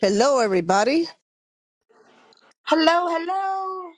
Hello, 0.00 0.40
everybody. 0.40 1.08
Hello, 2.64 3.08
hello. 3.08 3.92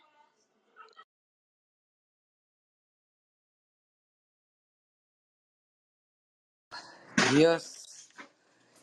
Yes. 7.35 8.09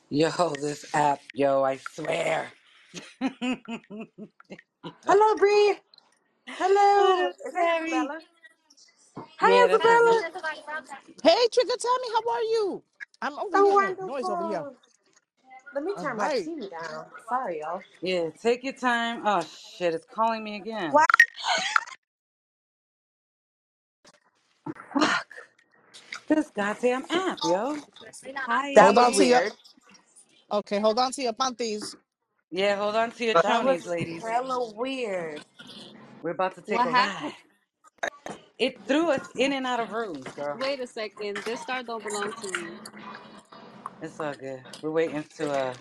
Yo, 0.09 0.29
this 0.61 0.85
app, 0.95 1.21
yo, 1.33 1.63
I 1.63 1.77
swear. 1.77 2.51
Hello, 5.05 5.35
Bree. 5.37 5.77
Hello. 6.57 7.13
up, 7.27 7.35
Is 7.45 7.53
that 7.53 7.69
Sammy? 7.71 7.83
Isabella? 7.85 8.21
Hi, 9.39 9.51
Yeah, 9.51 9.67
that's 9.69 9.85
Isabella. 9.85 10.23
Hey, 11.23 11.47
Trigger 11.53 11.77
Tammy, 11.79 12.09
how 12.13 12.31
are 12.33 12.41
you? 12.43 12.83
I'm 13.21 13.39
over 13.39 13.57
I'm 13.57 13.65
here. 13.65 13.97
No 13.99 14.07
noise 14.07 14.29
over 14.29 14.43
here. 14.43 14.65
wonderful. 14.65 14.92
Let 15.75 15.83
me 15.83 15.95
All 15.97 16.01
turn 16.01 16.17
my 16.17 16.29
right. 16.29 16.47
TV 16.47 16.69
down. 16.69 17.05
Sorry, 17.29 17.61
y'all. 17.61 17.81
Yeah, 18.01 18.29
take 18.41 18.63
your 18.63 18.73
time. 18.73 19.23
Oh, 19.25 19.43
shit, 19.43 19.93
it's 19.93 20.05
calling 20.05 20.43
me 20.43 20.57
again. 20.57 20.91
What? 20.91 21.07
Fuck. 24.93 25.27
This 26.27 26.51
goddamn 26.55 27.05
app, 27.09 27.41
yo. 27.43 27.77
Hi, 28.45 28.75
That 28.75 28.85
Hold 28.85 28.97
was 28.97 28.99
on 28.99 29.13
to 29.13 29.25
your 29.25 29.41
weird. 29.41 29.53
okay. 30.51 30.79
Hold 30.79 30.99
on 30.99 31.11
to 31.13 31.23
your 31.23 31.33
panties. 31.33 31.95
Yeah, 32.51 32.77
hold 32.77 32.95
on 32.95 33.11
to 33.13 33.25
your 33.25 33.35
That 33.35 33.63
chonies, 33.63 33.65
was 33.65 33.87
ladies. 33.87 34.23
hella 34.23 34.71
weird. 34.73 35.43
We're 36.21 36.31
about 36.31 36.55
to 36.55 36.61
take 36.61 36.83
What 36.83 36.87
a 36.87 36.91
happened? 36.91 37.33
ride. 37.33 37.33
It 38.59 38.81
threw 38.87 39.11
us 39.11 39.29
in 39.35 39.53
and 39.53 39.67
out 39.67 39.79
of 39.81 39.91
rooms, 39.91 40.31
girl. 40.33 40.59
Wait 40.59 40.79
a 40.81 40.87
second. 40.87 41.43
This 41.45 41.61
star 41.61 41.83
don't 41.83 42.03
belong 42.03 42.33
to 42.41 42.51
me. 42.51 42.81
It's 44.03 44.21
all 44.21 44.35
good. 44.35 44.63
We're 44.81 44.91
waiting 44.91 45.25
to, 45.37 45.51
uh, 45.51 45.75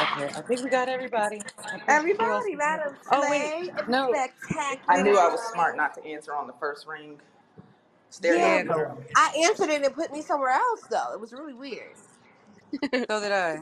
okay, 0.00 0.30
I 0.36 0.42
think 0.42 0.62
we 0.62 0.70
got 0.70 0.88
everybody. 0.88 1.46
I 1.72 1.78
think, 1.78 2.04
who 2.18 2.32
else 2.32 2.46
Everybody, 2.46 2.54
is 2.54 2.64
here? 2.66 2.82
Madam 2.82 2.96
Oh, 3.10 3.26
wait. 3.28 3.54
Slay, 3.54 3.70
No. 3.86 4.12
I 4.88 4.98
knew? 5.02 5.18
I 5.18 5.28
was 5.30 5.42
smart 5.52 5.76
not 5.76 5.94
to 5.94 6.06
answer 6.06 6.34
on 6.34 6.46
the 6.48 6.54
first 6.54 6.86
ring. 6.86 7.20
Yeah, 8.26 8.36
Stereo 8.38 8.58
Yeah, 8.58 8.64
but 8.68 8.76
girl. 8.76 9.04
I 9.16 9.44
answered 9.46 9.70
it 9.70 9.76
and 9.76 9.84
it 9.86 9.94
put 9.94 10.12
me 10.12 10.22
somewhere 10.22 10.50
else, 10.50 10.86
though. 10.90 11.12
It 11.14 11.20
was 11.20 11.32
really 11.32 11.54
weird. 11.54 11.96
So 13.10 13.20
did 13.20 13.32
I. 13.32 13.56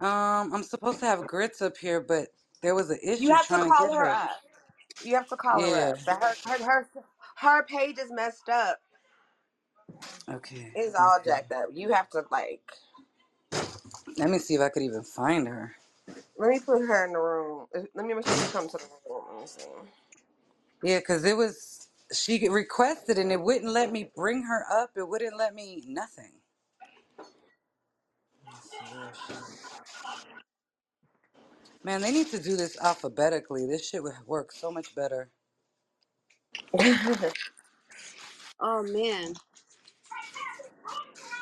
Um, 0.00 0.54
I'm 0.54 0.64
supposed 0.64 1.00
to 1.00 1.06
have 1.06 1.26
grits 1.26 1.62
up 1.62 1.78
here, 1.78 2.00
but 2.00 2.28
there 2.62 2.74
was 2.74 2.90
an 2.90 2.98
issue. 3.02 3.22
You 3.22 3.30
issue 3.30 3.36
have 3.36 3.48
to 3.50 3.58
trying 3.58 3.72
to 3.72 3.76
call 3.76 3.76
get 3.76 3.94
her 3.94 4.08
her. 4.08 4.10
up. 4.10 4.42
You 5.02 5.14
have 5.16 5.28
to 5.28 5.36
call 5.36 5.62
her 5.62 5.76
Yeah. 5.76 5.90
up. 5.90 6.04
That 6.06 6.20
her 6.22 6.38
her 6.58 6.64
her 6.64 6.88
her 7.36 7.64
page 7.64 7.98
is 7.98 8.10
messed 8.12 8.48
up. 8.50 8.80
Okay. 10.30 10.72
It's 10.74 10.94
all 10.96 11.20
see. 11.24 11.30
jacked 11.30 11.52
up. 11.52 11.66
You 11.74 11.92
have 11.92 12.10
to 12.10 12.24
like. 12.30 12.62
Let 14.18 14.30
me 14.30 14.38
see 14.38 14.54
if 14.54 14.60
I 14.62 14.70
could 14.70 14.82
even 14.84 15.02
find 15.04 15.48
her. 15.48 15.76
Let 16.38 16.50
me 16.50 16.60
put 16.60 16.80
her 16.80 17.06
in 17.06 17.12
the 17.14 17.20
room. 17.20 17.66
Uh, 17.76 17.82
let 17.94 18.06
me 18.06 18.14
make 18.14 18.26
sure 18.26 18.36
she 18.36 18.48
comes 18.48 18.72
to 18.72 18.78
the 18.78 18.84
room. 19.10 19.24
Let 19.32 19.40
me 19.42 19.46
see. 19.48 19.64
Yeah, 20.82 21.00
because 21.00 21.24
it 21.24 21.36
was 21.36 21.88
she 22.12 22.48
requested 22.48 23.18
and 23.18 23.32
it 23.32 23.40
wouldn't 23.40 23.72
let 23.72 23.92
me 23.92 24.10
bring 24.16 24.44
her 24.44 24.64
up. 24.72 24.92
It 24.96 25.08
wouldn't 25.08 25.38
let 25.38 25.54
me 25.54 25.84
nothing. 25.86 26.32
Let 28.46 28.54
me 28.54 28.60
see 28.62 28.96
where 28.96 29.10
is 29.10 29.18
she. 29.28 29.34
Man, 31.84 32.02
they 32.02 32.12
need 32.12 32.28
to 32.32 32.40
do 32.42 32.56
this 32.56 32.78
alphabetically. 32.80 33.66
This 33.66 33.88
shit 33.88 34.02
would 34.02 34.14
work 34.26 34.52
so 34.52 34.70
much 34.72 34.94
better. 34.94 35.30
Oh 38.60 38.82
man. 38.82 39.34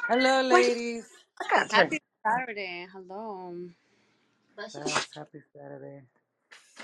Hello, 0.09 0.43
Wait, 0.51 0.69
ladies. 0.69 1.07
I 1.41 1.47
gotta 1.51 1.69
turn. 1.69 1.91
Happy 1.91 2.01
Saturday. 2.25 2.87
Hello. 2.93 3.55
Facts. 4.73 5.09
Happy 5.15 5.41
Saturday. 5.55 6.03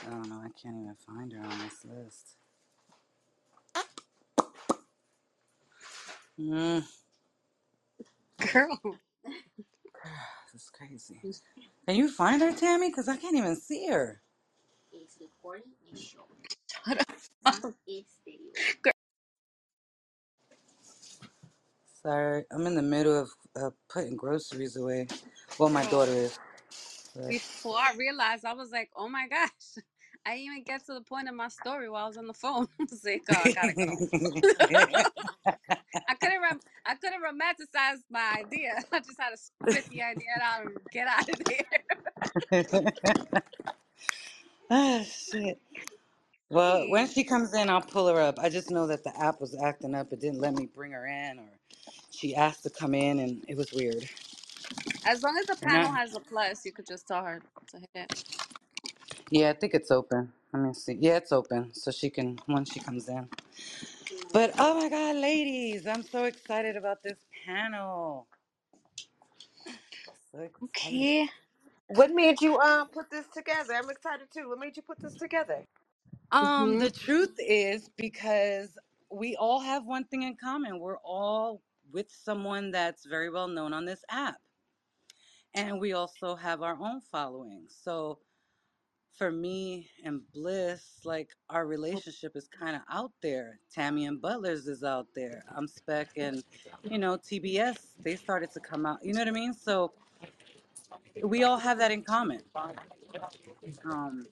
I 0.06 0.10
don't 0.10 0.28
know. 0.28 0.40
I 0.44 0.50
can't 0.60 0.76
even 0.76 0.96
find 1.06 1.32
her 1.32 1.40
on 1.40 1.58
this 1.60 1.84
list. 1.84 2.36
Mm, 6.40 6.84
Girl. 8.52 8.78
this 10.52 10.62
is 10.64 10.70
crazy. 10.70 11.20
Can 11.88 11.96
you 11.96 12.10
find 12.10 12.42
her, 12.42 12.52
Tammy? 12.52 12.90
Because 12.90 13.08
I 13.08 13.16
can't 13.16 13.36
even 13.36 13.56
see 13.56 13.88
her. 13.88 14.22
Sorry, 22.04 22.44
I'm 22.50 22.66
in 22.66 22.74
the 22.74 22.82
middle 22.82 23.16
of 23.16 23.30
uh, 23.54 23.70
putting 23.88 24.16
groceries 24.16 24.76
away. 24.76 25.06
Well, 25.58 25.68
my 25.68 25.84
daughter 25.84 26.12
is. 26.12 26.36
But 27.14 27.28
Before 27.28 27.76
I 27.78 27.94
realized, 27.96 28.44
I 28.44 28.54
was 28.54 28.72
like, 28.72 28.90
oh 28.96 29.08
my 29.08 29.28
gosh. 29.28 29.50
I 30.26 30.36
didn't 30.36 30.44
even 30.44 30.62
get 30.64 30.86
to 30.86 30.94
the 30.94 31.00
point 31.00 31.28
of 31.28 31.34
my 31.34 31.48
story 31.48 31.88
while 31.90 32.04
I 32.04 32.08
was 32.08 32.16
on 32.16 32.26
the 32.26 32.34
phone. 32.34 32.68
I 32.80 32.84
was 32.90 33.04
like, 33.04 33.22
oh, 33.28 33.34
I 33.34 33.50
gotta 33.50 33.74
go. 33.74 33.96
I 36.08 36.14
couldn't 36.14 36.42
rem- 36.42 36.60
I 36.86 36.94
couldn't 36.96 37.22
romanticize 37.22 37.98
my 38.10 38.36
idea. 38.40 38.74
I 38.92 38.98
just 39.00 39.20
had 39.20 39.30
to 39.30 39.36
spit 39.36 39.86
the 39.90 40.02
idea 40.02 40.28
out 40.42 40.62
and 40.62 40.78
get 40.92 41.08
out 41.08 41.28
of 41.28 41.40
there. 41.44 42.92
ah, 44.70 45.02
shit. 45.04 45.60
Well, 46.52 46.88
when 46.90 47.08
she 47.08 47.24
comes 47.24 47.54
in, 47.54 47.70
I'll 47.70 47.82
pull 47.82 48.08
her 48.08 48.20
up. 48.20 48.40
I 48.40 48.50
just 48.50 48.72
know 48.72 48.88
that 48.88 49.04
the 49.04 49.18
app 49.20 49.40
was 49.40 49.56
acting 49.62 49.94
up. 49.94 50.12
It 50.12 50.20
didn't 50.20 50.40
let 50.40 50.54
me 50.54 50.66
bring 50.66 50.92
her 50.92 51.06
in, 51.06 51.40
or 51.40 51.48
she 52.10 52.36
asked 52.36 52.64
to 52.64 52.70
come 52.70 52.94
in, 52.94 53.20
and 53.20 53.44
it 53.48 53.56
was 53.56 53.72
weird. 53.72 54.08
As 55.04 55.22
long 55.22 55.38
as 55.38 55.46
the 55.46 55.56
And 55.62 55.76
panel 55.76 55.92
I, 55.94 55.94
has 55.94 56.14
a 56.14 56.20
plus, 56.20 56.64
you 56.64 56.72
could 56.72 56.86
just 56.86 57.08
tell 57.08 57.24
her 57.24 57.42
to 57.70 57.78
hit 57.78 57.88
it. 57.94 58.10
yeah, 59.30 59.50
I 59.50 59.54
think 59.54 59.74
it's 59.74 59.90
open. 59.90 60.32
Let 60.52 60.62
me 60.62 60.74
see. 60.74 60.98
Yeah, 61.00 61.18
it's 61.18 61.32
open, 61.32 61.74
so 61.74 61.90
she 61.92 62.10
can 62.10 62.38
when 62.46 62.64
she 62.66 62.80
comes 62.80 63.08
in. 63.08 63.28
But 64.32 64.54
oh 64.58 64.74
my 64.80 64.88
God, 64.90 65.16
ladies, 65.16 65.86
I'm 65.86 66.02
so 66.04 66.24
excited 66.24 66.76
about 66.76 67.02
this 67.02 67.18
panel. 67.46 68.28
So 70.32 70.40
excited. 70.40 70.62
Okay. 70.64 71.28
What 71.88 72.12
made 72.12 72.40
you 72.42 72.58
um 72.60 72.88
put 72.88 73.10
this 73.10 73.26
together? 73.28 73.74
I'm 73.74 73.90
excited 73.90 74.28
too. 74.34 74.48
What 74.50 74.58
made 74.60 74.76
you 74.76 74.82
put 74.82 75.00
this 75.02 75.16
together? 75.16 75.64
Um, 76.32 76.78
Mm-hmm. 76.78 76.78
the 76.78 76.90
truth 76.90 77.36
is 77.40 77.90
because 77.90 78.78
we 79.10 79.36
all 79.36 79.60
have 79.60 79.86
one 79.86 80.04
thing 80.06 80.24
in 80.24 80.36
common. 80.36 80.80
We're 80.80 80.98
all 80.98 81.62
with 81.92 82.12
someone 82.12 82.72
that's 82.72 83.06
very 83.06 83.30
well 83.30 83.48
known 83.48 83.74
on 83.74 83.86
this 83.86 84.04
app. 84.10 84.42
And 85.54 85.80
we 85.80 85.94
also 85.94 86.36
have 86.36 86.62
our 86.62 86.76
own 86.80 87.00
following. 87.00 87.66
So 87.68 88.20
for 89.12 89.32
me 89.32 89.90
and 90.04 90.22
Bliss, 90.32 91.02
like 91.04 91.32
our 91.50 91.66
relationship 91.66 92.36
is 92.36 92.48
kind 92.48 92.76
of 92.76 92.82
out 92.90 93.12
there. 93.22 93.60
Tammy 93.70 94.06
and 94.06 94.20
Butler's 94.20 94.68
is 94.68 94.84
out 94.84 95.08
there. 95.14 95.44
I'm 95.56 95.68
Spec 95.68 96.10
and, 96.18 96.44
you 96.84 96.98
know, 96.98 97.18
TBS, 97.18 97.94
they 98.00 98.16
started 98.16 98.50
to 98.52 98.60
come 98.60 98.86
out. 98.86 99.04
You 99.04 99.14
know 99.14 99.20
what 99.20 99.28
I 99.28 99.32
mean? 99.32 99.54
So 99.54 99.94
we 101.22 101.44
all 101.44 101.58
have 101.58 101.78
that 101.78 101.92
in 101.92 102.04
common. 102.04 102.42
Um, 103.84 104.28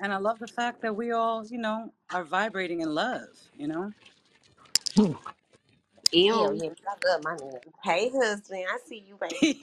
and 0.00 0.12
I 0.12 0.18
love 0.18 0.40
the 0.40 0.48
fact 0.48 0.82
that 0.82 0.96
we 0.96 1.12
all, 1.12 1.46
you 1.46 1.58
know, 1.58 1.92
are 2.12 2.24
vibrating 2.24 2.82
in 2.82 2.94
love, 2.94 3.28
you 3.56 3.68
know? 3.68 3.92
Hell 6.26 6.30
Damn. 6.30 6.54
yeah, 6.54 6.70
I 6.88 7.08
love 7.08 7.24
my 7.24 7.36
man. 7.36 7.60
Hey 7.84 8.10
husband, 8.10 8.64
I 8.70 8.78
see 8.86 9.04
you, 9.06 9.18
baby. 9.20 9.60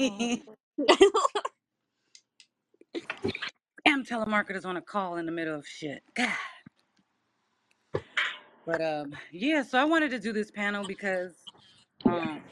Damn 3.85 4.05
telemarketers 4.05 4.65
on 4.65 4.77
a 4.77 4.81
call 4.81 5.17
in 5.17 5.27
the 5.27 5.33
middle 5.33 5.55
of 5.55 5.67
shit. 5.67 6.03
God. 6.15 6.31
But 8.65 8.81
um, 8.81 9.15
yeah, 9.31 9.63
so 9.63 9.79
I 9.79 9.85
wanted 9.85 10.11
to 10.11 10.19
do 10.19 10.33
this 10.33 10.51
panel 10.51 10.85
because 10.85 11.33
um, 12.05 12.43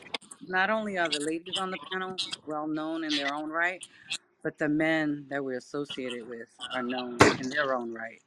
not 0.41 0.69
only 0.69 0.97
are 0.97 1.09
the 1.09 1.19
ladies 1.19 1.57
on 1.57 1.71
the 1.71 1.79
panel 1.91 2.19
well 2.45 2.67
known 2.67 3.03
in 3.03 3.15
their 3.15 3.33
own 3.33 3.49
right, 3.49 3.81
but 4.43 4.57
the 4.57 4.69
men 4.69 5.25
that 5.29 5.43
we're 5.43 5.57
associated 5.57 6.27
with 6.27 6.47
are 6.73 6.83
known 6.83 7.17
in 7.39 7.49
their 7.49 7.73
own 7.75 7.93
right. 7.93 8.21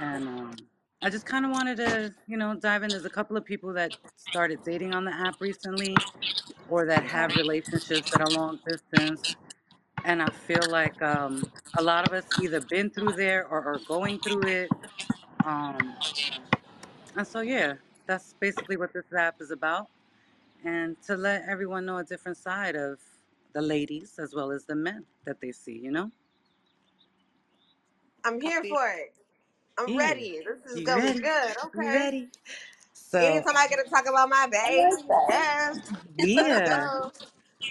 And 0.00 0.28
um, 0.28 0.56
I 1.02 1.10
just 1.10 1.26
kind 1.26 1.44
of 1.44 1.50
wanted 1.50 1.76
to, 1.78 2.14
you 2.26 2.36
know, 2.36 2.54
dive 2.54 2.82
in. 2.82 2.90
There's 2.90 3.04
a 3.04 3.10
couple 3.10 3.36
of 3.36 3.44
people 3.44 3.72
that 3.74 3.96
started 4.16 4.60
dating 4.64 4.94
on 4.94 5.04
the 5.04 5.12
app 5.12 5.40
recently 5.40 5.96
or 6.68 6.86
that 6.86 7.04
have 7.04 7.34
relationships 7.36 8.10
that 8.10 8.20
are 8.20 8.30
long 8.30 8.58
distance. 8.66 9.36
And 10.04 10.22
I 10.22 10.28
feel 10.30 10.70
like 10.70 11.00
um, 11.02 11.50
a 11.78 11.82
lot 11.82 12.06
of 12.06 12.14
us 12.14 12.24
either 12.42 12.60
been 12.60 12.90
through 12.90 13.12
there 13.12 13.46
or 13.46 13.62
are 13.62 13.78
going 13.86 14.18
through 14.20 14.42
it. 14.42 14.70
Um, 15.44 15.94
and 17.16 17.26
so, 17.26 17.40
yeah, 17.40 17.74
that's 18.06 18.34
basically 18.40 18.76
what 18.76 18.92
this 18.92 19.04
app 19.16 19.40
is 19.40 19.50
about. 19.50 19.88
And 20.64 21.00
to 21.06 21.16
let 21.16 21.44
everyone 21.48 21.86
know 21.86 21.98
a 21.98 22.04
different 22.04 22.36
side 22.36 22.76
of 22.76 22.98
the 23.52 23.62
ladies 23.62 24.18
as 24.18 24.34
well 24.34 24.52
as 24.52 24.66
the 24.66 24.76
men 24.76 25.06
that 25.24 25.40
they 25.40 25.52
see, 25.52 25.78
you 25.78 25.92
know? 25.92 26.12
I'm 28.24 28.40
here 28.40 28.64
Copy. 28.64 28.68
for 28.68 28.88
it. 28.88 29.14
I'm 29.78 29.96
Yeah. 29.96 29.96
ready. 29.96 30.40
This 30.46 30.64
is 30.72 30.80
You 30.80 30.82
going 30.82 30.96
ready? 30.96 31.22
good. 31.22 31.54
You 31.74 31.90
Okay. 31.90 31.92
ready? 31.92 32.30
So, 32.94 33.18
Anytime 33.20 33.56
I 33.56 33.68
get 33.68 33.78
to 33.84 33.90
talk 33.90 34.06
about 34.08 34.28
my 34.30 34.48
I 34.64 34.70
baby, 34.70 35.02
that. 35.08 35.28
yes, 35.28 35.78
let's 36.36 36.60
yeah. 36.60 36.66
go. 36.66 37.12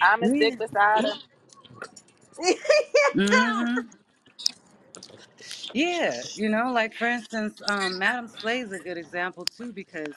I'm 0.01 0.23
a 0.23 0.27
Yeah. 0.27 0.29
stick 0.29 0.57
beside 0.57 1.05
her. 1.05 1.19
hmm 3.15 3.79
Yeah. 5.73 6.23
You 6.35 6.49
know, 6.49 6.71
like 6.73 6.95
for 6.97 7.07
instance, 7.07 7.61
um, 7.65 7.99
Madam 7.99 8.27
Slay 8.27 8.59
is 8.61 8.71
a 8.73 8.79
good 8.79 8.97
example 8.97 9.45
too 9.45 9.73
because 9.73 10.15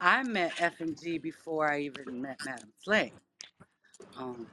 I 0.00 0.22
met 0.24 0.54
F 0.58 0.80
and 0.80 0.98
G 0.98 1.18
before 1.18 1.70
I 1.70 1.80
even 1.82 2.22
met 2.22 2.38
Madam 2.44 2.72
Slay. 2.84 3.14
Um, 4.16 4.48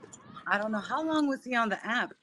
I 0.49 0.59
don't 0.59 0.73
know 0.73 0.79
how 0.79 1.03
long 1.03 1.27
was 1.29 1.45
he 1.45 1.55
on 1.55 1.69
the 1.69 1.85
app, 1.87 2.13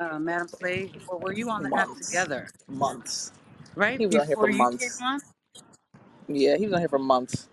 uh, 0.00 0.18
Madam 0.18 0.48
Slay, 0.48 0.92
or 1.08 1.18
were 1.18 1.32
you 1.32 1.50
on 1.50 1.64
the 1.64 1.76
app 1.78 1.90
months. 1.90 2.10
together? 2.10 2.52
Months. 2.68 3.32
Right 3.76 3.98
He 3.98 4.06
was 4.06 4.16
on 4.16 4.26
here 4.26 4.36
for 4.36 4.46
before 4.46 4.50
you 4.50 4.66
came 4.78 4.90
months. 4.90 5.02
on? 5.02 5.22
Yeah, 6.28 6.56
he 6.56 6.66
was 6.66 6.74
on 6.74 6.80
here 6.80 6.88
for 6.88 6.98
months. 6.98 7.48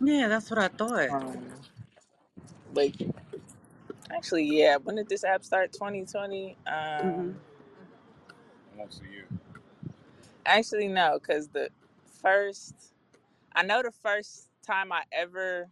Yeah, 0.00 0.28
that's 0.28 0.50
what 0.50 0.58
I 0.60 0.68
thought. 0.68 1.10
Um, 1.10 1.48
like, 2.74 2.96
actually, 4.10 4.44
yeah. 4.44 4.76
When 4.78 4.96
did 4.96 5.08
this 5.08 5.24
app 5.24 5.44
start? 5.44 5.72
2020. 5.72 6.58
hmm 7.00 7.30
Um, 7.30 7.36
actually, 10.46 10.88
no, 10.88 11.18
because 11.20 11.48
the 11.48 11.70
first, 12.22 12.74
I 13.54 13.62
know 13.64 13.82
the 13.82 13.92
first 13.92 14.48
time 14.66 14.92
I 14.92 15.04
ever 15.12 15.68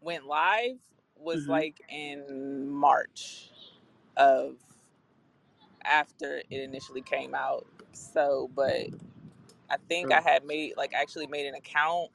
went 0.00 0.26
live 0.26 0.78
was 1.22 1.46
hmm 1.46 1.48
like 1.48 1.80
in 1.90 2.68
March 2.70 3.50
of 4.16 4.56
after 5.84 6.38
it 6.50 6.62
initially 6.62 7.02
came 7.02 7.34
out. 7.34 7.66
So, 7.92 8.50
but 8.54 8.88
I 9.70 9.76
think 9.88 10.12
I 10.12 10.20
had 10.20 10.44
made 10.46 10.74
like 10.76 10.92
actually 10.94 11.26
made 11.28 11.46
an 11.46 11.54
account 11.54 12.10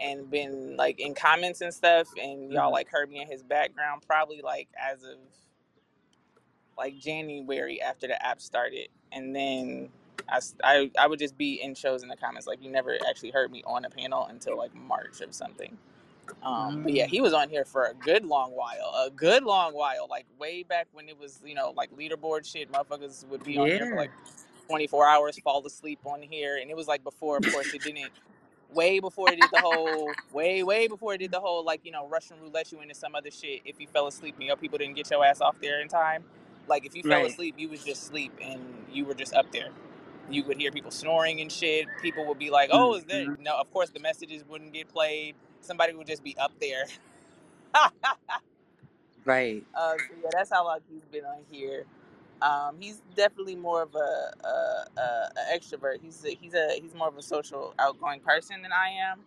and 0.00 0.30
been 0.30 0.76
like 0.76 1.00
in 1.00 1.14
comments 1.14 1.62
and 1.62 1.74
stuff, 1.74 2.08
and 2.20 2.52
y'all 2.52 2.72
hmm 2.72 2.72
like 2.72 2.90
heard 2.90 3.10
me 3.10 3.22
in 3.22 3.28
his 3.28 3.42
background 3.44 4.04
probably 4.06 4.42
like 4.42 4.68
as 4.80 5.04
of 5.04 5.18
like 6.78 6.98
January 6.98 7.82
after 7.82 8.08
the 8.08 8.24
app 8.26 8.40
started, 8.40 8.88
and 9.12 9.36
then 9.36 9.90
I, 10.28 10.36
s- 10.38 10.56
I 10.64 10.90
I 10.98 11.06
would 11.08 11.18
just 11.20 11.38
be 11.38 11.62
in 11.62 11.74
shows 11.74 12.02
in 12.02 12.08
the 12.10 12.16
comments 12.16 12.46
like 12.46 12.62
you 12.62 12.70
never 12.70 12.98
actually 13.08 13.32
heard 13.32 13.50
me 13.52 13.62
on 13.66 13.84
a 13.84 13.90
panel 13.90 14.26
until 14.26 14.58
like 14.58 14.74
March 14.74 15.20
or 15.22 15.32
something. 15.32 15.78
Um, 16.42 16.80
but 16.82 16.94
yeah, 16.94 17.06
mm 17.06 17.10
he 17.10 17.20
was 17.20 17.32
on 17.34 17.50
here 17.50 17.64
for 17.64 17.86
a 17.86 17.94
good 17.94 18.24
long 18.24 18.52
while, 18.52 18.94
a 19.06 19.10
good 19.10 19.44
long 19.44 19.74
while, 19.74 20.06
like 20.10 20.26
way 20.38 20.62
back 20.64 20.88
when 20.92 21.08
it 21.08 21.18
was, 21.18 21.42
you 21.44 21.54
know, 21.54 21.72
like 21.76 21.92
leaderboard 21.92 22.46
shit. 22.50 22.72
Motherfuckers 22.72 23.26
would 23.28 23.44
be 23.44 23.58
on 23.58 23.72
here 23.72 23.86
for 23.86 23.94
Yeah. 23.94 23.98
like 23.98 24.12
24 24.68 25.08
hours, 25.08 25.38
fall 25.40 25.64
asleep 25.66 26.00
on 26.04 26.22
here. 26.22 26.58
And 26.58 26.70
it 26.70 26.76
was 26.76 26.88
like 26.88 27.04
before, 27.04 27.38
of 27.38 27.48
course, 27.50 27.74
it 27.74 27.82
didn't, 27.82 28.12
way 28.72 29.00
before 29.00 29.32
it 29.32 29.36
did 29.36 29.50
the 29.52 29.60
whole, 29.60 30.18
way, 30.32 30.62
way 30.64 30.88
before 30.88 31.14
it 31.14 31.18
did 31.18 31.32
the 31.32 31.40
whole, 31.40 31.64
like, 31.64 31.82
you 31.84 31.92
know, 31.92 32.08
Russian 32.08 32.40
roulette 32.40 32.72
you 32.72 32.80
into 32.82 32.94
some 32.94 33.14
other 33.14 33.30
shit 33.30 33.62
if 33.64 33.80
you 33.80 33.88
fell 33.88 34.06
asleep 34.08 34.36
and 34.38 34.46
your 34.46 34.56
people 34.56 34.78
didn't 34.78 34.96
get 34.96 35.10
your 35.10 35.24
ass 35.24 35.40
off 35.40 35.56
there 35.60 35.80
in 35.82 35.88
time. 35.88 36.24
Like, 36.68 36.86
if 36.86 36.96
you 36.96 37.04
fell 37.04 37.24
Right. 37.24 37.26
asleep, 37.26 37.56
you 37.58 37.68
was 37.68 37.84
just 37.84 38.04
asleep 38.04 38.32
and 38.42 38.60
you 38.92 39.04
were 39.04 39.14
just 39.14 39.34
up 39.34 39.52
there. 39.52 39.68
You 40.30 40.44
would 40.44 40.58
hear 40.58 40.72
people 40.72 40.90
snoring 40.92 41.40
and 41.42 41.52
shit. 41.52 41.88
People 42.02 42.26
would 42.26 42.38
be 42.38 42.50
like, 42.50 42.70
oh, 42.72 42.94
is 42.96 43.04
there? 43.04 43.24
hmm 43.24 43.34
No, 43.38 43.56
of 43.58 43.70
course, 43.72 43.90
the 43.90 44.00
messages 44.00 44.44
wouldn't 44.48 44.72
get 44.72 44.88
played. 44.88 45.36
Somebody 45.64 45.94
would 45.94 46.08
just 46.08 46.24
be 46.24 46.36
up 46.38 46.52
there. 46.60 46.84
uh, 47.74 47.90
Right. 49.24 49.64
so 49.98 50.14
yeah, 50.22 50.30
that's 50.32 50.50
how 50.52 50.64
long 50.64 50.80
he's 50.90 51.04
been 51.12 51.24
on 51.26 51.40
here. 51.50 51.86
Um, 52.42 52.76
he's 52.80 53.02
definitely 53.16 53.56
more 53.56 53.82
of 53.82 53.94
a, 53.94 54.32
a, 54.46 54.86
a, 55.00 55.02
a 55.02 55.58
extrovert. 55.58 56.00
He's 56.02 56.24
a, 56.24 56.30
he's 56.40 56.54
a 56.54 56.80
he's 56.80 56.94
more 56.94 57.08
of 57.08 57.18
a 57.18 57.22
social, 57.22 57.74
outgoing 57.78 58.20
person 58.20 58.62
than 58.62 58.72
I 58.72 58.90
am. 58.90 59.20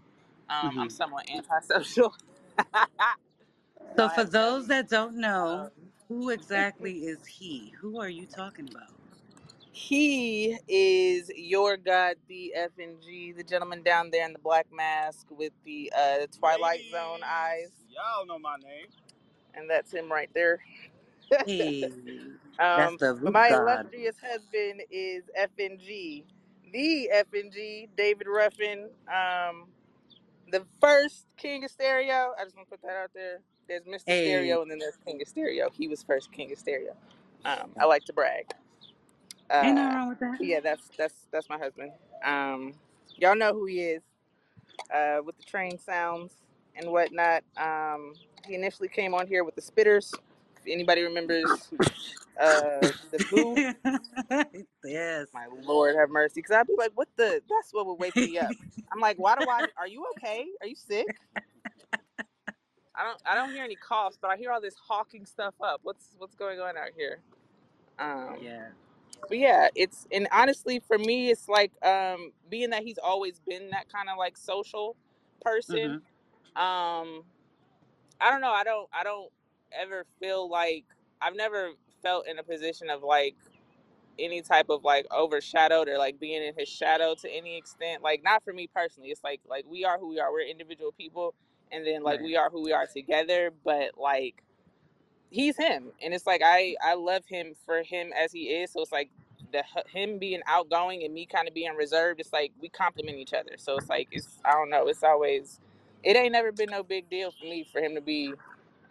Um, 0.49 0.73
hmm 0.73 0.79
I'm 0.79 0.89
somewhat 0.89 1.27
antisocial. 1.33 2.15
So 3.97 4.09
Y'all 4.09 4.09
for 4.09 4.25
those 4.25 4.67
that 4.69 4.89
don't 4.89 5.17
know, 5.17 5.69
Um, 5.69 5.71
who 6.09 6.29
exactly 6.31 6.93
is 6.99 7.25
he? 7.27 7.73
Who 7.81 7.99
are 8.01 8.09
you 8.09 8.27
talking 8.27 8.69
about? 8.69 8.96
He 9.77 10.57
is 10.67 11.29
your 11.35 11.77
god, 11.77 12.15
the 12.27 12.51
FNG, 12.57 13.37
the 13.37 13.43
gentleman 13.43 13.83
down 13.83 14.09
there 14.11 14.25
in 14.25 14.33
the 14.33 14.39
black 14.39 14.65
mask 14.73 15.27
with 15.29 15.53
the 15.65 15.93
uh, 15.95 16.25
Twilight 16.39 16.81
Zone 16.91 17.19
eyes. 17.23 17.69
Y'all 17.89 18.25
know 18.25 18.39
my 18.39 18.55
name. 18.57 18.87
And 19.53 19.69
that's 19.69 19.93
him 19.93 20.11
right 20.11 20.29
there. 20.33 20.59
Hey, 21.45 21.91
that's 22.75 22.93
Um, 22.93 22.97
the 22.97 23.13
but 23.23 23.23
root 23.23 23.33
my 23.33 23.49
god. 23.49 23.87
illustrious 23.91 24.15
husband 24.19 24.81
is 24.89 25.23
FNG, 25.39 26.23
the 26.73 27.09
FNG, 27.13 27.89
David 27.95 28.27
Ruffin, 28.27 28.89
um, 29.07 29.65
the 30.51 30.65
first 30.81 31.27
King 31.37 31.65
of 31.65 31.71
Stereo. 31.71 32.33
I 32.39 32.45
just 32.45 32.55
want 32.55 32.69
to 32.69 32.77
put 32.77 32.81
that 32.83 32.97
out 32.97 33.11
there. 33.13 33.39
There's 33.67 33.83
Mr. 33.83 34.05
Hey, 34.07 34.23
Stereo, 34.23 34.61
and 34.63 34.71
then 34.71 34.79
there's 34.79 34.97
King 35.05 35.21
of 35.21 35.27
Stereo. 35.27 35.69
He 35.71 35.87
was 35.87 36.01
first 36.03 36.31
King 36.31 36.51
of 36.51 36.57
Stereo. 36.57 36.95
Um, 37.45 37.71
I 37.79 37.85
like 37.85 38.05
to 38.05 38.13
brag. 38.13 38.45
Ain't 39.61 39.75
nothing 39.75 39.93
Uh, 39.93 39.95
wrong 39.95 40.09
with 40.09 40.19
that. 40.19 40.37
yeah, 40.41 40.59
that's 40.61 40.89
that's 40.97 41.27
that's 41.31 41.49
my 41.49 41.57
husband. 41.57 41.91
Um, 42.23 42.73
y'all 43.17 43.35
know 43.35 43.53
who 43.53 43.65
he 43.65 43.81
is 43.81 44.03
uh, 44.93 45.19
with 45.25 45.37
the 45.37 45.43
train 45.43 45.77
sounds 45.79 46.33
and 46.75 46.91
whatnot. 46.91 47.43
Um, 47.57 48.13
he 48.47 48.55
initially 48.55 48.89
came 48.89 49.13
on 49.13 49.27
here 49.27 49.43
with 49.43 49.55
the 49.55 49.61
Spitters. 49.61 50.13
If 50.57 50.67
anybody 50.67 51.03
remembers 51.03 51.71
uh, 52.39 52.91
the 53.11 53.19
Boo 53.29 53.61
yes. 54.83 55.27
My 55.33 55.47
Lord 55.63 55.95
have 55.97 56.09
mercy. 56.09 56.33
Because 56.35 56.51
I'd 56.55 56.67
be 56.67 56.75
like, 56.77 56.91
what 56.95 57.07
the? 57.17 57.41
That's 57.49 57.73
what 57.73 57.85
would 57.87 57.99
wake 57.99 58.19
me 58.19 58.37
up. 58.39 58.55
I'm 58.91 58.99
like, 58.99 59.17
why 59.17 59.35
do 59.35 59.47
I? 59.49 59.69
Are 59.77 59.87
you 59.87 60.05
okay? 60.13 60.45
Are 60.61 60.67
you 60.67 60.75
sick? 60.75 61.07
I 62.95 63.03
don't. 63.03 63.21
I 63.25 63.35
don't 63.35 63.51
hear 63.51 63.63
any 63.63 63.75
coughs, 63.75 64.17
but 64.21 64.29
I 64.31 64.37
hear 64.37 64.51
all 64.51 64.61
this 64.61 64.75
hawking 64.75 65.25
stuff 65.25 65.53
up. 65.61 65.81
What's 65.83 66.15
What's 66.17 66.35
going 66.35 66.59
on 66.59 66.77
out 66.77 66.91
here? 66.97 67.19
Um. 67.99 68.37
yeah. 68.41 68.67
But 69.29 69.39
yeah, 69.39 69.69
it's 69.75 70.07
and 70.11 70.27
honestly, 70.31 70.79
for 70.87 70.97
me, 70.97 71.29
it's 71.31 71.47
like 71.49 71.71
um, 71.85 72.31
being 72.49 72.71
that 72.71 72.83
he's 72.83 72.99
always 72.99 73.39
been 73.47 73.71
that 73.71 73.91
kind 73.91 74.09
of 74.09 74.17
like 74.17 74.37
social 74.37 74.95
person. 75.41 75.95
hmm 75.95 75.97
Um. 76.61 77.23
I 78.21 78.31
don't 78.31 78.41
know. 78.41 78.51
I 78.51 78.63
don't. 78.63 78.89
I 78.93 79.03
don't 79.03 79.31
ever 79.71 80.05
feel 80.19 80.49
like 80.49 80.85
I've 81.21 81.35
never 81.35 81.71
felt 82.03 82.27
in 82.27 82.39
a 82.39 82.43
position 82.43 82.89
of 82.89 83.03
like 83.03 83.35
any 84.19 84.41
type 84.41 84.69
of 84.69 84.83
like 84.83 85.05
overshadowed 85.11 85.87
or 85.89 85.97
like 85.97 86.19
being 86.19 86.43
in 86.43 86.53
his 86.57 86.69
shadow 86.69 87.15
to 87.15 87.29
any 87.29 87.57
extent 87.57 88.03
like 88.03 88.23
not 88.23 88.43
for 88.43 88.53
me 88.53 88.69
personally 88.73 89.09
it's 89.09 89.23
like 89.23 89.41
like 89.49 89.65
we 89.69 89.85
are 89.85 89.99
who 89.99 90.09
we 90.09 90.19
are 90.19 90.31
we're 90.31 90.41
individual 90.47 90.91
people 90.93 91.33
and 91.71 91.85
then 91.85 92.03
like 92.03 92.19
Right. 92.19 92.25
we 92.25 92.35
are 92.37 92.49
who 92.49 92.63
we 92.63 92.73
are 92.73 92.87
together 92.87 93.51
but 93.65 93.91
like 93.97 94.43
he's 95.31 95.57
him 95.57 95.91
and 96.03 96.13
it's 96.13 96.27
like 96.27 96.41
i 96.45 96.75
i 96.83 96.95
love 96.95 97.23
him 97.27 97.53
for 97.65 97.83
him 97.83 98.11
as 98.17 98.31
he 98.33 98.45
is 98.49 98.71
so 98.73 98.81
it's 98.81 98.93
like 98.93 99.09
the 99.53 99.63
him 99.91 100.19
being 100.19 100.41
outgoing 100.47 101.03
and 101.03 101.13
me 101.13 101.25
kind 101.27 101.47
of 101.47 101.53
being 101.53 101.75
reserved 101.75 102.19
it's 102.19 102.33
like 102.33 102.51
we 102.61 102.69
complement 102.69 103.17
each 103.17 103.33
other 103.33 103.51
so 103.57 103.77
it's 103.77 103.89
like 103.89 104.07
it's 104.11 104.39
i 104.45 104.53
don't 104.53 104.69
know 104.69 104.87
it's 104.87 105.03
always 105.03 105.59
it 106.03 106.17
ain't 106.17 106.33
never 106.33 106.51
been 106.51 106.69
no 106.71 106.83
big 106.83 107.09
deal 107.09 107.31
for 107.31 107.45
me 107.45 107.65
for 107.71 107.81
him 107.81 107.95
to 107.95 108.01
be 108.01 108.33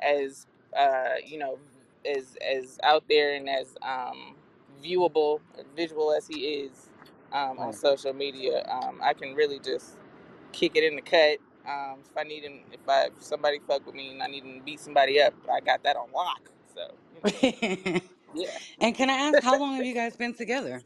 as 0.01 0.47
uh 0.79 1.15
you 1.25 1.39
know 1.39 1.59
as 2.07 2.37
as 2.47 2.79
out 2.85 3.05
there 3.09 3.35
and 3.35 3.49
as 3.49 3.77
um 3.83 4.37
viewable 4.85 5.41
visual 5.77 6.15
as 6.15 6.27
he 6.29 6.41
is 6.41 6.91
um 7.33 7.59
on 7.59 7.73
social 7.73 8.13
media. 8.13 8.65
Um 8.71 9.01
i 9.03 9.15
can 9.15 9.35
really 9.35 9.59
just 9.61 9.97
kick 10.53 10.77
it 10.77 10.85
in 10.85 10.97
the 10.97 11.03
cut 11.03 11.39
um, 11.69 12.01
if 12.11 12.17
I 12.17 12.23
need 12.23 12.45
him, 12.45 12.61
if 12.73 12.89
I 12.89 13.07
if 13.07 13.23
somebody 13.23 13.59
fuck 13.67 13.87
with 13.87 13.95
me 13.95 14.13
and 14.13 14.23
I 14.23 14.27
need 14.27 14.45
him 14.45 14.59
to 14.59 14.65
beat 14.65 14.81
somebody 14.81 15.21
up, 15.21 15.35
I 15.51 15.61
got 15.61 15.83
that 15.85 15.97
on 15.97 16.11
lock. 16.13 16.51
So 16.75 16.95
you 17.15 17.23
know, 17.23 18.01
yeah. 18.35 18.59
and 18.81 18.95
can 18.95 19.11
I 19.11 19.15
ask 19.15 19.43
how 19.43 19.59
long 19.59 19.75
have 19.77 19.85
you 19.85 19.95
guys 19.95 20.17
been 20.17 20.35
together? 20.35 20.83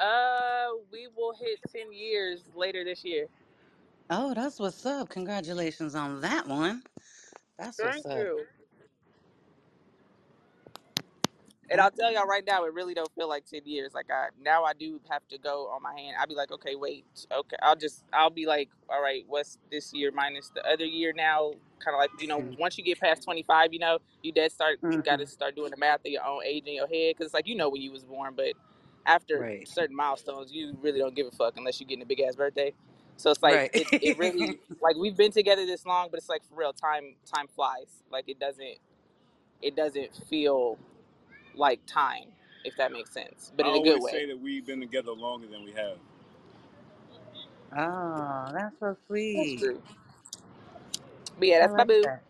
Uh, 0.00 0.68
we 0.92 1.08
will 1.16 1.34
hit 1.34 1.60
ten 1.72 1.92
years 1.92 2.42
later 2.54 2.84
this 2.84 3.04
year. 3.04 3.26
Oh, 4.10 4.34
that's 4.34 4.60
what's 4.60 4.86
up. 4.86 5.08
Congratulations 5.08 5.94
on 5.94 6.20
that 6.20 6.46
one. 6.46 6.82
That's 7.58 7.82
what's 7.82 8.04
Thank 8.04 8.06
up. 8.06 8.18
you. 8.18 8.46
And 11.70 11.80
I'll 11.80 11.90
tell 11.90 12.12
y'all 12.12 12.26
right 12.26 12.44
now, 12.46 12.64
it 12.64 12.74
really 12.74 12.94
don't 12.94 13.10
feel 13.14 13.28
like 13.28 13.46
ten 13.46 13.62
years. 13.64 13.94
Like 13.94 14.06
I 14.10 14.28
now, 14.42 14.64
I 14.64 14.72
do 14.74 15.00
have 15.10 15.26
to 15.28 15.38
go 15.38 15.66
on 15.68 15.82
my 15.82 15.92
hand. 15.98 16.16
I'll 16.20 16.26
be 16.26 16.34
like, 16.34 16.52
okay, 16.52 16.76
wait, 16.76 17.04
okay. 17.32 17.56
I'll 17.62 17.76
just, 17.76 18.04
I'll 18.12 18.30
be 18.30 18.46
like, 18.46 18.70
all 18.88 19.02
right, 19.02 19.24
what's 19.26 19.58
this 19.70 19.92
year 19.92 20.12
minus 20.12 20.50
the 20.54 20.64
other 20.66 20.84
year 20.84 21.12
now? 21.16 21.52
Kind 21.80 21.94
of 21.94 21.98
like 21.98 22.10
you 22.20 22.28
know, 22.28 22.44
once 22.58 22.78
you 22.78 22.84
get 22.84 23.00
past 23.00 23.24
twenty 23.24 23.42
five, 23.42 23.72
you 23.72 23.80
know, 23.80 23.98
you 24.22 24.32
dead 24.32 24.52
start 24.52 24.78
You 24.82 25.02
got 25.02 25.14
mm-hmm. 25.14 25.20
to 25.20 25.26
start 25.26 25.56
doing 25.56 25.70
the 25.72 25.76
math 25.76 26.00
of 26.00 26.06
your 26.12 26.24
own 26.24 26.42
age 26.44 26.64
in 26.66 26.74
your 26.74 26.88
head 26.88 27.14
because 27.16 27.26
it's 27.26 27.34
like 27.34 27.48
you 27.48 27.56
know 27.56 27.68
when 27.68 27.82
you 27.82 27.92
was 27.92 28.04
born, 28.04 28.34
but 28.36 28.52
after 29.06 29.38
Right. 29.40 29.68
certain 29.68 29.96
milestones, 29.96 30.52
you 30.52 30.76
really 30.82 30.98
don't 31.00 31.14
give 31.14 31.26
a 31.26 31.30
fuck 31.30 31.56
unless 31.56 31.80
you're 31.80 31.88
getting 31.88 32.02
a 32.02 32.06
big 32.06 32.20
ass 32.20 32.36
birthday. 32.36 32.72
So 33.16 33.30
it's 33.30 33.42
like 33.42 33.54
Right. 33.54 33.70
it, 33.74 33.88
it 34.02 34.18
really 34.18 34.60
like 34.80 34.96
we've 34.96 35.16
been 35.16 35.32
together 35.32 35.66
this 35.66 35.86
long, 35.86 36.08
but 36.10 36.18
it's 36.18 36.28
like 36.28 36.44
for 36.44 36.56
real, 36.56 36.72
time 36.72 37.16
time 37.32 37.46
flies. 37.48 38.02
Like 38.10 38.28
it 38.28 38.38
doesn't 38.38 38.78
it 39.62 39.76
doesn't 39.76 40.14
feel 40.28 40.78
like 41.56 41.80
time, 41.86 42.28
if 42.64 42.76
that 42.78 42.92
makes 42.92 43.12
sense, 43.12 43.52
but 43.56 43.66
I 43.66 43.68
in 43.68 43.76
a 43.76 43.80
good 43.80 44.00
always 44.00 44.02
way. 44.02 44.22
say 44.22 44.26
that 44.26 44.40
we've 44.40 44.66
been 44.66 44.80
together 44.80 45.12
longer 45.12 45.46
than 45.48 45.64
we 45.64 45.72
have. 45.72 45.98
oh, 47.76 48.50
that's 48.54 48.78
so 48.80 48.96
That's 49.34 49.52
sweet. 49.52 49.58
true. 49.58 49.82
But 51.38 51.48
yeah, 51.48 51.60
I 51.60 51.66
that's 51.66 51.76
my 51.76 51.84
like 51.84 51.86
boo. 51.86 52.02
that. 52.02 52.22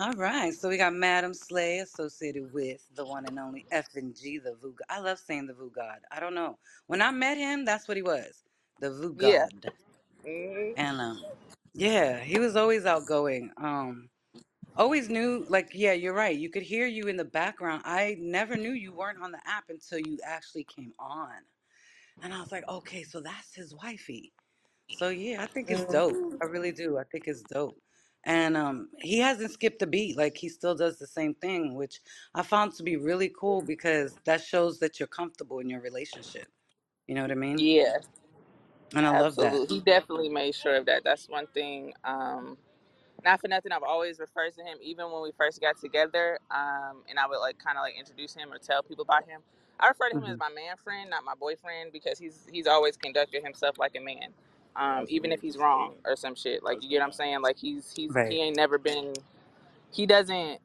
All 0.00 0.14
right, 0.14 0.54
so 0.54 0.70
we 0.70 0.78
got 0.78 0.94
Madam 0.94 1.34
Slay 1.34 1.80
associated 1.80 2.52
with 2.54 2.82
the 2.96 3.04
one 3.06 3.26
and 3.26 3.38
only 3.38 3.66
F 3.72 3.88
and 3.96 4.16
G, 4.16 4.38
the 4.38 4.54
Voo. 4.54 4.74
I 4.90 5.00
love 5.00 5.18
saying 5.20 5.48
the 5.48 5.54
Voo 5.54 5.70
God. 5.74 5.98
I 6.12 6.20
don't 6.20 6.34
know. 6.34 6.58
When 6.88 7.02
I 7.02 7.12
met 7.12 7.38
him, 7.38 7.66
that's 7.66 7.88
what 7.88 7.98
he 7.98 8.02
was, 8.02 8.44
the 8.80 8.90
Voo 8.90 9.14
Yeah. 9.18 9.46
God. 9.46 9.50
hmm 10.24 10.72
And 10.76 11.00
um, 11.00 11.22
yeah, 11.74 12.18
he 12.20 12.38
was 12.38 12.56
always 12.56 12.86
outgoing. 12.86 13.50
Um, 13.58 14.08
always 14.76 15.08
knew, 15.08 15.46
like, 15.48 15.70
yeah, 15.74 15.92
you're 15.92 16.14
right. 16.14 16.36
You 16.36 16.50
could 16.50 16.62
hear 16.62 16.86
you 16.86 17.08
in 17.08 17.16
the 17.16 17.24
background. 17.24 17.82
I 17.84 18.16
never 18.20 18.56
knew 18.56 18.72
you 18.72 18.92
weren't 18.92 19.22
on 19.22 19.32
the 19.32 19.40
app 19.46 19.64
until 19.70 19.98
you 20.00 20.18
actually 20.24 20.64
came 20.64 20.92
on, 20.98 21.32
and 22.22 22.34
I 22.34 22.40
was 22.40 22.52
like, 22.52 22.68
okay, 22.68 23.04
so 23.04 23.20
that's 23.20 23.54
his 23.54 23.74
wifey. 23.74 24.32
So 24.90 25.08
yeah, 25.10 25.42
I 25.42 25.46
think 25.46 25.70
it's 25.70 25.86
dope. 25.86 26.16
I 26.42 26.46
really 26.46 26.72
do. 26.72 26.98
I 26.98 27.04
think 27.04 27.28
it's 27.28 27.42
dope. 27.42 27.80
And 28.24 28.56
um 28.56 28.88
he 29.00 29.18
hasn't 29.20 29.52
skipped 29.52 29.82
a 29.82 29.86
beat. 29.86 30.16
Like 30.16 30.36
he 30.36 30.48
still 30.48 30.74
does 30.74 30.98
the 30.98 31.06
same 31.06 31.34
thing, 31.34 31.74
which 31.74 32.00
I 32.34 32.42
found 32.42 32.74
to 32.74 32.82
be 32.82 32.96
really 32.96 33.32
cool 33.38 33.62
because 33.62 34.18
that 34.26 34.42
shows 34.42 34.78
that 34.80 35.00
you're 35.00 35.08
comfortable 35.08 35.60
in 35.60 35.70
your 35.70 35.80
relationship. 35.80 36.48
You 37.06 37.14
know 37.14 37.22
what 37.22 37.32
I 37.32 37.36
mean? 37.36 37.58
Yeah, 37.58 37.98
And 38.94 39.06
I 39.06 39.10
love 39.10 39.38
that. 39.40 39.60
absolutely. 39.60 39.76
He 39.76 39.80
definitely 39.82 40.28
made 40.30 40.54
sure 40.54 40.76
of 40.76 40.86
that. 40.86 41.04
That's 41.04 41.28
one 41.28 41.46
thing. 41.48 41.94
Um, 42.04 42.58
not 43.24 43.40
for 43.40 43.48
nothing, 43.48 43.72
I've 43.72 43.82
always 43.84 44.20
referred 44.20 44.54
to 44.56 44.62
him, 44.64 44.78
even 44.82 45.12
when 45.12 45.22
we 45.22 45.32
first 45.38 45.60
got 45.60 45.78
together. 45.80 46.38
Um, 46.50 47.02
and 47.08 47.18
I 47.18 47.26
would 47.28 47.38
like 47.40 47.58
kind 47.64 47.78
of 47.78 47.82
like 47.82 47.94
introduce 47.98 48.34
him 48.34 48.52
or 48.52 48.58
tell 48.58 48.82
people 48.82 49.04
about 49.04 49.28
him. 49.28 49.42
I 49.80 49.88
refer 49.88 50.10
to 50.10 50.16
him 50.16 50.24
as 50.24 50.36
hmm 50.36 50.38
my 50.38 50.50
man 50.50 50.76
friend, 50.82 51.10
not 51.10 51.24
my 51.24 51.34
boyfriend, 51.38 51.92
because 51.92 52.18
he's 52.18 52.46
he's 52.52 52.66
always 52.68 52.96
conducted 52.96 53.44
himself 53.44 53.78
like 53.78 53.96
a 53.96 54.00
man, 54.00 54.30
um, 54.76 55.06
even 55.08 55.32
if 55.32 55.40
he's 55.42 55.56
wrong 55.58 55.94
or 56.06 56.16
some 56.16 56.34
shit. 56.36 56.64
Like 56.64 56.82
you 56.82 56.90
get 56.90 57.00
what 57.00 57.06
I'm 57.06 57.12
saying? 57.12 57.42
Like 57.42 57.58
he's 57.58 57.92
he's 57.96 58.14
Right. 58.14 58.28
he 58.28 58.42
ain't 58.42 58.56
never 58.56 58.78
been. 58.78 59.14
He 59.92 60.06
doesn't 60.06 60.60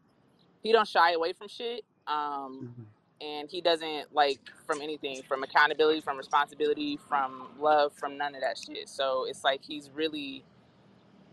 he 0.64 0.72
don't 0.72 0.88
shy 0.88 1.14
away 1.14 1.34
from 1.34 1.48
shit. 1.50 1.84
Um, 2.08 2.70
hmm 2.76 2.84
and 3.22 3.50
he 3.50 3.62
doesn't 3.62 4.14
like 4.14 4.40
from 4.68 4.82
anything, 4.82 5.24
from 5.24 5.44
accountability, 5.44 6.02
from 6.02 6.18
responsibility, 6.18 7.00
from 7.10 7.50
love, 7.60 7.94
from 7.94 8.18
none 8.18 8.36
of 8.36 8.42
that 8.42 8.58
shit. 8.58 8.90
So 8.90 9.26
it's 9.28 9.44
like 9.44 9.62
he's 9.64 9.90
really 9.94 10.44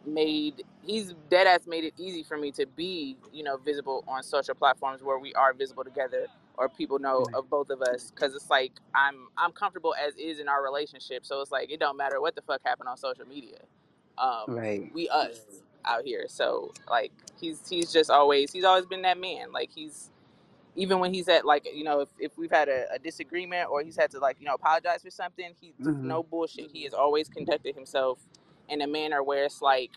made 0.07 0.65
he's 0.85 1.15
dead 1.31 1.47
ass 1.47 1.67
made 1.67 1.85
it 1.85 1.95
easy 1.99 2.23
for 2.25 2.37
me 2.39 2.53
to 2.53 2.67
be 2.67 3.17
you 3.33 3.45
know 3.45 3.57
visible 3.59 4.05
on 4.09 4.23
social 4.23 4.55
platforms 4.55 5.03
where 5.03 5.19
we 5.19 5.35
are 5.35 5.55
visible 5.55 5.85
together 5.85 6.27
or 6.59 6.69
people 6.69 6.99
know 6.99 7.29
of 7.35 7.51
both 7.51 7.71
of 7.71 7.83
us 7.83 8.13
because 8.13 8.35
it's 8.35 8.51
like 8.51 8.73
i'm 8.95 9.29
i'm 9.39 9.53
comfortable 9.53 9.95
as 10.07 10.15
is 10.17 10.41
in 10.41 10.49
our 10.49 10.63
relationship 10.65 11.27
so 11.27 11.41
it's 11.43 11.53
like 11.53 11.71
it 11.71 11.81
don't 11.81 11.97
matter 11.97 12.21
what 12.21 12.35
the 12.37 12.43
fuck 12.43 12.61
happened 12.65 12.89
on 12.89 12.97
social 12.99 13.27
media. 13.27 13.59
Um 14.19 14.51
Right. 14.57 14.93
we 14.95 15.09
us 15.11 15.41
out 15.87 16.05
here 16.05 16.27
so 16.29 16.73
like 16.91 17.13
he's 17.41 17.61
he's 17.69 17.93
just 17.93 18.11
always 18.11 18.53
he's 18.53 18.65
always 18.65 18.87
been 18.87 19.03
that 19.03 19.19
man 19.19 19.53
like 19.53 19.71
he's 19.75 20.11
even 20.77 21.01
when 21.01 21.15
he's 21.15 21.29
at 21.29 21.47
like 21.47 21.69
you 21.75 21.85
know 21.85 22.01
if, 22.01 22.11
if 22.21 22.39
we've 22.39 22.51
had 22.53 22.69
a, 22.69 22.87
a 22.95 23.01
disagreement 23.01 23.71
or 23.71 23.83
he's 23.83 23.97
had 23.97 24.11
to 24.11 24.21
like 24.21 24.39
you 24.41 24.47
know 24.47 24.55
apologize 24.55 25.03
for 25.03 25.11
something 25.11 25.53
he 25.61 25.75
hmm 25.83 25.93
no 26.03 26.23
bullshit 26.25 26.71
he 26.73 26.85
has 26.85 26.95
always 26.95 27.29
conducted 27.29 27.75
himself 27.77 28.21
in 28.69 28.83
a 28.83 28.89
manner 28.89 29.23
where 29.23 29.45
it's 29.45 29.63
like 29.63 29.91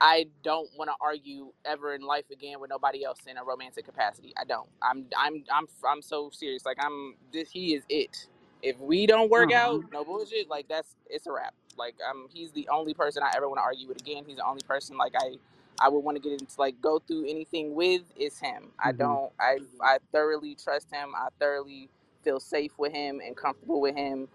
I 0.00 0.28
don't 0.44 0.70
want 0.78 0.90
to 0.90 0.96
argue 1.02 1.52
ever 1.66 1.94
in 1.96 2.02
life 2.02 2.26
again 2.32 2.60
with 2.60 2.70
nobody 2.70 3.04
else 3.04 3.20
in 3.28 3.38
a 3.38 3.44
romantic 3.44 3.86
capacity. 3.86 4.34
I 4.40 4.44
don't. 4.46 4.70
I'm 4.82 5.06
I'm 5.18 5.44
I'm 5.52 5.68
I'm 5.88 6.02
so 6.02 6.30
serious. 6.32 6.66
Like 6.66 6.78
I'm 6.80 7.16
this 7.34 7.50
he 7.52 7.74
is 7.74 7.84
it. 7.90 8.28
If 8.62 8.78
we 8.80 9.06
don't 9.06 9.30
work 9.30 9.52
out, 9.52 9.84
no 9.92 10.04
bullshit, 10.04 10.50
like 10.50 10.68
that's 10.68 10.96
it's 11.10 11.26
a 11.28 11.32
wrap. 11.32 11.54
Like 11.78 11.96
um 12.10 12.28
he's 12.32 12.52
the 12.52 12.68
only 12.72 12.94
person 12.94 13.24
I 13.24 13.32
ever 13.36 13.48
want 13.48 13.60
to 13.60 13.64
argue 13.64 13.88
with 13.88 13.98
again. 13.98 14.24
He's 14.26 14.38
the 14.38 14.46
only 14.46 14.62
person 14.64 14.98
like 14.98 15.14
I 15.20 15.36
I 15.80 15.90
would 15.90 16.00
want 16.00 16.16
to 16.18 16.22
get 16.22 16.40
into 16.40 16.54
like 16.60 16.80
go 16.82 17.00
through 17.00 17.26
anything 17.28 17.74
with 17.74 18.02
is 18.16 18.38
him. 18.40 18.72
I 18.80 18.92
hmm 18.92 18.92
don't 18.92 19.32
I 19.40 19.58
I 19.82 19.98
thoroughly 20.12 20.56
trust 20.64 20.88
him. 20.94 21.14
I 21.16 21.28
thoroughly 21.40 21.90
feel 22.24 22.40
safe 22.40 22.72
with 22.78 22.92
him 22.94 23.20
and 23.26 23.36
comfortable 23.36 23.82
with 23.82 23.96
him. 23.96 24.28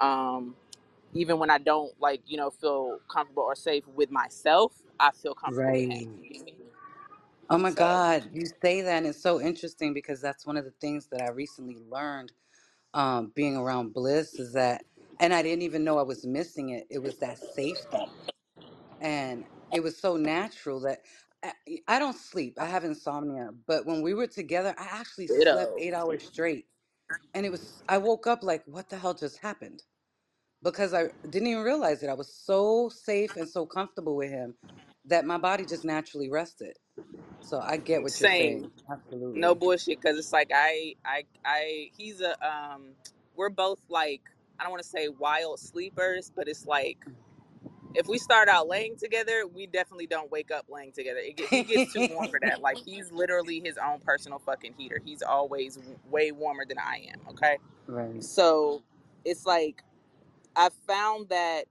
Um 0.00 0.56
even 1.14 1.38
when 1.38 1.50
I 1.50 1.58
don't 1.58 1.98
like, 2.00 2.22
you 2.26 2.38
know, 2.38 2.50
feel 2.50 3.00
comfortable 3.08 3.44
or 3.44 3.56
safe 3.56 3.86
with 3.88 4.10
myself, 4.10 4.74
I 5.00 5.12
feel 5.12 5.34
comfortable. 5.34 5.80
Right. 5.86 6.08
Oh 7.50 7.58
my 7.58 7.72
So 7.76 8.04
God, 8.04 8.30
you 8.32 8.46
say 8.62 8.82
that 8.82 8.98
and 8.98 9.06
it's 9.06 9.22
so 9.22 9.40
interesting 9.40 9.94
because 9.94 10.20
that's 10.20 10.46
one 10.46 10.56
of 10.58 10.64
the 10.64 10.72
things 10.80 11.08
that 11.08 11.22
I 11.22 11.30
recently 11.30 11.78
learned 11.90 12.32
um 12.94 13.32
being 13.34 13.56
around 13.56 13.92
Bliss 13.94 14.38
is 14.38 14.54
that 14.54 14.84
and 15.20 15.34
I 15.34 15.42
didn't 15.42 15.62
even 15.62 15.84
know 15.84 15.98
I 15.98 16.02
was 16.04 16.26
missing 16.26 16.70
it. 16.70 16.86
It 16.90 17.00
was 17.00 17.18
that 17.18 17.38
safety 17.38 18.08
and 19.00 19.46
it 19.72 19.82
was 19.82 19.98
so 19.98 20.16
natural 20.16 20.80
that 20.82 21.00
I, 21.44 21.52
I 21.88 22.00
don't 22.00 22.16
sleep. 22.18 22.58
I 22.60 22.66
have 22.66 22.84
insomnia, 22.84 23.50
but 23.66 23.86
when 23.86 24.02
we 24.02 24.14
were 24.14 24.28
together, 24.28 24.74
I 24.78 24.86
actually 24.92 25.28
slept 25.28 25.74
ditto. 25.74 25.78
eight 25.78 25.94
hours 25.94 26.24
straight, 26.24 26.66
and 27.34 27.46
it 27.46 27.52
was. 27.52 27.82
I 27.88 27.98
woke 27.98 28.26
up 28.26 28.42
like, 28.44 28.64
what 28.66 28.90
the 28.90 28.98
hell 28.98 29.14
just 29.14 29.38
happened? 29.40 29.82
Because 30.64 30.94
I 30.94 31.06
didn't 31.30 31.48
even 31.48 31.64
realize 31.64 32.02
it. 32.04 32.10
I 32.10 32.14
was 32.14 32.34
so 32.34 32.90
safe 32.90 33.36
and 33.36 33.48
so 33.48 33.66
comfortable 33.66 34.16
with 34.16 34.30
him 34.30 34.56
that 35.06 35.26
my 35.26 35.38
body 35.38 35.66
just 35.66 35.84
naturally 35.86 36.30
rested. 36.30 36.78
So 37.40 37.60
I 37.60 37.78
get 37.78 38.02
what 38.02 38.20
you're 38.20 38.28
Same. 38.28 38.30
saying. 38.30 38.70
No 39.34 39.54
Absolutely. 39.54 39.54
bullshit. 39.54 40.02
Cause 40.02 40.18
it's 40.18 40.32
like 40.32 40.50
I 40.54 40.94
I 41.04 41.24
I 41.44 41.90
he's 41.96 42.20
a 42.22 42.32
um 42.46 42.92
we're 43.36 43.50
both 43.50 43.78
like 43.88 44.22
I 44.58 44.64
don't 44.64 44.72
want 44.72 44.82
to 44.82 44.88
say 44.88 45.08
wild 45.08 45.60
sleepers, 45.60 46.32
but 46.34 46.48
it's 46.48 46.66
like 46.66 46.98
if 47.94 48.08
we 48.08 48.18
start 48.18 48.48
out 48.48 48.68
laying 48.68 48.96
together, 48.96 49.44
we 49.52 49.66
definitely 49.66 50.06
don't 50.06 50.30
wake 50.30 50.50
up 50.50 50.66
laying 50.68 50.92
together. 50.92 51.20
It 51.20 51.36
get, 51.36 51.50
he 51.50 51.64
gets 51.64 51.92
too 51.92 52.04
warm 52.04 52.28
for 52.28 52.40
that. 52.40 52.60
Like 52.62 52.78
he's 52.78 53.12
literally 53.12 53.60
his 53.64 53.78
own 53.78 54.00
personal 54.00 54.38
fucking 54.40 54.74
heater. 54.78 55.00
He's 55.04 55.22
always 55.22 55.78
way 56.10 56.32
warmer 56.32 56.64
than 56.66 56.78
I 56.78 57.08
am. 57.12 57.20
Okay, 57.30 57.58
right. 57.88 58.24
so 58.24 58.82
it's 59.24 59.46
like 59.46 59.82
I 60.56 60.70
found 60.86 61.28
that 61.30 61.64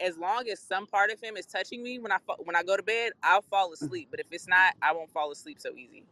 as 0.00 0.18
long 0.18 0.48
as 0.50 0.60
some 0.60 0.86
part 0.86 1.10
of 1.10 1.20
him 1.20 1.36
is 1.36 1.46
touching 1.46 1.82
me 1.82 1.98
when 1.98 2.12
I 2.12 2.18
fa- 2.26 2.42
when 2.42 2.56
I 2.56 2.62
go 2.62 2.76
to 2.76 2.82
bed, 2.82 3.12
I'll 3.22 3.42
fall 3.42 3.72
asleep. 3.72 4.08
But 4.10 4.20
if 4.20 4.26
it's 4.30 4.48
not, 4.48 4.74
I 4.82 4.92
won't 4.92 5.10
fall 5.10 5.30
asleep 5.30 5.58
so 5.60 5.70
easy. 5.76 6.04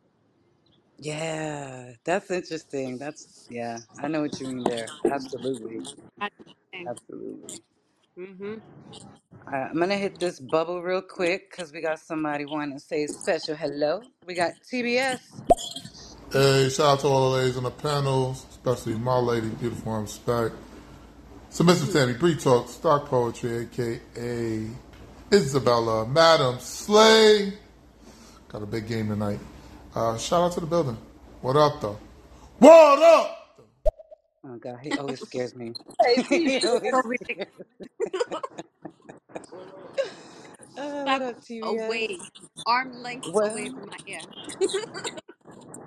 Yeah, 0.98 1.92
that's 2.04 2.30
interesting. 2.30 2.98
That's 2.98 3.46
yeah. 3.50 3.78
I 4.02 4.08
know 4.08 4.22
what 4.22 4.40
you 4.40 4.48
mean 4.48 4.64
there. 4.64 4.88
Absolutely. 5.10 5.82
Absolutely. 6.86 7.60
Mm-hmm. 8.18 8.54
All 9.46 9.52
right, 9.52 9.70
I'm 9.70 9.78
gonna 9.78 9.96
hit 9.96 10.18
this 10.18 10.40
bubble 10.40 10.82
real 10.82 11.02
quick 11.02 11.50
because 11.50 11.72
we 11.72 11.80
got 11.80 11.98
somebody 11.98 12.44
wanting 12.44 12.74
to 12.78 12.80
say 12.80 13.06
special 13.06 13.56
hello. 13.56 14.02
We 14.26 14.34
got 14.34 14.52
TBS. 14.70 15.20
Hey, 16.32 16.68
shout 16.68 16.86
out 16.86 17.00
to 17.00 17.08
all 17.08 17.32
the 17.32 17.38
ladies 17.38 17.56
on 17.56 17.64
the 17.64 17.72
panel, 17.72 18.32
especially 18.32 18.94
my 18.94 19.18
lady, 19.18 19.48
beautiful 19.48 19.96
and 19.96 20.08
respect. 21.59 21.64
Mr. 21.64 21.92
Tammy, 21.92 22.14
Bree 22.14 22.37
Talk, 22.37 22.69
Stock 22.69 23.07
Poetry, 23.07 23.64
aka 23.64 24.71
Isabella, 25.33 26.07
Madam 26.07 26.59
Slay. 26.61 27.54
Got 28.49 28.62
a 28.62 28.66
big 28.66 28.88
game 28.88 29.09
tonight. 29.09 29.40
Uh, 29.95 30.19
shout 30.19 30.42
out 30.42 30.52
to 30.52 30.61
the 30.61 30.66
building. 30.66 30.99
What 31.40 31.57
up, 31.57 31.80
though? 31.80 31.99
What 32.59 33.02
up? 33.02 33.38
Oh 34.47 34.57
God, 34.59 34.78
he 34.83 34.97
always 34.97 35.23
scares 35.23 35.54
me. 35.57 35.75
Hey, 36.04 36.23
T. 36.28 36.50
he 36.61 36.62
always 36.66 36.95
Over 36.95 37.16
scares. 37.23 37.49
Uh, 40.76 41.04
what 41.07 41.23
Step 41.23 41.23
up, 41.23 41.37
TBS? 41.40 41.80
away. 41.87 42.21
Arm 42.66 42.92
length 42.92 43.30
away 43.45 43.66
Well, 43.66 43.71
from 43.71 43.88
my 43.90 43.99
ear. 44.07 44.23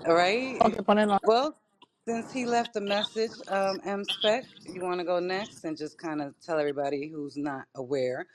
all 0.06 0.16
right. 0.16 0.64
Okay, 0.64 0.82
ponela. 0.82 1.20
Well, 1.24 1.56
since 2.08 2.32
he 2.34 2.46
left 2.46 2.76
a 2.76 2.82
message, 2.82 3.32
um, 3.50 3.82
M 3.86 4.04
Spec, 4.04 4.46
you 4.68 4.82
want 4.82 5.00
to 5.00 5.06
go 5.06 5.20
next 5.20 5.64
and 5.66 5.78
just 5.78 5.98
kind 5.98 6.22
of 6.22 6.36
tell 6.42 6.60
everybody 6.60 7.10
who's 7.10 7.38
not 7.38 7.66
aware 7.76 8.28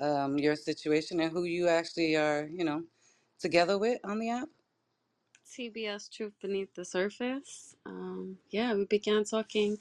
um, 0.00 0.38
your 0.38 0.56
situation 0.56 1.20
and 1.20 1.32
who 1.32 1.44
you 1.44 1.68
actually 1.68 2.16
are, 2.16 2.48
you 2.52 2.64
know, 2.64 2.82
together 3.40 3.78
with 3.78 4.00
on 4.04 4.18
the 4.18 4.30
app. 4.30 4.48
TBS 5.50 6.10
Truth 6.10 6.34
Beneath 6.42 6.74
the 6.74 6.84
Surface. 6.84 7.76
Um, 7.86 8.38
yeah, 8.50 8.74
we 8.74 8.84
began 8.86 9.24
talking 9.24 9.78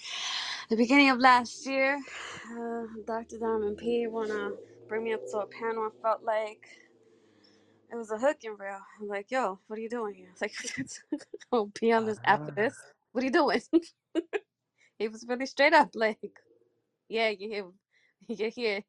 the 0.70 0.78
beginning 0.78 1.10
of 1.12 1.20
last 1.20 1.66
year. 1.68 2.00
Uh, 2.52 2.84
Dr. 3.08 3.40
Diamond 3.40 3.78
P 3.78 4.08
wanna 4.08 4.52
bring 4.88 5.04
me 5.06 5.14
up 5.14 5.26
to 5.32 5.40
a 5.40 5.48
panel. 5.48 5.90
I 5.90 6.02
felt 6.02 6.24
like 6.24 6.68
it 7.92 7.96
was 7.98 8.12
a 8.12 8.18
hook 8.18 8.38
and 8.46 8.60
reel. 8.60 8.80
I'm 9.02 9.08
like, 9.08 9.32
yo, 9.32 9.60
what 9.68 9.80
are 9.80 9.82
you 9.82 9.90
doing 9.90 10.16
here? 10.16 10.34
Like, 10.42 10.54
I'll 11.54 11.72
be 11.80 11.92
on 11.94 12.06
this 12.06 12.20
after 12.26 12.52
Ah. 12.52 12.56
this. 12.56 12.78
What 13.18 13.24
are 13.24 13.26
you 13.26 13.32
doing? 13.32 13.62
he 15.00 15.08
was 15.08 15.26
really 15.28 15.48
straight 15.48 15.74
up, 15.74 15.90
like, 15.96 16.20
yeah, 17.10 17.30
you're 17.30 17.50
here. 17.50 17.66
You're 18.28 18.50
here. 18.52 18.82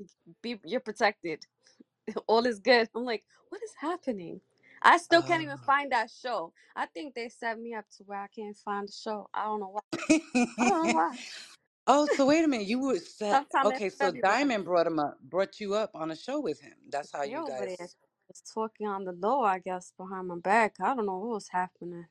Be, 0.43 0.61
you're 0.67 0.81
protected. 0.81 1.47
All 2.27 2.45
is 2.45 2.59
good. 2.59 2.91
I'm 2.95 3.07
like, 3.07 3.25
what 3.49 3.63
is 3.63 3.73
happening? 3.81 4.43
I 4.83 4.99
still 4.99 5.23
can't 5.23 5.43
even 5.43 5.57
Ah. 5.59 5.65
find 5.65 5.93
that 5.93 6.11
show. 6.11 6.53
I 6.77 6.85
think 6.85 7.15
they 7.15 7.31
set 7.31 7.59
me 7.59 7.73
up 7.73 7.87
to 7.97 8.05
where 8.05 8.21
I 8.21 8.27
can't 8.27 8.55
find 8.55 8.87
the 8.87 8.93
show. 8.93 9.31
I 9.33 9.45
don't 9.45 9.61
know 9.61 9.79
why. 9.81 9.81
I 10.11 10.69
don't 10.69 10.89
know 10.89 10.93
why. 10.93 11.19
oh, 11.87 12.07
so 12.15 12.27
wait 12.27 12.45
a 12.45 12.49
minute. 12.49 12.67
You 12.67 12.81
were 12.81 12.99
set. 12.99 13.47
Okay, 13.65 13.89
so 13.89 13.97
February. 14.13 14.21
Diamond 14.21 14.67
brought 14.67 14.87
him 14.87 14.99
up, 14.99 15.17
brought 15.23 15.59
you 15.59 15.73
up 15.75 15.93
on 15.95 16.11
a 16.11 16.17
show 16.17 16.39
with 16.39 16.61
him. 16.61 16.75
That's 16.91 17.11
how 17.13 17.23
you 17.23 17.39
over 17.39 17.65
there. 17.65 17.77
guys. 17.79 17.97
was 18.29 18.43
talking 18.53 18.89
on 18.89 19.05
the 19.05 19.13
low, 19.13 19.41
I 19.41 19.59
guess, 19.59 19.95
behind 19.97 20.29
my 20.29 20.37
back. 20.37 20.75
I 20.83 20.95
don't 20.95 21.07
know 21.07 21.17
what 21.17 21.31
was 21.31 21.49
happening. 21.49 22.05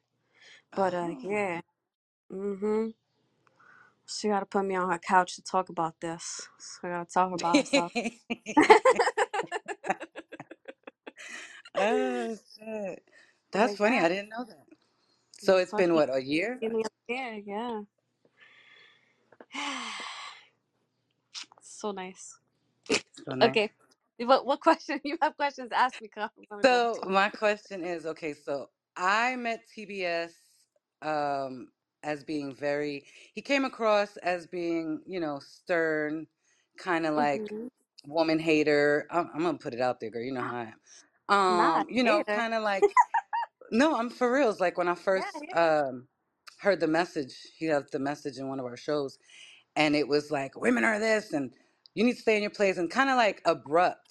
But 0.76 0.96
uh 0.96 1.10
Oh. 1.12 1.18
yeah. 1.22 1.62
Mm-hmm. 2.32 2.90
She 4.08 4.28
gotta 4.30 4.46
put 4.48 4.66
me 4.66 4.76
on 4.76 4.90
her 4.92 4.98
couch 5.00 5.36
to 5.36 5.44
talk 5.44 5.70
about 5.70 6.00
this. 6.02 6.50
So 6.60 6.88
I 6.88 6.92
gotta 6.92 7.10
tell 7.12 7.26
her 7.30 7.36
about 7.36 7.60
herself. 7.60 7.94
oh 11.78 12.36
shit. 12.60 13.04
That's 13.52 13.76
but 13.76 13.76
funny. 13.76 13.98
yeah, 13.98 14.00
I 14.00 14.10
didn't 14.10 14.30
know 14.30 14.46
that. 14.46 14.66
So 15.40 15.58
it's 15.58 15.74
been 15.74 15.94
what, 15.94 16.14
a 16.14 16.22
year? 16.22 16.62
beginning 16.62 16.86
of 16.86 16.92
the 17.08 17.14
year, 17.16 17.34
yeah. 17.46 17.82
so 21.62 21.92
nice. 21.92 22.40
So 23.26 23.36
nice. 23.36 23.50
Okay. 23.50 23.72
What 24.20 24.46
what 24.46 24.60
question? 24.62 25.00
You 25.06 25.18
have 25.22 25.36
questions? 25.38 25.72
Ask 25.74 26.02
me. 26.02 26.10
'cause 26.10 26.30
I'm 26.38 26.46
gonna 26.50 26.66
go 26.66 26.66
So 26.66 27.02
my 27.08 27.30
question 27.30 27.86
is, 27.86 28.06
okay, 28.06 28.34
so 28.34 28.70
I 28.98 29.38
met 29.38 29.62
TBS 29.78 30.34
um 31.04 31.70
as 32.08 32.26
being 32.26 32.56
very 32.56 33.06
he 33.36 33.44
came 33.44 33.66
across 33.66 34.18
as 34.20 34.48
being, 34.48 35.04
you 35.08 35.22
know, 35.22 35.40
stern, 35.42 36.28
kind 36.80 37.08
of 37.08 37.16
like 37.16 37.54
hmm 37.54 37.68
woman 38.08 38.40
hater. 38.40 39.08
I'm, 39.12 39.30
I'm 39.36 39.44
gonna 39.44 39.60
put 39.60 39.76
it 39.76 39.82
out 39.82 40.02
there, 40.02 40.12
girl. 40.12 40.24
You 40.24 40.34
know 40.34 40.44
how 40.44 40.58
I 40.58 40.74
am. 41.30 41.38
Not 41.50 41.86
Um, 41.86 41.88
you 41.90 42.04
know, 42.04 42.24
hater. 42.28 42.36
kind 42.36 42.56
of 42.56 42.64
like 42.64 42.98
no, 43.72 43.98
I'm 43.98 44.10
for 44.12 44.32
reals. 44.34 44.62
Like 44.62 44.78
when 44.78 44.90
I 44.90 44.96
Yeah, 45.16 45.24
first 45.26 45.44
yeah. 45.44 45.56
um 45.56 46.10
heard 46.62 46.82
the 46.82 46.88
message, 46.88 47.36
he 47.58 47.68
had 47.68 47.86
the 47.92 48.00
message 48.00 48.38
in 48.40 48.50
one 48.50 48.60
of 48.60 48.66
our 48.66 48.78
shows, 48.78 49.20
and 49.76 49.96
it 49.96 50.08
was 50.10 50.32
like 50.32 50.56
women 50.58 50.86
are 50.86 51.00
this 51.00 51.34
and 51.34 51.54
you 51.96 52.06
need 52.06 52.16
to 52.16 52.22
stay 52.22 52.38
in 52.38 52.44
your 52.44 52.52
place 52.52 52.78
and 52.78 52.92
kind 52.92 53.10
of 53.12 53.18
like 53.18 53.42
abrupt 53.46 54.10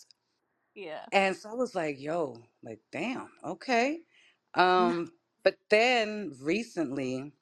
Yeah. 0.75 1.07
and 1.13 1.37
so 1.37 1.51
I 1.51 1.55
was 1.55 1.75
like, 1.75 2.01
yo, 2.01 2.45
like, 2.63 2.81
damn, 2.93 3.31
okay. 3.45 4.03
Um, 4.55 5.13
but 5.43 5.59
then 5.71 6.35
recently 6.43 7.33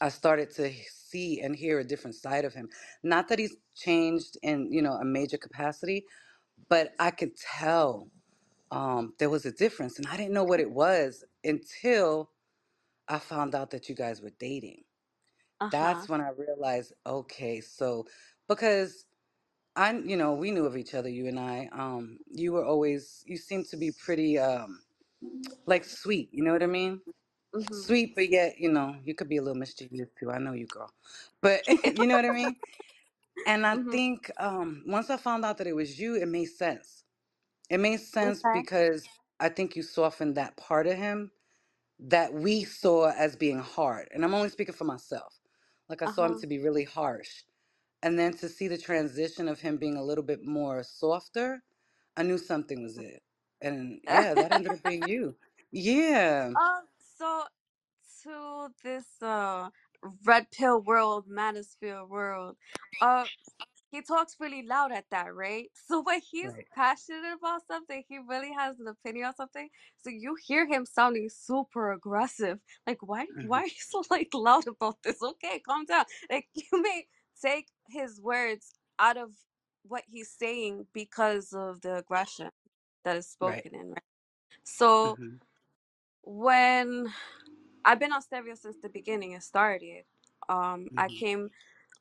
I 0.00 0.08
started 0.10 0.50
to 0.52 0.72
see 0.90 1.40
and 1.40 1.56
hear 1.56 1.78
a 1.78 1.84
different 1.84 2.16
side 2.16 2.44
of 2.44 2.54
him. 2.54 2.68
Not 3.02 3.28
that 3.28 3.38
he's 3.38 3.56
changed 3.74 4.36
in, 4.42 4.72
you 4.72 4.82
know, 4.82 4.94
a 4.94 5.04
major 5.04 5.38
capacity, 5.38 6.06
but 6.68 6.94
I 6.98 7.10
could 7.12 7.36
tell 7.36 8.10
um, 8.70 9.14
there 9.18 9.30
was 9.30 9.46
a 9.46 9.52
difference. 9.52 9.98
And 9.98 10.08
I 10.08 10.16
didn't 10.16 10.34
know 10.34 10.44
what 10.44 10.60
it 10.60 10.70
was 10.72 11.24
until 11.44 12.32
I 13.08 13.18
found 13.20 13.54
out 13.54 13.70
that 13.70 13.88
you 13.88 13.94
guys 13.96 14.22
were 14.22 14.32
dating. 14.38 14.84
Uh 15.60 15.70
huh. 15.70 16.06
That's 16.06 16.08
when 16.08 16.20
I 16.20 16.30
realized, 16.30 16.94
okay, 17.06 17.60
so 17.60 18.06
because 18.48 19.06
I, 19.76 19.92
you 19.98 20.16
know, 20.16 20.34
we 20.34 20.50
knew 20.52 20.66
of 20.66 20.76
each 20.76 20.94
other, 20.94 21.08
you 21.08 21.28
and 21.28 21.40
I. 21.40 21.68
Um, 21.72 22.20
you 22.30 22.52
were 22.52 22.64
always, 22.64 23.24
you 23.26 23.36
seemed 23.38 23.66
to 23.68 23.76
be 23.78 23.92
pretty, 23.92 24.38
um, 24.38 24.82
like 25.66 25.84
sweet. 25.84 26.30
You 26.32 26.44
know 26.44 26.52
what 26.52 26.62
I 26.62 26.66
mean? 26.68 27.02
Mhm. 27.54 27.86
Sweet, 27.86 28.14
but 28.14 28.30
yet, 28.30 28.58
you 28.58 28.70
know, 28.72 28.96
you 29.04 29.14
could 29.14 29.28
be 29.28 29.38
a 29.38 29.42
little 29.42 29.58
mischievous 29.58 30.10
too. 30.18 30.30
I 30.30 30.38
know 30.38 30.52
you, 30.54 30.66
girl. 30.66 30.92
But 31.42 31.64
you 31.92 32.06
know 32.06 32.16
what 32.16 32.26
I 32.26 32.30
mean? 32.30 32.56
And 33.46 33.66
I 33.66 33.76
mhm. 33.76 33.90
think 33.90 34.30
um, 34.38 34.84
once 34.86 35.10
I 35.10 35.16
found 35.18 35.44
out 35.44 35.58
that 35.58 35.66
it 35.68 35.76
was 35.76 36.00
you, 36.00 36.16
it 36.16 36.28
made 36.28 36.46
sense. 36.46 37.04
It 37.70 37.78
made 37.80 38.00
sense 38.00 38.44
Okay. 38.44 38.44
because 38.44 39.08
I 39.40 39.50
think 39.50 39.76
you 39.76 39.82
softened 39.82 40.36
that 40.36 40.56
part 40.56 40.86
of 40.86 40.98
him 40.98 41.32
that 42.00 42.34
we 42.34 42.64
saw 42.64 43.10
as 43.12 43.36
being 43.36 43.60
hard. 43.60 44.08
And 44.12 44.24
I'm 44.24 44.34
only 44.34 44.50
speaking 44.50 44.74
for 44.74 44.84
myself. 44.84 45.40
Like 45.88 46.02
I 46.02 46.06
saw 46.06 46.26
him 46.26 46.34
huh. 46.34 46.40
to 46.40 46.46
be 46.48 46.58
really 46.58 46.84
harsh. 46.84 47.44
And 48.02 48.18
then 48.18 48.34
to 48.38 48.48
see 48.48 48.68
the 48.68 48.78
transition 48.78 49.48
of 49.48 49.60
him 49.60 49.78
being 49.78 49.96
a 49.96 50.04
little 50.04 50.24
bit 50.24 50.44
more 50.44 50.84
softer, 50.84 51.64
I 52.16 52.24
knew 52.24 52.38
something 52.38 52.82
was 52.82 52.98
it. 52.98 53.22
And 53.62 54.00
yeah, 54.04 54.34
that 54.36 54.52
ended 54.52 54.72
up 54.72 54.82
being 54.82 55.04
you. 55.04 55.36
Yeah. 55.72 56.54
So 57.22 57.44
to 58.24 58.68
this 58.84 59.06
uh 59.22 59.70
red 60.26 60.50
pill 60.50 60.80
world, 60.82 61.26
manosphere 61.28 62.08
world. 62.08 62.56
uh, 63.00 63.26
he 63.90 64.02
talks 64.02 64.36
really 64.40 64.62
loud 64.62 64.92
at 64.92 65.06
that, 65.10 65.34
right? 65.34 65.70
So 65.88 66.02
when 66.02 66.20
he's 66.20 66.52
Right. 66.52 66.66
passionate 66.74 67.34
about 67.38 67.62
something, 67.68 68.04
he 68.08 68.18
really 68.18 68.52
has 68.52 68.80
an 68.80 68.88
opinion 68.88 69.26
on 69.26 69.36
something. 69.36 69.68
So 69.98 70.10
you 70.10 70.36
hear 70.46 70.66
him 70.66 70.86
sounding 70.86 71.28
super 71.30 71.92
aggressive. 71.92 72.60
Like, 72.86 72.98
why 73.02 73.26
hmm 73.28 73.46
why 73.46 73.60
are 73.62 73.66
you 73.66 73.72
so 73.92 74.02
like 74.10 74.30
loud 74.34 74.66
about 74.68 74.98
this? 75.04 75.22
Okay, 75.22 75.60
calm 75.60 75.86
down. 75.86 76.06
Like 76.30 76.48
you 76.54 76.82
may 76.82 77.06
take 77.42 77.68
his 77.90 78.20
words 78.20 78.72
out 78.98 79.16
of 79.18 79.30
what 79.84 80.04
he's 80.08 80.30
saying 80.30 80.86
because 80.94 81.52
of 81.54 81.80
the 81.82 81.96
aggression 81.98 82.50
that 83.04 83.16
is 83.16 83.28
Right. 83.40 83.66
spoken 83.66 83.74
in, 83.74 83.90
right? 83.90 84.04
So 84.64 85.18
hmm 85.18 85.36
when 86.22 87.12
I've 87.84 88.00
been 88.00 88.12
on 88.12 88.22
stereo 88.22 88.54
since 88.56 88.76
the 88.82 88.90
beginning, 88.90 89.32
it 89.32 89.42
started. 89.44 90.04
Um, 90.48 90.90
I 90.96 91.08
hmm 91.08 91.18
came 91.18 91.50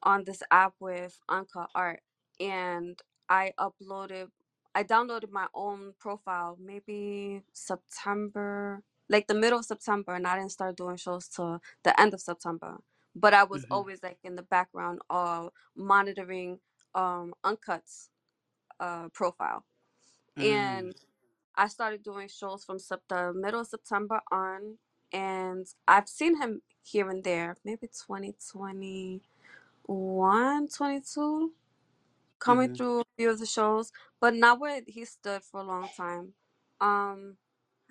on 0.04 0.24
this 0.26 0.44
app 0.52 0.74
with 0.80 1.18
Anka 1.30 1.68
Art 1.76 2.02
and 2.40 3.00
I 3.30 3.54
uploaded 3.60 4.28
I 4.76 4.84
downloaded 4.84 5.32
my 5.32 5.48
own 5.54 5.94
profile 6.00 6.58
maybe 6.64 7.42
September 7.54 8.84
like 9.10 9.28
the 9.28 9.34
middle 9.34 9.60
of 9.60 9.66
September 9.66 10.14
and 10.16 10.28
I 10.28 10.38
didn't 10.38 10.52
start 10.52 10.78
doing 10.78 10.98
shows 10.98 11.28
till 11.28 11.62
the 11.84 12.00
end 12.00 12.14
of 12.14 12.22
September. 12.22 12.78
But 13.16 13.34
I 13.34 13.44
was 13.44 13.66
hmm 13.66 13.72
always 13.72 14.02
like 14.04 14.20
in 14.24 14.36
the 14.36 14.44
background 14.44 15.00
uh 15.10 15.50
monitoring 15.76 16.60
um 16.96 17.34
Uncut's 17.44 18.10
uh 18.80 19.10
profile. 19.14 19.66
mm 20.38 20.90
And 20.90 20.96
I 21.56 21.68
started 21.68 22.04
doing 22.04 22.28
shows 22.28 22.64
from 22.66 22.80
sep- 22.80 23.08
the 23.10 23.34
middle 23.34 23.62
of 23.62 23.68
September 23.68 24.22
on 24.32 24.78
and 25.14 25.68
I've 25.88 26.08
seen 26.10 26.42
him 26.42 26.62
here 26.84 27.10
and 27.10 27.24
there, 27.24 27.58
maybe 27.66 27.88
2020 27.88 29.22
one 29.86 30.68
22 30.68 31.52
coming 32.40 32.70
hmm 32.70 32.74
through 32.76 33.02
a 33.02 33.06
few 33.18 33.30
of 33.30 33.40
the 33.40 33.46
shows 33.46 33.92
but 34.20 34.34
not 34.36 34.60
where 34.60 34.82
he 34.88 35.06
stood 35.06 35.44
for 35.44 35.60
a 35.62 35.64
long 35.64 35.90
time. 35.96 36.34
Um 36.82 37.38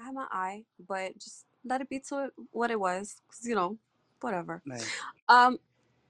i 0.01 0.05
have 0.05 0.14
my 0.14 0.27
eye 0.33 0.64
but 0.88 1.18
just 1.18 1.46
let 1.64 1.81
it 1.81 1.88
be 1.88 2.01
to 2.01 2.25
it 2.27 2.33
what 2.53 2.70
it 2.70 2.81
was 2.81 3.20
'cause, 3.29 3.46
you 3.46 3.55
know 3.55 3.79
whatever. 4.20 4.62
Right. 4.66 4.90
um 5.29 5.59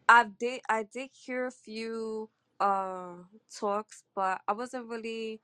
i 0.09 0.25
did 0.25 0.61
i 0.69 0.83
did 0.85 1.11
hear 1.13 1.47
a 1.47 1.51
few 1.51 2.29
uh 2.61 3.15
talks 3.55 4.05
but 4.15 4.41
i 4.49 4.53
wasn't 4.53 4.87
really 4.89 5.41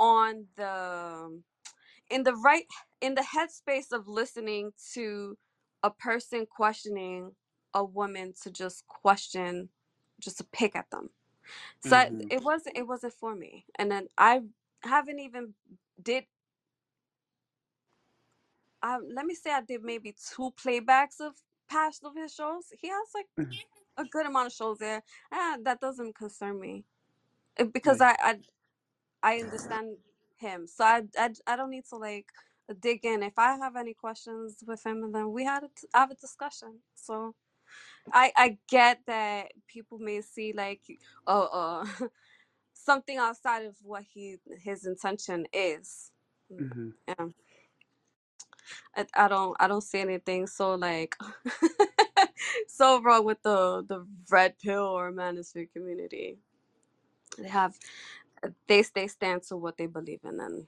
on 0.00 0.46
the 0.56 1.42
in 2.10 2.22
the 2.24 2.34
right 2.34 2.66
in 3.00 3.14
the 3.14 3.22
headspace 3.36 3.92
of 3.92 4.08
listening 4.08 4.72
to 4.94 5.36
a 5.82 5.90
person 5.90 6.46
questioning 6.46 7.32
a 7.74 7.84
woman 7.84 8.34
to 8.42 8.50
just 8.50 8.86
question 8.86 9.68
just 10.20 10.38
to 10.38 10.44
pick 10.44 10.74
at 10.76 10.90
them. 10.90 11.10
So 11.80 11.96
I, 11.96 12.10
hmm 12.10 12.28
it 12.30 12.42
wasn't 12.42 12.76
it 12.78 12.86
wasn't 12.88 13.14
for 13.14 13.34
me. 13.36 13.66
And 13.78 13.90
then 13.90 14.08
i 14.18 14.42
haven't 14.82 15.20
even 15.20 15.54
did 16.02 16.24
um 18.82 19.08
let 19.14 19.26
me 19.26 19.34
say 19.34 19.52
i 19.52 19.62
did 19.62 19.82
maybe 19.84 20.14
two 20.36 20.52
playbacks 20.62 21.20
of 21.20 21.34
past 21.70 22.04
of 22.04 22.14
his 22.16 22.34
shows. 22.34 22.66
He 22.80 22.88
has 22.88 23.08
like 23.14 23.26
hmm 23.38 23.56
a 23.98 24.04
good 24.06 24.26
amount 24.26 24.48
of 24.48 24.54
shows 24.54 24.78
there. 24.78 25.02
And 25.32 25.66
that 25.66 25.80
doesn't 25.80 26.16
concern 26.16 26.60
me. 26.60 26.84
Uh, 27.58 27.64
because 27.66 28.00
Right. 28.00 28.02
i 28.02 28.16
i, 28.20 28.36
I 29.22 29.38
understand 29.40 29.98
him 30.38 30.66
so 30.68 30.84
I, 30.84 31.02
I 31.18 31.30
i 31.46 31.56
don't 31.56 31.70
need 31.70 31.86
to 31.90 31.96
like 31.96 32.26
dig 32.80 33.04
in. 33.04 33.22
If 33.24 33.38
i 33.38 33.56
have 33.56 33.76
any 33.76 33.94
questions 33.94 34.58
with 34.66 34.84
him 34.86 35.04
and 35.04 35.14
then 35.14 35.32
we 35.32 35.44
had 35.44 35.64
a 35.64 35.70
have 35.94 36.10
a 36.12 36.16
discussion. 36.16 36.80
So 36.94 37.34
i 38.12 38.32
i 38.36 38.58
get 38.68 39.00
that 39.06 39.52
people 39.68 39.98
may 39.98 40.20
see 40.22 40.52
like 40.54 40.82
oh 41.26 41.48
uh 42.00 42.06
something 42.74 43.18
outside 43.18 43.64
of 43.66 43.76
what 43.82 44.04
he 44.14 44.38
his 44.62 44.86
intention 44.86 45.46
is. 45.52 46.12
Hmm 46.50 46.90
yeah. 47.08 47.26
I, 48.96 49.06
I 49.14 49.28
don't 49.28 49.56
i 49.60 49.68
don't 49.68 49.82
see 49.82 50.00
anything 50.00 50.46
so 50.48 50.74
like 50.76 51.16
so 52.68 53.02
wrong 53.02 53.24
with 53.26 53.42
the 53.42 53.84
the 53.88 54.06
red 54.30 54.58
pill 54.60 54.84
or 54.84 55.12
manosphere 55.12 55.72
community. 55.72 56.38
They 57.38 57.48
have 57.48 57.78
they 58.68 58.84
they 58.94 59.08
stand 59.08 59.42
to 59.44 59.56
what 59.56 59.76
they 59.78 59.86
believe 59.86 60.20
in 60.24 60.40
and 60.40 60.66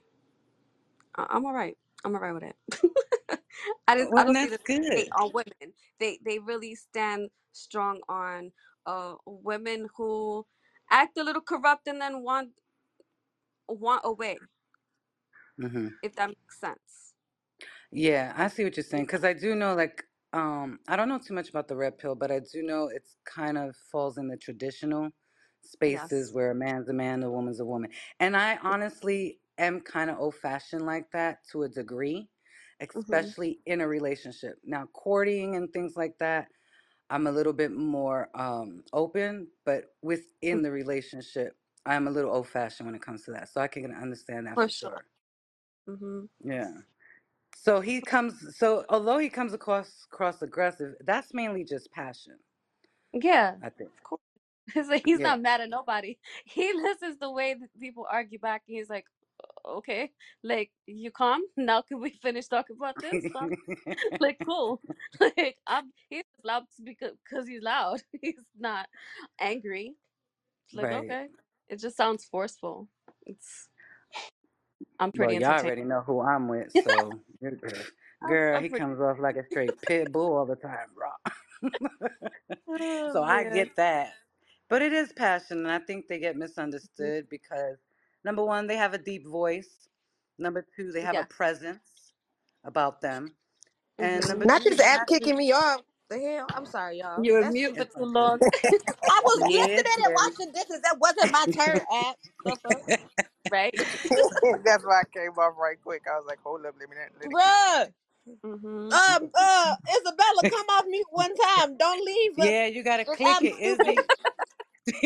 I- 1.17 1.27
i'm 1.31 1.45
all 1.45 1.53
right 1.53 1.77
i'm 2.05 2.15
all 2.15 2.21
right 2.21 2.33
with 2.33 2.43
it. 2.43 2.57
I 3.87 3.97
just 3.97 4.11
i 4.17 4.23
Well, 4.23 4.25
don't 4.25 4.39
see 4.39 4.49
that's 4.49 4.51
the 4.51 4.59
hate 4.95 5.09
good. 5.09 5.17
on 5.17 5.31
women. 5.33 5.73
They 5.99 6.19
they 6.25 6.39
really 6.39 6.75
stand 6.75 7.31
strong 7.53 8.01
on 8.09 8.53
uh 8.85 9.15
women 9.25 9.89
who 9.97 10.45
act 10.91 11.17
a 11.17 11.23
little 11.23 11.41
corrupt 11.43 11.87
and 11.87 12.01
then 12.01 12.23
want 12.23 12.51
want 13.69 14.01
away. 14.05 14.39
Hmm 15.61 15.89
if 16.03 16.15
that 16.17 16.29
makes 16.29 16.59
sense. 16.61 17.15
Yeah, 17.91 18.33
I 18.37 18.49
see 18.49 18.65
what 18.65 18.77
you're 18.77 18.85
saying 18.85 19.05
because 19.05 19.25
I 19.25 19.33
do 19.33 19.55
know, 19.55 19.75
like, 19.75 20.05
um, 20.33 20.79
I 20.89 20.97
don't 20.97 21.09
know 21.09 21.19
too 21.19 21.33
much 21.33 21.49
about 21.49 21.69
the 21.69 21.77
red 21.77 21.97
pill, 21.99 22.15
but 22.15 22.31
I 22.31 22.39
do 22.41 22.63
know 22.63 22.89
it's 22.93 23.17
kind 23.25 23.57
of 23.57 23.75
falls 23.91 24.19
in 24.19 24.29
the 24.29 24.37
traditional 24.37 25.11
spaces 25.61 26.31
yes 26.31 26.33
where 26.33 26.51
a 26.51 26.55
man's 26.55 26.89
a 26.89 26.93
man, 26.93 27.23
a 27.23 27.31
woman's 27.31 27.59
a 27.59 27.65
woman. 27.65 27.91
And 28.19 28.35
I 28.37 28.57
honestly 28.57 29.41
am 29.57 29.81
kind 29.81 30.09
of 30.09 30.19
old 30.19 30.35
fashioned 30.35 30.85
like 30.85 31.11
that 31.11 31.45
to 31.51 31.63
a 31.63 31.69
degree, 31.69 32.29
hmm 32.95 33.31
especially 33.33 33.61
in 33.65 33.81
a 33.81 33.87
relationship. 33.87 34.59
Now, 34.63 34.87
courting 34.87 35.55
and 35.55 35.71
things 35.71 35.95
like 35.95 36.17
that, 36.19 36.49
I'm 37.09 37.27
a 37.27 37.31
little 37.31 37.53
bit 37.53 37.71
more 37.71 38.29
um, 38.39 38.83
open, 38.93 39.49
but 39.65 39.95
within 40.01 40.61
the 40.63 40.71
relationship, 40.71 41.57
I'm 41.85 42.07
a 42.07 42.11
little 42.11 42.33
old 42.33 42.47
fashioned 42.47 42.87
when 42.87 42.95
it 42.95 43.01
comes 43.01 43.23
to 43.25 43.31
that. 43.31 43.49
So 43.49 43.61
I 43.61 43.67
can 43.67 43.93
understand 43.93 44.47
that 44.47 44.59
For 44.59 44.63
for 44.63 44.69
sure. 44.69 44.91
sure. 44.91 45.05
hmm 45.87 46.25
Yeah. 46.43 46.71
So 47.55 47.81
he 47.81 48.01
comes. 48.01 48.57
So 48.57 48.85
although 48.89 49.19
he 49.19 49.29
comes 49.29 49.53
across 49.53 50.05
cross 50.11 50.41
aggressive, 50.41 50.95
that's 51.01 51.33
mainly 51.33 51.63
just 51.65 51.91
passion. 51.91 52.39
Yeah, 53.13 53.57
I 53.61 53.69
think. 53.69 53.91
of 53.97 54.03
course. 54.03 54.21
Like 54.89 55.03
he's 55.05 55.19
Yeah. 55.19 55.25
not 55.25 55.41
mad 55.41 55.61
at 55.61 55.69
nobody. 55.69 56.17
He 56.45 56.73
listens 56.73 57.17
the 57.19 57.31
way 57.31 57.55
that 57.55 57.69
people 57.79 58.07
argue 58.09 58.39
back, 58.39 58.63
and 58.67 58.77
he's 58.77 58.89
like, 58.89 59.05
"Okay, 59.65 60.11
like 60.43 60.71
you 60.87 61.11
calm 61.11 61.41
now. 61.57 61.81
Can 61.83 62.01
we 62.01 62.11
finish 62.11 62.47
talking 62.47 62.77
about 62.77 62.99
this? 63.01 63.27
Like, 64.19 64.39
cool. 64.45 64.81
Like, 65.19 65.57
I'm 65.67 65.91
he's 66.09 66.23
loud 66.43 66.65
because 66.83 67.47
he's 67.47 67.63
loud. 67.63 68.01
He's 68.21 68.35
not 68.59 68.87
angry. 69.39 69.95
It's 70.67 70.75
like, 70.75 70.85
right. 70.85 70.93
okay, 70.93 71.27
it 71.69 71.79
just 71.79 71.97
sounds 71.97 72.25
forceful. 72.25 72.89
It's 73.25 73.69
I'm 74.99 75.11
pretty. 75.11 75.35
Well, 75.35 75.41
y'all 75.41 75.53
already 75.63 75.83
know 75.83 76.01
who 76.01 76.21
I'm 76.21 76.47
with, 76.49 76.73
so 76.83 77.21
you're 77.41 77.51
good. 77.57 77.87
I'm, 78.23 78.29
Girl, 78.29 78.53
I'm 78.53 78.63
he 78.63 78.69
pretty. 78.69 78.85
comes 78.85 79.01
off 79.01 79.19
like 79.19 79.37
a 79.37 79.45
straight 79.45 79.81
pit 79.81 80.11
bull 80.11 80.37
all 80.37 80.45
the 80.47 80.55
time, 80.55 80.87
bro. 80.95 81.09
Oh 82.69 83.13
so 83.13 83.23
I 83.23 83.43
man. 83.43 83.51
get 83.53 83.75
that. 83.77 84.13
But 84.71 84.83
it 84.83 84.93
is 84.93 85.13
passion, 85.13 85.59
and 85.59 85.71
I 85.71 85.79
think 85.79 86.09
they 86.09 86.19
get 86.19 86.37
misunderstood 86.37 87.29
because 87.29 87.77
number 88.25 88.45
one, 88.45 88.67
they 88.67 88.77
have 88.77 88.95
a 88.95 88.99
deep 88.99 89.27
voice. 89.27 89.89
Number 90.39 90.65
two, 90.77 90.93
they 90.93 91.03
have 91.03 91.19
a 91.19 91.23
Yeah. 91.23 91.25
presence 91.25 92.13
about 92.65 93.01
them. 93.01 93.35
And 93.99 94.27
number 94.27 94.47
hmm 94.47 94.47
Not 94.47 94.63
three, 94.63 94.65
this 94.65 94.79
they 94.79 94.87
app 94.87 95.07
match 95.07 95.07
kicking 95.07 95.37
me 95.37 95.51
off. 95.53 95.81
The 96.09 96.19
hell? 96.19 96.51
I'm 96.55 96.65
sorry, 96.65 96.99
y'all. 96.99 97.25
You 97.25 97.33
were 97.35 97.43
That's 97.43 97.45
mute 97.45 97.77
for 97.77 97.85
it's 97.85 97.95
too 97.95 98.05
okay. 98.15 98.15
long, 98.15 98.41
I 99.09 99.21
was 99.25 99.43
Yeah, 99.47 99.61
listening 99.61 99.83
it's 99.83 99.93
and 100.05 100.13
scary. 100.13 100.33
washing 100.39 100.53
dishes. 100.53 100.81
That 100.83 100.97
wasn't 100.99 101.31
my 101.31 101.47
turn, 101.55 101.81
app. 101.91 102.17
The 102.45 102.57
fuck? 102.63 102.83
right? 103.51 103.75
That's 104.65 104.85
why 104.85 105.01
I 105.01 105.03
came 105.13 105.31
off 105.33 105.55
right 105.59 105.77
quick. 105.83 106.03
I 106.11 106.17
was 106.17 106.25
like, 106.27 106.39
hold 106.43 106.65
up, 106.65 106.75
let 106.79 106.89
me 106.89 106.95
let 106.97 107.11
it 107.31 107.31
go. 107.43 107.51
Bruh. 107.75 107.93
hmm 108.43 108.91
Um, 108.91 109.29
uh, 109.39 109.75
Isabella, 109.97 110.45
come 110.49 110.67
off 110.69 110.85
mute 110.87 111.07
one 111.11 111.35
time. 111.35 111.77
Don't 111.77 112.05
leave 112.05 112.39
us. 112.39 112.53
yeah, 112.53 112.67
you 112.67 112.83
gotta 112.83 113.05
click 113.05 113.43
it, 113.43 113.57
stupid. 113.59 113.97
Izzy. 113.97 114.09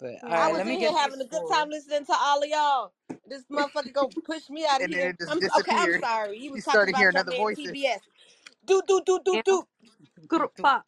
but 0.00 0.16
all 0.24 0.30
I 0.36 0.48
right, 0.48 0.54
was 0.54 0.56
let 0.56 0.66
Yeah. 0.66 0.68
me 0.68 0.76
in 0.76 0.80
here 0.80 0.90
get 0.90 0.98
these 0.98 0.98
having 0.98 1.20
a 1.20 1.26
good 1.26 1.46
four. 1.46 1.50
time 1.50 1.70
listening 1.70 2.06
to 2.06 2.14
all 2.18 2.42
of 2.42 2.48
y'all. 2.48 2.92
This 3.26 3.44
motherfucker 3.52 3.92
go 3.92 4.14
push 4.24 4.50
me 4.50 4.66
out 4.68 4.82
of 4.82 4.86
And 4.86 4.94
then 4.94 5.02
here. 5.02 5.10
it 5.10 5.18
just 5.18 5.32
I'm 5.32 5.42
okay. 5.58 5.72
I'm 5.76 5.92
disappeared. 5.92 6.04
sorry. 6.04 6.38
He 6.38 6.50
You 6.52 6.60
was 6.60 6.62
talking 6.62 6.88
started 6.88 6.94
about 6.94 6.96
hearing 6.96 7.16
your 7.16 7.18
other 7.18 7.32
man 7.32 7.48
voices. 7.48 7.58
TBS. 7.58 8.00
Do 8.66 8.82
do 8.88 9.02
do 9.06 9.20
do 9.24 9.40
Yeah. 9.40 9.42
do. 9.44 9.64
Groupa. 10.26 10.82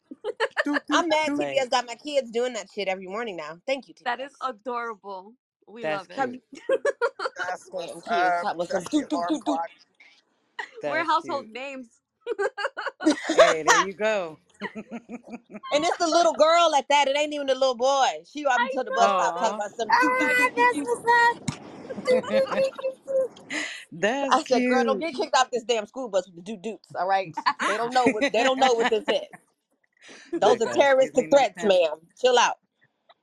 Doot, 0.63 0.85
doot, 0.87 1.05
I'm 1.05 1.09
mad 1.09 1.33
doot. 1.37 1.39
Right. 1.39 1.65
TBS 1.65 1.69
got 1.71 1.87
my 1.87 1.95
kids 1.95 2.31
doing 2.31 2.53
that 2.53 2.69
shit 2.73 2.87
every 2.87 3.07
morning 3.07 3.37
now. 3.37 3.59
Thank 3.67 3.87
you, 3.89 3.95
That 4.05 4.21
is 4.21 4.31
TBS. 4.31 4.41
adorable. 4.41 5.33
We 5.67 5.83
That's 5.83 5.87
love 5.87 6.11
it. 6.11 6.15
Come, 6.15 6.35
cute. 6.51 6.85
That's 7.37 7.67
damn 7.77 8.01
what's 8.01 8.01
kids 8.01 8.39
up. 8.39 8.41
talking 8.41 8.57
about 8.57 8.69
some 8.69 8.83
That's 8.83 8.91
do 8.91 9.01
the 9.01 9.07
do 9.09 9.17
alarm 9.17 9.27
do 9.27 9.41
do. 9.45 9.59
clock. 9.59 9.69
We're 10.83 11.05
That's 11.05 11.05
household 11.05 11.47
cute. 11.47 11.49
names. 11.49 11.89
Hey, 13.35 13.63
there 13.63 13.77
you 13.77 13.93
go. 13.95 14.39
And 15.71 15.83
it's 15.85 15.97
the 15.97 16.07
little 16.07 16.33
girl 16.33 16.73
at 16.75 16.87
that. 16.89 17.07
It 17.07 17.17
ain't 17.17 17.33
even 17.33 17.47
the 17.47 17.55
little 17.55 17.75
boy. 17.75 18.07
She 18.31 18.45
ride 18.45 18.61
me 18.61 18.69
I 18.69 18.71
to 18.71 18.83
the 18.83 18.91
bus 18.91 19.11
stop 19.13 19.37
talking 19.39 19.55
Aw. 19.55 19.59
about 19.59 19.71
some 19.75 19.89
do 19.89 20.15
do 20.19 20.27
Ah, 20.29 20.29
do 20.37 20.51
do 20.55 20.67
that's 20.71 20.73
do. 20.73 20.85
what's 20.85 21.03
up. 21.05 21.37
Doot, 22.07 22.29
doot, 22.29 22.51
doot, 22.53 22.73
doot, 22.81 22.95
doot. 23.07 23.31
That's 23.91 24.31
I 24.31 24.43
said, 24.43 24.67
girl, 24.67 24.83
don't 24.85 24.99
cute. 24.99 25.01
get 25.01 25.15
kicked 25.15 25.35
off 25.37 25.51
this 25.51 25.63
damn 25.63 25.87
school 25.87 26.09
bus 26.09 26.27
with 26.27 26.37
the 26.37 26.41
do 26.41 26.57
doots. 26.57 26.89
All 26.95 27.07
right, 27.07 27.35
they 27.67 27.77
don't 27.77 27.93
know 27.93 28.09
what 28.09 28.25
they 28.33 28.43
don't 28.43 28.59
know 28.59 28.73
what 28.73 28.89
this 28.89 29.09
is. 29.09 29.21
Those 30.39 30.61
are 30.61 30.67
excuse 30.67 31.13
me, 31.13 31.27
terroristic 31.27 31.27
Miss 31.27 31.49
threats, 31.49 31.57
Tammy. 31.57 31.79
ma'am. 31.81 31.97
Chill 32.19 32.37
out. 32.39 32.57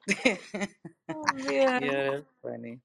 oh 1.10 1.30
man. 1.32 1.82
yeah, 1.82 2.10
that's 2.12 2.26
funny. 2.42 2.80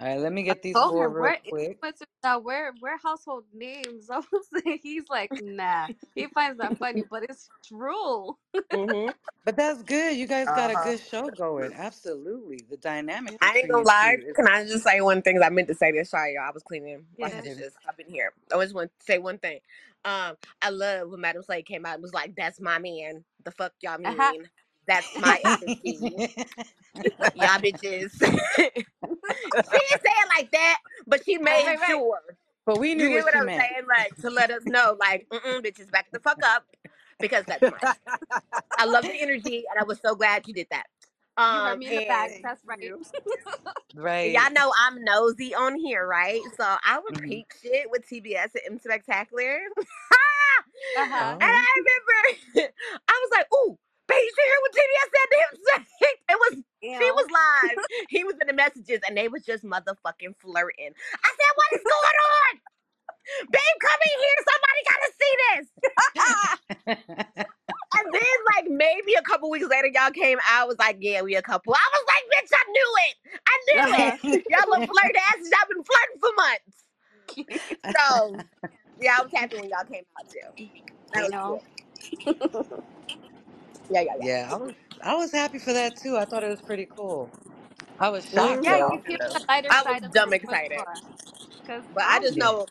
All 0.00 0.08
right, 0.08 0.20
let 0.20 0.32
me 0.32 0.44
get 0.44 0.62
these 0.62 0.80
told 0.80 0.82
four 0.82 1.10
him 1.10 1.14
real 1.14 1.32
we're 1.32 1.38
quick. 1.48 1.80
that 2.22 2.44
we're 2.44 2.72
we're 2.80 2.98
household 2.98 3.44
names. 3.54 4.10
I 4.12 4.18
was 4.18 4.48
like, 4.52 4.80
he's 4.82 5.04
like, 5.10 5.32
nah. 5.38 5.88
He 6.16 6.28
finds 6.28 6.58
that 6.58 6.78
funny, 6.78 7.04
but 7.10 7.24
it's 7.24 7.50
true. 7.66 8.36
hmm 8.72 9.10
But 9.44 9.56
that's 9.56 9.82
good. 9.82 10.16
You 10.16 10.26
guys 10.26 10.52
got 10.52 10.70
a 10.70 10.76
Uh-huh. 10.76 10.78
good 10.78 11.00
show 11.00 11.30
going. 11.30 11.72
Absolutely. 11.74 12.64
The 12.70 12.76
dynamic 12.78 13.42
I 13.42 13.58
ain't 13.58 13.68
between 13.68 13.70
gonna 13.70 13.84
you 13.84 13.86
lie. 13.86 14.18
two 14.22 14.22
is 14.26 14.36
Can 14.36 14.48
I 14.48 14.64
just 14.66 14.84
say 14.84 15.00
one 15.00 15.22
thing? 15.22 15.42
I 15.42 15.50
meant 15.50 15.68
to 15.68 15.74
say 15.74 15.92
this. 15.92 16.10
Sorry, 16.10 16.34
y'all. 16.34 16.44
I 16.48 16.52
was 16.52 16.64
cleaning 16.64 17.06
washing 17.18 17.38
Yeah. 17.38 17.42
baby. 17.42 17.54
dishes. 17.58 17.74
I've 17.88 17.96
been 17.96 18.08
here. 18.10 18.32
I 18.50 18.54
always 18.54 18.74
want 18.74 18.90
to 19.00 19.06
say 19.06 19.18
one 19.18 19.38
thing. 19.38 19.60
Um, 20.04 20.36
I 20.62 20.70
love 20.70 21.10
when 21.10 21.20
Madam 21.22 21.42
Slay 21.42 21.62
came 21.62 21.86
out 21.86 21.94
and 21.94 22.02
was 22.02 22.14
like, 22.14 22.36
"That's 22.36 22.60
my 22.60 22.78
man." 22.78 23.24
The 23.44 23.52
fuck 23.52 23.74
y'all 23.82 23.98
Uh-huh. 24.04 24.32
mean? 24.32 24.50
That's 24.86 25.08
my 25.16 25.38
FFG. 25.46 26.02
Y'all 27.34 27.58
bitches. 27.60 28.12
she 28.18 28.28
didn't 28.28 30.02
say 30.02 30.12
it 30.12 30.28
like 30.36 30.50
that, 30.52 30.78
but 31.06 31.24
she 31.24 31.38
made 31.38 31.66
right, 31.66 31.78
right. 31.80 31.86
sure. 31.86 32.20
but 32.66 32.78
we 32.78 32.94
knew 32.94 33.10
get 33.10 33.24
what 33.24 33.24
what 33.24 33.34
she 33.34 33.40
I'm 33.40 33.46
meant. 33.46 33.70
saying? 33.70 33.86
Like 33.88 34.16
to 34.20 34.30
let 34.30 34.50
us 34.50 34.64
know, 34.66 34.96
like, 35.00 35.26
mm 35.32 35.62
bitches, 35.64 35.90
back 35.90 36.08
the 36.12 36.20
fuck 36.20 36.38
up, 36.44 36.64
because 37.20 37.44
that's 37.46 37.66
my 37.68 37.78
man. 37.82 37.94
I 38.78 38.86
love 38.86 39.06
the 39.06 39.20
energy, 39.20 39.64
and 39.70 39.80
I 39.80 39.84
was 39.84 40.00
so 40.00 40.14
glad 40.14 40.46
you 40.46 40.54
did 40.54 40.68
that. 40.70 40.86
You 41.50 41.60
heard 41.62 41.74
Um, 41.74 41.78
me 41.78 41.88
in 41.88 41.94
the 41.96 42.02
back. 42.02 42.32
That's 42.42 42.62
right. 42.64 42.78
Right. 43.94 44.32
y'all 44.32 44.52
know 44.52 44.72
I'm 44.78 45.02
nosy 45.04 45.54
on 45.54 45.76
here, 45.76 46.06
right? 46.06 46.42
So 46.56 46.64
I 46.64 46.98
would 46.98 47.16
hmm 47.16 47.26
peep 47.26 47.46
shit 47.62 47.90
with 47.90 48.08
TBS 48.08 48.50
and 48.66 48.74
M 48.74 48.78
Spectacular. 48.78 49.56
and 49.56 49.86
Uh-huh. 50.96 51.36
Oh. 51.36 51.38
I 51.40 51.66
remember 51.76 52.72
I 53.08 53.22
was 53.24 53.30
like, 53.32 53.46
"Ooh, 53.54 53.78
babe, 54.10 54.26
you 54.38 54.44
hear 54.44 54.60
what 54.62 54.74
TBS 54.74 55.10
said 55.14 55.28
to 55.32 55.38
him?" 55.42 55.86
It 56.30 56.38
was 56.40 56.54
she 56.98 57.10
was 57.12 57.26
Ew. 57.26 57.30
live. 57.30 57.80
He 58.08 58.24
was 58.24 58.36
in 58.42 58.48
the 58.48 58.54
messages, 58.54 59.00
and 59.08 59.16
they 59.16 59.28
was 59.28 59.44
just 59.44 59.64
motherfucking 59.64 60.36
flirting. 60.40 60.92
I 61.24 61.30
said, 61.30 61.52
"What 61.56 61.70
is 61.78 61.84
going 61.86 62.18
on, 62.34 62.52
babe? 63.52 63.78
Come 63.80 64.02
in 64.04 64.18
here. 64.20 64.38
Somebody 64.48 64.80
gotta 64.90 65.12
see 65.20 65.34
this." 65.54 65.66
And 67.98 68.14
then, 68.14 68.38
like 68.56 68.70
maybe 68.70 69.14
a 69.18 69.22
couple 69.22 69.50
weeks 69.50 69.68
later, 69.68 69.88
y'all 69.88 70.12
came 70.12 70.38
out 70.38 70.64
I 70.64 70.66
was 70.66 70.78
like, 70.78 70.98
"Yeah, 71.00 71.22
we 71.22 71.36
a 71.36 71.42
couple." 71.42 71.74
I 71.74 71.88
was 71.92 72.04
like, 72.08 72.24
"Bitch, 72.32 72.52
I 72.54 72.70
knew 72.70 72.94
it. 73.08 73.16
I 73.46 73.56
knew 73.68 73.86
it. 74.08 74.14
Y'all 74.48 74.70
little 74.70 74.86
flirt 74.86 75.16
asses. 75.30 75.50
Y'all 75.50 75.68
been 75.68 75.84
flirting 75.84 76.20
for 76.20 76.30
months." 76.36 76.84
So 77.96 78.44
yeah, 79.00 79.18
I 79.18 79.22
was 79.22 79.32
happy 79.34 79.56
when 79.58 79.70
y'all 79.70 79.84
came 79.90 80.04
out 80.18 80.28
too. 80.30 80.50
That 81.14 81.24
was 81.26 81.30
know. 81.30 81.60
cute. 81.60 81.62
Yeah, 83.90 84.02
yeah, 84.02 84.14
yeah, 84.20 84.50
I 84.52 84.56
was 84.56 84.74
I 85.04 85.14
was 85.16 85.32
happy 85.32 85.58
for 85.60 85.72
that 85.74 85.96
too. 85.96 86.16
I 86.18 86.26
thought 86.26 86.44
it 86.44 86.48
was 86.50 86.62
pretty 86.62 86.88
cool. 86.94 87.32
I 88.00 88.10
was 88.10 88.26
yeah. 88.32 88.56
Me 88.56 88.56
shocked 88.56 88.68
Yeah, 88.68 88.78
though. 88.78 88.90
you 88.90 89.02
too. 89.08 89.16
the 89.32 89.42
lighter 89.48 89.70
I 89.70 89.84
was 89.84 89.98
side 89.98 90.04
of 90.04 90.14
dumb 90.14 90.32
him 90.32 90.38
for 90.44 90.56
excited, 90.56 90.72
sure. 90.72 91.02
Cause 91.66 91.84
but 91.94 92.04
I 92.08 92.18
I'm 92.18 92.22
just 92.22 92.36
Yeah. 92.36 92.38
know, 92.38 92.68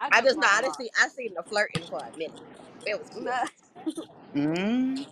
I 0.00 0.10
I 0.12 0.22
just 0.22 0.22
just 0.22 0.40
know, 0.40 0.46
love 0.46 0.52
I 0.52 0.62
just 0.62 0.76
Ross. 0.76 0.78
see, 0.78 0.90
I 1.02 1.08
seen 1.08 1.34
the 1.36 1.42
flirting 1.44 1.86
for 1.88 2.00
a 2.00 2.16
minute. 2.16 2.42
It 2.86 2.98
was 2.98 3.10
cute. 3.10 3.36
mm 4.36 5.06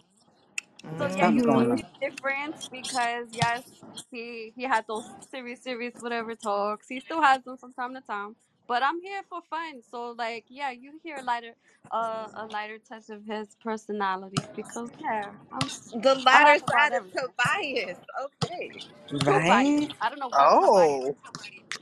So 0.99 1.09
yeah, 1.09 1.29
you 1.29 1.31
Something's 1.31 1.43
do 1.43 1.47
going 1.47 1.67
Mm-hmm. 1.67 1.77
see 1.77 1.85
the 2.01 2.11
difference 2.11 2.67
because 2.71 3.29
yes, 3.33 3.65
he 4.11 4.53
he 4.57 4.65
had 4.65 4.87
those 4.89 5.07
serious, 5.31 5.63
serious 5.63 5.95
whatever 5.99 6.35
talks. 6.37 6.89
He 6.89 7.01
still 7.01 7.23
has 7.23 7.43
them 7.45 7.59
from 7.59 7.75
time 7.75 7.95
to 7.95 8.03
time. 8.03 8.37
But 8.69 8.85
I'm 8.85 9.01
here 9.03 9.23
for 9.31 9.43
fun. 9.51 9.83
So 9.83 10.13
like, 10.19 10.47
yeah, 10.49 10.73
you 10.73 11.01
hear 11.05 11.19
a 11.21 11.25
lighter, 11.25 11.55
uh, 11.93 12.29
a 12.37 12.47
lighter 12.47 12.79
touch 12.81 13.11
of 13.11 13.27
his 13.27 13.57
personality 13.63 14.49
because 14.57 14.93
yeah, 15.01 15.33
I'm 15.53 15.71
The 16.03 16.15
lighter 16.17 16.57
laugh 16.57 16.59
side 16.59 16.95
of 16.95 17.05
everything. 17.05 17.13
Tobias. 17.13 17.99
Okay, 18.25 18.75
Too 19.11 19.21
biased. 19.25 19.51
Right? 19.51 19.89
I 20.01 20.11
don't 20.11 20.21
know 20.21 20.31
what 20.31 20.51
Tobias. 20.61 21.01
Oh. 21.03 21.17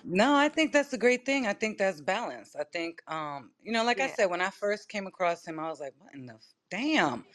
No, 0.04 0.36
I 0.36 0.50
think 0.50 0.74
that's 0.74 0.94
a 0.94 0.98
great 0.98 1.26
thing. 1.26 1.48
I 1.48 1.54
think 1.54 1.78
that's 1.78 2.02
balance. 2.02 2.56
I 2.56 2.64
think, 2.66 3.02
um, 3.08 3.52
you 3.64 3.72
know, 3.72 3.84
like 3.86 4.02
I 4.02 4.08
Yeah. 4.08 4.16
said, 4.16 4.28
when 4.28 4.42
I 4.42 4.50
first 4.50 4.90
came 4.90 5.08
across 5.08 5.46
him, 5.46 5.60
I 5.60 5.70
was 5.70 5.80
like, 5.80 5.94
what 6.00 6.14
in 6.16 6.26
the 6.26 6.34
f- 6.36 6.56
damn? 6.72 7.26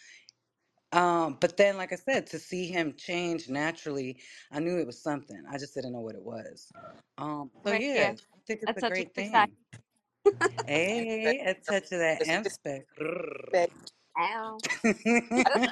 Um, 0.97 1.39
but 1.41 1.57
then, 1.59 1.79
like 1.79 1.93
I 1.93 1.97
said, 1.97 2.29
to 2.29 2.41
see 2.41 2.69
him 2.69 2.95
change 2.97 3.49
naturally, 3.51 4.21
I 4.53 4.61
knew 4.61 4.79
it 4.81 4.87
was 4.89 5.03
something. 5.03 5.45
I 5.51 5.59
just 5.59 5.75
didn't 5.75 5.93
know 5.95 6.01
what 6.03 6.17
it 6.17 6.25
was. 6.25 6.73
Um, 7.19 7.53
so 7.65 7.73
Right. 7.73 7.83
Yeah. 7.97 8.13
yeah, 8.13 8.15
I 8.35 8.39
think 8.47 8.61
A 8.69 8.73
it's 8.73 8.79
a 8.79 8.83
touch 8.83 9.01
of 9.01 9.07
great 9.07 9.15
spectacular. 9.15 9.17
thing. 9.17 9.57
Hey, 10.67 11.41
a 11.41 11.55
touch 11.55 11.93
of 11.93 12.01
that 12.01 12.21
It's 12.21 12.35
a 12.35 12.39
M 12.39 12.45
spec. 12.45 12.87
spec. 13.49 13.71
Ow. 14.19 14.63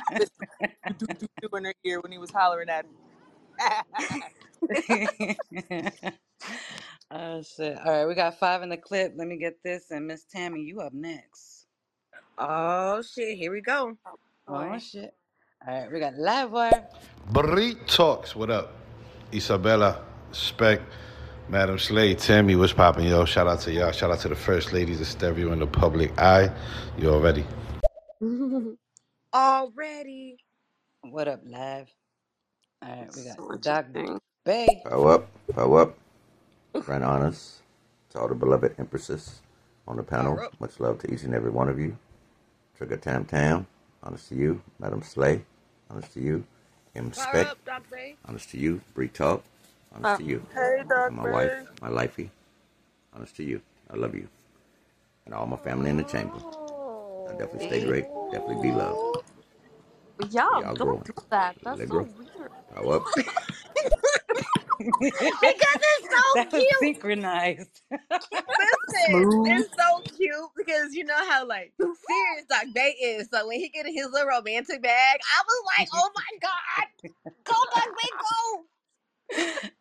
I 0.09 0.15
just 0.19 0.33
do, 0.39 0.47
do, 0.99 1.07
do, 1.21 1.27
do 1.43 1.49
in 1.57 1.65
her 1.67 1.75
ear 1.85 2.01
when 2.01 2.13
he 2.13 2.19
was 2.19 2.33
hollering 2.33 2.69
at 2.71 2.87
her. 2.87 2.91
oh 7.11 7.43
shit! 7.43 7.79
All 7.79 7.93
right, 7.93 8.07
we 8.07 8.15
got 8.15 8.39
five 8.39 8.63
in 8.63 8.71
the 8.71 8.77
clip. 8.79 9.15
Let 9.17 9.29
me 9.29 9.39
get 9.39 9.63
this, 9.65 9.91
and 9.91 10.07
Miss 10.09 10.25
Tammy, 10.27 10.63
you 10.63 10.81
up 10.81 10.95
next. 10.95 11.67
Oh 12.39 13.03
shit, 13.03 13.39
here 13.39 13.53
we 13.53 13.63
go. 13.63 13.97
Oh 14.49 14.65
boy. 14.69 14.79
shit! 14.79 15.15
All 15.67 15.75
right, 15.81 15.93
we 15.93 16.01
got 16.01 16.17
live 16.19 16.51
wire. 16.53 16.87
Bree 17.33 17.77
Talks, 17.87 18.37
what 18.37 18.51
up? 18.51 18.73
Isabella, 19.33 20.05
Spec, 20.33 20.81
Madam 21.49 21.79
Slay, 21.79 22.15
Tammy, 22.15 22.57
what's 22.57 22.73
poppin', 22.75 23.05
yo? 23.07 23.25
Shout 23.25 23.47
out 23.49 23.61
to 23.63 23.73
y'all. 23.73 23.93
Shout 23.93 24.11
out 24.11 24.21
to 24.21 24.29
the 24.29 24.37
first 24.37 24.73
ladies 24.73 25.01
of 25.01 25.07
stereo 25.07 25.53
in 25.53 25.61
the 25.61 25.67
public 25.67 26.19
eye. 26.21 26.51
You 26.99 27.11
already. 27.11 27.45
Already. 29.35 30.39
What 31.03 31.29
up, 31.29 31.41
live? 31.45 31.89
All 32.83 32.89
right, 32.91 33.11
we 33.17 33.25
got 33.25 33.37
so 33.37 33.57
Doc 33.61 33.87
interesting. 33.95 34.21
Bay. 34.45 34.83
Power 34.85 35.15
up, 35.15 35.29
power 35.55 35.81
up. 35.83 35.99
Grand 36.81 37.05
honors 37.05 37.61
to 38.11 38.21
all 38.21 38.29
the 38.29 38.35
beloved 38.35 38.75
empresses 38.79 39.43
on 39.89 39.97
the 39.97 40.03
panel. 40.03 40.39
Up. 40.41 40.55
Much 40.61 40.81
love 40.81 40.99
to 41.01 41.13
each 41.13 41.23
and 41.25 41.35
every 41.35 41.51
one 41.51 41.69
of 41.69 41.79
you. 41.79 41.97
Trigger 42.77 42.97
Tam 42.99 43.25
Tam, 43.25 43.67
honest 44.05 44.31
to 44.31 44.37
you. 44.37 44.63
Madam 44.81 45.03
Slay, 45.03 45.43
honest 45.91 46.15
to 46.15 46.21
you. 46.21 46.45
M 46.97 47.13
Power 47.17 47.23
Spec, 47.23 47.49
up, 47.53 47.65
Dr. 47.65 47.85
Bay. 47.91 48.17
honest 48.29 48.51
to 48.53 48.59
you. 48.59 48.83
Bree 48.95 49.09
Talk, 49.09 49.45
honest 49.95 50.17
Uh, 50.17 50.19
to 50.19 50.25
you. 50.25 50.47
Hey, 50.55 50.83
And 51.09 51.17
my 51.17 51.25
Doctor. 51.25 51.27
wife, 51.27 51.73
my 51.83 51.91
lifey, 51.91 52.31
honest 53.15 53.37
to 53.37 53.45
you. 53.45 53.63
I 53.91 53.97
love 53.97 54.15
you. 54.15 54.29
And 55.27 55.35
all 55.35 55.47
my 55.47 55.57
family 55.59 55.91
in 55.91 55.99
the 55.99 56.05
chamber. 56.05 56.43
I 57.29 57.33
definitely 57.33 57.61
stay 57.61 57.81
great. 57.81 58.07
Definitely 58.31 58.57
be 58.71 58.73
loved. 58.73 59.01
y'all 60.31 60.65
Y'all 60.65 60.77
don't 60.77 60.77
growing. 60.77 61.05
do 61.05 61.15
that. 61.31 61.57
That's 61.65 61.81
Let 61.81 61.89
so 61.89 62.03
grow. 62.03 62.09
weird. 62.17 62.53
Power 62.75 62.97
up. 62.97 63.05
Because 65.41 65.81
it's 65.99 66.09
so 66.11 66.23
that 66.35 66.53
was 66.53 66.67
cute. 66.67 66.71
synchronized. 66.79 67.83
Listen, 68.59 69.27
Smooth. 69.29 69.59
it's 69.59 69.71
so 69.77 70.03
cute 70.17 70.51
because 70.57 70.95
you 70.95 71.05
know 71.05 71.31
how 71.31 71.47
like 71.47 71.73
serious 71.79 72.47
Doc 72.49 72.67
Bay 72.75 72.91
is. 73.03 73.29
So 73.33 73.47
when 73.49 73.61
he 73.61 73.69
get 73.71 73.87
in 73.87 73.95
his 73.95 74.09
little 74.13 74.29
romantic 74.29 74.83
bag, 74.83 75.21
I 75.23 75.43
was 75.47 75.63
like, 75.79 75.89
oh 75.95 76.11
my 76.17 76.39
god, 76.43 76.89
go 77.45 77.55
Doc 77.75 77.89
Bay, 77.97 78.11
go. 78.19 78.65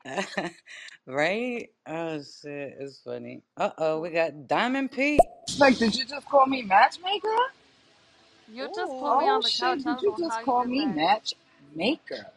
right? 1.08 1.70
Oh 1.88 2.18
shit, 2.20 2.76
it's 2.80 3.00
funny. 3.02 3.44
Uh 3.58 3.72
oh, 3.78 4.02
we 4.02 4.12
got 4.12 4.48
Diamond 4.48 4.92
P. 4.92 5.30
Like, 5.60 5.78
did 5.80 5.96
you 5.96 6.06
just 6.06 6.28
call 6.28 6.48
me 6.48 6.64
matchmaker? 6.64 7.28
You 8.48 8.70
just 8.70 8.98
put 9.00 9.18
me 9.18 9.28
Ooh, 9.28 9.38
Oh 9.38 9.42
on 9.42 9.44
the 9.44 9.52
couch. 9.52 9.82
shit, 9.82 9.86
I 9.88 9.96
did 9.96 10.02
don't 10.02 10.04
you 10.04 10.14
know 10.14 10.22
how 10.28 10.40
just 10.40 10.42
you 10.42 10.54
call 10.54 10.64
did 10.64 10.72
me 10.72 10.86
that. 10.86 11.02
matchmaker? 11.66 12.28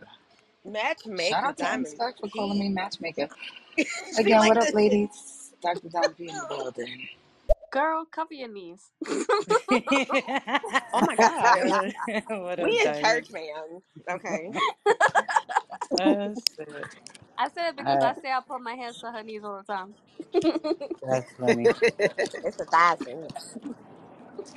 Shout 1.19 1.45
matchmaker 1.45 1.45
out 1.45 1.59
to 1.59 1.71
M 1.73 1.85
Diamond 1.85 1.87
Spec 1.87 2.21
for 2.21 2.29
calling 2.29 2.59
P. 2.59 2.61
me 2.61 2.71
matchmaker. 2.71 3.29
she 3.79 3.85
Again, 4.17 4.37
like 4.37 4.47
what 4.47 4.59
up, 4.59 4.73
this. 4.73 4.75
ladies? 4.75 5.53
Dr. 5.63 5.89
Don 5.91 6.15
B 6.19 6.29
in 6.31 6.39
the 6.39 6.47
building. 6.47 7.09
Girl, 7.73 8.07
cover 8.11 8.35
your 8.35 8.49
knees. 8.53 8.91
Oh 10.93 11.03
my 11.03 11.17
god, 11.17 11.95
what 12.29 12.61
we 12.61 12.71
up, 12.71 12.81
in 12.85 12.93
Diamond? 12.93 12.95
church, 12.95 13.31
man. 13.33 13.83
Okay, 14.11 14.53
Oh 15.99 16.35
shit. 16.59 16.89
I 17.39 17.49
said 17.51 17.71
it 17.71 17.77
because 17.77 18.03
uh, 18.03 18.05
I 18.05 18.15
Alright, 18.15 18.23
say 18.23 18.31
I 18.31 18.41
put 18.47 18.63
my 18.63 18.75
hands 18.75 18.99
to 19.01 19.11
her 19.13 19.23
knees 19.23 19.43
all 19.45 19.59
the 19.67 19.73
time. 19.73 19.95
that's 21.03 21.33
funny. 21.39 21.71
it's 22.45 22.61
a 22.61 22.67
thousand. 22.67 23.31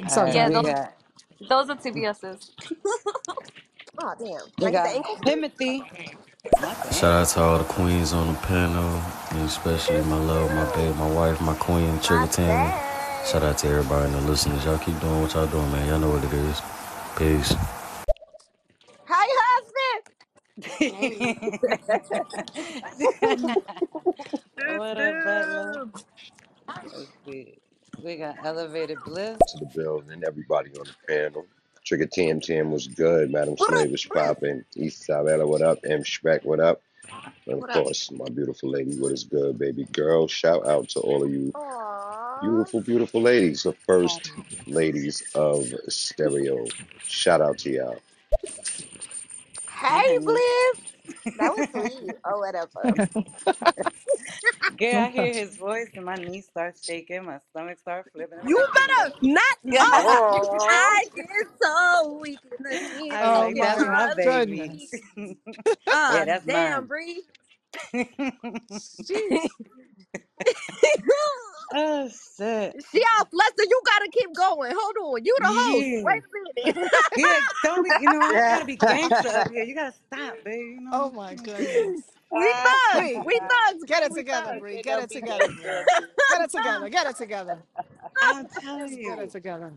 So 0.08 0.26
Alright, 0.26 0.34
Yeah, 0.34 0.50
we 0.50 0.52
those 0.52 0.66
got 0.66 0.94
those 1.50 1.70
are 1.70 1.78
TBS's. 1.78 2.52
Oh 4.02 4.16
damn, 4.20 4.52
we 4.60 4.68
can 4.68 4.72
get 4.72 4.84
the 4.84 4.90
got 4.90 4.96
ankle? 4.96 5.18
Timothy. 5.26 5.92
Not 6.62 6.78
Shout 6.92 7.14
out 7.14 7.28
ankle. 7.28 7.34
to 7.34 7.42
all 7.42 7.58
the 7.60 7.64
queens 7.66 8.14
on 8.14 8.28
the 8.34 8.40
panel, 8.42 9.02
and 9.32 9.42
especially 9.42 10.02
my 10.04 10.18
love, 10.18 10.52
my 10.54 10.66
babe, 10.76 10.96
my 10.98 11.10
wife, 11.12 11.42
my 11.42 11.56
queen, 11.56 12.00
My 12.00 12.00
Trigger 12.00 12.28
Tammy. 12.28 12.74
Shout 13.26 13.44
out 13.44 13.58
to 13.60 13.68
everybody 13.68 14.08
in 14.08 14.14
the 14.14 14.22
listeners. 14.22 14.66
Y'all 14.66 14.80
keep 14.80 15.00
doing 15.00 15.22
what 15.22 15.34
y'all 15.34 15.48
doing, 15.48 15.72
man. 15.72 15.88
Y'all 15.88 16.00
know 16.00 16.12
what 16.12 16.24
it 16.24 16.34
is. 16.34 16.62
Peace. 17.18 17.54
Hi, 19.08 19.28
husband. 19.42 20.16
What 24.68 24.98
up, 25.00 25.24
Butler? 25.24 25.74
doo. 25.74 25.92
Let's. 26.84 27.06
We 28.04 28.18
got 28.18 28.38
Elevated 28.44 29.04
Bliss. 29.06 29.38
to 29.54 29.58
the 29.60 29.66
building, 29.76 30.24
everybody 30.26 30.72
on 30.80 30.86
the 30.86 30.96
panel. 31.08 31.46
Trigger 31.86 32.06
Tim 32.08 32.40
Tim 32.40 32.72
was 32.72 32.88
good. 32.88 33.32
Madam 33.32 33.58
Slay 33.58 33.88
was 33.88 34.06
popping. 34.06 34.64
Isabella, 34.78 35.46
what 35.48 35.62
up? 35.62 35.80
M 35.86 36.04
Spec, 36.06 36.44
what 36.46 36.60
up? 36.60 36.82
And 37.48 37.64
of 37.64 37.70
course, 37.70 38.12
my 38.12 38.30
beautiful 38.30 38.70
lady, 38.70 38.96
what 38.96 39.12
is 39.12 39.24
good, 39.24 39.58
baby 39.58 39.86
girl? 39.92 40.28
Shout 40.28 40.68
out 40.68 40.90
to 40.90 41.00
all 41.00 41.24
of 41.24 41.32
you 41.32 41.52
Aww. 41.54 42.42
beautiful, 42.42 42.82
beautiful 42.82 43.22
ladies, 43.22 43.64
the 43.64 43.74
first 43.74 44.32
ladies 44.68 45.24
of 45.34 45.66
stereo. 45.88 46.68
Shout 47.04 47.42
out 47.42 47.58
to 47.60 47.72
y'all. 47.72 48.00
Hey. 49.72 50.18
Bliss. 50.20 50.99
That 51.38 51.50
was 51.52 51.66
sweet. 51.72 52.16
Oh, 52.26 52.40
whatever. 52.40 53.00
Girl, 54.78 54.98
I 55.04 55.10
hear 55.12 55.34
his 55.34 55.56
voice 55.58 55.90
and 55.96 56.06
my 56.06 56.16
knees 56.18 56.48
start 56.48 56.76
shaking, 56.84 57.26
my 57.26 57.40
stomach 57.52 57.80
start 57.80 58.08
flipping. 58.14 58.40
You 58.44 58.68
better 58.74 59.16
not. 59.22 59.58
Oh, 59.82 60.60
Aww. 60.60 60.70
I 60.70 61.06
get 61.16 61.26
so 61.62 62.20
weak 62.22 62.42
in 62.46 62.64
the 62.64 62.78
skin 62.78 63.22
I 63.22 63.26
was 63.26 63.38
Oh 63.38 63.52
of 63.52 63.56
like, 63.56 63.60
that's 63.60 63.86
my 63.86 63.86
my 63.86 64.10
baby. 64.16 64.58
heartbeat. 64.58 64.90
goodness. 64.90 65.02
yeah, 65.18 65.36
Uh, 65.92 66.26
that's 66.26 66.46
damn, 66.46 66.86
mine. 66.86 66.88
Bree. 66.88 67.24
Jeez. 69.02 69.50
oh 71.74 72.10
shit. 72.38 72.76
she 72.94 73.02
all 73.20 73.26
flustered. 73.26 73.68
You 73.70 73.82
gotta 73.86 74.10
keep 74.12 74.36
going. 74.36 74.74
Hold 74.78 75.16
on. 75.16 75.26
You 75.26 75.38
the 75.42 75.52
host. 75.52 75.88
Yeah. 75.88 76.04
Wait 76.04 76.22
a 76.24 76.72
minute. 76.74 76.92
Yeah, 77.16 77.42
don't 77.64 77.84
be, 77.84 77.96
you 78.00 78.08
know, 78.10 78.24
I 78.24 78.42
Yeah. 78.42 78.50
gotta 78.50 78.66
be 78.66 78.78
gangster 78.78 79.30
up 79.30 79.48
here. 79.50 79.64
You 79.64 79.76
gotta 79.76 79.94
stop, 80.08 80.38
babe. 80.46 80.56
You 80.56 80.82
Oh 80.92 81.12
my 81.12 81.36
goodness. 81.36 82.04
Ah, 82.34 82.40
we 82.40 82.54
thugs. 82.54 83.12
Bree, 83.12 83.26
We 83.26 83.40
thugs, 83.40 83.84
get 83.86 84.04
it 84.04 84.14
We 84.14 84.16
together, 84.16 84.54
thugs. 84.54 84.60
Bree. 84.60 84.80
Get 84.80 85.00
it 85.00 85.12
together, 85.12 85.52
gangster 85.52 85.70
Bree. 85.70 85.84
up 85.84 85.88
here. 85.96 86.12
Get 86.30 86.42
it 86.42 86.52
together. 86.52 86.90
Get 86.90 87.08
it 87.08 87.18
together. 87.18 87.66
I'm 88.22 88.48
telling 88.62 88.92
Just 88.92 89.04
get 89.04 89.20
it 89.20 89.30
you. 89.30 89.32
together. 89.32 89.74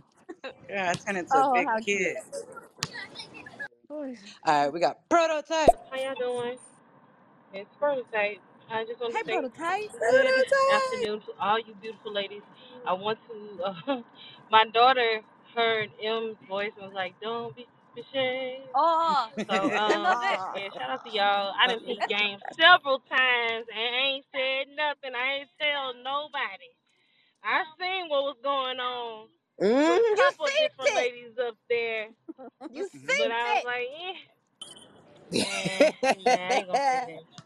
Girl, 0.68 0.88
I 0.88 0.94
turned 0.94 1.18
into 1.18 1.40
a 1.40 1.44
oh, 1.44 1.53
big 1.53 1.68
how 1.68 1.81
cute. 1.81 2.03
kid. 2.07 2.16
All 4.46 4.64
right, 4.64 4.72
we 4.72 4.81
got 4.81 4.98
prototype. 5.11 5.77
How 5.90 5.98
y'all 5.98 6.14
doing? 6.16 6.59
It's 7.53 7.70
prototype. 7.79 8.40
I 8.73 8.85
just 8.87 9.01
want 9.01 9.15
Hey, 9.15 9.23
to 9.23 9.25
say 9.27 9.41
prototype. 9.41 9.93
good 10.11 10.49
afternoon 10.73 11.21
to 11.27 11.33
all 11.41 11.59
you 11.61 11.75
beautiful 11.83 12.13
ladies. 12.15 12.43
I 12.87 12.95
want 12.95 13.19
to. 13.29 13.37
Uh, 13.65 14.03
my 14.51 14.65
daughter 14.75 15.23
heard 15.57 15.91
M's 16.03 16.37
voice 16.49 16.73
and 16.77 16.87
was 16.87 16.95
like, 16.97 17.15
"Don't 17.23 17.57
be 17.57 17.67
ashamed." 17.99 18.75
Oh, 18.75 19.29
So, 19.49 19.55
I 19.89 19.97
love 19.99 20.19
um, 20.19 20.23
it. 20.23 20.41
Ah. 20.41 20.55
yeah, 20.55 20.69
shout 20.77 20.91
out 20.91 21.03
to 21.05 21.11
y'all. 21.11 21.53
I 21.59 21.69
done 21.69 21.81
peeped 21.87 22.09
game 22.09 22.39
several 22.61 23.01
times 23.11 23.67
and 23.69 23.91
ain't 23.97 24.27
said 24.33 24.73
nothing. 24.77 25.15
I 25.17 25.45
ain't 25.45 25.51
tell 25.61 25.95
nobody. 26.03 26.71
I 27.45 27.65
seen 27.81 28.09
what 28.11 28.25
was 28.25 28.39
going 28.43 28.81
on 28.81 29.29
with 29.87 30.03
a 30.03 30.07
you 30.07 30.15
couple 30.17 30.47
different 30.59 30.95
it. 30.97 30.97
ladies 30.97 31.37
up 31.41 31.57
there, 31.71 32.09
You 32.71 32.89
but 33.19 33.31
I 33.33 33.55
was 33.55 33.61
seen 33.61 33.67
like, 33.67 33.89
eh, 33.91 34.19
it. 35.33 35.41
nah, 35.41 35.93
yeah, 36.15 36.39
I 36.51 36.59
ain't 36.61 36.69
gonna 36.69 36.83
say 36.91 37.03
that. 37.07 37.42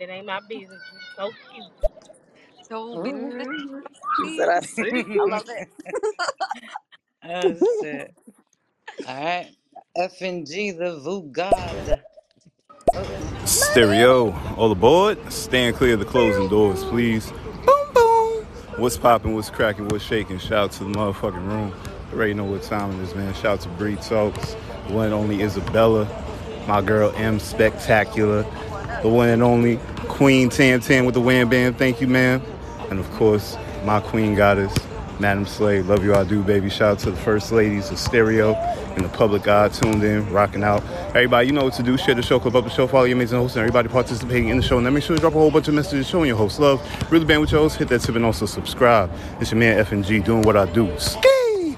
That 0.00 0.10
ain't 0.10 0.26
my 0.26 0.40
business. 0.48 0.82
You 0.92 1.00
so 1.16 1.36
cute. 1.50 1.66
Don't 2.70 3.02
be 3.02 3.12
Mhm. 3.12 3.82
She 4.16 4.28
said, 4.28 4.48
I 4.50 4.60
see. 4.60 5.06
I 5.20 5.24
love 5.24 5.44
it. 5.48 5.68
oh 7.24 7.56
shit. 7.80 8.14
All 9.06 9.16
right. 9.24 9.52
F 9.96 10.20
and 10.22 10.46
G 10.46 10.72
the 10.72 10.98
Voo 11.00 11.30
God. 11.32 12.04
Oh, 12.94 13.06
Stereo, 13.46 14.32
all 14.56 14.72
aboard. 14.72 15.18
Stand 15.32 15.76
clear 15.76 15.94
of 15.94 16.00
the 16.00 16.06
closing 16.06 16.48
doors, 16.48 16.84
please. 16.84 17.32
Boom, 17.66 17.94
boom. 17.94 18.46
What's 18.76 18.96
popping? 18.98 19.34
What's 19.34 19.50
cracking? 19.50 19.88
What's 19.88 20.04
shaking? 20.04 20.38
Shout 20.38 20.52
out 20.52 20.72
to 20.72 20.84
the 20.84 20.90
motherfucking 20.90 21.46
room. 21.46 21.74
You 22.10 22.16
already 22.18 22.34
know 22.34 22.44
what 22.44 22.62
time 22.64 22.92
it 22.92 23.04
is, 23.04 23.14
man. 23.14 23.34
Shout 23.34 23.46
out 23.46 23.60
to 23.62 23.68
Bree 23.70 23.96
Talks, 23.96 24.54
the 24.88 24.94
one 24.94 25.06
and 25.06 25.14
only 25.14 25.42
Isabella, 25.42 26.08
my 26.68 26.82
girl 26.82 27.12
M 27.16 27.40
Spectacular, 27.40 28.44
the 29.02 29.08
one 29.08 29.28
and 29.28 29.42
only 29.42 29.78
Queen 30.08 30.48
Tan 30.48 30.80
Tan 30.80 31.04
with 31.04 31.14
the 31.14 31.20
Wham 31.20 31.48
Bam. 31.48 31.74
Thank 31.74 32.00
you, 32.00 32.06
ma'am. 32.06 32.42
And 32.90 32.98
of 32.98 33.10
course, 33.12 33.56
my 33.84 34.00
queen 34.00 34.34
goddess, 34.34 34.74
Madam 35.18 35.46
Slay. 35.46 35.82
Love 35.82 36.04
you, 36.04 36.14
I 36.14 36.24
do, 36.24 36.42
baby. 36.42 36.68
Shout 36.68 36.92
out 36.92 36.98
to 37.00 37.10
the 37.10 37.16
first 37.16 37.52
ladies 37.52 37.90
of 37.90 37.98
stereo 37.98 38.54
and 38.54 39.04
the 39.04 39.08
public 39.08 39.46
eye 39.46 39.68
tuned 39.68 40.02
in, 40.02 40.28
rocking 40.30 40.64
out. 40.64 40.82
Everybody, 41.10 41.46
you 41.46 41.52
know 41.52 41.64
what 41.64 41.74
to 41.74 41.82
do. 41.82 41.96
Share 41.96 42.14
the 42.14 42.22
show, 42.22 42.40
clip 42.40 42.54
up 42.54 42.64
the 42.64 42.70
show, 42.70 42.86
follow 42.86 43.04
your 43.04 43.16
amazing 43.16 43.38
host, 43.38 43.56
and 43.56 43.60
everybody 43.60 43.88
participating 43.88 44.48
in 44.48 44.56
the 44.56 44.62
show. 44.62 44.76
And 44.78 44.86
then 44.86 44.94
make 44.94 45.04
sure 45.04 45.14
you 45.14 45.20
drop 45.20 45.34
a 45.34 45.38
whole 45.38 45.50
bunch 45.50 45.68
of 45.68 45.74
messages 45.74 46.06
showing 46.08 46.28
your 46.28 46.36
host 46.36 46.58
love. 46.58 46.80
Really 47.12 47.24
band 47.24 47.42
with 47.42 47.52
your 47.52 47.60
host. 47.60 47.76
Hit 47.76 47.88
that 47.88 48.00
tip 48.00 48.16
and 48.16 48.24
also 48.24 48.46
subscribe. 48.46 49.10
It's 49.40 49.50
your 49.50 49.60
man 49.60 49.84
FNG 49.84 50.24
doing 50.24 50.42
what 50.42 50.56
I 50.56 50.70
do. 50.72 50.90
Ski! 50.98 51.76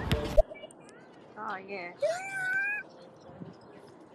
Oh 1.36 1.56
yeah. 1.68 1.90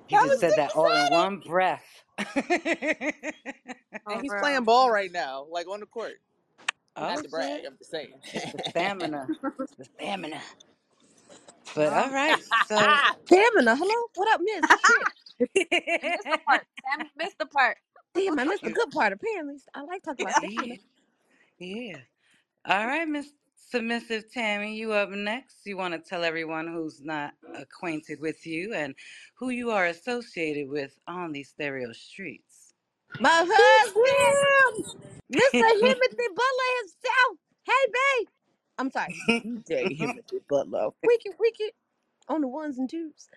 he 0.08 0.15
just 0.15 0.39
said 0.39 0.54
that 0.58 0.72
all 0.76 0.91
in 0.91 1.12
one 1.12 1.38
breath. 1.39 1.96
And 4.10 4.19
Oh, 4.19 4.19
he's 4.21 4.34
playing 4.34 4.63
ball 4.63 4.89
right 4.91 5.12
now, 5.12 5.45
like 5.51 5.67
on 5.67 5.82
the 5.82 5.86
court. 5.86 6.15
Not 6.97 7.19
oh 7.19 7.21
to 7.23 7.30
brag, 7.30 7.62
shit. 7.62 7.65
I'm 7.65 7.77
just 7.77 7.91
saying. 7.91 8.13
It's 8.34 8.51
the 8.51 8.60
stamina. 8.69 9.32
It's 9.60 9.73
the 9.77 9.86
stamina. 9.86 10.41
But 11.75 11.93
all 11.93 12.10
right, 12.10 12.43
so 12.63 12.75
and 13.32 13.69
hello, 13.75 13.95
what 14.15 14.34
up, 14.34 14.41
Miss? 14.43 14.80
Shit, 14.80 15.10
You 16.01 16.10
missed 16.12 16.30
the 16.32 16.39
part. 16.47 16.63
Sammy 16.86 17.10
missed 17.17 17.38
the 17.39 17.45
part. 17.47 17.77
damn, 18.15 18.39
I 18.39 18.45
missed 18.45 18.63
the 18.63 18.71
good 18.71 18.91
part. 18.91 19.13
Apparently, 19.13 19.58
I 19.75 19.82
like 19.84 20.03
talking 20.03 20.23
about 20.25 20.36
stamina. 20.36 20.75
yeah. 21.60 21.97
All 22.65 22.88
right, 22.88 23.08
Miss 23.08 23.32
Submissive 23.69 24.32
Tammy, 24.32 24.75
you 24.77 24.93
up 24.93 25.10
next. 25.12 25.65
You 25.65 25.77
want 25.77 25.93
to 25.93 25.99
tell 25.99 26.23
everyone 26.23 26.67
who's 26.67 27.01
not 27.01 27.34
acquainted 27.56 28.21
with 28.21 28.45
you 28.47 28.73
and 28.75 28.95
who 29.36 29.49
you 29.49 29.71
are 29.71 29.88
associated 29.88 30.69
with 30.69 30.99
on 31.08 31.34
these 31.34 31.49
stereo 31.49 31.93
streets. 31.93 32.73
My 33.19 33.30
husband, 33.49 34.86
Mr. 35.34 35.39
Himothy 35.82 36.30
Butler 36.36 36.71
himself. 36.82 37.38
Hey, 37.65 37.93
babe. 37.93 38.27
I'm 38.80 38.91
sorry, 38.91 39.15
DJ 39.30 39.99
Himothy 39.99 40.41
Butler. 40.49 40.89
Wicked, 41.03 41.34
wicked 41.39 41.71
on 42.30 42.41
the 42.41 42.47
ones 42.49 42.80
and 42.80 42.89
twos. 42.89 43.30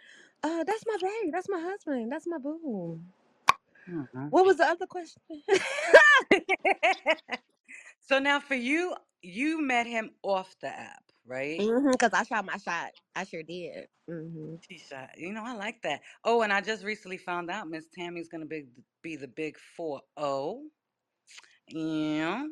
Uh, 0.44 0.64
that's 0.64 0.84
my 0.86 0.96
babe. 1.02 1.32
That's 1.32 1.48
my 1.48 1.60
husband. 1.60 2.12
That's 2.12 2.26
my 2.26 2.38
boo. 2.38 3.00
Mhm. 3.90 4.30
What 4.30 4.46
was 4.46 4.58
the 4.58 4.64
other 4.66 4.86
question? 4.86 5.22
So 8.00 8.18
now 8.20 8.40
for 8.40 8.54
you, 8.56 8.96
you 9.22 9.62
met 9.62 9.86
him 9.86 10.12
off 10.22 10.56
the 10.62 10.68
app, 10.68 11.04
right? 11.26 11.68
mm-hmm, 11.68 11.94
Cause 11.98 12.12
I 12.14 12.24
shot 12.24 12.44
my 12.46 12.58
shot. 12.58 12.92
I 13.16 13.24
sure 13.24 13.42
did. 13.44 13.88
She 14.68 14.78
shot. 14.78 15.10
You 15.18 15.32
know, 15.32 15.44
I 15.44 15.54
like 15.54 15.82
that. 15.82 16.02
Oh, 16.24 16.42
and 16.42 16.52
I 16.52 16.60
just 16.62 16.84
recently 16.84 17.18
found 17.18 17.50
out 17.50 17.68
Miss 17.68 17.86
Tammy's 17.88 18.28
gonna 18.28 18.46
be 18.46 18.66
be 19.02 19.16
the 19.16 19.28
big 19.28 19.58
four 19.76 20.02
zero. 20.18 20.62
Yeah. 21.68 22.46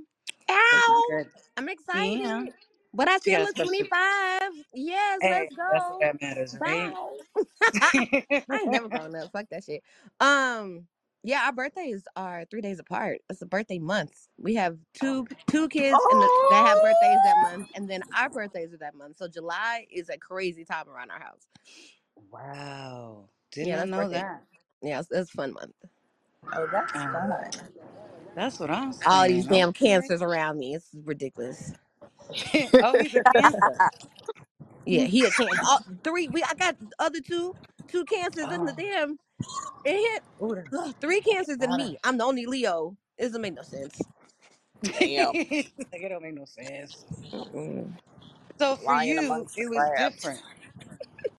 So 0.70 0.78
she 0.78 0.94
Ow! 0.94 1.02
said, 1.08 1.28
I'm 1.56 1.68
yeah. 1.92 2.44
excited. 2.44 2.54
But 2.94 3.08
I 3.08 3.18
She 3.24 3.30
still 3.30 3.32
got 3.32 3.42
a 3.42 3.46
look 3.46 3.58
special. 3.58 3.88
25. 3.88 4.52
Yes, 4.74 5.22
Hey, 5.22 5.30
let's 5.30 5.50
that's 5.70 5.88
what 5.88 5.98
go. 5.98 6.00
that 6.00 6.22
matters, 6.22 6.56
right? 6.60 6.98
Bye. 7.72 7.94
I 8.50 8.60
ain't 8.62 8.70
never 8.72 8.88
grown 8.90 9.16
up. 9.16 9.32
Fuck 9.32 9.46
that 9.50 9.64
shit. 9.64 9.82
Um, 10.20 10.88
yeah, 11.24 11.44
our 11.46 11.52
birthdays 11.52 12.04
are 12.16 12.46
three 12.50 12.62
days 12.62 12.80
apart. 12.80 13.20
It's 13.30 13.42
a 13.42 13.46
birthday 13.46 13.78
month. 13.78 14.28
We 14.38 14.54
have 14.56 14.78
two 14.94 15.28
two 15.48 15.68
kids 15.68 16.06
in 16.06 16.20
the, 16.20 16.30
that 16.48 16.66
have 16.66 16.80
birthdays 16.80 17.22
that 17.22 17.38
month, 17.38 17.68
and 17.74 17.90
then 17.90 18.02
our 18.16 18.30
birthdays 18.30 18.74
are 18.74 18.78
that 18.78 18.94
month. 18.96 19.18
So 19.18 19.28
July 19.28 19.86
is 19.90 20.08
a 20.10 20.18
crazy 20.18 20.64
time 20.64 20.88
around 20.88 21.10
our 21.12 21.20
house. 21.20 21.46
wow. 22.32 23.28
Did 23.52 23.68
Yeah, 23.68 23.76
not 23.76 23.86
that's 23.86 23.90
know 23.90 24.08
birthday. 24.08 24.10
that. 24.10 24.42
Yeah, 24.82 25.00
it's, 25.00 25.10
it's 25.10 25.30
a 25.30 25.34
fun 25.34 25.54
month. 25.54 25.74
Oh, 26.54 26.68
that's 26.72 26.92
Um, 26.94 27.12
fun. 27.12 27.50
that's 28.34 28.60
what 28.60 28.70
I'm 28.70 28.92
All 29.06 29.26
these 29.28 29.46
saying. 29.46 29.48
damn 29.48 29.72
Okay. 29.84 30.12
cancers 30.12 30.22
around 30.22 30.58
me. 30.58 30.74
It's 30.76 30.88
ridiculous. 31.04 31.72
oh, 32.82 32.96
he's 32.96 33.14
a 33.16 33.22
cancer. 33.36 33.82
Yeah, 34.86 35.04
he 35.06 35.26
a 35.26 35.32
cancer. 35.32 35.62
All, 35.68 35.80
three. 36.04 36.28
We 36.28 36.42
I 36.42 36.54
got 36.58 36.76
other 36.98 37.20
two 37.20 37.54
two 37.88 38.04
cancers 38.04 38.50
in 38.50 38.64
the 38.64 38.72
Oh, 38.72 38.74
damn. 38.74 39.18
It 39.84 39.92
hit 39.92 40.22
ooh, 40.42 40.56
ugh, 40.78 40.94
three 41.00 41.20
cancers 41.20 41.58
in 41.62 41.76
me. 41.76 41.98
I'm 42.04 42.18
the 42.18 42.24
only 42.24 42.46
Leo. 42.46 42.96
It 43.16 43.24
doesn't 43.24 43.40
make 43.40 43.54
no 43.54 43.62
sense. 43.62 44.00
Damn. 44.82 45.32
like 45.34 46.02
it 46.02 46.08
don't 46.08 46.22
make 46.22 46.34
no 46.34 46.44
sense. 46.44 47.04
Mm-mm. 47.32 47.92
So 48.58 48.76
for 48.76 48.94
Lying 48.94 49.10
you, 49.10 49.18
amongst 49.18 49.56
it 49.56 49.68
was 49.68 49.78
crabs. 49.78 50.14
different. 50.14 50.40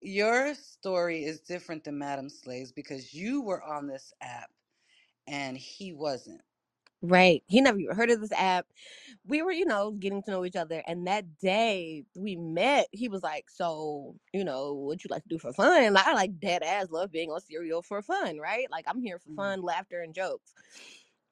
Your 0.02 0.56
story 0.56 1.26
is 1.26 1.42
different 1.42 1.84
than 1.84 1.98
Madam 1.98 2.30
Slay's 2.30 2.72
because 2.72 3.14
you 3.14 3.42
were 3.42 3.64
on 3.64 3.88
this 3.88 4.14
app 4.22 4.50
and 5.28 5.58
he 5.58 5.94
wasn't. 5.94 6.42
Right. 7.02 7.44
He 7.48 7.62
never 7.62 7.80
even 7.80 7.96
heard 7.96 8.12
of 8.12 8.22
this 8.22 8.34
app. 8.34 8.68
We 9.26 9.42
were, 9.42 9.54
you 9.54 9.66
know, 9.66 9.92
getting 9.94 10.22
to 10.24 10.32
know 10.32 10.46
each 10.46 10.58
other. 10.58 10.84
And 10.88 11.08
that 11.08 11.40
day 11.40 12.04
we 12.18 12.36
met, 12.36 12.88
he 12.92 13.10
was 13.10 13.24
like, 13.24 13.46
So, 13.50 14.16
you 14.34 14.44
know, 14.44 14.74
what 14.74 15.04
you 15.04 15.10
like 15.12 15.24
to 15.24 15.30
do 15.30 15.40
for 15.40 15.54
fun? 15.54 15.94
Like, 15.94 16.08
I 16.08 16.14
like 16.14 16.40
dead 16.42 16.64
ass 16.64 16.88
love 16.92 17.12
being 17.12 17.32
on 17.32 17.42
stereo 17.42 17.82
for 17.84 18.02
fun, 18.02 18.40
right? 18.40 18.68
Like, 18.72 18.86
I'm 18.88 19.02
here 19.02 19.20
for 19.20 19.30
Mm. 19.30 19.36
fun, 19.38 19.62
laughter, 19.64 20.02
and 20.02 20.14
jokes. 20.14 20.54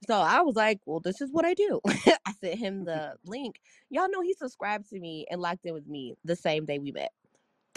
So 0.07 0.15
I 0.15 0.41
was 0.41 0.55
like, 0.55 0.79
Well, 0.85 1.01
this 1.01 1.21
is 1.21 1.31
what 1.31 1.45
I 1.45 1.53
do. 1.55 1.81
I 2.25 2.33
sent 2.41 2.59
him 2.59 2.85
the 2.85 3.15
link. 3.25 3.61
Y'all 3.89 4.09
know 4.11 4.21
he 4.21 4.33
subscribed 4.33 4.89
to 4.91 4.99
me 4.99 5.25
and 5.31 5.41
locked 5.41 5.65
in 5.65 5.73
with 5.73 5.87
me 5.87 6.15
the 6.25 6.35
same 6.37 6.65
day 6.65 6.79
we 6.79 6.91
met. 6.93 7.11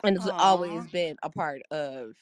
And 0.04 0.16
it's 0.16 0.28
Aw. 0.28 0.32
always 0.38 0.88
been 0.88 1.16
a 1.22 1.30
part 1.30 1.62
of 1.72 2.14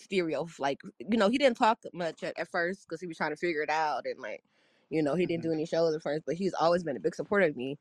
stereo 0.00 0.46
like 0.58 0.80
you 0.98 1.18
know 1.18 1.28
he 1.28 1.38
didn't 1.38 1.56
talk 1.56 1.78
much 1.94 2.22
at, 2.22 2.38
at 2.38 2.48
first 2.50 2.86
because 2.88 3.00
he 3.00 3.06
was 3.06 3.16
trying 3.16 3.30
to 3.30 3.36
figure 3.36 3.62
it 3.62 3.70
out 3.70 4.02
and 4.06 4.20
like 4.20 4.42
you 4.90 5.02
know 5.02 5.14
he 5.14 5.26
didn't 5.26 5.42
do 5.44 5.52
any 5.52 5.66
shows 5.66 5.94
at 5.94 6.02
first 6.02 6.24
but 6.26 6.36
he's 6.36 6.54
always 6.54 6.84
been 6.84 6.96
a 6.96 7.00
big 7.00 7.14
supporter 7.14 7.46
of 7.46 7.56
me 7.56 7.78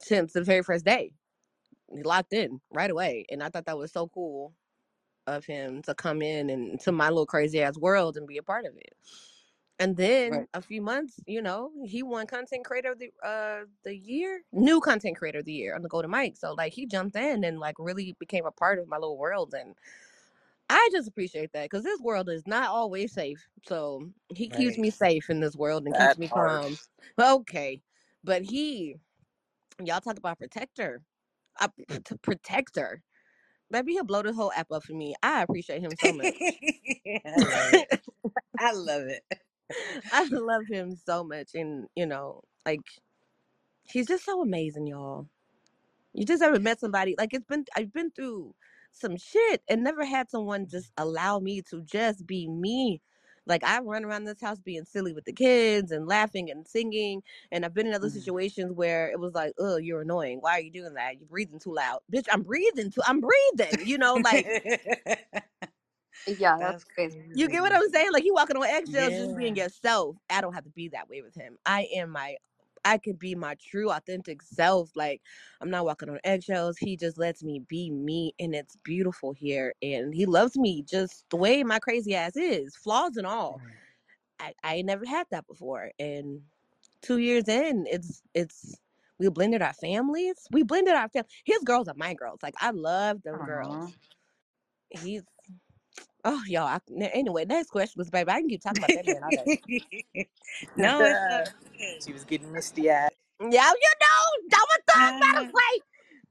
since 0.00 0.32
the 0.34 0.42
very 0.44 0.62
first 0.62 0.84
day. 0.84 1.12
He 1.94 2.02
locked 2.02 2.32
in 2.34 2.60
right 2.70 2.90
away 2.90 3.26
and 3.30 3.42
i 3.42 3.48
thought 3.50 3.66
that 3.66 3.78
was 3.78 3.92
so 3.92 4.08
cool 4.08 4.54
of 5.26 5.46
him 5.46 5.82
to 5.82 5.94
come 5.94 6.22
in 6.22 6.50
and 6.50 6.80
to 6.80 6.92
my 6.92 7.08
little 7.10 7.26
crazy 7.26 7.62
ass 7.62 7.78
world 7.78 8.16
and 8.16 8.26
be 8.28 8.38
a 8.38 8.42
part 8.42 8.66
of 8.66 8.76
it. 8.76 8.94
And 9.80 9.96
then 9.96 10.42
Right. 10.42 10.48
a 10.54 10.62
few 10.62 10.82
months 10.82 11.20
you 11.26 11.42
know 11.42 11.72
he 11.86 12.02
won 12.02 12.26
content 12.26 12.64
creator 12.66 12.92
of 12.92 12.98
the 13.00 13.12
uh 13.24 13.64
the 13.84 13.96
year 13.96 14.42
new 14.52 14.80
content 14.80 15.16
creator 15.18 15.40
of 15.40 15.46
the 15.46 15.52
year 15.52 15.74
on 15.76 15.82
the 15.82 15.88
golden 15.88 16.10
mic. 16.10 16.36
So 16.36 16.54
like 16.54 16.72
he 16.74 16.86
jumped 16.86 17.16
in 17.16 17.44
and 17.44 17.60
like 17.60 17.76
really 17.78 18.16
became 18.20 18.46
a 18.46 18.52
part 18.52 18.78
of 18.80 18.88
my 18.88 18.96
little 18.98 19.18
world 19.18 19.54
and 19.54 19.76
I 20.68 20.88
just 20.92 21.08
appreciate 21.08 21.52
that 21.52 21.64
because 21.70 21.84
this 21.84 22.00
world 22.00 22.28
is 22.28 22.46
not 22.46 22.68
always 22.70 23.12
safe. 23.12 23.48
So 23.66 24.10
he 24.34 24.50
keeps 24.50 24.78
me 24.78 24.90
safe 24.90 25.30
in 25.30 25.40
this 25.40 25.56
world 25.56 25.86
and 25.86 25.94
keeps 25.94 26.16
That 26.16 26.18
me 26.18 26.28
part. 26.28 26.62
calm. 26.62 26.78
Okay. 27.20 27.82
But 28.24 28.42
he, 28.42 28.96
y'all 29.84 30.00
talk 30.00 30.18
about 30.18 30.38
protector, 30.38 31.02
a 31.60 31.70
p- 31.70 31.86
mm. 31.90 32.04
t- 32.04 32.16
protector. 32.22 33.02
Maybe 33.70 33.92
he'll 33.94 34.04
blow 34.04 34.22
this 34.22 34.36
whole 34.36 34.52
app 34.52 34.72
up 34.72 34.84
for 34.84 34.94
me. 34.94 35.14
I 35.22 35.42
appreciate 35.42 35.82
him 35.82 35.96
so 35.96 36.12
much. 36.12 36.62
I 37.26 37.30
love 37.40 37.74
it. 37.74 37.90
I 38.58 38.72
love 38.72 39.02
it. 39.08 39.24
I 40.12 40.28
love 40.30 40.62
him 40.68 40.96
so 40.96 41.24
much. 41.24 41.50
And, 41.54 41.88
you 41.96 42.06
know, 42.06 42.42
like, 42.66 42.86
he's 43.84 44.08
just 44.08 44.24
so 44.24 44.42
amazing, 44.42 44.86
y'all. 44.88 45.28
You 46.14 46.24
just 46.26 46.42
ever 46.42 46.58
met 46.60 46.80
somebody 46.80 47.14
like 47.18 47.34
it's 47.34 47.46
been 47.46 47.64
I've 47.76 47.92
been 47.92 48.10
through 48.10 48.54
some 48.92 49.16
shit 49.16 49.62
and 49.68 49.84
never 49.84 50.04
had 50.04 50.30
someone 50.30 50.66
just 50.68 50.92
allow 50.96 51.38
me 51.38 51.62
to 51.70 51.82
just 51.82 52.26
be 52.26 52.48
me. 52.48 53.00
Like 53.46 53.64
I 53.64 53.80
run 53.80 54.04
around 54.04 54.24
this 54.24 54.40
house 54.40 54.60
being 54.60 54.84
silly 54.84 55.14
with 55.14 55.24
the 55.24 55.32
kids 55.32 55.90
and 55.92 56.06
laughing 56.06 56.50
and 56.50 56.68
singing, 56.68 57.22
and 57.50 57.64
I've 57.64 57.74
been 57.74 57.86
in 57.86 57.94
other 57.94 58.10
Mm. 58.10 58.10
situations 58.10 58.72
where 58.72 59.10
it 59.10 59.20
was 59.20 59.34
like, 59.34 59.54
"Oh, 59.58 59.78
you're 59.78 60.02
annoying. 60.02 60.38
Why 60.40 60.52
are 60.52 60.60
you 60.60 60.70
doing 60.70 60.94
that? 60.94 61.18
You're 61.18 61.28
breathing 61.28 61.58
too 61.58 61.74
loud, 61.74 62.00
bitch. 62.12 62.26
I'm 62.30 62.42
breathing 62.42 62.90
too. 62.90 63.02
I'm 63.06 63.20
breathing. 63.20 63.86
You 63.86 63.98
know, 63.98 64.18
like 64.18 64.48
Yeah, 66.26 66.56
that's 66.58 66.78
That's 66.78 66.84
crazy. 66.84 67.22
you 67.32 67.48
get 67.48 67.60
what. 67.62 67.74
I'm 67.74 67.88
saying? 67.90 68.12
Like 68.12 68.24
you 68.24 68.34
walking 68.34 68.56
on 68.56 68.64
eggshells, 68.66 69.16
just 69.16 69.36
being 69.36 69.56
yourself. 69.56 70.16
I 70.30 70.40
don't 70.40 70.54
have 70.54 70.64
to 70.64 70.70
be 70.70 70.88
that 70.90 71.08
way 71.08 71.22
with 71.22 71.34
him. 71.34 71.58
I 71.66 71.88
am 71.94 72.10
my 72.10 72.36
I 72.84 72.98
can 72.98 73.14
be 73.14 73.34
my 73.34 73.56
true 73.60 73.90
authentic 73.90 74.42
self. 74.42 74.90
Like 74.96 75.22
I'm 75.60 75.70
not 75.70 75.84
walking 75.86 76.10
on 76.10 76.20
eggshells. 76.24 76.78
He 76.78 76.96
just 76.96 77.18
lets 77.18 77.42
me 77.44 77.60
be 77.60 77.90
me 77.90 78.34
and 78.40 78.54
it's 78.54 78.76
beautiful 78.84 79.32
here. 79.32 79.74
And 79.82 80.14
he 80.14 80.26
loves 80.26 80.56
me 80.58 80.82
just 80.82 81.26
the 81.30 81.36
way 81.36 81.62
my 81.64 81.78
crazy 81.80 82.14
ass 82.14 82.36
is, 82.36 82.76
flaws 82.76 83.16
and 83.16 83.26
all. 83.26 83.62
I, 84.40 84.54
I 84.64 84.82
never 84.82 85.06
had 85.06 85.26
that 85.30 85.46
before. 85.46 85.92
And 85.98 86.42
two 87.02 87.18
years 87.18 87.48
in, 87.48 87.86
it's 87.88 88.22
it's 88.34 88.76
we 89.18 89.28
blended 89.30 89.62
our 89.62 89.74
families. 89.74 90.46
We 90.52 90.62
blended 90.62 90.94
our 90.94 91.08
family. 91.08 91.28
His 91.44 91.62
girls 91.64 91.88
are 91.88 91.94
my 91.96 92.14
girls. 92.14 92.40
Like 92.42 92.54
I 92.60 92.70
love 92.70 93.22
them 93.22 93.42
girls. 93.42 93.98
He's 94.90 95.22
oh 96.24 96.42
y'all. 96.46 96.64
I, 96.66 96.80
anyway, 97.12 97.44
next 97.44 97.70
question 97.70 97.98
was 97.98 98.10
baby. 98.10 98.30
I 98.30 98.40
can 98.40 98.48
keep 98.48 98.62
talking 98.62 98.78
about 98.78 98.94
that 98.94 99.06
man 99.06 99.22
all 99.22 99.32
day. 99.32 99.48
no, 100.76 101.04
it's 101.04 101.20
she 102.04 102.12
was 102.12 102.24
getting 102.24 102.52
misty 102.52 102.90
eyed. 102.90 103.10
Yeah, 103.40 103.70
you 103.70 103.92
know, 104.00 104.48
that 104.50 104.66
was 104.68 104.80
thought 104.88 105.14
about 105.16 105.42
Uh, 105.42 105.42
to 105.42 105.50
say. 105.50 105.82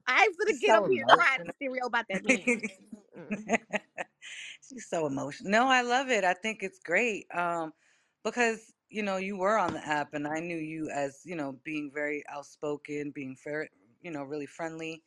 I 0.06 0.22
ain't 0.22 0.34
finna 0.34 0.52
She's 0.52 0.60
get 0.60 0.74
up 0.74 0.84
so 0.84 0.86
here 0.86 1.04
crying 1.10 1.40
emotional. 1.40 1.54
stereo 1.56 1.86
about 1.86 2.06
that 2.08 2.24
man. 2.24 2.62
Mm. 3.16 3.58
She's 4.68 4.88
so 4.88 5.06
emotional. 5.06 5.50
No, 5.50 5.66
I 5.68 5.82
love 5.82 6.10
it. 6.10 6.24
I 6.24 6.34
think 6.34 6.62
it's 6.62 6.78
great. 6.78 7.26
Um, 7.34 7.72
because 8.24 8.72
you 8.90 9.02
know 9.02 9.16
you 9.16 9.36
were 9.36 9.58
on 9.58 9.72
the 9.74 9.86
app, 9.86 10.14
and 10.14 10.26
I 10.26 10.40
knew 10.40 10.56
you 10.56 10.90
as 10.94 11.20
you 11.24 11.36
know 11.36 11.58
being 11.64 11.90
very 11.92 12.22
outspoken, 12.28 13.10
being 13.14 13.36
very 13.44 13.68
you 14.02 14.10
know 14.10 14.22
really 14.22 14.46
friendly, 14.46 15.02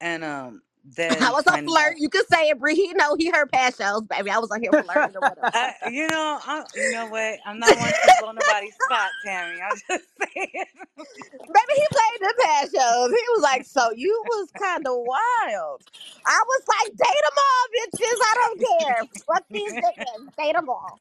and 0.00 0.24
um 0.24 0.62
I 0.98 1.30
was 1.30 1.46
a 1.46 1.62
flirt. 1.62 1.96
You 1.98 2.08
could 2.08 2.26
say 2.28 2.48
it, 2.48 2.58
Bree. 2.58 2.74
He 2.74 2.92
know 2.94 3.14
he 3.16 3.30
heard 3.30 3.50
past 3.52 3.78
shows, 3.78 4.02
baby. 4.02 4.30
I 4.30 4.38
was 4.38 4.50
on 4.50 4.60
here 4.62 4.72
flirting 4.72 5.16
or 5.16 5.20
whatever. 5.28 5.50
I, 5.52 5.74
you 5.90 6.08
know, 6.08 6.40
I, 6.44 6.64
you 6.74 6.90
know 6.92 7.06
what? 7.06 7.38
I'm 7.46 7.58
not 7.58 7.78
one 7.78 7.88
to 7.88 8.14
blow 8.20 8.32
nobody's 8.32 8.74
spot, 8.84 9.10
Tammy. 9.24 9.60
I'm 9.60 9.76
just 9.76 9.88
saying. 10.34 10.48
Baby, 10.96 11.74
he 11.76 11.86
played 11.92 12.20
the 12.20 12.34
past 12.42 12.72
shows. 12.74 13.10
He 13.10 13.24
was 13.34 13.42
like, 13.42 13.64
so 13.64 13.90
you 13.94 14.24
was 14.28 14.50
kind 14.58 14.86
of 14.86 14.94
wild. 14.96 15.82
I 16.26 16.42
was 16.46 16.62
like, 16.68 16.90
date 16.90 17.22
them 17.22 17.38
all, 17.38 17.66
bitches. 17.76 18.18
I 18.20 18.34
don't 18.34 18.60
care. 18.80 19.04
Fuck 19.26 19.44
these 19.52 19.72
niggas. 19.72 20.36
Date 20.36 20.54
them 20.54 20.68
all. 20.68 21.00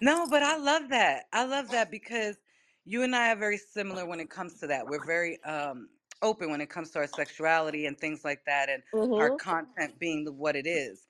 No, 0.00 0.26
but 0.28 0.42
I 0.42 0.56
love 0.56 0.88
that. 0.90 1.24
I 1.32 1.44
love 1.44 1.70
that 1.70 1.90
because 1.90 2.36
you 2.84 3.02
and 3.02 3.14
I 3.14 3.32
are 3.32 3.36
very 3.36 3.58
similar 3.58 4.06
when 4.06 4.20
it 4.20 4.30
comes 4.30 4.58
to 4.60 4.66
that. 4.68 4.86
We're 4.86 5.04
very 5.04 5.42
um 5.44 5.88
open 6.22 6.50
when 6.50 6.60
it 6.60 6.70
comes 6.70 6.90
to 6.92 7.00
our 7.00 7.06
sexuality 7.06 7.86
and 7.86 7.98
things 7.98 8.24
like 8.24 8.44
that, 8.46 8.68
and 8.70 8.82
our 9.18 9.30
Mhm. 9.32 9.40
content 9.40 9.98
being 9.98 10.24
the, 10.24 10.32
what 10.32 10.56
it 10.56 10.66
is. 10.66 11.06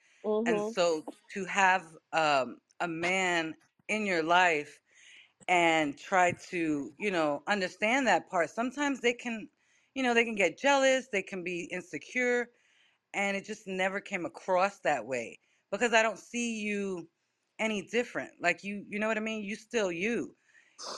And 0.47 0.63
Mhm. 0.63 0.75
so 0.75 1.07
to 1.35 1.45
have 1.47 1.87
um, 2.13 2.59
a 2.81 2.89
man 2.89 3.55
in 3.89 4.07
your 4.07 4.23
life 4.23 4.81
and 5.49 5.99
try 5.99 6.33
to, 6.51 6.93
you 6.99 7.11
know, 7.11 7.43
understand 7.47 8.07
that 8.07 8.29
part, 8.31 8.51
sometimes 8.51 9.01
they 9.01 9.13
can, 9.15 9.49
you 9.95 10.03
know, 10.03 10.15
they 10.15 10.25
can 10.25 10.35
get 10.35 10.59
jealous, 10.59 11.09
they 11.13 11.23
can 11.23 11.43
be 11.45 11.65
insecure, 11.73 12.49
and 13.15 13.37
it 13.37 13.45
just 13.45 13.67
never 13.67 14.01
came 14.01 14.27
across 14.27 14.81
that 14.81 15.07
way 15.07 15.41
because 15.73 15.95
I 15.95 16.03
don't 16.03 16.19
see 16.19 16.61
you 16.63 17.11
any 17.59 17.83
different. 17.89 18.33
Like 18.41 18.65
you, 18.65 18.85
you 18.89 18.99
know 18.99 19.09
what 19.09 19.19
I 19.19 19.23
mean? 19.23 19.45
You 19.45 19.57
still 19.57 19.93
you. 19.93 20.37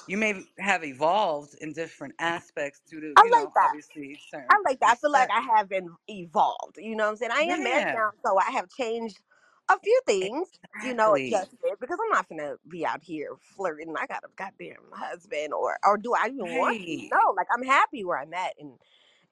You 0.06 0.18
may 0.18 0.44
have 0.58 0.84
evolved 0.84 1.54
in 1.60 1.72
different 1.72 2.14
aspects 2.18 2.82
due 2.88 3.00
to, 3.00 3.16
I 3.16 3.22
you 3.22 3.30
like 3.32 3.48
know, 3.48 3.52
that. 3.54 3.64
obviously 3.64 4.18
I 4.48 4.62
like 4.64 4.80
that. 4.80 4.92
I 4.92 4.94
feel 4.96 5.12
like 5.12 5.28
respect. 5.28 5.32
I 5.32 5.40
have 5.40 5.68
been 5.68 5.96
evolved. 6.08 6.78
You 6.78 6.96
know 6.96 7.04
what 7.04 7.10
I'm 7.12 7.16
saying? 7.16 7.32
I 7.34 7.42
am 7.44 7.62
married 7.62 7.88
Yeah, 7.88 7.94
now, 7.94 8.12
so 8.24 8.38
I 8.38 8.52
have 8.52 8.70
changed 8.70 9.20
a 9.68 9.78
few 9.80 10.00
things, 10.06 10.60
you 10.80 10.94
know, 10.94 11.14
exactly. 11.14 11.16
adjusted 11.16 11.58
because 11.80 11.98
I'm 12.02 12.10
not 12.10 12.28
gonna 12.28 12.56
be 12.68 12.86
out 12.86 13.02
here 13.02 13.36
flirting. 13.40 13.94
I 13.98 14.06
got 14.06 14.24
a 14.24 14.28
goddamn 14.36 14.92
husband 14.92 15.52
or 15.54 15.78
or 15.84 15.98
do 15.98 16.14
I 16.14 16.28
even 16.28 16.54
want 16.54 16.78
to? 16.86 16.92
Right. 16.92 17.10
No, 17.10 17.34
like 17.36 17.48
I'm 17.52 17.64
happy 17.64 18.04
where 18.04 18.18
I'm 18.18 18.34
at 18.34 18.54
and 18.60 18.78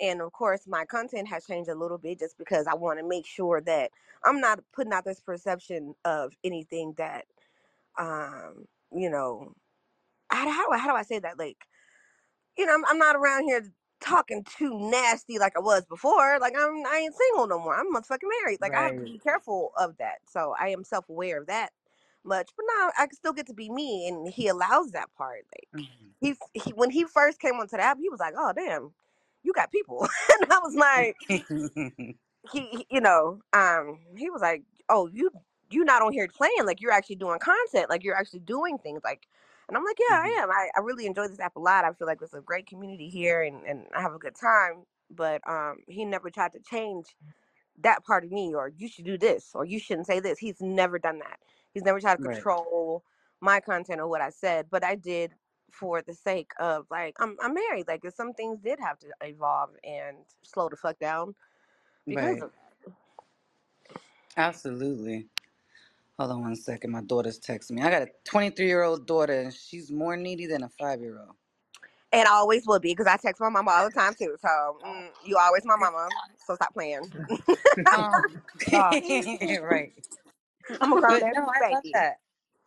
and 0.00 0.20
of 0.22 0.32
course 0.32 0.66
my 0.66 0.84
content 0.86 1.28
has 1.28 1.46
changed 1.46 1.70
a 1.70 1.76
little 1.76 1.98
bit 1.98 2.18
just 2.18 2.38
because 2.38 2.66
I 2.66 2.74
want 2.74 2.98
to 2.98 3.06
make 3.08 3.26
sure 3.26 3.60
that 3.62 3.92
I'm 4.24 4.40
not 4.40 4.60
putting 4.72 4.92
out 4.92 5.04
this 5.04 5.20
perception 5.20 5.94
of 6.04 6.34
anything 6.44 6.94
that 6.98 7.26
um, 7.98 8.66
you 8.92 9.10
know, 9.10 9.54
how, 10.32 10.50
how, 10.50 10.66
do 10.68 10.74
I- 10.74 10.78
how 10.78 10.88
do 10.90 10.96
I 10.96 11.02
say 11.04 11.18
that? 11.20 11.38
Like 11.38 11.58
you 12.56 12.66
know, 12.66 12.74
I'm, 12.74 12.84
I'm 12.86 12.98
not 12.98 13.16
around 13.16 13.44
here 13.44 13.64
talking 14.00 14.44
too 14.44 14.78
nasty 14.90 15.38
like 15.38 15.54
I 15.56 15.60
was 15.60 15.84
before. 15.86 16.38
Like 16.40 16.54
I'm, 16.58 16.84
I 16.86 16.98
ain't 17.04 17.14
single 17.16 17.46
no 17.46 17.58
more. 17.58 17.76
I'm 17.78 17.92
motherfucking 17.94 18.28
married. 18.42 18.60
Like 18.60 18.74
I 18.76 18.82
have 18.82 18.96
to 18.96 19.02
Right. 19.02 19.12
be 19.12 19.18
careful 19.18 19.72
of 19.78 19.96
that. 19.98 20.18
So 20.28 20.54
I 20.60 20.68
am 20.68 20.84
self 20.84 21.08
aware 21.08 21.40
of 21.40 21.46
that 21.48 21.70
much. 22.24 22.50
But 22.56 22.66
now 22.78 22.90
I 22.98 23.06
can 23.06 23.14
still 23.16 23.32
get 23.32 23.46
to 23.48 23.54
be 23.54 23.70
me, 23.70 24.08
and 24.08 24.28
he 24.28 24.48
allows 24.48 24.92
that 24.92 25.14
part. 25.16 25.46
Like 25.56 25.68
he, 26.20 26.34
he 26.54 26.72
when 26.72 26.90
he 26.90 27.04
first 27.04 27.40
came 27.40 27.54
onto 27.54 27.76
the 27.76 27.82
app, 27.82 27.98
he 28.00 28.08
was 28.10 28.20
like, 28.20 28.34
"Oh 28.36 28.52
damn, 28.54 28.92
you 29.42 29.52
got 29.54 29.72
people," 29.72 30.00
and 30.40 30.52
I 30.52 30.58
was 30.60 30.76
like 30.76 31.16
Mhm. 31.30 32.14
he, 32.52 32.66
he- 32.70 32.86
you 32.90 33.00
know, 33.00 33.40
um, 33.52 34.00
he 34.16 34.30
was 34.30 34.42
like, 34.42 34.64
"Oh, 34.88 35.08
you 35.12 35.30
you 35.70 35.84
not 35.84 36.02
on 36.02 36.12
here 36.12 36.28
playing, 36.28 36.66
like 36.66 36.80
you're 36.80 36.92
actually 36.92 37.16
doing 37.16 37.38
content, 37.40 37.90
like 37.90 38.04
you're 38.04 38.16
actually 38.16 38.40
doing 38.40 38.78
things, 38.78 39.00
like." 39.04 39.26
And 39.72 39.78
I'm 39.78 39.84
like, 39.86 39.98
"Yeah, 39.98 40.16
I 40.18 40.26
Mhm. 40.26 40.42
am. 40.42 40.50
I, 40.52 40.68
I 40.76 40.80
really 40.82 41.06
enjoy 41.06 41.28
this 41.28 41.40
app 41.40 41.56
a 41.56 41.60
lot. 41.60 41.86
I 41.86 41.94
feel 41.94 42.06
like 42.06 42.18
it's 42.20 42.34
a 42.34 42.42
great 42.42 42.66
community 42.66 43.08
here, 43.08 43.42
and 43.42 43.64
and 43.66 43.86
I 43.96 44.02
have 44.02 44.12
a 44.14 44.18
good 44.18 44.36
time." 44.36 44.84
But 45.10 45.40
um, 45.48 45.78
he 45.88 46.04
never 46.04 46.30
tried 46.30 46.52
to 46.52 46.60
change 46.60 47.06
that 47.80 48.04
part 48.04 48.24
of 48.24 48.32
me, 48.32 48.54
or 48.54 48.68
you 48.76 48.88
should 48.88 49.06
do 49.06 49.18
this, 49.18 49.52
or 49.54 49.64
you 49.64 49.78
shouldn't 49.80 50.06
say 50.08 50.20
this. 50.20 50.38
He's 50.38 50.60
never 50.60 50.98
done 50.98 51.20
that. 51.20 51.40
He's 51.72 51.84
never 51.84 52.00
tried 52.00 52.16
to 52.16 52.20
right. 52.20 52.28
control 52.28 53.04
my 53.40 53.60
content 53.60 54.00
or 54.00 54.08
what 54.08 54.20
I 54.20 54.30
said, 54.30 54.68
but 54.70 54.84
I 54.84 54.96
did 54.96 55.32
for 55.72 56.02
the 56.02 56.14
sake 56.14 56.52
of 56.60 56.86
like 56.90 57.16
I'm 57.20 57.36
I'm 57.42 57.54
married. 57.54 57.88
Like 57.88 58.04
some 58.14 58.34
things 58.34 58.60
did 58.60 58.80
have 58.80 58.98
to 59.00 59.08
evolve 59.22 59.70
and 59.84 60.18
slow 60.42 60.68
the 60.68 60.76
fuck 60.76 60.98
down 60.98 61.34
because 62.08 62.40
Right. 62.40 62.42
of 62.42 62.52
Absolutely. 64.36 65.28
Hold 66.22 66.34
on 66.34 66.42
one 66.42 66.54
second. 66.54 66.92
My 66.92 67.00
daughter's 67.00 67.40
texting 67.40 67.72
me. 67.72 67.82
I 67.82 67.90
got 67.90 68.02
a 68.02 68.08
23 68.26 68.64
year 68.64 68.84
old 68.84 69.08
daughter, 69.08 69.32
and 69.40 69.52
she's 69.52 69.90
more 69.90 70.16
needy 70.16 70.46
than 70.46 70.62
a 70.62 70.68
five 70.68 71.00
year 71.00 71.18
old. 71.18 71.34
And 72.12 72.28
always 72.28 72.64
will 72.64 72.78
be 72.78 72.92
because 72.92 73.08
I 73.08 73.16
text 73.16 73.40
my 73.40 73.48
mama 73.48 73.72
all 73.72 73.84
the 73.86 73.90
time 73.90 74.14
too. 74.16 74.36
So 74.40 74.48
mm, 74.86 75.08
you 75.24 75.36
always 75.36 75.64
my 75.64 75.74
mama. 75.74 76.08
So 76.46 76.54
stop 76.54 76.72
playing. 76.74 77.12
Um, 77.92 78.22
right. 78.72 79.92
I'm 80.80 80.92
a 80.92 81.00
grown 81.00 81.20
But 81.20 81.32
no, 81.34 81.40
I 81.40 81.72
love 81.72 81.82
baby. 81.82 81.92
that. 81.94 82.18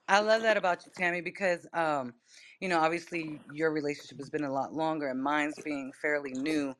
I 0.10 0.20
love 0.20 0.41
that 0.41 0.58
about 0.58 0.86
you, 0.86 0.91
Tammy, 0.97 1.22
because 1.22 1.66
um, 1.74 2.14
you 2.60 2.68
know, 2.68 2.80
obviously 2.80 3.39
your 3.53 3.72
relationship 3.72 4.18
has 4.18 4.30
been 4.30 4.43
a 4.43 4.51
lot 4.51 4.74
longer, 4.74 5.08
and 5.08 5.24
mine's 5.24 5.60
being 5.64 5.93
fairly 6.01 6.34
new, 6.34 6.76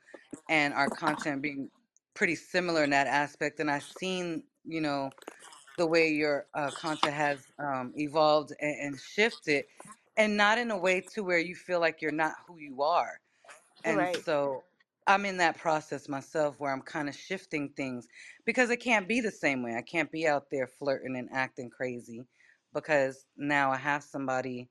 and 0.50 0.74
our 0.74 0.90
content 0.90 1.42
being 1.42 1.70
pretty 2.16 2.36
similar 2.36 2.84
in 2.84 2.90
that 2.90 3.08
aspect. 3.08 3.62
And 3.62 3.72
I've 3.72 3.84
seen, 3.84 4.44
you 4.66 4.82
know, 4.82 5.12
the 5.78 5.88
way 5.88 6.10
your 6.10 6.48
uh, 6.54 6.72
content 6.72 7.16
has 7.16 7.52
um, 7.60 7.94
evolved 7.98 8.54
and, 8.62 8.76
and 8.82 9.00
shifted, 9.00 9.66
and 10.18 10.38
not 10.38 10.58
in 10.58 10.72
a 10.72 10.78
way 10.78 11.02
to 11.02 11.24
where 11.24 11.40
you 11.40 11.56
feel 11.56 11.80
like 11.82 12.02
you're 12.02 12.12
not 12.12 12.36
who 12.48 12.58
you 12.60 12.82
are 12.84 13.14
and 13.86 13.98
Right. 13.98 14.16
so 14.16 14.66
I'm 15.08 15.26
in 15.26 15.38
that 15.40 15.58
process 15.58 16.10
myself 16.10 16.62
where 16.62 16.74
I'm 16.74 16.84
kind 16.84 17.10
of 17.10 17.16
shifting 17.16 17.72
things 17.72 18.08
because 18.46 18.72
it 18.72 18.78
can't 18.78 19.10
be 19.10 19.22
the 19.22 19.32
same 19.32 19.64
way. 19.64 19.76
I 19.78 19.84
can't 19.84 20.12
be 20.12 20.28
out 20.28 20.52
there 20.52 20.68
flirting 20.68 21.18
and 21.18 21.30
acting 21.34 21.72
crazy 21.72 22.24
because 22.74 23.28
now 23.38 23.72
I 23.72 23.78
have 23.78 24.04
somebody 24.06 24.70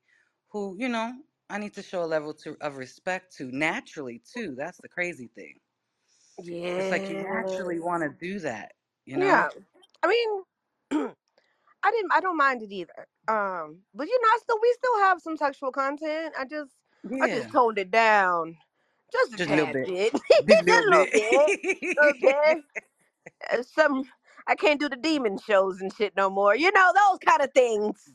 who, 0.51 0.77
you 0.79 0.89
know, 0.89 1.13
I 1.49 1.59
need 1.59 1.75
to 1.75 1.83
show 1.83 2.03
a 2.03 2.07
level 2.07 2.33
to, 2.35 2.57
of 2.61 2.77
respect 2.77 3.35
to 3.37 3.51
naturally 3.51 4.23
too. 4.33 4.55
That's 4.57 4.79
the 4.81 4.89
crazy 4.89 5.29
thing. 5.35 5.59
It's 6.77 6.91
like 6.91 7.09
you 7.09 7.17
naturally 7.17 7.79
want 7.79 8.03
to 8.03 8.09
do 8.25 8.39
that, 8.41 8.73
you 9.05 9.17
know? 9.17 9.33
Yeah. 9.33 9.49
I 10.03 10.07
mean, 10.07 10.43
I 10.91 11.91
didn't. 11.91 12.11
I 12.13 12.21
don't 12.21 12.37
mind 12.37 12.63
it 12.63 12.71
either. 12.73 13.07
Um, 13.27 13.81
but 13.95 14.07
you 14.07 14.21
know, 14.21 14.27
I 14.29 14.39
still 14.41 14.59
we 14.61 14.73
still 14.77 14.99
have 14.99 15.21
some 15.21 15.37
sexual 15.37 15.71
content. 15.71 16.35
I 16.39 16.45
just 16.45 16.71
I 17.21 17.27
just 17.29 17.51
toned 17.51 17.79
it 17.79 17.91
down 17.91 18.57
just 19.13 19.35
a 19.35 19.37
just 19.37 19.51
a 19.51 19.55
little 19.55 19.67
tad 19.67 19.73
bit, 19.73 19.87
bit, 19.87 20.13
just 20.49 20.69
a 20.69 20.71
a 20.71 20.81
little 20.81 20.83
little 20.91 21.07
bit. 21.13 21.13
bit, 21.13 21.51
a 21.97 22.01
little 22.01 22.19
bit. 22.21 22.59
Uh, 23.51 23.63
Some 23.63 24.05
I 24.47 24.55
can't 24.55 24.79
do 24.79 24.89
the 24.89 24.97
demon 24.97 25.37
shows 25.39 25.81
and 25.81 25.93
shit 25.93 26.15
no 26.17 26.29
more. 26.29 26.55
You 26.55 26.71
know 26.71 26.93
those 26.95 27.19
kind 27.27 27.41
of 27.43 27.51
things 27.53 28.13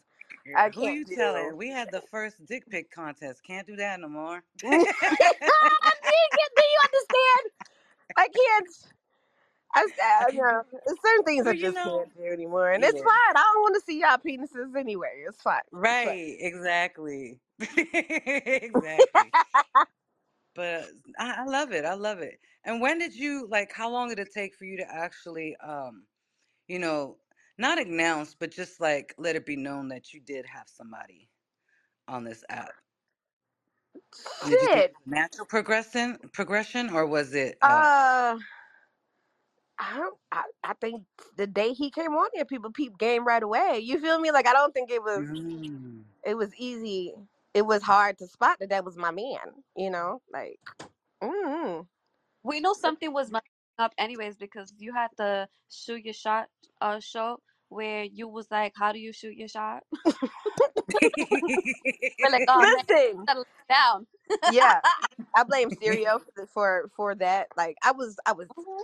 I 0.55 0.69
Girl, 0.69 0.73
Who 0.75 0.87
can't 0.87 0.89
you 0.89 1.07
do. 1.07 1.17
telling? 1.17 1.57
We 1.57 1.71
had 1.71 1.91
the 1.93 2.03
first 2.03 2.45
dick 2.47 2.69
pic 2.71 2.91
contest. 2.91 3.43
Can't 3.47 3.67
do 3.67 3.77
that 3.77 4.01
no 4.01 4.09
more. 4.09 4.43
get? 4.59 4.73
Do 6.57 6.63
you 6.63 6.81
understand? 6.85 7.53
I 8.17 8.29
can't. 8.29 8.69
I, 9.75 9.87
know 10.33 10.65
certain 11.03 11.25
things 11.25 11.47
I 11.47 11.53
Well, 11.53 11.57
you 11.57 11.71
just 11.71 11.75
know, 11.75 11.83
can't 11.83 12.15
do 12.17 12.25
anymore, 12.25 12.73
and 12.73 12.85
it's 12.85 13.01
yeah, 13.01 13.03
fine. 13.03 13.37
I 13.37 13.51
don't 13.55 13.63
want 13.63 13.75
to 13.77 13.81
see 13.83 14.01
y'all 14.01 14.19
penises 14.19 14.77
anyway. 14.79 15.25
It's 15.29 15.43
fine. 15.43 15.63
It's 15.89 16.01
fine. 16.03 16.17
right, 16.17 16.37
exactly, 16.41 17.41
exactly. 17.61 19.35
But 20.55 20.91
I, 21.19 21.43
I 21.43 21.45
love 21.47 21.73
it. 21.73 21.85
I 21.87 21.95
love 21.95 22.21
it. 22.21 22.41
And 22.65 22.81
when 22.83 22.99
did 22.99 23.15
you 23.17 23.49
like? 23.49 23.73
How 23.73 23.91
long 23.91 24.11
did 24.11 24.21
it 24.21 24.33
take 24.35 24.55
for 24.55 24.67
you 24.67 24.79
to 24.79 24.91
actually, 24.93 25.57
um, 25.59 26.07
you 26.69 26.79
know, 26.79 27.19
not 27.59 27.81
announce, 27.81 28.35
but 28.35 28.53
just 28.53 28.81
like 28.81 29.15
let 29.19 29.37
it 29.37 29.47
be 29.47 29.57
known 29.57 29.89
that 29.89 30.15
you 30.15 30.21
did 30.21 30.47
have 30.47 30.69
somebody 30.69 31.31
on 32.09 32.25
this 32.25 32.45
app? 32.51 32.73
Did 34.43 34.61
you 34.63 34.69
think 34.69 34.87
Shit. 34.87 34.97
natural 35.07 35.47
progression, 35.47 36.19
progression, 36.33 36.91
or 36.91 37.07
was 37.07 37.35
it? 37.35 37.59
Uh, 37.63 37.85
Uh, 37.85 38.39
I, 39.81 40.11
I 40.33 40.45
I 40.65 40.75
think 40.75 41.05
the 41.39 41.49
day 41.49 41.75
he 41.75 41.91
came 41.91 42.13
on 42.15 42.31
here, 42.35 42.47
people 42.47 42.73
peep 42.73 42.99
game 42.99 43.27
right 43.27 43.43
away. 43.43 43.81
You 43.85 44.01
feel 44.01 44.21
me? 44.21 44.33
Like 44.33 44.49
I 44.49 44.55
don't 44.55 44.75
think 44.75 44.91
it 44.93 45.03
was 45.03 45.27
mm, 45.33 45.73
it 46.25 46.37
was 46.37 46.55
easy. 46.57 47.15
It 47.55 47.67
was 47.67 47.83
hard 47.83 48.19
to 48.19 48.29
spot 48.29 48.59
that 48.61 48.71
that 48.71 48.85
was 48.85 48.97
my 48.99 49.13
man. 49.13 49.65
You 49.77 49.91
know, 49.91 50.23
like. 50.33 50.61
mm 51.23 51.87
We 52.45 52.61
know 52.61 52.75
something 52.75 53.13
was 53.13 53.31
messing 53.31 53.45
up 53.79 53.95
anyways 53.99 54.37
because 54.39 54.73
you 54.79 54.95
had 54.95 55.09
the 55.19 55.49
shoot 55.71 56.05
your 56.05 56.15
shot 56.15 56.49
uh 56.81 57.01
show 57.01 57.41
where 57.71 58.05
you 58.05 58.29
was 58.29 58.49
like, 58.51 58.75
How 58.77 58.93
do 58.93 58.99
you 59.01 59.13
shoot 59.13 59.37
your 59.37 59.49
shot? 59.49 59.85
We're 62.23 62.31
like, 62.31 62.45
oh 62.49 62.69
man, 62.69 62.85
Listen, 62.89 63.29
settle 63.29 63.47
down. 63.69 64.07
yeah, 64.47 64.81
I 65.35 65.45
blame 65.45 65.71
Stereo 65.71 66.21
for 66.37 66.47
for 66.47 66.91
for 66.97 67.15
that. 67.17 67.49
Like 67.57 67.77
I 67.85 67.93
was 67.93 68.17
I 68.27 68.33
was 68.33 68.49
Mhm. 68.59 68.83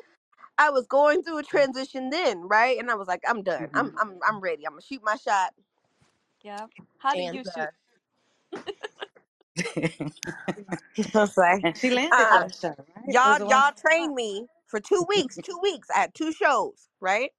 I 0.59 0.71
was 0.71 0.87
going 0.87 1.23
through 1.23 1.39
a 1.39 1.45
transition 1.45 2.11
then, 2.11 2.43
right? 2.49 2.79
And 2.79 2.91
I 2.91 2.97
was 2.97 3.09
like, 3.09 3.23
I'm 3.29 3.43
done. 3.43 3.69
I'm 3.75 3.93
Mhm. 3.93 3.99
I'm 4.01 4.19
I'm 4.29 4.41
ready. 4.41 4.67
I'm 4.67 4.73
gonna 4.75 4.83
shoot 4.83 5.03
my 5.05 5.17
shot. 5.17 5.53
Yeah. 6.45 6.67
How 6.99 7.15
did 7.17 7.27
And 7.27 7.33
you 7.33 7.45
shoot? 7.45 7.71
uh, 9.65 10.07
I 11.15 11.19
was 11.21 11.37
like, 11.39 11.65
and 11.65 11.77
she 11.77 11.91
landed 11.91 12.31
uh, 12.31 12.31
that 12.33 12.55
shot, 12.55 12.79
right? 12.97 13.19
It 13.25 13.25
y'all 13.25 13.41
a 13.41 13.47
one 13.47 13.63
y'all 13.63 13.73
two 13.75 13.75
trained 13.81 14.15
me 14.15 14.47
for 14.69 14.81
two 14.81 15.05
weeks. 15.09 15.41
Two 15.41 15.59
weeks. 15.63 15.89
I 15.95 16.01
had 16.01 16.15
two 16.15 16.33
shows, 16.33 16.89
right? 17.01 17.31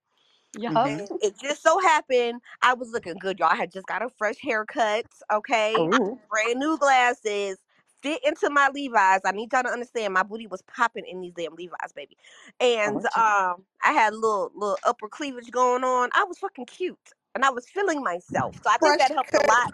Yup. 0.54 0.76
Mm-hmm. 0.76 1.06
And 1.10 1.10
it 1.22 1.36
just 1.42 1.64
so 1.64 1.80
happened 1.80 2.42
I 2.62 2.74
was 2.76 2.92
looking 2.92 3.20
good, 3.20 3.40
y'all. 3.40 3.50
I 3.52 3.56
had 3.58 3.72
just 3.72 3.88
got 3.88 4.04
a 4.04 4.10
fresh 4.10 4.38
haircut, 4.42 5.06
okay? 5.32 5.90
Brand 6.30 6.60
new 6.60 6.78
glasses, 6.78 7.60
fit 8.08 8.22
into 8.26 8.50
my 8.52 8.70
Levi's. 8.74 9.22
I 9.26 9.32
need 9.34 9.54
y'all 9.54 9.64
to 9.64 9.70
understand 9.70 10.14
my 10.14 10.24
booty 10.24 10.48
was 10.48 10.64
popping 10.64 11.06
in 11.08 11.22
these 11.22 11.34
damn 11.34 11.56
Levi's, 11.56 11.94
baby. 11.96 12.18
And 12.62 13.04
oh, 13.18 13.18
um 13.18 13.66
I 13.84 13.94
had 13.94 14.14
a 14.14 14.18
little 14.18 14.52
little 14.56 14.80
upper 14.86 15.10
cleavage 15.10 15.52
going 15.52 15.84
on. 15.84 16.10
I 16.16 16.26
was 16.26 16.40
fucking 16.40 16.68
cute. 16.68 17.00
And 17.36 17.46
I 17.46 17.52
was 17.52 17.68
feeling 17.70 18.04
myself. 18.04 18.58
So 18.64 18.72
I 18.72 18.78
think 18.80 18.98
Fresh 18.98 19.00
that 19.00 19.12
helped 19.14 19.36
a 19.36 19.42
lot. 19.42 19.72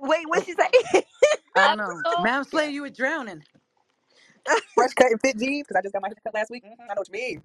Wait, 0.00 0.28
what 0.28 0.42
Oh, 0.42 0.44
she 0.44 0.54
say? 0.54 0.68
I 1.56 1.68
don't 1.68 1.78
know, 1.78 2.04
Episode? 2.06 2.14
Ma'am 2.18 2.44
yeah. 2.52 2.60
Slay, 2.60 2.70
you 2.70 2.82
were 2.82 2.90
drowning. 2.90 3.44
Fresh 4.76 4.94
cut 4.94 5.12
and 5.12 5.20
fit 5.20 5.38
jeans 5.38 5.66
because 5.68 5.78
I 5.78 5.82
just 5.82 5.92
got 5.94 6.02
my 6.02 6.08
hair 6.08 6.16
cut 6.24 6.34
last 6.34 6.50
week. 6.50 6.64
Mhm, 6.64 6.80
I 6.90 6.94
know 6.94 7.00
what 7.00 7.08
you 7.08 7.14
mean. 7.14 7.42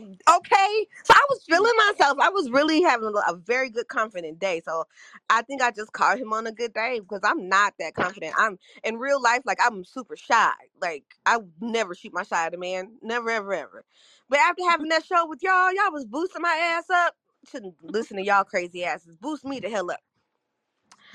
Okay. 0.00 0.86
So 1.04 1.14
I 1.14 1.26
was 1.30 1.44
feeling 1.48 1.72
myself. 1.88 2.18
I 2.20 2.30
was 2.30 2.50
really 2.50 2.82
having 2.82 3.08
a 3.08 3.32
a 3.32 3.36
very 3.36 3.70
good, 3.70 3.88
confident 3.88 4.38
day. 4.40 4.62
So 4.64 4.84
I 5.30 5.42
think 5.42 5.62
I 5.62 5.70
just 5.72 5.92
caught 5.92 6.18
him 6.18 6.32
on 6.32 6.46
a 6.46 6.52
good 6.52 6.74
day 6.74 7.00
because 7.00 7.20
I'm 7.24 7.48
not 7.48 7.74
that 7.80 7.94
confident. 7.94 8.34
I'm 8.38 8.58
in 8.84 8.98
real 8.98 9.22
life, 9.22 9.42
like 9.46 9.58
I'm 9.62 9.84
super 9.84 10.16
shy. 10.16 10.52
Like 10.80 11.04
I 11.26 11.38
would 11.38 11.52
never 11.60 11.94
shoot 11.94 12.12
my 12.14 12.24
shot 12.24 12.48
at 12.48 12.54
a 12.54 12.58
man. 12.58 12.98
Never, 13.02 13.30
ever, 13.30 13.54
ever. 13.54 13.84
But 14.28 14.40
after 14.40 14.64
having 14.68 14.88
that 14.90 15.04
show 15.06 15.26
with 15.28 15.42
y'all, 15.42 15.72
y'all 15.72 15.92
was 15.92 16.06
boosting 16.06 16.42
my 16.42 16.76
ass 16.78 16.90
up. 16.90 17.16
Shouldn't 17.50 17.76
listen 17.82 18.16
to 18.18 18.24
y'all 18.24 18.44
crazy 18.44 18.84
asses. 18.84 19.16
Boost 19.16 19.44
me 19.44 19.60
the 19.60 19.70
hell 19.70 19.90
up. 19.90 20.00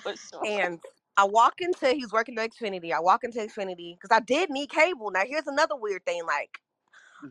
But. 0.03 0.19
And 0.45 0.81
I 1.17 1.25
walk 1.25 1.55
into 1.61 1.89
he's 1.89 2.13
working 2.13 2.37
at 2.39 2.51
Xfinity. 2.51 2.93
I 2.93 3.01
walk 3.01 3.23
into 3.23 3.39
Xfinity 3.39 3.95
because 3.99 4.15
I 4.15 4.21
did 4.21 4.49
need 4.49 4.69
cable. 4.69 5.11
Now 5.11 5.23
here's 5.25 5.47
another 5.47 5.75
weird 5.75 6.05
thing. 6.05 6.25
Like 6.25 6.59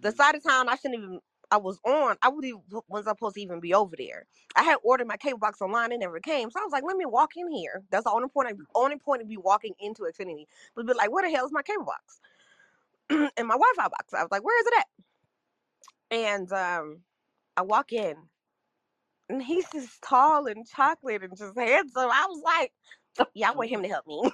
the 0.02 0.10
Mhm. 0.10 0.16
side 0.16 0.34
of 0.36 0.44
town 0.44 0.68
I 0.68 0.76
shouldn't 0.76 1.02
even 1.02 1.20
I 1.50 1.58
was 1.58 1.78
on, 1.84 2.16
I 2.22 2.28
would 2.28 2.44
even 2.44 2.62
was 2.88 3.04
supposed 3.04 3.36
to 3.36 3.42
even 3.42 3.60
be 3.60 3.74
over 3.74 3.94
there. 3.96 4.26
I 4.56 4.64
had 4.64 4.78
ordered 4.82 5.06
my 5.06 5.16
cable 5.16 5.38
box 5.38 5.60
online, 5.60 5.92
it 5.92 5.98
never 5.98 6.20
came. 6.20 6.50
So 6.50 6.60
I 6.60 6.64
was 6.64 6.72
like, 6.72 6.84
let 6.84 6.96
me 6.96 7.06
walk 7.06 7.32
in 7.36 7.50
here. 7.50 7.82
That's 7.90 8.04
the 8.04 8.10
only 8.10 8.28
point 8.28 8.48
I 8.48 8.52
only 8.74 8.98
point 8.98 9.22
of 9.22 9.28
me 9.28 9.36
walking 9.36 9.74
into 9.80 10.02
Xfinity. 10.02 10.46
But 10.74 10.86
be 10.86 10.94
like, 10.94 11.12
where 11.12 11.28
the 11.28 11.34
hell 11.34 11.46
is 11.46 11.52
my 11.52 11.62
cable 11.62 11.84
box? 11.84 12.20
and 13.10 13.48
my 13.48 13.54
Wi-Fi 13.54 13.88
box. 13.88 14.14
I 14.14 14.22
was 14.22 14.30
like, 14.30 14.44
where 14.44 14.60
is 14.60 14.66
it 14.66 14.74
at? 14.78 14.86
And 16.10 16.52
um 16.52 17.00
I 17.56 17.62
walk 17.62 17.92
in 17.92 18.16
and 19.28 19.42
he's 19.42 19.68
just 19.70 20.02
tall 20.02 20.46
and 20.46 20.66
chocolate 20.66 21.22
and 21.22 21.36
just 21.36 21.58
handsome. 21.58 22.10
I 22.10 22.26
was 22.28 22.42
like, 22.44 22.72
yeah, 23.34 23.50
I 23.50 23.52
want 23.52 23.70
him 23.70 23.82
to 23.82 23.88
help 23.88 24.06
me. 24.06 24.22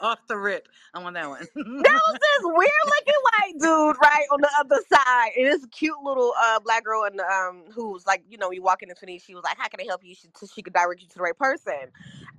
Off 0.00 0.18
the 0.28 0.36
rip. 0.36 0.68
I 0.94 1.02
want 1.02 1.14
that 1.14 1.28
one. 1.28 1.46
There 1.54 1.64
was 1.64 2.18
this 2.20 2.42
weird 2.42 2.70
looking 2.86 3.14
white 3.22 3.52
dude 3.58 3.96
right 4.02 4.26
on 4.32 4.40
the 4.40 4.50
other 4.58 4.80
side, 4.92 5.30
and 5.36 5.46
this 5.46 5.64
cute 5.70 5.96
little 6.02 6.32
uh 6.40 6.58
black 6.60 6.84
girl 6.84 7.04
and 7.04 7.20
um 7.20 7.64
who 7.72 7.92
was 7.92 8.06
like, 8.06 8.22
you 8.28 8.38
know, 8.38 8.50
you 8.50 8.62
walk 8.62 8.82
in 8.82 8.88
the 8.88 8.94
Xfinity, 8.94 9.22
she 9.22 9.34
was 9.34 9.44
like, 9.44 9.56
"How 9.58 9.68
can 9.68 9.80
I 9.80 9.84
help 9.84 10.04
you?" 10.04 10.14
She, 10.14 10.28
so 10.34 10.46
she 10.52 10.62
could 10.62 10.72
direct 10.72 11.00
you 11.02 11.08
to 11.08 11.14
the 11.14 11.22
right 11.22 11.36
person. 11.38 11.74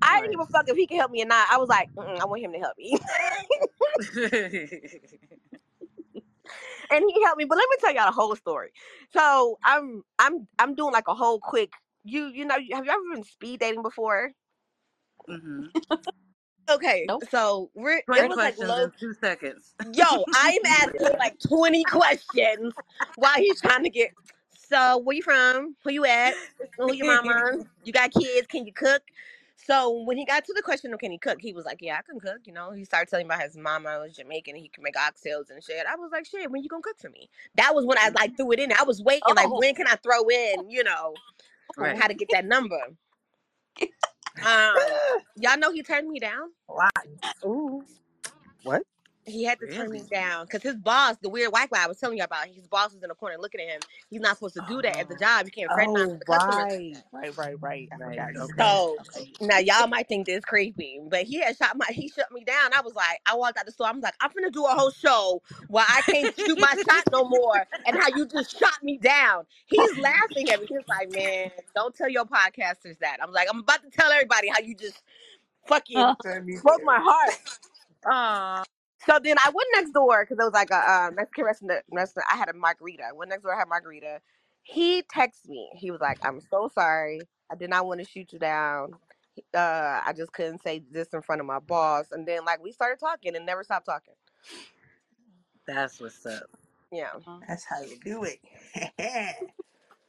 I 0.01 0.21
didn't 0.21 0.29
right. 0.29 0.31
give 0.31 0.39
a 0.41 0.45
fuck 0.51 0.69
if 0.69 0.75
he 0.75 0.87
could 0.87 0.97
help 0.97 1.11
me 1.11 1.23
or 1.23 1.27
not. 1.27 1.47
I 1.51 1.57
was 1.57 1.69
like, 1.69 1.89
I 1.97 2.25
want 2.25 2.41
him 2.41 2.53
to 2.53 2.59
help 2.59 2.77
me, 2.77 2.97
and 6.91 7.03
he 7.07 7.23
helped 7.23 7.37
me. 7.37 7.45
But 7.45 7.57
let 7.57 7.67
me 7.69 7.77
tell 7.79 7.93
y'all 7.93 8.05
the 8.05 8.11
whole 8.11 8.35
story. 8.35 8.71
So 9.11 9.57
I'm 9.63 10.03
I'm 10.17 10.47
I'm 10.57 10.75
doing 10.75 10.93
like 10.93 11.07
a 11.07 11.15
whole 11.15 11.39
quick. 11.39 11.73
You 12.03 12.27
you 12.27 12.45
know 12.45 12.55
have 12.55 12.85
you 12.85 12.91
ever 12.91 13.01
been 13.13 13.23
speed 13.23 13.59
dating 13.59 13.81
before? 13.83 14.31
hmm 15.27 15.65
Okay, 16.69 17.05
Nope. 17.07 17.23
so 17.31 17.71
we're 17.73 17.97
it 17.97 18.05
20 18.05 18.27
was 18.29 18.37
like 18.37 18.53
questions 18.53 18.69
low 18.69 18.83
in 18.83 18.91
two 18.99 19.13
seconds. 19.13 19.73
Yo, 19.93 20.25
I'm 20.33 20.61
asking 20.65 21.17
like 21.17 21.39
20 21.39 21.83
questions 21.85 22.73
while 23.15 23.33
he's 23.35 23.59
trying 23.59 23.83
to 23.83 23.89
get. 23.89 24.11
So, 24.55 24.99
where 24.99 25.15
you 25.15 25.23
from? 25.23 25.75
Who 25.83 25.91
you 25.91 26.05
at? 26.05 26.35
Who 26.77 26.93
your 26.93 27.07
mama? 27.07 27.57
You 27.85 27.93
got 27.93 28.11
kids? 28.11 28.45
Can 28.45 28.67
you 28.67 28.73
cook? 28.73 29.01
So 29.55 30.03
when 30.03 30.17
he 30.17 30.25
got 30.25 30.45
to 30.45 30.53
the 30.53 30.61
question 30.61 30.93
of 30.93 30.99
can 30.99 31.11
he 31.11 31.17
cook, 31.17 31.41
he 31.41 31.53
was 31.53 31.65
like, 31.65 31.79
"Yeah, 31.81 31.97
I 31.97 32.01
can 32.01 32.19
cook." 32.19 32.41
You 32.45 32.53
know, 32.53 32.71
he 32.71 32.83
started 32.85 33.09
telling 33.09 33.27
me 33.27 33.33
about 33.33 33.43
his 33.45 33.57
mama 33.57 33.99
was 33.99 34.15
Jamaican 34.15 34.55
and 34.55 34.61
he 34.61 34.69
can 34.69 34.83
make 34.83 34.95
oxtails 34.95 35.49
and 35.49 35.63
shit. 35.63 35.85
I 35.87 35.95
was 35.95 36.11
like, 36.11 36.25
"Shit, 36.25 36.51
when 36.51 36.61
you 36.61 36.69
gonna 36.69 36.81
cook 36.83 36.99
for 36.99 37.09
me?" 37.09 37.29
That 37.55 37.73
was 37.73 37.85
when 37.85 37.97
I 37.97 38.09
like 38.09 38.35
threw 38.37 38.51
it 38.51 38.59
in. 38.59 38.71
I 38.73 38.83
was 38.83 39.01
waiting, 39.01 39.35
like, 39.35 39.47
Oh, 39.47 39.59
when 39.59 39.75
can 39.75 39.87
I 39.87 39.95
throw 39.95 40.27
in? 40.29 40.69
You 40.69 40.83
know, 40.83 41.13
right. 41.77 41.97
how 41.97 42.07
to 42.07 42.13
get 42.13 42.29
that 42.31 42.45
number. 42.45 42.79
Um, 44.45 44.75
y'all 45.37 45.57
know 45.57 45.71
he 45.71 45.83
turned 45.83 46.09
me 46.09 46.19
down. 46.19 46.51
Why? 46.67 46.89
Ooh. 47.45 47.83
What? 48.63 48.83
He 49.29 49.45
had 49.45 49.59
to 49.61 49.67
turn 49.67 49.91
me 49.91 50.03
down 50.09 50.45
because 50.45 50.63
his 50.63 50.77
boss, 50.77 51.17
the 51.21 51.29
weird 51.29 51.51
white 51.53 51.69
guy 51.71 51.83
I 51.83 51.87
was 51.87 51.99
telling 51.99 52.17
you 52.19 52.25
about, 52.25 52.47
his 52.47 52.67
boss 52.67 52.93
is 52.93 53.03
in 53.03 53.09
the 53.09 53.15
corner 53.15 53.37
looking 53.39 53.61
at 53.61 53.67
him. 53.69 53.83
He's 54.09 54.21
not 54.21 54.37
supposed 54.37 54.55
to 54.55 54.61
do 54.61 54.81
that 54.83 54.99
at 54.99 55.09
the 55.09 55.15
Oh, 55.15 55.17
job. 55.17 55.45
You 55.45 55.51
can't 55.51 55.73
fraternize 55.73 56.11
with 56.11 56.19
Oh, 56.19 56.21
the 56.21 56.25
customers. 56.25 56.67
right. 56.67 56.97
Right, 57.13 57.37
right, 57.37 57.61
right. 57.61 57.89
Right. 57.97 58.25
forgot. 58.25 58.35
You 58.35 58.41
said 58.43 58.55
Okay. 58.57 58.81
So 58.99 59.01
Okay. 59.01 59.27
now 59.41 59.59
y'all 59.59 59.87
might 59.87 60.07
think 60.09 60.27
this 60.27 60.45
creepy, 60.45 60.99
but 61.09 61.23
he 61.23 61.39
had 61.41 61.57
shot 61.57 61.77
my 61.77 61.85
he 61.91 62.09
shut 62.09 62.31
me 62.31 62.43
down. 62.45 62.73
I 62.73 62.81
was 62.81 62.95
like, 62.95 63.19
I 63.27 63.35
walked 63.35 63.57
out 63.57 63.65
the 63.65 63.71
store. 63.71 63.87
I'm 63.87 64.01
like, 64.01 64.15
I'm 64.21 64.31
gonna 64.35 64.51
do 64.51 64.65
a 64.65 64.69
whole 64.71 64.91
show 64.91 65.41
where 65.67 65.85
I 65.87 66.01
can't 66.03 66.33
shoot 66.37 66.59
my 66.59 66.75
shot 66.87 67.05
no 67.11 67.25
more, 67.25 67.65
and 67.85 67.97
how 67.97 68.09
you 68.09 68.27
just 68.27 68.57
shot 68.57 68.83
me 68.83 68.97
down. 68.99 69.45
He's 69.67 69.97
laughing 69.97 70.51
at 70.51 70.59
me. 70.61 70.67
He's 70.69 70.79
like, 70.89 71.09
man, 71.11 71.51
don't 71.75 71.95
tell 71.95 72.09
your 72.09 72.25
podcasters 72.25 72.99
that. 72.99 73.17
I'm 73.23 73.31
like, 73.33 73.47
I'm 73.51 73.59
about 73.61 73.83
to 73.83 73.89
tell 73.91 74.11
everybody 74.11 74.49
how 74.49 74.59
you 74.61 74.75
just 74.75 75.03
fucking 75.67 76.17
Send 76.23 76.45
me 76.45 76.59
broke 76.63 76.83
my 76.83 76.99
there. 76.99 77.01
heart. 77.01 77.39
Aw. 78.07 78.63
So 79.05 79.19
then 79.23 79.37
I 79.39 79.49
went 79.49 79.67
next 79.75 79.91
door 79.91 80.25
because 80.25 80.39
it 80.41 80.45
was 80.45 80.53
like 80.53 80.71
a 80.71 80.91
um, 80.91 81.15
Mexican 81.15 81.45
restaurant. 81.45 81.83
restaurant. 81.91 82.27
I 82.31 82.37
had 82.37 82.49
a 82.49 82.53
margarita. 82.53 83.03
I 83.09 83.13
went 83.13 83.29
next 83.29 83.43
door. 83.43 83.55
I 83.55 83.59
had 83.59 83.69
margarita. 83.69 84.21
He 84.63 85.03
texted 85.03 85.49
me. 85.49 85.69
He 85.75 85.91
was 85.91 86.01
like, 86.01 86.19
"I'm 86.23 86.41
so 86.41 86.69
sorry. 86.73 87.21
I 87.51 87.55
did 87.55 87.69
not 87.69 87.87
want 87.87 88.01
to 88.01 88.07
shoot 88.07 88.33
you 88.33 88.39
down. 88.39 88.93
Uh, 89.53 90.01
I 90.05 90.13
just 90.17 90.33
couldn't 90.33 90.63
say 90.63 90.83
this 90.91 91.09
in 91.13 91.21
front 91.21 91.41
of 91.41 91.47
my 91.47 91.59
boss." 91.59 92.07
And 92.11 92.27
then 92.27 92.45
like 92.45 92.63
we 92.63 92.71
started 92.71 92.99
talking 92.99 93.35
and 93.35 93.45
never 93.45 93.63
stopped 93.63 93.87
talking. 93.87 94.15
That's 95.67 95.99
what's 96.01 96.25
up. 96.25 96.49
Yeah, 96.91 97.11
That's 97.47 97.65
how 97.65 97.81
you 97.81 97.97
do 98.03 98.25
it. 98.25 98.39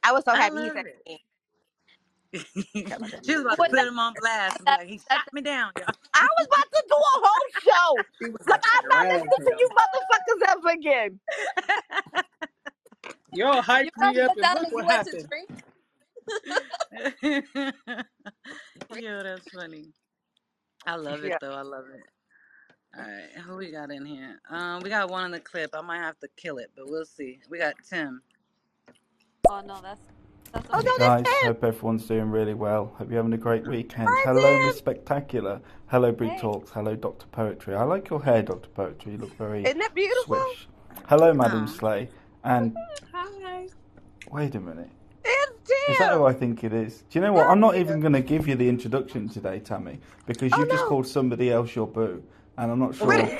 I 0.03 0.13
was 0.13 0.25
so 0.25 0.33
I 0.33 0.37
happy 0.37 0.61
he 0.61 0.71
love 0.71 0.71
texted 0.71 0.85
it. 1.05 1.21
Me. 2.33 2.83
Got 2.89 3.01
my 3.01 3.09
she 3.25 3.33
was 3.35 3.41
about 3.41 3.59
to 3.59 3.63
what 3.63 3.71
put 3.71 3.77
that, 3.77 3.87
him 3.87 3.99
on 3.99 4.15
blast 4.19 4.59
and 4.59 4.67
be 4.67 4.73
that, 4.73 4.79
like, 4.79 4.87
he 4.87 4.99
that, 5.09 5.21
shot 5.23 5.33
me 5.33 5.41
down, 5.41 5.73
y'all. 5.77 5.93
I 6.15 6.27
was 6.39 6.47
about 6.47 6.71
to 6.73 6.83
do 6.89 6.95
a 6.95 7.27
whole 7.27 7.49
show. 7.63 8.07
She 8.21 8.29
was 8.29 8.41
Like 8.47 8.59
about 8.59 8.63
to 8.63 8.71
I'm 8.73 8.89
not 8.89 9.07
drag 9.09 9.23
listening 9.23 9.39
to 9.45 9.53
him. 9.53 9.59
you 9.59 9.69
motherfuckers 9.77 10.51
ever 10.51 10.69
again. 10.79 11.19
Y'all 13.31 13.61
you 13.81 13.89
hyped 13.89 13.97
me 13.97 14.19
up 14.19 14.33
put 14.33 14.37
and 14.37 14.51
that 14.51 14.55
look 14.55 14.67
on 14.67 14.71
you 14.77 14.85
what 14.85 14.87
to 14.89 14.91
happened. 14.91 15.29
drink. 15.29 15.49
Yo, 18.89 19.23
that's 19.23 19.49
funny. 19.49 19.93
I 20.85 20.95
love 20.97 21.23
it 21.23 21.33
Yeah. 21.33 21.39
though. 21.41 21.53
I 21.55 21.61
love 21.63 21.85
it. 21.93 22.03
All 22.97 23.03
right, 23.03 23.31
who 23.45 23.57
we 23.57 23.71
got 23.71 23.91
in 23.91 24.05
here? 24.05 24.41
Um, 24.49 24.81
we 24.83 24.89
got 24.89 25.09
one 25.09 25.25
in 25.25 25.31
the 25.31 25.39
clip. 25.39 25.71
I 25.75 25.81
might 25.81 25.99
have 25.99 26.19
to 26.19 26.29
kill 26.37 26.57
it, 26.57 26.71
but 26.75 26.89
we'll 26.89 27.05
see. 27.05 27.39
We 27.49 27.59
got 27.59 27.75
Tim. 27.89 28.21
Oh 29.49 29.61
no, 29.61 29.81
that's 29.81 30.01
that's 30.53 30.67
Oh 30.73 30.79
no, 30.81 30.97
Guys, 30.97 31.25
him. 31.25 31.47
hope 31.47 31.63
everyone's 31.63 32.05
doing 32.05 32.29
really 32.29 32.53
well. 32.53 32.93
Hope 32.97 33.09
you're 33.09 33.17
having 33.17 33.33
a 33.33 33.37
great 33.37 33.67
weekend. 33.67 34.07
Hi, 34.09 34.21
Hello, 34.25 34.41
Tim. 34.41 34.67
Miss 34.67 34.77
Spectacular. 34.77 35.61
Hello, 35.87 36.11
Bree 36.11 36.29
Hey. 36.29 36.39
Talks. 36.39 36.71
Hello, 36.71 36.95
Dr. 36.95 37.25
Poetry. 37.31 37.75
I 37.75 37.83
like 37.83 38.09
your 38.09 38.23
hair, 38.23 38.41
Dr. 38.41 38.69
Poetry. 38.69 39.13
You 39.13 39.17
look 39.19 39.37
very 39.37 39.63
Isn't 39.65 39.79
that 39.79 39.93
beautiful? 39.95 40.35
swish. 40.35 40.67
Hello, 41.07 41.33
Madam 41.33 41.63
Aw. 41.63 41.67
Slay. 41.67 42.09
And 42.43 42.75
Hi. 43.13 43.67
wait 44.31 44.55
a 44.55 44.59
minute. 44.59 44.89
Is 45.89 45.97
that 45.99 46.13
who 46.13 46.25
I 46.25 46.33
think 46.33 46.63
it 46.63 46.73
is? 46.73 47.03
Do 47.09 47.19
you 47.19 47.21
know 47.25 47.33
what? 47.33 47.47
I'm 47.47 47.59
not 47.59 47.75
even 47.75 47.99
going 48.01 48.13
to 48.13 48.21
give 48.21 48.47
you 48.47 48.55
the 48.55 48.67
introduction 48.69 49.27
today, 49.29 49.59
Tammy, 49.59 49.99
because 50.25 50.51
Oh 50.53 50.59
you 50.59 50.65
just 50.67 50.83
no. 50.83 50.87
called 50.89 51.07
somebody 51.07 51.51
else 51.51 51.75
your 51.75 51.87
boo. 51.87 52.23
And 52.57 52.71
I'm 52.71 52.79
not 52.79 52.93
sure 52.95 53.11
I'm 53.13 53.37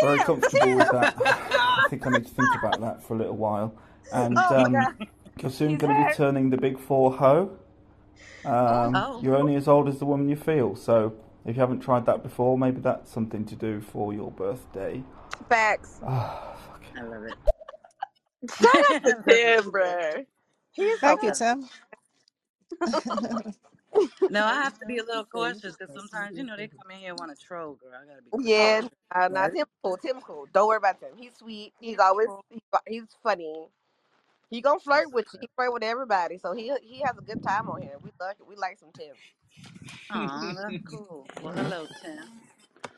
very 0.00 0.18
comfortable 0.20 0.76
with 0.76 0.90
that. 0.92 1.14
I 1.24 1.86
think 1.90 2.06
I 2.06 2.10
need 2.10 2.26
to 2.26 2.32
think 2.32 2.48
about 2.58 2.80
that 2.80 3.02
for 3.02 3.14
a 3.14 3.18
little 3.18 3.36
while. 3.36 3.74
And 4.12 4.36
Oh 4.38 4.64
um, 4.64 4.72
god. 4.72 5.08
You're 5.40 5.50
soon 5.50 5.70
He's 5.70 5.78
going 5.78 5.96
to 5.96 6.08
be 6.08 6.14
turning 6.14 6.50
the 6.50 6.56
big 6.56 6.78
four 6.78 7.12
ho. 7.16 7.58
Um, 8.44 8.94
Oh. 8.94 9.20
you're 9.22 9.36
only 9.36 9.56
as 9.56 9.68
old 9.68 9.88
as 9.88 9.98
the 9.98 10.06
woman 10.06 10.28
you 10.28 10.36
feel. 10.36 10.76
So 10.76 11.14
if 11.44 11.56
you 11.56 11.60
haven't 11.60 11.80
tried 11.80 12.06
that 12.06 12.22
before, 12.22 12.56
maybe 12.58 12.80
that's 12.80 13.10
something 13.10 13.44
to 13.46 13.56
do 13.56 13.80
for 13.80 14.12
your 14.12 14.30
birthday. 14.30 15.02
Facts. 15.48 16.00
Oh, 16.02 16.56
fuck. 16.66 16.82
I 16.96 17.02
love 17.02 17.24
it. 17.24 17.34
Shout 18.50 18.90
out 18.90 19.04
to. 19.04 19.22
Tim, 19.28 19.72
bruh. 19.72 20.26
He's 20.72 21.00
so 21.00 21.16
Thank 21.16 21.22
you, 21.22 21.32
Tim. 21.34 21.68
No, 24.28 24.44
I 24.44 24.54
have 24.54 24.78
to 24.80 24.86
be 24.86 24.98
a 24.98 25.04
little 25.04 25.24
cautious 25.24 25.76
because 25.76 25.94
sometimes, 25.94 26.36
you 26.36 26.44
know, 26.44 26.56
they 26.56 26.68
come 26.68 26.90
in 26.90 26.98
here 26.98 27.10
and 27.10 27.18
want 27.18 27.36
to 27.38 27.46
troll, 27.46 27.74
girl. 27.76 27.92
I 27.94 28.06
gotta 28.06 28.22
be 28.22 28.30
yeah, 28.44 28.82
cautious. 28.82 28.90
uh, 29.14 29.28
nah, 29.28 29.40
Right? 29.42 29.54
Tim 29.54 29.66
cool. 29.82 29.96
Tim 29.96 30.20
cool. 30.20 30.46
Don't 30.52 30.68
worry 30.68 30.76
about 30.76 31.00
Tim. 31.00 31.10
He's 31.16 31.32
sweet. 31.38 31.72
He's 31.80 31.98
always 31.98 32.28
he's, 32.50 32.60
he's 32.86 33.04
funny. 33.22 33.68
He 34.50 34.60
gonna 34.60 34.78
flirt 34.80 35.04
That's 35.04 35.12
with 35.12 35.26
you. 35.34 35.40
He 35.42 35.48
flirt 35.56 35.72
with 35.72 35.82
everybody, 35.82 36.38
so 36.38 36.52
he 36.52 36.72
he 36.82 37.00
has 37.00 37.18
a 37.18 37.22
good 37.22 37.42
time 37.42 37.68
on 37.68 37.82
here. 37.82 37.98
We 38.02 38.10
love 38.20 38.36
we 38.46 38.56
like 38.56 38.78
some 38.78 38.92
Tim. 38.92 39.16
Aw, 40.10 40.54
that's 40.54 40.76
cool. 40.84 41.26
Well, 41.42 41.52
hello, 41.54 41.86
Tim. 42.02 42.18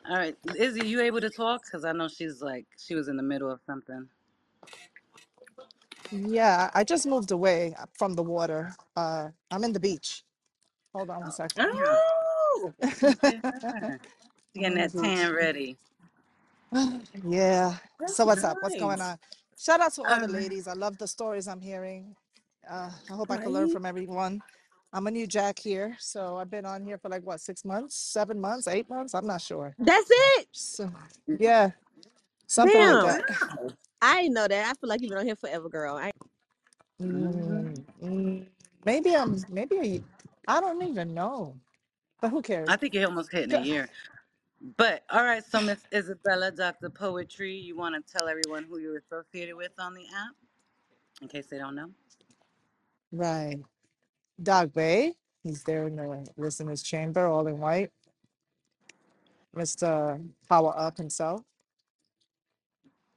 All 0.09 0.17
right, 0.17 0.37
Izzy, 0.57 0.87
you 0.87 1.01
able 1.03 1.21
to 1.21 1.31
talk? 1.31 1.63
Because 1.65 1.85
I 1.85 1.93
know 1.93 2.09
she's 2.09 2.43
like, 2.43 2.67
she 2.79 2.95
was 2.95 3.09
in 3.09 3.17
the 3.17 3.23
middle 3.23 3.51
of 3.51 3.61
something. 3.67 4.09
Yeah, 6.11 6.71
I 6.75 6.85
just 6.85 7.07
moved 7.07 7.31
away 7.31 7.75
from 7.95 8.15
the 8.15 8.23
water. 8.23 8.75
Uh, 8.97 9.31
I'm 9.51 9.65
in 9.65 9.73
the 9.73 9.81
beach. 9.81 10.25
Hold 10.95 11.11
on 11.11 11.21
one 11.23 11.33
second. 11.33 11.67
Yeah. 11.73 12.01
Oh, 12.55 12.75
Yeah. 13.23 13.41
I'm 14.55 14.63
getting 14.63 14.77
in 14.77 14.81
the 14.81 14.89
that 14.89 14.93
beach. 14.93 15.03
tan 15.03 15.33
ready. 15.35 15.79
Yeah. 17.25 17.77
So 18.07 18.25
that's 18.25 18.25
what's 18.27 18.45
up? 18.45 18.59
What's 18.61 18.77
going 18.77 19.01
nice. 19.01 19.03
on? 19.03 19.19
Shout 19.59 19.81
out 19.81 19.95
to 19.95 20.05
all 20.05 20.19
the 20.19 20.29
Um, 20.29 20.33
ladies. 20.33 20.69
I 20.69 20.75
love 20.75 20.99
the 20.99 21.09
stories 21.09 21.49
I'm 21.49 21.63
hearing. 21.63 22.17
Uh, 22.71 22.91
I 23.11 23.15
hope 23.15 23.31
I 23.33 23.39
can 23.39 23.53
learn 23.53 23.69
Right? 23.69 23.73
from 23.73 23.87
everyone. 23.87 24.43
I'm 24.93 25.07
a 25.09 25.13
new 25.13 25.27
jack 25.27 25.59
here, 25.59 25.97
so 26.01 26.39
I've 26.39 26.51
been 26.51 26.67
on 26.67 26.85
here 26.85 26.99
for 26.99 27.11
like 27.11 27.23
what 27.25 27.41
six 27.41 27.65
months, 27.65 27.97
seven 27.97 28.41
months, 28.41 28.69
eight 28.69 28.89
months. 28.91 29.15
I'm 29.15 29.27
not 29.27 29.43
sure. 29.43 29.77
That's 29.79 30.11
it. 30.11 30.49
So 30.53 30.91
yeah, 31.39 31.73
something 32.47 32.83
like 32.83 33.01
Damn. 33.01 33.03
that. 33.03 33.25
Wow. 33.29 33.73
I 34.03 34.23
didn't 34.23 34.35
know 34.35 34.49
that. 34.49 34.67
I 34.67 34.75
feel 34.81 34.89
like 34.89 35.03
you've 35.03 35.11
been 35.11 35.19
on 35.19 35.27
here 35.27 35.37
forever, 35.37 35.69
girl. 35.69 35.97
I 35.97 36.13
Mm, 37.03 37.85
mm, 38.03 38.47
maybe 38.85 39.17
I'm 39.17 39.45
maybe 39.51 40.05
I 40.49 40.61
don't 40.61 40.83
even 40.83 41.15
know, 41.15 41.57
but 42.21 42.31
who 42.31 42.43
cares? 42.43 42.69
I 42.69 42.77
think 42.77 42.95
it 42.95 43.05
almost 43.05 43.33
hit 43.33 43.45
in 43.45 43.53
a 43.53 43.57
year. 43.57 43.89
But 44.77 45.05
all 45.11 45.23
right, 45.23 45.45
so 45.45 45.61
Miss 45.61 45.81
Isabella, 45.95 46.51
Dr. 46.51 46.91
Poetry, 46.91 47.55
you 47.55 47.77
want 47.77 47.95
to 47.95 48.13
tell 48.13 48.29
everyone 48.29 48.65
who 48.69 48.81
you're 48.81 48.99
associated 48.99 49.55
with 49.55 49.73
on 49.79 49.95
the 49.95 50.03
app, 50.03 50.35
in 51.23 51.29
case 51.29 51.47
they 51.47 51.59
don't 51.59 51.77
know? 51.77 51.91
Right, 53.13 53.59
Doc 54.43 54.73
Bay. 54.73 55.15
He's 55.45 55.63
there 55.63 55.87
in 55.87 55.97
the 55.97 56.27
listener's 56.37 56.83
chamber, 56.83 57.27
all 57.27 57.47
in 57.47 57.59
white. 57.59 57.91
Mr. 59.57 60.23
Power 60.49 60.77
Up 60.77 60.97
himself. 60.97 61.43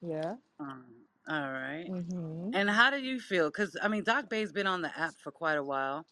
Yeah. 0.02 0.36
Um, 0.60 0.86
all 1.28 1.52
right. 1.52 1.86
Mm-hmm. 1.90 2.52
And 2.54 2.70
how 2.70 2.90
do 2.90 3.00
you 3.00 3.20
feel? 3.20 3.50
Because 3.50 3.76
I 3.82 3.88
mean, 3.88 4.04
Doc 4.04 4.30
Bay's 4.30 4.52
been 4.52 4.68
on 4.68 4.82
the 4.82 4.98
app 4.98 5.14
for 5.22 5.32
quite 5.32 5.58
a 5.58 5.64
while. 5.64 6.06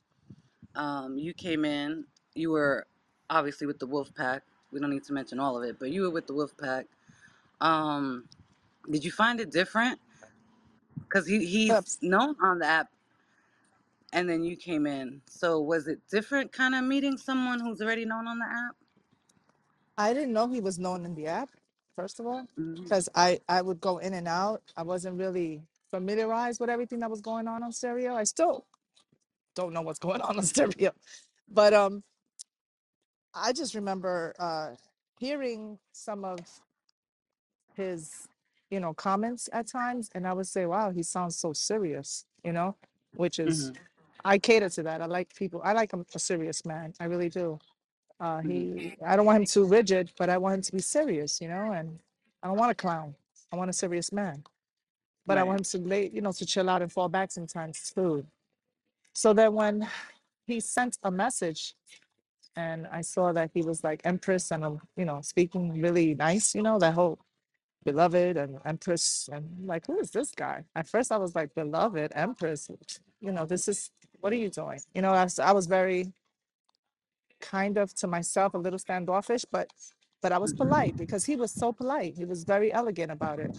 Um, 0.75 1.17
you 1.17 1.33
came 1.33 1.65
in, 1.65 2.05
you 2.35 2.51
were 2.51 2.85
obviously 3.29 3.67
with 3.67 3.79
the 3.79 3.87
Wolf 3.87 4.13
Pack. 4.15 4.43
We 4.71 4.79
don't 4.81 4.91
need 4.91 5.05
to 5.05 5.13
mention 5.13 5.39
all 5.39 5.57
of 5.57 5.63
it, 5.69 5.79
but 5.79 5.91
you 5.91 6.03
were 6.03 6.11
with 6.11 6.27
the 6.27 6.33
Wolf 6.33 6.57
Pack. 6.57 6.87
Um, 7.61 8.25
did 8.91 9.05
you 9.05 9.11
find 9.11 9.39
it 9.39 9.51
different? 9.51 9.99
Because 10.99 11.27
he, 11.27 11.45
he's 11.45 11.99
known 12.01 12.35
on 12.43 12.59
the 12.59 12.65
app, 12.67 12.89
and 14.13 14.29
then 14.29 14.43
you 14.43 14.55
came 14.57 14.87
in. 14.87 15.21
So 15.27 15.61
was 15.61 15.87
it 15.87 16.01
different, 16.11 16.53
kind 16.53 16.75
of 16.75 16.83
meeting 16.85 17.17
someone 17.17 17.59
who's 17.61 17.81
already 17.81 18.05
known 18.05 18.27
on 18.27 18.39
the 18.39 18.45
app? 18.45 18.75
I 19.97 20.13
didn't 20.13 20.33
know 20.33 20.49
he 20.49 20.61
was 20.61 20.79
known 20.79 21.05
in 21.05 21.15
the 21.15 21.27
app, 21.27 21.49
first 21.95 22.19
of 22.19 22.27
all, 22.27 22.47
hmm 22.57 22.89
because 22.89 23.09
I, 23.15 23.39
I 23.49 23.61
would 23.63 23.81
go 23.81 23.99
in 23.99 24.13
and 24.13 24.27
out. 24.27 24.63
I 24.77 24.83
wasn't 24.83 25.17
really 25.19 25.63
familiarized 25.91 26.59
with 26.61 26.69
everything 26.71 26.99
that 27.01 27.11
was 27.11 27.21
going 27.21 27.47
on 27.47 27.63
on 27.63 27.71
stereo. 27.73 28.15
I 28.15 28.25
still 28.25 28.65
don't 29.55 29.73
know 29.73 29.81
what's 29.81 29.99
going 30.07 30.21
on 30.21 30.37
on 30.37 30.43
stereo. 30.43 30.93
But 31.49 31.73
um, 31.73 32.03
I 33.39 33.53
just 33.53 33.75
remember 33.75 34.35
uh, 34.39 34.71
hearing 35.19 35.79
some 35.93 36.25
of 36.25 36.47
his, 37.75 38.27
you 38.71 38.79
know, 38.79 38.93
comments 38.93 39.49
at 39.53 39.67
times, 39.67 40.09
and 40.15 40.27
I 40.27 40.33
would 40.33 40.47
say, 40.47 40.65
wow, 40.65 40.91
he 40.91 41.03
sounds 41.03 41.37
so 41.37 41.53
serious, 41.53 42.25
you 42.43 42.53
know, 42.53 42.75
which 43.15 43.39
is, 43.39 43.71
hmm 43.71 43.77
I 44.25 44.37
cater 44.39 44.69
to 44.69 44.83
that. 44.83 45.01
I 45.01 45.05
like 45.05 45.35
people, 45.35 45.61
I 45.63 45.73
like 45.73 45.93
a, 45.93 46.05
a 46.15 46.19
serious 46.19 46.65
man. 46.65 46.93
I 46.99 47.05
really 47.05 47.29
do. 47.29 47.59
Uh, 48.19 48.41
hmm 48.43 48.65
he, 48.65 48.95
I 49.05 49.15
don't 49.15 49.25
want 49.25 49.37
him 49.39 49.45
too 49.45 49.65
rigid, 49.65 50.11
but 50.17 50.29
I 50.29 50.37
want 50.37 50.55
him 50.55 50.61
to 50.63 50.71
be 50.73 50.79
serious, 50.81 51.41
you 51.41 51.47
know, 51.49 51.71
and 51.73 51.99
I 52.43 52.47
don't 52.47 52.57
want 52.57 52.71
a 52.71 52.75
clown. 52.75 53.15
I 53.51 53.57
want 53.57 53.69
a 53.69 53.73
serious 53.73 54.11
man, 54.11 54.43
but 55.27 55.37
I 55.37 55.43
want 55.43 55.57
Right. 55.57 55.59
him 55.59 55.63
to 55.65 55.87
lay, 55.89 56.09
you 56.13 56.21
know, 56.21 56.31
to 56.33 56.45
chill 56.45 56.69
out 56.69 56.81
and 56.81 56.91
fall 56.91 57.09
back 57.09 57.31
sometimes 57.31 57.91
too. 57.95 58.25
So 59.13 59.33
that 59.33 59.53
when 59.53 59.87
he 60.47 60.59
sent 60.59 60.97
a 61.03 61.11
message 61.11 61.75
and 62.55 62.87
I 62.91 63.01
saw 63.01 63.31
that 63.33 63.51
he 63.53 63.61
was 63.61 63.83
like 63.83 64.01
Empress 64.03 64.51
and, 64.51 64.63
um, 64.63 64.81
you 64.95 65.05
know, 65.05 65.21
speaking 65.21 65.81
really 65.81 66.15
nice, 66.15 66.55
you 66.55 66.61
know, 66.61 66.79
that 66.79 66.93
whole 66.93 67.19
beloved 67.85 68.37
and 68.37 68.59
Empress 68.65 69.29
and 69.31 69.65
like, 69.65 69.87
who 69.87 69.99
is 69.99 70.11
this 70.11 70.31
guy? 70.31 70.63
At 70.75 70.87
first 70.87 71.11
I 71.11 71.17
was 71.17 71.35
like, 71.35 71.55
beloved, 71.55 72.11
Empress, 72.15 72.69
you 73.21 73.31
know, 73.31 73.45
this 73.45 73.67
is, 73.67 73.91
what 74.19 74.33
are 74.33 74.37
you 74.37 74.49
doing? 74.49 74.79
You 74.93 75.01
know, 75.01 75.13
I 75.13 75.23
was, 75.23 75.39
I 75.39 75.51
was 75.51 75.67
very 75.67 76.11
kind 77.39 77.77
of 77.77 77.93
to 77.95 78.07
myself, 78.07 78.53
a 78.53 78.57
little 78.57 78.79
standoffish, 78.79 79.45
but 79.51 79.71
but 80.21 80.33
I 80.33 80.37
was 80.37 80.53
polite 80.53 80.97
because 80.97 81.23
he 81.23 81.37
was 81.37 81.51
so 81.51 81.71
polite. 81.71 82.15
He 82.17 82.25
was 82.25 82.43
very 82.43 82.73
elegant 82.73 83.09
about 83.09 83.39
it. 83.39 83.57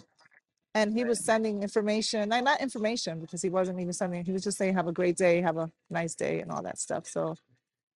And 0.75 0.93
he 0.95 1.03
was 1.03 1.25
sending 1.25 1.63
information, 1.63 2.29
not 2.29 2.61
information 2.61 3.19
because 3.19 3.41
he 3.41 3.49
wasn't 3.49 3.79
even 3.79 3.93
sending, 3.93 4.23
he 4.23 4.31
was 4.31 4.43
just 4.43 4.57
saying, 4.57 4.75
have 4.75 4.87
a 4.87 4.93
great 4.93 5.17
day, 5.17 5.41
have 5.41 5.57
a 5.57 5.71
nice 5.89 6.15
day, 6.15 6.39
and 6.39 6.51
all 6.51 6.61
that 6.61 6.77
stuff. 6.77 7.07
So 7.07 7.35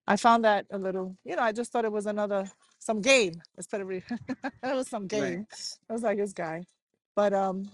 I 0.07 0.17
found 0.17 0.45
that 0.45 0.65
a 0.71 0.77
little, 0.77 1.17
you 1.25 1.35
know, 1.35 1.43
I 1.43 1.51
just 1.53 1.71
thought 1.71 1.85
it 1.85 1.91
was 1.91 2.05
another, 2.07 2.49
some 2.79 3.01
game 3.01 3.41
instead 3.57 3.81
of, 3.81 3.87
re- 3.87 4.03
it 4.63 4.75
was 4.75 4.89
some 4.89 5.07
Right. 5.13 5.39
game. 5.39 5.47
I 5.89 5.93
was 5.93 6.03
like, 6.03 6.17
this 6.17 6.33
guy. 6.33 6.65
But 7.15 7.33
um, 7.33 7.69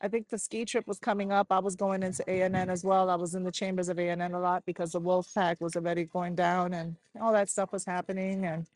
I 0.00 0.08
think 0.08 0.28
the 0.30 0.38
ski 0.38 0.64
trip 0.66 0.86
was 0.88 0.98
coming 1.00 1.32
up. 1.32 1.48
I 1.50 1.60
was 1.60 1.76
going 1.76 2.02
into 2.04 2.28
ANN 2.30 2.70
as 2.70 2.84
well. 2.84 3.10
I 3.10 3.16
was 3.16 3.34
in 3.34 3.44
the 3.44 3.52
chambers 3.52 3.88
of 3.90 3.98
ANN 3.98 4.34
a 4.34 4.40
lot 4.40 4.64
because 4.66 4.92
the 4.92 5.00
Wolf 5.00 5.28
Pack 5.34 5.60
was 5.60 5.76
already 5.76 6.04
going 6.04 6.36
down 6.36 6.74
and 6.74 6.96
all 7.20 7.32
that 7.34 7.50
stuff 7.50 7.72
was 7.72 7.86
happening. 7.86 8.46
And 8.46 8.66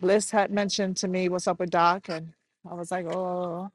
Bliss 0.00 0.30
had 0.30 0.50
mentioned 0.52 0.98
to 0.98 1.08
me 1.08 1.28
what's 1.28 1.48
up 1.48 1.60
with 1.60 1.70
Doc, 1.70 2.08
and 2.10 2.34
I 2.70 2.74
was 2.74 2.90
like, 2.90 3.06
oh. 3.06 3.70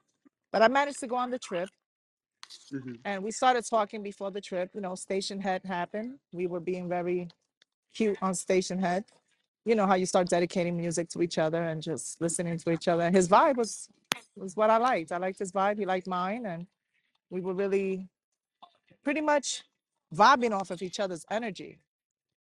But 0.52 0.62
I 0.62 0.68
managed 0.68 1.00
to 1.00 1.06
go 1.08 1.16
on 1.16 1.30
the 1.30 1.38
trip, 1.38 1.70
hmm 2.70 2.94
and 3.04 3.22
we 3.24 3.30
started 3.32 3.64
talking 3.68 4.02
before 4.02 4.30
the 4.30 4.40
trip. 4.40 4.70
You 4.74 4.82
know, 4.82 4.92
Stationhead 4.92 5.64
happened. 5.66 6.18
We 6.32 6.46
were 6.48 6.60
being 6.60 6.88
very 6.88 7.28
cute 7.94 8.18
on 8.22 8.32
Stationhead. 8.32 9.04
You 9.64 9.74
know 9.74 9.86
how 9.86 9.94
you 9.94 10.06
start 10.06 10.28
dedicating 10.28 10.76
music 10.76 11.08
to 11.10 11.22
each 11.22 11.38
other 11.38 11.62
and 11.62 11.82
just 11.82 12.20
listening 12.20 12.58
to 12.58 12.70
each 12.70 12.88
other. 12.88 13.10
His 13.10 13.28
vibe 13.28 13.56
was 13.56 13.88
was 14.36 14.56
what 14.56 14.70
I 14.70 14.76
liked. 14.78 15.12
I 15.12 15.18
liked 15.18 15.38
his 15.38 15.52
vibe. 15.52 15.78
He 15.78 15.86
liked 15.86 16.06
mine, 16.06 16.46
and 16.46 16.66
we 17.30 17.40
were 17.40 17.54
really 17.54 18.08
pretty 19.04 19.20
much 19.20 19.64
vibing 20.14 20.52
off 20.52 20.70
of 20.70 20.82
each 20.82 21.00
other's 21.00 21.24
energy. 21.30 21.80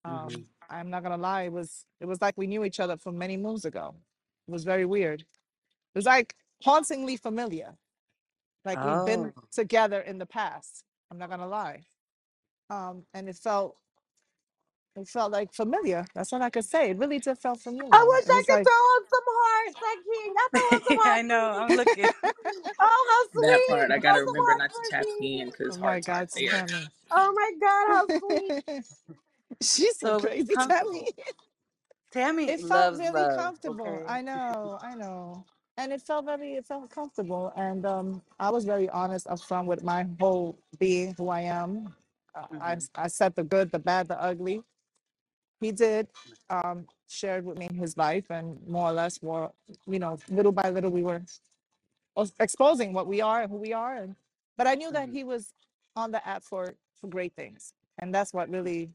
hmm 0.05 0.11
Um, 0.11 0.45
I'm 0.69 0.89
not 0.89 1.03
gonna 1.03 1.17
lie, 1.17 1.43
it 1.43 1.51
was 1.53 1.85
it 1.99 2.05
was 2.05 2.21
like 2.21 2.35
we 2.37 2.47
knew 2.47 2.63
each 2.63 2.79
other 2.79 2.97
from 2.97 3.17
many 3.17 3.37
moons 3.37 3.65
ago. 3.65 3.95
It 4.47 4.51
was 4.51 4.63
very 4.63 4.85
weird. 4.85 5.21
It 5.21 5.97
was 5.97 6.05
like 6.05 6.35
hauntingly 6.63 7.17
familiar, 7.17 7.77
like 8.65 8.83
we've 8.83 9.03
Oh. 9.03 9.05
been 9.05 9.33
together 9.51 10.01
in 10.01 10.17
the 10.19 10.25
past. 10.25 10.85
I'm 11.11 11.17
not 11.17 11.29
gonna 11.29 11.47
lie. 11.47 11.81
Um, 12.69 13.05
and 13.13 13.29
it 13.29 13.35
felt 13.35 13.77
it 14.97 15.07
felt 15.09 15.31
like 15.33 15.53
familiar. 15.53 16.05
That's 16.15 16.33
all 16.33 16.43
I 16.43 16.49
could 16.51 16.65
say. 16.65 16.91
It 16.91 16.99
really 16.99 17.19
did 17.19 17.37
felt 17.39 17.61
familiar. 17.61 17.93
I 17.93 18.01
familiar. 18.01 18.09
wish 18.09 18.25
It 18.25 18.33
I 18.33 18.41
was 18.41 18.49
could 18.49 18.61
like, 18.61 18.67
throw 18.67 18.83
up 18.97 19.03
some 19.09 19.27
hearts, 19.27 19.77
like 19.81 20.01
King. 20.05 20.33
I 20.37 20.47
throw 20.53 20.69
up 20.75 20.83
some 20.85 20.99
I 21.05 21.21
hearts 21.21 21.27
for 21.29 21.37
know. 21.37 21.51
I'm 21.51 21.75
me. 21.75 21.77
looking. 21.77 22.11
Oh, 22.79 23.03
how 23.11 23.23
That 23.35 23.65
sweet! 23.65 23.67
part, 23.67 23.91
I 23.91 23.99
Throw 23.99 23.99
gotta 23.99 24.21
some 24.25 24.35
remember 24.35 24.53
hearts 24.53 24.55
not 24.55 24.73
to 24.73 24.81
for 24.81 24.83
tap 24.83 25.09
in 25.19 25.47
me. 25.47 25.53
oh 25.69 25.77
because 25.77 25.77
my 25.77 25.99
hearts 25.99 26.07
God, 26.07 26.29
aren't 26.33 26.33
there. 26.33 26.49
Tammy. 26.49 26.89
Oh 27.11 27.33
my 27.35 27.51
God, 27.61 27.87
how 27.93 28.07
sweet! 28.19 28.55
She's 29.61 29.99
so 29.99 30.15
So 30.15 30.17
it 30.17 30.37
was 30.37 30.43
crazy, 30.43 30.57
Tammy. 30.57 31.07
comfortable. 31.07 31.13
Tammy 32.11 32.49
It 32.49 32.61
felt 32.61 32.95
loves 32.95 32.97
really 32.97 33.27
love. 33.29 33.29
comfortable. 33.29 34.03
Okay. 34.03 34.05
I 34.07 34.21
know, 34.21 34.79
I 34.81 34.95
know. 34.95 35.45
And 35.77 35.93
it 35.93 36.01
felt 36.01 36.25
very, 36.25 36.55
it 36.55 36.65
felt 36.65 36.89
comfortable. 36.91 37.53
And 37.55 37.85
um, 37.85 38.23
I 38.39 38.51
was 38.51 38.65
very 38.65 38.89
honest 38.89 39.27
upfront 39.27 39.67
with 39.67 39.83
my 39.83 40.07
whole 40.19 40.59
being, 40.79 41.15
who 41.17 41.29
I 41.29 41.41
am. 41.41 41.95
Uh, 42.35 42.47
I, 42.59 42.73
hmm 42.73 42.79
I 42.95 43.07
said 43.07 43.35
the 43.35 43.43
good, 43.43 43.71
the 43.71 43.79
bad, 43.79 44.09
the 44.09 44.21
ugly. 44.21 44.63
He 45.62 45.74
did 45.74 46.09
um, 46.51 46.88
shared 47.09 47.45
with 47.45 47.59
me 47.59 47.70
his 47.76 47.97
life 47.97 48.26
and 48.32 48.59
more 48.68 48.89
or 48.89 48.93
less 48.93 49.24
more, 49.24 49.53
you 49.88 49.99
know, 49.99 50.20
little 50.30 50.53
by 50.53 50.72
little 50.72 50.91
we 50.91 51.03
were 51.03 51.24
ex- 52.18 52.34
exposing 52.39 52.93
what 52.93 53.07
we 53.07 53.22
are 53.22 53.43
and 53.43 53.51
who 53.51 53.57
we 53.57 53.74
are. 53.74 53.95
And 53.97 54.16
but 54.57 54.68
I 54.68 54.76
knew 54.76 54.91
that 54.93 55.09
hmm 55.09 55.14
he 55.14 55.24
was 55.26 55.53
on 55.95 56.12
the 56.12 56.28
app 56.28 56.43
for 56.43 56.76
for 57.01 57.07
great 57.09 57.36
things. 57.36 57.74
And 57.99 58.14
that's 58.16 58.34
what 58.34 58.49
really 58.49 58.91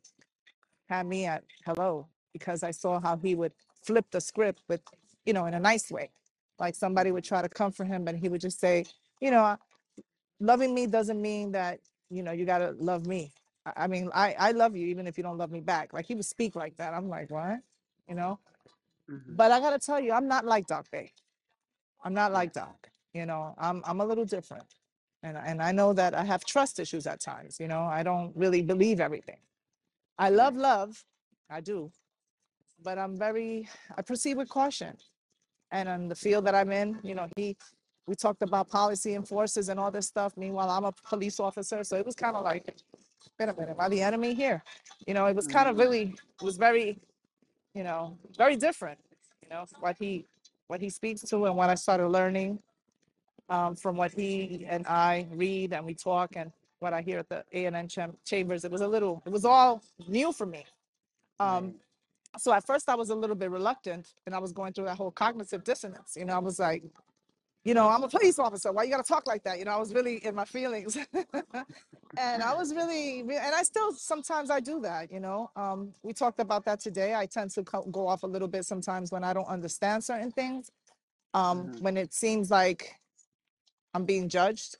had 0.88 1.06
me 1.06 1.26
at 1.26 1.44
hello 1.66 2.08
because 2.32 2.62
I 2.62 2.72
saw 2.72 3.00
how 3.00 3.16
he 3.16 3.34
would 3.34 3.52
flip 3.82 4.06
the 4.12 4.20
script 4.20 4.62
with, 4.68 4.82
you 5.26 5.32
know, 5.34 5.46
in 5.46 5.54
a 5.54 5.60
nice 5.60 5.90
way. 5.90 6.10
Like 6.58 6.74
somebody 6.76 7.12
would 7.12 7.24
try 7.24 7.42
to 7.42 7.48
comfort 7.50 7.86
him, 7.88 8.04
but 8.04 8.16
he 8.16 8.28
would 8.28 8.40
just 8.42 8.60
say, 8.60 8.86
you 9.20 9.30
know, 9.30 9.56
loving 10.40 10.74
me 10.74 10.86
doesn't 10.86 11.20
mean 11.20 11.52
that, 11.52 11.80
you 12.10 12.22
know, 12.22 12.32
you 12.32 12.44
got 12.46 12.58
to 12.58 12.72
love 12.78 13.06
me. 13.06 13.32
I 13.66 13.84
I 13.84 13.88
mean, 13.88 14.10
I, 14.14 14.36
I 14.38 14.52
love 14.52 14.76
you 14.76 14.88
even 14.88 15.08
if 15.08 15.18
you 15.18 15.24
don't 15.24 15.38
love 15.38 15.52
me 15.52 15.62
back. 15.62 15.94
Like 15.94 16.06
he 16.06 16.16
would 16.16 16.26
speak 16.26 16.56
like 16.56 16.78
that. 16.78 16.94
I'm 16.94 17.10
like, 17.10 17.30
what? 17.32 17.60
You 18.08 18.16
know? 18.16 18.40
hmm 19.08 19.36
But 19.36 19.52
I 19.52 19.60
got 19.60 19.72
to 19.72 19.80
tell 19.80 20.00
you, 20.00 20.12
I'm 20.14 20.28
not 20.28 20.46
like 20.46 20.68
Doc 20.68 20.86
Bay. 20.92 21.12
I'm 22.04 22.14
not 22.14 22.32
like 22.32 22.54
Doc. 22.54 22.90
You 23.14 23.26
know, 23.26 23.54
I'm, 23.58 23.82
I'm 23.86 24.00
a 24.02 24.06
little 24.06 24.26
different. 24.26 24.66
And, 25.24 25.38
and 25.38 25.62
I 25.62 25.72
know 25.72 25.94
that 25.94 26.14
I 26.14 26.24
have 26.24 26.44
trust 26.46 26.80
issues 26.80 27.06
at 27.06 27.20
times. 27.20 27.60
You 27.60 27.68
know, 27.68 27.82
I 27.82 28.04
don't 28.04 28.32
really 28.36 28.62
believe 28.62 29.00
everything. 29.00 29.40
I 30.18 30.30
love 30.30 30.54
Right. 30.56 30.62
love. 30.62 31.04
I 31.50 31.60
do 31.62 31.90
but 32.82 32.98
I'm 32.98 33.18
very, 33.18 33.68
I 33.96 34.02
proceed 34.02 34.36
with 34.38 34.50
caution. 34.50 34.96
And 35.72 35.88
on 35.88 36.08
the 36.08 36.16
field 36.16 36.46
that 36.46 36.54
I'm 36.56 36.72
in, 36.72 36.98
you 37.04 37.14
know, 37.16 37.28
he, 37.36 37.56
we 38.06 38.14
talked 38.16 38.42
about 38.42 38.68
policy 38.70 39.14
enforcers 39.14 39.68
and 39.70 39.80
all 39.80 39.90
this 39.90 40.06
stuff. 40.06 40.36
Meanwhile, 40.36 40.70
I'm 40.70 40.84
a 40.84 40.92
police 41.08 41.40
officer. 41.40 41.84
So 41.84 41.96
it 41.96 42.06
was 42.06 42.14
kind 42.16 42.36
of 42.36 42.44
like, 42.44 42.76
wait 43.38 43.48
a 43.48 43.54
minute, 43.54 43.70
am 43.70 43.80
I 43.80 43.88
the 43.88 44.02
enemy 44.02 44.34
here? 44.34 44.62
You 45.06 45.14
know, 45.14 45.26
it 45.26 45.36
was 45.36 45.46
kind 45.46 45.68
of 45.68 45.76
hmm 45.76 45.80
really, 45.80 46.14
it 46.40 46.44
was 46.44 46.56
very, 46.56 46.98
you 47.74 47.84
know, 47.84 48.18
very 48.36 48.56
different, 48.56 48.98
you 49.42 49.48
know, 49.50 49.64
what 49.80 49.96
he, 49.98 50.26
what 50.68 50.80
he 50.80 50.90
speaks 50.90 51.22
to 51.22 51.46
and 51.46 51.56
what 51.56 51.70
I 51.70 51.74
started 51.76 52.08
learning 52.08 52.60
um, 53.48 53.76
from 53.76 53.96
what 53.96 54.12
he 54.12 54.66
and 54.68 54.86
I 54.86 55.26
read 55.32 55.72
and 55.72 55.86
we 55.86 55.94
talk 55.94 56.36
and 56.36 56.52
what 56.80 56.92
I 56.92 57.02
hear 57.02 57.20
at 57.20 57.28
the 57.28 57.44
A 57.52 57.66
and 57.66 57.76
N 57.76 57.88
cham- 57.88 58.16
chambers. 58.24 58.64
It 58.64 58.70
was 58.70 58.82
a 58.82 58.88
little, 58.88 59.22
it 59.26 59.32
was 59.32 59.44
all 59.44 59.82
new 60.08 60.32
for 60.32 60.46
me. 60.46 60.66
Um, 61.40 61.74
so 62.38 62.52
at 62.52 62.66
first 62.66 62.88
I 62.88 62.94
was 62.94 63.10
a 63.10 63.14
little 63.14 63.36
bit 63.36 63.50
reluctant, 63.50 64.14
and 64.26 64.34
I 64.34 64.38
was 64.38 64.52
going 64.52 64.72
through 64.72 64.86
that 64.86 64.96
whole 64.96 65.10
cognitive 65.10 65.64
dissonance. 65.64 66.16
You 66.16 66.26
know, 66.26 66.34
I 66.34 66.38
was 66.38 66.58
like, 66.58 66.82
you 67.66 67.74
know, 67.74 67.90
I'm 67.90 68.04
a 68.04 68.08
police 68.08 68.38
officer. 68.40 68.72
Why 68.72 68.84
you 68.84 68.92
gotta 68.92 69.04
talk 69.04 69.28
like 69.28 69.44
that? 69.44 69.58
You 69.60 69.66
know, 69.66 69.72
I 69.72 69.78
was 69.78 69.94
really 69.94 70.24
in 70.24 70.36
my 70.36 70.46
feelings, 70.46 70.98
and 72.16 72.42
I 72.42 72.54
was 72.54 72.74
really, 72.74 73.20
and 73.20 73.32
I 73.56 73.64
still 73.64 73.92
sometimes 73.92 74.50
I 74.50 74.60
do 74.60 74.80
that. 74.82 75.12
You 75.12 75.20
know, 75.20 75.50
um, 75.56 75.92
we 76.04 76.14
talked 76.14 76.40
about 76.40 76.64
that 76.66 76.80
today. 76.80 77.14
I 77.16 77.26
tend 77.26 77.50
to 77.52 77.64
co- 77.64 77.84
go 77.90 78.08
off 78.08 78.24
a 78.24 78.28
little 78.28 78.48
bit 78.48 78.66
sometimes 78.66 79.12
when 79.12 79.24
I 79.24 79.34
don't 79.34 79.48
understand 79.48 80.04
certain 80.04 80.32
things. 80.32 80.70
Um, 81.34 81.70
Mm-hmm. 81.70 81.78
when 81.80 81.98
it 81.98 82.14
seems 82.14 82.50
like 82.50 82.96
I'm 83.94 84.04
being 84.06 84.28
judged, 84.28 84.78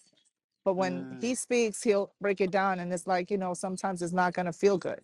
but 0.65 0.75
when 0.75 1.07
Mm, 1.07 1.21
he 1.21 1.35
speaks, 1.35 1.83
he'll 1.83 2.13
break 2.21 2.41
it 2.41 2.53
down, 2.53 2.81
and 2.81 2.93
it's 2.93 3.07
like 3.07 3.31
you 3.31 3.39
know, 3.39 3.55
sometimes 3.55 4.03
it's 4.03 4.15
not 4.15 4.35
gonna 4.35 4.55
feel 4.55 4.79
good. 4.79 5.03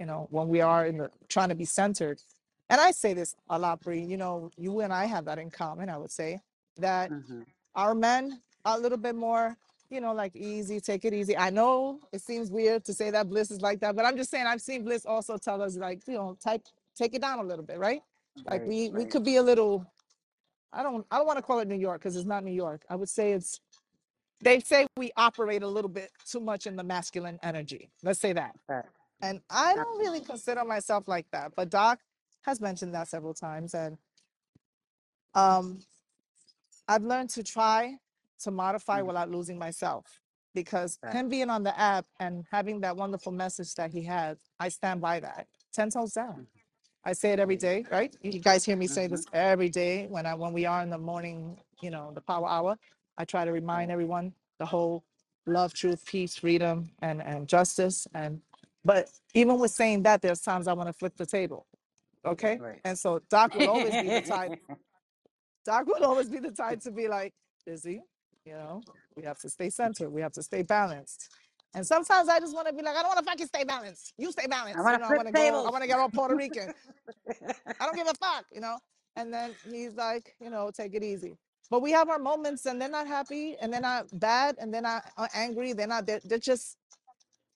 You 0.00 0.06
know, 0.06 0.28
when 0.30 0.48
we 0.48 0.62
are 0.62 0.86
in 0.86 0.98
the 0.98 1.10
trying 1.28 1.50
to 1.50 1.56
be 1.56 1.66
centered. 1.66 2.22
And 2.70 2.80
I 2.80 2.92
say 2.92 3.14
this 3.14 3.36
a 3.50 3.58
lot, 3.58 3.80
Bree. 3.82 4.02
You 4.02 4.16
know, 4.16 4.50
you 4.58 4.80
and 4.80 4.92
I 4.92 5.06
have 5.06 5.26
that 5.26 5.38
in 5.38 5.50
common. 5.50 5.88
I 5.90 5.98
would 5.98 6.12
say 6.12 6.40
that 6.76 7.10
mm-hmm. 7.10 7.42
our 7.74 7.94
men 7.94 8.40
are 8.64 8.76
a 8.76 8.80
little 8.80 8.98
bit 8.98 9.14
more, 9.14 9.56
you 9.90 10.00
know, 10.00 10.12
like 10.12 10.34
easy, 10.36 10.80
take 10.80 11.04
it 11.04 11.12
easy. 11.12 11.36
I 11.36 11.50
know 11.50 12.00
it 12.12 12.20
seems 12.20 12.50
weird 12.50 12.84
to 12.84 12.94
say 12.94 13.10
that 13.10 13.28
Bliss 13.28 13.50
is 13.50 13.60
like 13.60 13.80
that, 13.80 13.96
but 13.96 14.04
I'm 14.04 14.16
just 14.16 14.30
saying 14.30 14.46
I've 14.46 14.62
seen 14.62 14.84
Bliss 14.84 15.06
also 15.06 15.36
tell 15.36 15.62
us 15.62 15.76
like, 15.76 16.02
you 16.06 16.14
know, 16.14 16.36
type 16.42 16.62
take 16.96 17.14
it 17.14 17.22
down 17.22 17.38
a 17.38 17.44
little 17.44 17.64
bit, 17.64 17.78
right? 17.78 18.00
Like 18.46 18.60
Right, 18.60 18.68
we 18.68 18.88
we 18.90 19.02
right. 19.02 19.10
could 19.10 19.24
be 19.24 19.36
a 19.36 19.42
little 19.42 19.86
I 20.72 20.82
don't 20.82 21.06
I 21.10 21.16
don't 21.18 21.26
want 21.26 21.38
to 21.38 21.42
call 21.42 21.58
it 21.60 21.68
New 21.68 21.76
York 21.76 22.00
because 22.00 22.16
it's 22.16 22.26
not 22.26 22.44
New 22.44 22.52
York. 22.52 22.82
I 22.88 22.96
would 22.96 23.08
say 23.08 23.32
it's 23.32 23.60
they 24.42 24.60
say 24.60 24.86
we 24.96 25.10
operate 25.16 25.62
a 25.62 25.68
little 25.68 25.90
bit 25.90 26.10
too 26.26 26.40
much 26.40 26.66
in 26.66 26.76
the 26.76 26.84
masculine 26.84 27.38
energy. 27.42 27.90
Let's 28.02 28.20
say 28.20 28.32
that. 28.32 28.54
And 29.20 29.40
I 29.50 29.74
don't 29.74 29.98
really 29.98 30.20
Absolutely. 30.20 30.26
consider 30.26 30.64
myself 30.64 31.06
like 31.06 31.26
that, 31.32 31.52
but 31.54 31.68
Doc 31.68 32.00
has 32.42 32.60
mentioned 32.60 32.94
that 32.94 33.08
several 33.08 33.34
times 33.34 33.74
and 33.74 33.98
um 35.34 35.80
I've 36.90 37.04
learned 37.04 37.30
to 37.32 37.44
try 37.44 37.96
to 38.42 38.52
modify 38.52 39.00
Mm-hmm. 39.00 39.08
without 39.08 39.30
losing 39.32 39.58
myself 39.58 40.06
because 40.54 41.00
Right. 41.04 41.20
him 41.20 41.30
being 41.30 41.50
on 41.50 41.64
the 41.64 41.78
app 41.80 42.06
and 42.20 42.46
having 42.52 42.82
that 42.82 42.96
wonderful 42.98 43.32
message 43.32 43.74
that 43.76 43.92
he 43.92 44.04
had, 44.04 44.38
I 44.60 44.70
stand 44.70 45.02
by 45.02 45.20
that 45.22 45.48
10 45.74 45.90
toes 45.92 46.14
down. 46.14 46.48
I 47.04 47.14
say 47.14 47.32
it 47.32 47.40
every 47.40 47.56
day, 47.56 47.86
right? 47.90 48.14
You 48.22 48.40
guys 48.40 48.64
hear 48.64 48.76
me 48.76 48.86
say 48.88 49.08
Mm-hmm. 49.08 49.08
this 49.08 49.26
every 49.34 49.70
day 49.70 50.06
when 50.08 50.26
I 50.26 50.34
when 50.34 50.54
we 50.54 50.66
are 50.66 50.82
in 50.82 50.90
the 50.90 50.98
morning, 50.98 51.58
you 51.82 51.90
know, 51.90 52.12
the 52.14 52.22
power 52.22 52.48
hour. 52.48 52.78
I 53.18 53.26
try 53.26 53.44
to 53.46 53.52
remind 53.52 53.92
everyone 53.92 54.34
the 54.60 54.66
whole 54.66 55.04
love, 55.46 55.74
truth, 55.74 56.06
peace, 56.06 56.36
freedom, 56.36 56.90
and 57.02 57.22
and 57.22 57.48
justice. 57.48 58.08
And 58.14 58.42
but 58.84 59.10
even 59.34 59.58
with 59.60 59.72
saying 59.72 60.04
that, 60.04 60.22
there's 60.22 60.42
times 60.42 60.68
I 60.68 60.74
want 60.74 60.88
to 60.90 60.94
flip 60.94 61.16
the 61.18 61.26
table. 61.26 61.66
Okay. 62.26 62.60
Right. 62.60 62.82
And 62.84 62.98
so 62.98 63.22
Doc 63.30 63.54
will 63.54 63.68
always 63.68 63.98
be 63.98 64.10
the 64.10 64.22
type 64.22 64.54
Doc 65.70 65.86
would 65.86 66.02
always 66.02 66.28
be 66.28 66.40
the 66.40 66.50
time 66.50 66.80
to 66.80 66.90
be 66.90 67.06
like, 67.06 67.32
busy, 67.64 68.02
you 68.44 68.52
know, 68.54 68.82
we 69.14 69.22
have 69.22 69.38
to 69.38 69.48
stay 69.48 69.70
centered, 69.70 70.10
we 70.10 70.20
have 70.20 70.32
to 70.32 70.42
stay 70.42 70.62
balanced. 70.62 71.28
And 71.74 71.86
sometimes 71.86 72.28
I 72.28 72.40
just 72.40 72.52
want 72.52 72.66
to 72.66 72.72
be 72.72 72.82
like, 72.82 72.96
I 72.96 73.02
don't 73.02 73.10
want 73.10 73.20
to 73.20 73.24
fucking 73.24 73.46
stay 73.46 73.62
balanced. 73.62 74.12
You 74.18 74.32
stay 74.32 74.48
balanced. 74.48 74.76
You 74.78 74.82
want 74.82 75.00
to 75.02 75.06
I 75.06 75.10
want 75.10 75.20
flip 75.22 75.26
to 75.28 75.32
go, 75.32 75.66
I 75.66 75.70
want 75.70 75.82
to 75.82 75.86
get 75.86 76.00
all 76.00 76.08
Puerto 76.08 76.34
Rican. 76.34 76.74
I 77.80 77.84
don't 77.86 77.94
give 77.94 78.08
a 78.08 78.14
fuck, 78.14 78.46
you 78.52 78.60
know. 78.60 78.78
And 79.14 79.32
then 79.32 79.54
he's 79.70 79.94
like, 79.94 80.34
you 80.40 80.50
know, 80.50 80.72
take 80.76 80.94
it 80.94 81.04
easy. 81.04 81.36
But 81.70 81.82
we 81.82 81.92
have 81.92 82.08
our 82.08 82.18
moments 82.18 82.66
and 82.66 82.82
they're 82.82 82.88
not 82.88 83.06
happy 83.06 83.54
and 83.62 83.72
they're 83.72 83.80
not 83.80 84.06
bad 84.18 84.56
and 84.60 84.74
they're 84.74 84.82
not 84.82 85.04
uh, 85.16 85.28
angry. 85.34 85.72
They're 85.72 85.86
not, 85.86 86.04
they're, 86.06 86.20
they're 86.24 86.38
just 86.38 86.76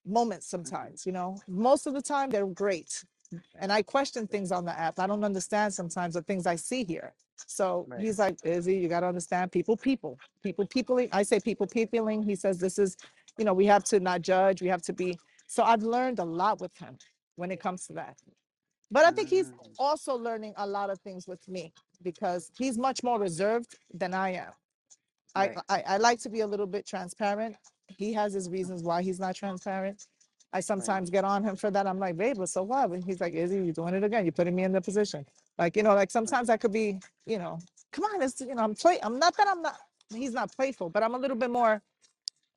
moments 0.07 0.47
sometimes, 0.49 1.05
you 1.05 1.11
know. 1.11 1.39
Most 1.49 1.89
of 1.89 1.95
the 1.95 2.03
time 2.03 2.31
they're 2.31 2.47
great. 2.47 3.05
And 3.59 3.73
I 3.73 3.83
question 3.83 4.29
things 4.29 4.53
on 4.53 4.65
the 4.65 4.79
app. 4.79 5.01
I 5.01 5.09
don't 5.09 5.25
understand 5.25 5.75
sometimes 5.75 6.15
the 6.15 6.23
things 6.23 6.47
I 6.47 6.55
see 6.55 6.85
here. 6.85 7.13
So 7.47 7.89
Right. 7.89 8.01
he's 8.01 8.19
like, 8.19 8.37
Izzy, 8.45 8.77
you 8.77 8.89
got 8.89 9.01
to 9.01 9.07
understand 9.09 9.53
people, 9.53 9.77
people, 9.77 10.19
people, 10.43 10.67
peopling. 10.67 11.09
I 11.13 11.23
say 11.25 11.41
people, 11.41 11.67
peopling. 11.67 12.23
He 12.23 12.37
says, 12.37 12.59
this 12.59 12.79
is, 12.79 12.97
you 13.39 13.45
know, 13.45 13.55
we 13.55 13.67
have 13.67 13.85
to 13.85 14.01
not 14.01 14.23
judge. 14.23 14.63
We 14.63 14.69
have 14.69 14.83
to 14.83 14.93
be. 14.93 15.19
So 15.47 15.65
I've 15.65 15.83
learned 15.83 16.19
a 16.21 16.25
lot 16.25 16.61
with 16.61 16.77
him 16.79 16.99
when 17.37 17.51
it 17.51 17.61
comes 17.61 17.87
to 17.89 17.95
that. 17.95 18.19
But 18.91 19.05
I 19.07 19.11
think 19.13 19.29
he's 19.31 19.53
Mm, 19.53 19.77
also 19.79 20.17
learning 20.17 20.55
a 20.57 20.67
lot 20.67 20.91
of 20.91 21.01
things 21.01 21.29
with 21.29 21.47
me 21.49 21.75
because 22.03 22.51
he's 22.57 22.79
much 22.79 23.03
more 23.05 23.21
reserved 23.21 23.77
than 23.93 24.15
I 24.15 24.35
am. 24.35 24.53
I, 25.35 25.45
Right. 25.45 25.59
I, 25.69 25.85
I 25.89 25.97
like 25.99 26.21
to 26.21 26.31
be 26.31 26.41
a 26.41 26.47
little 26.47 26.67
bit 26.67 26.87
transparent. 26.87 27.57
He 27.89 28.13
has 28.15 28.35
his 28.35 28.51
reasons 28.51 28.83
why 28.85 29.03
he's 29.03 29.21
not 29.21 29.37
transparent. 29.37 30.07
I 30.53 30.61
Right. 30.61 30.65
sometimes 30.67 31.11
get 31.11 31.25
on 31.25 31.45
him 31.45 31.57
for 31.57 31.71
that. 31.71 31.87
I'm 31.87 31.99
like, 31.99 32.17
babe, 32.17 32.37
but 32.39 32.49
so 32.51 32.63
what? 32.65 32.91
And 32.91 33.05
he's 33.05 33.21
like, 33.21 33.35
Izzy, 33.35 33.57
you're 33.65 33.73
doing 33.75 33.95
it 33.95 34.05
again. 34.05 34.25
You're 34.25 34.33
putting 34.33 34.55
me 34.57 34.65
in 34.65 34.73
the 34.73 34.81
position. 34.83 35.27
Like, 35.59 35.77
you 35.77 35.83
know, 35.83 35.95
like 35.95 36.11
sometimes 36.11 36.51
I 36.51 36.57
could 36.57 36.73
be, 36.73 37.01
you 37.27 37.39
know, 37.39 37.59
come 37.93 38.05
on, 38.07 38.23
it's 38.23 38.41
you 38.41 38.55
know, 38.55 38.63
I'm 38.65 38.75
play. 38.75 38.99
I'm 39.03 39.19
not 39.19 39.37
that 39.39 39.49
I'm 39.49 39.63
not. 39.63 39.79
He's 40.15 40.33
not 40.33 40.55
playful, 40.57 40.91
but 40.91 41.03
I'm 41.03 41.15
a 41.15 41.19
little 41.19 41.37
bit 41.37 41.51
more. 41.51 41.83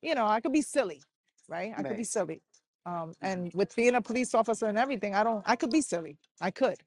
You 0.02 0.16
know, 0.16 0.26
I 0.28 0.42
could 0.42 0.54
be 0.54 0.62
silly, 0.64 1.02
right? 1.50 1.74
I 1.78 1.84
could 1.84 1.98
be 1.98 2.04
Right. 2.04 2.06
silly. 2.06 2.42
Um, 2.86 3.16
Mm-hmm. 3.24 3.42
and 3.42 3.54
with 3.56 3.76
being 3.76 3.96
a 3.96 4.02
police 4.02 4.36
officer 4.36 4.68
and 4.68 4.78
everything, 4.78 5.16
I 5.16 5.24
don't. 5.24 5.44
I 5.48 5.56
could 5.58 5.72
be 5.72 5.82
silly. 5.82 6.18
I 6.42 6.52
could 6.52 6.78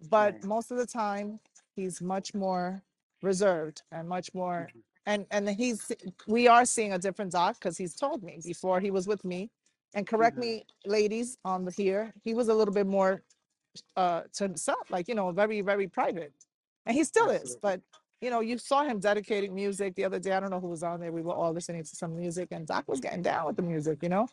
but 0.00 0.36
Right. 0.36 0.44
most 0.44 0.70
of 0.70 0.78
the 0.78 0.86
time 0.86 1.40
he's 1.76 2.00
much 2.02 2.34
more 2.34 2.82
reserved 3.22 3.82
and 3.92 4.08
much 4.08 4.34
more 4.34 4.72
Mhm. 4.72 4.82
and 5.06 5.26
and 5.30 5.48
he's 5.50 5.92
we 6.28 6.48
are 6.48 6.64
seeing 6.66 6.92
a 6.92 6.98
different 6.98 7.32
doc 7.32 7.56
because 7.60 7.78
he's 7.78 7.96
told 7.96 8.22
me 8.22 8.40
before 8.44 8.80
he 8.80 8.90
was 8.90 9.08
with 9.08 9.24
me 9.24 9.50
and 9.94 10.06
correct 10.06 10.36
Mhm. 10.36 10.38
me 10.38 10.66
ladies 10.86 11.38
on 11.44 11.64
the 11.64 11.72
here 11.72 12.14
he 12.24 12.34
was 12.34 12.48
a 12.48 12.54
little 12.54 12.74
bit 12.74 12.86
more 12.86 13.22
uh 13.96 14.22
to 14.32 14.44
himself 14.44 14.90
like 14.90 15.08
you 15.08 15.14
know 15.14 15.30
very 15.30 15.60
very 15.60 15.88
private 15.88 16.32
and 16.86 16.96
he 16.96 17.04
still 17.04 17.30
is 17.30 17.56
but 17.62 17.80
you 18.20 18.30
know 18.30 18.40
you 18.40 18.58
saw 18.58 18.82
him 18.82 18.98
dedicating 18.98 19.54
music 19.54 19.94
the 19.94 20.04
other 20.04 20.18
day 20.18 20.32
i 20.32 20.40
don't 20.40 20.50
know 20.50 20.60
who 20.60 20.68
was 20.68 20.82
on 20.82 21.00
there 21.00 21.12
we 21.12 21.22
were 21.22 21.34
all 21.34 21.52
listening 21.52 21.82
to 21.82 21.96
some 21.96 22.16
music 22.16 22.48
and 22.50 22.66
doc 22.66 22.84
was 22.88 23.00
getting 23.00 23.22
down 23.22 23.46
with 23.46 23.56
the 23.56 23.62
music 23.62 24.02
you 24.02 24.08
know 24.08 24.26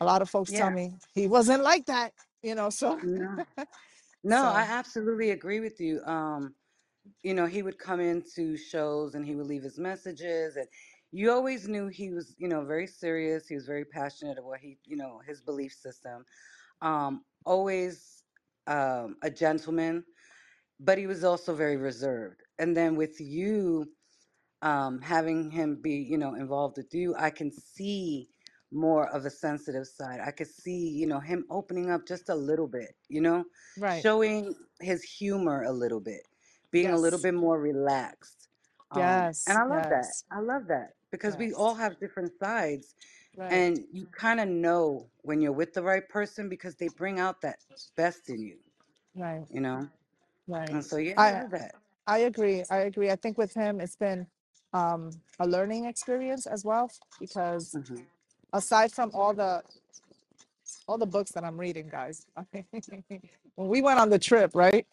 a 0.00 0.04
lot 0.04 0.22
of 0.22 0.30
folks 0.30 0.52
tell 0.52 0.68
Yeah. 0.68 0.74
me 0.74 0.94
he 1.14 1.26
wasn't 1.26 1.62
like 1.62 1.84
that 1.86 2.12
you 2.42 2.54
know 2.54 2.70
so 2.70 2.98
No. 3.02 3.44
No, 4.26 4.36
I 4.36 4.62
so 4.62 4.68
absolutely 4.70 5.32
agree 5.32 5.60
with 5.60 5.78
you. 5.80 6.00
Um, 6.04 6.54
you 7.22 7.34
know, 7.34 7.44
he 7.44 7.62
would 7.62 7.78
come 7.78 8.00
into 8.00 8.56
shows 8.56 9.14
and 9.14 9.24
he 9.24 9.34
would 9.34 9.46
leave 9.46 9.62
his 9.62 9.78
messages 9.78 10.56
and 10.56 10.66
you 11.12 11.30
always 11.30 11.68
knew 11.68 11.88
he 11.88 12.10
was, 12.10 12.34
you 12.38 12.48
know, 12.48 12.64
very 12.64 12.86
serious. 12.86 13.46
He 13.46 13.54
was 13.54 13.66
very 13.66 13.84
passionate 13.84 14.38
about 14.38 14.58
he, 14.60 14.78
you 14.84 14.96
know, 14.96 15.20
his 15.26 15.42
belief 15.42 15.72
system. 15.72 16.24
Um, 16.80 17.24
always 17.44 18.13
um 18.66 19.16
a 19.22 19.30
gentleman, 19.30 20.04
but 20.80 20.98
he 20.98 21.06
was 21.06 21.24
also 21.24 21.54
very 21.54 21.76
reserved. 21.76 22.42
And 22.58 22.76
then 22.76 22.96
with 22.96 23.20
you, 23.20 23.86
um, 24.62 25.00
having 25.00 25.50
him 25.50 25.80
be, 25.82 25.94
you 25.96 26.18
know, 26.18 26.34
involved 26.34 26.76
with 26.76 26.94
you, 26.94 27.14
I 27.16 27.30
can 27.30 27.50
see 27.50 28.28
more 28.72 29.08
of 29.08 29.24
a 29.24 29.30
sensitive 29.30 29.86
side. 29.86 30.20
I 30.20 30.30
could 30.30 30.48
see, 30.48 30.88
you 30.88 31.06
know, 31.06 31.20
him 31.20 31.44
opening 31.50 31.90
up 31.90 32.06
just 32.06 32.28
a 32.28 32.34
little 32.34 32.68
bit, 32.68 32.96
you 33.08 33.20
know, 33.20 33.44
right 33.76 34.04
showing 34.04 34.54
his 34.80 35.02
humor 35.02 35.62
a 35.62 35.72
little 35.72 36.00
bit, 36.00 36.22
being 36.70 36.92
a 36.92 36.98
little 36.98 37.18
yes 37.18 37.20
bit 37.20 37.34
more 37.34 37.60
relaxed. 37.60 38.48
Um, 38.90 39.30
and 39.46 39.56
Yes, 39.56 39.58
I 39.58 39.64
love 39.64 39.88
that. 39.90 40.14
yes, 40.14 40.24
I 40.30 40.40
love 40.40 40.66
that 40.68 40.94
because 41.10 41.36
we 41.36 41.52
all 41.52 41.74
yes. 41.74 41.76
have 41.76 41.98
different 42.00 42.32
sides 42.38 42.94
Right, 43.36 43.50
and 43.50 43.84
you 43.92 44.06
kind 44.06 44.40
of 44.40 44.48
know 44.48 45.08
when 45.22 45.40
you're 45.40 45.52
with 45.52 45.74
the 45.74 45.82
right 45.82 46.08
person 46.08 46.48
because 46.48 46.76
they 46.76 46.88
bring 46.88 47.20
out 47.20 47.40
that 47.42 47.58
best 47.96 48.30
in 48.30 48.42
you, 48.42 48.58
right, 49.16 49.46
you 49.50 49.60
know? 49.60 49.88
right. 50.48 50.70
And 50.70 50.84
so, 50.84 50.98
yeah, 50.98 51.16
I 51.16 51.24
I 51.24 51.32
love 51.32 51.50
that. 51.50 51.74
I 52.06 52.18
agree. 52.20 52.64
I 52.70 52.78
agree. 52.80 53.10
I 53.10 53.16
think 53.16 53.38
with 53.38 53.54
him, 53.54 53.80
it's 53.80 53.96
been 53.96 54.26
um, 54.74 55.10
a 55.40 55.48
learning 55.48 55.86
experience 55.86 56.46
as 56.46 56.64
well 56.64 56.90
because 57.20 57.78
hmm 57.86 57.96
aside 58.52 58.92
from 58.92 59.10
all 59.14 59.34
the 59.34 59.62
all 60.88 60.98
the 60.98 61.06
books 61.06 61.32
that 61.32 61.44
I'm 61.44 61.58
reading, 61.58 61.88
guys, 61.88 62.26
when 63.56 63.68
we 63.68 63.82
went 63.82 63.98
on 64.00 64.10
the 64.10 64.18
trip, 64.18 64.52
right? 64.54 64.86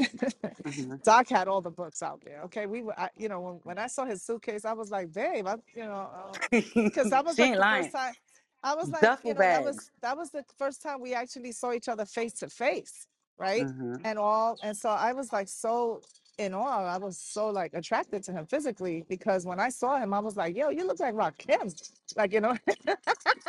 hmm 0.65 0.95
Doc 1.03 1.29
had 1.29 1.47
all 1.47 1.61
the 1.61 1.71
books 1.71 2.03
out 2.03 2.21
there. 2.25 2.41
Okay, 2.45 2.65
we 2.67 2.81
were, 2.83 2.97
I, 2.99 3.09
you 3.17 3.29
know, 3.29 3.41
when, 3.41 3.53
when 3.63 3.79
I 3.79 3.87
saw 3.87 4.05
his 4.05 4.23
suitcase, 4.23 4.65
I 4.65 4.73
was 4.73 4.91
like, 4.91 5.13
babe, 5.13 5.47
I, 5.47 5.55
you 5.75 5.85
know, 5.85 6.09
uh, 6.15 6.37
because 6.83 7.09
that 7.11 7.25
was 7.25 7.37
she 7.37 7.41
like 7.41 7.53
ain't 7.53 7.59
the 7.59 7.63
first 7.63 7.91
lying. 7.91 7.93
time. 7.93 8.15
I 8.63 8.75
was 8.75 8.91
like, 8.91 9.13
you 9.23 9.33
Duffel 9.33 9.33
know, 9.33 9.45
that 9.47 9.63
was 9.63 9.79
bags. 9.79 9.91
that 10.01 10.17
was 10.17 10.31
the 10.31 10.45
first 10.57 10.81
time 10.81 11.01
we 11.01 11.13
actually 11.13 11.51
saw 11.51 11.73
each 11.73 11.87
other 11.89 12.05
face 12.05 12.33
to 12.35 12.49
face, 12.49 13.07
right? 13.37 13.69
hmm 13.69 13.95
And 14.03 14.19
all, 14.19 14.57
and 14.61 14.75
so 14.77 14.89
I 14.89 15.13
was 15.13 15.31
like 15.33 15.47
so 15.49 16.03
in 16.37 16.53
awe. 16.53 16.85
I 16.85 16.97
was 16.97 17.17
so 17.19 17.49
like 17.49 17.73
attracted 17.73 18.23
to 18.25 18.33
him 18.33 18.47
physically 18.47 19.05
because 19.09 19.45
when 19.45 19.59
I 19.59 19.69
saw 19.69 19.97
him, 19.97 20.13
I 20.13 20.19
was 20.19 20.37
like, 20.37 20.55
yo, 20.55 20.69
you 20.69 20.85
look 20.87 20.99
like 20.99 21.15
Rakim, 21.15 21.75
like 22.15 22.33
you 22.33 22.41
know, 22.41 22.57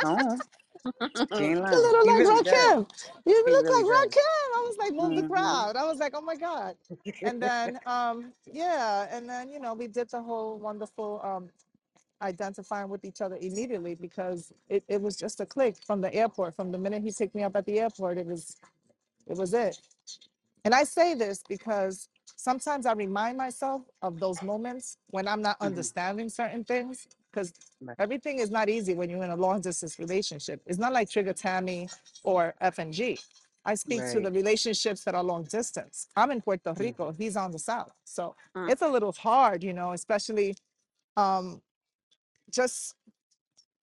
Oh, 0.03 0.41
she 1.37 1.45
ain't 1.45 1.61
a 1.73 1.77
lying. 1.77 1.81
little 1.81 2.07
He 2.07 2.13
like 2.13 2.25
really 2.25 2.43
does. 2.43 2.75
Rakim. 2.75 2.87
You 3.27 3.45
He 3.45 3.53
look 3.53 3.67
really 3.67 3.85
like 3.85 3.87
does. 3.87 4.13
Rakim. 4.13 4.47
I 4.57 4.65
was 4.69 4.77
like, 4.79 4.93
move 4.95 5.17
the 5.17 5.23
hmm 5.23 5.25
crowd. 5.25 5.77
I 5.77 5.85
was 5.85 5.99
like, 5.99 6.13
oh 6.17 6.23
my 6.23 6.37
God. 6.37 6.77
And 7.23 7.43
then 7.43 7.79
um, 7.87 8.33
yeah, 8.47 9.09
and 9.11 9.29
then 9.29 9.51
you 9.51 9.61
know, 9.61 9.75
we 9.75 9.89
did 9.89 10.11
the 10.11 10.23
whole 10.23 10.59
wonderful 10.59 11.21
um 11.25 11.51
identifying 12.23 12.89
with 12.91 13.05
each 13.05 13.20
other 13.23 13.39
immediately 13.41 13.95
because 13.97 14.53
it, 14.68 14.85
it 14.89 15.03
was 15.03 15.16
just 15.16 15.41
a 15.41 15.47
click 15.47 15.77
from 15.87 16.01
the 16.03 16.14
airport. 16.14 16.57
From 16.57 16.73
the 16.73 16.79
minute 16.79 17.03
he 17.05 17.12
picked 17.12 17.35
me 17.35 17.45
up 17.45 17.57
at 17.57 17.66
the 17.66 17.81
airport, 17.81 18.18
it 18.18 18.27
was 18.27 18.57
it 19.29 19.37
was 19.37 19.55
it. 19.55 19.79
And 20.64 20.75
I 20.75 20.85
say 20.85 21.14
this 21.14 21.45
because 21.49 22.09
sometimes 22.37 22.87
I 22.87 22.95
remind 22.95 23.39
myself 23.39 23.83
of 24.03 24.20
those 24.20 24.43
moments 24.43 24.99
when 25.11 25.29
I'm 25.29 25.43
not 25.43 25.59
hmm 25.62 25.68
understanding 25.68 26.31
certain 26.31 26.64
things 26.64 27.09
because 27.33 27.53
everything 27.99 28.41
is 28.41 28.51
not 28.51 28.68
easy 28.70 28.95
when 28.95 29.11
you're 29.11 29.25
in 29.25 29.31
a 29.31 29.37
long 29.37 29.61
distance 29.62 29.99
relationship. 29.99 30.62
It's 30.66 30.79
not 30.79 30.93
like 30.95 31.11
Trigger 31.11 31.35
Tammy 31.35 31.91
or 32.25 32.55
F 32.61 32.79
and 32.79 32.95
G. 32.95 33.18
I 33.64 33.77
speak 33.77 34.07
to 34.09 34.20
Right. 34.20 34.23
the 34.23 34.33
relationships 34.33 35.05
that 35.05 35.14
are 35.14 35.25
long 35.25 35.45
distance. 35.45 36.09
I'm 36.16 36.33
in 36.33 36.43
Puerto 36.43 36.75
Mm. 36.79 36.81
Rico, 36.81 37.12
he's 37.12 37.37
on 37.37 37.53
the 37.53 37.61
south. 37.61 37.93
So 38.05 38.37
Mm, 38.57 38.68
it's 38.68 38.83
a 38.83 38.89
little 38.89 39.12
hard, 39.12 39.64
you 39.64 39.73
know, 39.75 39.93
especially 39.93 40.57
um 41.16 41.62
just 42.53 42.95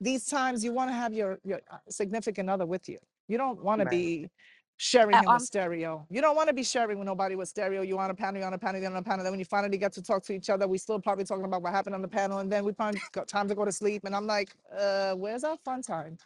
these 0.01 0.25
times 0.25 0.63
you 0.63 0.73
want 0.73 0.89
to 0.89 0.93
have 0.93 1.13
your 1.13 1.39
your 1.43 1.61
uh, 1.71 1.77
significant 1.89 2.49
other 2.49 2.65
with 2.65 2.87
you. 2.89 2.99
You 3.27 3.37
don't 3.37 3.63
want 3.63 3.79
to 3.81 3.85
Right. 3.85 3.91
be 3.91 4.29
sharing 4.77 5.17
I, 5.17 5.19
him 5.19 5.33
with 5.33 5.41
um, 5.41 5.41
stereo. 5.41 6.07
You 6.09 6.21
don't 6.21 6.35
want 6.35 6.47
to 6.47 6.53
be 6.53 6.63
sharing 6.63 6.99
with 6.99 7.05
nobody 7.07 7.35
with 7.35 7.49
stereo. 7.49 7.81
You 7.81 7.99
on 7.99 8.09
a 8.11 8.15
panel, 8.15 8.41
you 8.41 8.47
on 8.47 8.53
a 8.53 8.57
panel, 8.57 8.81
you 8.81 8.87
on 8.87 8.95
a 8.95 9.03
panel. 9.03 9.23
Then 9.23 9.31
when 9.33 9.39
you 9.39 9.45
finally 9.45 9.77
get 9.77 9.93
to 9.93 10.01
talk 10.01 10.23
to 10.25 10.33
each 10.33 10.49
other, 10.49 10.67
we 10.67 10.77
still 10.77 10.99
probably 10.99 11.25
talking 11.25 11.45
about 11.45 11.61
what 11.61 11.73
happened 11.73 11.95
on 11.95 12.01
the 12.01 12.07
panel, 12.07 12.39
and 12.39 12.51
then 12.51 12.63
we 12.65 12.73
find 12.73 13.01
got 13.11 13.27
time 13.27 13.47
to 13.49 13.55
go 13.55 13.65
to 13.65 13.71
sleep. 13.71 14.03
And 14.05 14.15
I'm 14.15 14.27
like, 14.27 14.55
uh, 14.75 15.13
where's 15.15 15.43
our 15.43 15.57
fun 15.57 15.81
time? 15.81 16.17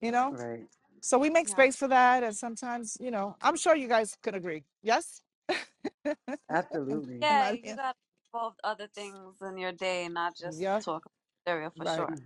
You 0.00 0.12
know. 0.12 0.36
Right. 0.36 0.66
So 1.00 1.18
we 1.18 1.30
make 1.30 1.48
yeah. 1.48 1.52
space 1.52 1.76
for 1.76 1.88
that, 1.88 2.22
and 2.22 2.36
sometimes, 2.36 2.96
you 3.00 3.10
know, 3.10 3.36
I'm 3.42 3.56
sure 3.56 3.74
you 3.74 3.88
guys 3.88 4.16
could 4.22 4.34
agree. 4.36 4.64
Yes. 4.82 5.22
Absolutely. 6.50 7.18
Yeah, 7.20 7.50
you 7.50 7.62
Yeah. 7.64 7.76
got 7.76 7.96
involved 8.26 8.60
other 8.62 8.88
things 8.94 9.42
in 9.42 9.58
your 9.58 9.72
day, 9.72 10.08
not 10.08 10.36
just 10.36 10.60
Yeah. 10.60 10.80
talk 10.80 11.04
about 11.46 11.52
stereo 11.52 11.70
for 11.76 11.86
Right. 11.86 11.96
sure. 11.96 12.18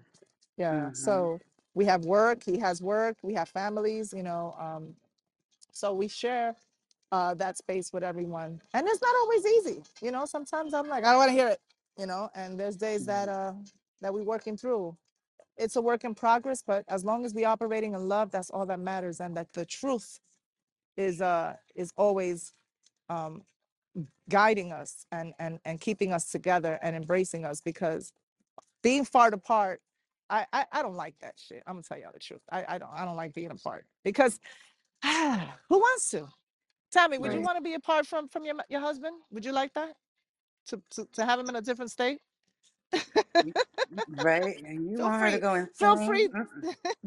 Yeah. 0.59 0.91
Mm-hmm. 0.91 0.95
So 0.95 1.41
we 1.75 1.87
have 1.87 2.05
work. 2.05 2.45
He 2.45 2.59
has 2.59 2.83
work. 2.83 3.17
We 3.23 3.35
have 3.35 3.49
families. 3.49 4.13
You 4.17 4.25
know. 4.25 4.55
Um, 4.61 4.95
so 5.73 5.93
we 5.95 6.09
share 6.09 6.55
uh, 7.13 7.35
that 7.35 7.57
space 7.59 7.93
with 7.93 8.05
everyone 8.05 8.61
and 8.75 8.87
it's 8.89 9.03
not 9.03 9.15
always 9.23 9.47
easy 9.47 9.83
you 10.03 10.11
know 10.11 10.27
sometimes 10.27 10.75
i'm 10.75 10.89
like 10.89 11.05
i 11.05 11.11
don't 11.11 11.19
want 11.19 11.29
to 11.31 11.35
hear 11.35 11.49
it 11.49 11.61
you 11.99 12.07
know 12.07 12.29
and 12.35 12.59
there's 12.61 12.77
days 12.77 13.07
that 13.07 13.29
uh 13.29 13.53
that 14.01 14.13
we're 14.15 14.25
working 14.25 14.57
through 14.57 14.97
it's 15.57 15.77
a 15.77 15.83
work 15.83 16.05
in 16.05 16.15
progress 16.15 16.63
but 16.67 16.85
as 16.89 17.05
long 17.05 17.25
as 17.25 17.35
we're 17.35 17.49
operating 17.49 17.95
in 17.95 18.09
love 18.09 18.31
that's 18.31 18.51
all 18.51 18.67
that 18.67 18.81
matters 18.81 19.21
and 19.21 19.37
that 19.37 19.53
the 19.55 19.65
truth 19.67 20.21
is 20.97 21.21
uh 21.23 21.55
is 21.77 21.93
always 21.97 22.55
um 23.11 23.43
guiding 24.31 24.73
us 24.73 25.07
and 25.13 25.35
and 25.39 25.61
and 25.65 25.81
keeping 25.81 26.13
us 26.13 26.31
together 26.31 26.79
and 26.83 26.97
embracing 26.97 27.45
us 27.45 27.61
because 27.61 28.13
being 28.87 29.05
far 29.05 29.29
apart 29.29 29.81
I, 30.31 30.47
I 30.53 30.67
I 30.73 30.83
don't 30.83 30.97
like 30.97 31.15
that 31.21 31.35
shit. 31.39 31.63
I'm 31.67 31.75
gonna 31.75 31.85
tell 31.85 31.99
y'all 31.99 32.13
the 32.13 32.19
truth. 32.19 32.43
I, 32.51 32.65
I 32.69 32.79
don't 32.79 32.91
I 32.93 33.05
don't 33.05 33.17
like 33.17 33.35
being 33.35 33.51
apart 33.51 33.87
because 34.05 34.41
who 35.05 35.79
wants 35.79 36.11
to? 36.11 36.29
Tammy, 36.93 37.19
would 37.19 37.33
you 37.33 37.41
Right. 37.41 37.43
want 37.43 37.59
to 37.59 37.63
be 37.63 37.75
apart 37.75 38.07
from 38.07 38.29
from 38.29 38.45
your 38.45 38.57
ma- 38.57 38.65
your 38.71 38.81
husband? 38.81 39.17
Would 39.33 39.45
you 39.45 39.53
like 39.53 39.75
that 39.75 39.95
to 40.69 40.83
to, 40.93 41.09
to 41.15 41.25
have 41.27 41.41
him 41.41 41.49
in 41.51 41.57
a 41.57 41.63
different 41.63 41.91
state? 41.93 42.21
Y- 43.41 43.53
Right. 44.09 44.57
And 44.65 44.91
you 44.91 44.99
Feel 44.99 45.07
want 45.07 45.23
her 45.23 45.31
to 45.33 45.39
free, 45.39 45.41
go 45.41 45.55
feel 45.75 45.97
insane? 45.97 45.99
free, 45.99 46.29
Mm-mm. 46.35 46.67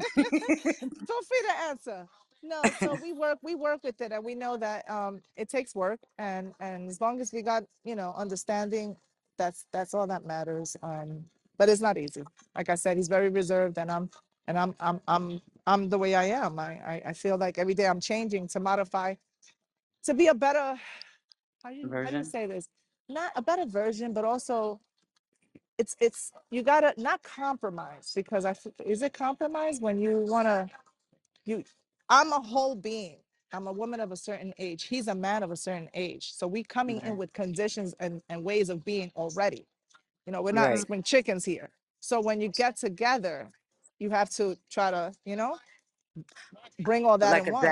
feel 1.06 1.22
free 1.28 1.42
to 1.48 1.54
answer. 1.70 2.08
No, 2.42 2.72
so 2.78 2.96
we 2.96 3.12
work 3.12 3.38
we 3.42 3.54
work 3.56 3.80
with 3.84 4.00
it, 4.00 4.12
and 4.12 4.24
we 4.24 4.34
know 4.34 4.56
that 4.58 4.90
um 4.90 5.22
it 5.36 5.48
takes 5.50 5.74
work, 5.74 6.00
and 6.18 6.54
and 6.60 6.88
as 6.90 7.00
long 7.00 7.20
as 7.20 7.32
we 7.32 7.42
got 7.42 7.64
you 7.84 7.96
know 7.96 8.14
understanding, 8.16 8.96
that's 9.38 9.66
that's 9.72 9.94
all 9.94 10.06
that 10.08 10.24
matters. 10.26 10.76
Um, 10.82 11.26
but 11.60 11.70
it's 11.70 11.82
not 11.82 11.98
easy. 11.98 12.24
Like 12.56 12.70
I 12.70 12.76
said, 12.76 12.98
he's 12.98 13.08
very 13.08 13.30
reserved, 13.30 13.78
and 13.78 13.92
I'm 13.92 14.10
and 14.48 14.58
I'm 14.58 14.76
I'm 14.80 15.02
I'm 15.08 15.42
I'm 15.68 15.90
the 15.90 15.98
way 15.98 16.16
I 16.16 16.26
am. 16.26 16.58
I 16.60 16.72
I, 16.94 17.02
I 17.08 17.14
feel 17.14 17.38
like 17.38 17.58
every 17.58 17.74
day 17.74 17.88
I'm 17.88 18.00
changing 18.00 18.48
to 18.50 18.60
modify 18.60 19.16
to 20.04 20.14
be 20.14 20.28
a 20.28 20.34
better 20.34 20.76
how 21.64 21.70
do 21.70 21.76
you 21.76 21.94
how 22.02 22.10
do 22.10 22.18
you 22.18 22.24
Version. 22.24 22.24
say 22.24 22.46
this? 22.46 22.68
Not 23.08 23.32
a 23.36 23.42
better 23.42 23.66
version, 23.66 24.14
but 24.14 24.24
also 24.26 24.80
it's 25.78 25.96
it's 26.00 26.32
you 26.50 26.62
gotta 26.62 26.94
not 26.98 27.22
compromise 27.22 28.12
because 28.14 28.44
I 28.46 28.52
f- 28.52 28.66
is 28.86 29.02
it 29.02 29.14
compromise 29.14 29.80
when 29.80 30.00
you 30.00 30.18
wanna 30.18 30.70
you 31.46 31.64
I'm 32.10 32.32
a 32.32 32.40
whole 32.42 32.76
being. 32.76 33.18
I'm 33.52 33.68
a 33.68 33.72
woman 33.72 34.00
of 34.00 34.12
a 34.12 34.16
certain 34.16 34.54
age. 34.58 34.84
He's 34.84 35.08
a 35.08 35.16
man 35.16 35.42
of 35.42 35.52
a 35.52 35.56
certain 35.56 35.90
age. 35.94 36.32
So 36.34 36.48
we 36.48 36.64
coming 36.64 37.00
in 37.02 37.16
Right. 37.16 37.18
with 37.18 37.32
conditions 37.34 37.94
and, 38.00 38.22
and 38.30 38.44
ways 38.44 38.70
of 38.70 38.84
being 38.84 39.12
already. 39.16 39.66
You 40.30 40.36
know, 40.36 40.42
we're 40.42 40.52
not 40.52 40.70
Right. 40.70 40.78
spring 40.78 41.02
chickens 41.02 41.44
here. 41.44 41.70
So 41.98 42.20
when 42.20 42.40
you 42.40 42.50
get 42.50 42.76
together, 42.76 43.50
you 43.98 44.10
have 44.10 44.30
to 44.30 44.56
try 44.70 44.92
to, 44.92 45.12
you 45.24 45.34
know, 45.34 45.58
bring 46.80 47.04
all 47.06 47.18
that 47.18 47.32
Like 47.32 47.42
in 47.42 47.48
a 47.48 47.52
one. 47.52 47.64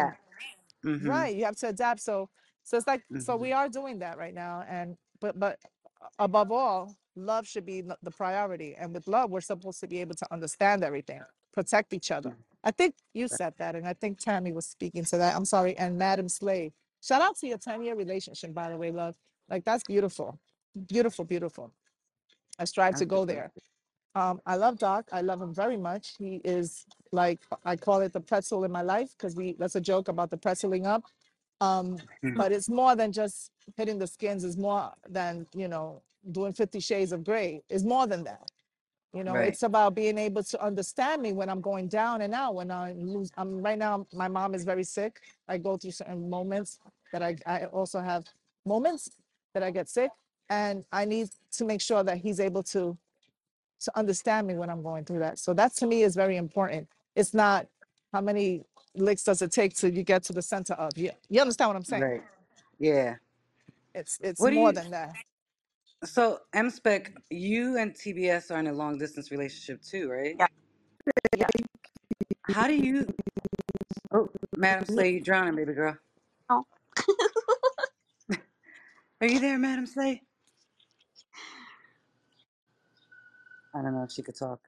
Mm-hmm. 0.84 1.08
Right, 1.08 1.36
you 1.36 1.44
have 1.44 1.56
to 1.58 1.68
adapt. 1.68 2.00
So, 2.00 2.30
so 2.64 2.76
it's 2.78 2.86
like, 2.88 3.04
so 3.20 3.34
Mm-hmm. 3.34 3.42
we 3.42 3.52
are 3.52 3.68
doing 3.68 4.00
that 4.00 4.18
right 4.18 4.34
now. 4.34 4.64
And, 4.68 4.96
but, 5.20 5.38
but 5.38 5.58
above 6.18 6.52
all, 6.52 6.96
love 7.16 7.46
should 7.46 7.66
be 7.66 7.82
the 7.82 7.96
the 8.02 8.10
priority. 8.12 8.74
And 8.78 8.94
with 8.94 9.06
love, 9.08 9.30
we're 9.30 9.42
supposed 9.42 9.80
to 9.80 9.88
be 9.88 10.00
able 10.00 10.16
to 10.16 10.26
understand 10.32 10.84
everything, 10.84 11.22
protect 11.54 11.92
each 11.94 12.10
other. 12.10 12.36
I 12.64 12.72
think 12.72 12.96
you 13.14 13.28
said 13.28 13.54
that. 13.58 13.76
And 13.76 13.86
I 13.88 13.94
think 13.94 14.18
Tammy 14.20 14.52
was 14.52 14.66
speaking 14.66 15.04
to 15.06 15.18
that. 15.18 15.36
I'm 15.36 15.46
sorry. 15.46 15.76
And 15.78 15.98
Madam 15.98 16.28
Slay, 16.28 16.72
shout 17.02 17.22
out 17.22 17.38
to 17.38 17.46
your 17.48 17.58
10 17.58 17.82
year 17.84 17.96
relationship, 17.96 18.54
by 18.54 18.70
the 18.70 18.76
way, 18.78 18.90
love. 18.92 19.16
Like, 19.50 19.64
that's 19.64 19.84
beautiful. 19.84 20.40
Beautiful, 20.88 21.24
beautiful. 21.24 21.72
I 22.58 22.64
strive 22.64 22.96
to 22.96 23.06
go 23.06 23.24
there. 23.24 23.50
Um, 24.14 24.40
I 24.46 24.56
love 24.56 24.78
Doc. 24.78 25.08
I 25.12 25.20
love 25.20 25.40
him 25.40 25.54
very 25.54 25.76
much. 25.76 26.14
He 26.18 26.40
is 26.44 26.86
like 27.12 27.40
I 27.64 27.76
call 27.76 28.00
it 28.00 28.12
the 28.12 28.20
pretzel 28.20 28.64
in 28.64 28.72
my 28.72 28.82
life 28.82 29.10
because 29.16 29.36
we 29.36 29.54
that's 29.58 29.76
a 29.76 29.80
joke 29.80 30.08
about 30.08 30.30
the 30.30 30.36
pretzeling 30.38 30.86
up. 30.86 31.04
Um, 31.60 31.98
Mm. 32.24 32.36
but 32.36 32.50
it's 32.52 32.68
more 32.68 32.96
than 32.96 33.12
just 33.12 33.52
hitting 33.76 33.98
the 33.98 34.06
skins. 34.06 34.42
It's 34.44 34.56
more 34.56 34.92
than 35.08 35.46
you 35.54 35.68
know 35.68 36.02
doing 36.32 36.52
Fifty 36.52 36.80
Shades 36.80 37.12
of 37.12 37.22
Grey. 37.24 37.62
It's 37.68 37.84
more 37.84 38.06
than 38.08 38.24
that. 38.24 38.50
You 39.14 39.24
know, 39.24 39.34
Right. 39.34 39.48
it's 39.48 39.62
about 39.62 39.94
being 39.94 40.18
able 40.18 40.42
to 40.42 40.62
understand 40.62 41.22
me 41.22 41.32
when 41.32 41.48
I'm 41.48 41.60
going 41.60 41.88
down 41.88 42.20
and 42.22 42.34
out. 42.34 42.54
When 42.56 42.70
I 42.70 42.92
lose, 42.92 43.30
I'm 43.36 43.62
right 43.62 43.78
now. 43.78 44.06
My 44.12 44.28
mom 44.28 44.54
is 44.54 44.64
very 44.64 44.84
sick. 44.84 45.20
I 45.48 45.58
go 45.58 45.76
through 45.76 45.92
certain 45.92 46.28
moments 46.28 46.78
that 47.12 47.22
I 47.22 47.36
I 47.46 47.64
also 47.66 48.00
have 48.00 48.24
moments 48.66 49.10
that 49.54 49.62
I 49.62 49.70
get 49.70 49.88
sick, 49.88 50.10
and 50.50 50.84
I 50.92 51.04
need 51.04 51.30
to 51.52 51.64
make 51.64 51.80
sure 51.80 52.02
that 52.04 52.18
he's 52.18 52.40
able 52.40 52.62
to 52.64 52.98
to 53.80 53.98
understand 53.98 54.46
me 54.46 54.54
when 54.54 54.70
I'm 54.70 54.82
going 54.82 55.04
through 55.04 55.20
that. 55.20 55.38
So 55.38 55.54
that 55.54 55.74
to 55.76 55.86
me 55.86 56.02
is 56.02 56.16
very 56.16 56.36
important. 56.36 56.88
It's 57.16 57.34
not 57.34 57.66
how 58.12 58.20
many 58.20 58.64
licks 58.94 59.24
does 59.24 59.42
it 59.42 59.52
take 59.52 59.74
till 59.76 59.92
you 59.92 60.02
get 60.02 60.22
to 60.24 60.32
the 60.32 60.42
center 60.42 60.74
of 60.74 60.96
you. 60.98 61.12
You 61.28 61.40
understand 61.40 61.70
what 61.70 61.76
I'm 61.76 61.84
saying? 61.84 62.02
Right. 62.02 62.22
Yeah. 62.78 63.16
It's 63.94 64.18
it's 64.22 64.40
What 64.40 64.50
do 64.50 64.56
more 64.56 64.68
you 64.68 64.74
than 64.74 64.90
that. 64.90 65.14
so 66.04 66.40
M 66.54 66.70
spec, 66.70 67.12
you 67.30 67.78
and 67.78 67.94
TBS 67.94 68.50
are 68.50 68.58
in 68.60 68.68
a 68.68 68.72
long 68.72 68.98
distance 68.98 69.30
relationship 69.30 69.82
too, 69.82 70.10
right? 70.10 70.36
yeah, 70.38 70.46
yeah. 71.36 71.46
How 72.50 72.66
do 72.68 72.74
you 72.74 73.06
oh 74.12 74.30
Madam 74.56 74.86
Slay, 74.86 75.14
you 75.14 75.20
drowning, 75.22 75.56
baby 75.56 75.74
girl. 75.74 75.96
Oh, 76.50 76.64
Are 79.20 79.26
you 79.28 79.40
there, 79.40 79.58
Madam 79.58 79.86
Slay? 79.86 80.22
I 83.78 83.82
don't 83.82 83.94
know 83.94 84.04
if 84.04 84.12
she 84.12 84.22
could 84.24 84.36
talk. 84.38 84.60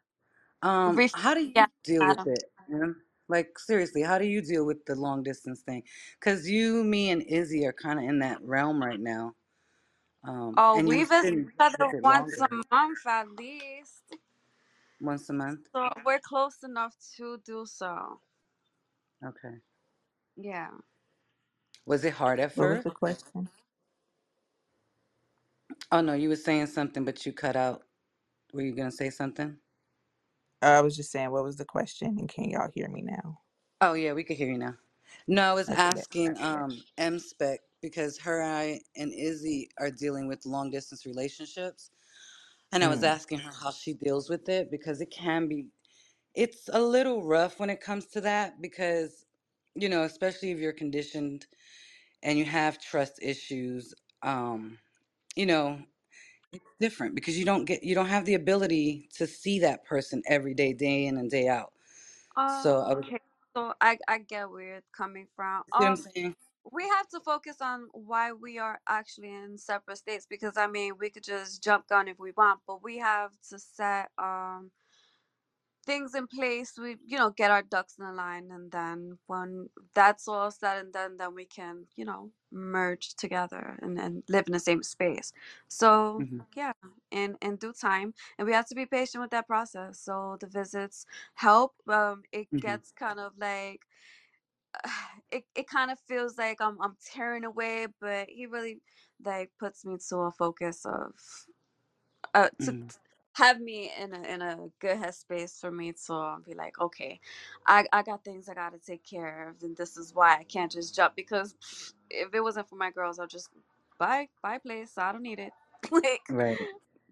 Um, 0.63 1.03
brief. 1.03 1.15
how 1.15 1.35
do 1.35 1.43
Yeah, 1.55 1.67
you 1.67 1.71
deal 1.85 2.07
with 2.07 2.21
Adam. 2.21 2.27
it? 2.27 2.53
You 2.69 2.79
know? 2.79 2.95
Like 3.29 3.59
seriously, 3.59 4.03
how 4.03 4.19
do 4.19 4.27
you 4.27 4.43
deal 4.43 4.67
with 4.67 4.87
the 4.87 4.97
long 4.97 5.23
distance 5.25 5.63
thing? 5.63 5.85
Because 6.21 6.49
you, 6.51 6.85
me, 6.85 7.11
and 7.11 7.23
Izzy 7.23 7.67
are 7.67 7.73
kind 7.75 7.99
of 8.01 8.07
in 8.07 8.21
that 8.21 8.43
realm 8.43 8.83
right 8.83 9.01
now. 9.01 9.35
Um, 10.29 10.61
Oh, 10.61 10.77
and 10.77 10.89
we 10.89 10.95
you've 10.95 11.07
visit 11.07 11.23
been 11.23 11.51
each 11.55 11.61
with 11.79 11.93
other 11.93 11.95
it 11.95 12.05
once 12.05 12.41
a 12.41 12.49
month 12.73 13.07
at 13.07 13.31
least, 13.33 14.17
once 15.01 15.31
a 15.31 15.35
month. 15.35 15.61
so 15.75 15.91
we're 16.05 16.21
close 16.21 16.63
enough 16.65 16.97
to 17.17 17.39
do 17.45 17.67
so. 17.67 18.21
Okay. 19.27 19.57
Yeah. 20.37 20.71
Was 21.87 22.05
it 22.05 22.15
hard 22.15 22.41
at 22.41 22.53
What 22.55 22.69
was 22.71 22.81
first? 22.81 22.85
the 22.85 22.91
question? 22.91 23.49
Oh 25.93 26.03
no, 26.03 26.15
you 26.15 26.29
were 26.31 26.37
saying 26.37 26.67
something, 26.69 27.05
but 27.05 27.27
you 27.27 27.33
cut 27.33 27.57
out. 27.57 27.83
Were 28.55 28.63
you 28.63 28.75
gonna 28.75 28.93
say 28.93 29.11
something? 29.11 29.59
I 30.63 30.81
was 30.83 30.97
just 30.97 31.13
saying, 31.13 31.31
what 31.31 31.45
was 31.45 31.57
the 31.57 31.65
question? 31.65 32.19
And 32.19 32.29
can 32.29 32.51
y'all 32.51 32.71
hear 32.75 32.89
me 32.89 33.03
now? 33.03 33.41
Oh 33.81 33.95
yeah, 33.95 34.15
we 34.15 34.25
could 34.25 34.37
hear 34.39 34.51
you 34.53 34.59
now. 34.59 34.77
No, 35.29 35.43
I 35.45 35.55
was 35.55 35.71
Okay, 35.71 36.05
asking 36.11 36.37
um 36.41 36.83
M 36.99 37.19
Spec 37.21 37.61
because 37.83 38.19
her 38.21 38.43
I 38.43 38.81
and 38.97 39.13
Izzy 39.15 39.71
are 39.79 39.91
dealing 39.93 40.29
with 40.29 40.47
long 40.47 40.71
distance 40.71 41.07
relationships. 41.07 41.93
And 42.73 42.85
I 42.85 42.89
was 42.89 43.03
Mm, 43.03 43.05
asking 43.05 43.41
her 43.41 43.53
how 43.53 43.71
she 43.73 43.95
deals 43.95 44.31
with 44.31 44.49
it 44.49 44.71
because 44.71 45.01
it 45.01 45.11
can 45.11 45.49
be 45.49 45.69
it's 46.35 46.69
a 46.73 46.83
little 46.83 47.25
rough 47.25 47.61
when 47.61 47.71
it 47.71 47.81
comes 47.81 48.07
to 48.09 48.23
that 48.23 48.63
because 48.63 49.27
you 49.77 49.89
know, 49.89 50.05
especially 50.05 50.53
if 50.53 50.59
you're 50.59 50.73
conditioned 50.75 51.47
and 52.23 52.39
you 52.39 52.45
have 52.47 52.81
trust 52.81 53.21
issues, 53.23 53.95
um, 54.23 54.79
you 55.37 55.47
know, 55.47 55.81
it's 56.53 56.67
different 56.81 57.15
because 57.15 57.39
you 57.39 57.45
don't 57.45 57.67
get 57.67 57.85
you 57.85 57.95
don't 57.95 58.07
have 58.09 58.25
the 58.27 58.35
ability 58.35 59.09
to 59.15 59.27
see 59.27 59.61
that 59.61 59.85
person 59.85 60.23
every 60.27 60.55
day, 60.55 60.73
day 60.73 61.07
in 61.07 61.19
and 61.19 61.31
day 61.31 61.49
out. 61.49 61.73
Uh, 62.37 62.67
So 62.67 62.81
I 62.91 62.97
was, 62.97 63.07
okay. 63.07 63.21
So 63.57 63.75
I 63.81 63.99
I 64.09 64.19
get 64.21 64.51
where 64.51 64.63
you're 64.67 64.83
coming 64.93 65.29
from. 65.37 65.65
see 65.73 65.85
what 65.85 65.89
I'm 65.91 65.97
Um, 65.97 66.09
saying? 66.15 66.37
we 66.73 66.85
have 66.89 67.09
to 67.11 67.21
focus 67.21 67.61
on 67.63 67.89
why 67.93 68.33
we 68.33 68.59
are 68.59 68.81
actually 68.89 69.35
in 69.35 69.59
separate 69.59 69.99
states 69.99 70.27
because 70.27 70.57
I 70.59 70.67
mean 70.69 70.99
we 70.99 71.11
could 71.11 71.25
just 71.25 71.63
jump 71.63 71.89
gun 71.89 72.09
if 72.09 72.19
we 72.19 72.33
want, 72.33 72.63
but 72.67 72.83
we 72.83 72.99
have 72.99 73.33
to 73.51 73.59
set 73.59 74.11
um 74.19 74.73
things 75.87 76.15
in 76.15 76.27
place. 76.29 76.79
We 76.79 76.99
you 77.07 77.19
know 77.19 77.31
get 77.31 77.51
our 77.53 77.63
ducks 77.63 77.99
in 77.99 78.05
a 78.07 78.13
line, 78.13 78.51
and 78.53 78.73
then 78.73 79.19
when 79.27 79.71
that's 79.95 80.29
all 80.29 80.51
said 80.51 80.79
and 80.85 80.93
done, 80.93 81.17
then 81.19 81.35
we 81.35 81.47
can 81.47 81.87
you 81.97 82.05
know 82.07 82.33
merge 82.53 83.15
together 83.15 83.79
and 83.83 83.99
and 83.99 84.23
live 84.29 84.47
in 84.49 84.53
the 84.53 84.61
same 84.61 84.83
space. 84.83 85.33
So 85.69 86.27
hmm 86.29 86.41
yeah, 86.57 86.73
in 87.11 87.37
in 87.43 87.57
due 87.57 87.73
time, 87.73 88.15
and 88.39 88.47
we 88.47 88.53
have 88.55 88.67
to 88.69 88.75
be 88.75 88.87
patient 88.87 89.23
with 89.23 89.31
that 89.33 89.47
process. 89.47 90.01
So 90.01 90.37
the 90.41 90.47
visits 90.49 91.07
help. 91.35 91.75
Um, 91.89 92.23
it 92.33 92.49
hmm 92.53 92.61
gets 92.61 92.93
kind 92.93 93.21
of 93.21 93.39
like 93.39 93.87
it, 95.31 95.45
it 95.55 95.69
kind 95.69 95.91
of 95.91 95.99
feels 96.01 96.39
like 96.39 96.61
I'm 96.61 96.81
I'm 96.81 96.97
tearing 97.05 97.45
away, 97.45 97.87
but 98.01 98.29
he 98.31 98.47
really 98.47 98.81
like 99.25 99.53
puts 99.59 99.85
me 99.85 99.99
to 100.09 100.17
a 100.19 100.33
focus 100.33 100.85
of 100.87 101.13
uh 102.35 102.51
to 102.63 102.77
hmm 102.77 102.91
have 103.35 103.61
me 103.61 103.93
in 103.99 104.15
a 104.15 104.23
in 104.23 104.43
a 104.43 104.59
good 104.81 104.99
headspace 104.99 105.61
for 105.61 105.71
me 105.71 105.95
to 106.07 106.15
uh, 106.15 106.39
be 106.41 106.55
like, 106.55 106.81
okay, 106.81 107.21
I 107.67 107.87
I 107.93 108.03
got 108.03 108.25
things 108.25 108.49
I 108.49 108.55
gotta 108.55 108.79
take 108.79 109.05
care 109.05 109.51
of, 109.51 109.63
and 109.63 109.77
this 109.77 109.97
is 109.97 110.15
why 110.15 110.37
I 110.37 110.45
can't 110.45 110.73
just 110.73 110.95
jump 110.97 111.17
because 111.17 111.57
if 112.11 112.35
it 112.35 112.43
wasn't 112.43 112.69
for 112.69 112.77
my 112.77 112.91
girls, 112.91 113.19
I'll 113.21 113.29
just 113.29 113.51
buy 113.99 114.29
buy 114.43 114.57
a 114.57 114.61
place. 114.61 114.93
So 114.95 115.03
I 115.03 115.13
don't 115.13 115.23
need 115.23 115.41
it. 115.41 115.53
like 115.93 116.23
Right, 116.31 116.59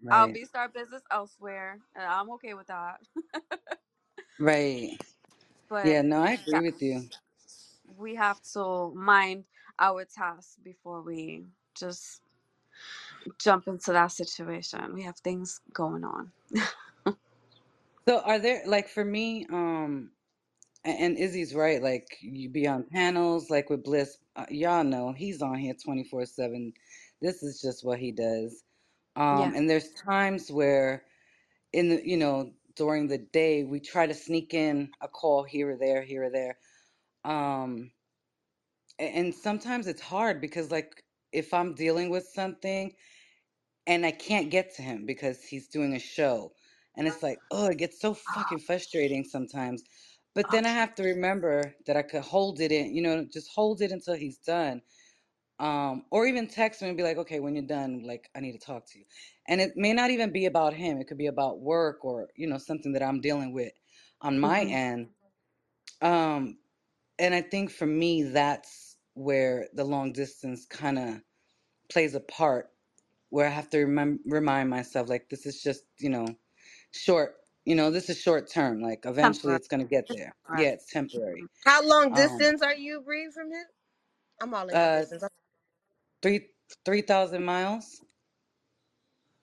I'll 0.09 0.27
right, 0.27 0.29
be 0.29 0.45
start 0.45 0.73
business 0.73 1.03
elsewhere, 1.11 1.79
and 1.95 2.05
I'm 2.05 2.31
okay 2.31 2.53
with 2.55 2.67
that. 2.67 3.01
right. 4.39 4.91
But 5.69 5.95
Yeah, 5.95 6.01
no, 6.03 6.17
I 6.21 6.33
yeah, 6.45 6.45
agree 6.47 6.61
with 6.61 6.81
you. 6.81 7.09
we 7.97 8.15
have 8.15 8.41
to 8.53 8.91
mind 8.95 9.45
our 9.79 10.05
tasks 10.05 10.57
before 10.63 11.01
we 11.01 11.45
just 11.75 12.21
jump 13.39 13.67
into 13.67 13.93
that 13.93 14.07
situation. 14.11 14.93
We 14.93 15.03
have 15.03 15.17
things 15.19 15.61
going 15.73 16.03
on. 16.03 16.33
So 18.07 18.21
are 18.21 18.39
there 18.39 18.63
like 18.67 18.89
for 18.89 19.05
me, 19.05 19.45
um, 19.51 20.11
and 20.85 21.17
Izzy's 21.17 21.55
right, 21.55 21.81
like 21.81 22.17
you 22.21 22.49
be 22.49 22.67
on 22.67 22.85
panels 22.85 23.49
like 23.49 23.69
with 23.69 23.83
Bliss, 23.83 24.17
uh, 24.35 24.45
y'all 24.49 24.83
know 24.85 25.13
he's 25.13 25.41
on 25.41 25.59
here 25.59 25.75
24/7. 25.75 26.73
This 27.21 27.43
is 27.43 27.61
just 27.61 27.85
what 27.85 27.99
he 27.99 28.11
does. 28.13 28.63
Um, 29.15 29.53
Yeah. 29.53 29.55
and 29.55 29.69
there's 29.69 29.93
times 29.93 30.51
where 30.51 31.05
in 31.73 31.89
the, 31.89 32.07
you 32.07 32.17
know, 32.17 32.53
during 32.75 33.07
the 33.07 33.17
day 33.17 33.63
we 33.63 33.79
try 33.79 34.07
to 34.07 34.13
sneak 34.13 34.53
in 34.53 34.91
a 35.01 35.07
call 35.07 35.43
here 35.43 35.71
or 35.71 35.77
there, 35.77 36.03
here 36.03 36.23
or 36.25 36.29
there. 36.31 36.59
Um, 37.25 37.91
and 38.99 39.33
sometimes 39.35 39.87
it's 39.87 40.01
hard 40.01 40.41
because 40.41 40.71
like 40.71 41.03
if 41.31 41.53
I'm 41.53 41.75
dealing 41.75 42.09
with 42.09 42.25
something 42.25 42.93
and 43.87 44.05
I 44.05 44.11
can't 44.11 44.51
get 44.51 44.75
to 44.75 44.81
him 44.81 45.05
because 45.05 45.43
he's 45.43 45.67
doing 45.67 45.93
a 45.95 45.99
show. 45.99 46.53
And 46.95 47.07
it's 47.07 47.23
like, 47.23 47.39
oh, 47.51 47.67
it 47.67 47.77
gets 47.77 47.99
so 47.99 48.13
fucking 48.13 48.59
frustrating 48.59 49.23
sometimes. 49.23 49.83
But 50.35 50.51
then 50.51 50.65
I 50.65 50.69
have 50.69 50.95
to 50.95 51.03
remember 51.03 51.75
that 51.85 51.97
I 51.97 52.03
could 52.03 52.21
hold 52.23 52.59
it 52.61 52.71
in, 52.71 52.95
you 52.95 53.01
know, 53.01 53.25
just 53.31 53.51
hold 53.53 53.81
it 53.81 53.91
until 53.91 54.15
he's 54.15 54.37
done. 54.37 54.81
Um, 55.59 56.05
or 56.11 56.25
even 56.25 56.47
text 56.47 56.81
him 56.81 56.89
and 56.89 56.97
be 56.97 57.03
like, 57.03 57.17
okay, 57.17 57.39
when 57.39 57.55
you're 57.55 57.65
done, 57.65 58.03
like, 58.05 58.29
I 58.35 58.39
need 58.39 58.53
to 58.53 58.59
talk 58.59 58.85
to 58.87 58.99
you. 58.99 59.05
And 59.47 59.61
it 59.61 59.73
may 59.75 59.93
not 59.93 60.11
even 60.11 60.31
be 60.31 60.45
about 60.45 60.73
him. 60.73 60.99
It 60.99 61.07
could 61.07 61.17
be 61.17 61.27
about 61.27 61.59
work 61.61 62.05
or, 62.05 62.29
you 62.35 62.47
know, 62.47 62.57
something 62.57 62.93
that 62.93 63.03
I'm 63.03 63.21
dealing 63.21 63.53
with 63.53 63.73
on 64.21 64.39
my 64.39 64.63
hmm 64.63 64.65
end. 64.65 65.09
Um, 66.01 66.59
and 67.19 67.33
I 67.33 67.41
think 67.41 67.71
for 67.71 67.85
me, 67.85 68.23
that's 68.23 68.88
where 69.19 69.69
the 69.73 69.85
long 69.85 70.13
distance 70.13 70.65
kind 70.67 70.99
of 70.99 71.21
plays 71.91 72.15
a 72.15 72.21
part 72.21 72.71
where 73.29 73.47
I 73.47 73.51
have 73.51 73.69
to 73.71 73.77
remem- 73.79 74.19
remind 74.25 74.69
myself, 74.69 75.09
like, 75.09 75.29
this 75.29 75.45
is 75.45 75.61
just, 75.63 75.83
you 75.99 76.09
know, 76.09 76.27
short, 76.93 77.37
you 77.65 77.75
know, 77.75 77.91
this 77.91 78.09
is 78.09 78.19
short 78.21 78.49
term. 78.51 78.81
Like, 78.81 79.05
eventually 79.05 79.53
Temporary. 79.53 79.57
it's 79.57 79.67
going 79.69 79.81
to 79.81 79.89
get 79.89 80.05
It's 80.09 80.11
there. 80.11 80.35
Yeah, 80.49 80.69
it's 80.69 80.91
temporary. 80.91 81.49
How 81.65 81.83
long 81.85 82.13
Um, 82.13 82.15
distance 82.15 82.61
are 82.61 82.75
you, 82.75 83.01
Bree, 83.01 83.31
from 83.33 83.51
him? 83.51 83.65
I'm 84.41 84.53
all 84.53 84.69
in 84.69 84.79
your 84.79 84.89
uh, 84.89 85.03
business. 85.09 85.23
three, 86.23 86.49
3,000 86.85 87.43
miles. 87.43 88.01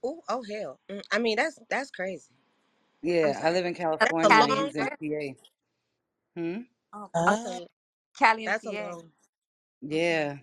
Oh, 0.04 0.22
oh 0.28 0.44
hell. 0.44 0.80
Mm, 0.90 1.02
I 1.12 1.18
mean, 1.18 1.36
that's 1.36 1.58
that's 1.70 1.90
crazy. 1.90 2.34
I'm 3.22 3.32
Yeah, 3.32 3.40
I 3.42 3.50
sorry. 3.50 3.52
live 3.52 3.66
in 3.66 3.74
That's 4.00 4.12
That's 4.12 4.24
a 4.24 4.30
California 4.30 4.44
and 4.44 4.50
long. 4.50 4.58
he's 4.58 4.76
in 4.76 4.88
right? 4.88 4.98
PA. 5.00 5.40
Hmm? 6.36 6.62
Oh, 6.94 7.10
I 7.26 7.36
That's 7.44 7.44
said 7.44 7.66
Cali 8.18 8.46
and 8.46 8.54
that's 8.54 8.66
a 8.66 8.72
PA. 8.72 8.72
long. 8.72 9.12
Hmm 9.82 9.90
Yeah, 9.90 10.38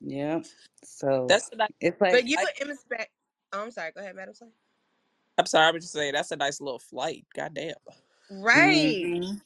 yeah. 0.00 0.42
So 0.84 1.28
That's 1.28 1.50
a 1.52 1.56
nice. 1.56 1.68
it's 1.80 2.00
like, 2.00 2.20
But 2.20 2.28
you 2.28 2.38
I, 2.38 2.46
M 2.60 2.74
Spec. 2.76 3.10
Oh, 3.52 3.62
I'm 3.62 3.70
sorry. 3.72 3.92
Go 3.92 4.00
ahead, 4.02 4.16
Madam. 4.16 4.34
Sorry. 4.34 4.52
I'm 5.38 5.46
sorry, 5.46 5.66
I 5.66 5.70
was 5.72 5.84
just 5.84 5.94
saying 5.94 6.14
that's 6.14 6.32
a 6.32 6.36
nice 6.36 6.60
little 6.60 6.78
flight. 6.80 7.26
Goddamn. 7.34 7.74
Right. 8.30 9.10
hmm 9.12 9.36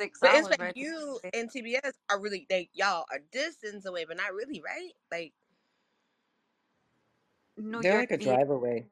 Six 0.00 0.22
But 0.22 0.32
hours 0.32 0.34
M 0.34 0.44
Spec 0.44 0.60
right 0.60 0.76
you 0.76 1.20
there. 1.22 1.32
and 1.34 1.50
TBS 1.50 1.92
are 2.10 2.20
really 2.20 2.46
they 2.50 2.70
y'all 2.74 3.06
are 3.12 3.20
distance 3.32 3.86
away, 3.86 4.04
but 4.06 4.16
not 4.18 4.34
really, 4.34 4.62
right? 4.62 4.92
Like 5.10 5.34
New 7.58 7.82
they're 7.82 7.94
York, 7.94 8.06
like 8.06 8.12
a 8.12 8.18
yeah. 8.18 8.36
drive 8.36 8.50
away. 8.50 8.88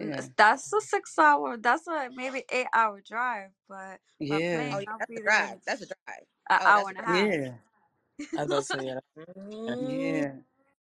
N- 0.00 0.12
Yeah, 0.12 0.28
That's 0.36 0.72
a 0.72 0.80
six 0.80 1.18
hour, 1.18 1.56
that's 1.58 1.86
a 1.88 2.10
maybe 2.14 2.44
eight 2.52 2.68
hour 2.74 3.00
drive, 3.06 3.50
but 3.68 4.00
by 4.28 4.40
yeah, 4.50 4.72
oh 4.72 4.80
yeah, 4.80 4.86
I'll 4.88 5.00
that's 5.00 5.12
a 5.16 5.20
there 5.24 5.28
drive. 5.28 5.56
in 5.56 5.60
That's 5.66 5.82
a 5.82 5.86
drive. 5.86 6.26
an 6.50 6.58
Oh, 6.60 6.66
hour 6.66 6.74
that's 6.74 6.90
a 6.90 6.94
and 6.94 6.98
a 6.98 7.02
drive. 7.06 7.08
half. 7.08 7.32
yeah, 7.32 7.54
I 8.36 8.42
was 8.42 8.46
about 8.48 8.58
to 8.58 8.64
say 8.64 8.86
yeah. 8.86 9.00
Mm, 9.18 9.78
yeah. 9.78 10.36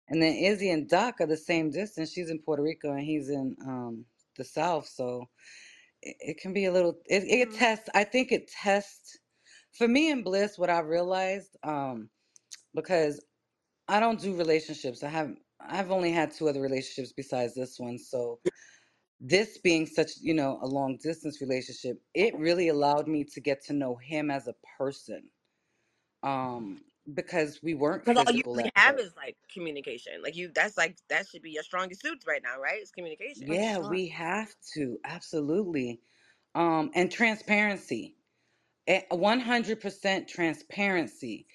And 0.09 0.21
then 0.21 0.35
Izzy 0.35 0.69
and 0.71 0.89
Doc 0.89 1.21
are 1.21 1.27
the 1.27 1.37
same 1.37 1.71
distance. 1.71 2.11
She's 2.13 2.29
in 2.29 2.39
Puerto 2.41 2.63
Rico 2.63 2.91
and 2.91 3.01
he's 3.01 3.29
in 3.29 3.57
um 3.65 4.05
the 4.37 4.45
South, 4.45 4.87
so 4.87 5.25
it, 6.01 6.17
it 6.21 6.37
can 6.39 6.53
be 6.53 6.65
a 6.65 6.71
little 6.71 6.99
it, 7.07 7.23
it 7.25 7.51
Mm, 7.51 7.53
tests 7.53 7.89
i 7.95 8.03
think 8.03 8.31
it 8.31 8.47
tests 8.49 9.19
for 9.77 9.87
me 9.87 10.11
and 10.11 10.23
bliss 10.23 10.57
what 10.57 10.69
i 10.69 10.79
realized 10.79 11.57
um 11.63 12.09
because 12.75 13.25
i 13.87 13.99
don't 13.99 14.21
do 14.21 14.37
relationships 14.37 15.03
i 15.03 15.09
have 15.09 15.35
i've 15.61 15.91
only 15.91 16.11
had 16.11 16.31
two 16.31 16.49
other 16.49 16.61
relationships 16.61 17.13
besides 17.13 17.55
this 17.55 17.79
one 17.79 17.97
so 17.99 18.41
this 19.21 19.57
being 19.59 19.85
such 19.87 20.13
you 20.21 20.33
know 20.33 20.59
a 20.61 20.67
long 20.67 20.97
distance 20.97 21.41
relationship 21.41 22.01
it 22.15 22.35
really 22.37 22.69
allowed 22.69 23.07
me 23.07 23.23
to 23.25 23.41
get 23.41 23.61
to 23.63 23.73
know 23.73 23.95
him 23.97 24.31
as 24.31 24.47
a 24.47 24.55
person 24.77 25.31
um 26.23 26.81
because 27.13 27.61
we 27.63 27.73
weren't 27.73 28.05
Because 28.05 28.17
all 28.27 28.33
you 28.33 28.43
physical 28.43 28.53
really 28.53 28.65
at 28.65 28.73
have 28.75 28.97
first 28.97 28.99
is 28.99 29.15
like 29.15 29.37
communication. 29.53 30.21
Like 30.23 30.35
you, 30.35 30.51
that's 30.53 30.77
like 30.77 30.97
that 31.09 31.27
should 31.27 31.41
be 31.43 31.51
your 31.51 31.63
strongest 31.63 32.01
suits 32.01 32.25
right 32.27 32.41
now, 32.43 32.59
right? 32.59 32.81
It's 32.81 32.91
communication. 32.91 33.47
for 33.47 33.55
yeah 33.55 33.73
sure. 33.75 33.89
we 33.89 34.07
have 34.09 34.55
to 34.75 34.99
absolutely 35.05 36.01
um 36.55 36.91
and 36.95 37.11
transparency 37.11 38.15
a 38.87 39.03
100% 39.11 40.27
transparency 40.27 41.47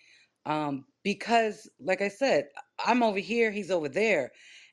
um, 0.47 0.86
because 1.05 1.70
like 1.80 2.01
i 2.03 2.09
said 2.09 2.49
i'm 2.84 3.03
over 3.03 3.18
here 3.18 3.51
he's 3.51 3.70
over 3.70 3.88
there 3.88 4.32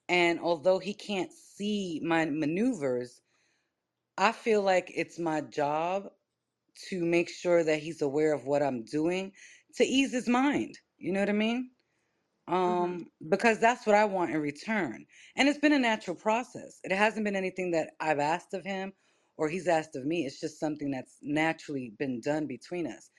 and 0.09 0.39
although 0.39 0.80
he 0.80 0.93
can't 0.93 1.32
see 1.34 2.01
my 2.03 2.26
maneuvers 2.26 3.21
i 4.17 4.32
feel 4.32 4.61
like 4.61 4.91
it's 4.95 5.19
my 5.19 5.41
job 5.41 6.09
to 6.89 7.05
make 7.05 7.30
sure 7.30 7.63
that 7.63 7.80
he's 7.80 8.01
aware 8.01 8.34
of 8.34 8.45
what 8.45 8.63
i'm 8.63 8.84
doing 8.84 9.34
to 9.76 9.84
ease 9.86 10.13
his 10.13 10.30
mind 10.30 10.80
you 10.97 11.11
know 11.13 11.19
what 11.21 11.30
i 11.30 11.34
mean 11.34 11.71
hmm 12.65 12.95
um, 12.95 13.07
because 13.30 13.59
that's 13.59 13.88
what 13.88 13.95
i 13.95 14.05
want 14.05 14.32
in 14.32 14.41
return 14.41 15.05
and 15.38 15.49
it's 15.49 15.59
been 15.59 15.74
a 15.74 15.80
natural 15.80 16.15
process 16.17 16.80
it 16.84 16.91
hasn't 16.91 17.26
been 17.26 17.36
anything 17.38 17.71
that 17.71 17.91
i've 18.01 18.19
asked 18.19 18.53
of 18.53 18.65
him 18.65 18.93
or 19.38 19.49
he's 19.49 19.67
asked 19.67 19.95
of 19.95 20.05
me 20.05 20.26
it's 20.26 20.39
just 20.41 20.59
something 20.59 20.91
that's 20.91 21.19
naturally 21.24 21.93
been 21.99 22.21
done 22.21 22.47
between 22.47 22.88
us 22.88 23.11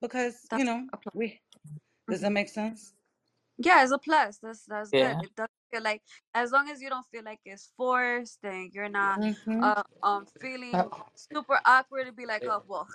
because 0.00 0.48
you 0.52 0.64
know 0.64 0.86
we 1.14 1.40
does 2.10 2.20
Mm-hmm. 2.20 2.22
that 2.22 2.32
make 2.32 2.48
sense 2.48 2.94
Yeah, 3.58 3.82
it's 3.82 3.92
a 3.92 3.98
plus. 3.98 4.38
That's 4.38 4.64
that's 4.66 4.92
good. 4.92 5.18
It 5.22 5.34
doesn't 5.36 5.50
feel 5.72 5.82
like 5.82 6.02
as 6.34 6.52
long 6.52 6.70
as 6.70 6.80
you 6.82 6.88
don't 6.90 7.06
feel 7.06 7.24
like 7.24 7.40
it's 7.44 7.72
forced 7.76 8.40
and 8.44 8.72
you're 8.74 8.88
not 8.88 9.20
mm-hmm 9.20 9.60
uh 9.60 9.82
um 10.02 10.26
feeling 10.40 10.92
super 11.14 11.60
awkward 11.66 12.06
to 12.06 12.12
be 12.12 12.26
like, 12.26 12.44
oh 12.48 12.64
well, 12.66 12.88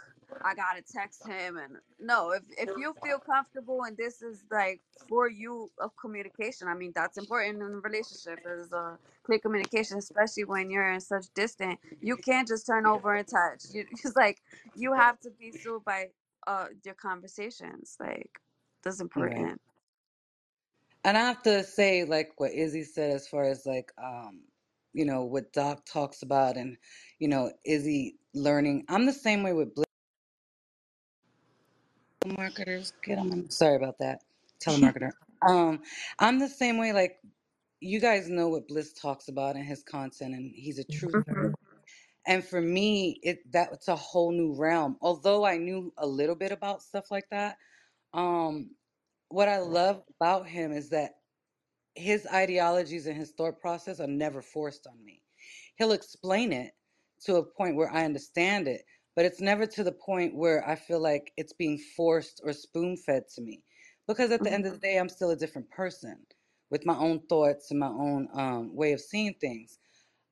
I 0.43 0.53
gotta 0.53 0.81
text 0.81 1.27
him 1.27 1.57
and 1.57 1.77
no, 1.99 2.31
if 2.31 2.43
if 2.57 2.69
you 2.77 2.93
feel 3.03 3.19
comfortable 3.19 3.83
and 3.83 3.97
this 3.97 4.21
is 4.21 4.43
like 4.51 4.81
for 5.07 5.29
you 5.29 5.71
of 5.79 5.91
communication, 5.97 6.67
I 6.67 6.75
mean 6.75 6.91
that's 6.95 7.17
important 7.17 7.57
in 7.57 7.61
a 7.63 7.65
relationship 7.65 8.39
is 8.45 8.71
uh 8.73 8.97
clear 9.23 9.39
communication, 9.39 9.97
especially 9.97 10.45
when 10.45 10.69
you're 10.69 10.91
in 10.91 11.01
such 11.01 11.25
distant. 11.35 11.79
You 12.01 12.17
can't 12.17 12.47
just 12.47 12.67
turn 12.67 12.85
over 12.85 13.15
and 13.15 13.27
touch. 13.27 13.63
You 13.73 13.85
it's 13.91 14.15
like 14.15 14.41
you 14.75 14.93
have 14.93 15.19
to 15.21 15.31
be 15.31 15.51
soothed 15.51 15.85
by 15.85 16.09
uh 16.47 16.67
your 16.83 16.95
conversations. 16.95 17.97
Like 17.99 18.39
that's 18.83 19.01
right 19.15 19.33
important. 19.33 19.61
and 21.03 21.17
i 21.17 21.21
have 21.21 21.41
to 21.43 21.63
say 21.63 22.05
like 22.05 22.31
what 22.37 22.51
izzy 22.51 22.83
said 22.83 23.11
as 23.11 23.27
far 23.27 23.43
as 23.43 23.65
like 23.65 23.91
um 24.03 24.41
you 24.95 25.05
know, 25.05 25.25
what 25.25 25.51
Doc 25.51 25.85
talks 25.85 26.23
about 26.23 26.55
and, 26.55 26.77
you 27.19 27.27
know, 27.27 27.51
Izzy 27.65 28.17
learning? 28.33 28.85
I'm 28.87 29.05
the 29.05 29.13
same 29.13 29.43
way 29.43 29.51
with 29.53 29.75
Bliss 29.75 29.84
marketers. 32.25 32.93
Get 33.03 33.17
on. 33.17 33.49
Sorry 33.49 33.75
about 33.75 33.97
that. 33.99 34.21
Telemarketer. 34.63 35.11
Um, 35.45 35.81
I'm 36.17 36.39
the 36.39 36.47
same 36.49 36.79
way. 36.79 36.91
Like 36.91 37.19
you 37.79 37.99
guys 37.99 38.29
know 38.29 38.47
what 38.49 38.67
Bliss 38.67 38.93
talks 38.93 39.27
about 39.27 39.55
in 39.55 39.63
his 39.63 39.83
content, 39.83 40.33
and 40.33 40.51
he's 40.55 40.79
a 40.79 40.83
truther. 40.85 41.53
And 42.25 42.43
for 42.43 42.59
me, 42.59 43.19
it 43.21 43.39
that's 43.51 43.87
a 43.87 43.95
whole 43.95 44.31
new 44.31 44.55
realm. 44.55 44.97
Although 45.01 45.45
I 45.45 45.57
knew 45.57 45.93
a 45.97 46.07
little 46.07 46.35
bit 46.35 46.51
about 46.51 46.81
stuff 46.81 47.11
like 47.11 47.29
that, 47.29 47.57
um, 48.13 48.71
what 49.29 49.49
I 49.49 49.59
love 49.59 50.01
about 50.19 50.47
him 50.47 50.71
is 50.71 50.89
that 50.89 51.11
his 51.95 52.27
ideologies 52.33 53.05
and 53.07 53.17
his 53.17 53.31
thought 53.31 53.59
process 53.59 53.99
are 53.99 54.07
never 54.07 54.41
forced 54.41 54.87
on 54.87 55.03
me. 55.03 55.21
He'll 55.77 55.91
explain 55.91 56.51
it 56.53 56.71
to 57.25 57.35
a 57.35 57.45
point 57.45 57.75
where 57.75 57.91
I 57.91 58.05
understand 58.05 58.67
it, 58.67 58.81
but 59.15 59.25
it's 59.25 59.41
never 59.41 59.65
to 59.67 59.83
the 59.83 59.91
point 59.93 60.35
where 60.35 60.67
I 60.67 60.75
feel 60.75 61.01
like 61.01 61.33
it's 61.37 61.53
being 61.53 61.77
forced 61.79 62.41
or 62.43 62.53
spoon 62.53 62.97
fed 62.97 63.29
to 63.35 63.41
me. 63.41 63.63
Because 64.07 64.31
at 64.31 64.43
the 64.43 64.51
end 64.51 64.65
of 64.65 64.73
the 64.73 64.79
day, 64.79 64.97
I'm 64.97 65.09
still 65.09 65.31
a 65.31 65.37
different 65.37 65.71
person 65.71 66.25
with 66.71 66.85
my 66.85 66.97
own 66.97 67.21
thoughts 67.27 67.71
and 67.71 67.79
my 67.79 67.87
own 67.89 68.29
um, 68.33 68.75
way 68.75 68.93
of 68.93 69.01
seeing 69.01 69.35
things. 69.35 69.79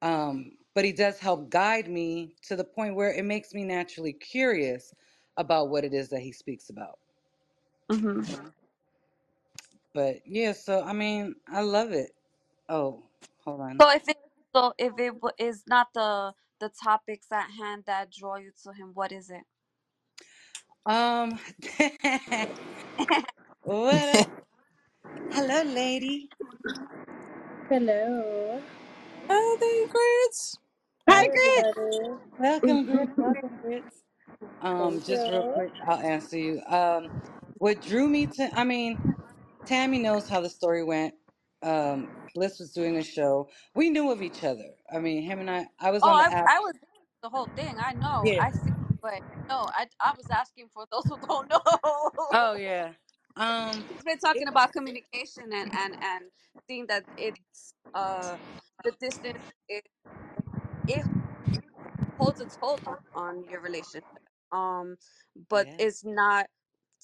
Um, 0.02 0.58
but 0.76 0.86
he 0.86 0.94
does 0.94 1.20
help 1.20 1.50
guide 1.52 1.90
me 1.90 2.36
to 2.44 2.56
the 2.56 2.66
point 2.66 2.96
where 2.96 3.14
it 3.14 3.26
makes 3.26 3.54
me 3.54 3.64
naturally 3.66 4.14
curious 4.14 4.94
about 5.38 5.70
what 5.70 5.86
it 5.86 5.94
is 5.94 6.10
that 6.10 6.22
he 6.22 6.32
speaks 6.34 6.70
about. 6.70 7.00
hmm 7.92 8.22
But 9.94 10.22
yeah, 10.28 10.54
so 10.54 10.84
I 10.84 10.94
mean, 10.94 11.36
I 11.48 11.62
love 11.62 11.92
it. 11.94 12.12
Oh, 12.70 13.04
hold 13.46 13.62
on. 13.62 13.82
So 13.82 13.92
if 13.92 14.08
it 14.10 14.18
so 14.56 14.74
if 14.78 14.94
it 15.00 15.22
wa- 15.22 15.32
is 15.38 15.66
not 15.68 15.94
the 15.94 16.34
the 16.64 16.70
topics 16.84 17.32
at 17.32 17.51
hand 17.51 17.84
that 17.88 18.11
draw 18.11 18.38
you 18.38 18.51
to 18.64 18.74
him, 18.74 18.91
what 18.93 19.11
is 19.11 19.30
it? 19.30 19.43
Um, 20.86 21.39
what 23.64 24.09
up? 24.09 24.30
Hello, 25.32 25.64
lady. 25.64 26.32
Hello. 27.70 28.61
Oh, 29.30 29.57
they 29.61 29.88
grits. 29.91 30.59
Hi, 31.09 31.24
Hi, 31.24 31.28
Grit. 31.28 31.68
everybody. 31.68 32.20
Welcome, 32.38 32.86
Grits. 32.86 33.14
Welcome, 33.18 33.59
Grits. 33.61 34.03
Um, 34.61 35.01
Thank 35.01 35.03
just 35.03 35.28
real 35.28 35.43
you. 35.43 35.53
quick, 35.53 35.74
I'll 35.88 35.99
answer 35.99 36.38
you. 36.38 36.61
Um, 36.68 37.14
what 37.55 37.82
drew 37.82 38.07
me 38.09 38.28
to, 38.28 38.51
I 38.59 38.64
mean, 38.66 39.01
Tammy 39.66 39.99
knows 39.99 40.30
how 40.30 40.41
the 40.41 40.49
story 40.49 40.84
went. 40.84 41.16
Um, 41.64 42.11
Bliss 42.36 42.59
was 42.59 42.74
doing 42.74 42.97
a 42.97 43.03
show. 43.03 43.49
We 43.76 43.89
knew 43.91 44.11
of 44.11 44.22
each 44.24 44.43
other. 44.43 44.76
I 44.91 44.99
mean, 44.99 45.24
him 45.24 45.39
and 45.39 45.51
I, 45.51 45.68
I 45.80 45.91
was 45.91 46.05
Oh, 46.05 46.07
on 46.07 46.18
I 46.18 46.30
the 46.30 46.32
app. 46.32 46.53
I 46.57 46.59
was 46.61 46.76
the 47.24 47.30
whole 47.30 47.47
thing. 47.55 47.78
I 47.80 47.93
know. 47.93 48.34
Yeah. 48.34 48.39
I 48.39 48.51
see, 48.51 48.72
but 49.01 49.24
no, 49.49 49.70
I 49.74 49.89
I 49.99 50.14
was 50.18 50.30
asking 50.32 50.70
for 50.70 50.88
those 50.91 51.05
who 51.07 51.20
don't 51.28 51.49
know. 51.51 51.61
Oh, 52.32 52.55
yeah. 52.55 52.95
Um, 53.38 53.88
We've 53.89 54.05
been 54.05 54.20
talking 54.20 54.47
about 54.49 54.74
communication 54.74 55.53
and 55.53 55.70
and 55.74 55.97
and 56.01 56.32
seeing 56.68 56.88
that 56.88 57.07
it's 57.18 57.76
uh 57.93 58.38
the 58.84 58.93
distance 58.93 59.53
it 59.68 59.88
it 60.88 61.05
holds 62.20 62.41
its 62.41 62.57
hold 62.61 62.82
on, 62.88 62.97
on 63.16 63.49
your 63.49 63.61
relationship. 63.61 64.05
Um, 64.51 64.97
but 65.49 65.68
yeah, 65.68 65.80
it's 65.80 66.05
not 66.05 66.47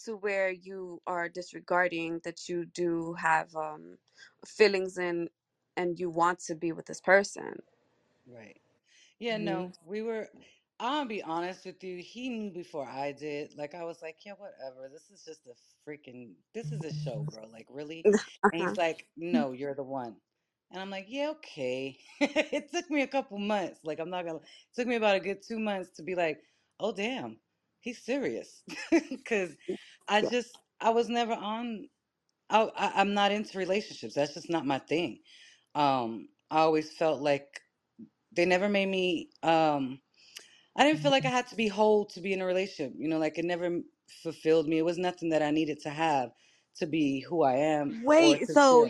to 0.05 0.15
where 0.17 0.51
you 0.51 1.01
are 1.07 1.29
disregarding 1.29 2.21
that 2.25 2.49
you 2.49 2.65
do 2.65 3.13
have 3.15 3.55
um 3.55 3.99
feelings 4.45 4.97
and 4.97 5.29
and 5.77 5.99
you 5.99 6.09
want 6.09 6.39
to 6.39 6.55
be 6.55 6.71
with 6.71 6.85
this 6.87 7.01
person. 7.01 7.61
right. 8.27 8.59
Yeah, 9.19 9.37
hmm 9.37 9.37
no, 9.37 9.71
we 9.85 10.01
were. 10.01 10.29
I'll 10.79 11.05
be 11.05 11.23
honest 11.23 11.65
with 11.65 11.83
you. 11.83 11.97
He 12.03 12.29
knew 12.29 12.51
before 12.51 12.87
I 12.87 13.11
did. 13.13 13.55
Like 13.57 13.75
I 13.75 13.83
was 13.83 14.01
like, 14.01 14.17
yeah, 14.25 14.33
whatever. 14.37 14.89
This 14.91 15.09
is 15.11 15.23
just 15.25 15.47
a 15.47 15.89
freaking. 15.89 16.33
This 16.53 16.71
is 16.71 16.83
a 16.83 16.91
show, 16.91 17.25
bro. 17.29 17.47
Like 17.51 17.67
really. 17.69 18.05
And 18.51 18.59
Uh-huh. 18.59 18.61
he's 18.61 18.77
like, 18.77 19.05
no, 19.17 19.51
you're 19.51 19.75
the 19.75 19.83
one. 19.83 20.15
And 20.71 20.81
I'm 20.81 20.89
like, 20.89 21.05
yeah, 21.09 21.29
okay. 21.31 21.99
it 22.21 22.71
took 22.71 22.89
me 22.89 23.01
a 23.03 23.07
couple 23.07 23.37
months. 23.39 23.81
Like 23.83 23.99
I'm 23.99 24.09
not 24.09 24.25
gonna. 24.25 24.39
It 24.39 24.75
took 24.75 24.87
me 24.87 24.95
about 24.95 25.15
a 25.15 25.19
good 25.21 25.41
two 25.47 25.59
months 25.59 25.91
to 25.97 26.03
be 26.03 26.15
like, 26.15 26.41
oh 26.79 26.93
damn, 26.93 27.37
he's 27.79 28.03
serious. 28.03 28.63
Because 29.09 29.55
I 30.07 30.21
Yeah. 30.21 30.29
just 30.29 30.57
I 30.81 30.89
was 30.91 31.09
never 31.09 31.33
on. 31.33 31.87
I, 32.49 32.63
I 32.75 33.01
I'm 33.01 33.13
not 33.15 33.31
into 33.33 33.57
relationships. 33.59 34.15
That's 34.15 34.35
just 34.35 34.49
not 34.49 34.65
my 34.65 34.79
thing. 34.79 35.21
Um, 35.75 36.29
I 36.51 36.59
always 36.59 36.91
felt 36.97 37.21
like 37.21 37.61
they 38.33 38.45
never 38.45 38.69
made 38.69 38.87
me 38.87 39.31
um 39.43 40.01
I 40.77 40.85
didn't 40.85 41.01
feel 41.01 41.11
like 41.11 41.25
I 41.25 41.31
had 41.31 41.47
to 41.49 41.57
be 41.57 41.69
whole 41.69 42.05
to 42.07 42.21
be 42.21 42.33
in 42.33 42.41
a 42.41 42.47
relationship. 42.47 42.95
You 42.97 43.09
know, 43.09 43.19
like 43.19 43.37
it 43.39 43.45
never 43.45 43.65
m- 43.65 43.85
fulfilled 44.23 44.67
me. 44.67 44.79
It 44.79 44.85
was 44.85 44.97
nothing 44.99 45.29
that 45.31 45.43
I 45.43 45.51
needed 45.51 45.81
to 45.81 45.91
have 45.91 46.31
to 46.77 46.87
be 46.87 47.21
who 47.21 47.43
I 47.43 47.55
am 47.57 47.95
or 48.15 48.37
Wait, 48.37 48.47
to 48.47 48.55
so 48.55 48.89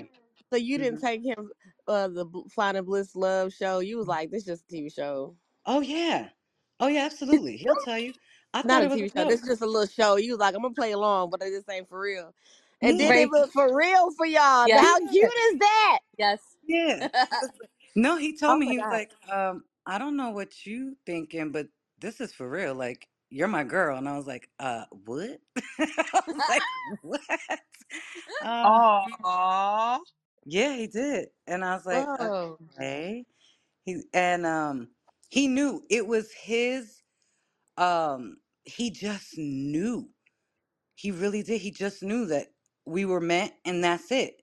so 0.51 0.57
you 0.57 0.77
didn't 0.79 0.99
hmm 0.99 1.01
take 1.01 1.23
him 1.23 1.51
uh 1.87 2.07
the 2.09 2.25
Bl- 2.25 2.49
Finding 2.49 2.85
Bliss 2.85 3.15
Love 3.15 3.53
show? 3.53 3.79
You 3.79 3.97
was 3.97 4.07
like, 4.07 4.31
this 4.31 4.45
just 4.45 4.71
a 4.71 4.75
TV 4.75 4.93
show. 4.93 5.37
Oh 5.65 5.81
yeah. 5.81 6.31
Oh 6.79 6.87
yeah, 6.87 7.05
absolutely. 7.05 7.57
He'll 7.57 7.77
tell 7.77 7.99
you. 7.99 8.15
I 8.53 8.61
thought 8.63 8.83
Not 8.83 8.83
a 8.83 8.85
it 8.85 8.89
was 8.89 9.01
a 9.01 9.07
TV 9.07 9.13
show. 9.13 9.25
This 9.25 9.41
joke. 9.41 9.43
is 9.43 9.47
just 9.49 9.61
a 9.63 9.67
little 9.67 9.87
show. 9.87 10.17
You 10.17 10.33
was 10.33 10.39
like, 10.39 10.55
I'm 10.55 10.61
gonna 10.63 10.73
play 10.75 10.91
along, 10.93 11.31
but 11.31 11.41
this 11.41 11.67
ain't 11.69 11.89
for 11.89 11.99
real. 12.01 12.35
And 12.81 12.97
Yeah. 12.99 13.07
then 13.09 13.17
it 13.17 13.29
Right. 13.31 13.31
was 13.31 13.51
for 13.53 13.75
real 13.75 14.11
for 14.17 14.25
y'all. 14.25 14.67
Yeah. 14.67 14.81
How 14.81 14.99
cute 14.99 15.33
is 15.51 15.59
that? 15.59 15.99
Yes. 16.17 16.39
Yeah. 16.67 17.09
He 17.29 17.37
was 17.41 17.51
like- 17.61 17.69
No, 17.95 18.17
he 18.17 18.37
told 18.37 18.57
Oh 18.57 18.59
me 18.59 18.67
my 18.67 18.71
he 18.71 18.77
was 18.79 18.87
god. 18.87 18.91
like, 18.91 19.11
um, 19.31 19.65
I 19.85 19.97
don't 19.99 20.17
know 20.17 20.29
what 20.31 20.65
you 20.65 20.97
thinking, 21.05 21.51
but 21.51 21.67
this 21.99 22.21
is 22.21 22.33
for 22.33 22.49
real. 22.49 22.75
Like, 22.75 23.07
you're 23.29 23.47
my 23.49 23.63
girl. 23.63 23.97
And 23.97 24.07
I 24.09 24.17
was 24.17 24.27
like, 24.27 24.49
uh, 24.59 24.85
what? 24.91 25.39
I 25.79 26.21
was 26.27 26.43
like, 26.49 26.65
what? 27.01 27.21
Uh, 28.41 28.71
Aww. 29.23 29.99
Yeah, 30.45 30.75
he 30.75 30.87
did. 30.87 31.29
And 31.47 31.63
I 31.65 31.75
was 31.75 31.85
like, 31.85 32.11
Oh. 32.19 32.57
okay. 32.75 33.25
He 33.85 34.03
and 34.13 34.45
um 34.45 34.89
he 35.29 35.47
knew 35.47 35.83
it 35.89 36.07
was 36.07 36.31
his 36.33 37.01
um 37.77 38.37
he 38.65 38.91
just 38.91 39.37
knew. 39.37 40.09
He 40.95 41.11
really 41.11 41.43
did. 41.43 41.61
He 41.61 41.71
just 41.71 42.03
knew 42.03 42.25
that 42.27 42.49
we 42.89 43.05
were 43.05 43.21
meant 43.21 43.53
and 43.65 43.83
that's 43.83 44.11
it. 44.11 44.41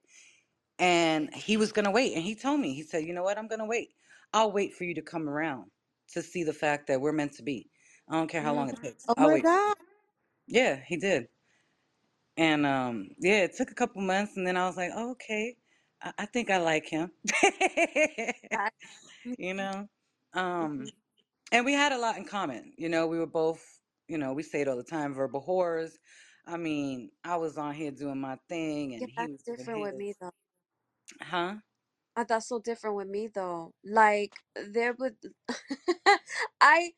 And 0.78 1.34
he 1.34 1.56
was 1.58 1.72
gonna 1.72 1.92
wait. 1.92 2.14
And 2.14 2.24
he 2.24 2.34
told 2.36 2.60
me, 2.60 2.74
he 2.74 2.82
said, 2.84 3.04
you 3.04 3.14
know 3.14 3.24
what, 3.24 3.38
I'm 3.38 3.48
gonna 3.48 3.66
wait. 3.66 3.90
I'll 4.34 4.52
wait 4.52 4.74
for 4.74 4.84
you 4.84 4.94
to 4.96 5.02
come 5.02 5.28
around 5.28 5.70
to 6.12 6.22
see 6.22 6.44
the 6.44 6.54
fact 6.54 6.88
that 6.88 7.00
we're 7.00 7.12
meant 7.12 7.34
to 7.34 7.42
be. 7.44 7.70
I 8.08 8.14
don't 8.14 8.28
care 8.28 8.42
how 8.42 8.54
long 8.54 8.70
it 8.70 8.78
takes. 8.82 9.08
Oh 9.08 9.14
I'll 9.16 9.30
my 9.30 9.32
wait 9.32 9.42
god. 9.42 9.76
Yeah, 10.46 10.80
he 10.86 10.96
did. 10.96 11.28
And 12.36 12.66
um, 12.66 13.10
yeah, 13.18 13.44
it 13.44 13.56
took 13.56 13.70
a 13.70 13.74
couple 13.74 14.02
months, 14.02 14.36
and 14.36 14.46
then 14.46 14.56
I 14.56 14.66
was 14.66 14.76
like, 14.76 14.90
oh, 14.94 15.12
okay, 15.12 15.56
I, 16.02 16.12
I 16.20 16.26
think 16.26 16.50
I 16.50 16.58
like 16.58 16.86
him. 16.88 17.12
I- 18.54 18.70
you 19.38 19.54
know, 19.54 19.88
um, 20.34 20.92
and 21.52 21.64
we 21.66 21.74
had 21.74 21.92
a 21.92 21.98
lot 21.98 22.16
in 22.18 22.24
common. 22.26 22.74
You 22.78 22.88
know, 22.88 23.06
we 23.06 23.18
were 23.18 23.26
both, 23.26 23.80
you 24.08 24.18
know, 24.18 24.34
we 24.34 24.42
say 24.42 24.62
it 24.62 24.68
all 24.68 24.76
the 24.76 24.84
time, 24.84 25.14
verbal 25.14 25.44
whores. 25.46 25.92
I 26.46 26.56
mean, 26.56 27.10
I 27.24 27.36
was 27.36 27.58
on 27.58 27.74
here 27.74 27.90
doing 27.90 28.20
my 28.20 28.36
thing, 28.48 28.94
yeah, 28.98 29.06
and 29.06 29.08
he 29.10 29.26
that's 29.26 29.32
was 29.32 29.42
doing 29.56 29.68
different 29.68 29.80
with 29.80 29.96
me 29.96 30.14
his. 30.14 30.18
though. 30.20 30.30
Huh? 31.20 31.56
Uh, 32.16 32.24
That's 32.24 32.48
so 32.48 32.58
different 32.58 32.96
with 32.96 33.08
me 33.08 33.28
though. 33.28 33.72
Like 33.84 34.34
there 34.54 34.94
would 34.94 35.16
I 36.60 36.92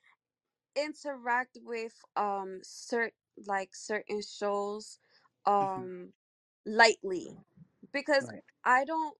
interact 0.77 1.59
with 1.63 1.95
um 2.17 2.61
cert 2.65 3.13
like 3.47 3.75
certain 3.75 4.23
shows 4.23 4.99
hmm 5.61 5.87
um 5.87 6.13
lightly 6.67 7.37
because 7.93 8.29
Right. 8.29 8.43
I 8.65 8.85
don't 8.85 9.17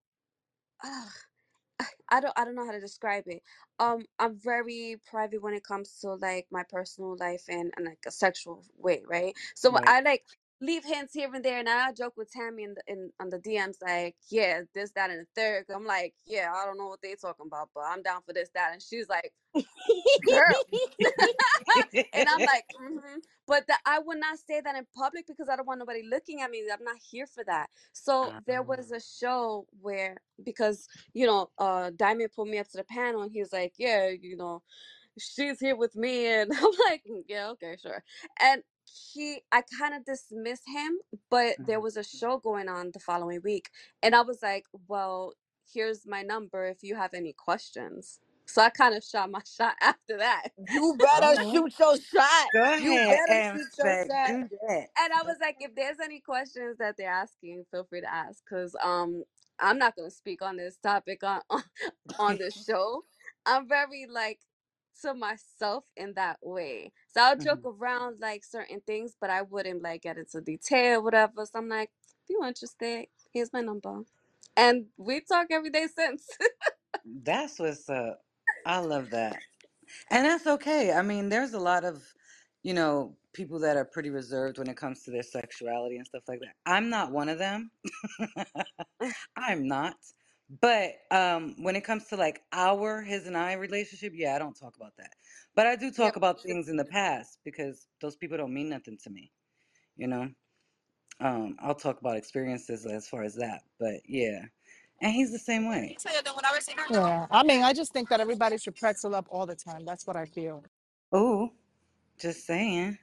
I 2.11 2.21
don't 2.21 2.33
I 2.37 2.45
don't 2.45 2.55
know 2.55 2.65
how 2.65 2.71
to 2.71 2.79
describe 2.79 3.25
it. 3.27 3.43
Um, 3.79 4.05
I'm 4.19 4.35
very 4.37 4.97
private 5.05 5.41
when 5.41 5.53
it 5.53 5.63
comes 5.63 5.99
to 6.01 6.13
like 6.15 6.47
my 6.51 6.63
personal 6.63 7.17
life 7.17 7.45
and, 7.49 7.73
and 7.77 7.85
like 7.87 7.99
a 8.07 8.11
sexual 8.11 8.65
way, 8.77 9.03
right? 9.07 9.35
So 9.55 9.75
Right. 9.75 9.85
I 9.87 10.01
like 10.01 10.25
leave 10.61 10.83
hints 10.83 11.13
here 11.13 11.29
and 11.33 11.43
there, 11.43 11.59
and 11.59 11.69
I 11.69 11.93
joke 11.93 12.13
with 12.17 12.31
Tammy 12.31 12.63
in 12.63 12.73
the 12.73 12.81
in 12.87 13.11
on 13.19 13.29
the 13.29 13.39
DMs 13.39 13.77
like, 13.81 14.15
yeah, 14.29 14.61
this, 14.73 14.91
that, 14.91 15.09
and 15.09 15.21
the 15.21 15.25
third. 15.35 15.65
I'm 15.73 15.85
like, 15.85 16.13
yeah, 16.25 16.51
I 16.53 16.65
don't 16.65 16.77
know 16.77 16.87
what 16.87 16.99
they're 17.01 17.15
talking 17.15 17.45
about, 17.47 17.69
but 17.73 17.83
I'm 17.87 18.01
down 18.01 18.21
for 18.25 18.33
this, 18.33 18.49
that, 18.55 18.73
and 18.73 18.81
she's 18.81 19.07
like, 19.07 19.31
girl. 19.53 20.61
and 22.13 22.29
I'm 22.29 22.39
like, 22.39 22.65
mm-hmm. 22.81 23.19
but 23.47 23.65
that 23.67 23.79
I 23.85 23.99
would 23.99 24.19
not 24.19 24.37
say 24.37 24.61
that 24.61 24.75
in 24.75 24.85
public 24.95 25.27
because 25.27 25.49
I 25.49 25.55
don't 25.55 25.67
want 25.67 25.79
nobody 25.79 26.03
looking 26.09 26.41
at 26.41 26.51
me. 26.51 26.63
I'm 26.71 26.83
not 26.83 26.97
here 27.09 27.27
for 27.27 27.43
that. 27.45 27.69
So 27.93 28.31
Ah, 28.31 28.39
there 28.45 28.61
was 28.61 28.91
a 28.91 28.99
show 28.99 29.65
where 29.81 30.17
because 30.43 30.87
you 31.13 31.25
know, 31.25 31.49
uh, 31.57 31.91
Diamond 31.95 32.31
pulled 32.35 32.49
me 32.49 32.59
up 32.59 32.67
to 32.69 32.77
the 32.77 32.83
panel 32.83 33.21
and 33.21 33.31
he 33.31 33.39
was 33.39 33.53
like, 33.53 33.73
yeah, 33.77 34.09
you 34.09 34.35
know, 34.37 34.61
she's 35.17 35.59
here 35.59 35.75
with 35.75 35.95
me, 35.95 36.27
and 36.41 36.51
I'm 36.53 36.71
like, 36.87 37.03
"Mm, 37.09 37.23
yeah, 37.27 37.49
okay, 37.51 37.77
sure. 37.81 38.03
And 38.41 38.63
he, 39.13 39.41
I 39.51 39.63
kind 39.79 39.95
of 39.95 40.05
dismissed 40.05 40.63
him, 40.67 40.99
but 41.29 41.57
there 41.67 41.79
mhm. 41.79 41.83
was 41.83 41.97
a 41.97 42.03
show 42.03 42.39
going 42.39 42.69
on 42.69 42.91
the 42.93 42.99
following 42.99 43.41
week, 43.43 43.69
and 44.03 44.15
I 44.15 44.21
was 44.21 44.39
like, 44.43 44.65
well. 44.89 45.33
here's 45.73 46.07
my 46.07 46.23
number 46.23 46.65
if 46.67 46.79
you 46.83 46.95
have 46.97 47.13
any 47.15 47.33
questions. 47.33 48.19
So 48.47 48.61
I 48.63 48.71
kind 48.71 48.95
of 48.95 49.03
shot 49.03 49.31
my 49.31 49.41
shot 49.57 49.75
after 49.81 50.17
that. 50.19 50.49
You 50.57 50.97
better 50.99 51.35
Oh, 51.39 51.51
shoot 51.51 51.73
your 51.79 51.97
shot. 51.97 52.49
go 52.53 52.63
You 52.77 52.99
ahead 53.03 53.19
better 53.27 53.41
and 53.41 53.59
shoot 53.59 53.69
your 53.77 53.91
spec. 53.91 54.09
shot. 54.09 54.35
Do 54.41 54.49
that. 54.67 54.87
and 54.99 55.13
I 55.13 55.23
was 55.23 55.37
like, 55.41 55.57
if 55.59 55.75
there's 55.75 55.99
any 56.03 56.19
questions 56.21 56.77
that 56.79 56.97
they're 56.97 57.11
asking, 57.11 57.65
feel 57.71 57.85
free 57.85 58.01
to 58.01 58.13
ask, 58.13 58.43
because 58.45 58.75
um, 58.83 59.23
I'm 59.59 59.79
not 59.79 59.95
gonna 59.95 60.11
speak 60.11 60.41
on 60.43 60.57
this 60.57 60.77
topic 60.77 61.23
on 61.23 61.41
on, 61.49 61.63
on 62.19 62.37
the 62.37 62.51
show. 62.67 63.03
I'm 63.45 63.67
very 63.69 64.07
like 64.09 64.39
to 65.01 65.13
myself 65.13 65.85
in 65.97 66.13
that 66.15 66.39
way, 66.41 66.93
so 67.09 67.21
I'll 67.21 67.37
joke 67.37 67.61
Mhm. 67.61 67.65
around 67.65 68.19
like 68.21 68.43
certain 68.45 68.81
things, 68.81 69.15
but 69.19 69.29
I 69.29 69.41
wouldn't 69.43 69.81
like 69.83 70.03
get 70.03 70.17
into 70.17 70.41
detail, 70.41 71.03
whatever. 71.03 71.45
So 71.45 71.59
I'm 71.59 71.69
like, 71.69 71.91
if 72.23 72.29
you're 72.29 72.45
interested, 72.47 73.07
here's 73.33 73.53
my 73.53 73.61
number, 73.61 74.03
and 74.57 74.87
we 74.97 75.21
talk 75.21 75.47
every 75.51 75.71
day 75.71 75.87
since. 75.87 76.29
That's 77.05 77.59
what's 77.59 77.89
up. 77.89 78.21
I 78.65 78.79
love 78.79 79.11
that. 79.11 79.43
And 80.11 80.25
that's 80.25 80.47
okay. 80.47 80.93
I 80.93 81.01
mean, 81.01 81.29
there's 81.29 81.53
a 81.53 81.59
lot 81.59 81.85
of, 81.85 82.03
you 82.63 82.73
know, 82.73 83.17
people 83.33 83.59
that 83.59 83.77
are 83.77 83.85
pretty 83.85 84.09
reserved 84.11 84.57
when 84.59 84.69
it 84.69 84.77
comes 84.77 85.03
to 85.03 85.11
their 85.11 85.23
sexuality 85.23 85.97
and 85.97 86.07
stuff 86.07 86.23
like 86.27 86.39
that. 86.41 86.55
I'm 86.65 86.89
not 86.89 87.11
one 87.11 87.29
of 87.29 87.39
them. 87.39 87.71
I'm 89.37 89.67
not. 89.67 89.97
But 90.49 90.93
um 91.11 91.55
when 91.63 91.75
it 91.75 91.83
comes 91.83 92.07
to 92.07 92.17
like 92.17 92.43
our 92.53 93.01
his 93.01 93.27
and 93.27 93.37
I 93.37 93.53
relationship, 93.53 94.13
yeah, 94.15 94.35
I 94.35 94.39
don't 94.39 94.55
talk 94.59 94.75
about 94.77 94.97
that. 94.97 95.13
But 95.55 95.67
I 95.67 95.75
do 95.75 95.91
Yeah. 95.97 96.11
talk 96.11 96.15
about 96.17 96.41
things 96.43 96.69
in 96.69 96.77
the 96.77 96.85
past 96.85 97.39
because 97.45 97.87
those 98.01 98.15
people 98.15 98.37
don't 98.37 98.53
mean 98.53 98.69
nothing 98.69 98.97
to 99.03 99.09
me, 99.11 99.31
you 99.97 100.07
know? 100.07 100.29
Um 101.21 101.57
I'll 101.61 101.75
talk 101.75 102.01
about 102.01 102.17
experiences 102.17 102.85
as 102.85 103.07
far 103.09 103.23
as 103.23 103.35
that. 103.35 103.63
But 103.79 104.01
yeah. 104.07 104.45
And 105.01 105.13
he's 105.13 105.31
the 105.31 105.39
same 105.39 105.69
way. 105.69 105.97
Yeah. 106.89 107.27
I 107.31 107.43
mean, 107.43 107.63
I 107.63 107.73
just 107.73 107.93
think 107.93 108.09
that 108.09 108.19
everybody 108.21 108.57
should 108.57 108.75
pretzel 108.75 109.15
up 109.15 109.27
all 109.29 109.45
the 109.45 109.55
time. 109.55 109.85
That's 109.85 110.07
what 110.07 110.15
I 110.17 110.25
feel. 110.25 110.63
Oh, 111.11 111.51
just 112.19 112.45
saying. 112.45 112.97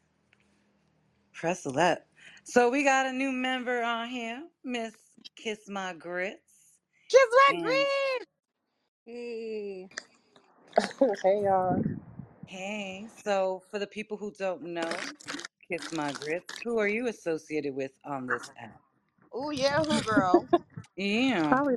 Press 1.35 1.66
up. 1.66 2.06
So 2.44 2.70
we 2.70 2.85
got 2.85 3.06
a 3.06 3.12
new 3.12 3.32
member 3.32 3.82
on 3.82 4.09
here, 4.09 4.43
Miss 4.64 4.94
Kiss 5.36 5.68
My 5.68 5.94
Grits. 5.94 6.45
Kiss 7.08 7.20
my 7.32 7.52
mm. 7.54 7.54
And 7.54 7.62
grid. 7.62 7.86
hey, 9.06 9.88
hey 11.22 11.42
y'all. 11.44 11.82
hey, 12.46 13.08
so 13.24 13.62
for 13.70 13.78
the 13.78 13.86
people 13.86 14.16
who 14.16 14.32
don't 14.38 14.62
know, 14.62 14.92
Kiss 15.70 15.92
My 15.92 16.12
Grits, 16.12 16.58
who 16.64 16.78
are 16.78 16.88
you 16.88 17.08
associated 17.08 17.74
with 17.74 17.92
on 18.04 18.26
this 18.26 18.50
app? 18.58 18.80
Oh 19.32 19.50
yeah, 19.50 19.84
who 19.84 20.02
girl? 20.02 20.48
Yeah. 20.96 21.48
Probably 21.48 21.76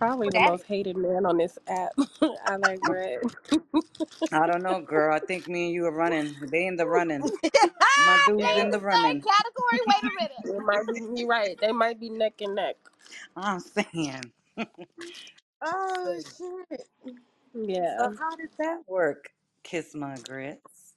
probably 0.00 0.30
the 0.30 0.40
that 0.40 0.42
most 0.42 0.66
hated 0.66 0.98
man 0.98 1.26
on 1.26 1.38
this 1.38 1.58
app. 1.68 1.92
I 2.46 2.56
like 2.56 2.82
Brad. 2.82 3.20
I 4.32 4.46
don't 4.46 4.62
know, 4.62 4.80
girl. 4.82 5.14
I 5.14 5.20
think 5.20 5.48
me 5.48 5.66
and 5.66 5.74
you 5.74 5.86
are 5.86 5.92
running. 5.94 6.36
They 6.50 6.66
in 6.66 6.76
the 6.76 6.86
running. 6.86 7.32
they 7.42 7.50
My 7.96 8.18
dude's 8.18 8.56
in 8.56 8.58
in 8.58 8.70
the 8.70 8.78
the 8.78 8.80
same 8.80 8.80
running. 8.80 9.26
category. 9.26 9.80
Wait 9.88 10.04
a 10.04 10.14
minute. 10.16 10.46
it 10.56 10.60
might 10.62 10.88
be 10.88 11.20
you 11.22 11.28
right. 11.28 11.58
They 11.60 11.72
might 11.72 12.00
be 12.00 12.10
neck 12.10 12.34
and 12.40 12.54
neck. 12.56 12.76
I'm 13.36 13.60
saying. 13.60 14.32
Oh 15.62 16.18
So, 16.20 16.22
shit. 16.38 16.82
Yeah. 17.54 17.98
so 17.98 18.12
how 18.18 18.36
did 18.36 18.50
that 18.58 18.82
work, 18.88 19.30
Kiss 19.64 19.94
My 19.94 20.18
Grits? 20.18 20.94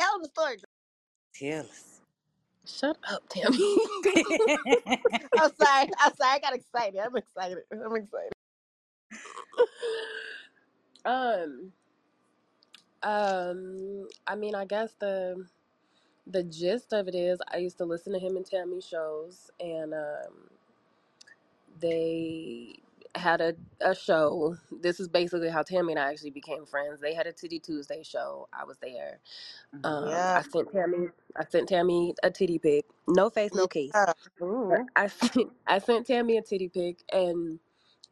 Tell 0.00 0.20
the 0.20 0.28
story. 0.28 0.58
Tell 1.34 1.60
us. 1.66 1.97
Shut 2.68 2.98
up, 3.10 3.24
Tammy. 3.30 3.58
I'm 5.36 5.52
sorry. 5.54 5.90
I'm 5.98 6.14
sorry. 6.16 6.32
I 6.36 6.40
got 6.40 6.54
excited. 6.54 7.00
I'm 7.00 7.16
excited. 7.16 7.58
I'm 7.72 7.96
excited. 7.96 8.32
um 11.06 11.72
um 13.02 14.08
I 14.26 14.36
mean 14.36 14.54
I 14.54 14.64
guess 14.66 14.94
the 14.94 15.48
the 16.26 16.44
gist 16.44 16.92
of 16.94 17.08
it 17.08 17.14
is 17.16 17.40
I 17.48 17.58
used 17.58 17.78
to 17.78 17.86
listen 17.86 18.12
to 18.14 18.18
him 18.20 18.36
and 18.36 18.46
Tammy 18.46 18.80
shows 18.82 19.50
and 19.60 19.94
um 19.94 20.50
they 21.80 22.76
had 23.16 23.40
a, 23.40 23.54
a 23.80 23.94
show. 23.94 24.56
This 24.72 25.00
is 25.00 25.08
basically 25.08 25.50
how 25.50 25.62
Tammy 25.62 25.92
and 25.94 26.00
I 26.00 26.10
actually 26.12 26.30
became 26.30 26.66
friends. 26.66 27.00
They 27.00 27.14
had 27.14 27.26
a 27.26 27.32
Titty 27.32 27.60
Tuesday 27.60 28.02
show. 28.04 28.48
I 28.52 28.64
was 28.64 28.78
there. 28.78 29.20
Mhm. 29.74 29.84
Um, 29.84 30.04
Yeah. 30.08 30.34
I 30.34 30.42
sent 30.42 30.70
Tammy 30.72 31.08
I 31.36 31.44
sent 31.44 31.68
Tammy 31.68 32.14
a 32.22 32.30
titty 32.30 32.58
pic. 32.58 32.86
No 33.08 33.30
face, 33.30 33.54
no 33.54 33.66
case. 33.68 34.06
Yeah. 34.06 34.12
But 34.68 34.82
Ooh. 34.82 34.90
I 34.96 35.06
sent 35.08 35.52
I 35.66 35.78
sent 35.78 36.06
Tammy 36.06 36.38
a 36.38 36.42
titty 36.42 36.68
pic 36.68 36.98
and 37.12 37.60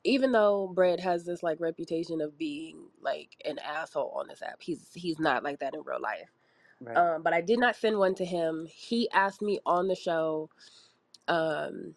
even 0.04 0.32
though 0.32 0.68
Brad 0.68 1.00
has 1.00 1.26
this 1.26 1.42
like 1.42 1.60
reputation 1.60 2.20
of 2.20 2.38
being 2.38 2.88
like 3.00 3.36
an 3.44 3.58
asshole 3.60 4.12
on 4.16 4.28
this 4.28 4.42
app, 4.42 4.62
he's 4.62 4.92
he's 4.94 5.20
not 5.20 5.44
like 5.44 5.60
that 5.60 5.74
in 5.74 5.82
real 5.84 6.00
life. 6.00 6.30
Right. 6.80 6.96
Um, 6.96 7.22
but 7.22 7.32
I 7.34 7.42
did 7.42 7.60
not 7.60 7.76
send 7.76 7.98
one 7.98 8.14
to 8.16 8.24
him. 8.24 8.66
He 8.70 9.10
asked 9.12 9.42
me 9.42 9.60
on 9.66 9.88
the 9.88 9.96
show, 9.96 10.50
um, 11.28 11.94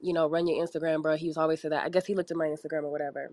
you 0.00 0.12
know, 0.14 0.28
run 0.28 0.46
your 0.48 0.64
Instagram, 0.66 1.02
bro. 1.02 1.16
He 1.16 1.28
was 1.28 1.38
always 1.38 1.62
said 1.62 1.72
that. 1.72 1.84
I 1.84 1.90
guess 1.90 2.06
he 2.06 2.14
looked 2.14 2.30
at 2.32 2.36
my 2.38 2.46
Instagram 2.46 2.84
or 2.84 2.90
whatever 2.92 3.30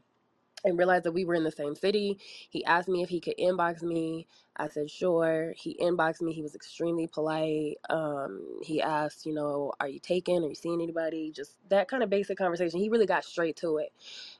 and 0.64 0.78
realized 0.78 1.06
that 1.06 1.12
we 1.14 1.26
were 1.26 1.36
in 1.36 1.44
the 1.44 1.52
same 1.52 1.76
city. 1.76 2.20
He 2.50 2.64
asked 2.66 2.88
me 2.90 3.02
if 3.04 3.10
he 3.10 3.20
could 3.20 3.38
inbox 3.38 3.82
me. 3.82 4.28
I 4.58 4.68
said 4.68 4.90
sure. 4.92 5.54
He 5.58 5.78
inboxed 5.82 6.22
me. 6.22 6.34
He 6.34 6.42
was 6.42 6.56
extremely 6.56 7.08
polite. 7.08 7.78
Um, 7.90 8.60
he 8.64 8.82
asked, 8.82 9.26
you 9.26 9.34
know, 9.34 9.74
are 9.80 9.88
you 9.88 10.00
taken? 10.00 10.44
Are 10.44 10.50
you 10.50 10.56
seeing 10.56 10.82
anybody? 10.82 11.32
Just 11.32 11.58
that 11.70 11.88
kind 11.88 12.04
of 12.04 12.10
basic 12.10 12.38
conversation. 12.38 12.80
He 12.80 12.90
really 12.90 13.06
got 13.08 13.26
straight 13.26 13.56
to 13.58 13.78
it. 13.78 13.92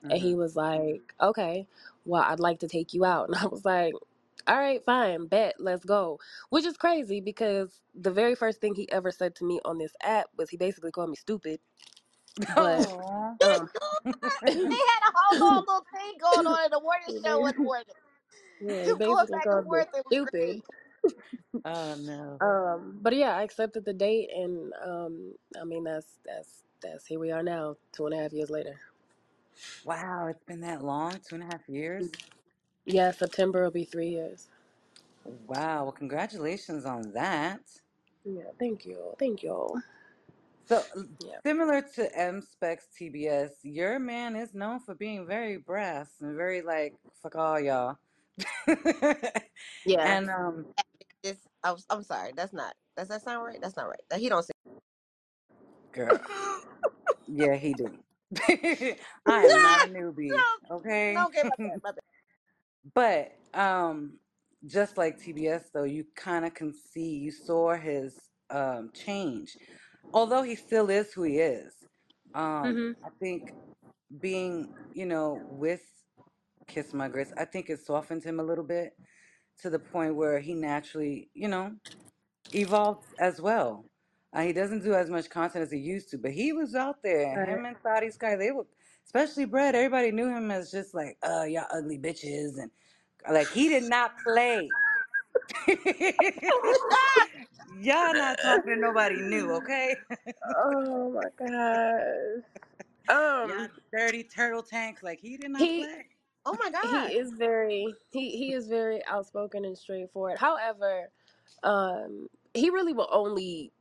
And 0.10 0.20
he 0.20 0.36
Mhm. 0.36 0.36
was 0.36 0.56
like, 0.56 1.14
okay, 1.22 1.68
well, 2.06 2.24
I'd 2.24 2.40
like 2.40 2.60
to 2.60 2.68
take 2.68 2.94
you 2.94 3.06
out. 3.06 3.30
And 3.30 3.36
I 3.42 3.48
was 3.48 3.66
like, 3.66 3.94
all 4.48 4.58
right, 4.58 4.84
fine, 4.86 5.28
bet, 5.28 5.56
let's 5.60 5.86
go. 5.86 6.20
Which 6.50 6.66
is 6.66 6.78
crazy 6.78 7.22
because 7.22 7.82
the 7.96 8.12
very 8.12 8.36
first 8.36 8.60
thing 8.62 8.76
he 8.76 8.92
ever 8.92 9.12
said 9.12 9.36
to 9.36 9.46
me 9.46 9.60
on 9.66 9.78
this 9.78 9.94
app 10.02 10.28
was 10.38 10.50
he 10.50 10.58
basically 10.58 10.92
called 10.92 11.10
me 11.12 11.16
stupid. 11.18 11.60
But 12.56 12.80
Aw. 12.82 13.38
um, 13.44 13.70
they 14.48 14.76
had 14.76 15.04
a 15.10 15.14
whole 15.16 15.40
long 15.40 15.66
little 15.68 15.86
thing 15.94 16.14
going 16.20 16.48
on 16.48 16.66
in 16.66 16.72
the 16.72 16.82
morning 16.82 17.10
show 17.24 17.40
yeah, 17.40 17.42
one 17.42 17.56
morning. 17.64 17.96
he 18.60 18.68
Them 18.86 19.00
going 19.04 19.28
basically 19.28 19.40
back 19.40 19.50
and 19.52 19.62
called 19.62 19.70
me 19.70 19.82
forth. 19.82 19.88
It 19.94 20.06
was 20.06 20.16
stupid. 20.16 20.34
great. 20.34 20.64
Oh 21.66 21.96
no. 21.96 22.42
Um, 22.42 23.00
but 23.02 23.16
yeah, 23.16 23.36
I 23.36 23.44
accepted 23.44 23.86
the 23.86 23.94
date, 23.94 24.30
and 24.36 24.74
um, 24.86 25.34
I 25.60 25.64
mean 25.66 25.86
that's 25.86 26.20
that's 26.26 26.64
that's 26.84 27.06
here 27.08 27.20
we 27.20 27.32
are 27.32 27.44
now, 27.44 27.78
two 27.94 28.06
and 28.06 28.16
a 28.16 28.20
half 28.20 28.34
years 28.34 28.50
later. 28.52 28.80
Wow, 29.86 30.28
it's 30.30 30.44
been 30.44 30.62
that 30.62 30.84
long? 30.84 31.20
Two 31.28 31.36
and 31.36 31.44
a 31.44 31.48
half 31.48 31.68
years? 31.70 32.12
Yeah, 32.86 33.12
September 33.12 33.64
will 33.64 33.72
be 33.72 33.86
three 33.86 34.10
years. 34.10 34.48
Wow. 35.26 35.84
Well, 35.84 35.94
congratulations 35.94 36.86
on 36.86 37.14
that. 37.14 37.62
Yeah, 38.26 38.52
thank 38.60 38.86
you, 38.86 39.16
thank 39.20 39.44
you. 39.44 39.82
So, 40.68 40.84
Yeah, 41.24 41.38
similar 41.46 41.82
to 41.96 42.18
M 42.20 42.42
Specs 42.42 42.88
TBS, 43.00 43.52
your 43.64 44.00
man 44.00 44.36
is 44.36 44.54
known 44.54 44.80
for 44.82 44.96
being 44.96 45.26
very 45.26 45.58
brass 45.58 46.10
and 46.22 46.36
very 46.36 46.62
like, 46.62 46.94
fuck 47.24 47.36
all 47.36 47.60
y'all. 47.60 47.98
yeah. 48.68 49.38
and, 50.18 50.30
um, 50.30 50.66
It's, 51.24 51.40
I 51.64 51.72
was, 51.72 51.86
I'm 51.90 52.04
sorry. 52.04 52.32
That's 52.36 52.54
not. 52.54 52.74
Does 52.98 53.08
that 53.10 53.22
sound 53.24 53.46
right? 53.46 53.60
That's 53.62 53.78
not 53.78 53.88
right. 53.88 54.02
That 54.10 54.20
He 54.20 54.30
don't 54.30 54.44
say. 54.44 54.52
girl, 55.94 56.20
yeah, 57.28 57.56
he 57.56 57.74
do. 57.74 57.98
I 59.26 59.46
am 59.46 59.62
not 59.62 59.86
a 59.86 59.90
newbie, 59.90 60.30
no, 60.30 60.76
okay? 60.78 61.14
no, 61.14 61.28
okay, 61.28 61.44
my 61.44 61.56
bad, 61.58 61.80
my 61.84 61.92
bad. 61.92 62.00
But 62.94 63.60
um 63.60 64.14
just 64.66 64.98
like 64.98 65.18
TBS 65.20 65.72
though, 65.74 65.84
you 65.84 66.06
kind 66.16 66.46
of 66.46 66.54
can 66.54 66.74
see 66.74 67.16
you 67.18 67.32
saw 67.32 67.76
his 67.76 68.20
um 68.50 68.92
change. 68.94 69.58
Although 70.14 70.44
he 70.44 70.56
still 70.56 70.90
is 70.90 71.14
who 71.14 71.24
he 71.24 71.40
is. 71.40 71.74
Um 72.34 72.76
Mhm. 72.76 72.96
I 73.04 73.10
think 73.20 73.54
being, 74.20 74.70
you 74.94 75.06
know, 75.06 75.46
with 75.50 75.82
Kiss 76.68 76.94
My 76.94 77.10
Grits, 77.10 77.34
I 77.38 77.46
think 77.46 77.70
it 77.70 77.80
softened 77.82 78.24
him 78.24 78.40
a 78.40 78.44
little 78.44 78.64
bit 78.66 78.94
to 79.60 79.70
the 79.70 79.80
point 79.80 80.16
where 80.16 80.40
he 80.40 80.54
naturally, 80.56 81.30
you 81.34 81.48
know, 81.48 81.76
evolved 82.54 83.06
as 83.20 83.42
well. 83.42 83.86
Uh, 84.34 84.42
he 84.44 84.54
doesn't 84.54 84.84
do 84.84 84.94
as 84.94 85.10
much 85.10 85.30
content 85.30 85.64
as 85.64 85.72
he 85.72 85.80
used 85.80 86.10
to, 86.12 86.18
but 86.18 86.32
he 86.32 86.54
was 86.54 86.76
out 86.76 87.02
there. 87.04 87.38
Right. 87.38 87.50
Him 87.50 87.66
and 87.66 87.78
Thotty 87.80 88.12
Sky, 88.12 88.36
they 88.36 88.52
were, 88.52 88.68
especially 89.06 89.46
Brett. 89.46 89.76
Everybody 89.76 90.12
knew 90.12 90.28
him 90.28 90.52
as 90.52 90.72
just 90.72 90.94
like, 90.94 91.18
uh, 91.24 91.44
y'all 91.44 91.66
ugly 91.74 91.98
bitches, 92.00 92.60
and 92.60 92.72
like 93.32 93.48
he 93.50 93.70
did 93.70 93.84
not 93.84 94.12
play. 94.24 94.70
y'all 97.82 98.14
not 98.14 98.40
talking 98.40 98.76
to 98.76 98.80
nobody 98.80 99.16
new, 99.22 99.52
okay? 99.54 99.96
Oh 100.56 101.12
my 101.12 101.30
gosh. 101.38 102.44
y'all 103.44 103.68
Um, 103.68 103.70
dirty 103.92 104.24
turtle 104.24 104.64
tanks. 104.64 105.04
Like 105.04 105.20
he 105.20 105.38
did 105.38 105.52
not 105.52 105.62
he 105.62 105.84
play. 105.84 106.06
Oh 106.46 106.56
my 106.60 106.70
god. 106.70 107.10
he 107.10 107.18
is 107.18 107.32
very 107.34 107.96
he 108.12 108.32
he 108.32 108.54
is 108.54 108.68
very 108.68 109.06
outspoken 109.06 109.66
and 109.66 109.78
straightforward. 109.78 110.38
However, 110.38 111.10
um, 111.64 112.28
he 112.54 112.70
really 112.70 112.94
will 112.94 113.10
only 113.12 113.72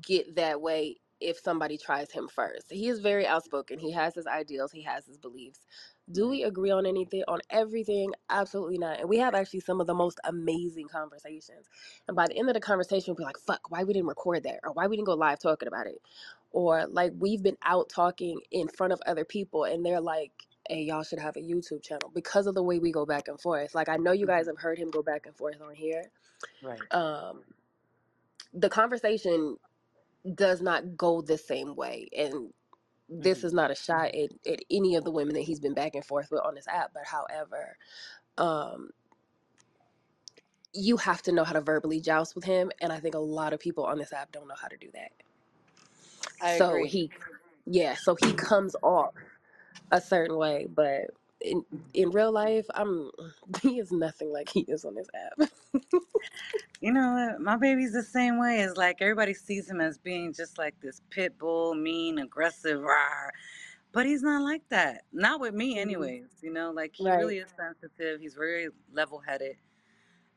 get 0.00 0.36
that 0.36 0.60
way 0.60 0.96
if 1.20 1.38
somebody 1.38 1.76
tries 1.76 2.10
him 2.10 2.28
first. 2.28 2.70
He 2.70 2.88
is 2.88 3.00
very 3.00 3.26
outspoken. 3.26 3.78
He 3.78 3.90
has 3.92 4.14
his 4.14 4.26
ideals, 4.26 4.72
he 4.72 4.82
has 4.82 5.06
his 5.06 5.18
beliefs. 5.18 5.60
Do 6.12 6.28
we 6.28 6.44
agree 6.44 6.70
on 6.70 6.86
anything, 6.86 7.24
on 7.28 7.40
everything? 7.50 8.12
Absolutely 8.30 8.78
not. 8.78 9.00
And 9.00 9.08
we 9.08 9.18
have 9.18 9.34
actually 9.34 9.60
some 9.60 9.80
of 9.80 9.86
the 9.88 9.94
most 9.94 10.20
amazing 10.24 10.88
conversations. 10.88 11.68
And 12.08 12.16
by 12.16 12.26
the 12.28 12.36
end 12.38 12.48
of 12.48 12.54
the 12.54 12.60
conversation, 12.60 13.12
we'll 13.12 13.18
be 13.18 13.24
like, 13.24 13.38
fuck, 13.38 13.70
why 13.70 13.84
we 13.84 13.94
didn't 13.94 14.08
record 14.08 14.44
that? 14.44 14.60
Or 14.64 14.72
why 14.72 14.86
we 14.88 14.96
didn't 14.96 15.06
go 15.06 15.14
live 15.14 15.40
talking 15.40 15.68
about 15.68 15.86
it? 15.88 16.02
Or 16.52 16.86
like 16.86 17.12
we've 17.18 17.42
been 17.42 17.58
out 17.64 17.90
talking 17.90 18.40
in 18.50 18.68
front 18.68 18.92
of 18.92 19.02
other 19.06 19.24
people 19.24 19.64
and 19.64 19.84
they're 19.86 20.00
like, 20.02 20.32
hey, 20.68 20.82
y'all 20.82 21.04
should 21.04 21.20
have 21.20 21.36
a 21.36 21.40
YouTube 21.42 21.82
channel 21.82 22.10
because 22.14 22.46
of 22.46 22.54
the 22.54 22.62
way 22.62 22.78
we 22.78 22.92
go 22.92 23.06
back 23.06 23.28
and 23.28 23.40
forth. 23.40 23.74
Like 23.74 23.88
I 23.88 23.96
know 23.98 24.12
you 24.12 24.26
guys 24.26 24.46
hmm 24.46 24.48
have 24.48 24.58
heard 24.58 24.78
him 24.78 24.90
go 24.90 25.02
back 25.02 25.26
and 25.26 25.36
forth 25.36 25.60
on 25.62 25.74
here. 25.74 26.10
Right. 26.62 26.88
Um, 26.92 27.44
the 28.54 28.70
conversation 28.70 29.58
does 30.34 30.62
not 30.62 30.96
go 30.96 31.22
the 31.22 31.38
same 31.38 31.76
way. 31.76 32.08
And 32.16 32.52
this 33.10 33.44
hmm 33.44 33.44
is 33.44 33.54
not 33.54 33.72
a 33.72 33.76
shot 33.76 34.14
at, 34.14 34.30
at 34.46 34.60
any 34.70 34.96
of 34.96 35.04
the 35.04 35.12
women 35.12 35.34
that 35.36 35.42
he's 35.42 35.60
been 35.60 35.74
back 35.74 35.96
and 35.96 36.04
forth 36.06 36.30
with 36.32 36.42
on 36.42 36.56
this 36.56 36.68
app. 36.68 36.92
But 36.94 37.06
however, 37.06 37.76
um, 38.38 38.90
you 40.74 40.98
have 40.98 41.22
to 41.22 41.32
know 41.32 41.44
how 41.44 41.54
to 41.54 41.62
verbally 41.62 42.00
joust 42.00 42.34
with 42.36 42.44
him. 42.44 42.70
And 42.80 42.92
I 42.92 43.00
think 43.00 43.14
a 43.16 43.20
lot 43.20 43.52
of 43.54 43.60
people 43.60 43.84
on 43.86 43.98
this 43.98 44.12
app 44.12 44.32
don't 44.32 44.48
know 44.48 44.56
how 44.60 44.68
to 44.68 44.76
do 44.78 44.90
that. 44.94 45.12
I 46.40 46.54
So 46.56 46.82
agree. 46.82 46.84
he, 46.84 47.10
yeah, 47.66 47.94
so 47.94 48.16
he 48.16 48.32
comes 48.34 48.76
off 48.82 49.14
a 49.92 50.00
certain 50.00 50.36
way. 50.36 50.68
But 50.74 51.10
in, 51.42 51.64
in 51.94 52.10
real 52.10 52.32
life, 52.32 52.66
I'm, 52.74 53.10
he 53.62 53.78
is 53.80 53.92
nothing 53.92 54.32
like 54.32 54.50
he 54.50 54.62
is 54.62 54.84
on 54.84 54.94
this 54.96 55.08
app. 55.14 55.50
You 56.80 56.92
know 56.92 57.12
what? 57.14 57.42
My 57.42 57.56
baby's 57.58 57.92
the 57.94 58.04
same 58.04 58.38
way. 58.38 58.60
It's 58.60 58.78
like 58.78 58.98
everybody 59.02 59.34
sees 59.34 59.68
him 59.70 59.82
as 59.82 59.98
being 59.98 60.32
just 60.32 60.58
like 60.58 60.80
this 60.80 61.02
pit 61.10 61.38
bull, 61.38 61.74
mean, 61.74 62.20
aggressive, 62.20 62.80
rah. 62.82 63.30
But 63.92 64.06
he's 64.06 64.22
not 64.22 64.42
like 64.44 64.62
that. 64.70 65.04
Not 65.12 65.40
with 65.40 65.54
me, 65.54 65.78
hmm 65.82 66.06
anyways. 66.06 66.30
You 66.42 66.52
know, 66.52 66.72
like 66.72 66.94
he 66.96 67.10
Right. 67.10 67.12
really 67.12 67.38
is 67.38 67.50
sensitive. 67.56 68.20
He's 68.20 68.34
very 68.34 68.68
level 68.92 69.20
headed. 69.20 69.56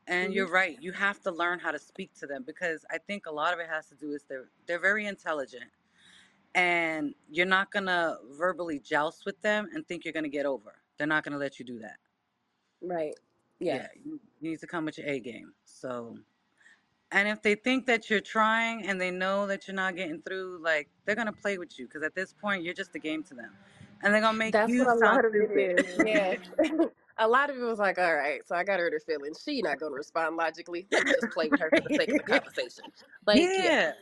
And 0.08 0.32
hmm 0.32 0.34
you're 0.34 0.50
right. 0.50 0.78
You 0.80 0.92
have 0.92 1.20
to 1.22 1.32
learn 1.32 1.60
how 1.60 1.72
to 1.72 1.78
speak 1.80 2.14
to 2.20 2.26
them 2.26 2.44
because 2.46 2.84
I 2.90 2.98
think 2.98 3.26
a 3.26 3.32
lot 3.32 3.54
of 3.54 3.60
it 3.60 3.68
has 3.70 3.88
to 3.88 3.96
do 3.96 4.12
is 4.12 4.24
they're 4.28 4.50
they're 4.66 4.80
very 4.80 5.06
intelligent, 5.06 5.70
and 6.54 7.14
you're 7.30 7.46
not 7.46 7.72
gonna 7.72 8.18
verbally 8.38 8.80
joust 8.80 9.26
with 9.26 9.40
them 9.42 9.68
and 9.74 9.86
think 9.88 10.04
you're 10.04 10.14
gonna 10.14 10.28
get 10.28 10.46
over. 10.46 10.74
They're 10.98 11.06
not 11.06 11.24
gonna 11.24 11.38
let 11.38 11.58
you 11.58 11.64
do 11.64 11.78
that. 11.80 11.98
Right. 12.82 13.14
Yeah. 13.60 13.76
Yeah, 13.76 13.88
you 14.04 14.20
you 14.40 14.50
need 14.50 14.60
to 14.60 14.66
come 14.66 14.84
with 14.84 14.98
your 14.98 15.08
A 15.08 15.20
game. 15.20 15.54
So. 15.64 16.18
And 17.12 17.28
if 17.28 17.42
they 17.42 17.54
think 17.54 17.86
that 17.86 18.10
you're 18.10 18.20
trying 18.20 18.86
and 18.88 19.00
they 19.00 19.12
know 19.12 19.46
that 19.46 19.68
you're 19.68 19.74
not 19.76 19.94
getting 19.94 20.20
through, 20.22 20.60
like 20.62 20.88
they're 21.04 21.14
gonna 21.14 21.32
play 21.32 21.58
with 21.58 21.78
you 21.78 21.86
because 21.86 22.02
at 22.02 22.14
this 22.14 22.32
point 22.32 22.64
you're 22.64 22.74
just 22.74 22.94
a 22.96 22.98
game 22.98 23.22
to 23.24 23.34
them, 23.34 23.52
and 24.02 24.12
they're 24.12 24.20
gonna 24.20 24.36
make 24.36 24.54
That's 24.54 24.76
what 24.78 24.86
you 24.86 24.86
a 24.88 24.94
sound 24.96 25.20
lot 25.20 25.24
of 25.24 25.34
it 25.34 25.50
stupid. 25.50 25.52
is. 25.52 25.86
Yeah. 26.04 26.36
a 27.18 27.28
lot 27.28 27.50
of 27.50 27.56
it 27.56 27.62
was 27.62 27.78
like, 27.78 27.98
all 27.98 28.14
right, 28.14 28.46
so 28.46 28.54
I 28.56 28.64
got 28.64 28.80
her 28.80 28.90
to 28.90 28.94
hurt 28.94 28.94
her 28.94 29.00
feelings. 29.00 29.42
She 29.44 29.62
not 29.62 29.78
going 29.78 29.92
to 29.92 29.96
respond 29.96 30.36
logically. 30.36 30.88
Let 30.92 31.04
me 31.04 31.10
just 31.10 31.30
play 31.30 31.48
with 31.48 31.60
her 31.60 31.72
for 31.72 31.82
the 31.82 31.90
sake 31.90 32.12
of 32.12 32.18
the 32.18 32.24
conversation. 32.24 32.84
Like, 33.26 33.52
yeah. 33.56 33.58
yeah. 33.58 33.92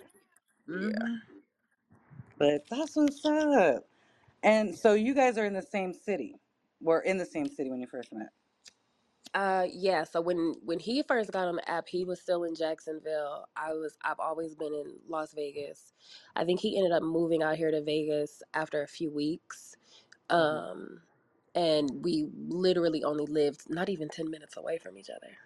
Yeah. 0.74 0.90
hmm 0.90 1.16
But 2.39 2.66
that's 2.70 2.97
what's 2.97 3.24
up. 3.24 3.85
And 4.43 4.77
so 4.77 4.94
you 4.94 5.14
guys 5.14 5.39
are 5.39 5.47
in 5.47 5.55
the 5.55 5.62
same 5.62 5.93
city. 5.94 6.36
Were 6.82 7.00
in 7.02 7.18
the 7.18 7.26
same 7.26 7.48
city 7.48 7.70
when 7.70 7.80
you 7.80 7.88
first 7.88 8.12
met. 8.12 8.30
Uh 9.34 9.66
yeah, 9.72 10.04
so 10.04 10.20
when 10.20 10.56
when 10.64 10.80
he 10.80 11.02
first 11.04 11.32
got 11.32 11.48
on 11.48 11.56
the 11.56 11.70
app, 11.70 11.88
he 11.88 12.04
was 12.04 12.20
still 12.20 12.44
in 12.44 12.54
Jacksonville. 12.54 13.48
I 13.56 13.72
was 13.74 13.98
I've 14.04 14.20
always 14.20 14.56
been 14.56 14.74
in 14.74 14.96
Las 15.09 15.34
Vegas. 15.34 15.94
I 16.36 16.44
think 16.44 16.60
he 16.60 16.78
ended 16.78 16.92
up 16.92 17.02
moving 17.04 17.42
out 17.42 17.56
here 17.56 17.72
to 17.72 17.82
Vegas 17.82 18.42
after 18.54 18.82
a 18.82 18.88
few 18.88 19.10
weeks. 19.10 19.76
hmm 20.34 20.59
Um 20.59 21.02
and 21.54 22.04
we 22.04 22.28
literally 22.48 23.04
only 23.04 23.26
lived 23.26 23.70
not 23.70 23.88
even 23.90 24.09
10 24.10 24.30
minutes 24.30 24.56
away 24.59 24.78
from 24.78 24.98
each 24.98 25.10
other. 25.10 25.38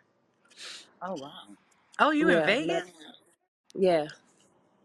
Oh 1.02 1.16
wow. 1.16 1.56
Oh, 2.00 2.10
you 2.12 2.28
in 2.30 2.42
Yeah, 2.42 2.56
not, 2.62 2.84
Vegas? 2.84 2.92
yeah, 3.74 4.08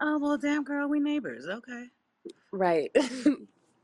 Oh 0.02 0.19
well, 0.19 0.38
damn 0.38 0.64
girl, 0.64 0.90
we 0.90 0.99
neighbors. 0.99 1.48
Okay. 1.48 1.88
right. 2.52 2.91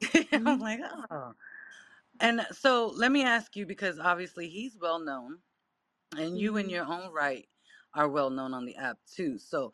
I'm 0.34 0.60
like, 0.60 0.82
oh. 1.12 1.34
And 2.20 2.46
so 2.52 2.88
let 2.88 3.12
me 3.12 3.24
ask 3.24 3.56
you 3.56 3.66
because 3.66 4.00
obviously 4.00 4.50
he's 4.50 4.78
well 4.80 5.00
known. 5.00 5.40
and 6.18 6.40
you 6.40 6.58
in 6.58 6.70
Mhm. 6.70 6.72
your 6.72 6.86
own 6.86 7.12
right 7.14 7.50
are 7.94 8.10
well 8.10 8.30
known 8.30 8.54
on 8.54 8.66
the 8.66 8.76
app 8.78 9.00
too 9.06 9.38
so 9.38 9.74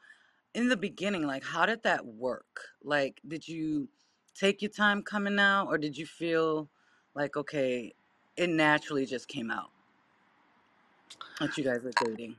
in 0.53 0.69
the 0.69 0.77
beginning 0.77 1.23
like 1.27 1.43
how 1.43 1.65
did 1.65 1.83
that 1.83 2.05
work 2.05 2.61
like 2.83 3.21
did 3.27 3.47
you 3.47 3.89
take 4.35 4.61
your 4.61 4.71
time 4.71 5.03
coming 5.03 5.39
out 5.39 5.67
or 5.67 5.77
did 5.77 5.97
you 5.97 6.05
feel 6.05 6.69
like 7.15 7.37
okay 7.37 7.93
it 8.37 8.49
naturally 8.49 9.05
just 9.05 9.27
came 9.27 9.51
out 9.51 9.71
that 11.39 11.57
you 11.57 11.63
guys 11.63 11.83
were 11.83 11.93
dating 11.93 12.37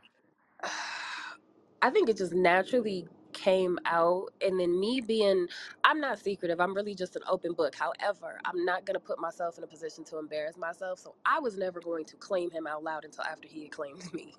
I 1.83 1.91
think 1.91 2.09
it 2.09 2.17
just 2.17 2.33
naturally 2.33 3.09
came 3.35 3.79
out. 3.87 4.31
And 4.43 4.61
then 4.61 4.81
me 4.81 5.03
being, 5.03 5.49
I'm 5.85 6.01
not 6.01 6.21
secretive. 6.21 6.61
I'm 6.61 6.75
really 6.75 6.97
just 6.97 7.17
an 7.17 7.23
open 7.29 7.55
book. 7.55 7.77
However, 7.77 8.41
I'm 8.47 8.65
not 8.65 8.87
going 8.87 8.95
to 8.97 9.01
put 9.01 9.21
myself 9.21 9.59
in 9.59 9.65
a 9.65 9.69
position 9.69 10.05
to 10.07 10.19
embarrass 10.19 10.59
myself. 10.59 11.01
So 11.01 11.17
I 11.27 11.41
was 11.41 11.59
never 11.59 11.81
going 11.81 12.07
to 12.07 12.17
claim 12.17 12.51
him 12.53 12.67
out 12.69 12.85
loud 12.85 13.05
until 13.07 13.25
after 13.25 13.49
he 13.49 13.65
had 13.65 13.73
claimed 13.73 14.13
me. 14.15 14.35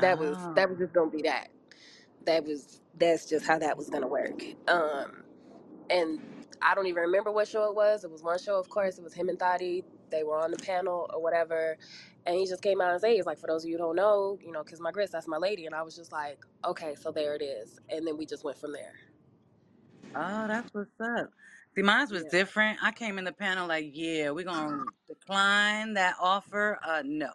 That 0.00 0.18
was, 0.18 0.48
that 0.56 0.68
oh 0.68 0.70
was 0.70 0.78
just 0.78 0.94
going 0.94 1.10
to 1.12 1.16
be 1.16 1.22
that. 1.24 1.48
That 2.26 2.44
was, 2.44 2.82
that's 2.98 3.26
just 3.26 3.46
how 3.46 3.58
that 3.60 3.76
was 3.78 3.90
going 3.90 4.02
to 4.02 4.08
work. 4.08 4.42
Um, 4.68 5.24
and 5.90 6.20
I 6.62 6.74
don't 6.74 6.86
even 6.86 7.02
remember 7.02 7.32
what 7.32 7.48
show 7.48 7.68
it 7.70 7.74
was. 7.76 8.04
It 8.04 8.10
was 8.10 8.22
one 8.22 8.38
show, 8.38 8.58
of 8.58 8.68
course. 8.68 8.98
It 8.98 9.04
was 9.04 9.14
him 9.14 9.28
and 9.28 9.38
Thotty. 9.38 9.84
They 10.10 10.24
were 10.24 10.38
on 10.38 10.52
the 10.52 10.58
panel 10.58 11.10
or 11.14 11.22
whatever, 11.22 11.78
and 12.26 12.36
he 12.36 12.46
just 12.46 12.62
came 12.62 12.80
out 12.80 12.92
and 12.92 13.00
said, 13.00 13.12
"He's 13.12 13.26
like, 13.26 13.38
for 13.38 13.48
those 13.48 13.64
of 13.64 13.70
you 13.70 13.76
who 13.78 13.84
don't 13.84 13.96
know, 13.96 14.38
you 14.44 14.52
know, 14.52 14.64
Kiss 14.64 14.80
My 14.80 14.92
Grits, 14.92 15.12
that's 15.12 15.28
my 15.28 15.38
lady." 15.38 15.66
And 15.66 15.74
I 15.74 15.82
was 15.82 15.96
just 15.96 16.12
like, 16.12 16.40
"Okay, 16.64 16.94
so 16.96 17.12
there 17.12 17.34
it 17.36 17.42
is." 17.42 17.80
And 17.90 18.06
then 18.06 18.16
we 18.18 18.26
just 18.26 18.44
went 18.44 18.58
from 18.58 18.72
there. 18.72 18.94
oh 20.16 20.48
that's 20.48 20.68
what's 20.74 20.90
up 21.00 21.30
see 21.76 21.82
mine 21.82 22.08
was 22.10 22.24
Yeah. 22.24 22.30
different 22.30 22.78
i 22.82 22.92
came 22.92 23.18
in 23.18 23.24
the 23.24 23.32
panel 23.32 23.68
like 23.68 23.90
yeah 23.94 24.30
we're 24.30 24.44
gonna 24.44 24.84
decline 25.08 25.94
that 25.94 26.16
offer 26.20 26.78
uh 26.84 27.02
no 27.06 27.30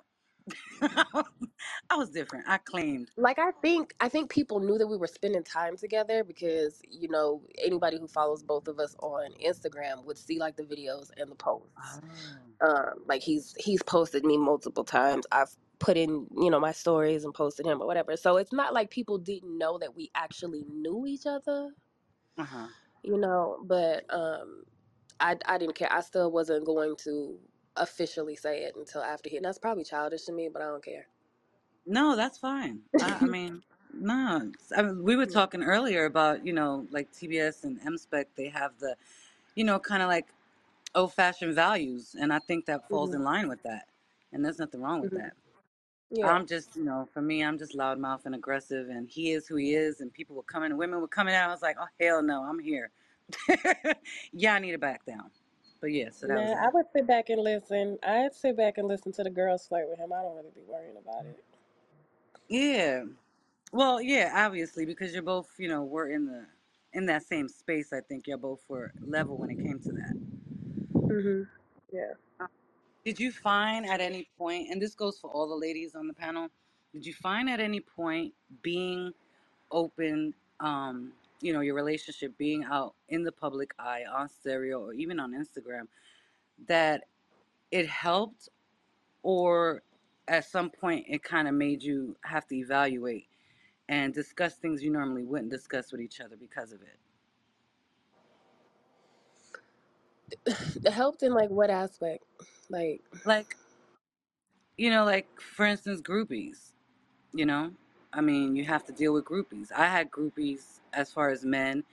i 0.82 1.96
was 1.98 2.12
different 2.12 2.46
i 2.50 2.58
claimed 2.58 3.12
Like 3.18 3.38
I 3.40 3.52
think 3.62 3.96
I 4.02 4.10
think 4.10 4.32
people 4.32 4.60
knew 4.60 4.78
that 4.80 4.88
we 4.88 4.98
were 4.98 5.08
spending 5.08 5.44
time 5.44 5.78
together 5.78 6.24
because 6.24 6.82
you 6.90 7.08
know 7.08 7.44
anybody 7.64 7.98
who 8.00 8.08
follows 8.08 8.44
both 8.44 8.68
of 8.68 8.80
us 8.80 8.96
on 9.00 9.34
Instagram 9.36 10.04
would 10.06 10.18
see 10.18 10.40
like 10.40 10.58
the 10.58 10.64
videos 10.64 11.12
and 11.18 11.32
the 11.32 11.36
posts. 11.36 12.02
oh 12.02 12.38
Um, 12.62 13.04
like 13.08 13.22
he's 13.24 13.56
he's 13.60 13.84
posted 13.84 14.26
me 14.26 14.38
multiple 14.38 14.84
times. 14.84 15.26
I've 15.32 15.56
put 15.80 15.98
in 15.98 16.28
you 16.38 16.50
know 16.52 16.60
my 16.60 16.74
stories 16.74 17.24
and 17.26 17.34
posted 17.34 17.68
him 17.68 17.82
or 17.82 17.88
whatever. 17.88 18.18
So 18.18 18.38
it's 18.38 18.54
not 18.54 18.74
like 18.74 18.90
people 18.92 19.20
didn't 19.20 19.58
know 19.58 19.78
that 19.80 19.96
we 19.96 20.12
actually 20.16 20.66
knew 20.66 21.06
each 21.08 21.26
other, 21.28 21.72
uh-huh 22.38 22.70
you 23.04 23.18
know. 23.18 23.60
But 23.66 24.06
um, 24.14 24.66
I 25.20 25.38
I 25.46 25.58
didn't 25.60 25.76
care. 25.76 25.92
I 25.92 26.02
still 26.02 26.32
wasn't 26.32 26.66
going 26.66 26.96
to 27.06 27.40
officially 27.78 28.36
say 28.36 28.64
it 28.64 28.76
until 28.76 29.02
after 29.04 29.30
he. 29.30 29.38
And 29.38 29.46
that's 29.46 29.60
probably 29.60 29.84
childish 29.84 30.24
to 30.26 30.32
me, 30.34 30.50
but 30.52 30.62
I 30.62 30.68
don't 30.68 30.84
care. 30.84 31.08
No, 31.86 32.16
that's 32.16 32.38
fine. 32.38 32.82
I, 33.00 33.20
I 33.24 33.28
mean, 33.28 33.64
no. 33.94 34.52
I 34.76 34.82
mean, 34.84 35.04
we 35.04 35.16
were 35.16 35.26
talking 35.28 35.64
earlier 35.64 36.06
about, 36.06 36.46
you 36.46 36.54
know, 36.54 36.88
like 36.92 37.12
TBS 37.14 37.64
and 37.66 37.82
MSPEC, 37.82 38.26
they 38.36 38.50
have 38.50 38.80
the, 38.80 38.96
you 39.56 39.64
know, 39.64 39.80
kind 39.80 40.02
of 40.04 40.10
like 40.10 40.28
old 40.96 41.14
fashioned 41.14 41.56
values. 41.56 42.16
And 42.20 42.34
I 42.34 42.40
think 42.40 42.66
that 42.68 42.90
falls 42.90 43.14
hmm 43.14 43.16
in 43.16 43.24
line 43.24 43.50
with 43.50 43.64
that. 43.64 43.88
And 44.34 44.44
there's 44.46 44.60
nothing 44.60 44.82
wrong 44.82 45.02
with 45.02 45.12
hmm 45.12 45.16
that. 45.16 45.34
Yeah. 46.12 46.34
I'm 46.34 46.48
just, 46.48 46.76
you 46.76 46.84
know, 46.84 47.08
for 47.14 47.22
me, 47.22 47.44
I'm 47.44 47.58
just 47.58 47.74
loudmouth 47.78 48.26
and 48.26 48.36
aggressive. 48.36 48.90
And 48.90 49.10
he 49.10 49.32
is 49.34 49.48
who 49.48 49.58
he 49.58 49.76
is. 49.76 50.02
And 50.02 50.14
people 50.14 50.36
were 50.36 50.44
coming, 50.44 50.76
women 50.78 51.02
were 51.02 51.08
coming 51.08 51.36
out. 51.36 51.50
I 51.50 51.54
was 51.54 51.62
like, 51.62 51.78
oh, 51.80 51.88
hell 52.00 52.24
no, 52.24 52.44
I'm 52.44 52.60
here. 52.60 52.92
yeah, 54.34 54.56
I 54.56 54.60
need 54.60 54.72
to 54.74 54.78
back 54.80 55.06
down. 55.06 55.32
But 55.86 55.94
yeah, 55.94 56.10
so 56.10 56.26
that 56.26 56.36
was 56.36 56.50
I 56.50 56.70
would 56.74 56.88
sit 56.96 57.06
back 57.06 57.30
and 57.30 57.44
listen. 57.44 58.00
I'd 58.02 58.34
sit 58.34 58.58
back 58.58 58.80
and 58.80 58.88
listen 58.88 59.12
to 59.12 59.24
the 59.24 59.30
girls 59.30 59.68
flirt 59.68 59.88
with 59.88 60.00
him. 60.00 60.12
I 60.12 60.24
don't 60.24 60.36
really 60.36 60.50
be 60.56 60.62
worrying 60.68 60.96
about 60.98 61.28
it. 61.28 61.44
Yeah. 62.50 63.04
Well, 63.72 64.02
yeah, 64.02 64.32
obviously, 64.34 64.88
because 64.88 65.14
you're 65.14 65.22
both, 65.22 65.48
you 65.60 65.68
know, 65.68 65.84
we're 65.84 66.10
in 66.10 66.26
the 66.26 66.48
in 66.94 67.06
that 67.06 67.22
same 67.22 67.48
space. 67.48 67.94
I 67.94 68.00
think 68.00 68.26
you're 68.26 68.40
both 68.40 68.64
were 68.68 68.94
level 69.06 69.38
when 69.38 69.52
it 69.52 69.58
came 69.58 69.78
to 69.82 69.92
that. 69.92 70.16
Mm 70.96 71.22
hmm 71.22 71.96
Yeah. 71.96 72.14
Uh, 72.40 72.48
Did 73.04 73.20
you 73.20 73.32
find 73.32 73.86
at 73.86 74.02
any 74.02 74.28
point, 74.40 74.70
and 74.72 74.82
this 74.82 74.96
goes 74.96 75.20
for 75.20 75.30
all 75.30 75.48
the 75.48 75.56
ladies 75.56 75.94
on 75.94 76.08
the 76.08 76.16
panel, 76.16 76.50
did 76.94 77.06
you 77.06 77.14
find 77.14 77.48
at 77.48 77.60
any 77.60 77.80
point 77.80 78.34
being 78.64 79.14
open, 79.70 80.34
um, 80.60 81.12
you 81.42 81.54
know, 81.54 81.62
your 81.62 81.76
relationship 81.76 82.38
being 82.38 82.64
out 82.66 82.96
in 83.10 83.24
the 83.24 83.32
public 83.32 83.74
eye 83.80 84.04
on 84.12 84.30
stereo 84.30 84.82
or 84.82 84.94
even 84.94 85.20
on 85.20 85.34
Instagram, 85.34 85.88
that 86.68 87.04
it 87.72 87.88
helped, 87.88 88.50
or 89.24 89.84
at 90.28 90.46
some 90.46 90.70
point 90.72 91.06
it 91.10 91.24
kind 91.24 91.48
of 91.48 91.54
made 91.56 91.84
you 91.84 92.18
have 92.24 92.48
to 92.48 92.56
evaluate 92.56 93.28
and 93.90 94.14
discuss 94.14 94.56
things 94.56 94.84
you 94.84 94.92
normally 94.92 95.24
wouldn't 95.24 95.52
discuss 95.52 95.92
with 95.92 96.02
each 96.02 96.22
other 96.22 96.38
because 96.38 96.74
of 96.74 96.82
it? 96.84 97.00
helped 100.94 101.24
in 101.24 101.34
like 101.34 101.50
what 101.50 101.70
aspect? 101.70 102.24
Like, 102.70 103.02
Like, 103.26 103.58
you 104.78 104.90
know, 104.92 105.06
like 105.06 105.42
for 105.42 105.66
instance, 105.66 106.02
groupies. 106.02 106.74
You 107.34 107.46
know, 107.46 107.74
I 108.14 108.22
mean, 108.22 108.56
you 108.56 108.66
have 108.66 108.86
to 108.86 108.94
deal 108.94 109.14
with 109.14 109.26
groupies. 109.26 109.72
I 109.72 109.88
had 109.88 110.12
groupies 110.12 110.82
as 110.96 111.12
far 111.12 111.30
as 111.30 111.46
men. 111.46 111.84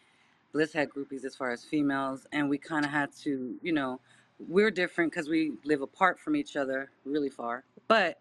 Bliss 0.53 0.73
had 0.73 0.91
groupies 0.91 1.25
as 1.25 1.35
far 1.35 1.51
as 1.51 1.65
females, 1.65 2.27
and 2.33 2.49
we 2.49 2.59
kind 2.59 2.85
of 2.85 2.91
had 2.91 3.11
to, 3.23 3.57
you 3.63 3.73
know, 3.73 4.01
we're 4.49 4.71
different 4.71 5.13
because 5.13 5.29
we 5.29 5.53
live 5.65 5.83
apart 5.83 6.19
from 6.19 6.37
each 6.37 6.57
other, 6.57 6.91
really 7.05 7.31
far. 7.31 7.65
But 7.89 8.19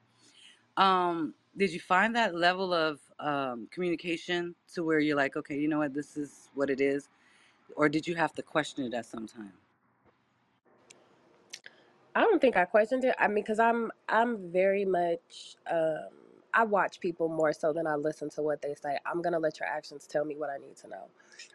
um, 0.78 1.34
did 1.58 1.72
you 1.72 1.80
find 1.80 2.16
that 2.16 2.36
level 2.36 2.74
of 2.74 3.00
um, 3.20 3.68
communication 3.72 4.56
to 4.74 4.84
where 4.84 5.00
you're 5.00 5.18
like, 5.18 5.36
okay, 5.36 5.58
you 5.58 5.68
know 5.68 5.80
what, 5.80 5.94
this 5.94 6.18
is 6.18 6.50
what 6.56 6.70
it 6.70 6.80
is, 6.80 7.10
or 7.76 7.90
did 7.90 8.08
you 8.08 8.16
have 8.16 8.34
to 8.34 8.42
question 8.42 8.86
it 8.86 8.94
at 8.94 9.06
some 9.06 9.28
time? 9.28 9.54
I 12.16 12.22
don't 12.22 12.42
think 12.42 12.58
I 12.58 12.66
questioned 12.66 13.04
it. 13.06 13.16
I 13.20 13.28
mean, 13.28 13.36
because 13.36 13.60
I'm 13.60 13.92
I'm 14.10 14.52
very 14.52 14.86
much 14.86 15.56
um, 15.72 16.10
I 16.54 16.66
watch 16.66 17.00
people 17.02 17.30
more 17.30 17.54
so 17.54 17.74
than 17.74 17.88
I 17.88 17.96
listen 17.96 18.30
to 18.32 18.44
what 18.44 18.62
they 18.62 18.76
say. 18.76 18.98
I'm 19.06 19.22
gonna 19.22 19.40
let 19.40 19.60
your 19.60 19.70
actions 19.70 20.08
tell 20.08 20.26
me 20.26 20.36
what 20.38 20.50
I 20.52 20.58
need 20.58 20.78
to 20.78 20.90
know. 20.90 21.10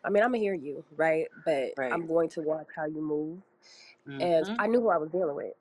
I 0.04 0.10
mean, 0.10 0.22
I'm 0.22 0.30
gonna 0.30 0.38
hear 0.38 0.54
you, 0.54 0.84
right? 0.96 1.28
But 1.44 1.74
Right. 1.76 1.92
I'm 1.92 2.06
going 2.06 2.30
to 2.30 2.42
watch 2.42 2.68
how 2.76 2.86
you 2.86 3.02
move. 3.02 3.42
And 4.20 4.46
Mm-hmm. 4.46 4.56
I 4.58 4.68
knew 4.68 4.80
who 4.80 4.90
I 4.90 4.98
was 4.98 5.10
dealing 5.10 5.36
with. 5.36 5.54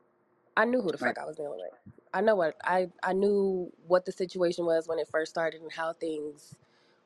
I 0.57 0.65
knew 0.65 0.81
who 0.81 0.91
the 0.91 0.97
Right. 0.99 0.99
fuck 0.99 1.17
I 1.17 1.25
was 1.25 1.35
dealing 1.37 1.59
with. 1.61 1.73
I 2.13 2.21
know 2.21 2.35
what 2.35 2.57
I 2.63 2.89
I 3.03 3.13
knew 3.13 3.71
what 3.87 4.05
the 4.05 4.11
situation 4.11 4.65
was 4.65 4.87
when 4.87 4.99
it 4.99 5.07
first 5.09 5.31
started 5.31 5.61
and 5.61 5.71
how 5.71 5.93
things 5.93 6.55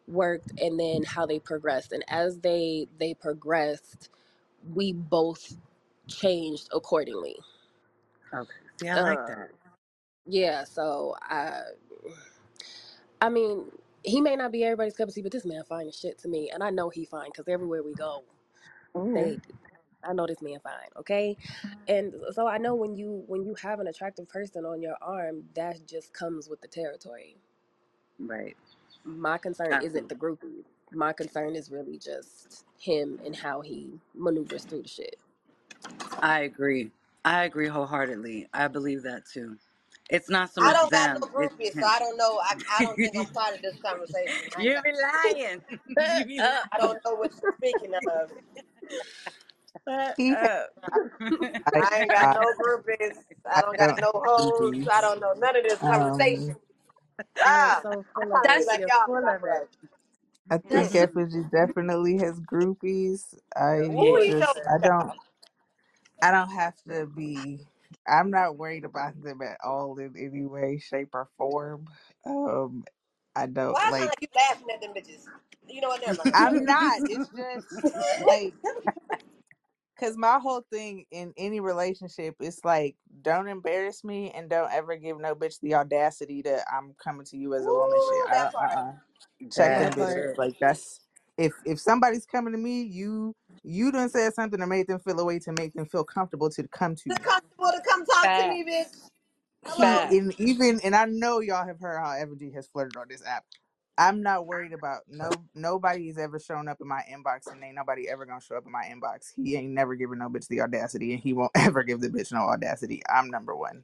worked 0.08 0.54
and 0.60 0.80
then 0.80 1.04
how 1.06 1.26
they 1.26 1.40
progressed. 1.40 1.92
And 1.94 2.04
as 2.10 2.40
they 2.40 2.88
they 3.00 3.14
progressed, 3.14 4.10
we 4.74 4.94
both 4.94 5.58
changed 6.08 6.70
accordingly. 6.74 7.38
Okay. 8.34 8.54
See, 8.82 8.90
I 8.90 8.98
like 8.98 9.26
Um, 9.26 9.28
that. 9.28 9.52
Yeah, 10.30 10.66
so 10.66 11.16
I 11.22 11.62
I 13.22 13.30
mean, 13.30 13.66
he 14.04 14.22
may 14.22 14.36
not 14.36 14.52
be 14.52 14.64
everybody's 14.64 14.96
cup 14.96 15.10
of 15.10 15.16
tea, 15.16 15.22
but 15.22 15.32
this 15.32 15.46
man 15.46 15.64
fine 15.68 15.88
as 15.88 15.96
shit 15.98 16.18
to 16.20 16.28
me, 16.30 16.52
and 16.54 16.64
I 16.64 16.72
know 16.72 16.90
he 16.90 17.06
fine 17.06 17.30
because 17.32 17.48
everywhere 17.48 17.84
we 17.84 17.94
go, 17.94 18.24
Ooh. 18.98 19.14
they 19.14 19.38
mm. 19.38 19.42
I 20.04 20.14
know 20.14 20.28
this 20.28 20.42
man 20.42 20.60
fine, 20.64 20.90
okay? 20.98 21.38
Mm. 21.66 21.72
And 21.88 22.16
so 22.34 22.48
I 22.48 22.58
know 22.58 22.76
when 22.76 22.96
you 22.96 23.24
when 23.28 23.44
you 23.44 23.56
have 23.62 23.80
an 23.80 23.88
attractive 23.88 24.30
person 24.30 24.66
on 24.66 24.82
your 24.82 24.96
arm, 25.02 25.44
that 25.56 25.88
just 25.88 26.14
comes 26.14 26.50
with 26.50 26.62
the 26.62 26.68
territory. 26.70 27.38
Right. 28.20 28.58
My 29.06 29.38
concern 29.38 29.80
isn't 29.82 30.10
Absolutely. 30.10 30.10
the 30.10 30.16
groupie. 30.16 30.66
My 30.94 31.14
concern 31.14 31.56
is 31.56 31.72
really 31.72 31.98
just 31.98 32.66
him 32.80 33.20
and 33.26 33.36
how 33.36 33.62
he 33.62 34.00
maneuvers 34.16 34.66
through 34.66 34.84
the 34.84 34.90
shit. 34.90 35.18
I 36.22 36.42
agree. 36.42 36.92
I 37.26 37.44
agree 37.46 37.68
wholeheartedly. 37.68 38.48
I 38.54 38.68
believe 38.68 39.04
that 39.04 39.24
too. 39.32 39.58
It's 40.10 40.30
not 40.30 40.54
so 40.54 40.62
I 40.62 40.74
much 40.74 40.74
don't 40.74 40.92
got 40.92 41.14
no 41.14 41.20
them, 41.20 41.30
it's 41.38 41.56
groupies, 41.56 41.80
so 41.80 41.86
him. 41.86 41.86
I 41.86 42.00
don't 42.00 42.18
know. 42.18 42.40
I, 42.44 42.56
I 42.80 42.84
don't 42.84 43.02
think 43.02 43.16
I'm 43.20 43.28
part 43.28 43.56
of 43.56 43.62
this 43.62 43.76
conversation. 43.84 44.48
I 44.56 44.66
you 44.66 44.74
got. 44.74 44.84
be 44.84 44.92
lying. 44.94 45.62
you 46.08 46.26
be 46.26 46.44
I 46.74 46.78
don't 46.80 47.00
know 47.06 47.16
what 47.16 47.32
you're 47.42 47.54
speaking 47.60 47.94
of. 47.96 48.32
lying. 49.88 50.14
He 50.18 50.38
Shut 50.38 50.52
up. 50.52 50.70
I 51.74 51.82
I 51.82 52.00
ain't 52.02 52.12
got 52.12 52.30
I, 52.30 52.36
no 52.36 52.54
groupies. 52.56 53.18
I 53.52 53.62
I 53.62 53.64
don't 53.64 53.78
got 53.78 53.88
don't 53.88 54.00
no 54.00 54.12
have 54.14 54.24
hoes. 54.26 54.76
I 54.92 55.02
don't 55.02 55.20
know 55.22 55.34
none 55.38 55.56
of 55.58 55.64
this 55.64 55.82
conversation. 55.84 56.46
Um, 56.46 56.58
You're 57.46 57.72
Ah, 57.72 57.84
so 57.84 58.06
I'm 58.16 58.28
full 58.28 58.34
of 58.34 58.44
trying 58.44 58.50
to 58.50 58.54
be 58.54 58.62
it. 58.62 58.66
That's 58.66 58.68
like 58.68 58.82
You're 58.82 58.90
y'all, 58.90 59.08
full 59.08 59.18
of 59.30 59.44
it. 59.44 59.44
black. 59.44 59.70
I 60.52 60.58
think 60.60 60.94
that's 60.94 60.94
FG 60.94 61.52
definitely 61.52 62.18
has 62.20 62.40
groupies. 62.42 63.36
I 63.56 63.82
Ooh, 63.90 64.18
he 64.24 64.34
yeah. 64.38 64.46
just 64.46 64.60
I 64.70 64.80
don't. 64.84 65.12
I 66.22 66.32
don't 66.32 66.52
have 66.52 66.76
to 66.90 67.08
be. 67.08 67.60
I'm 68.10 68.32
not 68.32 68.58
worried 68.58 68.86
about 68.86 69.22
them 69.24 69.42
at 69.44 69.60
all 69.64 69.98
in 70.00 70.16
any 70.18 70.46
way, 70.46 70.80
shape, 70.80 71.10
or 71.14 71.30
form. 71.38 71.88
Um, 72.26 72.86
I 73.36 73.48
don't 73.48 73.74
Why 73.74 73.90
it 73.90 73.92
sound 73.92 73.92
like. 73.92 74.10
like 74.10 74.22
you 74.22 74.30
laughing 74.36 74.68
at 74.74 74.82
them 74.82 74.94
bitches? 74.96 75.26
You 75.70 75.82
know 75.82 75.90
what? 75.90 76.02
Never 76.02 76.18
mind. 76.18 76.32
I'm 76.34 76.66
not. 76.66 77.02
It's 77.08 77.30
just 77.30 77.68
like 78.18 78.56
Cause 80.00 80.18
my 80.18 80.40
whole 80.40 80.64
thing 80.72 81.06
in 81.12 81.34
any 81.38 81.60
relationship 81.60 82.36
is 82.42 82.60
like, 82.66 82.96
don't 83.22 83.48
embarrass 83.48 84.04
me 84.04 84.32
and 84.32 84.50
don't 84.50 84.72
ever 84.72 84.96
give 84.98 85.20
no 85.20 85.36
bitch 85.36 85.60
the 85.62 85.76
audacity 85.76 86.42
that 86.42 86.64
I'm 86.72 86.96
coming 87.04 87.26
to 87.28 87.38
you 87.38 87.54
as 87.54 87.68
a 87.68 87.74
woman. 87.74 88.00
Shit, 88.02 88.26
Ooh, 88.26 88.28
I 88.30 88.34
that 88.34 88.52
don't. 88.52 88.56
Uh, 88.60 88.66
part. 88.70 88.80
uh 88.80 88.94
check 89.52 89.78
that 89.78 89.78
them 89.78 89.94
That 89.96 89.96
bitches. 89.96 90.36
part. 90.36 90.38
Like 90.38 90.56
that's 90.60 91.02
if 91.38 91.54
if 91.66 91.80
somebody's 91.80 92.26
coming 92.26 92.54
to 92.54 92.60
me, 92.60 92.84
you 92.84 93.36
you 93.64 93.92
done 93.92 94.10
said 94.10 94.34
something 94.34 94.60
to 94.60 94.68
make 94.68 94.88
them 94.88 95.00
feel 95.00 95.20
a 95.20 95.26
way 95.26 95.40
to 95.40 95.54
make 95.54 95.74
them 95.74 95.86
feel 95.88 96.04
comfortable 96.06 96.50
to 96.52 96.68
come 96.70 96.96
to 96.98 97.10
It's 97.10 97.20
you. 97.20 97.26
comfortable 97.26 97.72
to 97.72 97.82
come 97.88 98.06
talk 98.06 98.36
to 98.38 98.46
me, 98.46 98.66
bitch. 98.66 99.10
He 99.66 99.98
Hello. 99.98 100.10
in 100.10 100.34
Facts. 100.36 100.40
even 100.40 100.82
and 100.84 100.96
I 100.96 101.06
know 101.06 101.40
y'all 101.42 101.68
have 101.68 101.80
heard 101.80 102.00
how 102.00 102.12
F 102.14 102.30
and 102.30 102.40
G 102.40 102.52
has 102.54 102.68
flirted 102.68 102.98
on 102.98 103.08
this 103.10 103.26
app. 103.26 103.46
I'm 103.98 104.24
not 104.24 104.48
worried 104.48 104.74
about 104.74 105.02
no 105.10 105.44
nobody's 105.56 106.18
ever 106.18 106.40
shown 106.40 106.68
up 106.68 106.80
in 106.82 106.88
my 106.88 107.04
inbox 107.12 107.52
and 107.52 107.64
ain't 107.64 107.76
nobody 107.76 108.10
ever 108.10 108.26
gonna 108.26 108.42
show 108.42 108.58
up 108.58 108.66
in 108.66 108.72
my 108.72 108.86
inbox. 108.86 109.34
He 109.36 109.56
ain't 109.58 109.72
never 109.74 109.96
given 109.96 110.20
no 110.20 110.30
bitch 110.30 110.48
the 110.50 110.62
audacity 110.62 111.14
and 111.14 111.22
he 111.24 111.34
won't 111.34 111.52
ever 111.56 111.84
give 111.84 112.02
the 112.02 112.10
bitch 112.10 112.32
no 112.34 112.42
audacity. 112.42 113.02
I'm 113.14 113.30
number 113.30 113.56
one. 113.56 113.84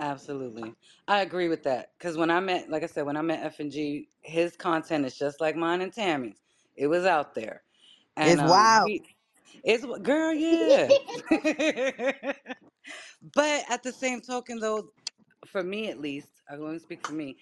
Absolutely. 0.00 0.74
I 1.08 1.22
agree 1.22 1.48
with 1.48 1.64
that. 1.64 1.92
Because 1.98 2.18
when 2.18 2.30
I 2.30 2.40
met, 2.40 2.70
like 2.70 2.84
I 2.84 2.88
said, 2.88 3.06
when 3.06 3.16
I 3.18 3.22
met 3.22 3.44
F 3.44 3.60
and 3.60 3.72
G, 3.72 4.10
his 4.22 4.56
content 4.56 5.06
is 5.06 5.18
just 5.18 5.40
like 5.40 5.56
mine 5.56 5.82
and 5.82 5.92
Tammy's. 5.94 6.38
It 6.76 6.88
was 6.88 7.06
out 7.06 7.34
there. 7.34 7.62
And 8.18 8.40
It's 8.40 8.42
um 8.42 8.68
wild. 8.68 8.84
he 8.84 9.16
it's 9.64 9.86
girl, 10.02 10.34
yeah. 10.34 10.94
but 13.34 13.64
at 13.70 13.82
the 13.84 13.92
same 13.92 14.20
token 14.22 14.60
though, 14.60 14.92
for 15.46 15.62
me 15.64 15.90
at 15.90 16.00
least, 16.00 16.42
I'm 16.50 16.58
going 16.60 16.74
to 16.74 16.80
speak 16.80 17.02
for 17.02 17.12
me. 17.14 17.38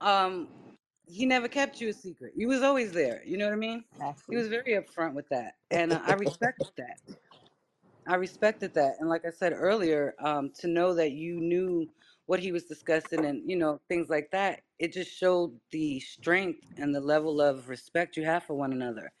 Um, 0.00 0.50
he 1.06 1.26
never 1.26 1.48
kept 1.48 1.80
you 1.80 1.90
a 1.90 1.94
secret. 1.94 2.34
You 2.36 2.48
was 2.48 2.62
always 2.62 2.92
there. 2.92 3.22
You 3.26 3.38
know 3.38 3.46
what 3.46 3.54
I 3.54 3.58
mean? 3.58 3.84
He 4.30 4.36
Exactly. 4.36 4.36
was 4.36 4.48
very 4.48 4.72
upfront 4.74 5.14
with 5.14 5.28
that. 5.30 5.56
And 5.70 5.92
uh, 5.92 6.00
I 6.04 6.14
respected 6.14 6.72
that. 6.78 7.00
I 8.06 8.16
respected 8.16 8.74
that. 8.74 8.96
And 9.00 9.08
like 9.08 9.24
I 9.26 9.30
said 9.30 9.54
earlier, 9.54 10.14
um, 10.20 10.50
to 10.60 10.68
know 10.68 10.94
that 10.94 11.12
you 11.12 11.40
knew 11.40 11.90
what 12.26 12.40
he 12.40 12.52
was 12.52 12.64
discussing 12.64 13.24
and, 13.24 13.48
you 13.48 13.56
know, 13.56 13.80
things 13.88 14.10
like 14.10 14.30
that, 14.32 14.62
it 14.78 14.92
just 14.92 15.12
showed 15.12 15.60
the 15.72 16.00
strength 16.00 16.66
and 16.78 16.94
the 16.94 17.00
level 17.00 17.40
of 17.40 17.68
respect 17.70 18.16
you 18.16 18.24
have 18.24 18.44
for 18.44 18.54
one 18.54 18.72
another, 18.72 19.12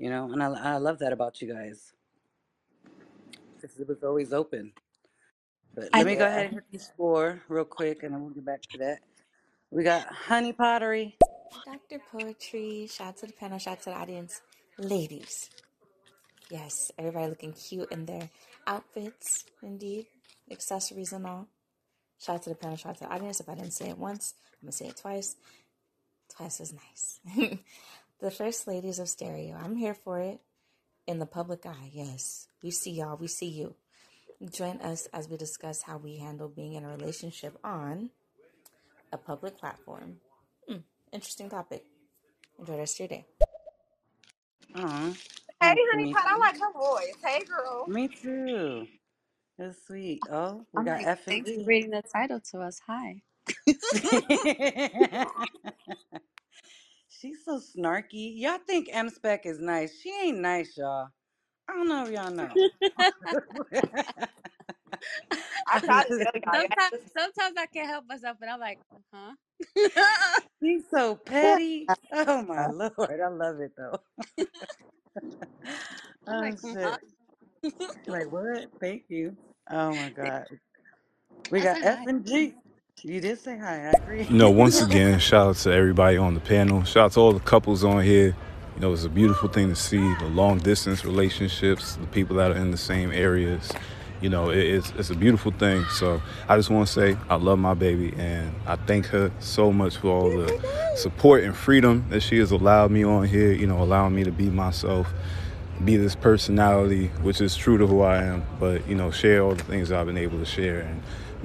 you 0.00 0.08
know? 0.08 0.32
And 0.32 0.42
I, 0.42 0.74
I 0.74 0.76
love 0.78 0.98
that 1.00 1.12
about 1.12 1.40
you 1.42 1.52
guys 1.52 1.92
because 3.54 3.78
it 3.78 3.86
was 3.86 4.02
always 4.02 4.32
open. 4.32 4.72
But 5.74 5.84
let 5.84 5.90
I 5.94 6.04
me 6.04 6.16
go 6.16 6.26
ahead 6.26 6.46
and 6.46 6.54
hit 6.54 6.64
the 6.72 6.78
score 6.78 7.42
real 7.48 7.64
quick 7.64 8.02
and 8.02 8.14
then 8.14 8.22
we'll 8.22 8.30
get 8.30 8.44
back 8.44 8.62
to 8.62 8.78
that. 8.78 9.00
We 9.70 9.84
got 9.84 10.06
Honey 10.06 10.52
Pottery. 10.52 11.16
Dr. 11.64 12.02
Poetry, 12.10 12.88
shout 12.90 13.08
out 13.08 13.16
to 13.18 13.26
the 13.26 13.32
panel, 13.32 13.58
shout 13.58 13.72
out 13.72 13.82
to 13.82 13.90
the 13.90 13.96
audience. 13.96 14.40
Ladies, 14.78 15.50
yes, 16.50 16.90
everybody 16.96 17.28
looking 17.28 17.52
cute 17.52 17.90
in 17.92 18.06
their 18.06 18.30
outfits, 18.66 19.44
indeed, 19.62 20.06
accessories 20.50 21.12
and 21.12 21.26
all. 21.26 21.48
Shout 22.20 22.36
out 22.36 22.42
to 22.44 22.50
the 22.50 22.56
panel, 22.56 22.76
shout 22.76 22.90
out 22.90 22.98
to 22.98 23.04
the 23.04 23.12
audience. 23.12 23.40
If 23.40 23.48
I 23.48 23.54
didn't 23.56 23.72
say 23.72 23.90
it 23.90 23.98
once, 23.98 24.34
I'm 24.54 24.66
gonna 24.66 24.72
say 24.72 24.86
it 24.86 24.96
twice. 24.96 25.36
Twice 26.34 26.60
is 26.60 26.72
nice. 26.72 27.20
the 28.20 28.30
first 28.30 28.68
ladies 28.68 28.98
of 28.98 29.08
stereo, 29.08 29.56
I'm 29.56 29.76
here 29.76 29.94
for 29.94 30.20
it. 30.20 30.40
In 31.06 31.18
the 31.20 31.26
public 31.26 31.66
eye, 31.66 31.90
yes. 31.92 32.48
We 32.62 32.70
see 32.72 32.92
y'all, 32.92 33.16
we 33.18 33.28
see 33.28 33.48
you. 33.48 33.76
Join 34.52 34.80
us 34.80 35.08
as 35.14 35.28
we 35.28 35.36
discuss 35.36 35.82
how 35.82 35.98
we 35.98 36.18
handle 36.18 36.48
being 36.48 36.74
in 36.74 36.84
a 36.84 36.90
relationship 36.90 37.58
on 37.64 38.10
a 39.12 39.18
public 39.18 39.58
platform. 39.58 40.18
Hmm, 40.68 40.78
interesting 41.12 41.50
topic. 41.50 41.84
Enjoy 42.58 42.74
the 42.74 42.78
rest 42.80 42.96
of 42.96 43.00
your 43.00 43.08
day. 43.08 43.26
Aw, 44.76 45.14
Hey, 45.60 45.74
thanks, 45.74 45.84
honey 45.92 46.08
pot. 46.08 46.24
I 46.28 46.38
Tamika. 46.38 46.40
like 46.40 46.60
her 46.60 46.72
voice. 46.72 47.16
Hey, 47.24 47.44
girl. 47.44 47.88
Me 47.88 48.08
too. 48.08 48.86
That's 49.58 49.86
sweet. 49.86 50.26
Oh, 50.30 50.66
we 50.72 50.82
I'm 50.82 50.84
got 50.84 51.00
like, 51.00 51.06
F 51.06 51.28
and 51.28 51.44
thanks 51.44 51.52
for 51.52 51.62
G. 51.62 51.66
reading 51.66 51.90
the 51.90 52.02
title 52.02 52.40
to 52.52 52.60
us. 52.60 52.80
Hi. 52.86 53.22
She's 57.20 57.44
so 57.44 57.60
snarky. 57.60 58.32
Y'all 58.38 58.58
think 58.58 58.88
M 58.92 59.10
Spec 59.10 59.46
is 59.46 59.60
nice. 59.60 60.00
She 60.00 60.10
ain't 60.22 60.40
nice, 60.40 60.78
y'all. 60.78 61.10
I 61.68 61.74
don't 61.74 61.88
know 61.88 62.06
if 62.06 62.12
y'all 62.12 62.30
know. 62.32 62.60
I 65.68 65.80
try 65.80 66.04
to 66.04 66.12
tell 66.22 66.32
y'all. 66.44 66.62
y'all 66.62 66.68
sometimes, 66.70 66.94
sometimes 67.16 67.56
I 67.58 67.66
can't 67.66 67.88
help 67.88 68.06
myself, 68.06 68.38
and 68.42 68.50
I'm 68.50 68.60
like, 68.60 68.80
huh? 69.14 69.34
She's 70.62 70.84
so 70.90 71.16
petty. 71.16 71.92
Oh 72.12 72.42
my 72.42 72.66
uh-huh. 72.66 72.72
lord. 72.72 73.20
I 73.20 73.28
love 73.28 73.60
it 73.60 73.72
though. 73.76 74.00
I'm 76.28 76.38
Oh 76.40 76.40
like, 76.40 76.58
huh? 76.62 76.72
shit. 76.72 77.00
Like 78.06 78.30
what? 78.32 78.70
Thank 78.80 79.04
you. 79.08 79.36
Oh 79.70 79.96
my 79.96 80.10
god. 80.10 80.46
We 81.50 81.60
I 81.60 81.62
got 81.62 81.78
said 81.78 81.82
F 81.82 82.00
hi. 82.00 82.06
and 82.06 82.26
G. 82.26 82.54
You 83.02 83.18
did 83.18 83.38
say 83.38 83.56
hi. 83.56 83.86
I 83.86 83.92
agree. 84.02 84.24
You 84.24 84.36
know, 84.36 84.50
once 84.50 84.82
again, 84.86 85.18
shout 85.18 85.48
out 85.48 85.56
to 85.56 85.72
everybody 85.72 86.18
on 86.18 86.34
the 86.34 86.40
panel. 86.40 86.84
Shout 86.84 87.04
out 87.06 87.12
to 87.12 87.20
all 87.20 87.32
the 87.32 87.40
couples 87.40 87.82
on 87.82 88.02
here. 88.04 88.36
You 88.74 88.80
know, 88.80 88.92
it's 88.92 89.04
a 89.04 89.08
beautiful 89.08 89.48
thing 89.48 89.70
to 89.70 89.74
see 89.74 89.98
the 90.16 90.26
long 90.26 90.58
distance 90.58 91.04
relationships, 91.04 91.96
the 91.96 92.06
people 92.08 92.36
that 92.36 92.50
are 92.50 92.56
in 92.56 92.70
the 92.70 92.76
same 92.76 93.10
areas. 93.10 93.72
You 94.20 94.28
know, 94.28 94.50
it, 94.50 94.58
it's 94.58 94.90
it's 94.98 95.08
a 95.08 95.14
beautiful 95.14 95.50
thing. 95.50 95.84
So 95.84 96.20
I 96.46 96.56
just 96.56 96.68
want 96.68 96.88
to 96.88 96.92
say 96.92 97.16
I 97.30 97.36
love 97.36 97.58
my 97.58 97.72
baby, 97.72 98.12
and 98.18 98.54
I 98.66 98.76
thank 98.76 99.06
her 99.06 99.32
so 99.38 99.72
much 99.72 99.96
for 99.96 100.08
all 100.08 100.30
the 100.30 100.94
support 100.96 101.42
and 101.42 101.56
freedom 101.56 102.04
that 102.10 102.20
she 102.20 102.36
has 102.38 102.50
allowed 102.50 102.90
me 102.90 103.02
on 103.02 103.24
here. 103.24 103.52
You 103.52 103.66
know, 103.66 103.82
allowing 103.82 104.14
me 104.14 104.24
to 104.24 104.32
be 104.32 104.50
myself 104.50 105.10
be 105.82 105.96
this 105.96 106.14
personality, 106.14 107.06
which 107.22 107.40
is 107.40 107.56
true 107.56 107.78
to 107.78 107.86
who 107.86 108.02
I 108.02 108.22
am, 108.22 108.44
but 108.58 108.86
you 108.86 108.94
know, 108.94 109.10
share 109.10 109.42
all 109.42 109.54
the 109.54 109.64
things 109.64 109.90
I've 109.90 110.04
been 110.04 110.18
able 110.18 110.38
to 110.38 110.44
share 110.44 110.80
and 110.80 111.02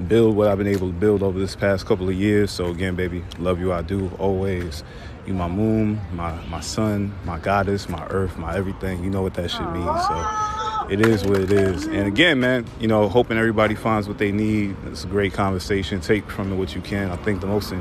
build 0.08 0.36
what 0.36 0.48
I've 0.48 0.58
been 0.58 0.66
able 0.66 0.88
to 0.88 0.94
build 0.94 1.22
over 1.22 1.38
this 1.38 1.56
past 1.56 1.86
couple 1.86 2.08
of 2.08 2.14
years. 2.14 2.50
So 2.50 2.66
again, 2.66 2.96
baby, 2.96 3.24
love 3.38 3.60
you. 3.60 3.72
I 3.72 3.82
do 3.82 4.10
always. 4.18 4.84
You 5.26 5.34
my 5.34 5.48
moon, 5.48 6.00
my 6.12 6.32
my 6.46 6.60
sun, 6.60 7.12
my 7.24 7.38
goddess, 7.38 7.88
my 7.88 8.06
earth, 8.08 8.38
my 8.38 8.56
everything. 8.56 9.02
You 9.04 9.10
know 9.10 9.22
what 9.22 9.34
that 9.34 9.50
shit 9.50 9.68
means. 9.72 10.02
So 10.06 10.86
it 10.90 11.00
is 11.00 11.24
what 11.24 11.40
it 11.40 11.52
is. 11.52 11.86
And 11.86 12.06
again, 12.06 12.40
man, 12.40 12.66
you 12.80 12.88
know, 12.88 13.08
hoping 13.08 13.36
everybody 13.36 13.74
finds 13.74 14.08
what 14.08 14.18
they 14.18 14.32
need. 14.32 14.76
It's 14.86 15.04
a 15.04 15.08
great 15.08 15.32
conversation. 15.32 16.00
Take 16.00 16.30
from 16.30 16.52
it 16.52 16.56
what 16.56 16.74
you 16.76 16.80
can. 16.80 17.10
I 17.10 17.16
think 17.16 17.40
the 17.40 17.48
most 17.48 17.72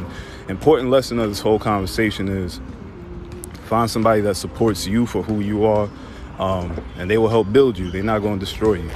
important 0.50 0.90
lesson 0.90 1.20
of 1.20 1.30
this 1.30 1.40
whole 1.40 1.60
conversation 1.60 2.28
is 2.30 2.60
find 3.66 3.90
somebody 3.90 4.22
that 4.22 4.36
supports 4.36 4.88
you 4.88 5.06
for 5.06 5.24
who 5.24 5.40
you 5.42 5.66
are 5.66 5.90
um, 6.40 6.84
and 6.98 7.10
they 7.10 7.18
will 7.18 7.30
help 7.30 7.52
build 7.52 7.78
you. 7.78 7.92
They're 7.92 8.04
not 8.04 8.20
going 8.20 8.40
to 8.40 8.46
destroy 8.46 8.76
you. 8.76 8.92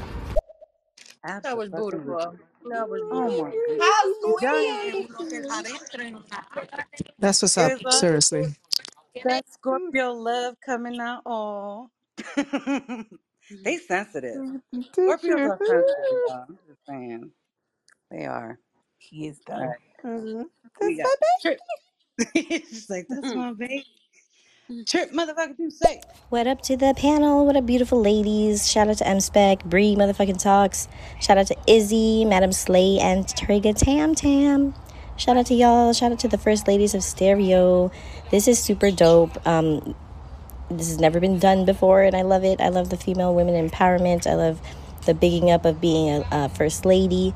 That 1.23 1.57
was 1.57 1.69
beautiful. 1.69 2.37
That 2.65 2.89
was 2.89 3.03
Oh 3.11 3.31
my 3.31 3.51
beautiful. 3.51 3.59
goodness. 3.67 3.81
How 3.81 4.13
Giant 4.39 4.81
sweet. 4.81 5.09
That's 7.19 7.41
what's 7.41 7.57
up. 7.57 7.73
There's 7.73 7.85
a 7.85 7.89
Seriously. 7.91 8.55
that 9.23 9.45
Scorpio 9.49 10.13
love 10.13 10.55
coming 10.65 10.99
out. 11.01 11.23
Oh, 11.25 11.89
they 12.37 13.77
sensitive. 13.77 14.43
Scorpios 15.07 15.45
are 15.45 15.59
sensitive, 15.65 16.19
y'all. 16.27 16.45
I'm 16.49 16.59
just 16.67 16.79
saying. 16.87 17.31
They 18.11 18.25
are. 18.25 18.59
He 18.99 19.27
is 19.27 19.39
All 19.51 19.59
though. 19.59 19.67
right. 19.67 19.79
Mhm. 20.05 20.45
We 20.81 20.97
got 20.97 21.11
my 21.21 21.27
Trip. 21.41 21.59
She's 22.35 22.89
like, 22.89 23.07
that's 23.09 23.35
my 23.35 23.53
baby. 23.53 23.85
Trip, 24.85 25.11
motherfucker, 25.11 25.57
do 25.57 25.71
say. 25.71 25.99
What 26.29 26.45
up 26.45 26.61
to 26.61 26.77
the 26.77 26.93
panel? 26.95 27.43
What 27.43 27.55
up, 27.55 27.65
beautiful 27.65 27.99
ladies? 27.99 28.69
Shout 28.69 28.87
out 28.87 28.97
to 28.97 29.07
M 29.07 29.19
Spec, 29.19 29.63
Bree, 29.65 29.95
motherfucking 29.95 30.39
talks. 30.39 30.87
Shout 31.19 31.39
out 31.39 31.47
to 31.47 31.57
Izzy, 31.65 32.23
Madam 32.23 32.51
Slay, 32.51 32.99
and 32.99 33.25
Triga 33.25 33.75
Tam 33.75 34.13
Tam. 34.13 34.75
Shout 35.17 35.37
out 35.37 35.47
to 35.47 35.55
y'all. 35.55 35.91
Shout 35.91 36.11
out 36.11 36.19
to 36.19 36.27
the 36.27 36.37
first 36.37 36.67
ladies 36.67 36.93
of 36.93 37.01
Stereo. 37.01 37.91
This 38.29 38.47
is 38.47 38.59
super 38.59 38.91
dope. 38.91 39.43
Um, 39.47 39.95
this 40.69 40.89
has 40.89 40.99
never 40.99 41.19
been 41.19 41.39
done 41.39 41.65
before, 41.65 42.03
and 42.03 42.15
I 42.15 42.21
love 42.21 42.43
it. 42.43 42.61
I 42.61 42.69
love 42.69 42.91
the 42.91 42.97
female 42.97 43.33
women 43.33 43.69
empowerment. 43.69 44.27
I 44.27 44.35
love 44.35 44.61
the 45.07 45.15
bigging 45.15 45.49
up 45.49 45.65
of 45.65 45.81
being 45.81 46.09
a, 46.09 46.27
a 46.31 46.49
first 46.49 46.85
lady 46.85 47.33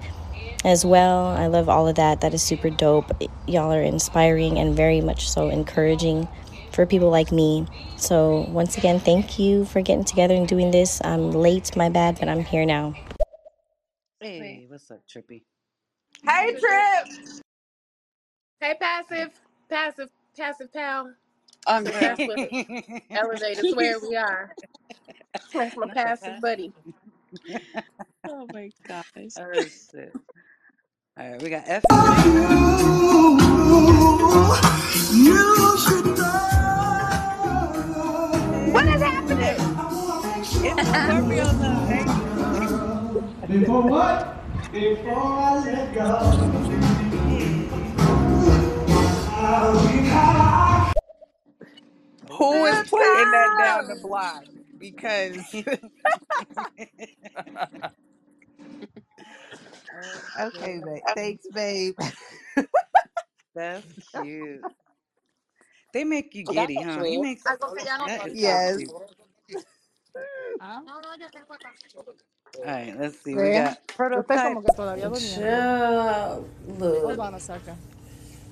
as 0.63 0.85
well. 0.85 1.25
I 1.25 1.47
love 1.47 1.67
all 1.67 1.87
of 1.87 1.95
that. 1.95 2.21
That 2.21 2.35
is 2.35 2.43
super 2.43 2.69
dope. 2.69 3.11
Y'all 3.47 3.73
are 3.73 3.81
inspiring 3.81 4.59
and 4.59 4.75
very 4.75 5.01
much 5.01 5.27
so 5.27 5.49
encouraging 5.49 6.27
for 6.73 6.85
people 6.85 7.09
like 7.09 7.31
me. 7.31 7.67
So, 7.97 8.45
once 8.49 8.77
again, 8.77 8.99
thank 8.99 9.39
you 9.39 9.65
for 9.65 9.81
getting 9.81 10.05
together 10.05 10.33
and 10.35 10.47
doing 10.47 10.71
this. 10.71 11.01
I'm 11.05 11.31
late, 11.31 11.75
my 11.77 11.89
bad, 11.89 12.19
but 12.19 12.29
I'm 12.29 12.43
here 12.43 12.65
now. 12.65 12.95
Hey, 14.21 14.65
what's 14.69 14.89
up, 14.91 15.01
Trippy? 15.07 15.43
Hey 16.27 16.55
Trip. 16.59 17.07
Hey, 18.61 18.75
passive, 18.79 19.31
passive, 19.69 20.09
passive 20.37 20.71
pal. 20.73 21.13
I'm 21.67 21.83
That's 21.83 22.19
dead. 22.19 22.27
what 22.27 22.39
elevators 23.15 23.71
where 23.73 23.99
we 23.99 24.15
are. 24.15 24.55
That's 25.53 25.75
my 25.77 25.87
passive 25.93 26.23
passive. 26.23 26.41
buddy. 26.41 26.73
Oh 28.27 28.47
my 28.51 28.71
gosh. 28.87 29.03
Oh 29.37 29.67
shit. 29.91 30.15
All 31.19 31.31
right, 31.31 31.41
we 31.41 31.49
got 31.49 31.63
F 31.67 31.83
and 31.89 32.07
G. 32.07 32.53
What 38.73 38.87
is 38.87 39.03
happening? 39.03 39.61
It's 40.63 40.81
the 40.83 40.95
Scorpio 40.95 41.53
love. 41.53 41.99
Before 43.47 43.83
what? 43.87 44.43
Before 44.71 45.15
I 45.39 45.59
let 45.65 45.93
go. 45.95 46.51
I'll 49.29 49.87
be 49.87 50.07
high. 50.09 50.93
Who 52.29 52.65
is 52.65 52.81
Good 52.81 52.87
playing 52.89 53.31
that 53.31 53.55
down 53.57 53.87
the 53.87 53.95
block? 53.95 54.45
Because 54.77 55.45
oh 59.93 60.21
okay, 60.39 60.81
babe. 60.85 61.03
Thanks, 61.15 61.47
babe. 61.53 61.95
That's 63.55 63.87
cute. 64.21 64.65
They 65.93 66.05
make 66.05 66.35
you 66.35 66.43
That's 66.55 66.73
giddy, 66.73 66.81
huh? 66.81 67.03
He 67.03 67.17
true. 67.17 67.17
makes 67.17 67.51
that 68.05 68.25
is 68.25 68.39
so 68.41 68.59
yes. 68.59 68.77
cute. 68.77 68.93
Ah, 70.59 70.83
All 72.57 72.65
right, 72.65 72.95
let's 72.99 73.19
see. 73.21 73.37
We 73.37 73.51
Ve, 73.51 73.51
got 73.51 73.87
yo 74.13 74.21
estoy 74.21 74.41
prototype. 74.41 74.41
como 74.41 74.63
que 74.63 74.71
todavía 74.71 75.09
durmiendo. 75.09 75.67
Child, 75.95 76.49
Hold 77.01 77.19
look, 77.19 77.21
on 77.21 77.35
a 77.35 77.39
second. 77.39 77.77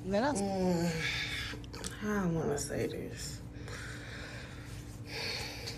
Nenas, 0.05 0.43
how 2.01 2.23
I 2.23 2.27
want 2.27 2.51
to 2.51 2.59
say 2.59 2.87
this. 2.87 3.39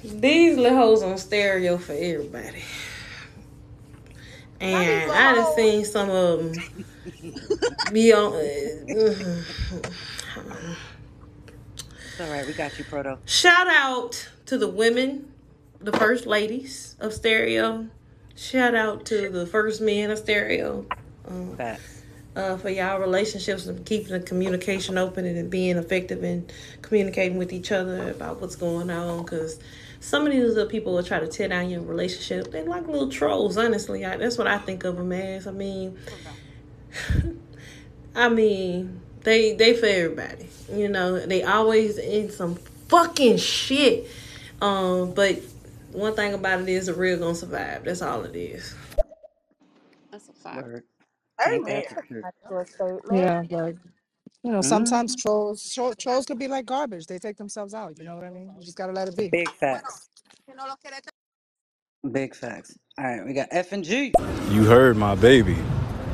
These 0.03 0.57
little 0.57 0.77
hoes 0.77 1.03
on 1.03 1.17
stereo 1.17 1.77
for 1.77 1.93
everybody. 1.93 2.63
And 4.61 5.11
I 5.13 5.35
done 5.35 5.45
seen 5.55 5.85
some 5.85 6.09
of 6.09 6.39
them 6.39 6.65
be 7.91 8.13
on. 8.13 8.33
All 12.23 12.31
right. 12.31 12.47
We 12.47 12.53
got 12.53 12.77
you, 12.79 12.85
Proto. 12.85 13.17
Shout 13.25 13.67
out 13.67 14.29
to 14.45 14.57
the 14.57 14.67
women, 14.67 15.31
the 15.79 15.91
first 15.91 16.25
ladies 16.25 16.95
of 16.99 17.13
stereo. 17.13 17.87
Shout 18.35 18.75
out 18.75 19.05
to 19.07 19.29
the 19.29 19.45
first 19.45 19.81
men 19.81 20.09
of 20.09 20.17
stereo. 20.17 20.85
Um, 21.27 21.57
uh, 22.35 22.57
for 22.57 22.69
y'all 22.69 22.99
relationships 22.99 23.67
and 23.67 23.85
keeping 23.85 24.11
the 24.11 24.19
communication 24.19 24.97
open 24.97 25.25
and 25.25 25.51
being 25.51 25.77
effective 25.77 26.23
in 26.23 26.49
communicating 26.81 27.37
with 27.37 27.53
each 27.53 27.71
other 27.71 28.09
about 28.09 28.41
what's 28.41 28.55
going 28.55 28.89
on. 28.89 29.23
Because 29.23 29.59
some 29.99 30.25
of 30.25 30.31
these 30.31 30.51
other 30.51 30.65
people 30.65 30.93
will 30.93 31.03
try 31.03 31.19
to 31.19 31.27
tear 31.27 31.49
down 31.49 31.69
your 31.69 31.81
relationship. 31.81 32.51
They're 32.51 32.63
like 32.63 32.87
little 32.87 33.09
trolls, 33.09 33.57
honestly. 33.57 34.03
I, 34.05 34.17
that's 34.17 34.37
what 34.37 34.47
I 34.47 34.57
think 34.57 34.83
of 34.83 34.95
them 34.95 35.11
as. 35.11 35.45
I 35.45 35.51
mean, 35.51 35.97
I 38.15 38.29
mean, 38.29 39.01
they 39.23 39.55
they 39.55 39.75
for 39.75 39.87
everybody. 39.87 40.49
You 40.73 40.89
know, 40.89 41.19
they 41.25 41.43
always 41.43 41.97
in 41.99 42.31
some 42.31 42.55
fucking 42.89 43.37
shit. 43.37 44.07
Um, 44.61 45.13
but 45.13 45.39
one 45.91 46.15
thing 46.15 46.33
about 46.33 46.61
it 46.61 46.69
is 46.69 46.87
the 46.87 46.95
real 46.95 47.19
gonna 47.19 47.35
survive. 47.35 47.85
That's 47.85 48.01
all 48.03 48.23
it 48.23 48.35
is. 48.35 48.75
That's 50.11 50.29
a 50.29 50.33
fact. 50.33 50.67
Word. 50.67 50.83
Ain't 51.47 51.67
Amen. 51.67 51.67
that 51.67 51.89
the 51.89 51.97
truth? 52.09 52.27
Factual 52.47 52.65
statement. 52.65 53.03
yeah, 53.11 53.43
but 53.49 53.75
you 54.43 54.51
know, 54.51 54.61
sometimes 54.61 55.15
Mm-hmm. 55.15 55.15
trolls 55.15 55.73
tro- 55.73 55.93
trolls 55.95 56.25
could 56.25 56.39
be 56.39 56.47
like 56.49 56.65
garbage. 56.65 57.07
They 57.07 57.19
take 57.19 57.37
themselves 57.37 57.73
out. 57.73 57.97
You 57.99 58.05
know 58.05 58.15
what 58.15 58.25
I 58.25 58.31
mean? 58.31 58.53
You 58.57 58.63
just 58.65 58.77
gotta 58.77 58.93
let 58.93 59.07
it 59.09 59.17
be. 59.17 59.33
Big 59.33 59.55
facts. 59.55 60.09
Big 62.11 62.35
facts. 62.35 62.77
All 62.99 63.05
right, 63.05 63.25
we 63.25 63.33
got 63.33 63.49
F 63.51 63.71
and 63.73 63.83
G. 63.83 64.13
You 64.51 64.65
heard 64.65 64.97
my 64.97 65.15
baby. 65.15 65.57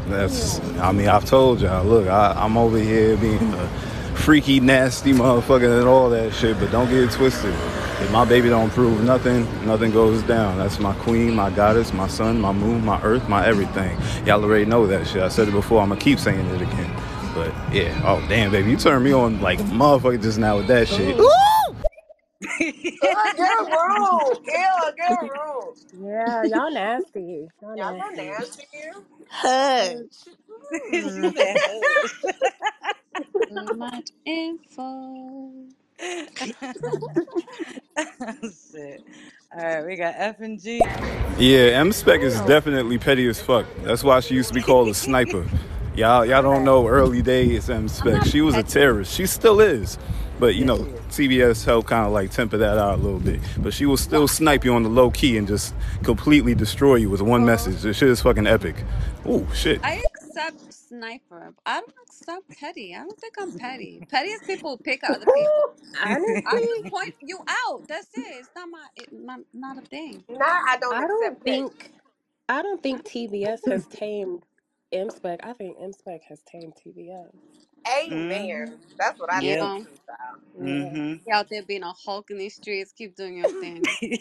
That's, 0.10 0.60
I 0.80 0.92
mean, 0.92 1.08
I've 1.08 1.26
told 1.26 1.62
y'all, 1.62 1.86
look, 1.86 2.08
I, 2.08 2.34
I'm 2.34 2.58
over 2.58 2.78
here 2.78 3.16
being 3.18 3.54
a 3.54 3.68
freaky, 4.16 4.60
nasty 4.60 5.14
motherfucker 5.14 5.80
and 5.80 5.88
all 5.88 6.10
that 6.10 6.34
shit, 6.34 6.60
but 6.60 6.72
don't 6.72 6.90
get 6.90 7.04
it 7.04 7.12
twisted. 7.12 7.54
If 8.02 8.12
my 8.12 8.26
baby 8.26 8.50
don't 8.50 8.70
prove 8.70 9.04
nothing, 9.04 9.44
nothing 9.66 9.92
goes 9.92 10.22
down. 10.24 10.58
That's 10.58 10.80
my 10.80 10.94
queen, 10.96 11.36
my 11.36 11.50
goddess, 11.50 11.94
my 11.94 12.08
sun, 12.08 12.40
my 12.40 12.52
moon, 12.52 12.86
my 12.86 13.02
earth, 13.02 13.28
my 13.28 13.46
everything. 13.46 13.98
Y'all 14.26 14.44
already 14.44 14.66
know 14.66 14.88
that 14.88 15.08
shit. 15.08 15.22
I 15.22 15.28
said 15.28 15.48
it 15.48 15.52
before, 15.52 15.82
I'm 15.82 15.90
gonna 15.90 16.00
keep 16.00 16.20
saying 16.20 16.46
it 16.46 16.62
again. 16.62 16.92
But 17.34 17.54
yeah, 17.74 18.02
oh 18.06 18.26
damn, 18.30 18.52
baby, 18.52 18.72
you 18.72 18.78
turned 18.78 19.04
me 19.04 19.12
on 19.12 19.42
like 19.42 19.60
motherfucker 19.60 20.22
just 20.22 20.40
now 20.40 20.58
with 20.58 20.68
that 20.68 20.88
shit. 20.88 21.20
Ooh! 21.20 21.89
Girl, 22.42 22.60
get 23.38 23.60
rude. 23.60 24.40
Girl, 24.46 24.94
get 24.98 25.22
rude. 25.22 25.76
Yeah, 26.02 26.44
y'all 26.46 26.72
nasty. 26.72 27.48
Y'all 27.62 27.78
Y'all 27.78 28.00
so 28.00 28.10
nasty. 28.16 28.26
nasty. 28.26 28.64
Hush. 29.30 29.98
she 30.92 31.32
said, 31.36 31.58
"Hush." 31.66 32.16
Too 33.50 33.74
much 33.76 34.10
info. 34.26 35.52
Shit. 38.42 39.02
All 39.52 39.64
right, 39.64 39.86
we 39.86 39.96
got 39.98 40.14
F 40.18 40.40
and 40.40 40.62
G. 40.62 40.82
Yeah, 41.38 41.80
M 41.80 41.92
Spec 41.92 42.22
is 42.22 42.40
definitely 42.42 42.98
petty 42.98 43.28
as 43.28 43.42
fuck. 43.42 43.66
That's 43.84 44.04
why 44.04 44.20
she 44.22 44.36
used 44.36 44.50
to 44.50 44.54
be 44.54 44.62
called 44.62 44.90
a 44.90 44.94
sniper. 44.94 45.46
Y'all, 45.96 46.26
y'all 46.26 46.42
don't 46.42 46.64
know 46.64 46.88
early 46.88 47.22
days 47.22 47.70
M 47.70 47.90
Spec. 47.90 48.26
She 48.26 48.42
was 48.42 48.56
a 48.56 48.64
terrorist. 48.64 49.14
She 49.14 49.26
still 49.26 49.60
is. 49.60 49.98
But 50.40 50.56
you 50.56 50.66
know, 50.66 50.78
she 50.78 50.90
is. 50.90 51.04
TBS 51.12 51.66
helped 51.66 51.90
kind 51.90 52.08
of 52.08 52.14
like 52.14 52.32
temper 52.32 52.58
that 52.58 52.78
out 52.80 53.00
a 53.00 53.04
little 53.04 53.20
bit. 53.20 53.42
But 53.60 53.74
she 53.74 53.86
will 53.88 53.98
still 53.98 54.28
snipe 54.28 54.66
you 54.66 54.74
on 54.76 54.84
the 54.84 54.90
low 54.90 55.12
key 55.12 55.38
and 55.38 55.48
just 55.48 55.76
completely 56.04 56.56
destroy 56.56 56.98
you 56.98 57.10
with 57.10 57.22
one 57.22 57.46
Oh, 57.46 57.46
message. 57.46 57.82
This 57.84 57.98
shit 57.98 58.10
is 58.10 58.22
fucking 58.22 58.48
epic. 58.48 58.86
Oh 59.26 59.48
shit. 59.54 59.82
I 59.84 60.04
accept 60.08 60.74
sniper. 60.74 61.54
I 61.66 61.82
don't 61.82 61.94
accept 62.04 62.50
petty. 62.60 62.96
I 62.96 63.00
don't 63.00 63.20
think 63.20 63.36
I'm 63.40 63.54
petty. 63.54 64.04
Petty 64.10 64.30
is 64.30 64.42
people 64.44 64.72
who 64.72 64.78
pick 64.84 65.04
at 65.04 65.12
other 65.16 65.28
people. 65.28 65.76
I 66.04 66.18
Honestly, 66.46 66.62
just 66.62 66.88
point 66.90 67.16
you 67.22 67.40
out. 67.48 67.88
That's 67.88 68.08
it. 68.16 68.22
It's 68.40 68.50
not 68.56 68.70
my, 68.70 68.86
it, 68.98 69.10
my 69.14 69.38
not 69.54 69.78
a 69.80 69.82
thing. 69.84 70.26
now 70.30 70.62
I 70.68 70.78
don't 70.80 70.96
I 70.96 71.08
don't 71.08 71.38
accept 71.38 71.46
petty. 71.46 71.66
think 71.66 71.94
I 72.50 72.62
don't 72.62 72.84
think 72.84 73.04
TBS 73.06 73.68
has 73.68 73.88
tamed 73.88 74.44
M 74.92 75.10
Spec. 75.10 75.42
I 75.44 75.54
think 75.54 75.78
M 75.82 75.94
Spec 75.94 76.22
has 76.30 76.42
tamed 76.44 76.74
TBS. 76.76 77.30
Mm-hmm. 78.12 78.14
Amen. 78.14 78.80
That's 79.00 79.20
what 79.20 79.32
I 79.34 79.40
You 79.40 79.42
Yep. 79.42 79.58
think 79.58 79.58
know, 79.58 79.84
too, 79.84 79.90
child. 80.08 80.42
Yeah. 80.64 80.66
Mm-hmm. 80.66 81.14
you 81.28 81.34
out 81.34 81.48
there 81.50 81.64
being 81.64 81.84
a 81.84 81.94
hulk 82.06 82.30
in 82.32 82.38
these 82.38 82.56
streets. 82.56 82.92
Keep 82.94 83.16
doing 83.16 83.38
your 83.38 83.50
thing. 83.50 83.90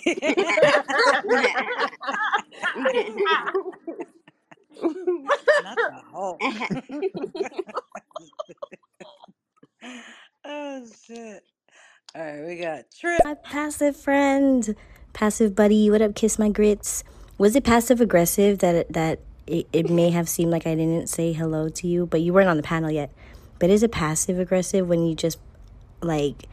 Not 5.59 5.81
the 5.85 6.01
Hulk. 6.13 6.43
oh 10.45 10.87
shit. 11.07 11.43
All 12.15 12.23
right, 12.23 12.47
we 12.47 12.57
got 12.57 12.85
Trip. 12.99 13.21
My 13.25 13.35
passive 13.35 13.97
friend, 13.97 14.75
passive 15.13 15.55
buddy. 15.55 15.91
What 15.91 16.03
up, 16.03 16.15
kiss 16.15 16.39
my 16.39 16.49
grits? 16.51 17.05
Was 17.39 17.55
it 17.57 17.65
passive 17.65 18.01
aggressive 18.01 18.59
that 18.61 18.93
that 18.93 19.21
it, 19.47 19.67
it 19.73 19.91
may 19.91 20.11
have 20.11 20.29
seemed 20.29 20.51
like 20.51 20.67
I 20.67 20.75
didn't 20.75 21.09
say 21.09 21.33
hello 21.33 21.69
to 21.71 21.87
you, 21.87 22.07
but 22.07 22.21
you 22.23 22.33
weren't 22.33 22.49
on 22.49 22.57
the 22.57 22.63
panel 22.63 22.91
yet. 22.91 23.11
But 23.59 23.71
is 23.71 23.83
it 23.83 23.93
passive 23.93 24.39
aggressive 24.39 24.89
when 24.89 25.07
you 25.07 25.15
just 25.15 25.39
like? 26.03 26.45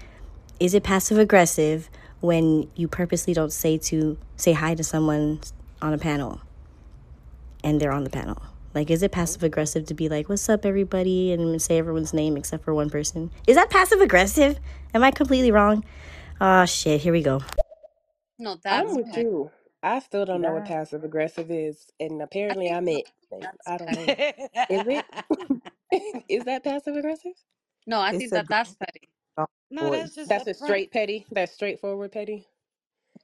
Is 0.60 0.74
it 0.74 0.84
passive 0.84 1.18
aggressive 1.20 1.90
when 2.22 2.70
you 2.76 2.88
purposely 2.88 3.34
don't 3.34 3.54
say 3.54 3.78
to 3.80 4.18
say 4.38 4.54
hi 4.54 4.76
to 4.76 4.84
someone 4.84 5.42
on 5.82 5.94
a 5.94 5.98
panel 6.00 6.42
and 7.64 7.80
they're 7.82 7.92
on 7.92 8.04
the 8.06 8.10
panel? 8.12 8.42
Like, 8.76 8.92
is 8.92 9.04
it 9.04 9.12
passive 9.12 9.44
aggressive 9.44 9.86
to 9.88 9.94
be 9.96 10.10
like, 10.10 10.30
"What's 10.30 10.50
up, 10.50 10.66
everybody," 10.66 11.34
and 11.34 11.62
say 11.62 11.78
everyone's 11.78 12.14
name 12.14 12.38
except 12.38 12.64
for 12.66 12.74
one 12.74 12.90
person? 12.90 13.32
Is 13.48 13.56
that 13.58 13.70
passive 13.70 14.02
aggressive? 14.02 14.60
Am 14.94 15.04
I 15.04 15.12
completely 15.12 15.52
wrong? 15.52 15.84
Oh 16.42 16.66
shit! 16.66 17.02
Here 17.02 17.14
we 17.14 17.24
go. 17.24 17.42
no, 18.40 18.58
I'm 18.70 18.86
that's 18.86 18.96
with 18.96 19.08
petty. 19.08 19.24
you. 19.24 19.52
I 19.84 20.00
still 20.00 20.26
don't 20.26 20.42
know 20.42 20.54
what 20.54 20.64
Nah. 20.64 20.68
passive 20.68 21.04
aggressive 21.04 21.52
is, 21.52 21.88
and 22.00 22.22
I 22.50 22.54
apparently 22.54 22.68
think 22.68 22.72
I'm 22.72 22.88
it. 22.88 23.10
I 23.68 23.78
don't 23.78 23.94
know. 23.94 24.12
Is 24.70 24.88
it? 24.88 25.06
is 26.30 26.46
that 26.46 26.64
passive 26.64 26.96
aggressive? 26.96 27.34
No, 27.88 28.02
I 28.02 28.12
It's 28.12 28.14
think 28.14 28.34
a 28.34 28.42
that 28.42 28.46
good 28.46 28.50
that's 28.50 28.76
petty. 28.76 29.10
song 29.40 29.48
no, 29.72 29.92
that's 29.92 30.16
just 30.16 30.32
That's 30.32 30.48
a 30.48 30.54
upfront. 30.60 30.78
straight 30.78 30.92
petty. 30.92 31.26
That's 31.32 31.54
straightforward 31.54 32.12
petty. 32.14 32.48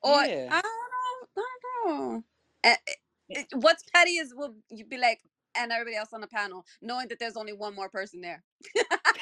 Or 0.04 0.16
I 0.16 0.28
Yeah. 0.28 0.52
don't 0.52 0.64
know. 0.64 1.44
I 1.44 1.58
don't 1.86 2.00
know. 2.14 2.24
Eh, 2.64 2.76
eh, 2.88 2.94
eh, 3.36 3.44
What's 3.56 3.84
petty 3.94 4.18
is 4.18 4.34
will 4.36 4.56
you 4.70 4.86
be 4.86 4.98
like, 4.98 5.22
and 5.56 5.72
everybody 5.72 5.98
else 5.98 6.14
on 6.14 6.22
the 6.22 6.28
panel, 6.28 6.66
knowing 6.82 7.08
that 7.10 7.20
there's 7.20 7.38
only 7.38 7.54
one 7.54 7.76
more 7.76 7.90
person 7.90 8.22
there. 8.22 8.44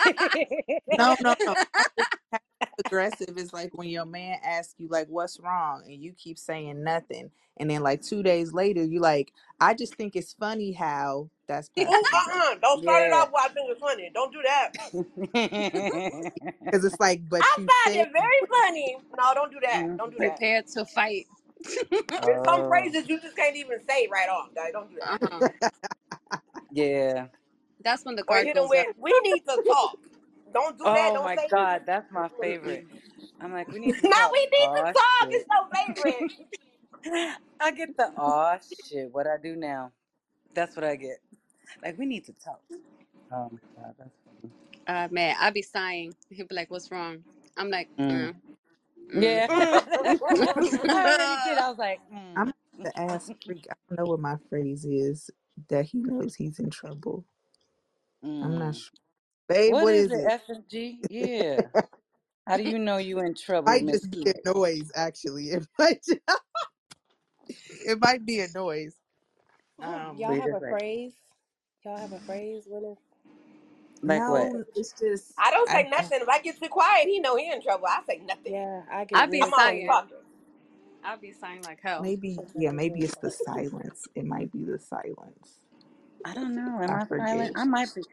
No, 0.98 1.16
no, 1.22 1.36
no. 1.45 1.56
Passive 2.85 3.11
passive 3.11 3.27
aggressive 3.30 3.38
is 3.38 3.53
like 3.53 3.77
when 3.77 3.89
your 3.89 4.06
man 4.06 4.38
asks 4.43 4.76
you 4.77 4.88
like 4.89 5.07
what's 5.10 5.39
wrong 5.39 5.84
and 5.85 6.01
you 6.01 6.14
keep 6.14 6.38
saying 6.38 6.84
nothing. 6.84 7.31
And 7.57 7.69
then 7.69 7.81
like 7.81 8.01
two 8.01 8.23
days 8.23 8.53
later 8.53 8.84
you 8.84 8.99
like, 9.01 9.34
I 9.60 9.73
just 9.73 9.95
think 9.95 10.15
it's 10.15 10.34
funny 10.34 10.72
how 10.72 11.30
that's 11.47 11.69
uh-uh. 11.77 12.56
Don't 12.61 12.84
start 12.84 13.03
it 13.06 13.10
yeah. 13.10 13.15
off 13.18 13.30
while 13.31 13.45
I 13.45 13.49
think 13.49 13.72
it's 13.72 13.80
funny. 13.81 14.11
Don't 14.14 14.31
do 14.31 14.41
that. 14.43 14.73
Because 16.64 16.85
it's 16.85 16.99
like, 16.99 17.22
but 17.30 17.41
I 17.43 17.56
you 17.57 17.68
find 17.85 17.95
said 17.95 18.07
it 18.07 18.14
very 18.14 18.39
funny. 18.49 18.97
No, 19.18 19.34
don't 19.34 19.51
do 19.51 19.60
that. 19.61 19.85
Mm. 19.85 19.97
Don't 19.97 20.11
do 20.11 20.18
that. 20.19 20.38
Prepared 20.38 20.68
to 20.68 20.85
fight. 20.85 21.26
There's 22.23 22.43
some 22.45 22.61
oh, 22.61 22.68
phrases 22.69 23.10
you 23.10 23.19
just 23.22 23.35
can't 23.35 23.56
even 23.56 23.80
say 23.88 24.07
right 24.11 24.30
off, 24.30 24.53
guys. 24.56 24.72
Don't 24.73 24.89
do 24.89 24.97
Uh 25.06 25.18
that. 25.19 25.53
huh. 26.31 26.39
yeah. 26.72 27.27
That's 27.84 28.06
when 28.06 28.15
the 28.15 28.23
Or 28.27 28.35
guard 28.35 28.45
hit 28.45 28.56
them 28.56 28.68
goes 28.68 28.72
up. 28.77 28.88
with, 28.88 28.95
we 28.97 29.19
need 29.23 29.41
to 29.47 29.61
talk. 29.68 29.97
Don't 30.54 30.78
do 30.78 30.92
that. 30.94 31.14
Oh 31.14 31.16
Don't 31.16 31.32
my 31.32 31.38
say 31.38 31.50
god, 31.50 31.84
that's 31.88 32.12
my 32.12 32.30
favorite. 32.42 32.88
I'm 33.42 33.54
like, 33.54 33.72
we 33.72 33.80
need 33.80 33.98
to 33.98 34.04
now 34.10 34.12
talk. 34.16 34.34
we 34.34 34.42
need 34.42 34.70
to 34.76 34.84
Oh 34.84 34.94
talk. 34.94 35.28
shit. 35.28 35.32
It's 35.32 35.46
your 35.52 35.68
favorite. 35.74 36.26
I 37.62 37.72
get 37.72 37.98
the 37.98 38.12
oh 38.18 38.58
shit. 38.62 39.10
What 39.12 39.28
I 39.28 39.38
do 39.42 39.56
now? 39.56 39.92
That's 40.56 40.76
what 40.76 40.86
I 40.86 40.96
get. 40.98 41.18
Like 41.84 41.98
we 42.00 42.06
need 42.08 42.26
to 42.26 42.34
talk. 42.34 42.62
Oh 43.32 43.50
my 43.52 43.60
god, 43.84 43.96
that's 44.00 44.16
funny. 44.26 44.54
Uh 44.88 45.08
man, 45.12 45.36
I 45.40 45.52
be 45.52 45.62
sighing. 45.64 46.16
He'll 46.30 46.48
be 46.48 46.56
like, 46.56 46.72
"What's 46.72 46.92
wrong?" 46.92 47.26
I'm 47.58 47.70
like, 47.72 47.90
Mm. 48.00 48.12
mm, 48.12 48.36
mm. 49.16 49.44
Yeah. 49.50 49.50
I 50.90 51.08
already 51.08 51.38
did. 51.38 51.58
I 51.58 51.70
was 51.70 51.80
like, 51.80 52.02
I'm 52.38 52.52
mm. 52.80 52.84
the 52.84 52.98
ass 53.00 53.32
freak. 53.46 53.68
I 53.72 53.76
don't 53.90 54.00
know 54.00 54.08
what 54.12 54.22
my 54.22 54.38
phrase 54.50 54.86
is 54.86 55.30
that 55.70 55.86
he 55.88 56.00
knows 56.00 56.36
he's 56.36 56.60
in 56.60 56.70
trouble. 56.72 57.26
I'm 58.42 58.58
not 58.58 58.76
Mm. 58.76 58.78
sure. 58.78 59.00
Babe, 59.50 59.76
What 59.76 59.80
what 59.80 59.96
is 59.96 60.10
is 60.10 60.14
it? 60.14 60.20
it? 60.20 60.26
F 60.26 60.44
and 60.50 60.64
G? 60.70 61.02
Yeah. 61.10 61.68
How 62.48 62.58
do 62.58 62.64
you 62.64 62.80
know 62.80 62.98
you 62.98 63.20
in 63.20 63.36
trouble, 63.36 63.78
I 63.78 63.82
Miss 63.82 64.02
just 64.02 64.12
get 64.12 64.22
T? 64.22 64.36
a 64.46 64.54
noise, 64.54 64.92
actually. 64.96 65.46
It 65.52 65.68
might 65.80 66.06
it 67.70 68.00
might 68.02 68.26
be 68.26 68.42
a 68.42 68.50
noise. 68.50 68.96
Y'all 70.18 70.34
Um 70.34 70.36
have 70.36 70.54
just 70.54 70.62
a 70.62 70.62
like 70.62 70.80
phrase? 70.80 71.14
Y'all 71.86 72.00
have 72.00 72.14
a 72.14 72.20
phrase 72.22 72.66
when 72.68 72.84
it's 72.86 73.02
like 74.08 74.28
what? 74.28 74.52
no, 74.52 74.64
it's 74.76 74.94
just 75.00 75.34
I 75.38 75.52
don't 75.52 75.70
I 75.70 75.86
say 75.86 75.90
nothing. 75.90 76.20
If 76.22 76.30
I 76.30 76.40
get 76.42 76.60
too 76.60 76.70
quiet, 76.70 77.08
he 77.08 77.20
know 77.20 77.38
he 77.38 77.52
in 77.52 77.62
trouble. 77.62 77.88
I 77.88 78.02
say 78.08 78.22
nothing. 78.26 78.54
yeah, 78.54 78.84
I 78.92 79.06
I 79.14 79.26
get 79.26 79.28
be 79.28 79.44
real 79.44 79.44
I'm 79.44 79.54
always 79.54 79.82
quiet. 79.82 79.86
talking. 79.86 80.18
I 81.04 81.16
be 81.18 81.34
sighing 81.34 81.64
like 81.64 81.80
hell. 81.84 82.12
maybe 82.16 82.44
yeah, 82.56 82.72
get 82.86 82.98
maybe 82.98 83.04
it's 83.04 83.18
the 83.18 83.32
silence. 83.32 84.08
It 84.16 84.26
might 84.26 84.52
be 84.52 84.66
the 84.66 84.80
silence. 84.80 85.60
I 86.26 86.34
don't 86.36 86.56
know. 86.56 86.82
Am 86.82 86.96
I 86.96 87.00
I 87.02 87.06
silent? 87.18 87.54
forget. 87.56 87.56
I 87.56 87.66
might 87.66 87.94
be. 87.96 88.04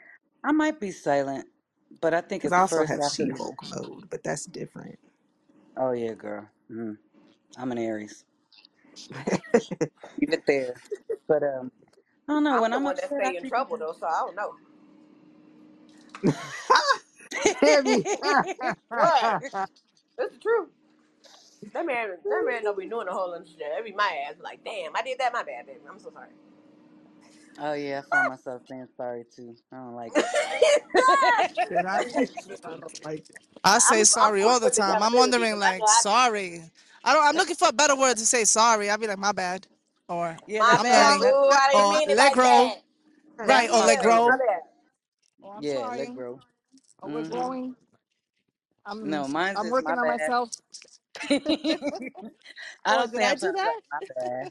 I 0.46 0.52
might 0.52 0.80
be 0.80 0.92
silent, 0.92 1.46
but 2.02 2.14
I 2.14 2.22
think 2.22 2.44
Because 2.44 2.52
it's 2.52 2.56
I 2.56 2.60
also 2.60 2.84
first 2.84 2.86
have 2.86 3.00
after 3.00 3.26
the. 3.26 3.38
Mode, 3.62 4.10
but 4.10 4.24
that's 4.24 4.46
different. 4.46 4.98
Oh 5.76 5.92
yeah, 5.92 6.14
girl. 6.14 6.48
Mm. 6.70 6.98
I'm 7.58 7.72
an 7.72 7.78
Aries. 7.78 8.24
Leave 10.20 10.32
it 10.32 10.42
there. 10.46 10.82
But 11.28 11.42
um, 11.44 11.72
I 12.28 12.34
don't 12.34 12.44
know. 12.44 12.58
I'm 12.58 12.62
When 12.62 12.72
the 12.72 12.78
I'm 12.78 12.86
one 12.86 12.96
that 12.96 13.10
upset, 13.10 13.24
I 13.24 13.30
stay 13.30 13.36
in 13.36 13.44
think 13.44 13.48
trouble 13.48 13.78
though, 13.78 13.94
so 13.98 14.06
I 14.06 14.20
don't 14.20 14.36
know. 14.36 14.54
Tammy. 17.62 18.06
What? 18.94 19.36
It's 19.40 19.56
the 20.18 20.30
truth. 20.40 20.70
That 21.74 21.86
man, 21.86 22.10
that 22.24 22.44
man 22.46 22.64
don't 22.64 22.78
be 22.78 22.88
doing 22.88 23.08
a 23.08 23.12
whole 23.12 23.30
lot 23.32 23.42
of 23.42 23.48
shit. 23.48 23.62
Every 23.76 23.92
my 23.92 24.24
ass 24.28 24.36
like, 24.42 24.64
damn, 24.64 24.96
I 24.96 25.02
did 25.02 25.18
that. 25.20 25.32
My 25.32 25.42
bad, 25.44 25.66
baby. 25.66 25.80
I'm 25.90 26.00
so 26.00 26.10
sorry. 26.12 26.28
Oh 27.60 27.74
yeah, 27.74 28.00
I 28.00 28.10
find 28.10 28.28
myself 28.28 28.62
saying 28.68 28.88
sorry 28.96 29.24
too. 29.36 29.56
I 29.72 29.76
don't 29.76 29.94
like 29.96 30.14
it. 30.18 30.30
Shit, 31.68 31.84
I. 31.86 32.00
I 32.64 32.70
don't 32.70 33.04
like 33.04 33.24
it. 33.30 33.36
I 33.64 33.78
I'm 33.88 34.00
say 34.00 34.04
I'm 34.20 34.34
sorry 34.34 34.42
all 34.44 34.60
the 34.60 34.70
time. 34.70 35.02
I'm 35.02 35.14
wondering, 35.14 35.58
because 35.58 35.62
I 35.64 35.72
know 35.72 35.74
like, 35.78 35.88
sorry. 35.88 36.62
I 37.04 37.14
don't. 37.14 37.24
I'm 37.26 37.36
looking 37.36 37.56
for 37.56 37.68
a 37.68 37.72
better 37.74 37.96
word 37.96 38.18
to 38.18 38.26
say 38.26 38.44
sorry. 38.44 38.90
I'll 38.90 38.98
be 38.98 39.08
like, 39.08 39.18
my 39.18 39.32
bad, 39.32 39.68
or 40.08 40.38
yeah, 40.46 40.64
My 40.64 40.76
that's 40.76 40.84
I'm 40.90 40.90
bad, 40.90 41.08
fine. 41.08 41.20
learning, 41.20 41.34
That's. 41.48 41.48
I 41.52 41.74
didn't 41.74 41.90
or 41.90 41.92
mean 41.92 42.10
it 42.10 42.16
let 42.16 42.32
like 42.32 42.34
grow, 42.34 42.72
that. 42.74 42.76
right? 43.44 43.70
that's 43.70 43.72
Or 43.72 43.82
my 43.82 43.84
let 43.84 44.00
Damn, 44.00 44.00
grow. 44.00 44.34
favorite. 44.34 44.40
bad. 44.46 44.62
Or 45.42 45.56
I'm 45.56 45.64
Yeah, 45.64 45.88
let 45.92 46.12
trying, 46.12 46.14
grow. 46.14 46.40
or 47.02 47.10
we're 47.10 47.22
hmm 47.22 47.24
growing. 47.24 47.76
I'm 48.86 49.00
No, 49.02 49.28
mine's 49.28 49.62
I'm 49.62 49.68
is 49.68 49.78
my 49.80 49.94
working 49.94 49.98
on 49.98 50.06
bad. 50.06 50.08
myself. 50.08 50.50
I 51.30 51.38
Or 52.86 53.06
don't 53.06 53.12
did 53.12 53.20
say 53.20 53.24
I 53.24 53.32
I'm 53.32 53.36
do 53.36 53.52
sorry. 53.54 53.54
That? 53.54 53.76
my 53.92 54.00
bad. 54.16 54.48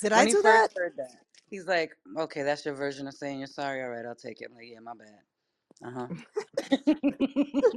Did 0.00 0.12
I 0.12 0.24
When 0.24 0.28
he 0.28 0.34
do 0.34 0.42
that? 0.42 0.70
heard 0.76 0.94
that, 0.98 1.23
he's 1.50 1.66
like, 1.66 1.92
"Okay, 2.18 2.42
that's 2.42 2.64
your 2.66 2.74
version 2.74 3.08
of 3.08 3.14
saying 3.14 3.38
you're 3.38 3.48
sorry. 3.48 3.82
All 3.82 3.90
right, 3.90 4.06
I'll 4.06 4.14
take 4.16 4.40
it." 4.42 4.48
I'm 4.50 4.56
like, 4.56 4.66
"Yeah, 4.68 4.80
my 4.80 4.94
bad." 4.98 5.20
Uh 5.84 5.92
huh. 5.92 6.08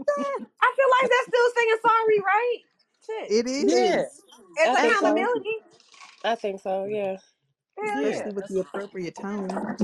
I 0.61 0.73
feel 0.75 0.91
like 1.01 1.09
that's 1.11 1.27
still 1.27 1.51
saying 1.57 1.77
sorry, 1.83 2.19
right? 2.21 2.59
Shit. 3.05 3.31
It 3.31 3.47
yeah, 3.61 4.03
is, 4.03 4.21
It's 4.57 4.73
I 4.73 4.75
think 4.77 4.97
so. 4.97 5.25
accountability. 5.25 5.57
I 6.25 6.35
think 6.35 6.61
so, 6.61 6.85
yeah. 6.85 7.17
Hell 7.77 8.03
Yeah, 8.03 8.07
yeah. 8.07 8.29
especially 8.29 8.33
with 8.33 8.47
the 8.47 8.59
appropriate 8.61 9.15
tone. 9.15 9.77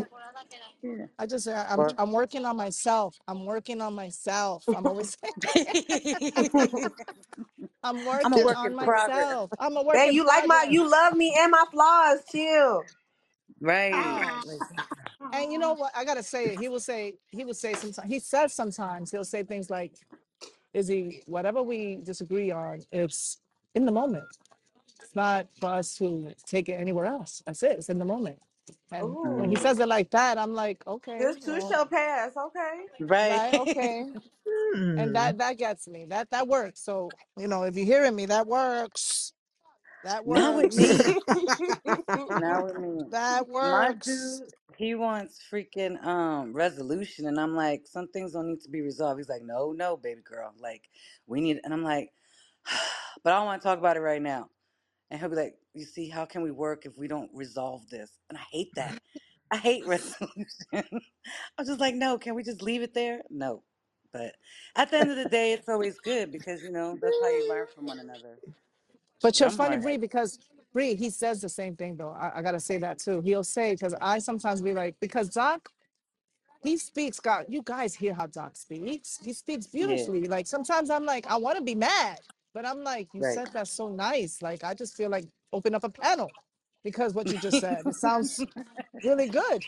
yeah. 0.83 1.07
I 1.19 1.25
just 1.27 1.47
uh, 1.47 1.65
I'm 1.69 1.85
Or 1.85 1.97
I'm 1.97 2.11
working 2.11 2.45
on 2.45 2.57
myself. 2.57 3.17
I'm 3.27 3.45
working 3.45 3.81
on 3.81 3.93
myself. 3.95 4.67
I'm 4.73 4.87
always 4.87 5.17
I'm 7.83 8.05
I'm 8.23 8.33
a 8.33 8.39
working 8.39 8.39
work 8.39 8.57
on 8.57 8.65
in 8.65 8.75
progress. 8.83 9.09
myself. 9.09 9.51
I'm 9.59 9.77
a 9.77 9.83
work 9.83 9.95
Man, 9.95 10.07
in 10.07 10.15
you 10.15 10.25
like 10.25 10.45
my, 10.47 10.65
progress. 10.65 10.69
you 10.69 10.89
love 10.89 11.15
me 11.15 11.35
and 11.39 11.51
my 11.51 11.65
flaws. 11.71 12.19
Chill. 12.31 12.83
Right. 13.63 14.15
Yes. 14.15 14.43
Like, 14.43 14.65
And 15.33 15.51
you 15.53 15.59
know 15.59 15.73
what? 15.75 15.93
I 15.95 16.05
gotta 16.05 16.23
say 16.23 16.53
it. 16.53 16.59
He 16.59 16.69
will 16.69 16.81
say, 16.81 17.15
he 17.31 17.45
will 17.45 17.55
say 17.55 17.75
sometimes, 17.75 18.09
he 18.11 18.19
says 18.19 18.53
sometimes, 18.53 19.11
he'll 19.11 19.25
say 19.25 19.43
things 19.43 19.69
like, 19.71 19.93
Izzy, 20.73 21.23
whatever 21.27 21.63
we 21.63 21.97
disagree 22.03 22.51
on, 22.51 22.81
it's 22.91 23.39
in 23.75 23.85
the 23.85 23.93
moment. 23.93 24.27
It's 25.01 25.15
not 25.15 25.47
for 25.59 25.69
us 25.71 25.95
to 25.97 26.33
take 26.47 26.69
it 26.69 26.73
anywhere 26.73 27.05
else. 27.07 27.43
That's 27.45 27.63
it. 27.63 27.73
It's 27.79 27.89
in 27.89 27.99
the 27.99 28.05
moment. 28.05 28.39
And 28.91 29.17
when 29.21 29.51
he 29.51 29.57
Ooh, 29.57 29.57
says 29.57 29.79
it 29.79 29.87
like 29.89 30.11
that, 30.11 30.37
I'm 30.37 30.53
like, 30.53 30.83
okay, 30.87 31.19
this 31.19 31.37
too 31.37 31.61
well, 31.61 31.71
shall 31.71 31.87
pass. 31.87 32.31
Okay. 32.37 32.85
Right. 32.99 33.43
right, 33.43 33.55
okay. 33.55 34.05
And 34.97 35.15
Hmm. 35.15 35.15
that 35.15 35.39
that 35.39 35.57
gets 35.57 35.87
me. 35.87 36.05
That 36.05 36.31
that 36.31 36.47
works. 36.47 36.81
So, 36.81 37.15
you 37.37 37.47
know, 37.47 37.63
if 37.63 37.75
you're 37.77 37.85
hearing 37.85 38.15
me, 38.15 38.27
that 38.27 38.47
works. 38.47 39.33
That 40.03 40.25
Not 40.25 40.55
with 40.55 40.73
works. 40.73 40.75
me. 40.75 41.01
Not 42.35 42.65
with 42.65 42.77
me. 42.77 43.05
That 43.11 43.47
My 43.61 43.93
works. 43.93 44.03
dude, 44.03 44.43
he 44.77 44.95
wants 44.95 45.41
freaking 45.51 46.03
um 46.05 46.53
resolution, 46.53 47.27
and 47.27 47.39
I'm 47.39 47.55
like, 47.55 47.87
some 47.87 48.07
things 48.09 48.33
don't 48.33 48.49
need 48.49 48.61
to 48.61 48.69
be 48.69 48.81
resolved. 48.81 49.19
He's 49.19 49.29
like, 49.29 49.43
no, 49.43 49.73
no, 49.73 49.97
baby 49.97 50.21
girl, 50.23 50.53
like 50.59 50.83
we 51.27 51.41
need, 51.41 51.59
and 51.63 51.73
I'm 51.73 51.83
like, 51.83 52.11
but 53.23 53.33
I 53.33 53.37
don't 53.37 53.45
want 53.47 53.61
to 53.61 53.67
talk 53.67 53.79
about 53.79 53.97
it 53.97 54.01
right 54.01 54.21
now. 54.21 54.49
And 55.11 55.19
he'll 55.19 55.29
be 55.29 55.35
like, 55.35 55.55
you 55.73 55.85
see, 55.85 56.09
how 56.09 56.25
can 56.25 56.41
we 56.43 56.51
work 56.51 56.85
if 56.85 56.97
we 56.97 57.07
don't 57.07 57.31
resolve 57.33 57.89
this? 57.89 58.11
And 58.29 58.37
I 58.37 58.43
hate 58.51 58.75
that. 58.75 58.97
I 59.51 59.57
hate 59.57 59.85
resolution. 59.87 60.47
I'm 60.73 61.65
just 61.65 61.79
like, 61.79 61.95
no, 61.95 62.17
can 62.17 62.35
we 62.35 62.43
just 62.43 62.61
leave 62.63 62.81
it 62.81 62.93
there? 62.93 63.21
No. 63.29 63.63
But 64.13 64.35
at 64.75 64.91
the 64.91 64.97
end 64.99 65.11
of 65.11 65.17
the 65.17 65.25
day, 65.25 65.53
it's 65.53 65.69
always 65.69 65.99
good 65.99 66.31
because 66.31 66.63
you 66.63 66.71
know 66.71 66.97
that's 67.01 67.17
how 67.21 67.29
you 67.29 67.49
learn 67.49 67.67
from 67.73 67.85
one 67.87 67.99
another. 67.99 68.39
But 69.21 69.39
you're 69.39 69.49
I'm 69.49 69.57
funny, 69.57 69.77
Bree, 69.77 69.97
because 69.97 70.39
Bree, 70.73 70.95
he 70.95 71.09
says 71.09 71.41
the 71.41 71.49
same 71.49 71.75
thing 71.75 71.97
though. 71.97 72.11
I, 72.11 72.39
I 72.39 72.41
gotta 72.41 72.59
say 72.59 72.77
that 72.79 72.99
too. 72.99 73.21
He'll 73.21 73.43
say, 73.43 73.73
because 73.73 73.95
I 74.01 74.19
sometimes 74.19 74.61
be 74.61 74.73
like, 74.73 74.95
because 75.01 75.29
Doc, 75.29 75.69
he 76.63 76.77
speaks, 76.77 77.19
God, 77.19 77.45
you 77.49 77.61
guys 77.63 77.95
hear 77.95 78.13
how 78.13 78.27
Doc 78.27 78.55
speaks. 78.57 79.19
He 79.23 79.33
speaks 79.33 79.67
Yeah. 79.79 80.07
beautifully. 80.07 80.27
Like 80.27 80.47
sometimes 80.47 80.89
I'm 80.89 81.05
like, 81.05 81.27
I 81.27 81.37
want 81.37 81.57
to 81.57 81.63
be 81.63 81.75
mad, 81.75 82.19
but 82.53 82.65
I'm 82.67 82.83
like, 82.83 83.09
you 83.13 83.21
Right. 83.21 83.23
said 83.23 83.53
that 83.53 83.67
so 83.69 83.89
nice. 83.89 84.41
Like 84.41 84.63
I 84.63 84.73
just 84.73 84.97
feel 84.97 85.09
like 85.09 85.25
open 85.53 85.75
up 85.75 85.83
a 85.85 85.89
panel 85.89 86.35
because 86.83 87.13
what 87.13 87.31
you 87.31 87.37
just 87.39 87.59
said. 87.59 87.87
It 87.87 87.95
sounds 87.95 88.45
really 89.03 89.29
good. 89.29 89.65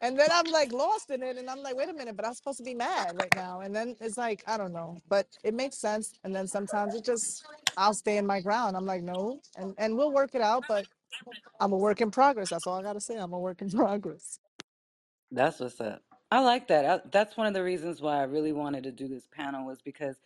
And 0.00 0.18
then 0.18 0.28
I'm 0.32 0.46
like 0.46 0.72
lost 0.72 1.10
in 1.10 1.22
it, 1.22 1.38
and 1.38 1.48
I'm 1.48 1.62
like, 1.62 1.76
wait 1.76 1.88
a 1.88 1.92
minute, 1.92 2.16
but 2.16 2.26
I'm 2.26 2.34
supposed 2.34 2.58
to 2.58 2.64
be 2.64 2.74
mad 2.74 3.16
right 3.16 3.34
now. 3.34 3.60
And 3.60 3.74
then 3.74 3.96
it's 4.00 4.18
like, 4.18 4.42
I 4.46 4.56
don't 4.56 4.72
know, 4.72 4.98
but 5.08 5.26
it 5.44 5.54
makes 5.54 5.78
sense. 5.78 6.12
And 6.24 6.34
then 6.34 6.46
sometimes 6.46 6.94
it 6.94 7.04
just, 7.04 7.44
I'll 7.76 7.94
stay 7.94 8.18
in 8.18 8.26
my 8.26 8.40
ground. 8.40 8.76
I'm 8.76 8.86
like, 8.86 9.02
no, 9.02 9.40
and 9.56 9.74
and 9.78 9.96
we'll 9.96 10.12
work 10.12 10.34
it 10.34 10.42
out. 10.42 10.64
But 10.68 10.86
I'm 11.60 11.72
a 11.72 11.76
work 11.76 12.00
in 12.00 12.10
progress. 12.10 12.50
That's 12.50 12.66
all 12.66 12.78
I 12.78 12.82
gotta 12.82 13.00
say. 13.00 13.16
I'm 13.16 13.32
a 13.32 13.38
work 13.38 13.62
in 13.62 13.70
progress. 13.72 14.38
That's 15.30 15.60
what's 15.60 15.80
up. 15.80 16.02
I 16.30 16.40
like 16.40 16.68
that. 16.68 16.84
I, 16.84 17.00
that's 17.10 17.36
one 17.36 17.46
of 17.46 17.54
the 17.54 17.62
reasons 17.62 18.00
why 18.00 18.18
I 18.20 18.24
really 18.24 18.52
wanted 18.52 18.84
to 18.84 18.92
do 18.92 19.08
this 19.08 19.26
panel 19.32 19.66
was 19.66 19.80
because 19.82 20.16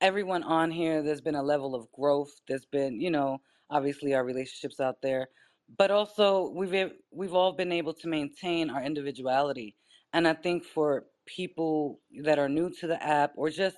everyone 0.00 0.42
on 0.42 0.70
here, 0.70 1.02
there's 1.02 1.20
been 1.20 1.34
a 1.34 1.42
level 1.42 1.74
of 1.74 1.90
growth. 1.92 2.30
There's 2.46 2.66
been, 2.66 3.00
you 3.00 3.10
know, 3.10 3.40
obviously 3.70 4.14
our 4.14 4.24
relationships 4.24 4.80
out 4.80 5.00
there, 5.02 5.28
but 5.76 5.90
also 5.90 6.50
we've 6.54 6.92
we've 7.10 7.34
all 7.34 7.52
been 7.52 7.72
able 7.72 7.94
to 7.94 8.08
maintain 8.08 8.70
our 8.70 8.82
individuality. 8.82 9.76
And 10.12 10.26
I 10.26 10.34
think 10.34 10.64
for 10.64 11.04
people 11.26 12.00
that 12.22 12.38
are 12.38 12.48
new 12.48 12.70
to 12.80 12.86
the 12.86 13.02
app 13.02 13.32
or 13.36 13.50
just 13.50 13.76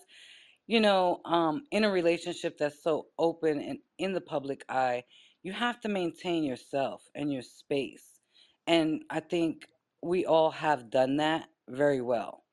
you 0.66 0.80
know, 0.80 1.20
um, 1.24 1.64
in 1.72 1.82
a 1.82 1.90
relationship 1.90 2.56
that's 2.56 2.82
so 2.82 3.08
open 3.18 3.60
and 3.60 3.78
in 3.98 4.12
the 4.12 4.20
public 4.20 4.64
eye, 4.68 5.02
you 5.42 5.52
have 5.52 5.80
to 5.80 5.88
maintain 5.88 6.44
yourself 6.44 7.02
and 7.14 7.32
your 7.32 7.42
space. 7.42 8.20
And 8.68 9.02
I 9.10 9.20
think 9.20 9.66
we 10.00 10.26
all 10.26 10.52
have 10.52 10.90
done 10.90 11.16
that 11.16 11.48
very 11.68 12.00
well. 12.00 12.44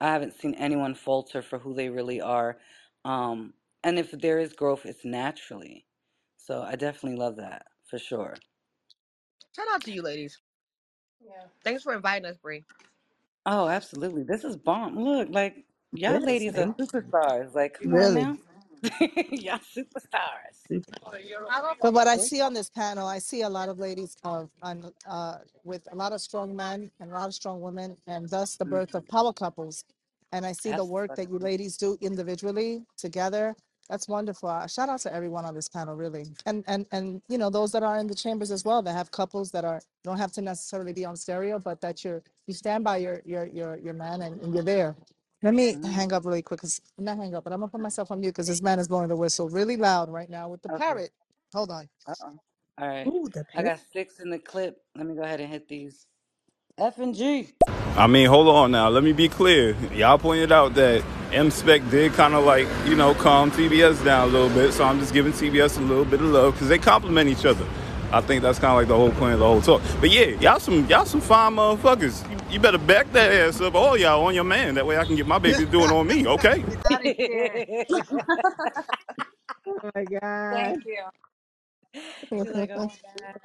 I 0.00 0.08
haven't 0.08 0.40
seen 0.40 0.54
anyone 0.54 0.94
falter 0.94 1.42
for 1.42 1.58
who 1.58 1.74
they 1.74 1.90
really 1.90 2.22
are. 2.22 2.56
Um, 3.04 3.52
and 3.84 3.98
if 3.98 4.10
there 4.12 4.38
is 4.38 4.54
growth, 4.54 4.86
it's 4.86 5.04
naturally. 5.04 5.86
So 6.38 6.62
I 6.62 6.76
definitely 6.76 7.18
love 7.18 7.36
that 7.36 7.66
for 7.90 7.98
sure. 7.98 8.36
Shout 9.60 9.74
out 9.74 9.84
to 9.84 9.92
you, 9.92 10.02
ladies. 10.02 10.38
Yeah. 11.22 11.32
Thanks 11.64 11.82
for 11.82 11.92
inviting 11.94 12.24
us, 12.26 12.38
Bree. 12.38 12.64
Oh, 13.44 13.68
absolutely. 13.68 14.22
This 14.22 14.44
is 14.44 14.56
bomb. 14.56 14.98
Look, 14.98 15.28
like 15.30 15.64
y'all 15.92 16.14
Yes, 16.14 16.24
ladies 16.24 16.56
are 16.58 16.66
thank 16.66 16.76
superstars. 16.78 17.54
Like, 17.54 17.74
come 17.74 17.92
on 17.92 17.92
Really? 17.92 18.22
now. 18.22 18.38
y'all 19.30 19.58
superstars. 19.58 20.56
you. 20.70 20.82
But 21.82 21.92
what 21.92 22.08
I 22.08 22.16
see 22.16 22.40
on 22.40 22.54
this 22.54 22.70
panel, 22.70 23.06
I 23.06 23.18
see 23.18 23.42
a 23.42 23.48
lot 23.50 23.68
of 23.68 23.78
ladies 23.78 24.16
of 24.24 24.50
on 24.62 24.92
uh, 25.06 25.38
with 25.64 25.86
a 25.92 25.96
lot 25.96 26.12
of 26.12 26.20
strong 26.22 26.56
men 26.56 26.90
and 27.00 27.10
a 27.10 27.14
lot 27.14 27.28
of 27.28 27.34
strong 27.34 27.60
women, 27.60 27.96
and 28.06 28.28
thus 28.30 28.56
the 28.56 28.64
Mhm. 28.64 28.70
birth 28.70 28.94
of 28.94 29.06
power 29.08 29.32
couples. 29.34 29.84
And 30.32 30.46
I 30.46 30.52
see 30.52 30.72
the 30.72 30.84
work 30.84 31.14
that 31.16 31.28
you 31.28 31.38
Absolutely. 31.38 31.50
ladies 31.50 31.76
do 31.76 31.98
individually 32.00 32.86
together. 32.96 33.56
That's 33.90 34.08
wonderful. 34.08 34.50
Uh, 34.50 34.68
Shout 34.68 34.90
out 34.90 35.00
to 35.02 35.14
everyone 35.14 35.46
on 35.46 35.54
this 35.54 35.68
panel, 35.68 35.96
really, 35.96 36.26
and 36.46 36.64
and 36.68 36.86
and 36.92 37.22
you 37.28 37.38
know 37.38 37.50
those 37.50 37.72
that 37.74 37.84
are 37.84 37.98
in 37.98 38.08
the 38.08 38.16
chambers 38.16 38.52
as 38.52 38.64
well 38.64 38.82
that 38.82 38.94
have 38.94 39.12
couples 39.12 39.52
that 39.52 39.66
are 39.66 39.82
don't 40.04 40.18
have 40.18 40.32
to 40.34 40.42
necessarily 40.42 40.94
be 40.94 41.06
on 41.06 41.16
stereo, 41.16 41.60
but 41.60 41.82
that 41.82 42.04
you're 42.04 42.22
you 42.48 42.54
stand 42.54 42.84
by 42.84 42.98
your 42.98 43.22
your 43.26 43.46
your 43.48 43.78
your 43.78 43.94
man 43.94 44.22
and, 44.22 44.42
and 44.42 44.54
you're 44.54 44.64
there. 44.64 44.96
Let 45.44 45.54
me 45.54 45.76
Mhm. 45.76 45.92
hang 45.92 46.12
up 46.14 46.26
really 46.26 46.42
quick, 46.42 46.62
cause 46.62 46.82
not 46.98 47.18
hang 47.18 47.36
up, 47.36 47.44
but 47.44 47.54
I'm 47.54 47.60
gonna 47.60 47.70
put 47.72 47.82
myself 47.82 48.10
on 48.12 48.20
mute 48.20 48.30
because 48.30 48.48
this 48.48 48.62
man 48.62 48.80
is 48.80 48.88
blowing 48.88 49.08
the 49.08 49.16
whistle 49.16 49.50
really 49.50 49.78
loud 49.78 50.10
right 50.10 50.30
now 50.30 50.50
with 50.50 50.62
the 50.62 50.70
Okay. 50.70 50.78
parrot. 50.78 51.12
Hold 51.54 51.70
on. 51.72 51.88
Uh-oh. 52.08 52.40
All 52.78 52.88
right. 52.88 53.12
Ooh, 53.12 53.28
the 53.32 53.44
I 53.56 53.62
parrot. 53.62 53.64
got 53.64 53.80
six 53.92 54.20
in 54.20 54.30
the 54.30 54.38
clip. 54.40 54.78
Let 54.96 55.06
me 55.06 55.14
go 55.16 55.22
ahead 55.22 55.40
and 55.40 55.50
hit 55.50 55.68
these. 55.68 56.06
F 56.78 56.98
and 56.98 57.14
G. 57.14 57.50
I 57.96 58.06
mean, 58.08 58.28
hold 58.28 58.48
on 58.48 58.72
now. 58.72 58.88
Let 58.88 59.04
me 59.04 59.12
be 59.12 59.28
clear. 59.28 59.76
Y'all 59.94 60.18
pointed 60.18 60.52
out 60.52 60.74
that 60.74 61.04
M 61.32 61.50
Spec 61.50 61.88
did 61.90 62.12
kind 62.14 62.34
of 62.34 62.44
like, 62.44 62.66
you 62.86 62.96
know, 62.96 63.14
calm 63.14 63.50
TBS 63.52 64.04
down 64.04 64.28
a 64.28 64.32
little 64.32 64.48
bit. 64.50 64.72
So 64.72 64.84
I'm 64.84 64.98
just 65.00 65.12
giving 65.14 65.32
TBS 65.32 65.78
a 65.78 65.82
little 65.82 66.04
bit 66.04 66.20
of 66.20 66.26
love 66.26 66.54
because 66.54 66.68
they 66.68 66.78
complement 66.78 67.30
each 67.30 67.44
other. 67.46 67.66
I 68.12 68.20
think 68.22 68.42
that's 68.42 68.58
kind 68.58 68.72
of 68.72 68.78
like 68.78 68.88
the 68.88 68.96
whole 68.96 69.12
point 69.12 69.34
of 69.34 69.40
the 69.40 69.46
whole 69.46 69.60
talk. 69.62 69.82
But 70.00 70.10
yeah, 70.10 70.26
y'all 70.40 70.60
some 70.60 70.86
y'all 70.86 71.06
some 71.06 71.20
fine 71.20 71.54
motherfuckers. 71.54 72.28
You, 72.30 72.38
you 72.54 72.60
better 72.60 72.78
back 72.78 73.12
that 73.12 73.32
ass 73.32 73.60
up, 73.60 73.74
all 73.76 73.96
y'all 73.96 74.24
on 74.26 74.34
your 74.34 74.44
man. 74.44 74.74
That 74.76 74.86
way 74.86 74.98
I 74.98 75.04
can 75.04 75.16
get 75.16 75.26
my 75.26 75.38
baby 75.38 75.66
doing 75.66 75.90
on 75.92 76.06
me. 76.06 76.26
Okay. 76.26 76.64
Out 76.92 77.06
of 77.06 77.16
here. 77.16 77.86
Oh 79.66 79.80
my 79.94 80.04
god. 80.06 80.20
Thank 80.50 80.84
you. 80.86 81.04
She's 82.30 82.48
like, 82.54 82.70
oh 82.74 82.86
my 82.86 82.98
God. 83.18 83.40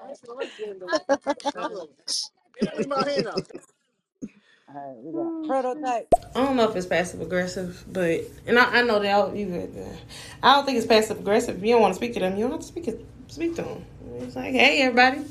All 4.68 4.82
right, 4.82 4.98
we 4.98 5.12
got 5.14 5.20
oh, 5.20 5.44
prototype. 5.48 6.08
I 6.36 6.44
don't 6.44 6.56
know 6.58 6.70
if 6.70 6.76
it's 6.76 6.86
passive 6.86 7.22
aggressive, 7.22 7.86
but 7.88 8.22
and 8.48 8.58
I, 8.58 8.80
I 8.80 8.82
know 8.82 9.00
that 9.00 9.16
I, 9.16 9.34
you. 9.34 9.70
I 10.44 10.56
don't 10.56 10.66
think 10.66 10.78
it's 10.78 10.88
passive 10.88 11.20
aggressive. 11.20 11.58
If 11.58 11.64
you 11.64 11.74
don't 11.74 11.82
want 11.82 11.94
to 11.94 11.96
speak 11.96 12.14
to 12.16 12.20
them, 12.20 12.36
you 12.36 12.42
don't 12.42 12.52
have 12.52 12.62
to 12.62 12.68
speak 12.68 12.88
it, 12.88 13.06
speak 13.28 13.56
to 13.56 13.62
them. 13.62 13.86
It's 14.20 14.36
like, 14.36 14.54
hey, 14.54 14.82
everybody, 14.82 15.24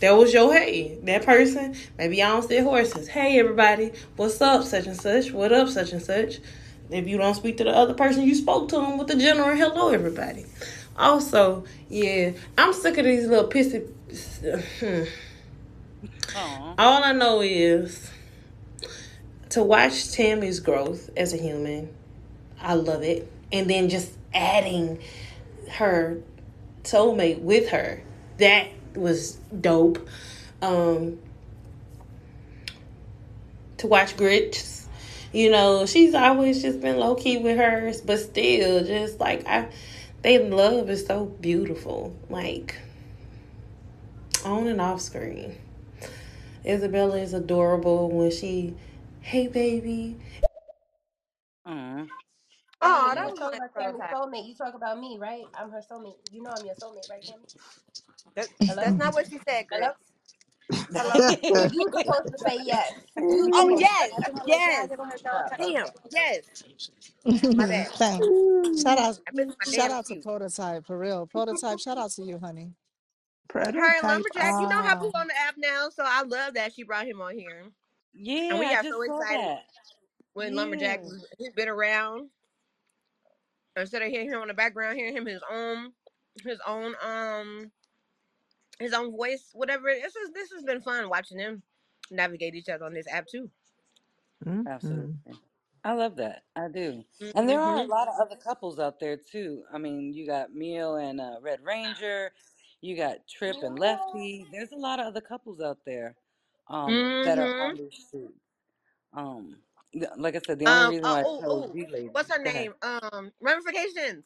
that 0.00 0.12
was 0.12 0.32
your 0.32 0.52
hey. 0.52 0.98
That 1.02 1.24
person, 1.24 1.74
maybe 1.98 2.18
y'all 2.18 2.34
don't 2.34 2.42
steal 2.42 2.64
horses. 2.64 3.08
Hey, 3.08 3.38
everybody, 3.38 3.92
what's 4.16 4.40
up, 4.40 4.64
such 4.64 4.86
and 4.86 4.96
such? 4.96 5.32
What 5.32 5.52
up, 5.52 5.68
such 5.68 5.92
and 5.92 6.02
such? 6.02 6.38
If 6.90 7.08
you 7.08 7.16
don't 7.16 7.34
speak 7.34 7.56
to 7.56 7.64
the 7.64 7.74
other 7.74 7.94
person, 7.94 8.22
you 8.22 8.34
spoke 8.34 8.68
to 8.68 8.76
them 8.76 8.98
with 8.98 9.08
the 9.08 9.16
general 9.16 9.56
hello, 9.56 9.88
everybody. 9.88 10.44
Also, 10.96 11.64
yeah, 11.88 12.32
I'm 12.58 12.72
sick 12.72 12.98
of 12.98 13.04
these 13.04 13.26
little 13.26 13.48
pissy. 13.48 13.88
Hmm. 14.80 15.04
Aw. 16.34 16.74
All 16.78 17.04
I 17.04 17.12
know 17.12 17.40
is 17.40 18.10
to 19.50 19.62
watch 19.62 20.12
Tammy's 20.12 20.60
growth 20.60 21.10
as 21.16 21.34
a 21.34 21.36
human. 21.36 21.94
I 22.60 22.74
love 22.74 23.02
it. 23.02 23.30
And 23.52 23.68
then 23.68 23.88
just 23.88 24.10
adding 24.32 25.02
her 25.72 26.18
soulmate 26.84 27.40
with 27.40 27.68
her. 27.68 28.02
That 28.38 28.68
was 28.94 29.34
dope. 29.60 30.08
Um 30.60 31.18
to 33.78 33.86
watch 33.86 34.16
Grits. 34.16 34.88
You 35.32 35.50
know, 35.50 35.86
she's 35.86 36.14
always 36.14 36.62
just 36.62 36.80
been 36.80 36.98
low 36.98 37.14
key 37.14 37.38
with 37.38 37.56
hers, 37.56 38.00
but 38.00 38.20
still 38.20 38.84
just 38.84 39.18
like 39.20 39.46
I 39.46 39.68
they 40.22 40.38
love 40.38 40.88
is 40.88 41.04
so 41.04 41.26
beautiful. 41.26 42.14
Like 42.30 42.76
on 44.44 44.66
and 44.66 44.80
off 44.80 45.00
screen. 45.00 45.56
Isabella 46.66 47.18
is 47.18 47.34
adorable 47.34 48.10
when 48.10 48.30
she 48.30 48.74
hey 49.20 49.48
baby. 49.48 50.18
Mm-hmm. 51.68 52.04
Aw. 52.82 52.86
Oh, 52.86 53.12
Emily, 53.12 53.16
you 53.16 53.22
that 53.22 53.24
were 53.24 53.32
was 53.32 53.38
talking 53.38 53.58
nice, 53.58 53.60
about 53.60 53.74
Tammy's 53.78 54.02
prototype. 54.02 54.10
soulmate. 54.12 54.48
You 54.48 54.54
talk 54.54 54.74
about 54.74 55.00
me, 55.00 55.18
right? 55.20 55.44
I'm 55.54 55.70
her 55.70 55.82
soulmate. 55.90 56.16
You 56.32 56.42
know 56.42 56.50
I'm 56.52 56.64
your 56.64 56.74
soulmate, 56.76 57.08
right, 57.10 57.24
Tammy? 57.26 57.44
That, 58.36 58.48
Hello? 58.66 58.82
that's 58.82 58.98
not 58.98 59.14
what 59.14 59.28
she 59.28 59.38
said, 59.48 59.68
Hello? 59.72 59.88
Grits. 59.92 59.96
Hello? 60.94 61.20
You 61.70 61.88
supposed 61.92 62.28
to 62.32 62.38
say 62.46 62.58
yes. 62.64 62.92
You 63.16 63.52
Oh, 63.52 63.68
supposed 63.68 63.88
to 63.88 63.94
say 64.00 64.08
yes. 64.08 64.12
I 64.16 64.20
just 64.30 64.34
want 64.34 64.46
to 64.46 64.50
let 64.50 64.66
y'all 64.66 64.86
Yes. 64.86 64.88
get 64.88 65.00
on 65.00 65.08
her 65.10 65.18
dog. 65.24 65.52
Damn. 65.58 65.88
Yes. 66.10 66.42
My 67.56 67.66
bad. 67.66 67.88
Thanks. 67.98 68.28
Shout 68.74 68.98
out, 68.98 69.20
I 69.28 69.30
missed 69.34 69.56
my 69.60 69.66
shout 69.66 69.90
damn 69.90 69.92
out 69.92 70.06
to 70.06 70.14
cue. 70.14 70.22
Prototype 70.22 70.86
for 70.86 70.98
real. 70.98 71.26
Prototype, 71.26 71.78
shout 71.80 71.98
out 71.98 72.10
to 72.12 72.22
you, 72.22 72.38
honey. 72.38 72.72
Her 73.52 73.96
and 73.96 74.00
Prototype. 74.00 74.04
Lumberjack, 74.04 74.60
you 74.60 74.68
know 74.68 74.82
how 74.82 74.96
boo 74.96 75.10
Ah. 75.14 75.20
on 75.20 75.28
the 75.28 75.38
app 75.38 75.56
now, 75.58 75.88
so 75.90 76.04
I 76.06 76.22
love 76.22 76.54
that 76.54 76.72
she 76.74 76.82
brought 76.84 77.06
him 77.06 77.20
on 77.20 77.36
here. 77.36 77.72
Yeah, 78.14 78.54
And 78.54 78.58
Yeah, 78.58 78.58
we 78.58 78.66
I 78.66 78.74
got 78.74 78.84
so 78.84 79.04
saw 79.04 79.20
excited 79.20 79.44
that. 79.46 79.64
when 80.34 80.54
Yeah. 80.54 80.60
Lumberjack 80.60 81.00
was 81.02 81.26
he's 81.38 81.52
been 81.54 81.68
around. 81.68 82.30
Instead 83.76 84.02
of 84.02 84.08
hearing 84.08 84.30
him 84.30 84.40
on 84.40 84.48
the 84.48 84.54
background, 84.54 84.98
hearing 84.98 85.16
him 85.16 85.26
his 85.26 85.42
own 85.50 85.92
his 86.44 86.60
own 86.66 86.94
um 87.02 87.72
his 88.78 88.92
own 88.92 89.12
voice, 89.16 89.50
whatever. 89.54 89.92
This 89.94 90.16
is 90.16 90.30
this 90.32 90.50
has 90.52 90.62
been 90.64 90.82
fun 90.82 91.08
watching 91.08 91.38
them 91.38 91.62
navigate 92.10 92.54
each 92.54 92.68
other 92.68 92.84
on 92.84 92.92
this 92.94 93.08
app 93.08 93.26
too. 93.26 93.50
Absolutely. 94.66 95.14
Mm-hmm. 95.28 95.32
I 95.84 95.94
love 95.94 96.16
that. 96.16 96.44
I 96.54 96.68
do. 96.68 97.04
And 97.34 97.48
there 97.48 97.60
are 97.60 97.78
a 97.78 97.86
lot 97.86 98.08
of 98.08 98.14
other 98.20 98.36
couples 98.36 98.78
out 98.78 99.00
there 99.00 99.16
too. 99.16 99.64
I 99.72 99.78
mean, 99.78 100.12
you 100.14 100.26
got 100.26 100.54
Mio 100.54 100.96
and 100.96 101.20
uh, 101.20 101.36
Red 101.40 101.60
Ranger, 101.64 102.32
you 102.82 102.96
got 102.96 103.28
Trip 103.28 103.58
and 103.62 103.78
Lefty. 103.80 104.46
There's 104.52 104.72
a 104.72 104.76
lot 104.78 105.00
of 105.00 105.08
other 105.08 105.22
couples 105.22 105.60
out 105.62 105.80
there 105.86 106.16
um, 106.68 107.06
that 107.24 107.38
are 107.38 107.50
hmm 107.50 107.60
on 107.60 107.78
these 107.78 108.06
streets. 108.08 108.40
Um, 109.14 109.58
th- 109.94 110.12
like 110.18 110.36
I 110.36 110.40
said, 110.40 110.60
the 110.60 110.68
only 110.68 110.86
Um. 110.86 110.94
reason 110.96 111.08
Oh. 111.08 111.10
why 111.10 111.22
I 111.22 111.24
Oh. 111.24 111.40
chose 111.40 111.70
Oh. 111.70 111.72
these 111.72 111.90
ladies. 111.90 112.12
What's 112.12 112.32
her 112.34 112.42
Go 112.44 112.50
ahead. 112.50 112.66
name? 112.66 112.74
Um. 112.82 113.32
Ramifications. 113.40 114.24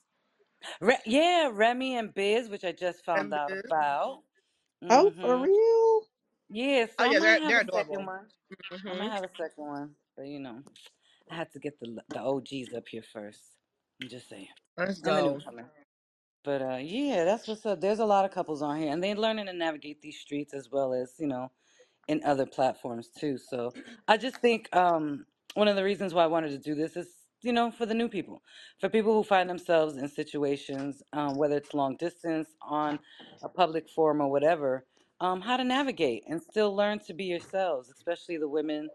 Re- 0.81 0.99
yeah, 1.07 1.51
Remy 1.53 1.97
and 1.97 2.15
Biz, 2.15 2.49
which 2.51 2.65
I 2.65 2.73
just 2.73 3.05
found 3.05 3.35
out 3.35 3.53
Biz. 3.63 3.63
about. 3.65 4.23
Oh, 4.91 5.13
for 5.21 5.39
hmm 5.39 5.43
real? 5.43 6.07
Yeah, 6.49 6.87
Oh 6.99 7.05
so 7.05 7.07
I 7.07 7.13
yeah, 7.13 7.21
might 7.21 7.39
they're 7.39 7.41
have 7.41 7.43
they're 7.47 7.61
a 7.61 7.65
second 7.73 8.05
adorable. 8.05 8.07
one. 8.07 8.27
I 8.89 8.95
hmm 8.95 8.95
might 8.95 9.13
have 9.13 9.25
a 9.25 9.31
second 9.37 9.67
one, 9.67 9.97
but 10.17 10.27
you 10.27 10.41
know, 10.41 10.63
I 11.31 11.37
had 11.37 11.53
to 11.53 11.61
get 11.61 11.81
the 11.81 11.99
the 12.11 12.21
OGs 12.21 12.75
up 12.77 12.89
here 12.89 13.05
first. 13.13 13.43
I'm 14.01 14.09
just 14.09 14.29
saying. 14.29 14.49
Let's 14.79 15.01
I'm 15.05 15.15
go. 15.15 15.23
newcomer. 15.23 15.71
But 16.47 16.63
uh, 16.63 16.79
yeah, 16.83 17.25
that's 17.27 17.49
what's 17.49 17.67
up. 17.67 17.83
There's 17.83 18.01
a 18.01 18.07
lot 18.07 18.27
of 18.27 18.33
couples 18.33 18.63
on 18.63 18.79
here, 18.81 18.93
and 18.93 19.05
they're 19.05 19.17
learning 19.17 19.49
to 19.49 19.55
navigate 19.55 20.03
these 20.03 20.21
streets 20.21 20.55
as 20.55 20.71
well 20.73 20.95
as 20.95 21.17
you 21.21 21.29
know 21.29 21.51
in 22.09 22.23
other 22.25 22.47
platforms 22.47 23.11
too. 23.11 23.39
So 23.39 23.73
I 24.09 24.19
just 24.19 24.39
think 24.39 24.75
um, 24.77 25.27
one 25.55 25.69
of 25.69 25.77
the 25.77 25.85
reasons 25.85 26.15
why 26.15 26.25
I 26.25 26.29
wanted 26.29 26.51
to 26.51 26.59
do 26.59 26.77
this 26.77 26.97
is, 26.97 27.09
you 27.43 27.53
know, 27.53 27.73
for 27.73 27.87
the 27.87 27.95
new 27.95 28.09
people, 28.09 28.43
for 28.81 28.91
people 28.91 29.15
who 29.15 29.25
find 29.25 29.51
themselves 29.51 29.99
in 29.99 30.09
situations, 30.09 31.03
um, 31.15 31.37
whether 31.37 31.59
it's 31.59 31.75
long 31.75 31.97
distance, 31.97 32.51
on 32.63 33.01
a 33.43 33.51
public 33.51 33.89
forum, 33.91 34.23
or 34.23 34.31
whatever, 34.31 34.87
um, 35.21 35.43
how 35.43 35.59
to 35.59 35.65
navigate 35.65 36.25
and 36.29 36.43
still 36.43 36.77
learn 36.77 37.01
to 37.01 37.15
be 37.15 37.27
yourselves, 37.27 37.91
especially 37.91 38.39
the 38.39 38.49
women, 38.49 38.91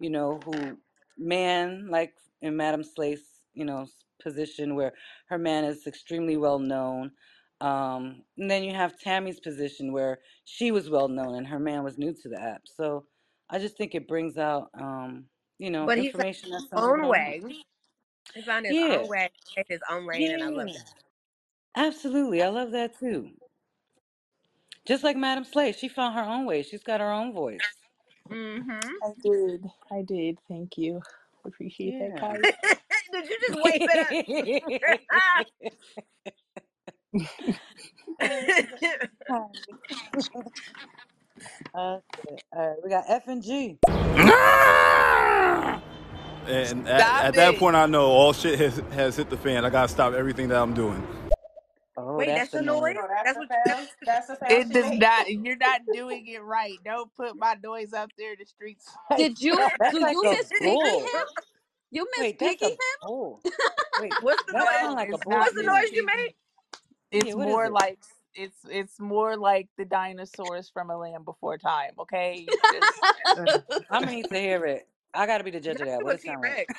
you 0.00 0.10
know, 0.10 0.40
who 0.46 0.78
man, 1.18 1.88
like 1.90 2.14
in 2.42 2.56
Madam 2.56 2.84
Slay's, 2.84 3.40
you 3.54 3.66
know, 3.66 3.86
position 4.22 4.74
where 4.76 4.92
her 5.28 5.38
man 5.38 5.64
is 5.64 5.86
extremely 5.86 6.36
well 6.36 6.58
known. 6.58 7.12
Um, 7.60 8.22
and 8.38 8.50
then 8.50 8.64
you 8.64 8.74
have 8.74 8.98
Tammy's 9.00 9.40
position 9.40 9.92
where 9.92 10.20
she 10.44 10.72
was 10.72 10.90
well 10.90 11.08
known 11.08 11.36
and 11.36 11.46
her 11.46 11.60
man 11.60 11.84
was 11.84 11.98
new 11.98 12.14
to 12.22 12.28
the 12.28 12.40
app. 12.40 12.62
So 12.66 13.06
I 13.50 13.58
just 13.58 13.76
think 13.78 13.94
it 13.94 14.08
brings 14.08 14.38
out, 14.38 14.70
um, 14.74 15.26
you 15.58 15.70
know, 15.70 15.86
But 15.86 15.98
he 15.98 16.10
found 16.12 16.26
information 16.26 16.50
that 16.52 16.64
his 16.64 16.70
some 16.70 16.82
people 16.82 17.02
own 17.02 17.08
don't 17.08 17.24
know. 17.24 17.34
way. 17.34 17.42
He 18.34 18.42
found 18.42 18.66
his 18.66 18.76
Yeah, 18.76 18.88
own 18.90 19.08
way, 19.08 19.30
made 19.56 19.66
his 19.68 19.80
own 19.90 20.06
lane, 20.06 20.32
and 20.32 20.42
I 20.44 20.48
love 20.48 20.68
yeah, 20.68 20.82
absolutely. 21.76 22.42
I 22.42 22.48
love 22.48 22.72
that 22.72 22.98
too. 22.98 23.30
Just 24.86 25.04
like 25.04 25.16
Madam 25.16 25.44
Slay, 25.44 25.72
she 25.72 25.88
found 25.88 26.16
her 26.16 26.22
own 26.24 26.46
way. 26.46 26.62
She's 26.62 26.82
got 26.84 27.00
her 27.00 27.12
own 27.12 27.32
voice. 27.34 27.76
that. 28.30 28.36
hmm 28.36 28.92
I 29.02 29.10
did. 29.22 29.64
I 29.92 30.02
did. 30.02 30.38
Thank 30.48 30.78
you. 30.78 31.02
Appreciate 31.46 31.96
that, 32.00 32.16
Yeah. 32.16 32.18
Kai. 32.18 32.46
Did 33.14 33.28
you 33.30 33.38
just 33.40 33.56
wave 33.56 33.86
it 33.90 33.98
up? 34.00 34.16
okay. 41.78 42.00
All 42.54 42.68
right, 42.68 42.76
we 42.84 42.90
got 42.90 43.04
F 43.08 43.28
and 43.28 43.42
G. 43.42 43.78
And 46.46 46.88
at, 46.88 47.00
Stop 47.00 47.20
at 47.20 47.36
that 47.36 47.56
it. 47.56 47.58
point, 47.58 47.76
I 47.76 47.86
know 47.86 48.06
all 48.06 48.32
shit 48.32 48.58
has, 48.58 48.82
has 48.92 49.16
hit 49.16 49.30
the 49.30 49.36
fan. 49.38 49.64
I 49.64 49.70
gotta 49.70 49.88
stop 49.88 50.14
everything 50.14 50.48
that 50.48 50.60
I'm 50.62 50.74
doing. 50.74 51.06
Oh, 51.96 52.18
Wait, 52.18 52.26
that's 52.26 52.48
that's 52.50 52.50
the 52.50 52.62
noise? 52.62 52.96
noise. 52.96 53.08
That's 53.08 53.34
That's 53.34 53.38
what. 53.38 53.48
Sound. 53.48 53.88
That's 54.06 54.26
the 54.28 54.36
sound 54.36 54.50
It 54.50 54.68
she 54.68 54.74
that's, 54.74 54.90
made. 54.90 54.90
does 54.90 54.98
not. 54.98 55.30
You're 55.30 55.56
not 55.56 55.82
doing 55.92 56.26
it 56.28 56.42
right. 56.42 56.80
Don't 56.84 57.14
put 57.16 57.36
my 57.36 57.56
noise 57.62 57.92
up 57.94 58.10
there 58.18 58.32
in 58.32 58.38
the 58.40 58.46
streets 58.46 58.98
Did 59.16 59.40
you 59.40 59.56
that. 59.56 59.72
That's 59.80 60.00
like 60.00 60.18
you 60.20 60.24
a 60.24 60.36
miss 60.36 60.52
Piggy 60.60 60.74
bull. 60.74 61.00
him? 61.00 61.26
You 61.94 62.08
miss 62.18 62.26
Wait, 62.26 62.38
that's 62.40 62.58
Piggy 62.58 62.62
a 62.62 62.70
him? 62.70 62.76
bull. 62.78 63.00
Oh, 63.02 63.42
wait, 63.96 64.16
what's 64.20 64.44
the 64.46 64.54
noise? 64.54 64.94
like 64.94 65.12
a 65.12 65.18
it's 65.18 65.24
bull 65.24 65.44
not 65.44 65.44
What's 65.44 65.56
the 65.56 65.62
to 65.62 65.64
Miss 65.64 65.72
me. 65.72 65.82
noise 65.82 65.92
you 65.92 66.06
Piggy. 66.06 66.06
made? 66.06 66.34
It's 67.12 67.36
what 67.36 67.48
is 67.48 67.64
more 67.64 67.68
it? 67.68 67.70
like 67.70 67.98
it's 68.34 68.58
it's 68.70 69.00
more 69.00 69.36
like 69.36 69.68
the 69.78 69.84
dinosaurs 69.86 70.70
from 70.70 70.90
A 70.90 70.98
Land 70.98 71.24
Before 71.24 71.58
Time. 71.58 71.92
Okay, 72.00 72.54
just 72.70 73.04
I'm 73.90 74.02
gonna 74.04 74.12
need 74.12 74.28
to 74.30 74.38
hear 74.40 74.66
it. 74.66 74.88
I 75.14 75.26
gotta 75.26 75.44
be 75.44 75.52
the 75.52 75.60
judge 75.60 75.80
Not 75.80 75.82
of 75.82 75.88
that. 75.88 76.02
you 76.02 76.04
What 76.04 76.16
it 76.16 76.22
T 76.22 76.36
sound 76.36 76.42
Rex. 76.42 76.58
like? 76.58 76.70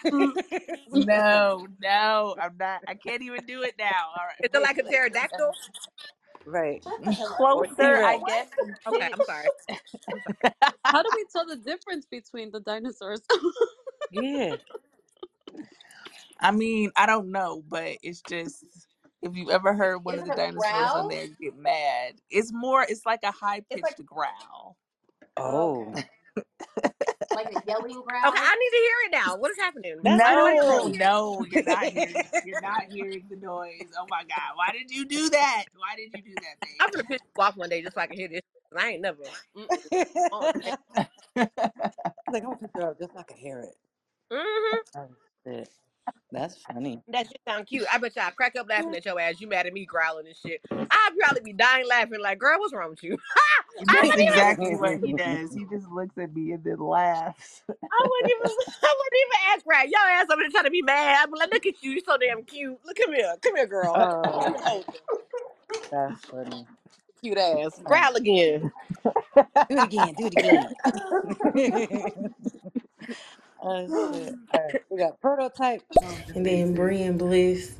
what 0.86 1.04
it 1.04 1.10
sound 1.30 1.48
no, 1.58 1.68
no. 1.82 2.36
I'm 2.40 2.58
not. 2.60 2.82
I 2.88 2.96
can't 2.96 3.24
even 3.24 3.46
do 3.46 3.64
it 3.64 3.76
now. 3.80 4.10
All 4.18 4.26
right, 4.26 4.38
Is 4.44 4.50
it 4.54 4.62
like 4.64 4.78
a 4.80 4.84
wait. 4.84 4.94
pterodactyl? 4.94 5.58
Right. 6.46 6.84
Closer, 7.38 8.00
I 8.04 8.20
guess, 8.20 8.50
Okay, 8.62 8.66
I'm 8.66 8.76
sorry. 8.84 9.10
I'm 9.14 9.24
sorry. 9.24 9.52
How 10.92 11.04
do 11.04 11.12
we 11.14 11.26
tell 11.32 11.48
the 11.48 11.58
difference 11.58 12.06
between 12.06 12.52
the 12.52 12.62
dinosaurs? 12.62 13.22
Yeah. 14.12 14.58
I 16.40 16.52
mean, 16.52 16.92
I 16.96 17.06
don't 17.06 17.32
know, 17.32 17.64
but 17.68 17.98
it's 18.04 18.22
just 18.22 18.66
if 19.22 19.36
you 19.36 19.52
ever 19.52 19.74
heard 19.74 20.00
one 20.06 20.16
Is 20.16 20.22
of 20.22 20.26
it 20.26 20.28
the 20.28 20.32
a 20.32 20.36
dinosaurs 20.38 20.94
on 20.96 21.08
growl? 21.08 21.10
there 21.10 21.28
get 21.28 21.58
mad, 21.58 22.16
it's 22.30 22.54
more. 22.54 22.84
It's 22.88 23.06
like 23.06 23.22
a 23.24 23.32
high 23.32 23.62
It's 23.70 23.82
like 23.84 23.98
pitched 23.98 24.06
growl. 24.06 24.78
Oh. 25.38 25.94
okay, 25.94 26.06
like 27.34 27.48
a 27.52 27.58
yelling 27.68 28.02
growl. 28.04 28.30
Okay, 28.30 28.40
I 28.42 28.56
need 28.56 28.70
to 28.72 28.78
hear 28.78 28.96
it 29.08 29.12
now. 29.14 29.38
What 29.38 29.52
is 29.52 29.58
happening? 29.58 30.02
That's 30.04 30.24
I 30.26 30.36
know 30.36 30.46
I 30.48 30.54
know. 30.54 30.68
No, 30.68 30.88
funny. 30.88 30.98
no, 30.98 31.46
you're 31.50 31.64
not 31.64 31.88
hearing. 31.88 32.24
You're 32.44 32.60
not 32.62 32.84
hearing 32.92 33.26
the 33.30 33.38
noise. 33.38 33.90
Oh 34.00 34.08
my 34.10 34.24
god! 34.24 34.56
Why 34.56 34.72
did 34.72 34.92
you 34.92 35.06
do 35.06 35.30
that? 35.32 35.66
Why 35.76 35.96
did 35.98 36.14
you 36.16 36.24
do 36.24 36.36
that, 36.36 36.56
I'm 36.82 36.92
gonna 36.92 37.04
piss 37.06 37.22
you 37.38 37.44
off 37.44 37.58
one 37.58 37.70
day 37.70 37.82
just 37.82 37.96
so 37.96 38.02
I 38.02 38.08
can 38.08 38.18
hear 38.18 38.30
this. 38.30 38.42
'cause 38.72 38.82
I 38.84 38.90
ain't 38.92 39.02
never. 39.02 39.24
Mm-mm. 39.58 39.70
Oh, 40.32 40.50
babe? 40.64 40.76
like, 41.36 42.44
I'm 42.44 42.44
gonna 42.44 42.58
pick 42.58 42.72
her 42.76 42.90
up 42.92 43.00
just 43.00 43.14
so 43.14 43.20
I 43.20 43.24
can 43.24 43.38
hear 43.38 43.60
it. 43.62 43.76
mm-hmm. 44.32 44.78
Oh 44.98 45.10
shit. 45.46 45.70
That's 46.32 46.58
funny. 46.58 47.02
That 47.08 47.28
shit 47.28 47.40
sound 47.48 47.68
cute. 47.68 47.86
I 47.92 47.98
bet 47.98 48.16
y'all 48.16 48.32
crack 48.32 48.56
up 48.58 48.68
laughing 48.68 48.94
at 48.96 49.06
your 49.06 49.20
ass. 49.20 49.40
You 49.40 49.48
mad 49.48 49.68
at 49.68 49.74
me 49.74 49.86
growling 49.86 50.28
and 50.28 50.36
shit. 50.36 50.60
I'd 50.70 51.10
probably 51.20 51.42
be 51.42 51.54
dying 51.54 51.88
laughing 51.88 52.20
like, 52.22 52.40
girl, 52.40 52.60
what's 52.60 52.74
wrong 52.74 52.90
with 52.90 53.04
you? 53.04 53.18
I 53.80 53.84
That's 53.86 54.08
wouldn't 54.08 54.20
even. 54.20 54.34
exactly 54.34 54.76
what 54.76 55.00
he 55.00 55.14
does. 55.14 55.54
He 55.54 55.66
just 55.66 55.88
looks 55.90 56.18
at 56.18 56.34
me 56.36 56.52
and 56.52 56.64
then 56.64 56.80
laughs. 56.80 57.64
I 57.70 57.74
wouldn't 57.74 58.32
even. 58.32 58.58
I 58.84 58.96
wouldn't 58.98 59.22
even 59.22 59.54
act 59.54 59.64
right. 59.66 59.90
Your 59.90 60.02
ass 60.02 60.28
over 60.32 60.42
there 60.42 60.50
trying 60.50 60.64
to 60.66 60.72
be 60.72 60.82
mad. 60.82 61.24
I'm 61.24 61.32
like, 61.32 61.54
look 61.54 61.66
at 61.66 61.82
you. 61.82 61.92
You 61.92 62.02
so 62.06 62.18
damn 62.18 62.44
cute. 62.44 62.78
Look, 62.86 62.98
come 62.98 63.14
here. 63.14 63.34
Come 63.42 63.56
here, 63.56 63.68
girl. 63.68 63.94
Let 63.94 64.52
me 64.54 64.60
oh, 64.60 64.64
hold 64.64 64.86
you. 64.94 65.20
that's 65.92 66.26
funny. 66.26 66.68
Cute 67.22 67.38
ass. 67.38 67.80
Growl 67.84 68.16
again. 68.16 68.72
do 69.04 69.12
it 69.70 69.84
again. 69.84 70.16
Do 70.18 70.26
it 70.26 70.34
again. 71.54 72.34
oh 73.66 74.14
shit. 74.14 74.36
All 74.54 74.62
right. 74.62 74.84
We 74.90 74.98
got 74.98 75.22
prototype. 75.22 75.84
Um, 76.02 76.16
And 76.36 76.46
then 76.46 76.74
Bree 76.74 77.02
and 77.04 77.20
Bliss, 77.20 77.76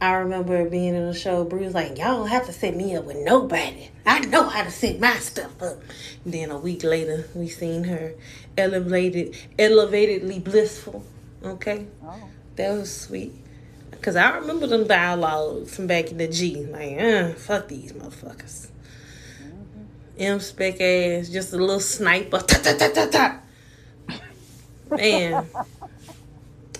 I 0.00 0.12
remember 0.14 0.68
being 0.68 0.94
in 0.94 1.06
the 1.06 1.14
show. 1.14 1.44
Bree 1.44 1.64
was 1.64 1.74
like, 1.74 1.98
"Y'all 1.98 2.18
don't 2.18 2.28
have 2.28 2.46
to 2.46 2.52
set 2.52 2.76
me 2.76 2.96
up 2.96 3.04
with 3.04 3.18
nobody. 3.18 3.90
I 4.06 4.20
know 4.20 4.44
how 4.48 4.64
to 4.64 4.70
set 4.70 5.00
my 5.00 5.14
stuff 5.16 5.60
up." 5.62 5.78
And 6.24 6.34
then 6.34 6.50
a 6.50 6.58
week 6.58 6.84
later, 6.84 7.28
we 7.34 7.48
seen 7.48 7.84
her 7.84 8.14
elevated, 8.56 9.36
elevatedly 9.58 10.42
blissful. 10.42 11.04
Okay, 11.44 11.86
oh. 12.04 12.28
that 12.56 12.72
was 12.72 12.94
sweet. 12.94 13.34
Cause 14.02 14.16
I 14.16 14.38
remember 14.38 14.66
them 14.66 14.86
dialogues 14.86 15.76
from 15.76 15.86
back 15.86 16.10
in 16.10 16.16
the 16.16 16.28
G. 16.28 16.64
Like, 16.64 16.98
uh, 16.98 17.34
fuck 17.34 17.68
these 17.68 17.92
motherfuckers. 17.92 18.68
hmm 19.38 19.84
M 20.18 20.40
spec 20.40 20.80
ass, 20.80 21.28
just 21.28 21.52
a 21.52 21.58
little 21.58 21.80
sniper. 21.80 22.38
Ta 22.38 22.60
ta 22.62 22.74
ta 22.78 22.88
ta 22.88 23.06
ta. 23.10 23.40
Man, 24.90 25.46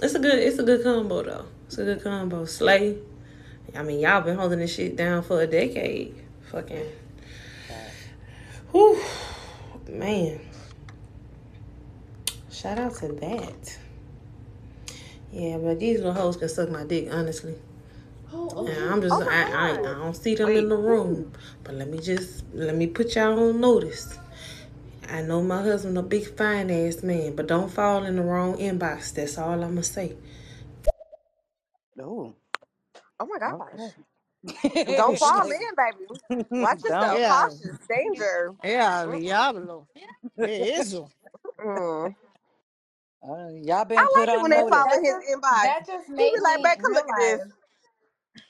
it's 0.03 0.15
a 0.15 0.19
good, 0.19 0.39
it's 0.39 0.59
a 0.59 0.62
good 0.62 0.82
combo 0.82 1.23
though. 1.23 1.47
It's 1.66 1.78
a 1.78 1.85
good 1.85 2.03
combo. 2.03 2.45
Slay. 2.45 2.99
I 3.74 3.82
mean, 3.82 4.01
y'all 4.01 4.20
been 4.20 4.37
holding 4.37 4.59
this 4.59 4.74
shit 4.74 4.97
down 4.97 5.23
for 5.23 5.41
a 5.41 5.47
decade. 5.47 6.15
Fucking. 6.51 6.87
Whew. 8.73 9.01
Man. 9.89 10.41
Shout 12.51 12.78
out 12.78 12.95
to 12.97 13.09
that. 13.09 13.78
Yeah, 15.32 15.59
but 15.59 15.78
these 15.78 15.99
little 15.99 16.12
hoes 16.12 16.37
can 16.37 16.49
suck 16.49 16.70
my 16.70 16.85
dick, 16.85 17.09
honestly. 17.11 17.55
And 18.32 18.69
I'm 18.69 19.01
just, 19.01 19.15
Oh 19.15 19.28
I, 19.28 19.43
I, 19.43 19.70
I 19.73 19.77
don't 19.77 20.15
see 20.15 20.35
them 20.35 20.49
Wait. 20.49 20.59
in 20.59 20.69
the 20.69 20.77
room. 20.77 21.32
But 21.65 21.74
let 21.74 21.89
me 21.89 21.99
just, 21.99 22.45
let 22.53 22.77
me 22.77 22.87
put 22.87 23.15
y'all 23.15 23.39
on 23.39 23.61
notice. 23.61 24.19
I 25.11 25.23
know 25.23 25.43
my 25.43 25.62
husband 25.62 25.99
a 25.99 26.03
big 26.03 26.37
fine 26.37 26.70
ass 26.70 27.03
man, 27.03 27.37
but 27.37 27.49
don't 27.49 27.70
fall 27.70 28.05
in 28.05 28.16
the 28.16 28.23
wrong 28.23 28.57
inbox. 28.59 29.15
That's 29.15 29.39
all 29.39 29.55
I'm 29.55 29.61
gonna 29.77 29.85
say. 29.85 30.16
Oh. 32.01 32.35
Oh 33.20 33.27
my 33.27 33.39
gosh. 33.39 33.55
Okay. 33.55 33.93
Don't 34.97 35.19
fall 35.19 35.45
in, 35.51 35.74
baby. 35.77 36.07
Watch 36.61 36.85
Don't. 36.89 37.11
yourself. 37.11 37.20
Yeah, 37.20 37.28
Cautious. 37.28 37.78
Danger. 37.89 38.55
yeah, 38.65 39.07
diablo. 39.07 39.89
Que 40.43 40.77
eso? 40.78 41.11
Mm. 41.61 42.15
Uh, 43.23 43.49
y'all 43.62 43.85
I 43.97 44.05
been 44.05 44.09
put 44.09 44.28
like 44.28 44.31
it 44.31 44.43
on 44.43 44.43
when 44.43 44.53
they 44.53 44.62
notice. 44.62 44.70
fall 44.70 44.87
That 44.87 44.99
in 44.99 45.05
his 45.05 45.16
just 45.16 45.27
inbox. 45.32 45.62
that 45.62 45.87
just 45.87 46.09
He 46.16 46.24
made 46.24 46.32
be 46.32 46.41
like, 46.43 46.62
me 46.62 46.65
babe, 46.65 46.78
come 46.82 46.95
look 46.95 47.09
at 47.09 47.16
this. 47.16 47.41
realize 47.41 47.53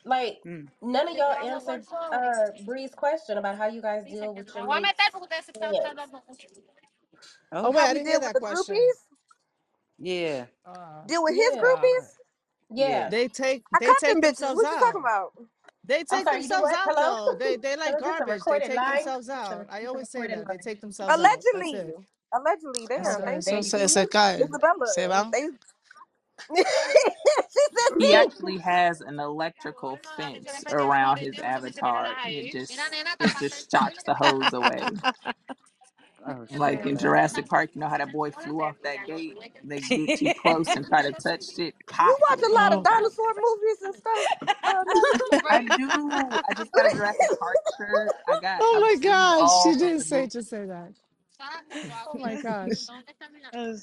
Like 0.04 0.38
Mm. 0.46 0.68
none 0.82 1.08
of 1.08 1.16
y'all 1.16 1.34
answered 1.52 1.86
uh 2.12 2.52
Bree's 2.64 2.94
question 2.94 3.38
about 3.38 3.58
how 3.58 3.68
you 3.68 3.82
guys 3.82 4.06
deal 4.06 4.34
with 4.34 4.54
your 4.54 4.64
mates' 4.64 4.94
fans. 5.54 5.94
Oh 7.52 7.70
Oh, 7.72 7.72
wait, 7.72 7.84
How 7.84 7.86
I 7.86 7.92
we 7.92 7.94
didn't 7.94 8.08
hear 8.08 8.18
deal 8.18 8.22
with 8.22 8.32
that 8.32 8.34
the 8.34 8.40
question. 8.40 8.88
groupies? 8.88 8.98
yeah, 9.98 10.46
Uh, 10.66 11.04
Deal 11.06 11.22
with 11.24 11.34
his 11.36 11.56
Yeah, 11.56 11.62
uh, 11.62 12.02
groupies? 12.02 12.16
yeah. 12.70 13.04
yeah. 13.04 13.10
they 13.10 13.28
take 13.28 13.64
I 13.74 13.80
they 13.80 13.94
cut 13.94 13.96
take 13.96 14.06
them 14.06 14.22
bitches. 14.22 14.50
themselves 14.50 14.54
What 14.54 14.70
you 14.70 14.78
talking 14.78 15.00
out. 15.00 15.02
about? 15.02 15.32
They 15.84 16.04
I'm 16.10 16.20
take 16.20 16.22
sorry, 16.22 16.42
you 16.44 16.50
do 16.50 16.60
themselves 16.60 16.62
what? 16.62 16.78
out 16.78 16.96
Hello? 16.96 16.96
though. 16.96 17.34
They 17.38 17.56
they 17.56 17.76
like 17.76 17.96
Hello, 17.96 18.02
this 18.04 18.16
a 18.20 18.26
garbage. 18.26 18.46
They 18.46 18.60
recorded 18.60 18.60
take 18.60 18.86
line. 18.86 18.86
themselves 18.86 19.28
It's 19.40 19.50
a, 19.50 19.56
out. 19.56 19.66
I 19.70 19.84
it's 19.84 19.94
a 19.94 19.98
always 19.98 20.10
say 20.10 20.26
recorded 20.26 20.28
that 20.28 20.48
they 20.48 20.58
line. 20.58 20.58
take 20.58 20.80
themselves 20.80 21.18
out. 21.18 21.44
That's 21.52 21.72
Allegedly. 21.72 21.74
it. 21.74 21.96
Allegedly. 22.34 22.86
That's 22.88 23.18
Damn. 23.18 23.24
Thank 23.24 23.44
so 23.44 23.60
Thank 23.60 23.66
you, 23.66 23.78
so 23.78 23.86
you. 23.86 23.88
se 23.88 24.06
cae. 24.06 24.44
Isabella. 24.44 24.86
Se 24.86 25.06
va. 25.08 25.32
They 25.32 25.42
she 25.42 25.48
said, 25.48 25.58
He 27.98 28.14
actually 28.14 28.58
has 28.58 29.00
an 29.02 29.20
electrical 29.20 30.00
fence 30.16 30.64
around 30.70 31.18
his 31.18 31.38
avatar. 31.40 32.18
and 32.24 32.36
It 32.36 32.50
just 32.50 32.94
it 33.20 33.36
just 33.38 33.70
shocks 33.70 34.04
the 34.04 34.14
hose 34.14 34.52
away. 34.52 35.02
Oh 36.26 36.46
Like 36.50 36.86
in. 36.86 36.98
Jurassic 36.98 37.48
Park, 37.48 37.70
you 37.74 37.80
know 37.80 37.88
how 37.88 37.98
that 37.98 38.12
boy 38.12 38.30
flew 38.32 38.62
off 38.62 38.76
that 38.84 39.04
gate? 39.04 39.38
They 39.64 39.80
get 39.82 40.14
too 40.14 40.32
close 40.32 40.76
and 40.76 40.86
try 40.86 41.02
to 41.02 41.12
touch 41.14 41.44
shit, 41.56 41.74
You 42.02 42.16
pop. 42.16 42.20
watch 42.30 42.40
a 42.48 42.52
lot 42.54 42.72
of 42.74 42.82
Oh, 42.82 42.84
dinosaur 42.84 43.34
movies 43.34 43.82
and 43.82 43.94
stuff, 43.96 44.28
uh, 44.64 44.84
Natalie? 44.88 45.42
I 45.50 45.70
do. 45.70 46.40
I 46.48 46.54
just 46.54 46.72
got 46.74 46.86
a 46.86 46.90
Jurassic 46.90 47.30
Park 47.38 47.60
shirt. 47.76 48.14
I 48.28 48.36
got. 48.36 48.64
oh 48.64 48.74
I've 48.74 48.88
my 48.88 48.96
seen 49.02 49.02
gosh, 49.02 49.52
she 49.52 49.74
of 49.74 49.76
didn't 49.76 50.00
the 50.00 50.04
say 50.04 50.26
movies. 50.26 50.28
to 50.28 50.42
say 50.42 50.66
that. 50.66 50.92
Oh 52.06 52.18
my 52.18 52.36
gosh. 52.42 52.86
oh. 53.54 53.76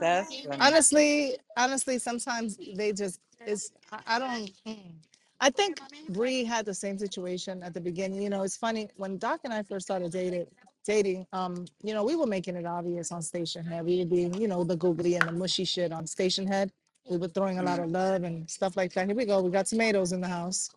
That's 0.00 0.46
honestly, 0.60 1.36
honestly, 1.56 1.98
sometimes 1.98 2.58
they 2.76 2.92
just 2.92 3.20
it's 3.46 3.72
I, 3.92 4.00
I 4.06 4.18
don't. 4.18 4.50
mm. 4.66 4.92
I 5.40 5.50
think 5.50 5.80
Bree 6.10 6.44
had 6.44 6.66
the 6.66 6.74
same 6.74 6.98
situation 6.98 7.62
at 7.62 7.74
the 7.74 7.80
beginning. 7.80 8.22
You 8.22 8.30
know, 8.30 8.42
it's 8.42 8.56
funny 8.56 8.88
when 8.96 9.18
Doc 9.18 9.40
and 9.44 9.52
I 9.52 9.62
first 9.62 9.86
started 9.86 10.12
dating. 10.12 10.46
Dating, 10.86 11.26
um, 11.34 11.66
you 11.82 11.92
know, 11.94 12.02
we 12.02 12.16
were 12.16 12.26
making 12.26 12.56
it 12.56 12.64
obvious 12.64 13.12
on 13.12 13.20
Stationhead. 13.20 13.84
We 13.84 13.98
were 13.98 14.06
being, 14.06 14.32
you 14.40 14.48
know, 14.48 14.64
the 14.64 14.76
googly 14.76 15.16
and 15.16 15.28
the 15.28 15.32
mushy 15.32 15.64
shit 15.64 15.92
on 15.92 16.04
Stationhead. 16.06 16.70
We 17.10 17.18
were 17.18 17.28
throwing 17.28 17.58
a 17.58 17.62
lot 17.62 17.78
of 17.78 17.90
love 17.90 18.22
and 18.24 18.48
stuff 18.48 18.76
like 18.76 18.94
that. 18.94 19.06
Here 19.06 19.14
we 19.16 19.26
go. 19.26 19.42
We 19.42 19.50
got 19.50 19.66
tomatoes 19.66 20.12
in 20.12 20.22
the 20.22 20.28
house. 20.28 20.70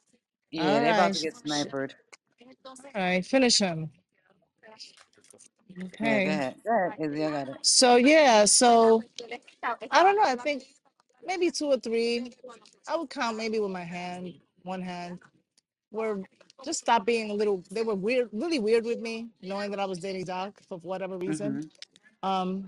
Yeah, 0.52 0.64
All 0.64 0.80
they 0.82 0.90
about 0.90 1.02
right, 1.04 1.14
to 1.14 1.22
get 1.22 1.34
sh- 1.38 1.42
sniped. 1.46 1.74
all 2.96 3.02
right, 3.02 3.26
finish 3.26 3.60
him. 3.60 3.90
Yeah, 6.02 6.20
go 6.22 6.26
Okay. 6.26 6.26
ahead. 6.32 6.56
Go 6.66 6.72
ahead, 6.76 6.94
Izzy. 7.00 7.26
I 7.26 7.32
got 7.32 7.50
it. 7.50 7.58
So 7.62 7.96
yeah, 7.98 8.46
so 8.46 9.04
I 9.92 10.04
don't 10.04 10.16
know. 10.18 10.24
I 10.26 10.36
think 10.36 10.64
maybe 11.26 11.52
two 11.52 11.68
or 11.68 11.78
three. 11.78 12.34
I 12.88 12.98
would 12.98 13.10
count 13.10 13.38
maybe 13.38 13.60
with 13.60 13.72
my 13.72 13.84
hand, 13.84 14.34
one 14.64 14.82
hand. 14.82 15.20
Were 15.92 16.22
just 16.66 16.80
stop 16.80 17.06
being 17.06 17.32
a 17.32 17.34
little. 17.34 17.64
They 17.72 17.84
were 17.84 17.96
weird, 17.96 18.30
really 18.34 18.60
weird 18.60 18.86
with 18.86 19.00
me, 19.00 19.30
knowing 19.42 19.72
that 19.72 19.80
I 19.80 19.86
was 19.86 20.00
dating 20.00 20.26
Doc 20.26 20.60
for 20.68 20.80
whatever 20.80 21.18
reason. 21.18 21.64
Mm-hmm. 22.24 22.30
Um, 22.30 22.66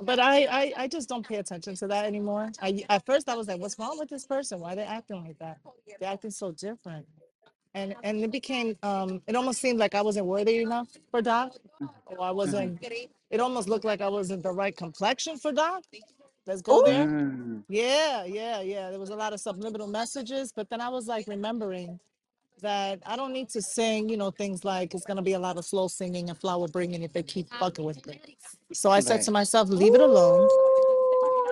but 0.00 0.20
I, 0.20 0.44
I, 0.44 0.72
I 0.76 0.88
just 0.88 1.08
don't 1.08 1.26
pay 1.26 1.36
attention 1.36 1.74
to 1.76 1.88
that 1.88 2.04
anymore. 2.04 2.50
I 2.60 2.84
at 2.90 3.06
first 3.06 3.28
I 3.28 3.34
was 3.36 3.48
like, 3.48 3.60
what's 3.60 3.78
wrong 3.78 3.98
with 3.98 4.10
this 4.10 4.26
person? 4.26 4.60
Why 4.60 4.74
are 4.74 4.76
they 4.76 4.82
acting 4.84 5.24
like 5.24 5.38
that? 5.38 5.58
They're 6.00 6.10
acting 6.10 6.30
so 6.32 6.52
different. 6.52 7.06
And 7.76 7.96
and 8.04 8.24
it 8.24 8.32
became 8.32 8.76
um, 8.84 9.22
it 9.28 9.36
almost 9.36 9.60
seemed 9.60 9.80
like 9.80 9.96
I 9.96 10.02
wasn't 10.02 10.26
worthy 10.26 10.62
enough 10.62 10.88
for 11.12 11.22
Doc, 11.22 11.54
or 12.06 12.22
I 12.22 12.30
Mm-hmm. 12.30 12.36
wasn't. 12.36 12.80
It 13.30 13.40
almost 13.40 13.68
looked 13.68 13.86
like 13.86 14.02
I 14.02 14.08
wasn't 14.10 14.44
the 14.44 14.52
right 14.52 14.76
complexion 14.76 15.38
for 15.38 15.52
Doc. 15.52 15.84
Let's 16.46 16.62
go 16.62 16.82
there. 16.82 17.08
Mm. 17.08 17.64
Yeah, 17.68 18.24
yeah, 18.26 18.62
yeah. 18.62 18.90
There 18.90 19.00
was 19.00 19.10
a 19.10 19.16
lot 19.16 19.34
of 19.34 19.40
subliminal 19.40 19.88
messages, 19.88 20.52
but 20.56 20.70
then 20.70 20.80
I 20.82 20.90
was 20.90 21.08
like 21.08 21.28
remembering 21.28 22.00
that 22.62 23.00
I 23.06 23.16
don't 23.16 23.32
need 23.34 23.50
to 23.50 23.62
sing, 23.62 24.08
you 24.10 24.18
know, 24.18 24.30
things 24.32 24.64
like 24.64 24.94
it's 24.94 25.06
gonna 25.06 25.22
be 25.22 25.34
a 25.34 25.40
lot 25.40 25.58
of 25.58 25.66
slow 25.66 25.88
singing 25.88 26.30
and 26.30 26.38
flower 26.38 26.68
bringing 26.68 27.02
if 27.04 27.12
they 27.14 27.24
keep 27.24 27.48
fucking 27.60 27.84
with 27.84 28.06
me. 28.06 28.20
So 28.74 28.90
I 28.90 29.00
said 29.00 29.16
Right. 29.16 29.24
to 29.26 29.32
myself, 29.32 29.70
leave 29.70 29.94
it 29.96 30.02
alone. 30.02 30.48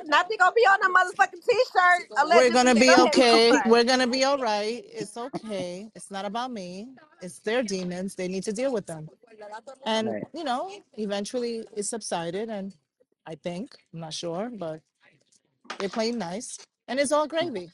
Ooh. 0.05 0.11
Nothing 0.11 0.39
gonna 0.41 0.53
be 0.55 0.63
on 0.63 0.81
the 0.83 0.89
motherfucking 0.89 1.45
t-shirt. 1.45 2.09
We're 2.31 2.51
Allegedly. 2.51 2.51
gonna 2.51 2.75
Go 2.75 2.81
be 2.81 2.89
ahead 2.89 3.01
and 3.01 3.09
okay. 3.09 3.49
clarify. 3.49 3.63
We're 3.65 3.85
gonna 3.85 4.09
be 4.09 4.25
all 4.25 4.39
right. 4.39 4.85
It's 4.87 5.17
okay. 5.17 5.91
It's 5.95 6.11
not 6.11 6.25
about 6.27 6.53
me. 6.53 6.89
It's 7.21 7.41
their 7.41 7.63
demons. 7.63 8.15
They 8.17 8.29
need 8.29 8.45
to 8.45 8.53
deal 8.53 8.73
with 8.73 8.87
them. 8.87 9.11
And 9.87 10.09
Right. 10.09 10.25
you 10.35 10.45
know, 10.45 10.73
eventually 10.99 11.65
it 11.77 11.85
subsided 11.85 12.51
and 12.51 12.75
I 13.27 13.37
think, 13.37 13.77
I'm 13.95 14.01
not 14.01 14.15
sure, 14.15 14.51
but 14.53 14.83
they're 15.79 15.89
playing 15.91 16.19
nice. 16.19 16.59
And 16.89 17.01
it's 17.01 17.13
all 17.13 17.29
gravy. 17.29 17.71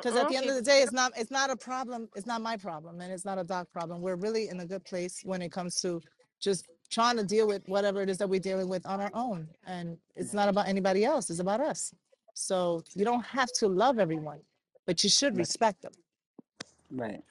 because 0.00 0.16
at 0.16 0.26
Mm-mm. 0.26 0.30
the 0.30 0.36
end 0.36 0.48
of 0.48 0.56
the 0.56 0.62
day 0.62 0.82
it's 0.82 0.92
not 0.92 1.12
it's 1.16 1.30
not 1.30 1.50
a 1.50 1.56
problem 1.56 2.08
it's 2.16 2.26
not 2.26 2.42
my 2.42 2.56
problem 2.56 3.00
and 3.00 3.12
it's 3.12 3.24
not 3.24 3.38
a 3.38 3.44
doc 3.44 3.68
problem 3.72 4.02
we're 4.02 4.16
really 4.16 4.48
in 4.48 4.60
a 4.60 4.66
good 4.66 4.84
place 4.84 5.20
when 5.24 5.42
it 5.42 5.52
comes 5.52 5.80
to 5.82 6.02
just 6.40 6.66
trying 6.90 7.16
to 7.16 7.24
deal 7.24 7.46
with 7.48 7.62
whatever 7.68 8.02
it 8.02 8.10
is 8.10 8.18
that 8.18 8.28
we're 8.28 8.40
dealing 8.40 8.68
with 8.68 8.86
on 8.86 9.00
our 9.00 9.10
own 9.14 9.48
and 9.66 9.98
it's 10.16 10.34
not 10.34 10.48
about 10.48 10.68
anybody 10.68 11.04
else 11.04 11.30
it's 11.30 11.40
about 11.40 11.60
us 11.60 11.94
so 12.34 12.82
you 12.94 13.04
don't 13.04 13.24
have 13.26 13.52
to 13.52 13.68
love 13.68 13.98
everyone 13.98 14.40
but 14.86 15.04
you 15.04 15.10
should 15.10 15.36
respect 15.36 15.82
them 15.82 15.92
Right. 16.90 17.22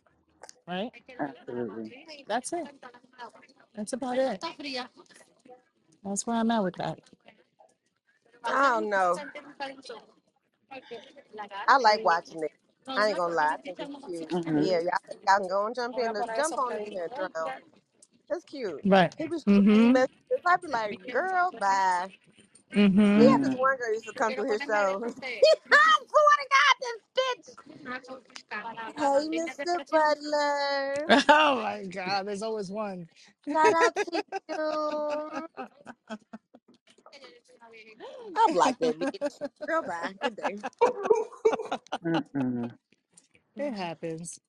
right 0.68 0.92
Absolutely. 1.20 1.94
that's 2.28 2.54
it 2.54 2.68
that's 3.76 3.94
about 3.94 4.18
it 4.20 4.44
that's 6.06 6.28
where 6.28 6.38
i'm 6.38 6.52
at 6.52 6.64
with 6.64 6.76
that 6.78 7.00
I 8.46 8.72
don't 8.80 8.90
know. 8.90 9.18
I 11.68 11.78
like 11.78 12.04
watching 12.06 12.44
it. 12.44 12.52
I 12.88 13.10
ain't 13.10 13.18
gonna 13.18 13.36
lie. 13.36 13.56
I 13.56 13.58
think 13.58 13.80
it's 13.80 14.06
cute. 14.06 14.30
Mm-hmm. 14.30 14.60
Yeah, 14.60 14.80
y'all, 14.80 15.18
y'all 15.28 15.40
can 15.40 15.48
go 15.48 15.66
and 15.68 15.76
jump 15.76 15.98
in. 16.00 16.14
Let's 16.14 16.32
jump 16.38 16.58
on 16.58 16.78
in 16.78 16.86
here, 16.92 17.06
and 17.06 17.34
drown. 17.34 17.52
It's 18.34 18.46
cute. 18.46 18.86
right 18.86 19.14
He 19.18 19.28
be 19.28 19.38
shooting 19.40 19.72
me 19.74 19.88
mm-hmm 19.88 19.94
messages. 19.94 20.12
I 20.48 20.58
be 20.64 20.70
like, 20.70 20.98
girl, 21.12 21.54
bye. 21.60 22.10
Mm-hmm 22.76 23.38
this 23.42 23.52
Mm-hmm. 23.52 23.56
one 23.56 23.78
girl 23.78 23.94
used 23.94 24.08
to 24.08 24.14
come 24.14 24.34
through 24.36 24.52
his 24.52 24.64
show. 24.64 25.04
I 25.72 25.92
swear 26.08 26.36
to 26.40 26.48
God, 26.54 26.76
this 26.82 27.02
bitch. 27.18 27.58
Hey, 28.98 29.30
Mr. 29.30 29.80
Butler. 29.92 31.10
oh 31.30 31.62
my 31.64 31.86
god 31.86 32.28
there's 32.28 32.44
always 32.44 32.72
one 32.72 33.08
Shout 33.48 33.74
out 33.74 33.94
to 34.06 34.22
you. 34.50 35.48
I 38.36 38.48
blocked 38.52 38.82
that 38.82 39.00
bitch. 39.00 39.42
Girl, 39.68 39.84
bye. 39.84 40.14
Good 40.22 40.36
day. 40.38 40.58
Mm-mm. 42.06 42.72
it 43.58 43.74
happens 43.74 44.40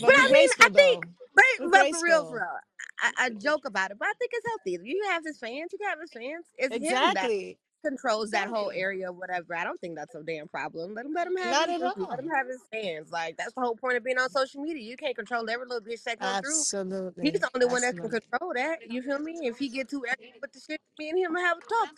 But 0.00 0.14
be 0.14 0.22
I 0.26 0.30
mean, 0.32 0.48
I 0.60 0.68
graceful 0.68 0.70
think, 0.76 1.00
though. 1.00 1.08
but, 1.34 1.44
Be 1.58 1.68
but 1.70 1.88
for 1.90 2.00
real, 2.02 2.24
for 2.24 2.36
graceful. 2.36 2.38
real, 2.38 2.58
I, 3.02 3.12
I 3.18 3.28
mm-hmm. 3.30 3.38
joke 3.38 3.62
about 3.66 3.90
it, 3.90 3.98
but 3.98 4.08
I 4.08 4.12
think 4.18 4.30
it's 4.32 4.46
healthy. 4.46 4.78
You 4.82 5.04
have 5.10 5.24
his 5.24 5.38
fans, 5.38 5.72
you 5.72 5.78
can 5.78 5.88
have 5.88 6.00
his 6.00 6.12
fans. 6.12 6.46
It's 6.56 6.74
him 6.74 7.14
that 7.14 7.56
controls 7.84 8.30
that 8.30 8.48
whole 8.48 8.70
area, 8.72 9.08
or 9.08 9.12
whatever. 9.12 9.56
I 9.56 9.64
don't 9.64 9.80
think 9.80 9.96
that's 9.96 10.14
a 10.14 10.22
damn 10.22 10.46
problem. 10.48 10.94
Let 10.94 11.04
him, 11.04 11.12
let 11.14 11.26
him 11.26 11.36
have 11.36 11.50
Not 11.50 11.68
his 11.68 11.82
at 11.82 11.96
groupies. 11.96 12.08
Let 12.08 12.18
him 12.20 12.28
have 12.28 12.46
his 12.46 12.60
fans. 12.72 13.10
Like 13.10 13.36
that's 13.36 13.52
the 13.54 13.60
whole 13.60 13.74
point 13.74 13.96
of 13.96 14.04
being 14.04 14.18
on 14.18 14.30
social 14.30 14.62
media. 14.62 14.82
You 14.82 14.96
can't 14.96 15.16
control 15.16 15.48
every 15.50 15.66
little 15.66 15.80
bitch 15.80 16.04
that 16.04 16.20
come 16.20 16.42
through. 16.42 16.50
He's 16.52 16.74
Absolutely. 16.74 17.30
the 17.30 17.50
only 17.54 17.66
one 17.66 17.82
that 17.82 17.96
can 17.96 18.04
Absolutely. 18.04 18.20
control 18.20 18.52
that. 18.54 18.78
You 18.88 19.02
feel 19.02 19.18
me? 19.18 19.34
If 19.42 19.58
he 19.58 19.68
get 19.68 19.90
too 19.90 20.04
extra 20.08 20.28
with 20.40 20.52
the 20.52 20.60
shit, 20.60 20.80
me 20.98 21.10
and 21.10 21.18
him 21.18 21.34
will 21.34 21.40
have 21.40 21.58
a 21.58 21.60
talk. 21.60 21.94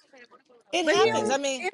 It 0.73 0.87
But 0.87 0.95
he 0.95 1.09
happens. 1.09 1.29
I 1.29 1.33
don't 1.35 1.43
mean, 1.43 1.69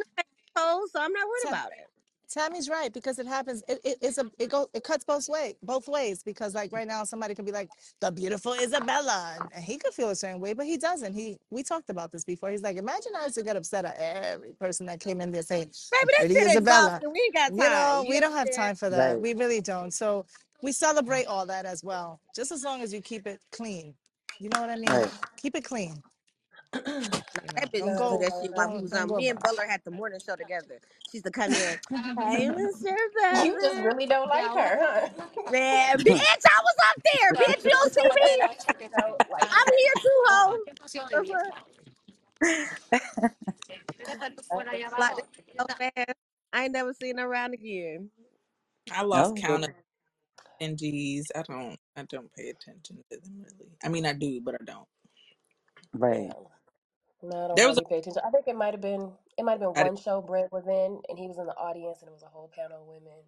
so 0.56 1.00
I'm 1.00 1.12
not 1.12 1.26
worried 1.28 1.42
Ta- 1.44 1.48
about 1.48 1.72
it. 1.72 1.86
Tammy's 2.30 2.68
right 2.68 2.92
because 2.92 3.18
it 3.18 3.26
happens. 3.26 3.62
It, 3.68 3.80
it, 3.84 3.98
it's 4.02 4.18
a 4.18 4.30
it 4.38 4.50
go 4.50 4.68
it 4.74 4.84
cuts 4.84 5.04
both 5.04 5.28
way 5.28 5.56
both 5.62 5.88
ways 5.88 6.22
because 6.22 6.54
like 6.54 6.72
right 6.72 6.86
now 6.88 7.04
somebody 7.04 7.34
can 7.34 7.44
be 7.44 7.52
like 7.52 7.70
the 8.00 8.12
beautiful 8.12 8.54
Isabella 8.54 9.36
and, 9.40 9.50
and 9.54 9.64
he 9.64 9.78
could 9.78 9.94
feel 9.94 10.10
a 10.10 10.16
certain 10.16 10.40
way, 10.40 10.54
but 10.54 10.66
he 10.66 10.76
doesn't. 10.78 11.14
He 11.14 11.38
we 11.50 11.62
talked 11.62 11.90
about 11.90 12.12
this 12.12 12.24
before. 12.24 12.50
He's 12.50 12.62
like, 12.62 12.76
imagine 12.78 13.12
I 13.18 13.24
used 13.24 13.36
to 13.36 13.42
get 13.44 13.56
upset 13.56 13.84
at 13.84 13.96
every 13.98 14.52
person 14.52 14.86
that 14.86 15.00
came 15.00 15.20
in 15.20 15.32
there 15.32 15.42
saying 15.42 15.70
the 16.00 16.06
Baby, 16.06 16.12
that 16.18 16.18
pretty 16.18 16.50
Isabella. 16.50 17.00
We 17.12 17.20
ain't 17.20 17.34
got 17.34 17.52
You 17.52 17.58
time. 17.58 17.72
know, 17.72 18.02
You 18.04 18.10
we 18.10 18.20
don't 18.20 18.32
have 18.32 18.50
time 18.50 18.76
for 18.76 18.90
that. 18.90 19.12
Right. 19.14 19.20
We 19.20 19.34
really 19.34 19.60
don't. 19.60 19.92
So 19.92 20.26
we 20.62 20.72
celebrate 20.72 21.26
all 21.26 21.46
that 21.46 21.66
as 21.66 21.84
well, 21.84 22.20
just 22.36 22.52
as 22.52 22.64
long 22.64 22.82
as 22.82 22.92
you 22.92 23.00
keep 23.00 23.26
it 23.26 23.40
clean. 23.52 23.94
You 24.38 24.50
know 24.50 24.60
what 24.60 24.70
I 24.70 24.76
mean? 24.76 24.86
Right. 24.88 25.10
Keep 25.36 25.56
it 25.56 25.64
clean. 25.64 26.02
Nah, 26.74 26.80
You 27.34 27.48
know, 27.52 27.54
that 27.56 27.72
bitch 27.72 27.80
don't 27.80 27.88
used 27.88 27.98
go, 27.98 28.18
that 28.18 28.32
shit 28.42 28.52
while 28.54 28.72
we 28.74 28.82
was 28.82 28.92
on. 28.92 29.16
Me 29.16 29.28
and 29.28 29.38
about. 29.38 29.56
Butler 29.56 29.66
had 29.66 29.82
the 29.84 29.90
morning 29.90 30.20
show 30.24 30.36
together. 30.36 30.80
She 31.10 31.18
used 31.18 31.26
to 31.26 31.30
come 31.32 31.52
in. 31.52 31.78
Hey, 32.18 32.48
Mr. 32.48 33.44
You 33.44 33.60
just 33.60 33.76
Butler. 33.76 33.84
really 33.84 34.06
don't 34.06 34.28
like 34.28 34.46
her, 34.46 34.78
huh? 34.80 35.08
Man, 35.50 35.98
bitch, 36.04 36.20
I 36.20 36.62
was 36.62 36.76
up 36.88 37.02
there. 37.04 37.34
Bitch, 37.34 37.64
you 37.64 37.70
you 37.70 37.70
don't 37.70 37.92
see 37.92 38.02
don't 38.02 38.14
me? 38.14 38.42
like 39.30 39.42
I'm 39.50 39.68
here 39.78 39.96
too, 40.02 40.22
ho. 40.28 40.58
The 44.36 44.42
fuck? 44.42 44.98
Like 44.98 45.16
that 45.16 45.26
so 45.58 45.66
fast. 45.78 46.18
I 46.52 46.64
ain't 46.64 46.72
never 46.72 46.92
seen 46.94 47.18
her 47.18 47.26
around 47.26 47.54
again. 47.54 48.10
I 48.92 49.02
lost 49.02 49.32
oh, 49.36 49.40
count 49.40 49.64
of 49.64 49.70
NGs. 50.62 51.26
I 51.34 51.42
don't. 51.42 51.76
I 51.96 52.02
don't 52.08 52.32
pay 52.34 52.50
attention 52.50 52.98
to 53.10 53.16
them 53.16 53.44
really. 53.44 53.70
I 53.84 53.88
mean, 53.88 54.06
I 54.06 54.12
do, 54.12 54.40
but 54.42 54.54
I 54.54 54.64
don't. 54.64 54.86
Right. 55.94 56.30
No, 57.22 57.44
I 57.44 57.48
don't 57.48 57.60
There 57.60 57.68
was. 57.68 57.78
hardly 57.78 57.84
pay 57.84 57.98
attention. 57.98 58.22
I 58.26 58.30
think 58.30 58.48
it 58.48 58.56
might 58.56 58.74
have 58.74 58.82
been 58.82 59.12
it 59.38 59.44
might 59.44 59.52
have 59.52 59.60
been 59.60 59.76
A, 59.76 59.84
one 59.84 59.96
show 59.96 60.22
Brent 60.22 60.52
was 60.52 60.66
in 60.68 61.00
and 61.08 61.18
he 61.18 61.28
was 61.28 61.38
in 61.38 61.46
the 61.46 61.56
audience 61.56 62.00
and 62.02 62.08
it 62.10 62.12
was 62.14 62.22
a 62.24 62.26
whole 62.28 62.50
panel 62.54 62.82
of 62.82 62.88
women. 62.88 63.24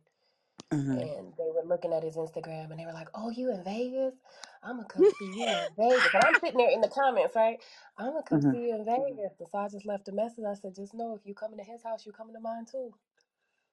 hmm 0.72 1.06
and 1.18 1.34
they 1.38 1.50
were 1.54 1.64
looking 1.66 1.92
at 1.92 2.02
his 2.04 2.16
Instagram 2.16 2.70
and 2.70 2.80
they 2.80 2.86
were 2.86 2.92
like, 2.94 3.08
"Oh, 3.14 3.30
you 3.30 3.52
in 3.52 3.64
Vegas? 3.64 4.14
I'm 4.62 4.76
gonna 4.76 4.88
come 4.88 5.06
see 5.08 5.26
you 5.26 5.54
in 5.56 5.68
Vegas." 5.76 6.14
And 6.14 6.22
I'm 6.22 6.34
sitting 6.36 6.58
there 6.58 6.70
in 6.70 6.80
the 6.82 6.88
comments, 6.88 7.36
right? 7.36 7.58
I'm 7.98 8.12
gonna 8.12 8.24
come 8.24 8.42
hmm 8.42 8.52
see 8.52 8.58
you 8.68 8.74
in 8.76 8.84
Vegas. 8.84 9.34
And 9.40 9.48
so 9.50 9.58
I 9.58 9.68
just 9.68 9.86
left 9.86 10.08
a 10.08 10.12
message. 10.12 10.44
I 10.48 10.54
said, 10.54 10.74
"Just 10.76 10.94
know 10.94 11.14
if 11.14 11.26
you 11.26 11.34
coming 11.34 11.58
to 11.58 11.64
his 11.64 11.82
house, 11.84 12.06
you're 12.06 12.14
coming 12.14 12.34
to 12.34 12.40
mine 12.40 12.66
too." 12.66 12.94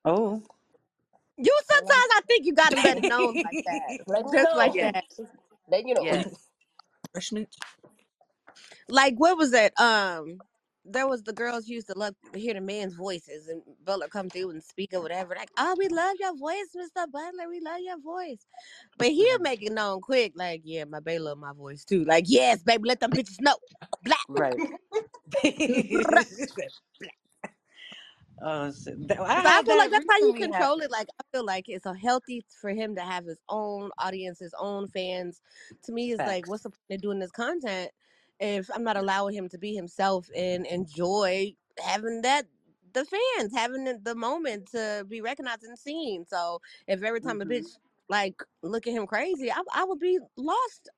Oh. 0.05 0.43
You 1.37 1.59
So 1.69 1.75
like, 1.85 2.05
sometimes 2.05 2.11
I 2.17 2.21
think 2.27 2.45
you 2.47 2.53
gotta 2.53 2.77
let 2.77 2.97
it 2.97 3.05
know 3.07 3.35
like 3.43 3.59
that, 3.65 3.95
let 4.07 4.25
me 4.25 4.37
just 4.37 4.55
like 4.55 4.75
know. 4.75 4.75
yes. 4.75 4.93
that. 4.93 5.05
Just 5.17 5.33
let 5.69 5.87
you 5.87 5.95
know. 5.95 6.05
Yes. 6.05 6.49
Like 8.89 9.15
what 9.17 9.37
was 9.37 9.51
that? 9.51 9.73
Um, 9.79 10.41
there 10.85 11.07
was 11.07 11.23
the 11.23 11.33
girls 11.33 11.67
used 11.67 11.87
to 11.87 11.95
love 11.97 12.15
to 12.33 12.39
hear 12.39 12.55
the 12.55 12.61
men's 12.61 12.95
voices, 12.95 13.47
and 13.49 13.63
Bella 13.85 14.09
come 14.09 14.29
through 14.31 14.51
and 14.51 14.63
speak 14.63 14.93
or 14.93 15.01
whatever. 15.01 15.35
Like, 15.35 15.51
oh, 15.57 15.75
we 15.79 15.89
love 15.89 16.15
your 16.19 16.35
voice, 16.37 16.69
Mister 16.75 17.07
Butler. 17.11 17.49
We 17.49 17.61
love 17.61 17.79
your 17.81 17.99
voice. 18.01 18.45
But 18.97 19.09
he'll 19.09 19.39
Mhm. 19.39 19.41
make 19.41 19.63
it 19.63 19.73
known 19.73 20.01
quick. 20.01 20.33
Like, 20.35 20.61
yeah, 20.65 20.85
my 20.85 21.01
baby 21.01 21.19
love 21.19 21.39
my 21.39 21.53
voice 21.53 21.85
too. 21.85 22.05
Like, 22.05 22.25
yes, 22.27 22.63
baby, 22.63 22.83
let 22.87 23.01
them 23.01 23.13
bitches 23.13 23.41
know. 23.41 23.55
Black. 24.03 24.19
Right. 24.29 24.61
Oh 28.41 28.71
shit. 28.71 29.07
That- 29.09 29.21
I 29.21 29.33
I 29.45 29.63
had 29.63 29.67
feel 29.67 29.77
like 29.77 29.89
that 29.89 29.91
that's 29.91 30.05
how 30.09 30.19
you 30.19 30.33
recently 30.33 30.35
control 30.35 30.79
it. 30.81 30.91
Like 30.91 31.07
I 31.19 31.23
feel 31.33 31.45
like 31.45 31.65
it's 31.69 31.85
a 31.87 31.95
healthy 31.95 32.43
for 32.61 32.71
him 32.71 32.95
to 32.95 33.01
have 33.01 33.25
his 33.25 33.39
own 33.49 33.91
audience, 33.99 34.39
his 34.39 34.55
own 34.59 34.87
fans. 34.89 35.41
To 35.85 35.93
me, 35.93 36.11
it's 36.13 36.25
like, 36.25 36.45
Facts. 36.45 36.47
what's 36.47 36.63
the 36.63 36.69
point 36.71 36.81
of 36.91 37.01
doing 37.01 37.19
this 37.19 37.31
content 37.31 37.91
if 38.39 38.69
I'm 38.73 38.83
not 38.83 38.97
allowing 38.97 39.35
him 39.35 39.49
to 39.49 39.59
be 39.59 39.75
himself 39.75 40.29
and 40.35 40.65
enjoy 40.67 41.55
having 41.83 42.23
that 42.23 42.47
the 42.93 43.05
fans 43.05 43.53
having 43.55 43.85
the, 43.85 43.99
the 44.03 44.15
moment 44.15 44.69
to 44.71 45.05
be 45.09 45.21
recognized 45.21 45.63
and 45.63 45.79
seen. 45.79 46.25
So 46.25 46.61
if 46.87 47.03
every 47.03 47.21
time 47.21 47.41
a 47.41 47.45
hmm 47.45 47.47
bitch 47.47 47.77
like 48.09 48.41
look 48.63 48.87
at 48.87 48.93
him 48.93 49.07
crazy, 49.07 49.51
I, 49.51 49.61
I 49.73 49.85
would 49.85 49.99
be 49.99 50.19
lost 50.37 50.89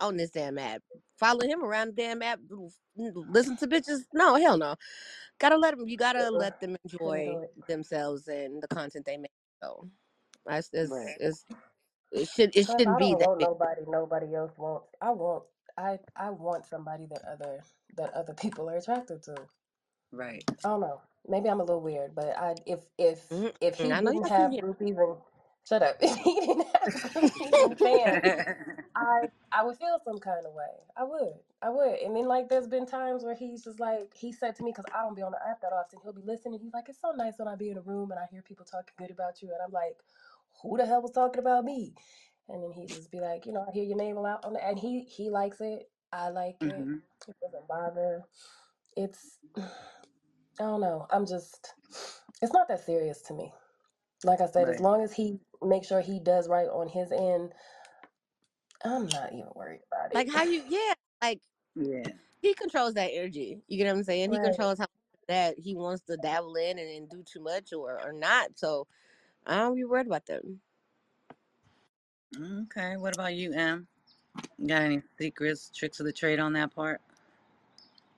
on 0.00 0.16
this 0.18 0.30
damn 0.30 0.58
app. 0.58 0.82
Follow 1.18 1.42
him 1.46 1.64
around 1.64 1.88
the 1.88 1.94
damn 1.94 2.22
app, 2.22 2.40
listen 2.96 3.56
to 3.58 3.68
bitches. 3.68 4.02
No, 4.14 4.36
hell 4.36 4.58
no 4.58 4.74
gotta 5.40 5.58
let 5.58 5.78
them 5.78 5.88
you 5.88 5.98
gotta 5.98 6.30
let 6.30 6.60
them 6.60 6.76
enjoy 6.84 7.38
themselves 7.68 8.28
and 8.28 8.62
the 8.62 8.68
content 8.68 9.06
they 9.06 9.18
make 9.18 9.32
so 9.62 9.88
that's 10.46 10.70
it's, 10.74 10.94
Right. 10.94 11.18
it's 11.18 11.44
it 12.12 12.28
should 12.28 12.56
it 12.56 12.68
shouldn't 12.68 12.98
be 12.98 13.14
that 13.16 13.30
big 13.38 13.50
nobody. 13.58 13.82
Nobody 13.88 14.34
else 14.34 14.52
wants. 14.58 14.88
I 15.02 15.10
want. 15.12 15.44
I 15.78 15.98
I 16.16 16.30
want 16.30 16.66
somebody 16.66 17.06
that 17.06 17.22
other 17.24 17.64
that 17.96 18.12
other 18.14 18.34
people 18.34 18.70
are 18.70 18.76
attracted 18.78 19.22
to. 19.24 19.36
Right. 20.12 20.44
I 20.64 20.68
don't 20.68 20.80
know. 20.80 21.02
Maybe 21.28 21.48
I'm 21.48 21.60
a 21.60 21.64
little 21.64 21.82
weird, 21.82 22.14
but 22.14 22.36
I 22.38 22.56
if 22.66 22.80
if 22.98 23.20
mm 23.32 23.54
if 23.60 23.76
he 23.76 23.92
i 23.92 24.00
know 24.00 24.12
you 24.12 24.22
didn't 24.22 24.28
have 24.28 24.52
groupies 24.58 24.98
and 24.98 25.18
shut 25.68 25.82
up, 25.82 25.96
if 26.02 26.16
he 26.16 26.40
didn't 26.40 26.66
have 26.74 26.94
groupies 27.14 27.62
and 27.64 27.80
fans, 27.80 28.34
I 28.94 29.28
I 29.52 29.64
would 29.64 29.78
feel 29.78 30.00
some 30.04 30.20
kind 30.20 30.46
of 30.46 30.54
way. 30.54 30.84
I 30.96 31.04
would. 31.04 31.34
I 31.62 31.70
would. 31.70 32.00
And 32.00 32.16
then 32.16 32.26
like 32.26 32.48
there's 32.48 32.68
been 32.68 32.86
times 32.86 33.24
where 33.24 33.34
he's 33.34 33.64
just 33.64 33.80
like 33.80 34.14
he 34.14 34.32
said 34.32 34.56
to 34.56 34.64
me 34.64 34.72
because 34.72 34.86
I 34.94 35.02
don't 35.02 35.16
be 35.16 35.22
on 35.22 35.32
the 35.32 35.48
app 35.48 35.60
that 35.62 35.72
often. 35.72 36.00
He'll 36.02 36.12
be 36.12 36.22
listening. 36.22 36.60
He's 36.60 36.74
like, 36.74 36.88
it's 36.88 37.00
so 37.00 37.12
nice 37.12 37.34
when 37.38 37.48
I 37.48 37.56
be 37.56 37.70
in 37.70 37.78
a 37.78 37.82
room 37.82 38.10
and 38.10 38.20
I 38.20 38.26
hear 38.30 38.42
people 38.42 38.66
talking 38.66 38.94
good 38.98 39.10
about 39.10 39.42
you, 39.42 39.50
and 39.50 39.58
I'm 39.64 39.72
like, 39.72 39.98
who 40.62 40.76
the 40.76 40.86
hell 40.86 41.02
was 41.02 41.12
talking 41.12 41.40
about 41.40 41.64
me? 41.64 41.94
And 42.48 42.62
then 42.62 42.72
he 42.72 42.86
just 42.86 43.10
be 43.10 43.20
like, 43.20 43.46
you 43.46 43.52
know, 43.52 43.66
I 43.68 43.72
hear 43.72 43.84
your 43.84 43.96
name 43.96 44.16
a 44.16 44.22
lot 44.22 44.44
on 44.44 44.54
the, 44.54 44.64
and 44.64 44.78
he 44.78 45.04
he 45.04 45.30
likes 45.30 45.60
it. 45.60 45.90
I 46.12 46.30
like 46.30 46.64
it. 46.64 46.88
hmm 46.88 46.96
It 47.28 47.36
doesn't 47.42 47.68
bother. 47.68 48.24
It's 48.96 49.40
I 50.60 50.64
don't 50.64 50.80
know. 50.80 51.06
I'm 51.10 51.26
just, 51.26 51.74
it's 52.42 52.52
not 52.52 52.68
that 52.68 52.80
serious 52.80 53.22
to 53.22 53.34
me. 53.34 53.52
Like 54.24 54.40
I 54.40 54.46
said, 54.46 54.68
as 54.68 54.78
Right. 54.78 54.80
long 54.80 55.02
as 55.02 55.14
he 55.14 55.40
makes 55.62 55.88
sure 55.88 56.00
he 56.00 56.20
does 56.20 56.48
right 56.48 56.68
on 56.68 56.88
his 56.88 57.12
end, 57.12 57.54
I'm 58.84 59.06
not 59.08 59.32
even 59.32 59.50
worried 59.54 59.82
about 59.92 60.12
it. 60.12 60.14
like 60.14 60.28
how 60.30 60.44
you 60.44 60.64
yeah 60.66 60.94
like 61.22 61.42
Yeah. 61.76 62.04
he 62.42 62.54
controls 62.54 62.94
that 62.94 63.10
energy 63.12 63.62
you 63.68 63.78
get 63.78 63.86
what 63.92 63.98
i'm 63.98 64.04
saying 64.04 64.32
he 64.32 64.38
Right. 64.38 64.40
controls 64.40 64.78
how 64.78 64.86
that 65.28 65.58
he 65.58 65.76
wants 65.76 66.02
to 66.04 66.16
dabble 66.18 66.56
in 66.56 66.78
and, 66.78 66.88
and 66.90 67.10
do 67.10 67.22
too 67.24 67.40
much 67.40 67.72
or 67.72 68.00
or 68.02 68.12
not 68.12 68.58
so 68.58 68.86
i 69.46 69.56
don't 69.56 69.76
be 69.76 69.84
worried 69.84 70.06
about 70.08 70.26
them 70.26 70.62
Okay. 72.40 72.96
What 72.96 73.14
about 73.14 73.34
you, 73.34 73.52
Em? 73.52 73.86
Got 74.66 74.82
any 74.82 75.02
secrets, 75.18 75.70
tricks 75.74 76.00
of 76.00 76.06
the 76.06 76.12
trade 76.12 76.40
on 76.40 76.54
that 76.54 76.74
part? 76.74 77.00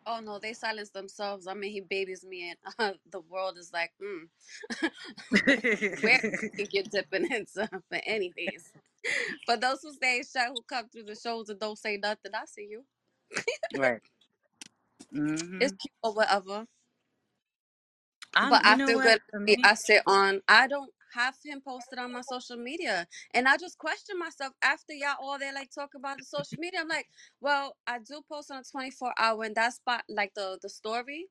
Oh 0.06 0.20
no, 0.20 0.38
they 0.38 0.54
silence 0.54 0.90
themselves. 0.90 1.46
I 1.46 1.54
mean, 1.54 1.72
he 1.72 1.80
babies 1.80 2.24
me, 2.24 2.50
and 2.50 2.58
uh, 2.78 2.92
the 3.10 3.20
world 3.20 3.58
is 3.58 3.72
like, 3.72 3.92
hmm, 4.02 4.24
where 6.00 6.20
you 6.42 6.50
think 6.56 6.70
you're 6.72 6.84
dipping 6.84 7.30
into? 7.32 7.68
But 7.90 8.02
anyways, 8.06 8.72
for 9.46 9.56
those 9.56 9.82
who 9.82 9.92
stay 9.92 10.22
shut, 10.30 10.48
who 10.48 10.62
come 10.68 10.88
through 10.88 11.04
the 11.04 11.16
shows 11.16 11.50
and 11.50 11.60
don't 11.60 11.78
say 11.78 11.98
nothing, 11.98 12.32
I 12.34 12.44
see 12.46 12.68
you. 12.70 12.84
right. 13.72 14.00
It's 15.60 15.72
cute 15.74 15.92
or 16.02 16.14
whatever. 16.14 16.66
But 18.42 18.60
I'm. 18.60 18.64
You 18.64 18.74
I 18.74 18.76
know 18.76 18.90
feel 18.90 18.96
what? 18.96 19.02
good. 19.02 19.20
For 19.30 19.40
me. 19.40 19.56
I 19.64 19.74
sit 19.74 20.02
on. 20.06 20.42
I 20.48 20.68
don't 20.68 20.92
have 21.14 21.34
him 21.44 21.60
posted 21.60 21.98
on 21.98 22.12
my 22.12 22.22
social 22.22 22.56
media, 22.56 23.06
and 23.34 23.48
I 23.48 23.56
just 23.56 23.78
question 23.78 24.18
myself 24.18 24.52
after 24.62 24.92
y'all 24.92 25.16
all 25.20 25.38
they 25.38 25.52
like 25.52 25.70
talk 25.70 25.90
about 25.94 26.18
the 26.18 26.24
social 26.24 26.56
media. 26.58 26.80
I'm 26.80 26.88
like, 26.88 27.08
well, 27.40 27.76
I 27.86 27.98
do 27.98 28.20
post 28.30 28.50
on 28.50 28.58
a 28.58 28.64
24 28.64 29.12
hour, 29.18 29.44
and 29.44 29.54
that's 29.54 29.76
spot 29.76 30.04
like 30.08 30.34
the 30.34 30.58
the 30.62 30.68
story, 30.68 31.26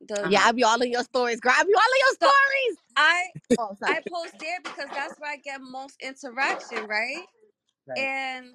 the 0.00 0.26
yeah 0.30 0.40
huh. 0.40 0.48
i 0.48 0.52
be 0.52 0.64
all 0.64 0.80
in 0.80 0.90
your 0.90 1.04
stories 1.04 1.40
Grab 1.40 1.66
you 1.68 1.76
all 1.76 1.82
in 1.82 2.00
your 2.00 2.16
so 2.20 2.28
stories 2.28 2.78
I 2.96 3.24
oh 3.58 3.76
I 3.84 4.00
post 4.12 4.34
there 4.40 4.58
because 4.62 4.88
that's 4.92 5.18
where 5.18 5.32
I 5.32 5.36
get 5.36 5.60
most 5.60 5.96
interaction, 6.02 6.86
right? 6.86 7.24
Right. 7.86 7.98
And 7.98 8.46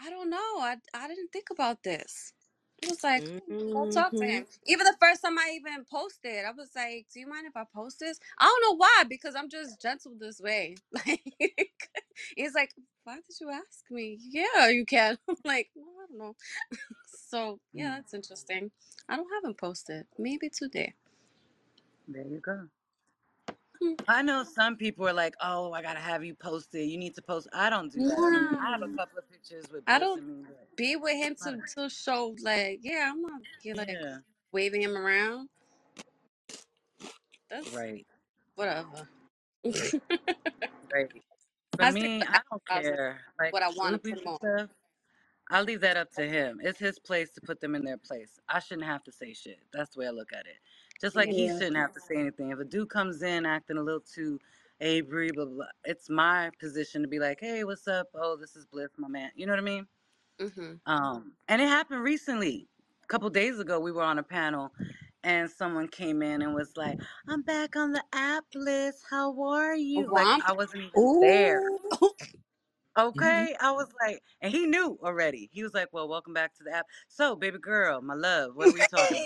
I 0.00 0.10
don't 0.10 0.30
know. 0.30 0.36
I 0.60 0.76
I 0.94 1.08
didn't 1.08 1.32
think 1.32 1.46
about 1.50 1.82
this. 1.82 2.32
I 2.86 2.90
was 2.90 3.04
like, 3.04 3.24
go 3.72 3.86
talk 3.86 4.16
to 4.16 4.24
hmm 4.24 4.32
him. 4.32 4.46
Even 4.66 4.86
the 4.86 4.96
first 5.00 5.22
time 5.22 5.38
I 5.38 5.52
even 5.56 5.84
posted, 5.90 6.44
I 6.46 6.52
was 6.52 6.70
like, 6.76 7.06
"Do 7.12 7.20
you 7.20 7.28
mind 7.28 7.46
if 7.46 7.56
I 7.56 7.64
post 7.74 8.00
this?" 8.00 8.20
I 8.38 8.46
don't 8.46 8.62
know 8.72 8.78
why, 8.78 9.04
because 9.08 9.36
I'm 9.36 9.50
just 9.50 9.80
gentle 9.82 10.14
this 10.18 10.40
way. 10.40 10.76
Like, 11.06 11.90
he's 12.36 12.54
like, 12.54 12.72
"Why 13.04 13.16
did 13.16 13.36
you 13.40 13.50
ask 13.50 13.84
me?" 13.90 14.18
Yeah, 14.30 14.68
you 14.68 14.86
can. 14.86 15.18
I'm 15.28 15.36
like, 15.44 15.70
I 15.76 15.80
don't 16.08 16.18
know. 16.18 16.36
So 17.06 17.60
yeah, 17.74 17.90
Mm. 17.90 17.96
that's 17.96 18.14
interesting. 18.14 18.70
I 19.08 19.16
don't 19.16 19.28
have 19.34 19.44
him 19.50 19.54
posted. 19.54 20.06
Maybe 20.18 20.50
today. 20.50 20.94
There 22.08 22.24
you 22.24 22.40
go. 22.40 22.68
Hmm. 23.82 23.94
I 24.08 24.22
know 24.22 24.44
some 24.44 24.76
people 24.76 25.08
are 25.08 25.12
like, 25.14 25.34
"Oh, 25.42 25.72
I 25.72 25.82
gotta 25.82 26.00
have 26.00 26.24
you 26.24 26.34
posted. 26.34 26.88
You 26.88 26.98
need 26.98 27.14
to 27.16 27.22
post." 27.22 27.48
I 27.52 27.70
don't 27.70 27.92
do 27.92 28.00
that. 28.04 28.58
I 28.60 28.70
have 28.72 28.82
a 28.82 28.88
couple 28.88 29.18
of 29.18 29.30
pictures 29.30 29.66
with 29.72 29.84
I 29.86 29.98
Bliss 29.98 30.00
don't. 30.00 30.18
and 30.18 30.28
me, 30.28 30.44
but 30.48 30.68
be 30.76 30.96
with 30.96 31.16
him 31.16 31.34
to 31.44 31.58
to 31.76 31.90
show 31.90 32.34
like 32.42 32.80
yeah 32.82 33.10
i'm 33.12 33.22
not 33.22 33.40
like 33.76 33.88
yeah, 33.88 34.18
waving 34.52 34.82
him 34.82 34.96
around 34.96 35.48
that's 37.50 37.72
right, 37.74 38.06
whatever 38.56 39.08
right. 40.92 41.10
For 41.76 41.86
i 41.86 41.90
me, 41.92 42.22
I 42.22 42.40
don't 42.50 42.62
advertising 42.68 42.94
care. 42.94 43.20
Like 43.40 43.52
what 43.52 43.62
i 43.62 43.68
want 43.70 43.94
to 43.94 43.98
groupies 43.98 44.12
and 44.12 44.22
promote 44.22 44.40
stuff. 44.40 44.70
I 45.50 45.62
leave 45.62 45.80
that 45.82 45.96
up 45.96 46.12
to 46.14 46.28
him. 46.28 46.60
It's 46.62 46.78
his 46.78 46.98
place 46.98 47.30
to 47.34 47.40
put 47.42 47.60
them 47.60 47.74
in 47.74 47.84
their 47.84 47.98
place. 47.98 48.40
I 48.48 48.60
shouldn't 48.60 48.86
have 48.86 49.04
to 49.04 49.12
say 49.12 49.34
shit. 49.34 49.60
That's 49.72 49.94
the 49.94 50.00
way 50.00 50.06
I 50.08 50.10
look 50.10 50.32
at 50.32 50.46
it. 50.46 50.56
Just 51.00 51.16
like 51.16 51.32
he 51.32 51.48
yeah 51.48 51.58
shouldn't 51.58 51.76
have 51.76 51.92
to 51.94 52.00
say 52.00 52.16
anything. 52.16 52.50
If 52.50 52.58
a 52.60 52.64
dude 52.64 52.90
comes 52.90 53.22
in 53.22 53.46
acting 53.46 53.78
a 53.78 53.82
little 53.82 54.00
too 54.00 54.40
Avery, 54.80 55.32
blah, 55.32 55.46
blah, 55.46 55.54
blah, 55.54 55.66
it's 55.84 56.10
my 56.10 56.50
position 56.60 57.02
to 57.02 57.08
be 57.08 57.18
like, 57.20 57.40
hey, 57.40 57.64
what's 57.64 57.88
up? 57.88 58.08
Oh, 58.14 58.36
this 58.36 58.56
is 58.56 58.66
Bliss, 58.66 58.90
my 58.98 59.08
man. 59.08 59.30
You 59.36 59.46
know 59.46 59.52
what 59.52 59.60
I 59.60 59.62
mean? 59.62 59.88
hmm 60.40 60.74
Um, 60.86 61.34
and 61.48 61.62
it 61.62 61.68
happened 61.68 62.02
recently. 62.02 62.68
A 63.04 63.06
couple 63.08 63.30
days 63.30 63.60
ago, 63.60 63.80
we 63.80 63.92
were 63.92 64.02
on 64.02 64.18
a 64.18 64.22
panel 64.24 64.72
and 65.24 65.50
someone 65.50 65.88
came 65.88 66.22
in 66.22 66.42
and 66.42 66.54
was 66.54 66.76
like, 66.76 66.98
I'm 67.28 67.42
back 67.42 67.76
on 67.76 67.92
the 67.92 68.04
app 68.12 68.46
list. 68.54 69.04
How 69.10 69.40
are 69.42 69.76
you? 69.76 70.08
Like. 70.12 70.30
I 70.46 70.52
wasn't 70.52 70.84
even 70.84 71.08
there. 71.20 71.62
Ooh. 71.62 71.98
Okay. 72.96 73.54
I 73.60 73.70
was 73.72 73.88
like, 74.06 74.22
and 74.40 74.52
he 74.52 74.66
knew 74.66 74.98
already. 75.02 75.50
He 75.52 75.62
was 75.62 75.74
like, 75.74 75.88
Well, 75.92 76.08
welcome 76.08 76.32
back 76.34 76.54
to 76.56 76.64
the 76.64 76.72
app. 76.74 76.86
So, 77.08 77.36
baby 77.36 77.58
girl, 77.58 78.00
my 78.00 78.14
love, 78.14 78.56
what 78.56 78.68
are 78.68 78.72
we 78.72 78.84
talking 78.90 79.24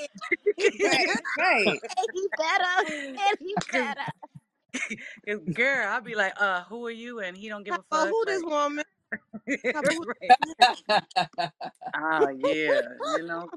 he 0.56 0.70
right 0.82 1.06
better 1.06 1.20
right 1.38 1.80
and 1.98 2.08
he 2.12 2.28
better 2.36 2.90
and 3.18 3.38
he 3.40 3.56
better 3.72 4.00
girl, 5.52 5.88
I'd 5.88 6.04
be 6.04 6.14
like, 6.14 6.34
uh, 6.40 6.64
who 6.64 6.86
are 6.86 6.90
you? 6.90 7.20
And 7.20 7.36
he 7.36 7.48
don't 7.48 7.64
give 7.64 7.74
how 7.74 7.80
a 7.80 7.82
about 7.90 8.08
fuck. 8.08 8.10
who 8.10 8.24
this 8.26 8.42
Like, 8.42 8.52
woman 8.52 8.84
how 9.72 9.80
about 9.80 9.94
who 9.94 10.04
right. 10.04 10.34
Ah, 11.94 12.28
yeah, 12.28 12.80
you 13.16 13.22
know, 13.26 13.50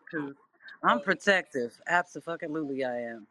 I'm 0.83 0.99
protective. 1.01 1.79
Absolutely, 1.87 2.83
I 2.83 2.99
am. 2.99 3.27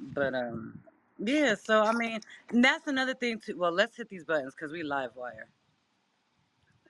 But 0.00 0.34
um, 0.34 0.80
yeah. 1.18 1.54
So 1.54 1.82
I 1.82 1.92
mean, 1.92 2.20
and 2.50 2.64
that's 2.64 2.86
another 2.86 3.14
thing 3.14 3.40
too. 3.40 3.56
Well, 3.56 3.72
let's 3.72 3.96
hit 3.96 4.08
these 4.08 4.24
buttons 4.24 4.54
because 4.54 4.72
we 4.72 4.82
live 4.82 5.14
wire. 5.16 5.48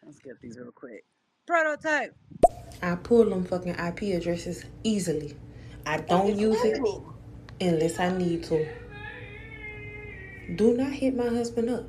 Let's 0.07 0.21
get 0.21 0.41
these 0.41 0.59
real 0.59 0.73
quick. 0.73 1.05
Prototype. 1.47 2.15
I 2.83 2.95
pull 2.97 3.25
them 3.29 3.45
fucking 3.45 3.75
IP 3.77 4.03
addresses 4.17 4.65
easily. 4.85 5.37
I 5.87 5.99
don't 5.99 6.39
use 6.39 6.63
it 6.65 6.81
unless 7.61 7.99
I 8.01 8.17
need 8.17 8.45
to. 8.45 8.67
Do 10.57 10.77
not 10.77 10.93
hit 10.93 11.17
my 11.17 11.29
husband 11.29 11.71
up. 11.71 11.85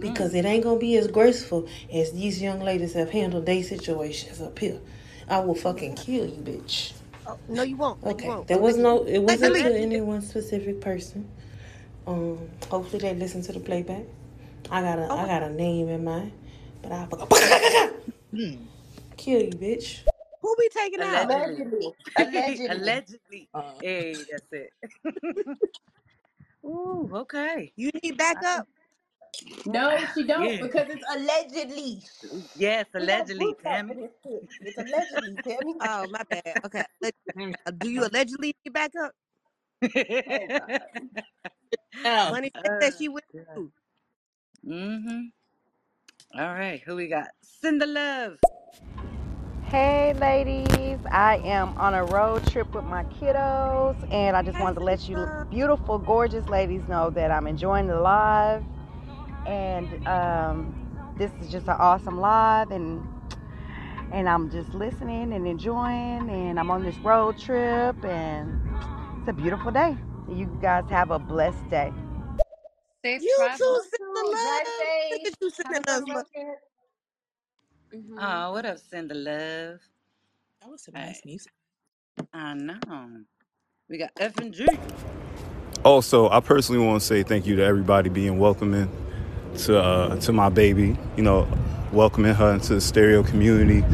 because 0.00 0.32
Mm. 0.32 0.38
it 0.38 0.44
ain't 0.44 0.64
gonna 0.64 0.78
be 0.78 0.96
as 0.96 1.06
graceful 1.06 1.66
as 1.92 2.12
these 2.12 2.42
young 2.42 2.60
ladies 2.60 2.94
have 2.94 3.10
handled 3.10 3.46
their 3.46 3.62
situations 3.62 4.40
up 4.40 4.58
here. 4.58 4.80
I 5.28 5.38
will 5.40 5.54
fucking 5.54 5.94
kill 5.94 6.26
you, 6.26 6.42
bitch. 6.42 6.92
Oh, 7.26 7.38
no, 7.48 7.62
you 7.62 7.76
won't. 7.76 8.02
No, 8.02 8.10
you 8.10 8.14
Okay, 8.16 8.28
won't. 8.28 8.48
there 8.48 8.58
was 8.58 8.76
no, 8.76 9.04
it 9.04 9.20
wasn't 9.20 9.54
to 9.56 9.74
any 9.74 10.00
one 10.00 10.20
specific 10.22 10.80
person. 10.80 11.28
Um, 12.06 12.50
hopefully 12.68 13.00
they 13.00 13.14
listen 13.14 13.42
to 13.42 13.52
the 13.52 13.60
playback. 13.60 14.04
I 14.70 14.82
got 14.82 14.98
a, 14.98 15.08
Oh, 15.10 15.16
I 15.18 15.26
got 15.26 15.42
a 15.44 15.50
name 15.50 15.88
in 15.88 16.04
mind, 16.04 16.32
but 16.88 16.92
I 16.92 17.06
fucking 17.06 18.68
kill 19.16 19.42
you, 19.42 19.50
bitch. 19.50 20.00
who 20.42 20.54
we 20.58 20.68
taking 20.68 21.00
out? 21.00 21.26
Allegedly. 21.26 21.92
Allegedly. 22.16 22.66
Allegedly. 22.66 22.68
Allegedly. 22.68 23.48
Uh, 23.54 23.72
Hey, 23.80 24.14
that's 24.30 24.52
it. 24.52 24.70
Ooh, 26.64 27.10
okay. 27.12 27.72
You 27.76 27.90
need 28.02 28.16
backup? 28.16 28.66
no, 29.66 29.98
she 30.14 30.22
don't 30.22 30.48
yeah. 30.48 30.62
because 30.62 30.86
it's 30.88 31.04
allegedly. 31.14 32.02
Yes, 32.56 32.86
allegedly, 32.94 33.52
proof 33.54 33.56
up 33.58 33.62
Tammy. 33.64 33.94
this. 33.94 34.42
It's 34.60 34.78
allegedly, 34.78 35.36
Tammy. 35.42 35.74
Oh, 35.82 36.06
my 36.10 36.22
bad. 36.30 36.60
Okay. 36.64 36.84
Do 37.78 37.90
you 37.90 38.06
allegedly 38.06 38.54
need 38.64 38.72
backup? 38.72 39.12
Oh 39.82 39.88
God. 40.48 40.80
Oh, 42.04 42.30
Money 42.30 42.50
said 42.54 42.66
uh, 42.70 42.78
that 42.80 42.94
she 42.98 43.08
will 43.08 43.20
yeah. 43.32 43.42
Mm-hmm. 44.66 45.20
All 46.36 46.52
right, 46.52 46.82
who 46.84 46.96
we 46.96 47.06
got? 47.06 47.28
Send 47.42 47.80
the 47.80 47.86
Love. 47.86 48.38
Hey, 49.66 50.14
ladies. 50.14 50.98
I 51.08 51.36
am 51.44 51.78
on 51.78 51.94
a 51.94 52.04
road 52.06 52.44
trip 52.50 52.74
with 52.74 52.82
my 52.82 53.04
kiddos, 53.04 53.94
and 54.12 54.36
I 54.36 54.42
just 54.42 54.58
wanted 54.58 54.80
to 54.80 54.80
let 54.80 55.08
you 55.08 55.28
beautiful, 55.48 55.96
gorgeous 55.96 56.48
ladies 56.48 56.82
know 56.88 57.08
that 57.10 57.30
I'm 57.30 57.46
enjoying 57.46 57.86
the 57.86 58.00
live, 58.00 58.64
and 59.46 60.08
um, 60.08 61.14
this 61.16 61.30
is 61.40 61.52
just 61.52 61.68
an 61.68 61.76
awesome 61.78 62.18
live, 62.18 62.72
and 62.72 63.06
and 64.10 64.28
I'm 64.28 64.50
just 64.50 64.74
listening 64.74 65.32
and 65.34 65.46
enjoying, 65.46 66.28
and 66.28 66.58
I'm 66.58 66.68
on 66.68 66.82
this 66.82 66.96
road 66.98 67.38
trip, 67.38 68.04
and 68.04 68.60
it's 69.20 69.28
a 69.28 69.32
beautiful 69.32 69.70
day. 69.70 69.96
You 70.28 70.46
guys 70.60 70.90
have 70.90 71.12
a 71.12 71.18
blessed 71.20 71.70
day. 71.70 71.92
Safe 73.04 73.22
You 73.22 73.48
too, 73.56 73.64
travels. 73.64 73.88
Cinda 73.90 74.22
True. 74.22 74.36
Drive 74.42 74.68
Love. 74.80 74.88
Look 75.10 75.22
at 75.26 75.34
you 75.40 75.50
sending 75.50 75.84
us 75.88 76.04
love. 76.08 76.14
record. 76.14 76.58
hmm 77.92 78.18
Oh, 78.18 78.52
what 78.52 78.66
up, 78.66 78.78
Cinda 78.78 79.14
Love? 79.14 79.80
that 80.62 80.70
was 80.70 80.84
some 80.84 80.96
nice 80.98 81.22
Hey, 81.22 81.24
music. 81.24 81.52
I 82.32 82.54
know. 82.54 82.78
We 83.90 83.98
got 83.98 84.12
F 84.18 84.38
and 84.38 84.54
G. 84.54 84.80
Also, 85.84 86.30
I 86.30 86.40
personally 86.40 86.84
want 86.86 87.02
to 87.02 87.06
say 87.06 87.24
thank 87.24 87.46
you 87.46 87.56
to 87.56 87.64
everybody 87.64 88.08
being 88.08 88.38
welcoming 88.38 88.88
to 89.58 89.80
uh, 89.80 90.16
to 90.20 90.32
my 90.32 90.48
baby. 90.48 90.96
You 91.16 91.24
know, 91.24 91.48
welcoming 91.92 92.34
her 92.34 92.52
into 92.54 92.74
the 92.76 92.80
stereo 92.82 93.24
community, 93.24 93.84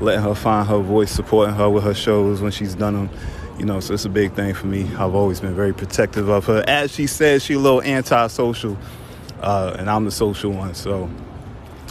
letting 0.00 0.22
her 0.24 0.34
find 0.34 0.68
her 0.68 0.80
voice, 0.80 1.10
supporting 1.10 1.54
her 1.56 1.70
with 1.70 1.84
her 1.84 1.94
shows 1.94 2.42
when 2.42 2.52
she's 2.52 2.74
done 2.74 2.94
them. 3.08 3.10
You 3.60 3.66
know, 3.66 3.80
so 3.80 3.94
it's 3.94 4.06
a 4.06 4.10
big 4.10 4.34
thing 4.34 4.54
for 4.54 4.68
me. 4.68 4.84
I've 4.96 5.14
always 5.14 5.40
been 5.40 5.54
very 5.56 5.74
protective 5.74 6.30
of 6.30 6.46
her. 6.46 6.64
As 6.68 6.92
she 6.94 7.06
says, 7.08 7.44
she's 7.44 7.58
a 7.58 7.60
little 7.60 7.82
antisocial, 7.82 8.78
uh, 9.42 9.76
and 9.78 9.90
I'm 9.90 10.06
the 10.06 10.12
social 10.12 10.52
one. 10.52 10.74
So 10.74 11.10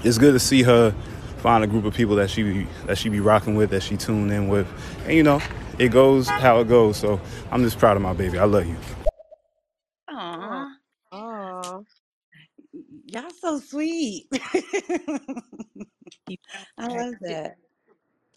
it's 0.03 0.17
good 0.19 0.33
to 0.33 0.39
see 0.39 0.63
her 0.63 0.91
find 1.39 1.63
a 1.63 1.67
group 1.67 1.85
of 1.85 1.95
people 1.95 2.17
that 2.17 2.29
she 2.31 2.43
be, 2.43 2.67
that 2.87 2.97
she 2.99 3.09
be 3.09 3.21
rocking 3.21 3.55
with, 3.55 3.71
that 3.71 3.83
she 3.83 3.97
tuned 3.97 4.31
in 4.31 4.49
with, 4.49 4.67
and 5.05 5.13
you 5.15 5.23
know, 5.23 5.41
it 5.79 5.89
goes 5.89 6.29
how 6.29 6.61
it 6.61 6.69
goes. 6.69 6.97
So 6.97 7.21
I'm 7.51 7.63
just 7.63 7.79
proud 7.79 7.97
of 7.97 8.03
my 8.03 8.13
baby. 8.13 8.39
I 8.39 8.45
love 8.45 8.67
you. 8.67 8.77
Oh, 10.09 10.15
Aw, 10.15 10.67
oh. 11.13 11.85
y'all 13.05 13.31
so 13.41 13.59
sweet. 13.59 14.27
I 16.77 16.87
love 16.89 17.15
that. 17.21 17.57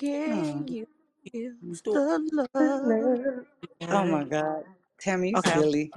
Can 0.00 0.28
Oh, 0.28 0.68
you 0.68 0.86
feel 1.30 1.52
Store. 1.72 2.02
the 2.32 2.48
love? 2.54 3.46
oh 3.90 4.04
my 4.06 4.24
God. 4.24 4.64
Tammy, 5.00 5.30
you 5.30 5.36
Okay. 5.36 5.52
Silly. 5.52 5.92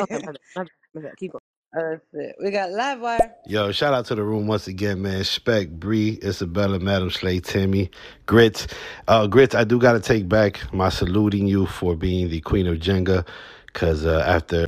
Okay. 0.00 0.18
My 0.18 0.22
bad. 0.32 0.38
My 0.56 0.62
bad. 0.64 0.70
My 0.94 1.02
bad. 1.02 1.16
Keep 1.18 1.32
going. 1.32 1.42
That's 1.72 2.02
it. 2.14 2.36
We 2.42 2.50
got 2.52 2.70
Livewire. 2.70 3.32
Yo, 3.46 3.72
shout 3.72 3.94
out 3.94 4.06
to 4.06 4.14
the 4.14 4.22
room 4.24 4.46
once 4.46 4.68
again, 4.68 5.02
man. 5.02 5.24
Spec, 5.24 5.70
Bree, 5.70 6.18
Isabella, 6.22 6.78
Madam 6.80 7.10
Slay, 7.10 7.40
Timmy, 7.40 7.90
Grits. 8.26 8.68
Uh, 9.08 9.26
Grits, 9.26 9.54
I 9.54 9.64
do 9.64 9.78
got 9.80 9.94
to 9.94 10.00
take 10.00 10.28
back 10.28 10.72
my 10.72 10.90
saluting 10.90 11.48
you 11.48 11.66
for 11.66 11.96
being 11.96 12.30
the 12.30 12.40
queen 12.40 12.66
of 12.68 12.78
Jenga. 12.78 13.26
Because 13.66 14.06
uh, 14.06 14.24
after 14.26 14.66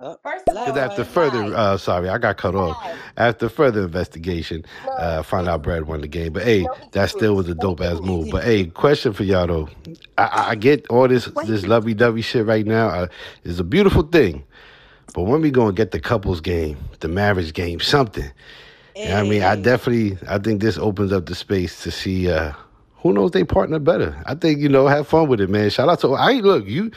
First 0.00 0.48
of 0.48 0.56
all, 0.56 0.78
after 0.78 1.04
further, 1.04 1.54
uh, 1.54 1.76
sorry, 1.76 2.08
I 2.08 2.16
got 2.16 2.38
cut 2.38 2.54
off. 2.54 2.82
After 3.18 3.50
further 3.50 3.82
investigation, 3.82 4.64
No, 4.86 4.92
uh, 4.92 5.16
I 5.18 5.22
found 5.22 5.46
out 5.46 5.62
Brad 5.62 5.86
won 5.86 6.00
the 6.00 6.08
game. 6.08 6.32
But 6.32 6.44
hey, 6.44 6.66
that 6.92 7.10
still 7.10 7.34
was 7.34 7.50
a 7.50 7.54
dope 7.54 7.82
ass 7.82 8.00
move. 8.00 8.30
But 8.30 8.44
hey, 8.44 8.64
question 8.64 9.12
for 9.12 9.24
y'all 9.24 9.46
though. 9.46 9.68
I, 10.16 10.24
I 10.24 10.48
I 10.50 10.54
get 10.54 10.86
all 10.88 11.06
this 11.06 11.26
this 11.44 11.66
lovey 11.66 11.92
dovey 11.92 12.22
shit 12.22 12.46
right 12.46 12.64
now. 12.64 12.88
Uh, 12.88 13.06
it's 13.44 13.58
a 13.58 13.64
beautiful 13.64 14.02
thing. 14.02 14.42
But 15.12 15.22
when 15.22 15.42
we 15.42 15.50
gonna 15.50 15.72
get 15.72 15.90
the 15.90 16.00
couples 16.00 16.40
game, 16.40 16.78
the 17.00 17.08
marriage 17.08 17.52
game, 17.52 17.80
something? 17.80 18.30
You 18.96 19.04
know 19.04 19.14
what 19.16 19.26
I 19.26 19.28
mean, 19.28 19.42
I 19.42 19.56
definitely, 19.56 20.18
I 20.28 20.38
think 20.38 20.60
this 20.60 20.76
opens 20.76 21.12
up 21.12 21.26
the 21.26 21.34
space 21.34 21.82
to 21.84 21.90
see 21.90 22.30
uh, 22.30 22.52
who 22.96 23.12
knows 23.12 23.30
they 23.30 23.44
partner 23.44 23.78
better. 23.78 24.20
I 24.26 24.34
think 24.34 24.60
you 24.60 24.68
know, 24.68 24.86
have 24.86 25.08
fun 25.08 25.28
with 25.28 25.40
it, 25.40 25.50
man. 25.50 25.70
Shout 25.70 25.88
out 25.88 26.00
to 26.00 26.14
I 26.14 26.32
look 26.34 26.66
you, 26.66 26.90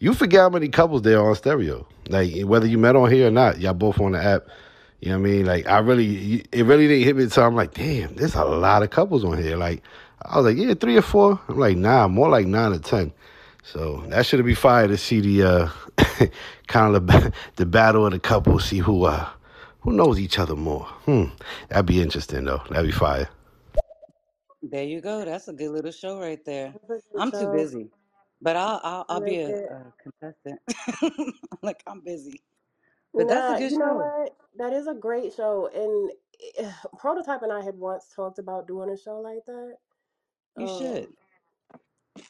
you 0.00 0.14
forget 0.14 0.40
how 0.40 0.50
many 0.50 0.68
couples 0.68 1.02
there 1.02 1.20
are 1.20 1.30
on 1.30 1.36
stereo. 1.36 1.86
Like 2.08 2.42
whether 2.42 2.66
you 2.66 2.78
met 2.78 2.96
on 2.96 3.10
here 3.10 3.28
or 3.28 3.32
not, 3.32 3.60
y'all 3.60 3.74
both 3.74 4.00
on 4.00 4.12
the 4.12 4.22
app. 4.22 4.48
You 5.00 5.10
know 5.10 5.20
what 5.20 5.28
I 5.28 5.30
mean? 5.30 5.46
Like 5.46 5.68
I 5.68 5.78
really, 5.80 6.44
it 6.52 6.64
really 6.64 6.88
didn't 6.88 7.04
hit 7.04 7.16
me 7.16 7.24
until 7.24 7.44
I'm 7.44 7.56
like, 7.56 7.74
damn, 7.74 8.14
there's 8.16 8.34
a 8.36 8.44
lot 8.44 8.82
of 8.82 8.90
couples 8.90 9.24
on 9.24 9.42
here. 9.42 9.56
Like 9.56 9.82
I 10.22 10.36
was 10.38 10.46
like, 10.46 10.56
yeah, 10.58 10.74
three 10.74 10.96
or 10.96 11.02
four. 11.02 11.40
I'm 11.48 11.58
like, 11.58 11.76
nah, 11.76 12.08
more 12.08 12.28
like 12.30 12.46
nine 12.46 12.72
or 12.72 12.78
ten. 12.80 13.12
So 13.64 14.04
that 14.08 14.26
should 14.26 14.44
be 14.44 14.54
fire 14.54 14.88
to 14.88 14.96
see 14.98 15.20
the 15.20 15.42
uh, 15.44 15.70
kind 16.68 16.96
of 16.96 17.06
the, 17.06 17.32
the 17.56 17.66
battle 17.66 18.06
of 18.06 18.12
the 18.12 18.20
couples, 18.20 18.66
see 18.66 18.78
who 18.78 19.04
uh 19.04 19.28
who 19.80 19.92
knows 19.92 20.20
each 20.20 20.38
other 20.38 20.56
more. 20.56 20.84
Hmm, 21.06 21.26
that'd 21.70 21.86
be 21.86 22.02
interesting 22.02 22.44
though. 22.44 22.62
That'd 22.70 22.86
be 22.86 22.92
fire. 22.92 23.28
There 24.62 24.84
you 24.84 25.00
go. 25.00 25.24
That's 25.24 25.48
a 25.48 25.54
good 25.54 25.70
little 25.70 25.92
show 25.92 26.20
right 26.20 26.44
there. 26.44 26.76
That's 26.88 27.04
a 27.06 27.14
good 27.14 27.24
I'm 27.24 27.32
too 27.32 27.48
busy, 27.48 27.88
but 28.42 28.56
I'll 28.56 28.80
I'll, 28.84 29.06
I 29.10 29.16
I'll 29.16 29.20
be 29.22 29.38
like 29.38 29.40
a, 29.40 29.50
it. 29.50 29.70
a 29.70 29.92
contestant. 30.02 30.60
like 31.62 31.82
I'm 31.86 32.02
busy, 32.02 32.42
but 33.16 33.28
that's 33.28 33.48
a 33.50 33.54
Nah, 33.54 33.56
good 33.56 33.72
you 33.72 33.78
know 33.78 33.94
show. 33.94 34.12
what? 34.24 34.36
That 34.56 34.72
is 34.72 34.86
a 34.88 34.94
great 34.94 35.34
show. 35.34 35.68
And 35.74 36.12
eh, 36.58 36.72
Prototype 36.98 37.42
and 37.42 37.52
I 37.52 37.62
had 37.62 37.76
once 37.76 38.08
talked 38.14 38.38
about 38.38 38.68
doing 38.68 38.90
a 38.90 38.98
show 38.98 39.20
like 39.20 39.44
that. 39.46 39.78
You 40.56 40.68
should. 40.68 41.04
Um, 41.04 41.16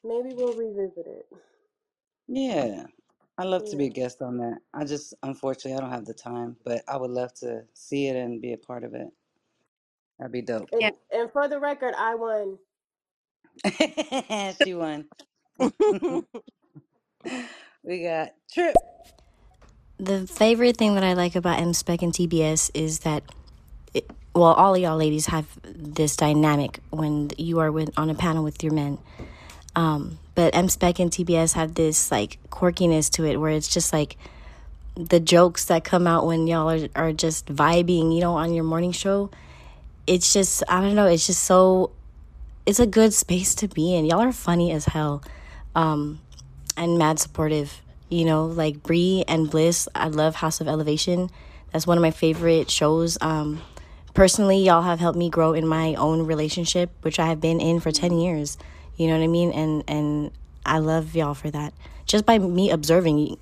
maybe 0.04 0.34
we'll 0.34 0.54
revisit 0.54 1.06
it. 1.06 1.26
Yeah, 2.28 2.86
I 3.38 3.44
love 3.44 3.64
to 3.66 3.76
be 3.76 3.86
a 3.86 3.90
Yeah. 3.90 3.92
guest 3.92 4.22
on 4.22 4.38
that. 4.38 4.60
I 4.74 4.84
just 4.84 5.14
unfortunately 5.22 5.74
I 5.74 5.80
don't 5.80 5.90
have 5.90 6.06
the 6.06 6.14
time, 6.14 6.56
but 6.64 6.82
I 6.88 6.96
would 6.96 7.10
love 7.10 7.34
to 7.36 7.66
see 7.74 8.08
it 8.08 8.16
and 8.16 8.40
be 8.42 8.52
a 8.54 8.58
part 8.58 8.84
of 8.84 8.94
it. 8.94 9.08
That'd 10.18 10.32
be 10.32 10.42
dope. 10.42 10.70
Yeah. 10.78 10.80
And 10.80 10.96
and 11.12 11.32
for 11.32 11.48
the 11.48 11.60
record, 11.60 11.94
I 11.96 12.16
won. 12.16 12.58
she 14.54 14.74
won. 14.74 15.08
we 17.82 18.02
got 18.02 18.32
Trip. 18.52 18.76
The 19.98 20.26
favorite 20.26 20.76
thing 20.76 20.94
that 20.94 21.02
I 21.02 21.14
like 21.14 21.34
about 21.34 21.58
M 21.58 21.74
Spec 21.74 22.02
and 22.02 22.12
TBS 22.12 22.70
is 22.72 23.00
that, 23.00 23.24
it, 23.92 24.08
well, 24.34 24.52
all 24.52 24.74
of 24.74 24.80
y'all 24.80 24.96
ladies 24.96 25.26
have 25.26 25.46
this 25.64 26.16
dynamic 26.16 26.78
when 26.90 27.30
you 27.36 27.58
are 27.58 27.72
with 27.72 27.90
on 27.98 28.08
a 28.08 28.14
panel 28.14 28.44
with 28.44 28.62
your 28.62 28.72
men. 28.72 28.98
Um, 29.74 30.20
but 30.36 30.54
M 30.54 30.68
Spec 30.68 31.00
and 31.00 31.10
TBS 31.10 31.54
have 31.54 31.74
this 31.74 32.12
like 32.12 32.38
quirkiness 32.50 33.10
to 33.12 33.24
it 33.24 33.38
where 33.38 33.50
it's 33.50 33.68
just 33.68 33.92
like 33.92 34.16
the 34.94 35.18
jokes 35.18 35.64
that 35.64 35.82
come 35.82 36.06
out 36.06 36.26
when 36.26 36.46
y'all 36.46 36.70
are, 36.70 36.88
are 36.94 37.12
just 37.12 37.46
vibing, 37.46 38.14
you 38.14 38.20
know, 38.20 38.34
on 38.34 38.54
your 38.54 38.64
morning 38.64 38.92
show. 38.92 39.30
It's 40.06 40.32
just, 40.32 40.62
I 40.68 40.80
don't 40.80 40.94
know, 40.94 41.06
it's 41.06 41.26
just 41.26 41.42
so, 41.42 41.90
it's 42.66 42.80
a 42.80 42.86
good 42.86 43.12
space 43.12 43.54
to 43.56 43.68
be 43.68 43.94
in. 43.94 44.06
Y'all 44.06 44.20
are 44.20 44.32
funny 44.32 44.72
as 44.72 44.86
hell 44.86 45.22
um, 45.78 46.20
and 46.76 46.98
mad 46.98 47.20
supportive. 47.20 47.80
You 48.10 48.24
know, 48.24 48.46
like 48.46 48.82
Bree 48.82 49.24
and 49.28 49.50
Bliss. 49.50 49.88
I 49.94 50.08
love 50.08 50.34
House 50.34 50.60
of 50.60 50.68
Elevation. 50.68 51.30
That's 51.72 51.86
one 51.86 51.98
of 51.98 52.02
my 52.02 52.10
favorite 52.10 52.70
shows. 52.70 53.18
Um, 53.20 53.60
personally, 54.14 54.58
y'all 54.58 54.82
have 54.82 54.98
helped 54.98 55.18
me 55.18 55.30
grow 55.30 55.52
in 55.52 55.66
my 55.66 55.94
own 55.94 56.26
relationship, 56.26 56.90
which 57.02 57.18
I 57.20 57.26
have 57.26 57.40
been 57.40 57.60
in 57.60 57.80
for 57.80 57.92
ten 57.92 58.18
years. 58.18 58.58
You 58.96 59.06
know 59.06 59.18
what 59.18 59.24
I 59.24 59.28
mean? 59.28 59.52
And 59.52 59.84
and 59.86 60.30
I 60.66 60.78
love 60.78 61.14
y'all 61.14 61.34
for 61.34 61.50
that. 61.50 61.72
Just 62.06 62.24
by 62.26 62.38
me 62.38 62.70
observing, 62.70 63.36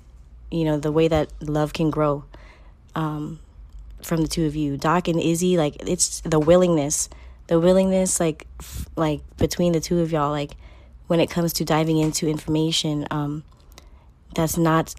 you 0.51 0.65
know, 0.65 0.77
the 0.77 0.91
way 0.91 1.07
that 1.07 1.31
love 1.41 1.71
can 1.71 1.89
grow 1.89 2.25
um, 2.93 3.39
from 4.03 4.21
the 4.21 4.27
two 4.27 4.45
of 4.45 4.55
you, 4.55 4.77
Doc 4.77 5.07
and 5.07 5.19
Izzy. 5.19 5.57
Like 5.57 5.77
it's 5.87 6.19
the 6.21 6.39
willingness, 6.39 7.09
the 7.47 7.59
willingness, 7.59 8.19
like 8.19 8.45
f- 8.59 8.89
like 8.97 9.21
between 9.37 9.71
the 9.71 9.79
two 9.79 10.01
of 10.01 10.11
y'all, 10.11 10.31
like 10.31 10.57
when 11.07 11.19
it 11.19 11.29
comes 11.29 11.53
to 11.53 11.65
diving 11.65 11.97
into 11.97 12.27
information. 12.27 13.07
Um, 13.11 13.43
that's 14.35 14.57
not 14.57 14.93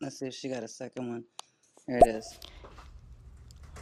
Let's 0.00 0.20
see 0.20 0.26
if 0.26 0.34
she 0.34 0.48
got 0.48 0.62
a 0.62 0.68
second 0.68 1.08
one. 1.08 1.24
There 1.88 1.98
it 1.98 2.06
is. 2.06 2.38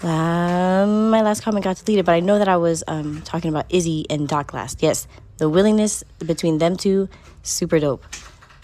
Um, 0.03 1.11
my 1.11 1.21
last 1.21 1.43
comment 1.43 1.65
got 1.65 1.77
deleted, 1.77 2.07
but 2.07 2.13
I 2.13 2.21
know 2.21 2.39
that 2.39 2.49
I 2.49 2.57
was 2.57 2.83
um, 2.89 3.21
talking 3.23 3.51
about 3.51 3.67
Izzy 3.69 4.07
and 4.09 4.27
Doc 4.27 4.55
last. 4.55 4.83
Yes, 4.83 5.07
the 5.37 5.49
willingness 5.49 6.05
between 6.25 6.57
them 6.57 6.77
two, 6.77 7.09
super 7.43 7.79
dope. 7.79 8.05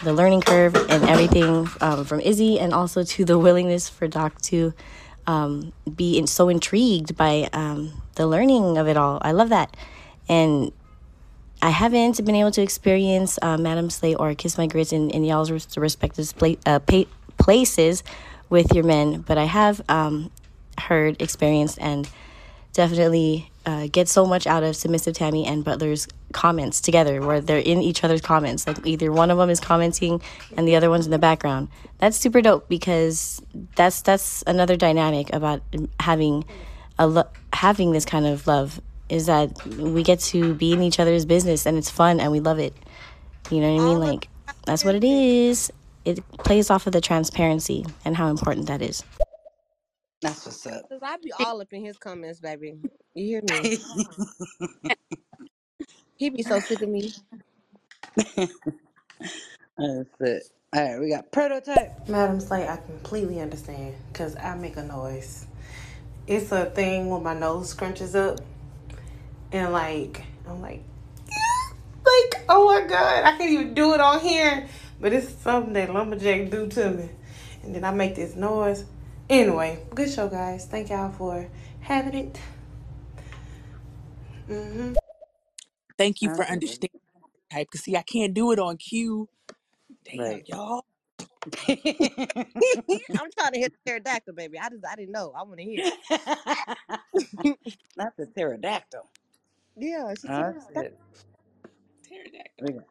The 0.03 0.13
learning 0.13 0.41
curve 0.41 0.75
and 0.75 1.03
everything 1.03 1.67
um, 1.79 2.05
from 2.05 2.21
Izzy, 2.21 2.59
and 2.59 2.73
also 2.73 3.03
to 3.03 3.23
the 3.23 3.37
willingness 3.37 3.87
for 3.87 4.07
Doc 4.07 4.41
to 4.43 4.73
um, 5.27 5.73
be 5.95 6.17
in, 6.17 6.25
so 6.25 6.49
intrigued 6.49 7.15
by 7.15 7.49
um, 7.53 8.01
the 8.15 8.25
learning 8.25 8.77
of 8.79 8.87
it 8.87 8.97
all. 8.97 9.19
I 9.21 9.31
love 9.31 9.49
that. 9.49 9.77
And 10.27 10.71
I 11.63 11.69
haven't 11.69 12.23
been 12.25 12.35
able 12.35 12.51
to 12.51 12.61
experience 12.61 13.39
uh, 13.41 13.55
Madam 13.55 13.89
Slay 13.89 14.15
or 14.15 14.35
Kiss 14.35 14.57
My 14.57 14.67
Grits 14.67 14.91
in, 14.91 15.09
in 15.11 15.23
y'all's 15.23 15.49
respective 15.77 16.35
pla- 16.35 16.57
uh, 16.65 16.79
pa- 16.79 17.05
places 17.37 18.03
with 18.49 18.73
your 18.73 18.83
men, 18.83 19.21
but 19.21 19.37
I 19.37 19.45
have 19.45 19.81
um, 19.87 20.29
heard, 20.77 21.21
experienced, 21.21 21.77
and 21.79 22.09
definitely 22.73 23.49
uh, 23.65 23.87
get 23.89 24.09
so 24.09 24.25
much 24.25 24.45
out 24.45 24.63
of 24.63 24.75
Submissive 24.75 25.15
Tammy 25.15 25.45
and 25.45 25.63
Butler's 25.63 26.05
comments 26.33 26.81
together, 26.81 27.21
where 27.21 27.39
they're 27.39 27.59
in 27.59 27.81
each 27.81 28.03
other's 28.03 28.19
comments. 28.19 28.67
Like 28.67 28.85
either 28.85 29.09
one 29.13 29.31
of 29.31 29.37
them 29.37 29.49
is 29.49 29.61
commenting 29.61 30.21
and 30.57 30.67
the 30.67 30.75
other 30.75 30.89
one's 30.89 31.05
in 31.05 31.11
the 31.11 31.17
background. 31.17 31.69
That's 31.97 32.17
super 32.17 32.41
dope 32.41 32.67
because 32.67 33.41
that's 33.77 34.01
that's 34.01 34.43
another 34.45 34.75
dynamic 34.75 35.33
about 35.33 35.61
having 36.01 36.43
a 36.99 37.07
lo- 37.07 37.29
having 37.53 37.93
this 37.93 38.03
kind 38.03 38.25
of 38.25 38.47
love 38.47 38.81
is 39.09 39.27
that 39.27 39.51
we 39.65 40.03
get 40.03 40.19
to 40.19 40.55
be 40.55 40.73
in 40.73 40.81
each 40.83 40.99
other's 40.99 41.25
business 41.25 41.65
and 41.65 41.77
it's 41.77 41.89
fun 41.89 42.19
and 42.19 42.31
we 42.31 42.39
love 42.39 42.59
it. 42.59 42.73
You 43.51 43.61
know 43.61 43.73
what 43.73 43.81
I 43.81 43.85
mean? 43.85 43.99
Like 43.99 44.29
that's 44.65 44.85
what 44.85 44.95
it 44.95 45.03
is. 45.03 45.71
It 46.05 46.25
plays 46.43 46.69
off 46.69 46.87
of 46.87 46.93
the 46.93 47.01
transparency 47.01 47.85
and 48.05 48.17
how 48.17 48.29
important 48.29 48.67
that 48.67 48.81
is. 48.81 49.03
That's 50.21 50.45
what's 50.45 50.65
up. 50.67 50.83
Cause 50.89 51.01
I 51.03 51.17
be 51.17 51.33
all 51.33 51.61
up 51.61 51.73
in 51.73 51.85
his 51.85 51.97
comments, 51.97 52.39
baby. 52.41 52.75
You 53.15 53.25
hear 53.25 53.43
me? 53.43 53.69
He'd 56.17 56.35
be 56.35 56.43
so 56.43 56.59
sick 56.59 56.81
of 56.81 56.89
me. 56.89 57.13
That's 59.77 60.09
it. 60.21 60.43
All 60.75 60.81
right, 60.83 60.99
we 61.01 61.09
got 61.09 61.31
prototype. 61.31 62.09
Madam 62.09 62.39
Slay, 62.39 62.67
I 62.67 62.77
completely 62.77 63.41
understand 63.41 63.95
because 64.11 64.35
I 64.37 64.55
make 64.55 64.77
a 64.77 64.83
noise. 64.83 65.47
It's 66.27 66.51
a 66.51 66.65
thing 66.65 67.09
when 67.09 67.23
my 67.23 67.33
nose 67.35 67.75
scrunches 67.75 68.15
up 68.15 68.39
and 69.53 69.73
like 69.73 70.23
I'm 70.47 70.61
like 70.61 70.83
like 72.05 72.45
oh 72.49 72.67
my 72.67 72.87
god, 72.87 73.25
I 73.25 73.37
can't 73.37 73.51
even 73.51 73.75
do 73.75 73.93
it 73.95 74.01
on 74.01 74.21
here. 74.21 74.67
But 75.01 75.13
it's 75.13 75.29
something 75.29 75.73
that 75.73 75.93
lumberjack 75.93 76.51
do 76.51 76.67
to 76.69 76.91
me, 76.91 77.09
and 77.63 77.75
then 77.75 77.85
I 77.85 77.91
make 77.91 78.15
this 78.15 78.35
noise. 78.35 78.85
Anyway, 79.29 79.79
good 79.95 80.11
show, 80.11 80.29
guys. 80.29 80.65
Thank 80.67 80.89
y'all 80.91 81.11
for 81.11 81.47
having 81.81 82.15
it. 82.15 82.39
hmm 84.47 84.93
Thank 85.97 86.21
you 86.21 86.29
for 86.29 86.45
Absolutely. 86.45 86.49
understanding 86.49 86.91
type. 87.51 87.69
Cause 87.71 87.83
see, 87.83 87.97
I 87.97 88.03
can't 88.03 88.33
do 88.33 88.51
it 88.53 88.59
on 88.59 88.77
cue. 88.77 89.29
Damn, 90.05 90.17
Right. 90.17 90.47
y'all. 90.47 90.85
I'm 91.69 93.29
trying 93.39 93.53
to 93.53 93.59
hit 93.59 93.73
the 93.73 93.79
pterodactyl, 93.91 94.33
baby. 94.35 94.59
I 94.59 94.69
just 94.69 94.85
I 94.89 94.95
didn't 94.95 95.11
know. 95.13 95.33
I 95.37 95.43
want 95.43 95.59
to 95.59 95.65
hear. 95.65 95.85
Not 97.97 98.13
the 98.17 98.27
pterodactyl. 98.27 99.09
Yeah, 99.75 100.13
she 100.19 100.27
said. 100.27 100.55
That. 100.75 100.85
it. 100.85 100.99
We 102.61 102.73
got 102.73 102.83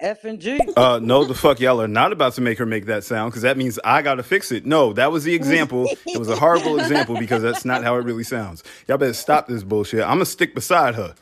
F 0.00 0.24
and 0.24 0.40
G. 0.40 0.60
Uh, 0.76 1.00
no, 1.02 1.24
the 1.24 1.34
fuck 1.34 1.60
y'all 1.60 1.80
are 1.80 1.88
not 1.88 2.12
about 2.12 2.34
to 2.34 2.40
make 2.40 2.58
her 2.58 2.66
make 2.66 2.86
that 2.86 3.04
sound 3.04 3.32
because 3.32 3.42
that 3.42 3.56
means 3.56 3.78
I 3.84 4.02
gotta 4.02 4.22
fix 4.22 4.52
it. 4.52 4.64
No, 4.66 4.92
that 4.92 5.10
was 5.10 5.24
the 5.24 5.34
example. 5.34 5.86
It 6.06 6.18
was 6.18 6.28
a 6.28 6.36
horrible 6.36 6.78
example 6.78 7.16
because 7.18 7.42
that's 7.42 7.64
not 7.64 7.82
how 7.82 7.96
it 7.96 8.04
really 8.04 8.24
sounds. 8.24 8.62
Y'all 8.86 8.98
better 8.98 9.12
stop 9.12 9.48
this 9.48 9.64
bullshit. 9.64 10.02
I'm 10.02 10.16
gonna 10.16 10.26
stick 10.26 10.54
beside 10.54 10.94
her. 10.94 11.14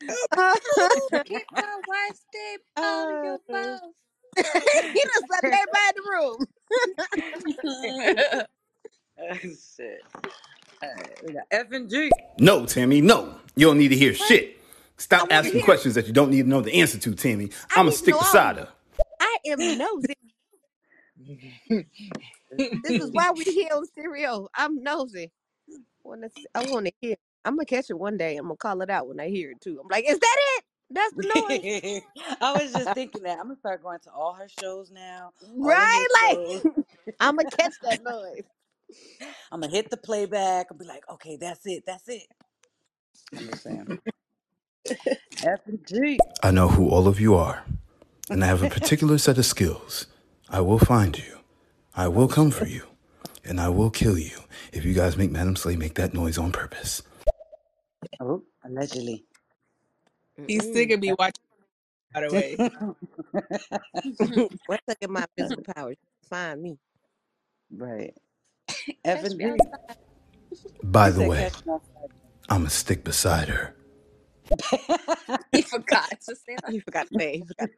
Keep 1.24 1.46
your 1.56 1.80
white 1.86 2.10
stick 2.14 2.62
out 2.76 3.08
of 3.12 3.24
your 3.24 3.38
mouth. 3.50 3.80
he 4.36 5.02
just 5.04 5.24
let 5.30 5.44
everybody 5.44 5.88
in 5.88 5.94
the 5.96 6.02
room. 6.12 6.46
oh 9.20 9.34
shit. 9.76 10.02
Uh, 10.82 10.86
all 11.26 11.34
right, 11.34 11.44
F 11.50 11.72
and 11.72 11.90
G. 11.90 12.12
No, 12.38 12.66
Tammy, 12.66 13.00
no. 13.00 13.36
You 13.56 13.66
don't 13.68 13.78
need 13.78 13.88
to 13.88 13.96
hear 13.96 14.14
shit. 14.14 14.58
I 15.14 15.24
Stop 15.26 15.28
want 15.30 15.44
to 15.44 15.50
asking 15.50 15.52
hear. 15.52 15.62
questions 15.62 15.94
that 15.96 16.06
you 16.06 16.12
don't 16.12 16.30
need 16.30 16.42
to 16.42 16.48
know 16.48 16.60
the 16.62 16.74
answer 16.80 16.98
to, 16.98 17.14
Tammy. 17.14 17.50
I 17.70 17.76
I'm 17.76 17.86
gonna 17.86 17.92
need 17.92 18.00
to 18.00 18.04
stick 18.04 18.08
know 18.08 18.18
all 18.18 18.22
beside 18.22 18.58
of 18.58 18.58
her. 18.58 18.68
I 19.20 19.38
am 19.46 19.76
nosy. 19.76 20.14
This 22.82 22.98
is 23.00 23.10
why 23.12 23.32
we 23.32 23.44
here 23.44 23.70
on 23.74 23.86
stereo. 23.86 24.48
I'm 24.54 24.82
nosy. 24.82 25.32
Wanna 26.04 26.26
s- 26.26 26.46
I 26.54 26.62
want 26.62 26.86
to 26.86 26.92
hear. 27.00 27.16
I'm 27.44 27.56
gonna 27.56 27.66
catch 27.66 27.90
it 27.90 27.98
one 27.98 28.16
day. 28.18 28.36
I'm 28.36 28.46
gonna 28.46 28.56
call 28.56 28.82
it 28.82 28.90
out 28.90 29.08
when 29.08 29.20
I 29.20 29.28
hear 29.28 29.52
it 29.52 29.60
too. 29.60 29.80
I'm 29.82 29.88
like, 29.90 30.04
is 30.08 30.18
that 30.18 30.36
it? 30.58 30.64
That's 30.90 31.14
the 31.14 31.24
noise, 31.24 31.64
I 32.40 32.52
was 32.54 32.74
just 32.74 32.94
thinking 32.94 33.24
that 33.24 33.38
I'm 33.38 33.46
gonna 33.46 33.56
start 33.56 33.82
going 33.82 34.00
to 34.00 34.12
all 34.12 34.34
her 34.34 34.48
shows 34.48 34.90
now, 34.90 35.32
all 35.62 35.94
of 35.94 36.06
right? 36.06 36.06
Like, 36.30 36.40
shows. 36.40 36.64
I'm 37.20 37.36
gonna 37.36 37.46
catch 37.58 37.74
that 37.82 38.02
noise. 38.02 38.44
I'm 39.52 39.60
gonna 39.60 39.72
hit 39.72 39.90
the 39.90 39.96
playback. 39.96 40.66
I'll 40.70 40.78
be 40.78 40.84
like, 40.84 41.08
okay, 41.10 41.36
that's 41.40 41.66
it, 41.66 41.84
that's 41.86 42.08
it. 42.08 42.26
I'm 43.36 43.46
just 43.48 43.62
saying. 43.62 43.98
F 45.44 45.60
and 45.66 45.86
G. 45.86 46.18
I 46.42 46.50
know 46.50 46.68
who 46.68 46.88
all 46.88 47.08
of 47.08 47.20
you 47.20 47.34
are, 47.34 47.64
and 48.30 48.44
I 48.44 48.46
have 48.48 48.62
a 48.62 48.70
particular 48.70 49.18
set 49.18 49.38
of 49.38 49.46
skills. 49.46 50.06
I 50.48 50.60
will 50.60 50.78
find 50.78 51.18
you. 51.18 51.38
I 51.96 52.08
will 52.08 52.28
come 52.28 52.50
for 52.50 52.66
you, 52.66 52.84
and 53.44 53.60
I 53.60 53.68
will 53.70 53.90
kill 53.90 54.18
you 54.18 54.40
if 54.72 54.84
you 54.84 54.94
guys 54.94 55.16
make 55.16 55.30
Madam 55.30 55.56
Slay 55.56 55.76
make 55.76 55.94
that 55.94 56.14
noise 56.14 56.38
on 56.38 56.52
purpose. 56.52 57.02
Oh, 58.20 58.42
allegedly. 58.64 59.24
He's 60.46 60.72
sick 60.72 60.90
of 60.92 61.00
me 61.00 61.14
watching. 61.18 61.42
By 62.12 62.20
the 62.28 62.32
way, 62.34 62.56
Once 64.68 64.82
I 64.88 64.94
get 65.00 65.10
my 65.10 65.26
physical 65.36 65.62
powers, 65.74 65.96
find 66.28 66.62
me. 66.62 66.78
Right. 68.88 68.98
F 69.04 69.24
Catch 69.24 69.36
me 69.38 69.46
G. 69.46 69.52
outside. 69.52 69.96
By 70.82 71.10
He 71.10 71.12
the 71.12 71.22
said 71.22 71.30
way, 71.30 71.38
catch 71.38 71.64
me 71.66 71.72
outside. 71.74 72.10
I'm 72.50 72.60
gonna 72.60 72.70
stick 72.70 73.04
beside 73.04 73.48
her. 73.48 73.74
He 75.52 75.62
forgot 75.62 76.10
to 76.28 76.36
say 76.36 76.58
that. 76.62 76.72
He 76.72 76.80
forgot 76.80 77.08
to 77.08 77.12
say. 77.18 77.30
it. 77.32 77.36
He 77.36 77.42
forgot. 77.44 77.70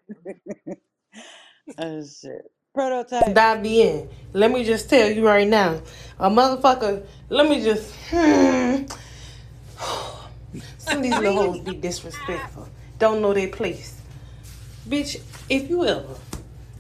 oh 1.79 2.05
shit. 2.07 2.43
Prototype. 2.75 3.35
That 3.35 3.63
be 3.63 3.83
in. 3.83 4.09
Let 4.35 4.53
me 4.53 4.65
just 4.65 4.91
tell 4.91 5.11
you 5.11 5.27
right 5.27 5.49
now, 5.49 5.83
a 6.19 6.31
motherfucker. 6.31 7.05
Let 7.31 7.49
me 7.49 7.63
just. 7.65 7.95
Hmm, 8.11 8.85
some 10.79 10.99
of 10.99 11.05
these 11.05 11.19
little 11.19 11.35
hoes 11.35 11.61
be 11.61 11.75
disrespectful. 11.77 12.69
Don't 12.99 13.23
know 13.23 13.35
their 13.35 13.49
place. 13.49 14.01
Bitch, 14.89 15.21
if 15.51 15.71
you 15.71 15.87
ever, 15.87 16.17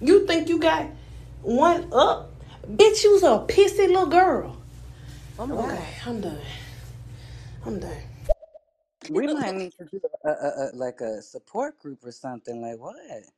you 0.00 0.26
think 0.26 0.48
you 0.48 0.60
got 0.60 0.88
one 1.42 1.88
up, 1.92 2.32
bitch, 2.70 3.04
you 3.04 3.12
was 3.12 3.24
a 3.24 3.46
pissy 3.52 3.88
little 3.88 4.06
girl. 4.06 4.58
Oh 5.38 5.46
my 5.46 5.56
Okay, 5.56 5.66
god. 5.66 5.94
I'm 6.06 6.20
done. 6.20 6.40
I'm 7.64 7.80
done. 7.80 7.98
We 9.08 9.28
might 9.28 9.54
need 9.54 9.72
to 9.78 9.86
do 9.86 10.00
a, 10.24 10.28
a, 10.28 10.32
a, 10.32 10.50
a 10.50 10.76
like 10.76 11.00
a 11.02 11.22
support 11.22 11.78
group 11.80 12.04
or 12.04 12.12
something. 12.12 12.62
Like 12.62 12.78
what 12.78 12.96
is 13.10 13.32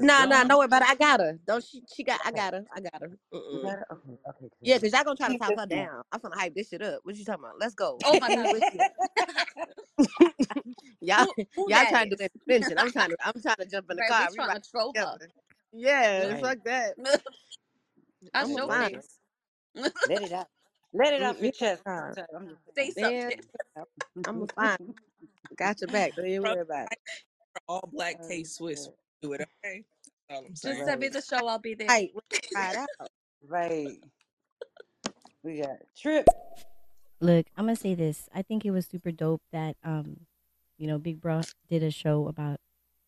Nah, 0.00 0.26
nah, 0.26 0.42
going 0.42 0.44
no 0.44 0.58
on? 0.58 0.58
worry 0.58 0.66
about 0.66 0.82
it. 0.82 0.88
I 0.90 0.96
got 0.96 1.20
her. 1.20 1.38
Don't 1.46 1.64
she? 1.64 1.82
She 1.94 2.04
got. 2.04 2.20
I 2.24 2.32
got 2.32 2.54
her. 2.54 2.64
I 2.74 2.80
got 2.80 3.00
her. 3.02 3.12
You 3.52 3.60
Mm-mm. 3.62 3.76
Okay, 3.92 4.18
okay, 4.28 4.48
Yeah, 4.64 4.78
cause 4.78 4.92
y'all 4.92 5.04
gonna 5.04 5.16
try 5.16 5.28
to 5.30 5.34
Keep 5.34 5.42
talk 5.42 5.56
her 5.58 5.66
going. 5.66 5.66
down. 5.66 6.02
I'm 6.12 6.20
gonna 6.20 6.36
hype 6.36 6.54
this 6.54 6.68
shit 6.70 6.82
up. 6.82 7.00
What 7.04 7.16
you 7.16 7.24
talking 7.24 7.44
about? 7.44 7.60
Let's 7.60 7.74
go. 7.74 8.00
Oh 8.04 8.16
my 8.18 8.30
See 8.30 8.44
god. 8.44 8.50
where 8.50 8.62
she 8.62 8.80
at. 8.80 8.92
y'all, 11.00 11.26
Who 11.26 11.48
who 11.56 11.68
y'all 11.68 11.86
that 11.86 11.86
trying 11.86 12.10
to 12.10 12.16
do 12.16 12.24
is? 12.24 12.30
intervention. 12.48 12.78
I'm 12.78 12.92
trying 12.92 13.10
to. 13.10 13.16
I'm 13.24 13.40
trying 13.42 13.56
to 13.60 13.66
jump 13.66 13.90
in 13.90 13.96
the 13.98 14.02
right, 14.02 14.04
car. 14.04 14.28
we 14.30 14.30
We 14.32 14.40
trying 14.42 14.48
ride 14.48 14.62
to 14.62 14.70
troll 14.70 14.94
her. 14.96 15.18
together. 15.18 15.30
Yeah, 15.72 16.34
Right. 16.34 16.40
fuck 16.40 16.58
that. 16.64 16.96
I 18.34 18.42
I'm 18.42 18.54
gonna 18.54 18.58
show 18.58 18.68
find 18.68 18.94
Right. 19.76 19.92
Let 20.08 20.22
it 20.22 20.32
out. 20.32 20.46
Let 20.92 21.12
it 21.14 21.22
off 21.22 21.36
your 21.36 21.46
Yeah, 21.46 21.50
chest, 21.52 21.84
prototype. 21.84 22.26
I'm 22.34 22.48
just 22.48 22.60
Say 22.74 22.92
yeah. 22.96 23.30
something. 23.30 23.40
I'm 24.26 24.34
gonna 24.40 24.46
find. 24.54 24.94
Got 25.56 25.80
your 25.80 25.88
back. 25.88 26.14
Don't 26.16 26.26
even 26.26 26.42
worry 26.42 26.60
about 26.60 26.88
it. 26.90 26.98
all 27.68 27.88
black 27.92 28.16
saying. 28.22 28.42
K 28.42 28.44
Swiss 28.44 28.88
do 29.22 29.32
it. 29.34 29.42
Okay, 29.64 29.84
that's 30.28 30.30
all 30.30 30.38
I'm 30.46 30.48
Just 30.52 30.62
saying. 30.62 30.84
send 30.86 31.00
me 31.00 31.06
right. 31.06 31.12
the 31.12 31.22
show. 31.22 31.46
I'll 31.46 31.58
be 31.58 31.74
there. 31.74 31.86
Right, 31.88 32.10
we 32.14 32.38
ride 32.54 32.76
out. 32.76 32.88
Right. 33.46 33.98
We 35.42 35.60
got 35.62 35.76
Trip. 35.96 36.26
Look, 37.20 37.46
I'm 37.56 37.64
gonna 37.66 37.76
say 37.76 37.94
this. 37.94 38.28
I 38.34 38.42
think 38.42 38.64
it 38.64 38.70
was 38.70 38.86
super 38.86 39.10
dope 39.12 39.42
that 39.52 39.76
um, 39.84 40.26
you 40.78 40.86
know, 40.86 40.98
Big 40.98 41.20
Bro 41.20 41.42
did 41.68 41.82
a 41.82 41.90
show 41.90 42.26
about 42.28 42.58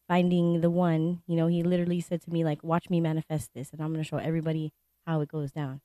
finding 0.08 0.60
the 0.60 0.70
one. 0.70 1.22
You 1.26 1.36
know, 1.36 1.46
he 1.46 1.62
literally 1.62 2.00
said 2.00 2.22
to 2.22 2.30
me 2.30 2.44
like, 2.44 2.62
"Watch 2.62 2.90
me 2.90 3.00
manifest 3.00 3.50
this," 3.54 3.70
and 3.72 3.80
I'm 3.82 3.92
gonna 3.92 4.04
show 4.04 4.18
everybody 4.18 4.72
how 5.06 5.20
it 5.20 5.28
goes 5.28 5.50
down. 5.52 5.80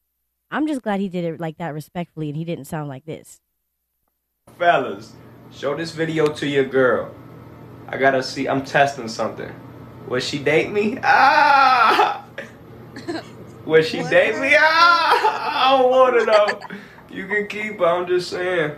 I'm 0.50 0.68
just 0.68 0.82
glad 0.82 1.00
he 1.00 1.10
did 1.10 1.26
it 1.26 1.40
like 1.40 1.58
that 1.58 1.74
respectfully, 1.74 2.30
and 2.30 2.38
he 2.38 2.46
didn't 2.46 2.66
sound 2.66 2.88
like 2.88 3.06
this. 3.06 3.40
Fellas, 4.58 5.14
show 5.52 5.76
this 5.76 5.92
video 5.92 6.28
to 6.28 6.48
your 6.48 6.66
girl. 6.66 7.14
I 7.88 7.98
gotta 7.98 8.24
see. 8.24 8.48
I'm 8.48 8.64
testing 8.64 9.08
something. 9.08 9.54
Will 10.08 10.20
she 10.22 10.40
date 10.40 10.72
me? 10.72 11.00
Ah! 11.04 12.26
Will 13.66 13.84
she 13.84 14.04
date 14.04 14.40
me? 14.40 14.56
Ah! 14.58 15.76
I 15.76 15.78
don't 15.78 15.92
wanna 15.92 16.26
know. 16.26 16.60
You 17.10 17.26
can 17.26 17.48
keep 17.48 17.80
her. 17.80 17.86
I'm 17.86 18.06
just 18.06 18.30
saying. 18.30 18.76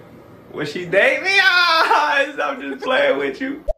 Will 0.53 0.65
she 0.65 0.85
date 0.85 1.21
me, 1.21 1.31
ah, 1.41 2.25
I'm 2.41 2.61
just 2.61 2.83
playing 2.83 3.17
with 3.17 3.39
you. 3.41 3.63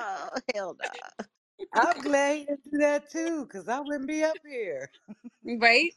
Oh 0.00 0.28
hell 0.54 0.76
no. 0.80 1.24
I'm 1.74 2.02
glad 2.02 2.40
you 2.48 2.58
do 2.72 2.78
that 2.80 3.10
too, 3.10 3.46
because 3.46 3.68
I 3.68 3.80
wouldn't 3.80 4.08
be 4.08 4.24
up 4.24 4.38
here. 4.48 4.90
Right? 5.44 5.92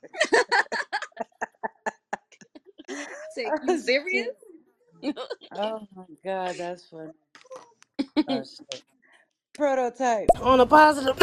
Take 3.36 3.56
you 3.62 3.78
serious? 3.80 4.30
Oh 5.56 5.88
my 5.96 6.06
God, 6.24 6.58
that's 6.58 6.88
funny. 6.88 7.12
Oh 8.28 8.44
shit. 8.44 8.84
Prototype. 9.56 10.34
On 10.42 10.60
a 10.60 10.66
positive, 10.68 11.20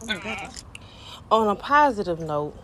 Oh 0.00 0.06
my 0.06 0.18
God. 0.18 0.50
on 1.30 1.48
a 1.48 1.56
positive 1.56 2.20
note, 2.20 2.56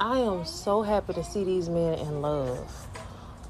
I 0.00 0.18
am 0.20 0.44
so 0.46 0.82
happy 0.82 1.14
to 1.14 1.24
see 1.24 1.44
these 1.44 1.68
men 1.68 1.98
in 1.98 2.22
love. 2.22 2.88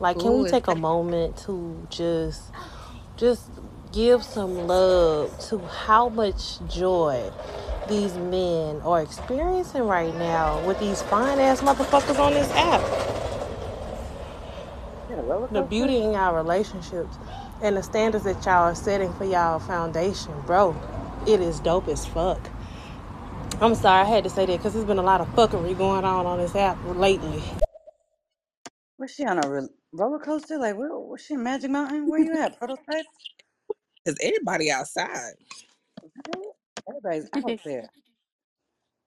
Like, 0.01 0.21
can 0.21 0.33
Ooh, 0.33 0.39
we 0.39 0.45
it's 0.45 0.61
take 0.63 0.69
a 0.69 0.75
moment 0.77 1.37
to 1.47 1.87
just, 1.91 2.43
just 3.17 3.51
give 3.93 4.25
some 4.25 4.67
love 4.69 5.39
to 5.51 5.59
how 5.61 6.09
much 6.11 6.61
joy 6.69 7.31
these 7.89 8.15
men 8.15 8.81
are 8.83 9.03
experiencing 9.03 9.85
right 9.85 10.15
now 10.17 10.65
with 10.67 10.81
these 10.81 11.03
fine 11.03 11.41
ass 11.41 11.63
motherfuckers 11.63 12.19
on 12.19 12.35
this 12.35 12.51
app. 12.53 12.83
The 15.53 15.63
beauty 15.63 15.99
in 15.99 16.13
y'all 16.13 16.35
relationships 16.35 17.17
and 17.63 17.77
the 17.77 17.83
standards 17.83 18.25
that 18.25 18.45
y'all 18.47 18.65
are 18.71 18.75
setting 18.77 19.13
for 19.15 19.25
y'all 19.25 19.61
foundation, 19.61 20.33
bro. 20.47 20.77
It 21.27 21.41
is 21.41 21.61
dope 21.61 21.89
as 21.89 22.07
fuck. 22.07 22.41
I'm 23.61 23.75
sorry 23.75 24.03
I 24.03 24.05
had 24.11 24.25
to 24.25 24.31
say 24.31 24.47
that 24.47 24.59
because 24.59 24.75
there's 24.75 24.87
been 24.87 24.99
a 24.99 25.03
lot 25.03 25.21
of 25.21 25.29
fuckery 25.35 25.77
going 25.79 26.05
on 26.05 26.27
on 26.27 26.39
this 26.39 26.57
app 26.57 26.79
lately. 26.97 27.43
Was 28.99 29.13
she 29.13 29.25
on 29.27 29.39
a 29.45 29.49
ro- 29.49 29.69
roller 29.93 30.21
coaster? 30.21 30.59
Like, 30.59 30.77
where, 30.77 30.91
was 30.99 31.23
she 31.23 31.35
in 31.35 31.43
Magic 31.45 31.71
Mountain? 31.71 32.09
Where 32.09 32.21
you 32.21 32.35
at? 32.41 32.59
Prototype? 32.59 33.07
Cause 34.07 34.17
everybody 34.23 34.71
outside. 34.71 35.35
Everybody's 36.89 37.31
out 37.37 37.61
there. 37.65 37.89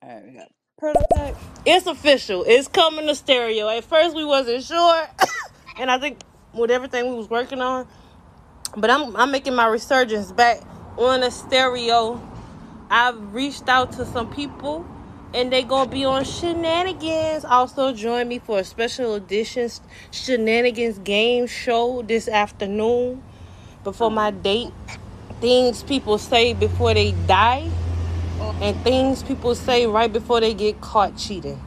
All 0.03 0.09
right, 0.09 0.25
we 0.25 0.33
got 0.33 0.47
prototype. 0.79 1.37
It's 1.65 1.87
official. 1.87 2.43
It's 2.47 2.67
coming 2.67 3.07
to 3.07 3.15
stereo. 3.15 3.69
At 3.69 3.85
first 3.85 4.15
we 4.15 4.25
wasn't 4.25 4.63
sure, 4.63 5.07
and 5.79 5.91
I 5.91 5.99
think 5.99 6.19
with 6.53 6.71
everything 6.71 7.09
we 7.09 7.15
was 7.15 7.29
working 7.29 7.61
on, 7.61 7.87
but 8.77 8.89
I'm 8.89 9.15
I'm 9.15 9.31
making 9.31 9.55
my 9.55 9.67
resurgence 9.67 10.31
back 10.31 10.61
on 10.97 11.23
a 11.23 11.31
stereo. 11.31 12.21
I've 12.89 13.33
reached 13.33 13.69
out 13.69 13.93
to 13.93 14.05
some 14.05 14.33
people, 14.33 14.85
and 15.33 15.51
they 15.53 15.63
gonna 15.63 15.89
be 15.91 16.05
on 16.05 16.23
shenanigans. 16.25 17.45
Also 17.45 17.93
join 17.93 18.27
me 18.29 18.39
for 18.39 18.59
a 18.59 18.63
special 18.65 19.15
edition 19.15 19.69
shenanigans 20.11 20.99
game 20.99 21.47
show 21.47 22.03
this 22.03 22.27
afternoon 22.29 23.23
before 23.85 24.11
my 24.11 24.31
date. 24.31 24.73
Things 25.41 25.83
people 25.83 26.19
say 26.19 26.53
before 26.53 26.93
they 26.95 27.13
die, 27.27 27.69
and 28.61 28.77
things 28.83 29.23
people 29.23 29.55
say 29.55 29.87
right 29.87 30.11
before 30.13 30.41
they 30.41 30.53
get 30.53 30.81
caught 30.81 31.17
cheating. 31.17 31.61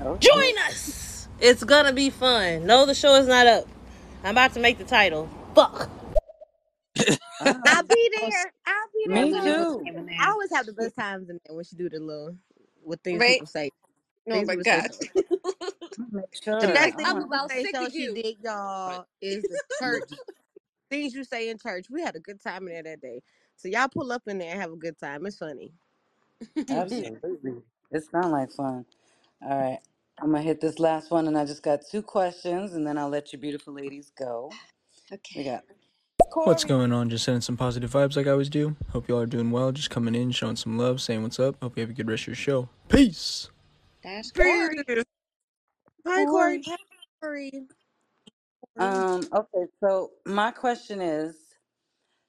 Oh 0.00 0.20
Join 0.20 0.58
us. 0.68 1.28
It's 1.40 1.64
gonna 1.64 1.92
be 1.92 2.10
fun. 2.10 2.66
No, 2.66 2.86
the 2.86 2.94
show 2.94 3.14
is 3.16 3.28
not 3.28 3.46
up. 3.46 3.66
I'm 4.24 4.32
about 4.32 4.54
to 4.54 4.60
make 4.60 4.78
the 4.78 4.84
title. 4.84 5.28
Fuck. 5.54 5.90
I'll 7.66 7.84
be 7.84 8.10
there. 8.12 8.52
I'll 8.66 8.88
be 8.94 9.08
there 9.10 9.26
me 9.26 9.34
too. 9.42 9.56
a 9.62 9.66
too. 9.66 9.84
game 9.84 9.98
in 9.98 10.06
I 10.20 10.30
always 10.32 10.52
have 10.52 10.66
the 10.66 10.72
best 10.74 10.96
times 10.96 11.30
in 11.30 11.38
there 11.46 11.56
when 11.56 11.64
she 11.64 11.76
do 11.76 11.90
the 11.90 12.00
little 12.00 12.36
what 12.82 13.02
things 13.04 13.22
Right? 13.22 13.26
people 13.26 13.46
say. 13.46 13.70
Oh 14.30 14.42
Things 14.42 14.46
my 14.46 14.56
god. 14.56 14.90
So 15.92 16.04
I'm 16.04 16.10
gonna 16.12 16.22
make 16.22 16.42
the 16.60 16.68
sure. 16.68 16.68
best 16.68 16.94
Like, 16.94 16.96
I 16.96 16.96
thing 16.96 17.18
I'm 17.18 17.22
want. 17.22 17.28
she 17.32 17.40
about 17.40 17.50
say 17.50 17.64
sick 17.64 17.74
show 17.74 17.88
of 17.88 17.94
she 17.94 18.06
you. 18.06 18.14
did, 18.14 18.36
y'all, 18.42 19.06
is 19.22 19.46
the 19.46 19.58
church 19.78 20.10
things 20.90 21.14
you 21.14 21.24
say 21.24 21.48
in 21.48 21.58
church. 21.58 21.86
We 21.90 22.02
had 22.02 22.16
a 22.16 22.20
good 22.20 22.42
time 22.42 22.66
in 22.66 22.74
there 22.74 22.82
that 22.82 23.00
day. 23.00 23.22
So 23.56 23.68
y'all 23.68 23.88
pull 23.88 24.12
up 24.12 24.22
in 24.26 24.38
there 24.38 24.52
and 24.52 24.60
have 24.60 24.72
a 24.72 24.76
good 24.76 24.98
time. 24.98 25.24
It's 25.26 25.38
funny. 25.38 25.72
Absolutely. 26.68 27.62
It 27.90 28.04
sounds 28.10 28.32
like 28.32 28.50
fun. 28.52 28.84
All 29.42 29.58
right. 29.58 29.78
I'm 30.20 30.32
gonna 30.32 30.42
hit 30.42 30.60
this 30.60 30.78
last 30.78 31.10
one, 31.10 31.28
and 31.28 31.38
I 31.38 31.46
just 31.46 31.62
got 31.62 31.80
two 31.90 32.02
questions, 32.02 32.74
and 32.74 32.86
then 32.86 32.98
I'll 32.98 33.08
let 33.08 33.32
you 33.32 33.38
beautiful 33.38 33.72
ladies 33.72 34.12
go. 34.18 34.50
We 35.10 35.16
okay. 35.16 35.44
got 35.44 35.64
What's 36.34 36.64
Corey. 36.64 36.68
going 36.68 36.92
on? 36.92 37.10
Just 37.10 37.24
sending 37.24 37.40
some 37.40 37.56
positive 37.56 37.90
vibes 37.90 38.16
like 38.16 38.26
I 38.26 38.30
always 38.30 38.50
do. 38.50 38.76
Hope 38.90 39.08
y'all 39.08 39.20
are 39.20 39.26
doing 39.26 39.50
well. 39.50 39.72
Just 39.72 39.90
coming 39.90 40.14
in, 40.14 40.30
showing 40.30 40.56
some 40.56 40.78
love, 40.78 41.00
saying 41.00 41.22
what's 41.22 41.40
up. 41.40 41.56
Hope 41.62 41.76
you 41.76 41.80
have 41.80 41.90
a 41.90 41.94
good 41.94 42.08
rest 42.08 42.24
of 42.24 42.28
your 42.28 42.36
show. 42.36 42.68
Peace. 42.88 43.50
That's 44.04 44.30
Corey. 44.30 44.76
Peace. 44.86 45.04
Hi, 46.06 46.24
Corey. 46.24 46.62
Corey. 46.62 46.62
Hi, 46.66 46.76
Corey. 47.20 47.52
Corey. 48.80 49.04
Um. 49.04 49.28
Okay. 49.34 49.66
So 49.84 50.12
my 50.26 50.52
question 50.52 51.02
is, 51.02 51.36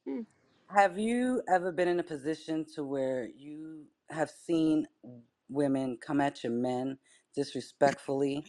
Hmm. 0.07 0.21
have 0.69 0.99
you 0.99 1.43
ever 1.53 1.71
been 1.71 1.87
in 1.89 1.99
a 1.99 2.03
position 2.03 2.65
to 2.75 2.83
where 2.83 3.27
you 3.37 3.85
have 4.11 4.29
seen 4.29 4.87
women 5.49 5.97
come 6.05 6.21
at 6.21 6.43
your 6.43 6.53
men 6.53 6.97
disrespectfully 7.35 8.45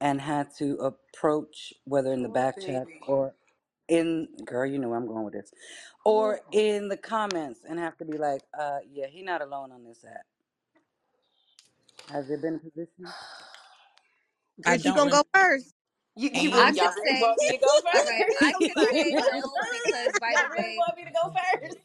and 0.00 0.20
had 0.20 0.48
to 0.58 0.76
approach, 0.78 1.74
whether 1.84 2.12
in 2.12 2.22
the 2.22 2.28
Oh, 2.28 2.30
back 2.30 2.60
chat 2.60 2.86
baby. 2.86 3.00
or 3.06 3.34
in, 3.88 4.28
girl, 4.46 4.66
you 4.66 4.78
know 4.78 4.88
where 4.90 4.98
I'm 4.98 5.08
going 5.08 5.24
with 5.24 5.34
this, 5.34 5.52
Oh, 6.16 6.30
or 6.30 6.40
in 6.52 6.88
the 6.88 6.98
comments 6.98 7.60
and 7.68 7.78
have 7.80 7.98
to 7.98 8.06
be 8.06 8.18
like, 8.18 8.42
uh, 8.58 8.78
yeah, 8.90 9.08
he 9.08 9.22
not 9.22 9.42
alone 9.42 9.72
on 9.72 9.84
this 9.84 10.04
app. 10.04 10.26
Has 12.12 12.28
there 12.28 12.38
been 12.38 12.56
a 12.56 12.58
position? 12.60 13.06
I 14.66 14.76
Guess 14.76 14.86
you 14.86 14.92
don't 14.92 14.94
gonna 14.94 15.10
remember. 15.10 15.22
go 15.24 15.24
first. 15.34 15.75
You, 16.16 16.30
you 16.34 16.52
I 16.52 16.52
want 16.52 16.76
And 16.76 16.76
y'all 16.76 16.92
say, 17.04 17.20
want 17.20 17.40
me 17.40 17.50
to 17.50 17.58
go 17.58 17.68
all 17.68 17.82
right, 18.06 18.28
I 18.40 18.54
can 18.54 18.70
could 18.74 18.78
say 18.78 19.16
no 19.34 19.66
because 19.70 20.18
by 20.20 20.36
the 20.38 20.46
y'all 20.46 20.50
really 20.50 20.70
way, 20.70 20.76
want 20.76 20.96
me 20.96 21.04
to 21.04 21.12
go 21.12 21.32
first? 21.34 21.78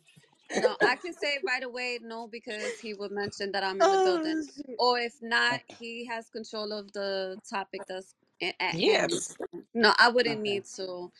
no, 0.56 0.76
I 0.84 0.96
can 0.98 1.14
say 1.14 1.40
right 1.46 1.64
away 1.64 2.00
no 2.02 2.28
because 2.28 2.80
he 2.80 2.94
would 2.94 3.12
mention 3.12 3.52
that 3.54 3.64
I'm 3.64 3.82
in 3.82 3.92
the 3.92 4.00
building. 4.00 4.36
Oh. 4.68 4.76
Or 4.78 5.00
if 5.00 5.16
not, 5.22 5.62
he 5.68 6.06
has 6.08 6.30
control 6.30 6.74
of 6.74 6.92
the 6.94 7.40
topic 7.50 7.86
that's 7.88 8.16
a- 8.42 8.56
at 8.62 8.76
hand. 8.76 9.12
And 9.12 9.22
yes. 9.22 9.38
no, 9.74 9.94
I 10.00 10.10
wouldn't 10.10 10.42
Okay. 10.42 10.42
need 10.42 10.66
to 10.78 11.12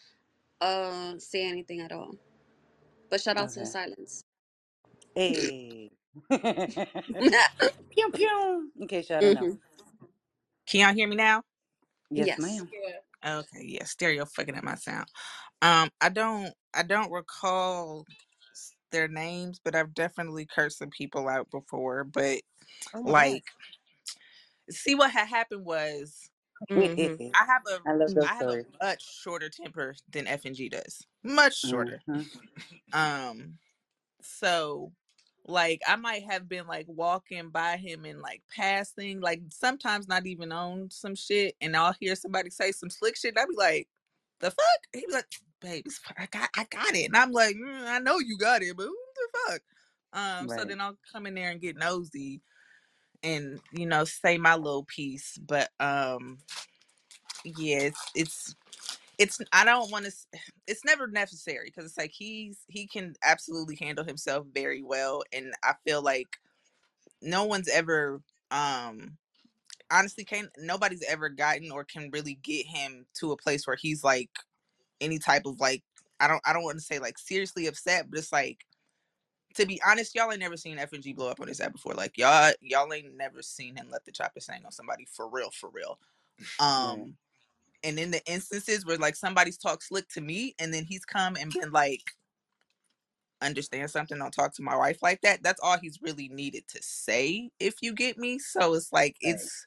uh 0.62 1.20
say 1.20 1.48
anything 1.48 1.82
at 1.82 1.92
all. 1.94 2.16
But 3.10 3.22
shout 3.22 3.38
out 3.38 3.50
to 3.52 3.60
the 3.62 3.66
Okay. 3.66 3.68
silence. 3.68 4.26
Hey. 5.16 5.92
pew 7.92 8.12
pew. 8.14 8.72
In 8.80 8.88
case 8.88 9.10
y'all 9.10 9.22
don't 9.22 9.34
know. 9.36 9.60
Can 10.68 10.82
y'all 10.82 10.94
hear 10.94 11.08
me 11.08 11.16
now? 11.18 11.44
Yes, 12.12 12.28
Yes. 12.28 12.38
ma'am. 12.38 12.70
Okay, 13.26 13.64
yeah, 13.66 13.86
stereo 13.86 14.26
fucking 14.26 14.56
up 14.56 14.64
my 14.64 14.76
sound. 14.76 15.08
Um, 15.62 15.90
I 16.02 16.10
don't 16.10 16.54
I 16.74 16.84
don't 16.84 17.12
recall 17.12 18.08
s- 18.54 18.76
their 18.92 19.08
names, 19.08 19.60
but 19.64 19.76
I've 19.76 19.94
definitely 19.94 20.46
cursed 20.48 20.80
some 20.80 20.90
people 20.92 21.28
out 21.30 21.50
before. 21.52 22.04
But 22.04 22.42
Oh 22.94 23.04
my 23.04 23.14
like, 23.24 23.46
see 24.70 24.96
what 24.96 25.12
had 25.12 25.28
happened 25.28 25.66
was 25.66 26.30
Mm-hmm. 26.70 27.32
I 27.34 27.46
have 27.46 27.64
I 27.86 27.94
love 27.94 28.14
a 28.16 28.16
those 28.16 28.26
I 28.26 28.36
have 28.36 28.50
a 28.50 28.58
much 28.82 29.04
shorter 29.22 29.50
temper 29.50 29.96
than 30.10 30.28
F 30.28 30.46
and 30.46 30.56
G 30.56 30.70
does. 30.70 31.06
Much 31.24 31.56
shorter. 31.56 32.02
Mm-hmm. 32.08 32.22
Um, 32.94 33.60
so 34.22 34.94
like 35.48 35.82
I 35.88 35.96
might 35.96 36.24
have 36.30 36.48
been 36.48 36.68
like 36.68 36.86
walking 36.88 37.50
by 37.50 37.78
him 37.78 38.06
and 38.06 38.22
like 38.22 38.42
passing, 38.56 39.22
like 39.22 39.42
sometimes 39.50 40.08
not 40.08 40.26
even 40.28 40.52
on 40.52 40.90
some 40.92 41.16
shit, 41.16 41.56
and 41.62 41.76
I'll 41.76 41.96
hear 42.00 42.16
somebody 42.16 42.50
say 42.50 42.72
some 42.72 42.90
slick 42.90 43.18
shit. 43.18 43.32
And 43.32 43.40
I'll 43.40 43.48
be 43.48 43.56
like, 43.56 43.88
"The 44.40 44.52
fuck?" 44.52 44.88
He 44.94 45.06
be 45.08 45.14
like, 45.14 45.26
"Babe, 45.62 45.86
I 46.18 46.28
got, 46.28 46.50
I 46.56 46.66
got 46.70 46.96
it," 46.96 47.06
and 47.06 47.18
I'm 47.18 47.32
like, 47.32 47.56
"Mm, 47.56 47.88
"I 47.88 48.00
know 48.00 48.20
you 48.20 48.38
got 48.38 48.62
it, 48.62 48.78
but 48.78 48.88
what 48.88 49.16
the 49.16 49.40
fuck?" 49.52 49.62
Um, 50.14 50.50
so 50.50 50.66
then 50.66 50.82
I'll 50.82 50.98
come 51.12 51.26
in 51.26 51.36
there 51.36 51.52
and 51.52 51.62
get 51.62 51.78
nosy 51.78 52.42
and 53.24 53.60
you 53.72 53.86
know 53.86 54.04
say 54.04 54.38
my 54.38 54.56
little 54.56 54.84
piece, 54.86 55.38
but 55.38 55.70
um, 55.80 56.40
yeah, 57.44 57.80
it's 57.80 58.12
it's 58.16 58.56
it's 59.22 59.40
I 59.54 59.64
don't 59.64 59.92
want 59.92 60.06
to. 60.06 60.12
It's 60.68 60.86
never 60.86 61.08
necessary 61.08 61.66
because 61.66 61.86
it's 61.86 61.98
like 61.98 62.14
he's 62.14 62.60
he 62.68 62.88
can 62.88 63.14
absolutely 63.26 63.76
handle 63.76 64.06
himself 64.06 64.48
very 64.54 64.82
well, 64.82 65.22
and 65.34 65.54
I 65.64 65.74
feel 65.86 66.02
like 66.02 66.38
no 67.22 67.44
one's 67.44 67.68
ever 67.68 68.22
um 68.52 69.18
honestly 69.92 70.24
can 70.24 70.50
nobody's 70.58 71.04
ever 71.04 71.28
gotten 71.28 71.72
or 71.72 71.84
can 71.84 72.10
really 72.12 72.40
get 72.42 72.66
him 72.66 73.06
to 73.16 73.34
a 73.34 73.38
place 73.38 73.68
where 73.68 73.76
he's 73.76 74.04
like 74.04 74.30
any 75.02 75.20
type 75.20 75.46
of 75.46 75.60
like 75.60 75.84
I 76.22 76.28
don't 76.28 76.42
I 76.46 76.54
don't 76.54 76.64
want 76.64 76.78
to 76.78 76.84
say 76.84 77.00
like 77.00 77.18
seriously 77.18 77.68
upset, 77.68 78.10
but 78.10 78.20
it's 78.20 78.32
like 78.32 78.66
to 79.56 79.66
be 79.66 79.82
honest, 79.86 80.16
y'all 80.16 80.32
ain't 80.32 80.40
never 80.40 80.56
seen 80.56 80.80
F 80.80 80.94
and 80.94 81.04
G 81.04 81.12
blow 81.12 81.28
up 81.28 81.42
on 81.42 81.50
his 81.50 81.60
app 81.60 81.74
before. 81.74 81.96
Like 81.96 82.18
y'all 82.18 82.54
y'all 82.62 82.94
ain't 82.94 83.18
never 83.18 83.42
seen 83.42 83.76
him 83.76 83.90
let 83.92 84.06
the 84.06 84.14
chopper 84.14 84.40
sing 84.40 84.62
on 84.64 84.72
somebody 84.72 85.06
for 85.12 85.30
real, 85.30 85.50
for 85.52 85.70
real. 85.74 86.00
Um 86.60 87.16
and 87.84 88.00
in 88.00 88.12
the 88.12 88.26
instances 88.32 88.86
where 88.86 88.98
like 88.98 89.16
somebody's 89.16 89.58
talked 89.58 89.84
slick 89.84 90.08
to 90.10 90.22
me 90.22 90.56
and 90.60 90.74
then 90.74 90.86
he's 90.86 91.06
come 91.06 91.36
and 91.38 91.54
been 91.54 91.72
like 91.72 92.04
understand 93.42 93.90
something, 93.92 94.18
don't 94.18 94.32
talk 94.34 94.54
to 94.56 94.64
my 94.64 94.76
wife 94.76 95.00
like 95.02 95.22
that. 95.22 95.44
That's 95.44 95.60
all 95.62 95.78
he's 95.80 96.00
really 96.02 96.30
needed 96.30 96.68
to 96.70 96.80
say, 96.84 97.50
if 97.60 97.76
you 97.82 97.94
get 97.94 98.18
me. 98.18 98.40
So 98.40 98.74
it's 98.76 98.92
like 98.94 99.18
Right. 99.24 99.36
it's 99.40 99.66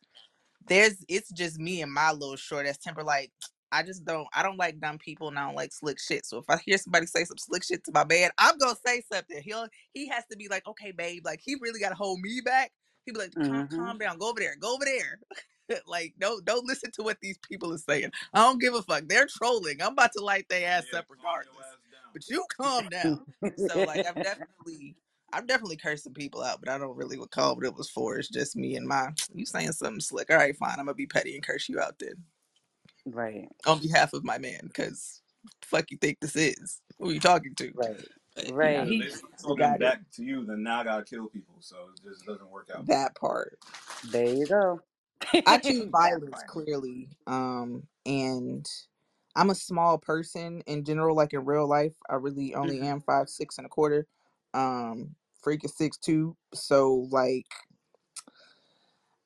there's 0.68 1.04
it's 1.08 1.30
just 1.30 1.58
me 1.58 1.82
and 1.82 1.92
my 1.92 2.12
little 2.12 2.36
short 2.36 2.66
ass 2.66 2.78
temper. 2.78 3.02
Like 3.04 3.32
I 3.72 3.82
just 3.82 4.04
don't 4.04 4.28
I 4.34 4.42
don't 4.42 4.58
like 4.58 4.80
dumb 4.80 4.98
people 4.98 5.28
and 5.28 5.38
I 5.38 5.46
don't 5.46 5.56
like 5.56 5.72
slick 5.72 5.98
shit. 6.00 6.26
So 6.26 6.38
if 6.38 6.44
I 6.48 6.58
hear 6.64 6.78
somebody 6.78 7.06
say 7.06 7.24
some 7.24 7.38
slick 7.38 7.64
shit 7.64 7.84
to 7.84 7.92
my 7.92 8.04
man, 8.04 8.30
I'm 8.38 8.58
gonna 8.58 8.76
say 8.86 9.02
something. 9.12 9.42
He'll 9.42 9.68
he 9.94 10.08
has 10.08 10.24
to 10.30 10.36
be 10.36 10.48
like, 10.48 10.66
okay, 10.68 10.92
babe, 10.92 11.24
like 11.24 11.40
he 11.44 11.56
really 11.60 11.80
gotta 11.80 11.94
hold 11.96 12.20
me 12.20 12.40
back. 12.44 12.72
He'd 13.06 13.12
be 13.14 13.20
like, 13.20 13.32
calm, 13.42 13.64
Mm-hmm. 13.68 13.76
calm 13.84 13.98
down, 13.98 14.18
go 14.18 14.30
over 14.30 14.40
there, 14.40 14.56
go 14.60 14.74
over 14.74 14.84
there. 14.84 15.20
like, 15.86 16.14
don't 16.18 16.44
don't 16.44 16.66
listen 16.66 16.90
to 16.92 17.02
what 17.02 17.18
these 17.20 17.38
people 17.38 17.72
are 17.72 17.78
saying. 17.78 18.12
I 18.34 18.40
don't 18.40 18.60
give 18.60 18.74
a 18.74 18.82
fuck. 18.82 19.04
They're 19.08 19.26
trolling. 19.28 19.82
I'm 19.82 19.92
about 19.92 20.12
to 20.16 20.24
light 20.24 20.48
their 20.48 20.68
ass 20.68 20.92
up 20.94 21.06
regardless. 21.08 21.66
But 22.12 22.28
you 22.30 22.44
calm 22.60 22.88
down. 22.88 23.26
So 23.56 23.82
like 23.82 24.04
I've 24.06 24.20
definitely 24.22 24.96
I've 25.32 25.46
definitely 25.48 25.76
cursed 25.76 26.04
some 26.04 26.14
people 26.14 26.42
out, 26.42 26.60
but 26.60 26.68
I 26.70 26.78
don't 26.78 26.96
really 26.96 27.18
recall 27.18 27.56
what 27.56 27.64
it 27.64 27.74
was 27.76 27.90
for. 27.90 28.18
It's 28.18 28.28
just 28.28 28.56
me 28.56 28.76
and 28.76 28.86
my 28.86 29.10
you 29.34 29.46
saying 29.46 29.72
something 29.72 30.00
slick. 30.00 30.30
All 30.30 30.36
right, 30.38 30.56
fine. 30.56 30.72
I'm 30.78 30.86
gonna 30.86 30.94
be 30.94 31.06
petty 31.06 31.34
and 31.34 31.46
curse 31.46 31.68
you 31.68 31.80
out 31.80 31.98
then 31.98 32.14
right. 33.06 33.48
on 33.66 33.80
behalf 33.80 34.12
of 34.14 34.24
my 34.24 34.38
man, 34.38 34.62
because 34.64 35.22
fuck 35.64 35.90
you 35.90 35.98
think 35.98 36.20
this 36.20 36.36
is? 36.36 36.80
Who 36.98 37.10
are 37.10 37.12
you 37.12 37.20
talking 37.20 37.54
to? 37.56 37.72
Right. 37.74 38.08
But 38.36 38.52
you 38.62 38.70
know, 38.70 38.80
Yeah, 38.80 38.84
Right. 38.84 38.88
they 38.98 39.06
he 39.06 39.06
he 39.06 39.12
talking 39.42 39.56
got 39.56 39.76
it. 39.76 39.80
back 39.80 40.00
to 40.16 40.24
you, 40.24 40.44
then 40.46 40.62
now 40.62 40.80
I 40.80 40.84
gotta 40.84 41.04
kill 41.04 41.28
people, 41.28 41.56
so 41.60 41.76
it 41.96 42.02
just 42.08 42.26
doesn't 42.26 42.50
work 42.50 42.70
out. 42.74 42.86
That 42.86 43.14
part. 43.16 43.58
There 44.02 44.26
you 44.28 44.46
go. 44.46 44.80
I 45.46 45.58
choose 45.58 45.86
violence 45.90 46.42
clearly. 46.42 47.10
Um 47.26 47.84
and 48.06 48.66
I'm 49.36 49.50
a 49.50 49.54
small 49.54 49.98
person 49.98 50.62
in 50.66 50.84
general, 50.84 51.16
like 51.16 51.32
in 51.32 51.44
real 51.44 51.68
life. 51.68 51.94
I 52.08 52.14
really 52.16 52.54
only 52.54 52.80
hmm 52.80 52.86
am 52.86 53.00
five, 53.00 53.28
six 53.28 53.58
and 53.58 53.66
a 53.66 53.70
quarter. 53.70 54.06
Um 54.54 55.16
freak 55.42 55.64
is 55.64 55.76
six 55.76 55.96
two. 55.98 56.36
So 56.54 57.08
like 57.10 57.46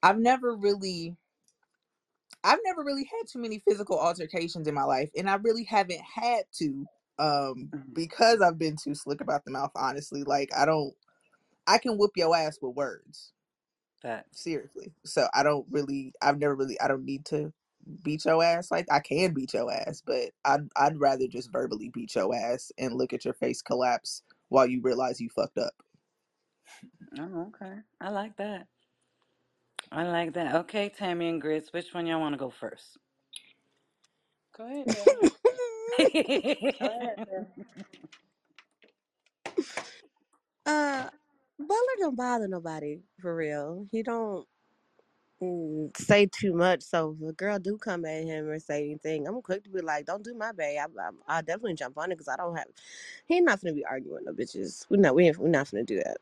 I've 0.02 0.18
never 0.18 0.54
really 0.56 1.16
I've 2.44 2.60
never 2.64 2.82
really 2.84 3.04
had 3.04 3.28
too 3.28 3.38
many 3.40 3.58
physical 3.58 3.98
altercations 3.98 4.66
in 4.68 4.74
my 4.74 4.84
life, 4.84 5.10
and 5.16 5.28
I 5.28 5.34
really 5.36 5.64
haven't 5.64 6.00
had 6.02 6.44
to 6.54 6.88
um 7.18 7.72
hmm 7.72 7.94
because 7.94 8.40
I've 8.40 8.58
been 8.58 8.76
too 8.76 8.94
slick 8.94 9.20
about 9.20 9.44
the 9.44 9.50
mouth, 9.50 9.72
honestly. 9.74 10.22
Like 10.24 10.50
I 10.56 10.64
don't 10.66 10.94
I 11.66 11.78
can 11.78 11.98
whoop 11.98 12.12
your 12.16 12.36
ass 12.36 12.58
with 12.62 12.76
words. 12.76 13.32
Facts. 14.02 14.42
Seriously. 14.42 14.92
So 15.04 15.28
I 15.34 15.42
don't 15.42 15.66
really 15.70 16.12
I've 16.22 16.38
never 16.38 16.54
really 16.54 16.80
I 16.80 16.88
don't 16.88 17.04
need 17.04 17.24
to 17.26 17.52
beat 18.04 18.24
your 18.24 18.42
ass 18.44 18.70
like 18.70 18.86
I 18.90 19.00
can 19.00 19.34
beat 19.34 19.54
your 19.54 19.72
ass, 19.72 20.02
but 20.06 20.30
I'd 20.44 20.68
I'd 20.76 21.00
rather 21.00 21.26
just 21.26 21.52
verbally 21.52 21.90
beat 21.90 22.14
your 22.14 22.34
ass 22.34 22.72
and 22.78 22.94
look 22.94 23.12
at 23.12 23.24
your 23.24 23.34
face 23.34 23.62
collapse 23.62 24.22
while 24.48 24.66
you 24.66 24.80
realize 24.82 25.20
you 25.20 25.28
fucked 25.30 25.58
up. 25.58 25.74
Oh, 27.18 27.52
okay. 27.54 27.74
I 28.00 28.10
like 28.10 28.36
that. 28.36 28.66
I 29.92 30.04
like 30.08 30.34
that. 30.34 30.54
Okay, 30.54 30.90
Tammy 30.90 31.28
and 31.28 31.40
Grits, 31.40 31.72
which 31.72 31.94
one 31.94 32.06
y'all 32.06 32.20
want 32.20 32.34
to 32.34 32.38
go 32.38 32.50
first? 32.50 32.98
Go 34.56 34.66
ahead, 34.66 34.88
Tammy. 34.90 35.30
Go 36.80 36.86
ahead, 36.86 37.18
man. 37.30 37.46
Uh, 40.66 41.08
Butler 41.58 41.96
don't 42.00 42.16
bother 42.16 42.48
nobody 42.48 43.00
for 43.20 43.34
real. 43.36 43.88
He 43.92 44.02
don't 44.02 44.46
mm, 45.42 45.96
say 45.96 46.26
too 46.26 46.54
much. 46.54 46.82
So 46.82 47.16
if 47.22 47.30
a 47.30 47.32
girl 47.34 47.58
do 47.58 47.78
come 47.78 48.04
at 48.06 48.24
him 48.24 48.48
or 48.48 48.58
say 48.60 48.84
anything, 48.84 49.28
I'm 49.28 49.42
quick 49.42 49.64
to 49.64 49.70
be 49.70 49.82
like, 49.82 50.06
"Don't 50.06 50.24
do 50.24 50.34
my 50.34 50.52
bae." 50.52 50.78
I, 50.80 50.84
I, 50.84 51.10
I'll 51.28 51.42
definitely 51.42 51.74
jump 51.74 51.98
on 51.98 52.12
it 52.12 52.16
because 52.16 52.28
I 52.28 52.36
don't 52.36 52.56
have. 52.56 52.68
He 53.26 53.40
not 53.40 53.60
gonna 53.62 53.74
be 53.74 53.84
arguing 53.86 54.24
no 54.26 54.32
bitches. 54.34 54.86
We 54.90 54.98
not. 54.98 55.14
We 55.14 55.30
we 55.32 55.50
not 55.50 55.70
gonna 55.70 55.84
do 55.84 55.98
that. 56.04 56.18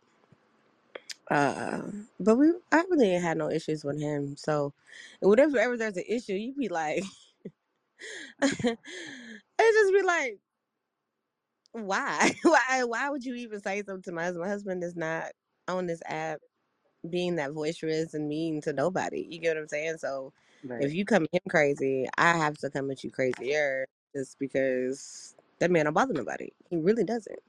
Uh, 1.30 1.82
but 2.20 2.36
we. 2.36 2.52
I 2.72 2.84
really 2.90 3.12
ain't 3.12 3.24
had 3.24 3.38
no 3.38 3.50
issues 3.50 3.84
with 3.84 4.00
him. 4.00 4.36
So, 4.36 4.74
whatever 5.20 5.58
ever 5.58 5.76
there's 5.76 5.96
an 5.98 6.04
issue, 6.08 6.34
you 6.34 6.54
be 6.54 6.68
like, 6.68 7.04
it 8.42 8.78
just 9.58 9.92
be 9.94 10.02
like, 10.02 10.38
why? 11.84 12.32
why? 12.42 12.84
Why 12.84 13.10
would 13.10 13.24
you 13.24 13.34
even 13.36 13.60
say 13.60 13.82
something 13.84 14.02
to 14.04 14.12
my 14.12 14.24
husband? 14.24 14.44
My 14.44 14.50
husband 14.50 14.84
is 14.84 14.96
not 14.96 15.32
on 15.68 15.86
this 15.86 16.02
app 16.06 16.40
being 17.10 17.36
that 17.36 17.54
boisterous 17.54 18.14
and 18.14 18.28
mean 18.28 18.60
to 18.62 18.72
nobody. 18.72 19.26
You 19.30 19.40
get 19.40 19.56
what 19.56 19.62
I'm 19.62 19.68
saying? 19.68 19.98
So 19.98 20.32
if 20.78 20.94
you 20.94 21.04
come 21.04 21.24
at 21.24 21.34
him 21.34 21.40
crazy, 21.50 22.08
I 22.18 22.32
have 22.36 22.58
to 22.58 22.70
come 22.70 22.90
at 22.90 23.04
you 23.04 23.10
crazier 23.10 23.86
just 24.16 24.38
because 24.38 25.36
that 25.60 25.70
man 25.70 25.86
don't 25.86 25.94
bother 25.94 26.14
nobody. 26.14 26.50
He 26.70 26.76
really 26.78 27.04
doesn't. 27.04 27.40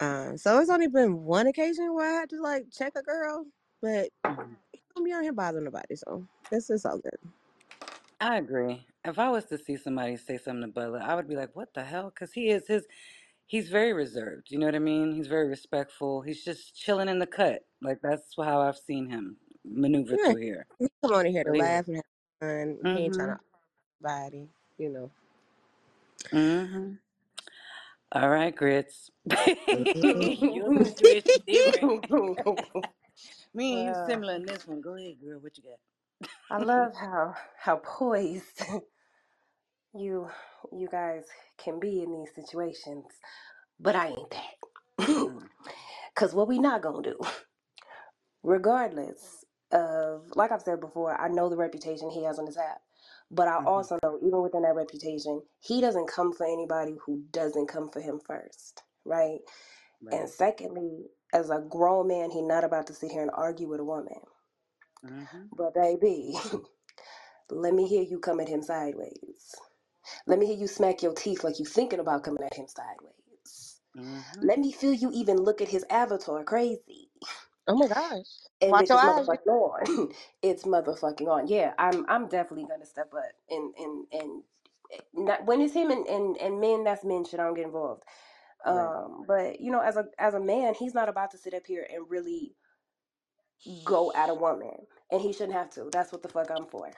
Uh, 0.00 0.36
so 0.36 0.58
it's 0.60 0.70
only 0.70 0.88
been 0.88 1.24
one 1.24 1.46
occasion 1.46 1.94
where 1.94 2.08
I 2.10 2.20
had 2.20 2.30
to 2.30 2.40
like 2.42 2.66
check 2.72 2.94
a 2.96 3.02
girl, 3.02 3.46
but 3.82 4.10
hmm 4.26 4.54
he 4.72 4.82
don't 4.96 5.04
be 5.04 5.12
out 5.12 5.22
here 5.22 5.32
bothering 5.32 5.64
nobody. 5.64 5.96
So 5.96 6.26
this 6.50 6.70
is 6.70 6.86
all 6.86 6.98
good. 6.98 7.18
I 8.20 8.38
agree. 8.38 8.86
If 9.04 9.18
I 9.18 9.30
was 9.30 9.46
to 9.46 9.58
see 9.58 9.76
somebody 9.78 10.16
say 10.16 10.38
something 10.38 10.62
to 10.62 10.68
Butler, 10.68 11.00
I 11.02 11.16
would 11.16 11.28
be 11.28 11.36
like, 11.36 11.56
"What 11.56 11.74
the 11.74 11.84
hell?" 11.84 12.10
Because 12.10 12.32
he 12.34 12.50
is 12.50 12.68
his. 12.68 12.86
He's 13.46 13.68
very 13.70 13.92
reserved. 13.94 14.50
You 14.50 14.58
know 14.58 14.66
what 14.66 14.76
I 14.76 14.80
mean? 14.80 15.12
He's 15.12 15.28
very 15.28 15.48
respectful. 15.48 16.22
He's 16.22 16.44
just 16.44 16.74
chilling 16.76 17.08
in 17.08 17.18
the 17.20 17.26
cut. 17.26 17.66
Like 17.82 18.00
that's 18.02 18.34
how 18.36 18.62
I've 18.62 18.78
seen 18.78 19.10
him 19.10 19.38
maneuver 19.64 20.16
Yeah, 20.16 20.18
through 20.18 20.42
here. 20.42 20.66
he 20.78 20.88
come 21.02 21.12
on 21.14 21.26
in 21.26 21.32
here 21.32 21.44
to 21.44 21.54
yeah. 21.54 21.54
laugh 21.54 21.88
and 21.88 21.96
have 21.96 22.04
fun. 22.40 22.88
He 22.92 23.00
ain't 23.00 23.14
trying 23.14 23.30
Mhm. 23.30 23.36
to 23.36 23.40
body, 24.02 24.48
you 24.78 24.90
know. 24.90 25.10
Mhm. 26.32 26.98
All 28.12 28.30
right, 28.30 28.54
grits. 28.54 29.10
Your 30.50 30.68
Mhm. 30.74 30.84
situation 30.84 31.44
different. 31.46 31.84
Me 33.54 33.74
and 33.74 33.84
you 33.84 33.94
similar 33.94 34.34
in 34.36 34.46
this 34.46 34.66
one. 34.66 34.80
Go 34.82 34.96
ahead, 34.96 35.16
girl. 35.24 35.40
What 35.40 35.58
you 35.58 35.64
got? 35.64 35.80
I 36.50 36.58
love 36.58 36.94
how 36.94 37.34
how 37.58 37.76
poised 37.78 38.62
you 39.94 40.28
you 40.72 40.88
guys 40.88 41.24
can 41.58 41.80
be 41.80 42.02
in 42.02 42.12
these 42.12 42.34
situations, 42.34 43.06
but 43.80 43.96
I 43.96 44.08
ain't 44.08 44.30
that. 44.32 45.08
Cause 46.16 46.34
what 46.34 46.48
we 46.48 46.58
not 46.60 46.82
gonna 46.82 47.02
do, 47.02 47.18
regardless 48.44 49.44
of 49.72 50.24
like 50.36 50.52
I've 50.52 50.62
said 50.62 50.80
before, 50.80 51.20
I 51.20 51.28
know 51.28 51.48
the 51.50 51.56
reputation 51.56 52.10
he 52.10 52.24
has 52.24 52.38
on 52.38 52.46
his 52.46 52.58
app. 52.58 52.82
But 53.30 53.48
I 53.48 53.58
hmm 53.58 53.66
also 53.66 53.98
know 54.02 54.18
even 54.22 54.42
within 54.42 54.62
that 54.62 54.74
reputation, 54.76 55.42
he 55.60 55.80
doesn't 55.80 56.08
come 56.08 56.32
for 56.32 56.46
anybody 56.46 56.96
who 57.06 57.24
doesn't 57.32 57.68
come 57.68 57.90
for 57.90 58.00
him 58.00 58.20
first. 58.26 58.84
Right? 59.04 59.40
And 60.12 60.28
Right. 60.28 60.30
secondly, 60.30 61.06
as 61.34 61.50
a 61.50 61.60
grown 61.68 62.08
man, 62.08 62.30
he 62.32 62.42
not 62.42 62.64
about 62.64 62.88
to 62.88 62.94
sit 62.94 63.12
here 63.12 63.22
and 63.22 63.32
argue 63.34 63.68
with 63.68 63.80
a 63.80 63.84
woman. 63.84 64.20
hmm 65.04 65.46
But 65.56 65.74
baby, 65.74 66.34
let 67.50 67.74
me 67.74 67.88
hear 67.88 68.02
you 68.02 68.20
come 68.20 68.40
at 68.40 68.48
him 68.48 68.62
sideways. 68.62 69.54
Let 70.26 70.38
me 70.40 70.46
hear 70.46 70.56
you 70.58 70.68
smack 70.68 71.02
your 71.02 71.14
teeth 71.14 71.44
like 71.44 71.58
you 71.60 71.66
thinking 71.66 72.00
about 72.00 72.24
coming 72.24 72.44
at 72.44 72.54
him 72.54 72.68
sideways. 72.68 73.80
hmm 73.96 74.22
Let 74.42 74.58
me 74.60 74.72
feel 74.72 74.94
you 74.94 75.10
even 75.12 75.38
look 75.38 75.60
at 75.62 75.68
his 75.70 75.84
avatar 75.90 76.44
crazy. 76.44 77.10
oh 77.68 77.76
my 77.76 77.88
gosh. 77.88 78.26
And 78.60 78.78
Watch 78.78 78.80
bitch 78.80 78.92
your 78.92 78.96
is 78.96 79.02
eyes. 79.02 79.04
motherfucking 79.04 79.46
on. 79.48 80.12
it's 80.42 80.64
motherfucking 80.64 81.28
on. 81.28 81.48
Yeah, 81.48 81.74
I'm 81.78 82.06
I'm 82.08 82.28
definitely 82.28 82.66
gonna 82.66 82.86
step 82.86 83.12
up 83.14 83.24
and 83.50 83.74
and 83.78 84.06
and 84.12 84.44
not, 85.14 85.46
when 85.46 85.60
it's 85.62 85.74
him 85.74 85.90
and, 85.90 86.06
and, 86.06 86.36
and 86.38 86.60
men, 86.60 86.84
that's 86.84 87.04
men 87.04 87.24
shit. 87.24 87.40
I 87.40 87.44
don't 87.44 87.54
get 87.54 87.66
involved. 87.66 88.04
Right. 88.68 88.92
Um, 88.92 89.24
but 89.26 89.60
you 89.60 89.72
know, 89.72 89.80
as 89.80 89.96
a 89.96 90.06
as 90.18 90.34
a 90.34 90.40
man, 90.40 90.74
he's 90.74 90.94
not 90.94 91.08
about 91.08 91.32
to 91.32 91.38
sit 91.38 91.54
up 91.54 91.66
here 91.66 91.86
and 91.90 92.10
really 92.10 92.56
go 93.84 94.12
at 94.14 94.30
a 94.30 94.34
woman, 94.34 94.86
and 95.10 95.20
he 95.22 95.32
shouldn't 95.32 95.54
have 95.54 95.70
to. 95.72 95.90
That's 95.92 96.12
what 96.12 96.22
the 96.22 96.28
fuck 96.30 96.50
I'm 96.50 96.66
for. 96.66 96.92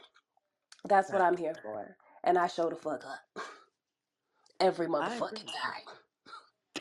That's 0.85 1.13
what 1.13 1.23
Fact. 1.23 1.23
I'm 1.23 1.37
here 1.39 1.55
for, 1.63 1.97
and 2.25 2.39
I 2.39 2.49
show 2.49 2.71
the 2.71 2.77
fuck 2.77 3.05
up 3.07 3.45
every 4.61 4.89
I 4.99 5.17
agree. 5.17 5.39
motherfucking 5.39 5.47
time. 5.47 5.83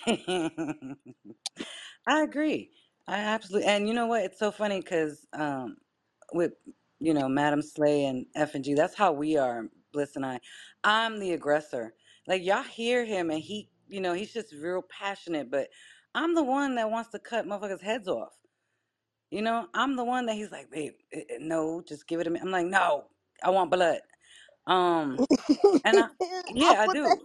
I 2.07 2.21
agree. 2.23 2.71
I 3.07 3.17
absolutely. 3.19 3.67
And 3.69 3.87
you 3.87 3.93
know 3.93 4.07
what? 4.07 4.23
It's 4.25 4.39
so 4.39 4.51
funny 4.51 4.81
because 4.81 5.27
um, 5.33 5.77
with 6.33 6.53
you 6.99 7.13
know 7.13 7.29
Madam 7.29 7.61
Slay 7.61 8.05
and 8.05 8.25
F 8.35 8.55
and 8.55 8.63
G, 8.63 8.73
that's 8.75 8.95
how 8.95 9.11
we 9.13 9.37
are. 9.37 9.67
Bliss 9.93 10.15
and 10.15 10.25
I. 10.25 10.39
I'm 10.83 11.19
the 11.19 11.33
aggressor. 11.33 11.93
Like 12.27 12.43
y'all 12.43 12.63
hear 12.63 13.05
him, 13.05 13.29
and 13.31 13.39
he, 13.41 13.69
you 13.87 14.01
know, 14.01 14.13
he's 14.13 14.33
just 14.33 14.53
real 14.53 14.81
passionate. 14.83 15.51
But 15.51 15.69
I'm 16.15 16.35
the 16.35 16.43
one 16.43 16.75
that 16.75 16.91
wants 16.91 17.11
to 17.11 17.19
cut 17.19 17.45
motherfuckers' 17.45 17.81
heads 17.81 18.07
off. 18.07 18.33
You 19.31 19.41
know, 19.41 19.67
I'm 19.73 19.95
the 19.97 20.05
one 20.05 20.25
that 20.27 20.35
he's 20.35 20.51
like, 20.51 20.71
babe, 20.71 20.93
eh, 21.13 21.21
eh, 21.29 21.37
no, 21.39 21.81
just 21.87 22.07
give 22.07 22.19
it 22.21 22.25
to 22.25 22.29
me. 22.29 22.39
I'm 22.41 22.51
like, 22.51 22.67
no, 22.67 23.05
I 23.43 23.49
want 23.51 23.71
blood. 23.71 23.99
Um, 24.67 25.25
and 25.85 25.99
I, 25.99 26.07
yeah, 26.53 26.81
I 26.81 26.87
with 26.87 27.01
the 27.03 27.17
do. 27.17 27.21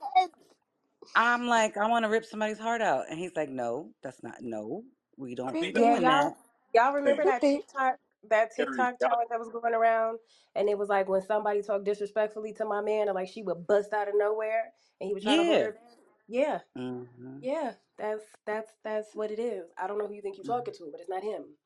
I'm 1.14 1.46
like, 1.48 1.76
I 1.76 1.88
want 1.88 2.04
to 2.04 2.10
rip 2.10 2.24
somebody's 2.26 2.58
heart 2.58 2.82
out, 2.82 3.06
and 3.10 3.18
he's 3.18 3.36
like, 3.36 3.50
no, 3.50 3.92
that's 4.02 4.22
not. 4.22 4.42
No, 4.42 4.84
we 5.18 5.34
don't 5.34 5.60
be 5.60 5.72
Yeah, 5.72 5.72
doing 5.72 6.02
y'all, 6.02 6.08
that. 6.08 6.34
y'all 6.74 6.94
Hey, 7.04 7.18
remember 7.18 7.24
that 7.24 7.44
TikTok 7.50 7.96
that 8.30 8.54
Terry, 8.56 8.56
TikTok 8.56 9.00
y'all- 9.00 9.10
challenge 9.10 9.28
that 9.30 9.40
was 9.40 9.50
going 9.50 9.74
around, 9.74 10.18
and 10.56 10.68
it 10.68 10.78
was 10.78 10.88
like 10.90 11.08
when 11.08 11.22
somebody 11.22 11.62
talked 11.62 11.84
disrespectfully 11.86 12.52
to 12.54 12.66
my 12.66 12.82
man, 12.82 13.08
and 13.08 13.14
like 13.16 13.28
she 13.28 13.42
would 13.42 13.66
bust 13.66 13.92
out 13.94 14.08
of 14.08 14.14
nowhere, 14.16 14.72
and 15.00 15.08
he 15.08 15.14
would 15.14 15.22
try 15.24 15.36
to 15.36 15.44
hold 15.44 15.62
Yeah, 15.62 15.64
her 15.64 15.72
back. 15.72 15.82
Yeah, 16.28 16.60
Mm-hmm. 16.78 17.40
yeah. 17.40 17.74
That's 17.98 18.22
that's 18.46 18.72
that's 18.84 19.14
what 19.14 19.30
it 19.30 19.38
is. 19.40 19.70
I 19.78 19.86
don't 19.88 19.98
know 19.98 20.06
who 20.08 20.14
you 20.14 20.22
think 20.22 20.36
you're 20.38 20.44
hmm 20.44 20.62
talking 20.64 20.74
to, 20.74 20.88
but 20.92 21.00
it's 21.00 21.10
not 21.10 21.22
him. 21.24 21.56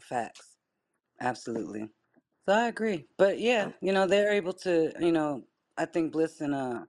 Facts. 0.00 0.56
Absolutely. 1.20 1.90
So 2.48 2.54
I 2.54 2.68
agree. 2.68 3.06
But 3.18 3.40
yeah, 3.40 3.68
Oh, 3.68 3.74
you 3.82 3.92
know, 3.92 4.06
they're 4.06 4.32
able 4.32 4.54
to, 4.54 4.92
you 5.00 5.12
know, 5.12 5.44
I 5.78 5.86
think 5.86 6.12
Bliss 6.12 6.40
and 6.42 6.54
uh 6.54 6.84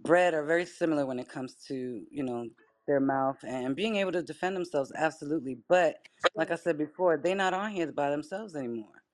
Brett 0.00 0.34
are 0.34 0.44
very 0.44 0.66
similar 0.66 1.06
when 1.06 1.18
it 1.20 1.28
comes 1.28 1.56
to, 1.68 2.06
you 2.10 2.24
know, 2.24 2.48
their 2.86 3.00
mouth 3.00 3.38
and 3.44 3.76
being 3.76 3.96
able 3.96 4.12
to 4.12 4.22
defend 4.22 4.56
themselves, 4.56 4.92
absolutely. 4.96 5.58
But 5.68 5.96
like 6.36 6.50
I 6.52 6.56
said 6.56 6.78
before, 6.78 7.18
they're 7.18 7.36
not 7.36 7.54
on 7.54 7.72
here 7.72 7.92
by 7.92 8.10
themselves 8.10 8.56
anymore. 8.56 9.04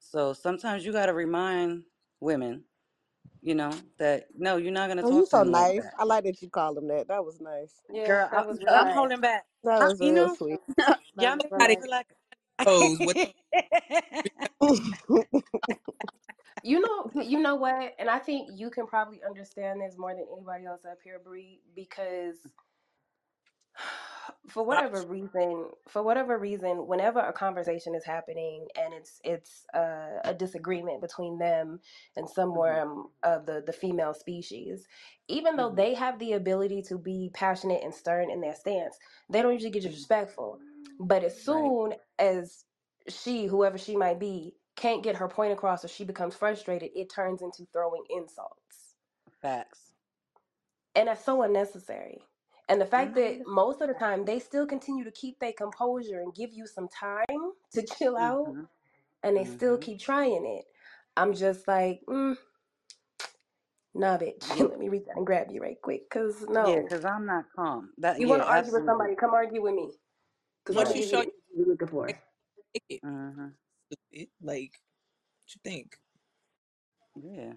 So 0.00 0.32
sometimes 0.34 0.84
you 0.86 0.92
gotta 0.92 1.14
remind 1.14 1.84
women, 2.20 2.64
you 3.42 3.54
know, 3.56 3.72
that 3.98 4.28
no, 4.36 4.58
you're 4.58 4.72
not 4.72 4.88
gonna 4.88 5.02
Oh, 5.02 5.10
you 5.10 5.24
talk 5.24 5.28
to 5.30 5.38
so 5.38 5.42
him 5.42 5.50
like 5.50 5.68
nice. 5.68 5.76
that. 5.76 5.94
I 5.98 6.04
like 6.04 6.24
that 6.24 6.42
you 6.42 6.50
called 6.50 6.78
him 6.78 6.88
that. 6.88 7.08
That 7.08 7.24
was 7.24 7.40
nice. 7.40 7.82
yeah, 7.90 8.06
Girl, 8.06 8.28
that 8.30 8.46
I, 8.46 8.46
was 8.46 8.60
real 8.60 8.78
I'm 8.80 8.90
nice. 8.90 8.94
holding 8.94 9.20
back. 9.20 9.46
That 9.64 9.80
I, 9.80 9.84
was 9.84 10.00
you 10.00 10.12
real 10.12 10.12
know, 10.12 10.36
sweet. 10.38 10.60
That 10.78 10.96
y'all 11.18 11.36
was 11.36 11.42
make 11.42 11.56
me 11.56 11.66
nice. 11.66 11.76
feel 11.80 11.90
like 11.90 12.08
what 12.66 13.18
You 16.62 16.80
know, 16.80 17.10
you 17.22 17.40
know 17.40 17.56
what? 17.56 17.94
And 17.98 18.10
I 18.10 18.20
think 18.20 18.50
you 18.56 18.70
can 18.70 18.86
probably 18.86 19.20
understand 19.26 19.82
this 19.82 19.96
more 19.98 20.14
than 20.14 20.26
anybody 20.32 20.66
else 20.66 20.84
up 20.84 20.98
here, 21.04 21.20
Bree, 21.24 21.60
because 21.76 22.38
for 24.48 24.64
whatever 24.64 25.02
reason, 25.02 25.68
for 25.88 26.02
whatever 26.02 26.38
reason, 26.38 26.86
whenever 26.86 27.20
a 27.20 27.32
conversation 27.32 27.94
is 27.94 28.04
happening 28.04 28.68
and 28.76 28.94
it's 28.94 29.20
it's 29.24 29.66
uh, 29.74 30.20
a 30.24 30.34
disagreement 30.34 31.00
between 31.02 31.38
them 31.38 31.80
and 32.16 32.28
hmm 32.54 32.76
somewhere 32.76 32.86
of 33.24 33.46
the 33.46 33.62
the 33.66 33.72
female 33.74 34.14
species, 34.14 34.86
even 35.28 35.56
though 35.56 35.70
hmm 35.70 35.74
they 35.74 35.94
have 35.94 36.18
the 36.18 36.34
ability 36.34 36.82
to 36.82 36.98
be 36.98 37.30
passionate 37.34 37.82
and 37.84 37.94
stern 37.94 38.30
in 38.30 38.40
their 38.40 38.54
stance, 38.56 38.98
they 39.30 39.42
don't 39.42 39.54
usually 39.54 39.70
get 39.72 39.82
hmm 39.82 39.90
disrespectful. 39.92 40.60
But 41.00 41.24
as 41.24 41.40
right, 41.46 41.74
soon 41.74 41.94
as 42.18 42.64
she, 43.08 43.46
whoever 43.46 43.78
she 43.78 43.96
might 43.96 44.20
be, 44.20 44.56
can't 44.76 45.02
get 45.04 45.16
her 45.16 45.28
point 45.28 45.52
across 45.52 45.84
or 45.84 45.88
she 45.88 46.04
becomes 46.04 46.36
frustrated, 46.36 46.90
it 46.94 47.10
turns 47.10 47.42
into 47.42 47.66
throwing 47.72 48.04
insults 48.10 48.88
facts. 49.42 49.94
and 50.94 51.08
that's 51.08 51.24
so 51.24 51.42
unnecessary. 51.42 52.22
And 52.68 52.80
the 52.80 52.86
fact 52.86 53.14
that 53.16 53.38
hmm 53.38 53.42
most 53.46 53.80
of 53.82 53.88
the 53.88 53.94
time 53.94 54.24
they 54.24 54.38
still 54.38 54.66
continue 54.66 55.04
to 55.04 55.10
keep 55.10 55.40
their 55.40 55.52
composure 55.52 56.20
and 56.20 56.34
give 56.34 56.52
you 56.52 56.66
some 56.66 56.88
time 56.88 57.52
to 57.72 57.82
chill 57.84 58.16
out, 58.16 58.52
hmm 58.52 58.64
and 59.22 59.36
they 59.36 59.44
still 59.44 59.76
hmm 59.76 59.78
keep 59.78 60.00
trying 60.00 60.46
it. 60.46 60.66
I'm 61.16 61.34
just 61.34 61.68
like, 61.68 62.02
mm, 62.08 62.36
nah, 63.94 64.18
bitch. 64.18 64.58
Let 64.60 64.78
me 64.78 64.88
reach 64.88 65.08
out 65.10 65.16
and 65.18 65.26
grab 65.26 65.50
you 65.50 65.60
right 65.62 65.80
quick. 65.82 66.10
Cause 66.10 66.46
yeah, 66.58 66.80
no, 66.80 66.82
because 66.82 67.04
I'm 67.04 67.26
not 67.26 67.46
calm. 67.56 67.92
That 67.98 68.20
you 68.20 68.28
want 68.28 68.40
yeah, 68.40 68.42
to 68.42 68.46
argue 68.48 68.72
with 68.72 68.84
absolutely. 68.84 68.86
somebody, 68.86 69.16
come 69.16 69.34
argue 69.34 69.62
with 69.62 69.74
me. 69.74 69.92
Cause 70.64 70.78
I'm 70.78 70.86
once 70.86 70.94
you 70.94 71.02
show 71.02 71.20
you 71.20 71.26
you 71.26 71.26
the 71.26 71.32
you're 71.56 71.68
looking 71.68 71.88
like, 72.06 72.16
for. 72.16 72.22
take 72.74 72.84
it. 72.88 73.02
hmm 73.02 73.48
Like 74.40 74.72
what 75.42 75.54
you 75.54 75.60
think? 75.64 75.96
Yeah. 77.16 77.54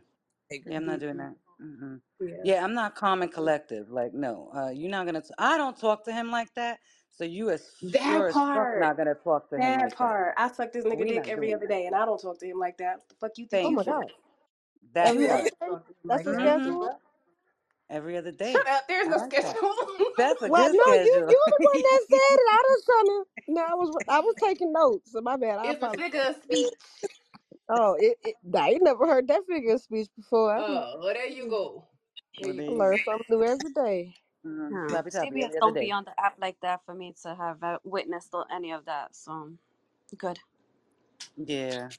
Like 0.52 0.64
Yeah, 0.65 0.77
I'm 0.77 0.86
not 0.86 0.99
doing 0.99 1.18
that. 1.18 1.36
mm 1.61 2.02
yeah. 2.22 2.44
Yeah, 2.44 2.64
I'm 2.64 2.73
not 2.73 2.95
calm 2.95 3.22
and 3.23 3.32
collective. 3.34 3.90
Like, 3.91 4.14
no, 4.14 4.52
uh, 4.56 4.69
you're 4.69 4.91
not 4.91 5.06
gonna. 5.06 5.22
T- 5.22 5.34
I 5.38 5.57
don't 5.57 5.77
talk 5.77 6.06
to 6.06 6.14
him 6.14 6.32
like 6.32 6.53
that. 6.56 6.80
So 7.11 7.23
you 7.26 7.49
as 7.52 7.72
That 7.94 8.02
sure 8.06 8.27
as 8.27 8.36
fuck 8.36 8.52
part. 8.53 8.77
not 8.77 8.98
gonna 8.98 9.15
talk 9.15 9.49
to 9.52 9.60
him 9.60 9.77
That 9.80 9.80
like 9.80 9.98
that. 9.99 9.99
part. 9.99 10.36
I 10.38 10.49
suck 10.49 10.73
this 10.73 10.86
nigga 10.86 10.99
We 10.99 11.07
dick 11.07 11.27
not 11.27 11.27
every 11.27 11.48
doing 11.48 11.53
other 11.53 11.68
that. 11.68 11.68
day, 11.68 11.86
and 11.88 11.95
I 11.95 12.06
don't 12.06 12.22
talk 12.22 12.40
to 12.40 12.45
him 12.48 12.60
like 12.60 12.77
that. 12.77 12.98
What 12.99 13.10
the 13.10 13.15
fuck 13.15 13.32
you 13.38 13.48
think 13.48 13.65
Oh 13.65 13.72
you 13.72 13.77
my 13.77 13.84
Thank 13.84 13.86
for? 13.86 13.94
God. 13.94 14.06
you. 14.07 14.15
That 14.94 15.11
Every 15.11 15.30
other 15.30 15.44
part. 15.44 15.52
day? 15.61 15.69
Talk 15.69 15.88
to 15.88 15.94
him 16.03 16.10
That's 16.10 16.26
like 16.26 16.27
a 16.27 16.34
that. 16.34 16.36
hmm 16.36 16.73
schedule? 16.73 16.99
Every 17.90 18.18
other 18.18 18.32
Shut 18.44 18.68
day. 18.68 18.68
up. 18.68 18.88
There's 18.88 19.07
I 19.07 19.10
no 19.10 19.18
like 19.18 19.36
that. 19.36 19.60
schedule. 19.60 19.76
That's 20.18 20.41
a 20.44 20.49
Well, 20.49 20.52
good 20.52 20.74
no, 20.74 20.94
you 21.03 21.22
schedule. 21.22 21.30
you 21.30 21.44
the 21.48 21.60
one 21.62 21.82
that 21.84 22.02
said 22.10 22.36
it. 22.40 22.49
I 22.52 22.64
was 22.70 22.86
trying 22.86 23.07
to 23.07 23.26
no, 23.49 23.62
I 23.64 23.76
was 23.76 24.03
I 24.10 24.20
was 24.22 24.36
taking 24.44 24.74
notes. 24.74 25.12
So 25.14 25.22
my 25.22 25.38
bad. 25.38 25.60
I 25.60 25.72
it's 25.72 25.84
a 25.84 25.90
apologize. 25.90 25.98
figure 25.98 26.22
of 26.24 26.38
speech. 26.44 26.74
Oh, 27.70 27.95
it, 27.99 28.18
it 28.24 28.36
I 28.56 28.72
ain't 28.72 28.84
never 28.84 29.07
heard 29.07 29.28
that 29.30 29.44
figure 29.49 29.76
of 29.76 29.82
speech 29.82 30.10
before. 30.16 30.53
I, 30.56 30.62
done- 30.62 30.86
Oh, 30.86 30.98
well, 30.99 31.14
there 31.14 31.28
you 31.28 31.49
go. 31.49 31.88
There 32.38 32.48
well, 32.48 32.53
you 32.53 32.64
there 32.64 32.68
I 32.68 32.72
you 32.72 32.78
learn 32.78 32.99
something 33.06 33.26
new 33.30 33.44
every 33.44 33.72
day. 33.74 34.16
Mm, 34.45 34.72
Yeah. 34.72 34.91
Slappy 34.91 35.12
tappy 35.12 35.41
CBS 35.41 35.44
every 35.44 35.57
other 35.60 35.72
don't 35.72 35.80
be 35.80 35.91
day. 35.91 35.94
on 35.94 36.06
the 36.06 36.20
app 36.20 36.36
like 36.40 36.57
that 36.62 36.86
for 36.86 36.95
me 36.95 37.16
to 37.24 37.36
have 37.36 37.64
uh, 37.64 37.80
witnessed 37.84 38.32
or 38.34 38.45
any 38.52 38.72
of 38.72 38.86
that. 38.86 39.16
So 39.16 39.53
good. 40.18 40.40
Yeah. 41.38 41.90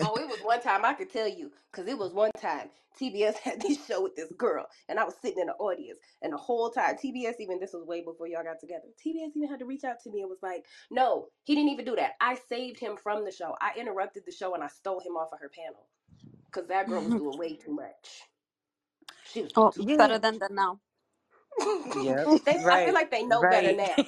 Oh, 0.00 0.14
it 0.16 0.26
was 0.26 0.40
one 0.42 0.60
time 0.62 0.84
I 0.84 0.94
could 0.94 1.12
tell 1.12 1.28
you 1.28 1.50
because 1.70 1.86
it 1.86 1.98
was 1.98 2.12
one 2.12 2.30
time 2.40 2.70
TBS 3.00 3.36
had 3.44 3.60
this 3.60 3.84
show 3.86 4.02
with 4.02 4.16
this 4.16 4.32
girl, 4.38 4.66
and 4.88 4.98
I 4.98 5.04
was 5.04 5.14
sitting 5.20 5.40
in 5.40 5.48
the 5.48 5.54
audience, 5.54 5.98
and 6.22 6.32
the 6.32 6.38
whole 6.38 6.70
time 6.70 6.96
TBS 6.96 7.34
even 7.40 7.60
this 7.60 7.72
was 7.72 7.86
way 7.86 8.02
before 8.02 8.26
y'all 8.26 8.42
got 8.42 8.60
together. 8.60 8.84
TBS 9.04 9.36
even 9.36 9.48
had 9.48 9.58
to 9.58 9.66
reach 9.66 9.84
out 9.84 10.00
to 10.04 10.10
me 10.10 10.22
and 10.22 10.30
was 10.30 10.42
like, 10.42 10.64
"No, 10.90 11.28
he 11.44 11.54
didn't 11.54 11.70
even 11.70 11.84
do 11.84 11.96
that. 11.96 12.12
I 12.20 12.36
saved 12.48 12.78
him 12.78 12.96
from 12.96 13.24
the 13.24 13.30
show. 13.30 13.54
I 13.60 13.72
interrupted 13.78 14.24
the 14.24 14.32
show 14.32 14.54
and 14.54 14.64
I 14.64 14.68
stole 14.68 15.00
him 15.00 15.16
off 15.16 15.32
of 15.32 15.40
her 15.40 15.50
panel 15.50 15.86
because 16.46 16.68
that 16.68 16.88
girl 16.88 17.02
was 17.02 17.14
doing 17.14 17.38
way 17.38 17.56
too 17.56 17.74
much. 17.74 18.22
She 19.24 19.42
was 19.42 19.52
doing 19.52 19.66
oh, 19.68 19.70
too 19.70 19.96
better 19.96 20.18
than 20.18 20.38
that 20.38 20.52
now. 20.52 20.80
Yep. 21.94 22.30
they, 22.46 22.58
I 22.70 22.78
feel 22.84 22.94
Right. 22.94 22.94
like 22.94 23.10
they 23.10 23.24
know 23.24 23.44
better 23.44 23.72
Right. 23.72 23.76
now. 23.76 24.06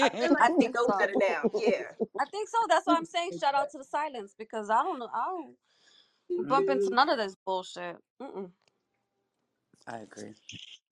I 0.00 0.10
feel 0.20 0.32
like 0.34 0.38
I 0.40 0.50
they 0.58 0.58
think 0.58 0.76
know 0.76 0.88
so. 0.88 0.94
better 0.98 1.14
now. 1.16 1.48
Yeah. 1.54 1.92
I 2.20 2.26
think 2.26 2.48
so. 2.48 2.58
That's 2.68 2.86
why 2.86 2.96
I'm 2.96 3.06
saying 3.06 3.32
shout 3.40 3.54
out 3.54 3.70
to 3.72 3.78
the 3.78 3.84
silence 3.84 4.34
because 4.38 4.70
I 4.70 4.82
don't 4.82 4.98
know. 5.00 5.10
I 5.14 5.26
don't 5.26 6.48
bump 6.48 6.70
into 6.70 6.88
hmm 6.88 6.94
none 6.94 7.10
of 7.10 7.18
this 7.18 7.36
bullshit. 7.46 7.96
Mm-mm, 8.22 8.52
I 9.86 9.98
agree. 9.98 10.34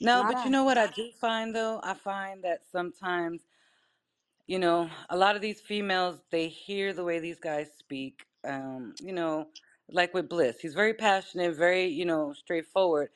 No, 0.00 0.24
not 0.24 0.24
but 0.24 0.44
you 0.44 0.50
I. 0.50 0.52
know 0.52 0.64
what 0.64 0.78
I 0.78 0.88
do 0.88 1.10
find 1.12 1.54
though? 1.54 1.80
I 1.82 1.94
find 1.94 2.44
that 2.44 2.64
sometimes 2.66 3.42
you 4.46 4.58
know, 4.58 4.90
a 5.10 5.16
lot 5.16 5.36
of 5.36 5.42
these 5.42 5.60
females, 5.60 6.20
they 6.30 6.48
hear 6.48 6.92
the 6.92 7.04
way 7.04 7.20
these 7.20 7.40
guys 7.40 7.72
speak. 7.78 8.26
Um, 8.46 8.94
you 9.00 9.12
know, 9.12 9.48
like 9.90 10.14
with 10.14 10.28
Bliss, 10.28 10.60
he's 10.60 10.74
very 10.74 10.94
passionate, 10.94 11.56
very, 11.56 11.86
you 11.86 12.04
know, 12.04 12.34
straightforward. 12.34 13.10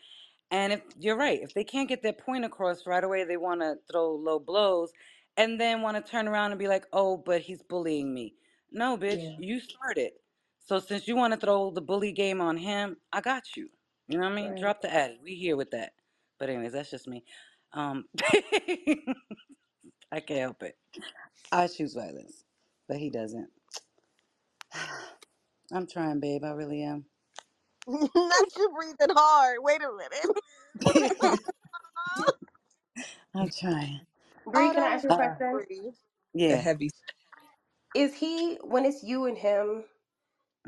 And 0.50 0.72
if 0.72 0.82
you're 0.98 1.16
right, 1.16 1.40
if 1.42 1.54
they 1.54 1.64
can't 1.64 1.88
get 1.88 2.02
their 2.02 2.14
point 2.14 2.44
across 2.44 2.86
right 2.86 3.04
away, 3.04 3.24
they 3.24 3.36
want 3.38 3.62
to 3.62 3.76
throw 3.90 4.14
low 4.14 4.38
blows 4.40 4.92
and 5.36 5.60
then 5.60 5.82
want 5.82 5.96
to 6.04 6.10
turn 6.10 6.28
around 6.28 6.52
and 6.52 6.58
be 6.58 6.68
like, 6.68 6.86
oh, 6.92 7.16
but 7.18 7.42
he's 7.42 7.62
bullying 7.62 8.14
me. 8.14 8.34
No, 8.72 8.96
bitch, 8.96 9.20
Yeah. 9.22 9.36
you 9.40 9.60
started. 9.60 10.12
So 10.60 10.78
since 10.80 11.08
you 11.08 11.16
want 11.16 11.34
to 11.34 11.40
throw 11.40 11.70
the 11.70 11.82
bully 11.82 12.12
game 12.12 12.40
on 12.40 12.56
him, 12.56 12.96
I 13.12 13.20
got 13.20 13.56
you. 13.56 13.68
You 14.08 14.18
know 14.18 14.24
what 14.24 14.32
I 14.32 14.36
mean? 14.36 14.50
Right. 14.52 14.60
Drop 14.60 14.82
the 14.82 14.92
addy. 14.94 15.18
We 15.22 15.34
here 15.34 15.56
with 15.56 15.70
that. 15.72 15.92
But 16.38 16.50
anyways, 16.50 16.72
that's 16.72 16.90
just 16.90 17.08
me. 17.08 17.24
Um, 17.72 18.06
I 20.12 20.20
can't 20.20 20.40
help 20.40 20.62
it. 20.62 20.76
I 21.52 21.66
choose 21.68 21.94
violence, 21.94 22.44
but 22.88 22.98
he 22.98 23.10
doesn't. 23.10 23.48
I'm 25.72 25.86
trying, 25.86 26.20
babe. 26.20 26.44
I 26.44 26.50
really 26.50 26.82
am. 26.82 27.06
Not 28.14 28.56
you 28.56 28.70
breathing 28.76 29.14
hard. 29.16 29.58
Wait 29.62 29.82
a 29.82 29.90
minute. 29.92 30.38
I'm 33.34 33.50
trying. 33.50 34.02
Bree, 34.46 34.70
oh, 34.70 34.72
can 34.72 34.84
I 34.84 34.88
that 34.88 34.94
ask 34.94 35.04
was 35.04 35.04
you 35.04 35.10
a 35.10 35.14
Uh, 35.18 35.36
question? 35.36 35.36
free. 35.50 35.92
The 36.48 36.56
yeah. 36.56 36.58
heavy. 36.58 36.90
Is 37.94 38.14
he 38.16 38.56
when 38.62 38.84
it's 38.86 39.02
you 39.04 39.26
and 39.26 39.38
him? 39.38 39.84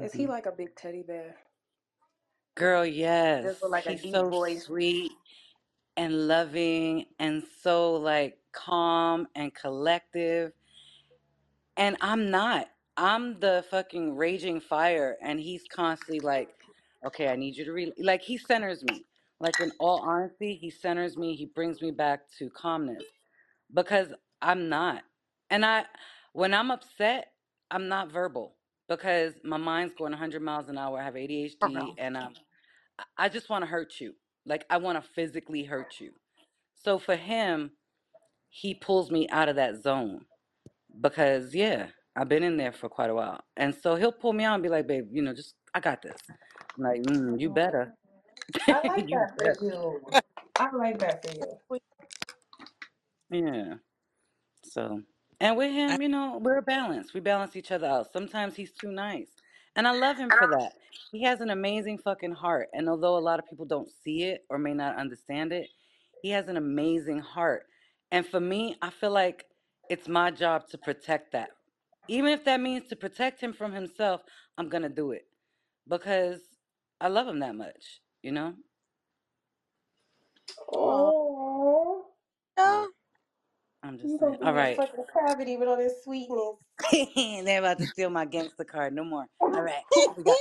Is 0.00 0.14
he 0.14 0.26
hmm 0.26 0.28
like 0.28 0.46
a 0.46 0.52
big 0.52 0.76
teddy 0.76 1.02
bear? 1.02 1.36
Girl, 2.56 2.86
Just 3.42 3.62
yes. 3.62 3.62
with 3.62 3.70
like 3.72 3.86
a 3.86 3.94
He's 3.94 4.02
deep 4.02 4.26
so 4.26 4.30
voice. 4.30 4.66
sweet 4.66 5.18
and 5.96 6.28
loving 6.28 7.06
and 7.18 7.44
so 7.62 7.94
like 7.94 8.38
calm 8.52 9.28
and 9.36 9.54
collective. 9.54 10.52
And 11.76 11.96
I'm 12.02 12.30
not. 12.30 12.68
I'm 12.96 13.40
the 13.40 13.64
fucking 13.70 14.16
raging 14.16 14.60
fire. 14.60 15.18
And 15.22 15.40
he's 15.40 15.64
constantly 15.64 16.20
like, 16.20 16.50
okay, 17.06 17.28
I 17.28 17.36
need 17.36 17.56
you 17.56 17.64
to 17.66 17.72
re 17.72 17.92
like 17.98 18.22
he 18.22 18.38
centers 18.38 18.84
me. 18.84 19.06
Like 19.40 19.60
in 19.60 19.72
all 19.80 20.00
honesty, 20.00 20.54
he 20.54 20.70
centers 20.70 21.16
me. 21.16 21.36
He 21.36 21.46
brings 21.46 21.82
me 21.82 21.90
back 21.92 22.22
to 22.38 22.50
calmness. 22.50 23.04
because 23.74 24.08
I'm 24.42 24.68
not. 24.68 25.02
And 25.50 25.64
I, 25.64 25.84
when 26.32 26.54
I'm 26.54 26.70
upset, 26.70 27.32
I'm 27.70 27.88
not 27.88 28.12
verbal 28.12 28.56
because 28.88 29.34
my 29.44 29.56
mind's 29.56 29.94
going 29.94 30.12
100 30.12 30.42
miles 30.42 30.68
an 30.68 30.78
hour. 30.78 31.00
I 31.00 31.04
have 31.04 31.14
For 31.60 31.68
ADHD 31.68 31.74
real. 31.74 31.98
and 31.98 32.16
um, 32.16 32.34
I 32.98 33.04
I 33.26 33.28
just 33.28 33.50
want 33.50 33.62
to 33.62 33.66
hurt 33.70 34.00
you. 34.00 34.14
Like 34.46 34.64
I 34.70 34.78
want 34.78 35.02
to 35.02 35.10
physically 35.10 35.64
hurt 35.64 36.00
you. 36.00 36.12
So 36.74 36.98
for 36.98 37.16
him, 37.16 37.72
he 38.50 38.74
pulls 38.74 39.10
me 39.10 39.28
out 39.30 39.48
of 39.48 39.56
that 39.56 39.82
zone 39.82 40.26
because 41.00 41.54
yeah, 41.54 41.88
I've 42.16 42.28
been 42.28 42.44
in 42.44 42.56
there 42.56 42.72
for 42.72 42.88
quite 42.88 43.10
a 43.10 43.14
while. 43.14 43.40
And 43.56 43.74
so 43.74 43.96
he'll 43.96 44.12
pull 44.12 44.32
me 44.34 44.44
out 44.44 44.54
and 44.54 44.62
be 44.62 44.68
like, 44.68 44.86
babe, 44.88 45.08
you 45.12 45.22
know, 45.22 45.34
just, 45.34 45.54
I 45.74 45.80
got 45.80 46.02
this. 46.02 46.18
I'm 46.78 46.84
like, 46.84 47.02
mm, 47.02 47.40
you 47.40 47.50
better. 47.50 47.94
I 48.68 48.82
like 48.82 49.06
you 49.10 49.12
that 49.12 49.32
for 49.38 49.48
better. 49.48 49.60
you. 49.60 50.00
I 50.58 50.76
like 50.76 50.98
that 51.00 51.24
for 51.24 51.32
you. 51.32 51.58
Yeah. 53.30 53.74
So, 54.64 55.02
and 55.40 55.56
with 55.56 55.72
I, 55.88 55.96
him, 55.96 56.02
you 56.02 56.08
know, 56.10 56.38
we're 56.42 56.62
balanced. 56.62 57.14
We 57.14 57.20
balance 57.20 57.56
each 57.56 57.72
other 57.72 57.88
out. 57.88 58.12
Sometimes 58.12 58.56
he's 58.56 58.72
too 58.72 58.92
nice. 58.92 59.28
And 59.76 59.88
I 59.88 59.92
love 59.92 60.18
him 60.18 60.32
for 60.32 60.48
that. 60.48 60.74
He 61.12 61.22
has 61.24 61.40
an 61.40 61.50
amazing 61.50 61.98
fucking 61.98 62.32
heart. 62.32 62.68
And 62.74 62.88
although 62.88 63.18
a 63.18 63.20
lot 63.20 63.38
of 63.40 63.48
people 63.48 63.66
don't 63.66 63.90
see 64.04 64.24
it 64.24 64.44
or 64.50 64.58
may 64.58 64.74
not 64.74 64.96
understand 64.98 65.52
it, 65.52 65.68
He 66.22 66.30
has 66.30 66.48
an 66.48 66.56
amazing 66.58 67.20
heart. 67.20 67.66
And 68.12 68.26
for 68.26 68.40
me, 68.40 68.76
I 68.82 68.90
feel 68.90 69.12
like 69.12 69.46
it's 69.90 70.08
my 70.08 70.30
job 70.30 70.68
to 70.70 70.78
protect 70.78 71.32
that. 71.32 71.50
Even 72.08 72.32
if 72.32 72.44
that 72.44 72.60
means 72.60 72.88
to 72.88 72.96
protect 72.96 73.40
him 73.40 73.52
from 73.52 73.72
himself, 73.72 74.22
I'm 74.58 74.68
going 74.68 74.82
to 74.84 74.90
do 74.90 75.12
it 75.12 75.26
because 75.88 76.40
I 77.00 77.08
love 77.08 77.28
him 77.28 77.40
that 77.40 77.56
much, 77.56 78.00
you 78.22 78.32
know? 78.32 78.54
Oh, 80.72 81.12
Oh, 81.52 82.06
Yeah, 82.58 82.64
Yeah. 82.64 82.86
I'm 83.82 83.98
just 83.98 84.10
you 84.10 84.18
saying. 84.18 84.36
gonna 84.36 84.38
be 84.38 84.46
All 84.46 84.54
a 84.54 84.54
right. 84.54 84.76
fucking 84.76 85.04
cavity 85.12 85.56
with 85.58 85.68
all 85.68 85.76
this 85.78 86.04
sweetness. 86.04 86.56
They're 87.44 87.60
about 87.60 87.78
to 87.78 87.86
steal 87.86 88.10
my 88.10 88.26
gangster 88.26 88.64
card. 88.64 88.94
No 88.94 89.04
more. 89.04 89.26
All 89.54 89.62
right. 89.62 89.84
We 90.16 90.24
got. 90.24 90.38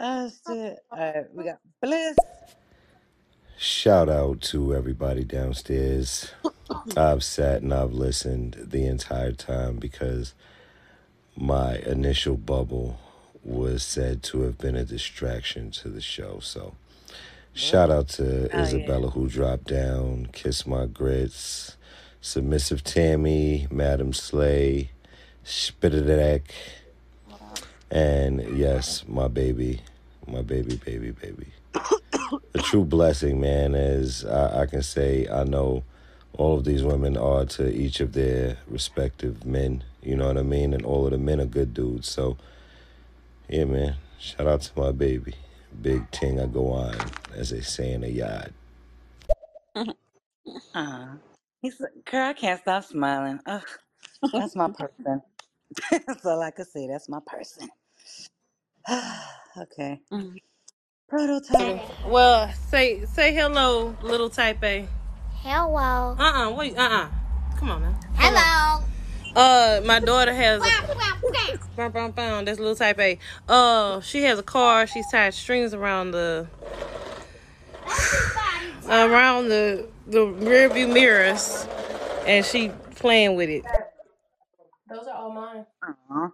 oh, 0.00 0.30
shit. 0.46 0.78
All 0.92 0.98
right. 0.98 1.26
We 1.34 1.44
got 1.44 1.58
Bliss. 1.82 2.18
Shout 3.58 4.08
out 4.08 4.42
to 4.42 4.74
everybody 4.74 5.24
downstairs. 5.24 6.32
I've 6.96 7.24
sat 7.24 7.62
and 7.62 7.74
I've 7.74 7.92
listened 7.94 8.56
the 8.60 8.86
entire 8.86 9.32
time 9.32 9.76
because 9.78 10.34
my 11.36 11.76
initial 11.78 12.36
bubble 12.36 12.98
was 13.42 13.82
said 13.82 14.22
to 14.22 14.42
have 14.42 14.58
been 14.58 14.76
a 14.76 14.84
distraction 14.84 15.70
to 15.70 15.88
the 15.88 16.00
show. 16.00 16.40
So, 16.40 16.74
shout 17.54 17.90
out 17.90 18.08
to 18.10 18.44
Oh, 18.44 18.48
yeah. 18.52 18.62
Isabella 18.62 19.10
who 19.10 19.28
dropped 19.28 19.64
down, 19.64 20.28
Kiss 20.32 20.66
My 20.66 20.86
Grits, 20.86 21.76
Submissive 22.20 22.84
Tammy, 22.84 23.66
Madam 23.70 24.12
Slay, 24.12 24.90
Spitterdek, 25.44 26.42
and 27.90 28.56
yes, 28.56 29.04
my 29.08 29.26
baby, 29.26 29.80
my 30.26 30.42
baby, 30.42 30.76
baby, 30.76 31.10
baby. 31.12 31.46
a 32.54 32.58
true 32.58 32.84
blessing, 32.84 33.40
man, 33.40 33.74
as 33.74 34.24
I, 34.24 34.62
I 34.62 34.66
can 34.66 34.82
say 34.82 35.26
I 35.28 35.44
know 35.44 35.82
all 36.40 36.56
of 36.56 36.64
these 36.64 36.82
women 36.82 37.18
are 37.18 37.44
to 37.44 37.70
each 37.70 38.00
of 38.00 38.14
their 38.14 38.56
respective 38.66 39.44
men. 39.44 39.84
You 40.02 40.16
know 40.16 40.28
what 40.28 40.38
I 40.38 40.42
mean? 40.42 40.72
And 40.72 40.86
all 40.86 41.04
of 41.04 41.12
the 41.12 41.18
men 41.18 41.38
are 41.38 41.44
good 41.44 41.74
dudes. 41.74 42.08
So, 42.08 42.38
yeah, 43.46 43.64
man. 43.64 43.96
Shout 44.18 44.46
out 44.46 44.62
to 44.62 44.80
my 44.80 44.90
baby. 44.90 45.34
Big 45.82 46.10
ting 46.10 46.40
I 46.40 46.46
go 46.46 46.70
on, 46.70 46.96
as 47.34 47.50
they 47.50 47.60
say 47.60 47.92
in 47.92 48.00
the 48.00 48.10
yard. 48.10 48.54
Uh, 50.74 51.06
he's 51.60 51.78
like, 51.78 51.92
girl, 52.10 52.30
I 52.30 52.32
can't 52.32 52.60
stop 52.60 52.82
smiling. 52.82 53.38
Ugh, 53.46 53.62
that's 54.32 54.56
my 54.56 54.68
person. 54.70 55.22
that's 55.90 56.26
all 56.26 56.42
I 56.42 56.50
could 56.50 56.66
say. 56.66 56.88
That's 56.88 57.08
my 57.08 57.20
person. 57.24 57.68
okay. 59.58 60.00
mm. 60.10 60.36
Prototype. 61.08 61.82
Well, 62.08 62.50
say 62.68 63.04
say 63.04 63.32
hello, 63.32 63.96
little 64.02 64.30
type 64.30 64.64
A. 64.64 64.88
Hello. 65.42 66.16
Uh 66.18 66.22
uh 66.22 66.54
wait, 66.54 66.76
uh 66.76 66.82
uh 66.82 67.08
Come 67.56 67.70
on, 67.70 67.80
man. 67.80 67.96
Come 68.18 68.36
on. 68.36 68.44
Hello. 68.44 68.84
Uh, 69.34 69.80
my 69.86 69.98
daughter 69.98 70.34
has 70.34 70.60
a 70.62 71.66
bum, 71.76 71.92
bum, 71.92 72.10
bum, 72.10 72.44
that's 72.44 72.58
little 72.58 72.74
type 72.74 72.98
A. 72.98 73.18
Uh, 73.48 74.00
she 74.00 74.22
has 74.24 74.38
a 74.38 74.42
car. 74.42 74.86
She's 74.86 75.10
tied 75.10 75.32
strings 75.32 75.72
around 75.72 76.10
the 76.10 76.46
around 78.86 79.48
the 79.48 79.88
the 80.06 80.26
rear 80.26 80.68
view 80.68 80.88
mirrors, 80.88 81.66
and 82.26 82.44
she 82.44 82.70
playing 82.96 83.34
with 83.34 83.48
it. 83.48 83.64
Those 84.90 85.06
are 85.06 85.16
all 85.16 85.32
mine. 85.32 85.64
Aw. 85.82 86.28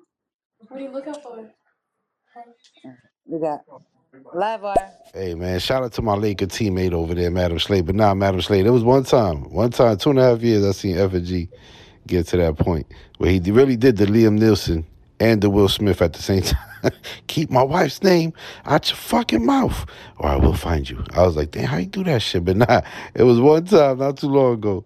What 0.68 0.80
are 0.80 0.82
you 0.82 0.90
looking 0.90 1.14
for? 1.14 1.48
We 3.24 3.38
got 3.38 3.60
live 4.34 4.62
wire. 4.62 4.92
Hey 5.14 5.34
man, 5.34 5.60
shout 5.60 5.84
out 5.84 5.92
to 5.94 6.02
my 6.02 6.14
Laker 6.14 6.46
teammate 6.46 6.92
over 6.94 7.14
there, 7.14 7.30
Madam 7.30 7.58
Slay. 7.60 7.82
But 7.82 7.96
nah, 7.96 8.14
Madam 8.14 8.40
Slay, 8.42 8.60
it 8.60 8.70
was 8.70 8.84
one 8.84 9.04
time, 9.04 9.50
one 9.52 9.70
time, 9.70 9.98
two 9.98 10.10
and 10.10 10.20
a 10.20 10.22
half 10.22 10.42
years, 10.42 10.64
I 10.64 10.72
seen 10.72 10.98
F 10.98 11.14
and 11.14 11.26
G 11.26 11.48
get 12.06 12.26
to 12.28 12.38
that 12.38 12.58
point 12.58 12.86
where 13.18 13.30
he 13.32 13.40
really 13.52 13.76
did 13.76 13.98
the 13.98 14.06
Liam 14.06 14.38
Neeson 14.40 14.84
and 15.20 15.42
the 15.42 15.50
Will 15.50 15.68
Smith 15.68 16.02
at 16.02 16.14
the 16.14 16.22
same 16.22 16.42
time. 16.82 16.92
Keep 17.28 17.50
my 17.50 17.62
wife's 17.62 18.02
name 18.02 18.32
out 18.66 18.88
your 18.88 18.96
fucking 18.96 19.44
mouth, 19.46 19.86
or 20.18 20.28
I 20.30 20.36
will 20.36 20.54
find 20.54 20.88
you. 20.88 21.04
I 21.14 21.24
was 21.26 21.36
like, 21.36 21.52
damn, 21.52 21.66
how 21.66 21.78
you 21.78 21.86
do 21.86 22.04
that 22.04 22.22
shit? 22.22 22.44
But 22.44 22.56
nah, 22.58 22.82
it 23.14 23.24
was 23.24 23.40
one 23.40 23.66
time, 23.66 23.98
not 23.98 24.18
too 24.18 24.28
long 24.28 24.54
ago. 24.54 24.84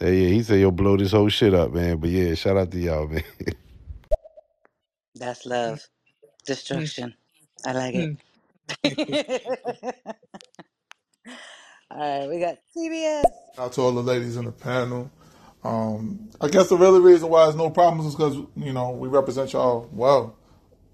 Yeah, 0.00 0.08
yeah, 0.08 0.28
he 0.30 0.42
said, 0.42 0.60
yo, 0.60 0.70
blow 0.72 0.96
this 0.96 1.12
whole 1.12 1.28
shit 1.30 1.54
up, 1.54 1.72
man. 1.72 1.98
But 1.98 2.10
yeah, 2.10 2.34
shout 2.34 2.56
out 2.56 2.70
to 2.72 2.78
y'all, 2.78 3.08
man. 3.08 3.24
That's 5.14 5.46
love. 5.46 5.80
Destruction. 6.46 7.14
I 7.66 7.72
like 7.72 7.94
Hmm. 7.94 8.00
it. 8.00 8.12
All 11.90 11.98
right, 11.98 12.28
we 12.28 12.40
got 12.40 12.56
TBS. 12.74 13.24
Out 13.58 13.72
to 13.74 13.82
all 13.82 13.92
the 13.92 14.02
ladies 14.02 14.36
in 14.38 14.46
the 14.46 14.52
panel. 14.52 15.10
Um, 15.62 16.30
I 16.40 16.48
guess 16.48 16.68
the 16.70 16.76
really 16.76 17.00
reason 17.00 17.28
why 17.28 17.44
there's 17.44 17.56
no 17.56 17.68
problems 17.70 18.06
is 18.06 18.14
because 18.14 18.36
you 18.56 18.72
know 18.72 18.90
we 18.90 19.08
represent 19.08 19.52
y'all 19.52 19.88
well. 19.92 20.38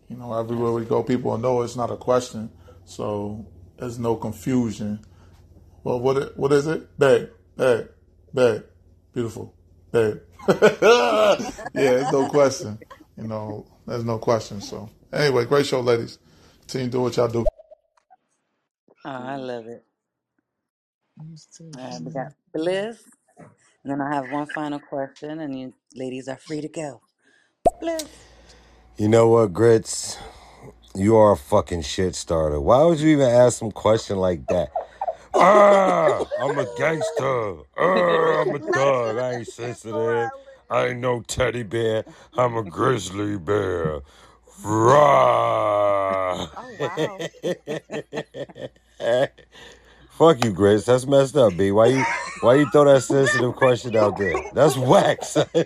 You 0.08 0.16
know, 0.16 0.34
everywhere 0.34 0.72
we 0.72 0.84
go, 0.84 1.02
people 1.02 1.36
know 1.38 1.62
it's 1.62 1.76
not 1.76 1.90
a 1.90 1.96
question, 1.96 2.50
so 2.84 3.46
there's 3.78 3.98
no 3.98 4.16
confusion. 4.16 5.04
Well, 5.84 6.00
what 6.00 6.16
it, 6.16 6.36
what 6.36 6.52
is 6.52 6.66
it? 6.66 6.98
Babe, 6.98 7.28
babe, 7.56 7.86
babe, 8.34 8.62
beautiful, 9.14 9.54
babe. 9.92 10.18
yeah, 10.48 11.36
there's 11.72 12.12
no 12.12 12.28
question. 12.28 12.78
You 13.16 13.28
know, 13.28 13.66
there's 13.86 14.04
no 14.04 14.18
question. 14.18 14.60
So 14.60 14.90
anyway, 15.12 15.44
great 15.44 15.66
show, 15.66 15.80
ladies. 15.80 16.18
To 16.68 16.86
do 16.86 17.00
what 17.02 17.16
y'all 17.16 17.28
do. 17.28 17.46
Oh, 19.10 19.10
I 19.10 19.36
love 19.36 19.66
it. 19.68 19.82
Used 21.30 21.62
All 21.62 21.82
right, 21.82 22.00
we 22.02 22.12
got 22.12 22.26
mm. 22.26 22.34
Bliss. 22.52 23.04
And 23.38 23.48
then 23.84 24.02
I 24.02 24.14
have 24.14 24.30
one 24.30 24.46
final 24.48 24.78
question, 24.78 25.40
and 25.40 25.58
you 25.58 25.72
ladies 25.94 26.28
are 26.28 26.36
free 26.36 26.60
to 26.60 26.68
go. 26.68 27.00
Bliss. 27.80 28.04
You 28.98 29.08
know 29.08 29.28
what, 29.28 29.54
Grits? 29.54 30.18
You 30.94 31.16
are 31.16 31.32
a 31.32 31.36
fucking 31.38 31.82
shit 31.82 32.16
starter. 32.16 32.60
Why 32.60 32.82
would 32.84 33.00
you 33.00 33.08
even 33.08 33.30
ask 33.30 33.58
some 33.58 33.70
question 33.70 34.18
like 34.18 34.46
that? 34.48 34.68
Ah, 35.34 36.28
I'm 36.36 36.58
a 36.58 36.66
gangster. 36.66 37.54
Ah, 37.78 38.42
I'm 38.42 38.54
a 38.54 38.58
thug. 38.74 39.16
I 39.16 39.36
ain't 39.36 39.48
sensitive. 39.48 40.32
I 40.68 40.88
ain't 40.88 41.00
no 41.00 41.22
teddy 41.22 41.62
bear. 41.62 42.04
I'm 42.36 42.58
a 42.58 42.62
grizzly 42.62 43.38
bear. 43.38 44.00
Rah. 44.62 46.48
Oh 46.58 46.76
wow. 46.78 47.18
Fuck 50.10 50.44
you, 50.44 50.52
Grace. 50.52 50.86
That's 50.86 51.06
messed 51.06 51.36
up, 51.36 51.56
B. 51.56 51.72
Why 51.72 51.86
you 51.88 52.06
why 52.40 52.56
you 52.56 52.66
throw 52.66 52.84
that 52.86 53.02
sensitive 53.02 53.54
question 53.56 53.96
out 53.96 54.16
there? 54.16 54.44
That's 54.52 54.76
whack, 54.76 55.24
son. 55.24 55.46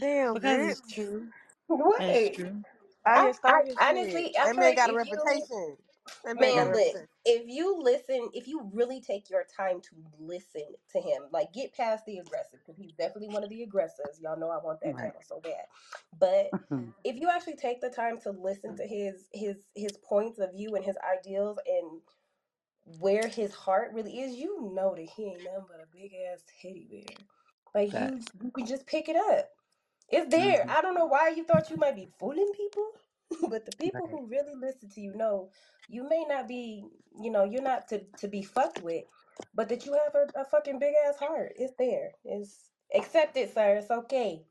Damn, 0.00 0.38
Because 0.38 0.62
it's 0.62 0.82
grits. 0.82 0.82
true. 0.92 1.28
What? 1.68 2.02
It's 2.06 2.28
true. 2.30 2.64
I, 3.06 3.28
I 3.28 3.32
I 3.46 3.60
started 3.62 3.80
shit. 3.80 3.90
honestly, 3.90 4.34
I 4.38 4.46
That 4.46 4.54
feel 4.54 4.64
man 4.64 4.64
like 4.64 4.76
got 4.76 4.90
a 4.90 4.94
if 4.94 5.04
you 5.04 5.18
reputation. 5.24 5.76
That 6.24 6.38
man 6.38 6.54
Man, 6.54 6.72
look, 6.72 6.96
reputation. 6.96 7.08
if 7.24 7.44
you 7.48 7.78
listen, 7.80 8.30
if 8.34 8.48
you 8.48 8.70
really 8.72 9.00
take 9.00 9.30
your 9.30 9.44
time 9.44 9.80
to 9.82 9.96
listen 10.18 10.74
to 10.92 11.00
him, 11.00 11.24
like 11.32 11.52
get 11.52 11.74
past 11.74 12.06
the 12.06 12.18
aggressive, 12.18 12.60
because 12.60 12.76
he's 12.78 12.92
definitely 12.94 13.28
one 13.28 13.44
of 13.44 13.50
the 13.50 13.62
aggressors. 13.62 14.20
Y'all 14.22 14.38
know 14.38 14.50
I 14.50 14.58
want 14.58 14.80
that 14.82 14.98
Right. 14.98 15.00
panel 15.00 15.22
so 15.22 15.40
bad. 15.40 15.66
But 16.18 16.56
if 17.04 17.16
you 17.16 17.30
actually 17.30 17.56
take 17.56 17.80
the 17.82 17.90
time 17.90 18.18
to 18.22 18.32
listen 18.32 18.76
to 18.76 18.86
his 18.86 19.28
his 19.32 19.66
his 19.76 19.96
points 19.98 20.38
of 20.40 20.52
view 20.52 20.74
and 20.76 20.84
his 20.84 20.96
ideals 20.98 21.58
and 21.66 22.02
where 22.84 23.28
his 23.28 23.54
heart 23.54 23.92
really 23.94 24.20
is, 24.20 24.36
you 24.36 24.72
know 24.74 24.94
that 24.96 25.02
he 25.16 25.26
ain't 25.26 25.44
nothing 25.44 25.66
but 25.68 25.80
a 25.80 25.86
big 25.92 26.12
ass 26.32 26.44
teddy 26.62 26.86
bear. 26.90 27.26
Like 27.74 27.98
you 27.98 28.20
Facts. 28.20 28.32
you 28.42 28.50
can 28.52 28.66
just 28.66 28.86
pick 28.86 29.08
it 29.08 29.16
up. 29.16 29.50
It's 30.10 30.30
there. 30.30 30.64
hmm 30.64 30.70
I 30.70 30.82
don't 30.82 30.94
know 30.94 31.06
why 31.06 31.30
you 31.30 31.44
thought 31.44 31.70
you 31.70 31.78
might 31.78 31.96
be 31.96 32.08
fooling 32.18 32.52
people, 32.56 32.92
but 33.48 33.66
the 33.66 33.72
people 33.72 34.08
Right. 34.08 34.10
who 34.10 34.26
really 34.28 34.54
listen 34.56 34.90
to 34.90 35.00
you 35.02 35.14
know 35.14 35.50
you 35.88 36.08
may 36.08 36.24
not 36.28 36.48
be, 36.48 36.86
you 37.20 37.30
know, 37.30 37.44
you're 37.44 37.62
not 37.62 37.88
to, 37.88 38.04
to 38.18 38.28
be 38.28 38.42
fucked 38.42 38.82
with, 38.82 39.04
but 39.54 39.68
that 39.68 39.86
you 39.86 39.92
have 39.94 40.14
a, 40.14 40.40
a 40.40 40.44
fucking 40.44 40.78
big 40.78 40.94
ass 41.06 41.18
heart. 41.18 41.52
It's 41.56 41.74
there. 41.78 42.14
It's 42.24 42.72
accept 42.94 43.36
it, 43.36 43.52
sir. 43.52 43.76
It's 43.76 43.90
okay. 43.90 44.46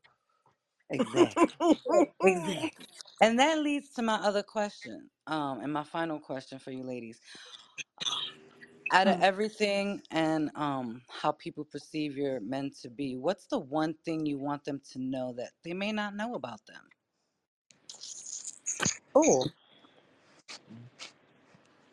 Exactly. 0.90 1.54
Exactly. 2.22 2.86
And 3.20 3.38
that 3.40 3.60
leads 3.60 3.90
to 3.94 4.02
my 4.02 4.16
other 4.16 4.42
question. 4.44 5.10
Um, 5.26 5.60
and 5.60 5.72
my 5.72 5.84
final 5.84 6.20
question 6.20 6.58
for 6.60 6.72
you 6.72 6.84
ladies. 6.84 7.20
Out 8.92 9.08
of 9.08 9.16
Mm. 9.16 9.22
everything 9.22 10.02
and 10.12 10.50
um 10.56 11.02
how 11.10 11.32
people 11.32 11.64
perceive 11.64 12.16
your 12.16 12.40
men 12.40 12.72
to 12.82 12.90
be, 12.90 13.16
what's 13.16 13.46
the 13.48 13.58
one 13.58 13.94
thing 14.06 14.26
you 14.26 14.38
want 14.38 14.64
them 14.64 14.80
to 14.92 15.00
know 15.00 15.34
that 15.34 15.52
they 15.64 15.74
may 15.74 15.92
not 15.92 16.16
know 16.16 16.34
about 16.36 16.66
them? 16.66 16.91
Oh, 19.14 19.44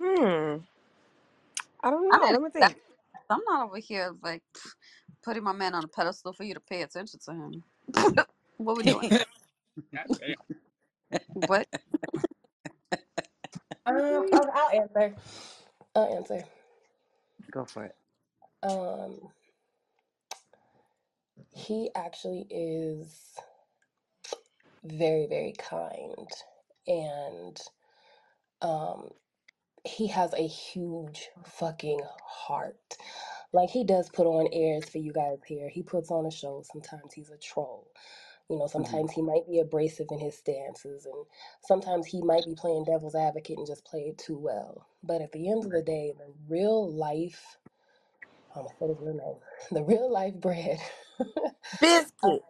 hmm. 0.01 0.57
I 1.83 1.91
don't 1.91 2.03
I 2.11 2.17
know. 2.17 2.19
mean, 2.19 2.31
Let 2.31 2.41
me 2.41 2.49
that, 2.59 2.61
think. 2.61 2.77
I'm 3.29 3.41
not 3.47 3.67
over 3.67 3.79
here 3.79 4.15
like 4.23 4.43
putting 5.23 5.43
my 5.43 5.53
man 5.53 5.75
on 5.75 5.85
a 5.85 5.89
pedestal 5.89 6.33
for 6.33 6.45
you 6.45 6.55
to 6.55 6.61
pay 6.61 6.83
attention 6.83 7.19
to 7.25 7.33
him. 7.33 7.65
what 8.57 8.77
we 8.77 8.83
doing? 8.83 9.13
What? 11.33 11.67
Um, 13.85 14.27
I'll, 14.33 14.49
I'll 14.53 14.81
answer. 14.81 15.15
I'll 15.95 16.17
answer. 16.17 16.43
Go 17.51 17.65
for 17.65 17.85
it. 17.85 17.95
Um, 18.63 19.29
he 21.53 21.91
actually 21.95 22.47
is 22.51 23.35
very, 24.83 25.27
very 25.27 25.53
kind, 25.57 26.27
and 26.89 27.59
um, 28.63 29.09
he 29.85 30.07
has 30.07 30.33
a 30.33 30.47
huge 30.47 31.29
fucking 31.45 32.01
heart. 32.25 32.97
Like 33.53 33.69
he 33.69 33.83
does 33.83 34.09
put 34.09 34.27
on 34.27 34.49
airs 34.53 34.89
for 34.89 34.99
you 34.99 35.13
guys 35.13 35.39
here. 35.47 35.69
He 35.69 35.83
puts 35.83 36.11
on 36.11 36.25
a 36.25 36.31
show. 36.31 36.63
Sometimes 36.71 37.13
he's 37.13 37.31
a 37.31 37.37
troll. 37.37 37.87
You 38.49 38.59
know, 38.59 38.67
hmm 38.77 38.85
sometimes 38.85 39.11
he 39.11 39.23
might 39.23 39.47
be 39.47 39.59
abrasive 39.59 40.07
in 40.11 40.19
his 40.19 40.37
stances, 40.37 41.05
and 41.05 41.25
sometimes 41.63 42.07
he 42.07 42.21
might 42.21 42.45
be 42.45 42.55
playing 42.55 42.85
devil's 42.85 43.15
advocate 43.15 43.57
and 43.57 43.67
just 43.67 43.85
play 43.85 44.01
it 44.01 44.19
too 44.19 44.37
well. 44.37 44.87
But 45.03 45.21
at 45.21 45.31
the 45.31 45.49
end 45.51 45.65
of 45.65 45.71
the 45.71 45.81
day, 45.83 46.13
the 46.17 46.33
real 46.49 46.91
life, 46.93 47.57
I'm 48.55 48.63
gonna 48.63 48.75
say 48.79 48.87
his 48.89 48.99
real 49.01 49.15
name, 49.15 49.39
the 49.71 49.83
real 49.85 50.11
life 50.11 50.35
bread 50.35 50.79
Biscuit. 51.81 52.43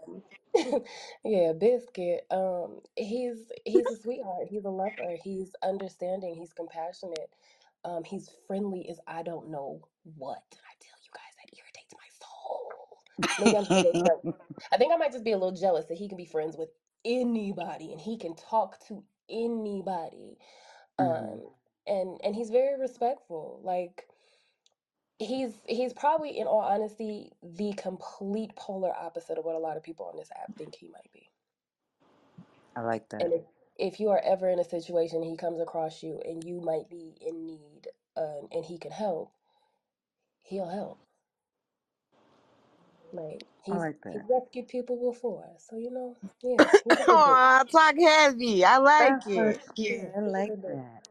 yeah, 1.26 1.54
Biscuit. 1.54 2.26
Um, 2.32 2.82
he's 2.96 3.52
he's 3.66 3.90
a 3.90 3.98
sweetheart. 3.98 4.48
He's 4.50 4.66
a 4.66 4.70
lover. 4.72 5.18
He's 5.24 5.56
understanding. 5.64 6.36
He's 6.36 6.54
compassionate. 6.54 7.32
Um, 7.86 8.04
he's 8.06 8.32
friendly 8.48 8.90
as 8.90 9.00
I 9.08 9.24
don't 9.24 9.50
know 9.52 9.88
what. 10.18 10.44
I 10.52 10.74
tell 10.82 11.00
you 11.04 11.12
guys, 11.14 11.36
that 11.38 11.58
irritates 11.58 11.94
my 11.96 12.08
soul. 12.22 13.04
Maybe 13.40 13.58
I'm 13.58 13.66
just 13.66 13.80
a 13.80 13.84
little 13.84 14.00
jealous. 14.04 14.26
I 14.74 14.78
think 14.78 14.94
I 14.94 14.98
might 14.98 15.14
just 15.14 15.26
be 15.26 15.34
a 15.34 15.38
little 15.40 15.56
jealous 15.58 15.88
that 15.88 15.98
he 15.98 16.08
can 16.10 16.18
be 16.18 16.26
friends 16.26 16.58
with 16.58 16.70
anybody 17.06 17.92
and 17.94 18.02
he 18.02 18.18
can 18.18 18.36
talk 18.36 18.80
to 18.88 19.04
anybody. 19.30 20.38
hmm 21.00 21.26
Um, 21.26 21.52
and 21.88 22.20
and 22.24 22.36
he's 22.36 22.52
very 22.52 22.80
respectful. 22.80 23.62
Like 23.64 24.09
he's 25.20 25.54
he's 25.68 25.94
probably, 25.94 26.40
in 26.40 26.48
all 26.48 26.62
honesty, 26.62 27.32
the 27.44 27.74
complete 27.78 28.56
polar 28.58 28.94
opposite 28.96 29.40
of 29.40 29.46
what 29.46 29.56
a 29.56 29.60
lot 29.60 29.78
of 29.78 29.84
people 29.84 30.08
on 30.08 30.18
this 30.18 30.32
app 30.42 30.58
think 30.58 30.76
he 30.76 30.90
might 30.90 31.12
be. 31.14 31.30
I 32.76 32.82
like 32.82 33.10
that. 33.10 33.22
And 33.22 33.34
if, 33.34 33.44
if 33.78 34.00
you 34.02 34.10
are 34.10 34.22
ever 34.24 34.50
in 34.50 34.60
a 34.60 34.66
situation 34.66 35.24
he 35.24 35.38
comes 35.38 35.60
across 35.62 36.04
you 36.04 36.22
and 36.26 36.44
you 36.44 36.62
might 36.62 36.90
be 36.90 37.18
in 37.22 37.46
need 37.48 37.88
um, 38.18 38.48
and 38.52 38.66
he 38.66 38.78
can 38.80 38.92
help, 38.92 39.34
he'll 40.44 40.70
help. 40.70 41.00
Like 43.14 43.44
I 43.72 43.76
he's 43.76 43.78
like 43.78 44.02
he's 44.12 44.22
that. 44.22 44.28
rescued 44.30 44.68
people 44.70 45.12
before, 45.12 45.46
so 45.58 45.78
you 45.78 45.92
know, 45.92 46.18
yeah, 46.44 46.66
he's 46.84 47.00
a 47.00 47.04
good 47.04 47.24
dude. 47.24 47.40
Aw, 47.40 47.66
talk 47.72 47.96
heavy. 48.00 48.66
I 48.66 48.78
like 48.78 49.18
That's 49.18 49.34
so 49.34 49.54
it. 49.54 49.62
cute. 49.76 50.02
Yeah, 50.02 50.10
I 50.18 50.22
he's 50.24 50.40
a 50.40 50.44
like 50.44 50.44
good 50.44 50.62
dude. 50.64 50.82
that. 50.82 51.04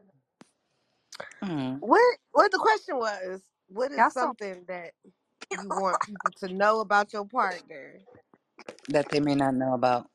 Mm. 1.43 1.81
What 1.81 2.17
what 2.33 2.51
the 2.51 2.59
question 2.59 2.97
was? 2.97 3.41
What 3.69 3.91
is 3.93 3.97
Y'all 3.99 4.11
so 4.11 4.31
something 4.31 4.65
that 4.67 4.93
you 5.51 5.71
want 5.71 6.01
people 6.03 6.31
to 6.39 6.49
know 6.49 6.81
about 6.81 7.13
your 7.13 7.25
partner? 7.25 8.01
That 8.89 9.09
they 9.09 9.19
may 9.19 9.35
not 9.35 9.55
know 9.55 9.73
about. 9.73 10.09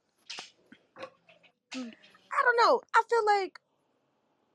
I 2.33 2.43
don't 2.45 2.57
know. 2.69 2.83
I 2.95 3.03
feel 3.11 3.27
like 3.27 3.61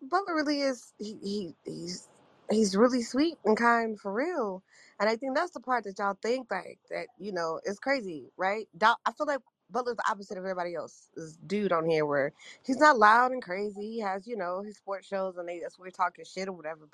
Butler 0.02 0.36
really 0.36 0.61
is 0.61 0.94
he, 1.00 1.18
he 1.24 1.56
he's 1.66 2.10
he's 2.52 2.78
really 2.78 3.03
sweet 3.03 3.38
and 3.45 3.58
kind 3.58 4.00
for 4.00 4.14
real. 4.14 4.64
And 5.00 5.10
I 5.10 5.18
think 5.18 5.36
that's 5.36 5.52
the 5.53 5.61
part 5.61 5.86
that 5.86 6.00
y'all 6.00 6.18
think 6.22 6.52
like 6.52 6.80
that, 6.92 7.08
you 7.19 7.34
know, 7.34 7.61
it's 7.66 7.80
crazy, 7.80 8.32
right? 8.38 8.68
Dou- 8.78 8.95
I 9.06 9.14
feel 9.14 9.28
like 9.28 9.42
Butler's 9.72 9.98
the 9.98 10.10
opposite 10.11 10.38
of 10.38 10.45
everybody 10.45 10.76
else. 10.76 11.10
This 11.16 11.38
dude 11.48 11.72
on 11.74 11.90
here 11.90 12.06
where 12.06 12.34
he's 12.66 12.78
not 12.80 12.98
loud 13.00 13.32
and 13.34 13.44
crazy. 13.44 13.82
He 13.82 14.00
has, 14.02 14.28
you 14.28 14.38
know, 14.38 14.64
his 14.64 14.78
sports 14.78 15.08
shows 15.08 15.38
and 15.38 15.48
they 15.50 15.60
that's 15.60 15.80
where 15.80 15.88
we're 15.88 15.92
talking 15.92 16.26
shit 16.26 16.50
or 16.50 16.53
whatever. 16.53 16.88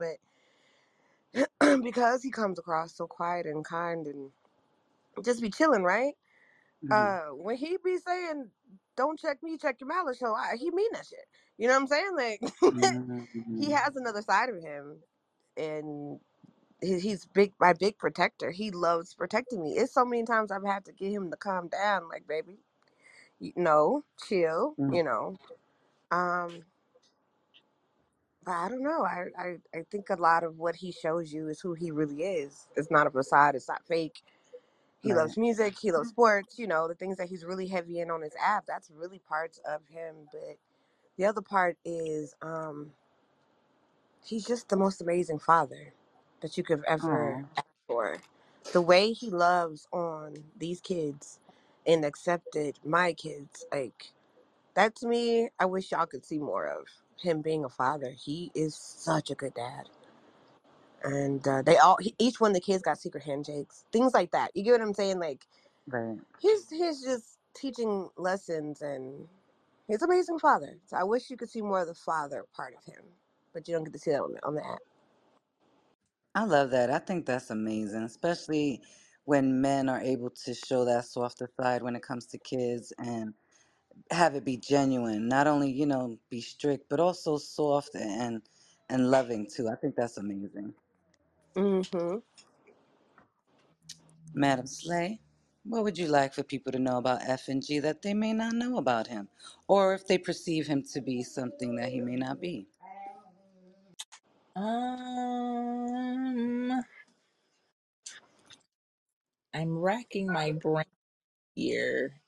Because 1.83 2.23
he 2.23 2.31
comes 2.31 2.59
across 2.59 2.95
so 2.95 3.07
quiet 3.07 3.45
and 3.47 3.65
kind 3.65 4.07
and 4.07 4.31
just 5.25 5.41
be 5.41 5.49
chilling, 5.51 5.83
right? 5.83 6.15
hmm 6.83 6.89
Uh 6.91 7.27
when 7.31 7.57
he 7.57 7.77
be 7.83 7.97
saying, 7.99 8.51
Don't 8.97 9.19
check 9.19 9.43
me, 9.43 9.57
check 9.57 9.81
your 9.81 9.89
malice 9.89 10.19
so 10.19 10.35
I, 10.35 10.55
he 10.59 10.71
mean 10.71 10.91
that 10.93 11.07
shit. 11.07 11.25
You 11.57 11.67
know 11.69 11.75
what 11.75 11.81
I'm 11.83 11.87
saying? 11.87 12.15
Like 12.17 12.41
he 13.57 13.71
hmm 13.71 13.73
has 13.73 13.95
another 13.95 14.21
side 14.23 14.49
of 14.49 14.61
him 14.63 14.99
and 15.57 16.19
he, 16.81 16.99
he's 16.99 17.25
big 17.25 17.53
my 17.59 17.73
big 17.73 17.97
protector 17.97 18.51
he 18.51 18.71
loves 18.71 19.13
protecting 19.15 19.63
me 19.63 19.73
it's 19.77 19.93
so 19.93 20.05
many 20.05 20.23
times 20.25 20.51
i've 20.51 20.65
had 20.65 20.85
to 20.85 20.93
get 20.93 21.11
him 21.11 21.31
to 21.31 21.37
calm 21.37 21.67
down 21.67 22.07
like 22.09 22.27
baby 22.27 22.59
you 23.39 23.53
no 23.55 24.03
chill 24.27 24.77
you 24.89 25.03
know 25.03 25.37
um 26.11 26.63
i 28.47 28.69
don't 28.69 28.83
know 28.83 29.03
I, 29.05 29.25
I 29.37 29.57
i 29.75 29.83
think 29.91 30.09
a 30.11 30.15
lot 30.15 30.43
of 30.43 30.57
what 30.59 30.75
he 30.77 30.91
shows 30.91 31.33
you 31.33 31.49
is 31.49 31.61
who 31.61 31.73
he 31.75 31.91
really 31.91 32.23
is. 32.23 32.67
It's 32.77 32.91
not 32.91 33.07
a 33.07 33.11
facade 33.11 33.55
it's 33.55 33.69
not 33.69 33.85
fake. 33.87 34.23
He 35.01 35.13
Right. 35.13 35.15
loves 35.15 35.37
music 35.37 35.75
he 35.81 35.91
loves 35.91 36.09
sports 36.09 36.59
you 36.59 36.67
know 36.67 36.87
the 36.87 36.95
things 36.95 37.17
that 37.17 37.29
he's 37.29 37.45
really 37.45 37.67
heavy 37.67 37.99
in 38.01 38.11
on 38.11 38.21
his 38.23 38.35
app 38.41 38.65
that's 38.67 38.91
really 38.91 39.19
parts 39.19 39.59
of 39.67 39.87
him 39.89 40.15
but 40.31 40.57
the 41.17 41.25
other 41.25 41.41
part 41.41 41.77
is 41.85 42.35
um 42.41 42.91
He's 44.25 44.45
just 44.45 44.69
the 44.69 44.77
most 44.77 45.01
amazing 45.01 45.39
father 45.39 45.93
that 46.41 46.57
you 46.57 46.63
could 46.63 46.83
ever 46.87 47.37
Oh, 47.37 47.49
for. 47.87 48.17
The 48.73 48.81
way 48.81 49.13
he 49.13 49.31
loves 49.31 49.87
on 49.93 50.45
these 50.57 50.81
kids 50.81 51.39
and 51.87 52.05
accepted 52.05 52.79
my 52.85 53.13
kids, 53.13 53.65
like 53.73 54.13
that 54.75 54.95
to 54.97 55.07
me, 55.07 55.49
I 55.59 55.65
wish 55.65 55.91
y'all 55.91 56.07
could 56.07 56.25
see 56.25 56.39
more 56.39 56.67
of 56.67 56.87
him 57.19 57.41
being 57.41 57.65
a 57.65 57.69
father. 57.69 58.11
He 58.11 58.51
is 58.55 58.75
such 58.75 59.31
a 59.31 59.35
good 59.35 59.53
dad, 59.55 59.89
and 61.03 61.47
uh, 61.47 61.61
they 61.63 61.77
all 61.77 61.97
he, 62.01 62.15
each 62.19 62.41
one 62.41 62.51
of 62.51 62.55
the 62.55 62.61
kids 62.61 62.83
got 62.83 62.99
secret 62.99 63.23
handshakes, 63.23 63.85
things 63.91 64.13
like 64.13 64.31
that. 64.31 64.51
You 64.55 64.63
get 64.63 64.73
what 64.73 64.81
I'm 64.81 64.93
saying? 64.95 65.19
Like 65.19 65.47
right. 65.87 66.19
he's 66.41 66.69
he's 66.69 67.03
just 67.03 67.39
teaching 67.55 68.09
lessons, 68.17 68.81
and 68.81 69.29
he's 69.87 70.01
an 70.03 70.09
amazing 70.11 70.39
father. 70.39 70.79
So 70.87 70.97
I 70.97 71.03
wish 71.03 71.29
you 71.31 71.37
could 71.37 71.49
see 71.49 71.61
more 71.61 71.81
of 71.81 71.87
the 71.87 71.95
father 71.95 72.45
part 72.55 72.75
of 72.75 72.85
him, 72.85 73.03
but 73.53 73.67
you 73.67 73.75
don't 73.75 73.85
get 73.85 73.93
to 73.93 73.99
see 73.99 74.11
that 74.11 74.21
on 74.23 74.33
the, 74.33 74.45
on 74.45 74.55
the 74.55 74.65
app. 74.67 74.79
I 76.35 76.45
love 76.45 76.71
that. 76.71 76.89
I 76.91 76.99
think 76.99 77.25
that's 77.25 77.49
amazing, 77.49 78.03
especially 78.03 78.81
when 79.25 79.61
men 79.61 79.89
are 79.89 79.99
able 80.01 80.29
to 80.29 80.53
show 80.53 80.85
that 80.85 81.05
softer 81.05 81.49
side 81.59 81.83
when 81.83 81.95
it 81.95 82.03
comes 82.03 82.25
to 82.27 82.37
kids 82.37 82.93
and 82.97 83.33
have 84.11 84.35
it 84.35 84.45
be 84.45 84.57
genuine. 84.57 85.27
Not 85.27 85.47
only, 85.47 85.71
you 85.71 85.85
know, 85.85 86.19
be 86.29 86.41
strict, 86.41 86.89
but 86.89 86.99
also 86.99 87.37
soft 87.37 87.95
and 87.95 88.41
and 88.89 89.09
loving 89.11 89.47
too. 89.49 89.69
I 89.69 89.75
think 89.75 89.95
that's 89.95 90.17
amazing. 90.17 90.73
Mm-hmm. 91.55 92.17
Madam 94.33 94.67
Slay, 94.67 95.19
what 95.63 95.83
would 95.83 95.97
you 95.97 96.07
like 96.07 96.33
for 96.33 96.43
people 96.43 96.71
to 96.71 96.79
know 96.79 96.97
about 96.97 97.21
F 97.27 97.47
and 97.49 97.65
G 97.65 97.79
that 97.79 98.01
they 98.01 98.13
may 98.13 98.33
not 98.33 98.53
know 98.53 98.77
about 98.77 99.07
him? 99.07 99.29
Or 99.67 99.93
if 99.93 100.07
they 100.07 100.17
perceive 100.17 100.67
him 100.67 100.83
to 100.93 101.01
be 101.01 101.23
something 101.23 101.75
that 101.77 101.89
he 101.89 102.01
may 102.01 102.15
not 102.15 102.41
be? 102.41 102.67
Um, 104.55 104.71
I'm 109.53 109.77
racking 109.79 110.31
my 110.31 110.53
brain 110.53 110.85
here. 111.55 112.21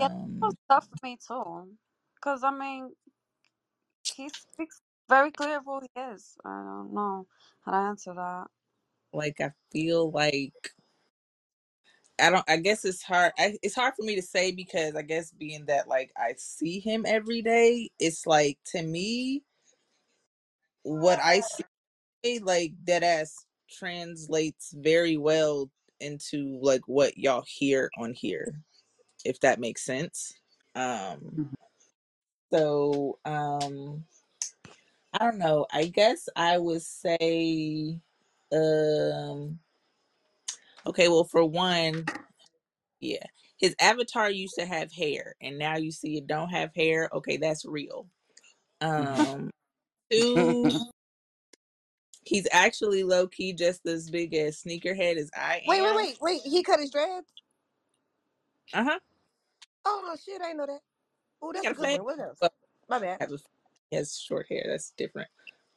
Yeah, 0.00 0.08
that 0.08 0.12
was 0.42 0.54
Um, 0.54 0.58
tough 0.70 0.88
for 0.88 1.06
me 1.06 1.18
too. 1.26 1.76
Cause 2.22 2.44
I 2.44 2.52
mean, 2.52 2.90
he 4.04 4.28
speaks 4.30 4.80
very 5.08 5.32
clear 5.32 5.58
of 5.58 5.64
who 5.66 5.80
he 5.82 6.00
is. 6.02 6.36
I 6.44 6.50
don't 6.64 6.94
know 6.94 7.26
how 7.64 7.72
to 7.72 7.78
answer 7.78 8.14
that. 8.14 8.46
like 9.12 9.40
I 9.40 9.52
feel 9.72 10.10
like 10.10 10.54
I 12.20 12.30
don't. 12.30 12.44
I 12.48 12.58
guess 12.58 12.84
it's 12.86 13.02
hard. 13.02 13.32
I, 13.38 13.58
it's 13.62 13.76
hard 13.76 13.94
for 13.96 14.04
me 14.04 14.16
to 14.16 14.22
say 14.22 14.52
because 14.52 14.96
I 14.96 15.02
guess 15.02 15.32
being 15.32 15.66
that 15.66 15.88
like 15.88 16.12
I 16.16 16.34
see 16.38 16.80
him 16.80 17.04
every 17.06 17.42
day, 17.42 17.90
it's 18.00 18.26
like 18.26 18.58
to 18.68 18.82
me 18.82 19.44
what 20.84 21.20
I 21.22 21.42
see 21.42 22.40
like 22.40 22.74
that 22.86 23.02
ass 23.04 23.46
translates 23.70 24.74
very 24.76 25.16
well 25.18 25.70
into 26.00 26.58
like 26.62 26.82
what 26.88 27.18
y'all 27.18 27.44
hear 27.46 27.90
on 27.98 28.14
here, 28.14 28.60
if 29.24 29.40
that 29.40 29.60
makes 29.60 29.82
sense. 29.84 30.34
Um. 30.74 31.20
Mhm. 31.36 31.54
So 32.52 33.18
um. 33.24 34.04
I 35.12 35.18
don't 35.24 35.38
know. 35.38 35.66
I 35.70 35.86
guess 35.86 36.28
I 36.36 36.56
would 36.58 36.82
say, 36.82 37.98
um, 38.52 39.58
okay, 40.86 41.08
well, 41.08 41.24
for 41.24 41.44
one, 41.44 42.06
yeah, 43.00 43.26
his 43.58 43.74
avatar 43.78 44.30
used 44.30 44.54
to 44.58 44.64
have 44.64 44.90
hair, 44.92 45.34
and 45.42 45.58
now 45.58 45.76
you 45.76 45.92
see 45.92 46.16
it 46.16 46.26
don't 46.26 46.48
have 46.48 46.70
hair. 46.74 47.10
Okay, 47.12 47.36
that's 47.36 47.66
real. 47.66 48.06
Um, 48.80 49.50
two, 50.10 50.70
he's 52.24 52.48
actually 52.52 53.04
low 53.04 53.26
key 53.26 53.52
just 53.52 53.86
as 53.86 54.08
big 54.08 54.34
as 54.34 54.62
sneakerhead 54.62 55.16
as 55.16 55.30
I 55.36 55.56
am. 55.56 55.62
Wait, 55.66 55.82
wait, 55.82 55.90
am. 55.90 55.96
wait, 55.96 56.18
wait. 56.22 56.40
He 56.42 56.62
cut 56.62 56.80
his 56.80 56.90
dreads? 56.90 57.26
Uh 58.72 58.84
huh. 58.84 58.98
Oh 59.86 60.02
no, 60.06 60.16
shit, 60.16 60.42
I 60.42 60.50
ain't 60.50 60.58
know 60.58 60.66
that. 60.66 60.80
Oh, 61.42 61.52
He 61.54 61.58
that's 61.58 61.64
got 61.64 61.72
a 61.72 61.74
a 61.74 61.76
good 61.76 61.90
one. 61.90 62.04
What 62.04 62.20
else? 62.20 62.38
Well, 62.40 62.52
My 62.88 62.98
bad. 63.00 63.20
He 63.90 63.96
has 63.96 64.18
short 64.18 64.46
hair. 64.48 64.64
That's 64.68 64.92
different. 64.96 65.28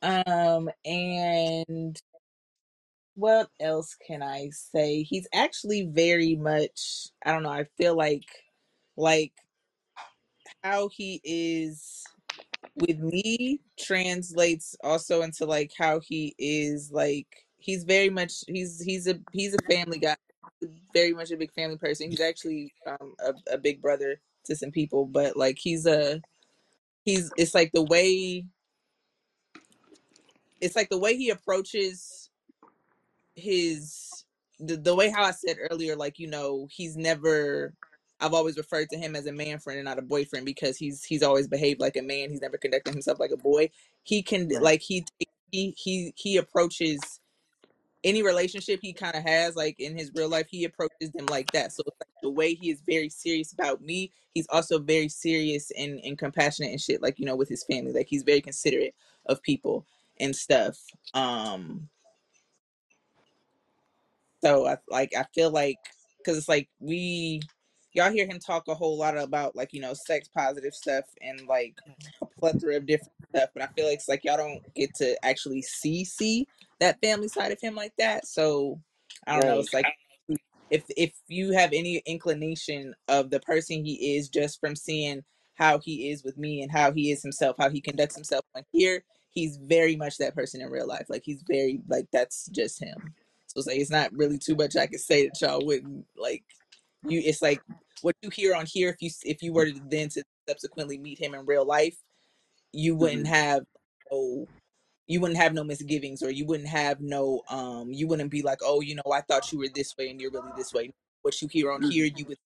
Um, 0.02 0.70
and 0.86 2.02
what 3.16 3.50
else 3.60 3.96
can 4.08 4.24
I 4.24 4.50
say? 4.52 5.04
He's 5.04 5.28
actually 5.34 5.84
very 5.88 6.36
much. 6.36 7.08
I 7.26 7.34
don't 7.34 7.44
know. 7.44 7.52
I 7.52 7.66
feel 7.78 7.96
like 7.96 8.26
like 8.98 9.34
how 10.64 10.90
he 10.90 11.22
is 11.24 12.04
with 12.76 13.00
me 13.00 13.62
translates 13.80 14.76
also 14.84 15.24
into 15.24 15.46
like 15.46 15.72
how 15.78 16.00
he 16.02 16.36
is 16.40 16.92
like 16.92 17.28
he's 17.58 17.84
very 17.86 18.10
much 18.10 18.44
he's 18.48 18.82
he's 18.82 19.08
a 19.08 19.20
he's 19.34 19.56
a 19.56 19.60
family 19.72 20.00
guy 20.00 20.16
very 20.94 21.14
much 21.14 21.32
a 21.32 21.38
big 21.38 21.54
family 21.54 21.78
person 21.78 22.10
he's 22.12 22.22
actually 22.22 22.74
um 22.88 23.16
a, 23.26 23.56
a 23.56 23.58
big 23.58 23.82
brother 23.82 24.20
to 24.46 24.56
some 24.56 24.72
people 24.72 25.06
but 25.06 25.38
like 25.38 25.58
he's 25.60 25.86
a 25.86 26.22
he's 27.06 27.32
it's 27.38 27.56
like 27.56 27.72
the 27.74 27.84
way 27.84 28.46
it's 30.62 30.76
like 30.76 30.90
the 30.90 31.00
way 31.00 31.18
he 31.18 31.30
approaches 31.30 32.22
his 33.36 34.26
the, 34.60 34.78
the 34.78 34.96
way 34.96 35.12
how 35.12 35.24
I 35.26 35.32
said 35.32 35.58
earlier, 35.72 35.98
like 35.98 36.20
you 36.20 36.28
know, 36.30 36.68
he's 36.72 36.98
never. 36.98 37.74
I've 38.22 38.36
always 38.36 38.58
referred 38.58 38.90
to 38.92 38.98
him 39.00 39.18
as 39.18 39.28
a 39.28 39.34
man 39.34 39.60
friend 39.60 39.80
and 39.80 39.86
not 39.86 40.00
a 40.00 40.04
boyfriend 40.04 40.46
because 40.46 40.78
he's 40.78 41.04
he's 41.04 41.24
always 41.24 41.50
behaved 41.50 41.82
like 41.82 41.98
a 41.98 42.04
man. 42.04 42.32
He's 42.32 42.42
never 42.42 42.58
conducted 42.58 42.94
himself 42.94 43.20
like 43.20 43.32
a 43.34 43.38
boy. 43.38 43.72
He 44.04 44.24
can 44.24 44.50
like 44.62 44.82
he 44.82 45.06
he 45.52 45.76
he 45.78 46.14
he 46.16 46.38
approaches 46.38 47.20
any 48.06 48.22
relationship 48.22 48.80
he 48.82 48.94
kind 48.94 49.16
of 49.16 49.24
has 49.24 49.56
like 49.56 49.80
in 49.80 49.98
his 49.98 50.12
real 50.16 50.30
life. 50.30 50.46
He 50.48 50.64
approaches 50.64 51.12
them 51.12 51.26
like 51.26 51.52
that. 51.52 51.74
So 51.74 51.84
like 51.88 52.08
the 52.22 52.30
way 52.30 52.54
he 52.54 52.70
is 52.70 52.82
very 52.86 53.10
serious 53.10 53.52
about 53.52 53.82
me, 53.82 54.12
he's 54.34 54.48
also 54.50 54.80
very 54.80 55.10
serious 55.10 55.72
and 55.78 56.00
and 56.04 56.18
compassionate 56.18 56.72
and 56.72 56.80
shit. 56.80 57.02
Like 57.02 57.20
you 57.20 57.26
know, 57.26 57.36
with 57.36 57.50
his 57.50 57.64
family, 57.64 57.92
like 57.92 58.08
he's 58.08 58.24
very 58.24 58.42
considerate 58.42 58.94
of 59.26 59.42
people 59.42 59.86
and 60.20 60.36
stuff. 60.36 60.80
Um 61.16 61.90
so 64.42 64.68
I 64.68 64.78
like 64.88 65.14
I 65.18 65.26
feel 65.34 65.50
like 65.50 65.80
because 66.20 66.38
it's 66.38 66.50
like 66.50 66.70
we 66.80 67.42
y'all 67.94 68.12
hear 68.12 68.28
him 68.28 68.38
talk 68.38 68.68
a 68.68 68.76
whole 68.76 68.98
lot 68.98 69.18
about 69.18 69.56
like 69.56 69.74
you 69.74 69.82
know 69.82 69.96
sex 69.96 70.28
positive 70.28 70.76
stuff 70.76 71.06
and 71.22 71.48
like 71.48 71.76
a 72.22 72.26
plethora 72.26 72.76
of 72.76 72.86
different 72.86 73.14
stuff, 73.30 73.50
but 73.56 73.64
I 73.64 73.68
feel 73.68 73.88
like 73.88 73.96
it's 73.96 74.08
like 74.08 74.24
y'all 74.24 74.38
don't 74.38 74.62
get 74.76 74.94
to 74.96 75.18
actually 75.26 75.64
see 75.64 76.06
see 76.06 76.48
that 76.80 77.00
family 77.02 77.28
side 77.28 77.52
of 77.52 77.60
him 77.62 77.76
like 77.76 77.94
that. 77.98 78.28
So 78.28 78.82
I 79.28 79.36
don't 79.38 79.48
know. 79.48 79.60
It's 79.60 79.74
like 79.74 79.90
if 80.70 80.86
if 80.98 81.14
you 81.28 81.54
have 81.54 81.72
any 81.74 81.98
inclination 82.06 82.96
of 83.08 83.30
the 83.30 83.40
person 83.42 83.84
he 83.86 84.18
is 84.18 84.30
just 84.30 84.60
from 84.60 84.76
seeing 84.76 85.24
how 85.56 85.80
he 85.80 86.10
is 86.12 86.24
with 86.24 86.38
me 86.38 86.62
and 86.62 86.72
how 86.72 86.92
he 86.92 87.12
is 87.12 87.22
himself, 87.22 87.56
how 87.60 87.70
he 87.70 87.82
conducts 87.82 88.16
himself 88.16 88.44
on 88.56 88.64
here, 88.72 89.04
he's 89.32 89.58
very 89.58 89.96
much 89.96 90.18
that 90.18 90.36
person 90.36 90.62
in 90.62 90.70
real 90.70 90.88
life. 90.88 91.06
Like 91.10 91.24
he's 91.26 91.44
very 91.48 91.82
like 91.88 92.08
that's 92.12 92.48
just 92.50 92.84
him. 92.84 93.14
So 93.48 93.60
it's 93.60 93.68
like 93.68 93.78
it's 93.78 93.92
not 93.92 94.12
really 94.14 94.40
too 94.40 94.56
much 94.56 94.76
I 94.76 94.88
could 94.88 95.00
say 95.00 95.28
that 95.28 95.42
y'all 95.42 95.66
wouldn't 95.66 96.06
like. 96.18 96.44
You, 97.04 97.22
it's 97.24 97.42
like 97.42 97.62
what 98.02 98.16
you 98.22 98.30
hear 98.32 98.56
on 98.56 98.66
here. 98.68 98.90
If 98.90 98.98
you 99.02 99.12
if 99.24 99.44
you 99.44 99.54
were 99.54 99.66
to 99.68 99.82
then 99.90 100.10
to 100.10 100.24
subsequently 100.50 100.98
meet 100.98 101.20
him 101.22 101.36
in 101.36 101.46
real 101.46 101.66
life, 101.66 101.98
you 102.74 102.96
wouldn't 102.96 103.28
Mhm. 103.28 103.30
have 103.30 103.64
oh 104.12 104.40
you 104.40 104.65
wouldn't 105.22 105.40
have 105.40 105.54
no 105.54 105.64
misgivings 105.64 106.24
or 106.24 106.32
you 106.32 106.46
wouldn't 106.46 106.70
have 106.70 107.00
no 107.00 107.42
um 107.50 107.92
you 107.92 108.08
wouldn't 108.08 108.32
be 108.32 108.42
like 108.42 108.60
oh 108.64 108.82
you 108.82 108.96
know 108.96 109.04
I 109.14 109.22
thought 109.22 109.52
you 109.52 109.60
were 109.60 109.70
this 109.74 109.96
way 109.98 110.10
and 110.10 110.20
you're 110.20 110.32
really 110.32 110.52
this 110.56 110.74
way. 110.74 110.94
What 111.22 111.42
you 111.42 111.48
hear 111.48 111.72
on 111.72 111.82
here, 111.84 112.06
you 112.16 112.26
would. 112.26 112.38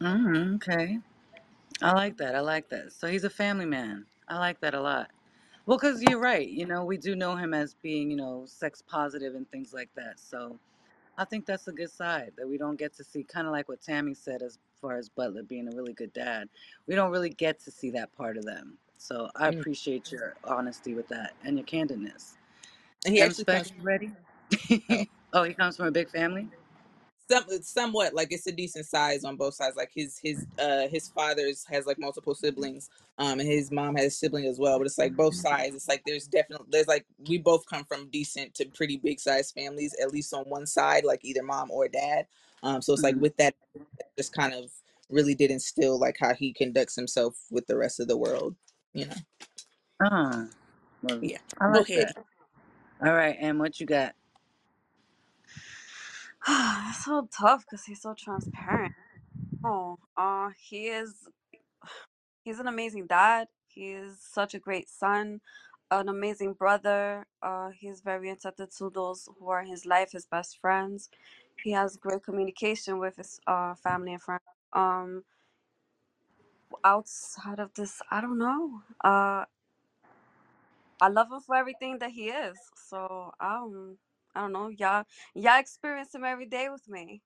Mm, 0.00 0.54
okay. 0.56 0.98
I 1.82 1.92
like 1.92 2.16
that. 2.18 2.34
I 2.34 2.40
like 2.40 2.68
that. 2.68 2.92
So 2.92 3.08
he's 3.08 3.24
a 3.24 3.30
family 3.30 3.66
man. 3.66 4.06
I 4.28 4.38
like 4.38 4.60
that 4.60 4.74
a 4.74 4.80
lot. 4.80 5.10
Well, 5.66 5.78
because 5.78 6.02
you're 6.02 6.18
right. 6.20 6.48
You 6.48 6.66
know, 6.66 6.84
we 6.84 6.96
do 6.96 7.14
know 7.14 7.36
him 7.36 7.54
as 7.54 7.74
being, 7.74 8.10
you 8.10 8.16
know, 8.16 8.44
sex 8.46 8.82
positive 8.82 9.34
and 9.34 9.48
things 9.50 9.74
like 9.74 9.90
that. 9.96 10.18
So 10.18 10.58
I 11.18 11.24
think 11.24 11.44
that's 11.44 11.68
a 11.68 11.72
good 11.72 11.90
side 11.90 12.32
that 12.38 12.48
we 12.48 12.56
don't 12.56 12.78
get 12.78 12.96
to 12.96 13.04
see. 13.04 13.22
Kind 13.22 13.46
of 13.46 13.52
like 13.52 13.68
what 13.68 13.82
Tammy 13.82 14.14
said 14.14 14.42
as 14.42 14.58
far 14.80 14.96
as 14.96 15.08
Butler 15.08 15.42
being 15.42 15.68
a 15.68 15.76
really 15.76 15.92
good 15.92 16.12
dad. 16.12 16.48
We 16.86 16.94
don't 16.94 17.10
really 17.10 17.30
get 17.30 17.60
to 17.64 17.70
see 17.70 17.90
that 17.90 18.16
part 18.16 18.36
of 18.36 18.44
them. 18.44 18.78
So 18.98 19.30
I 19.36 19.48
Mm. 19.48 19.50
appreciate 19.50 20.12
your 20.12 20.36
honesty 20.44 20.94
with 20.94 21.08
that 21.08 21.34
and 21.44 21.58
your 21.58 21.66
candidness. 21.66 22.34
And 23.06 23.14
he 23.14 23.20
M 23.20 23.32
actually 23.32 23.46
Spec, 23.46 23.64
comes. 23.64 23.72
you 23.76 23.82
ready? 23.82 24.12
Oh, 24.90 24.96
oh, 25.34 25.44
he 25.44 25.54
comes 25.54 25.76
from 25.76 25.86
a 25.86 25.92
big 25.92 26.10
family? 26.10 26.48
some 27.30 27.44
somewhat 27.62 28.14
like 28.14 28.32
it's 28.32 28.46
a 28.48 28.52
decent 28.52 28.86
size 28.86 29.24
on 29.24 29.36
both 29.36 29.54
sides. 29.54 29.76
Like 29.76 29.90
his 29.94 30.18
his 30.22 30.46
uh 30.58 30.88
his 30.88 31.08
father's 31.08 31.64
has 31.70 31.86
like 31.86 31.98
multiple 31.98 32.34
siblings, 32.34 32.90
um, 33.18 33.40
and 33.40 33.48
his 33.48 33.70
mom 33.72 33.96
has 33.96 34.06
a 34.06 34.10
sibling 34.10 34.46
as 34.46 34.58
well. 34.58 34.78
But 34.78 34.86
it's 34.86 34.98
like 34.98 35.16
both 35.16 35.36
sides. 35.36 35.76
It's 35.76 35.88
like 35.88 36.02
there's 36.06 36.26
definitely 36.26 36.68
there's 36.70 36.88
like 36.88 37.06
we 37.28 37.38
both 37.38 37.66
come 37.66 37.84
from 37.84 38.10
decent 38.10 38.54
to 38.56 38.66
pretty 38.66 38.98
big 38.98 39.20
size 39.20 39.52
families, 39.52 39.94
at 40.02 40.12
least 40.12 40.34
on 40.34 40.44
one 40.44 40.66
side, 40.66 41.04
like 41.04 41.24
either 41.24 41.42
mom 41.42 41.70
or 41.70 41.88
dad. 41.88 42.26
Um, 42.62 42.82
so 42.82 42.92
it's 42.94 43.04
like 43.04 43.16
hmm 43.16 43.20
with 43.20 43.36
that, 43.38 43.54
just 44.18 44.34
kind 44.34 44.54
of 44.54 44.70
really 45.10 45.34
did 45.34 45.50
instill 45.52 45.98
like 46.00 46.16
how 46.20 46.34
he 46.34 46.52
conducts 46.52 46.96
himself 46.96 47.36
with 47.50 47.66
the 47.68 47.76
rest 47.78 48.00
of 48.00 48.08
the 48.08 48.18
world. 48.18 48.56
You 48.94 49.06
know. 49.06 49.14
Uh, 50.00 50.46
well, 51.02 51.22
Yeah. 51.22 51.38
I 51.60 51.66
Go 51.72 51.78
like 51.78 51.88
ahead. 51.88 51.94
that. 51.94 52.16
All 53.04 53.14
right, 53.14 53.36
and 53.40 53.58
what 53.60 53.80
you 53.80 53.86
got? 53.86 54.14
it's 56.48 57.04
so 57.04 57.28
tough 57.36 57.64
because 57.68 57.84
he's 57.86 58.02
so 58.02 58.14
transparent. 58.14 58.92
Oh, 59.64 59.98
uh, 60.16 60.50
he 60.58 60.88
is. 60.88 61.28
He's 62.44 62.58
an 62.60 62.68
amazing 62.68 63.06
dad. 63.06 63.48
He's 63.68 64.18
such 64.20 64.54
a 64.54 64.58
great 64.60 64.88
son, 64.88 65.42
an 65.92 66.08
amazing 66.08 66.54
brother. 66.54 67.26
Uh, 67.42 67.70
he's 67.78 68.00
very 68.02 68.30
attentive 68.30 68.70
to 68.78 68.90
those 68.90 69.28
who 69.38 69.48
are 69.50 69.60
in 69.62 69.68
his 69.68 69.86
life, 69.86 70.12
his 70.12 70.26
best 70.26 70.58
friends. 70.60 71.10
He 71.62 71.72
has 71.72 71.96
great 71.98 72.24
communication 72.24 72.98
with 72.98 73.16
his 73.16 73.40
uh 73.46 73.74
family 73.76 74.14
and 74.14 74.22
friends. 74.22 74.42
Um, 74.72 75.24
outside 76.84 77.60
of 77.60 77.74
this, 77.74 78.02
I 78.10 78.20
don't 78.20 78.38
know. 78.38 78.82
Uh, 79.04 79.44
I 81.00 81.08
love 81.08 81.32
him 81.32 81.40
for 81.40 81.56
everything 81.56 81.98
that 82.00 82.10
he 82.10 82.28
is. 82.30 82.58
So 82.76 83.32
um, 83.40 83.98
I 84.34 84.40
don't 84.42 84.52
know. 84.52 84.68
Y'all, 84.68 85.04
y'all 85.34 85.60
experience 85.60 86.14
him 86.14 86.24
every 86.24 86.46
day 86.46 86.68
with 86.70 86.88
me. 86.88 87.22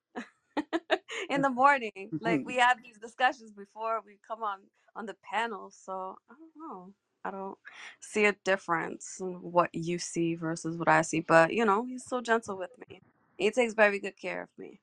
in 1.31 1.43
the 1.43 1.51
morning. 1.51 2.13
Like 2.21 2.43
we 2.45 2.57
have 2.57 2.79
these 2.83 2.99
discussions 2.99 3.53
before 3.53 4.03
we 4.07 4.19
come 4.27 4.43
on 4.43 4.61
on 4.97 5.07
the 5.07 5.17
panel. 5.31 5.71
So 5.73 6.17
I 6.31 6.35
don't 6.35 6.53
know. 6.71 6.93
I 7.25 7.31
don't 7.31 7.59
see 8.01 8.27
a 8.27 8.33
difference 8.45 9.19
in 9.21 9.35
what 9.43 9.75
you 9.75 9.99
see 9.99 10.35
versus 10.35 10.77
what 10.77 10.89
I 10.89 11.03
see. 11.03 11.21
But 11.21 11.53
you 11.55 11.65
know, 11.65 11.85
he's 11.85 12.05
so 12.05 12.21
gentle 12.21 12.59
with 12.59 12.71
me. 12.89 13.01
He 13.39 13.51
takes 13.51 13.75
very 13.75 13.99
good 13.99 14.17
care 14.19 14.43
of 14.43 14.49
me. 14.59 14.81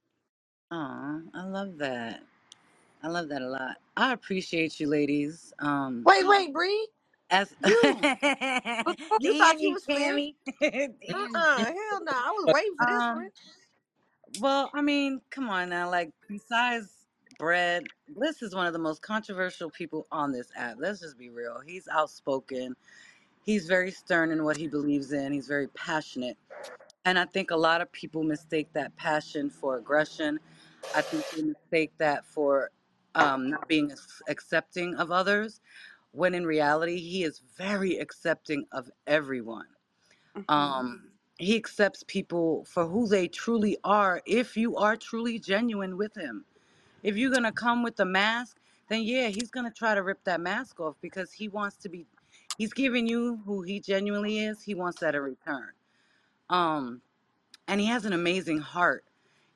Aw, 0.72 1.20
I 1.34 1.44
love 1.46 1.78
that. 1.80 2.24
I 3.04 3.08
love 3.10 3.30
that 3.30 3.42
a 3.42 3.50
lot. 3.50 3.78
I 3.98 4.14
appreciate 4.14 4.80
you, 4.80 4.88
ladies. 4.88 5.54
Um, 5.60 6.06
Wait, 6.06 6.28
wait, 6.28 6.54
Bree. 6.54 6.90
as 7.32 7.54
You 8.86 8.96
you 9.20 9.34
thought 9.36 9.60
you 9.60 9.72
was 9.74 9.86
finished? 9.86 10.12
Cammy, 10.12 10.36
Uh 11.14 11.28
uh 11.36 11.66
hell 11.66 12.04
no. 12.04 12.12
I 12.14 12.32
was 12.38 12.48
waiting 12.50 12.78
for 12.78 12.86
this 12.88 13.10
one. 13.12 13.24
Um, 13.24 13.32
well, 14.40 14.72
I 14.74 14.82
mean, 14.82 15.22
come 15.32 15.50
on 15.50 15.70
now. 15.70 15.90
Like, 15.92 16.12
besides 16.28 17.08
Brad, 17.40 17.86
Bliss 18.10 18.42
is 18.42 18.56
one 18.56 18.68
of 18.68 18.74
the 18.74 18.80
most 18.80 19.02
controversial 19.02 19.70
people 19.72 20.08
on 20.12 20.32
this 20.32 20.50
app. 20.56 20.78
Let's 20.80 21.02
just 21.02 21.18
be 21.18 21.30
real. 21.30 21.62
He's 21.66 21.88
outspoken. 21.90 22.76
He's 23.44 23.68
very 23.68 23.92
stern 23.92 24.32
in 24.32 24.44
what 24.44 24.58
he 24.58 24.68
believes 24.68 25.14
in. 25.14 25.34
He's 25.34 25.48
very 25.48 25.68
passionate. 25.70 26.38
And 27.06 27.20
I 27.20 27.26
think 27.26 27.52
a 27.52 27.58
lot 27.58 27.82
of 27.82 27.92
people 27.92 28.24
mistake 28.24 28.70
that 28.74 28.96
passion 28.98 29.50
for 29.50 29.78
aggression. 29.78 30.40
I 30.94 31.02
think 31.04 31.26
they 31.30 31.44
mistake 31.44 31.92
that 32.00 32.26
for 32.26 32.72
um, 33.20 33.52
not 33.52 33.68
being 33.70 33.92
as 33.92 34.08
accepting 34.30 34.96
of 34.96 35.12
others, 35.12 35.62
when 36.14 36.36
in 36.36 36.46
reality, 36.46 37.00
he 37.00 37.24
is 37.24 37.40
very 37.58 37.98
accepting 37.98 38.66
of 38.74 38.92
everyone. 39.08 39.68
hmm 40.36 40.44
Um, 40.50 41.12
he 41.40 41.56
accepts 41.58 42.04
people 42.08 42.66
for 42.66 42.88
who 42.88 43.08
they 43.08 43.28
truly 43.28 43.78
are 43.84 44.22
if 44.26 44.58
you 44.58 44.78
are 44.78 44.98
truly 44.98 45.40
genuine 45.40 45.98
with 45.98 46.16
him. 46.18 46.46
If 47.04 47.18
you're 47.18 47.32
going 47.32 47.44
to 47.44 47.52
come 47.54 47.84
with 47.84 47.98
the 47.98 48.06
mask, 48.06 48.58
then 48.90 49.04
yeah, 49.04 49.30
he's 49.30 49.52
going 49.52 49.66
to 49.66 49.74
try 49.78 49.96
to 49.96 50.04
rip 50.04 50.24
that 50.26 50.42
mask 50.42 50.80
off 50.80 50.96
because 51.02 51.34
he 51.34 51.50
wants 51.50 51.78
to 51.78 51.90
be, 51.90 52.08
he's 52.58 52.74
giving 52.74 53.08
you 53.08 53.42
who 53.46 53.64
he 53.64 53.80
genuinely 53.82 54.40
is. 54.40 54.64
He 54.64 54.76
wants 54.76 55.00
that 55.02 55.16
in 55.16 55.22
return. 55.22 55.72
Um, 56.50 57.02
and 57.68 57.82
he 57.82 57.88
has 57.88 58.06
an 58.06 58.14
amazing 58.14 58.60
heart. 58.60 59.06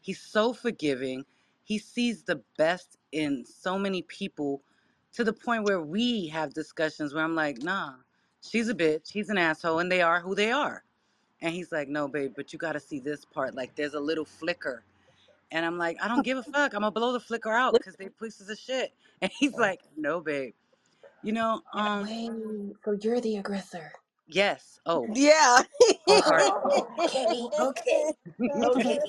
He's 0.01 0.21
so 0.21 0.53
forgiving. 0.53 1.25
He 1.65 1.79
sees 1.79 2.23
the 2.23 2.43
best 2.57 2.97
in 3.13 3.45
so 3.45 3.79
many 3.79 4.03
people 4.03 4.61
to 5.13 5.23
the 5.23 5.33
point 5.33 5.65
where 5.65 5.81
we 5.81 6.27
have 6.29 6.53
discussions 6.53 7.13
where 7.13 7.23
I'm 7.23 7.35
like, 7.35 7.63
nah, 7.63 7.93
she's 8.41 8.69
a 8.69 8.75
bitch, 8.75 9.11
he's 9.11 9.29
an 9.29 9.37
asshole, 9.39 9.79
and 9.79 9.91
they 9.91 10.01
are 10.01 10.21
who 10.21 10.35
they 10.35 10.51
are. 10.51 10.83
And 11.41 11.53
he's 11.53 11.71
like, 11.71 11.89
no, 11.89 12.07
babe, 12.07 12.33
but 12.35 12.53
you 12.53 12.59
got 12.59 12.73
to 12.73 12.81
see 12.81 12.99
this 12.99 13.25
part. 13.25 13.55
Like, 13.55 13.75
there's 13.75 13.95
a 13.95 14.01
little 14.01 14.25
flicker. 14.25 14.85
And 15.51 15.65
I'm 15.65 15.77
like, 15.77 15.97
I 16.01 16.07
don't 16.09 16.23
give 16.23 16.37
a 16.37 16.43
fuck. 16.43 16.73
I'm 16.73 16.81
going 16.81 16.93
to 16.93 16.99
blow 16.99 17.13
the 17.13 17.19
flicker 17.21 17.51
out 17.51 17.77
because 17.77 17.95
they 17.97 18.09
pieces 18.09 18.49
of 18.49 18.57
shit. 18.59 18.93
And 19.21 19.31
he's 19.39 19.57
like, 19.57 19.81
no, 19.97 20.21
babe. 20.21 20.53
You 21.21 21.33
know, 21.33 21.61
um, 21.73 22.05
Wait, 22.05 22.31
so 22.85 22.97
you're 23.01 23.21
the 23.21 23.37
aggressor? 23.37 23.93
yes. 24.27 24.79
Oh, 24.85 25.15
Yeah. 25.15 25.63
wholeheartedly. 26.07 26.53
Oh, 26.73 26.87
okay, 26.99 27.37
okay, 27.59 28.13
okay. 28.63 28.99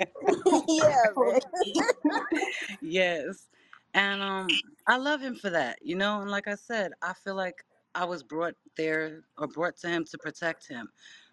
yeah, 0.68 1.06
man. 1.16 1.40
yes. 2.80 3.48
And 3.94 4.22
um 4.22 4.60
I 4.86 4.96
love 4.98 5.20
him 5.20 5.34
for 5.36 5.50
that, 5.50 5.78
you 5.82 5.96
know, 5.96 6.20
and 6.20 6.30
like 6.30 6.48
I 6.48 6.54
said, 6.54 6.92
I 7.02 7.12
feel 7.14 7.34
like 7.34 7.64
I 7.94 8.04
was 8.04 8.22
brought 8.22 8.54
there 8.76 9.24
or 9.38 9.48
brought 9.48 9.76
to 9.78 9.88
him 9.88 10.04
to 10.06 10.18
protect 10.18 10.68
him 10.68 10.88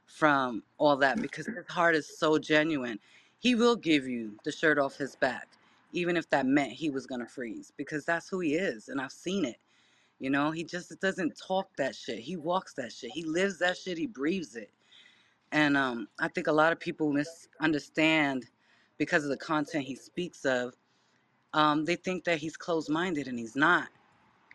from 0.08 0.64
all 0.77 0.95
that 0.98 1.22
because 1.22 1.48
his 1.48 1.67
heart 1.69 1.95
is 1.95 2.17
so 2.17 2.38
genuine. 2.40 3.00
He 3.40 3.56
will 3.56 3.75
give 3.75 4.08
you 4.08 4.38
the 4.43 4.51
shirt 4.51 4.80
off 4.80 4.95
his 4.98 5.16
back, 5.16 5.50
even 5.92 6.17
if 6.17 6.30
that 6.32 6.45
meant 6.45 6.72
he 6.74 6.90
was 6.90 7.06
gonna 7.06 7.27
freeze, 7.27 7.72
because 7.77 8.06
that's 8.06 8.30
who 8.30 8.40
he 8.40 8.56
is, 8.56 8.90
and 8.90 9.01
I've 9.01 9.11
seen 9.11 9.45
it. 9.45 9.58
You 10.19 10.30
know, 10.30 10.51
he 10.51 10.64
just 10.64 11.00
doesn't 11.01 11.38
talk 11.38 11.69
that 11.77 11.95
shit. 11.95 12.19
He 12.19 12.38
walks 12.38 12.74
that 12.75 12.93
shit. 12.93 13.11
He 13.11 13.24
lives 13.24 13.59
that 13.59 13.77
shit. 13.77 13.98
He 13.98 14.08
breathes 14.08 14.56
it. 14.56 14.72
And 15.51 15.77
um, 15.77 16.08
I 16.19 16.30
think 16.30 16.48
a 16.48 16.51
lot 16.51 16.72
of 16.72 16.80
people 16.80 17.11
misunderstand 17.11 18.45
because 19.04 19.24
of 19.26 19.30
the 19.30 19.38
content 19.38 19.86
he 19.86 19.96
speaks 19.96 20.46
of. 20.46 20.76
Um, 21.54 21.86
they 21.86 21.96
think 21.98 22.26
that 22.26 22.40
he's 22.40 22.58
closed 22.58 22.90
minded 22.90 23.28
and 23.28 23.40
he's 23.40 23.56
not, 23.56 23.90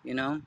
you 0.05 0.15
know? 0.15 0.43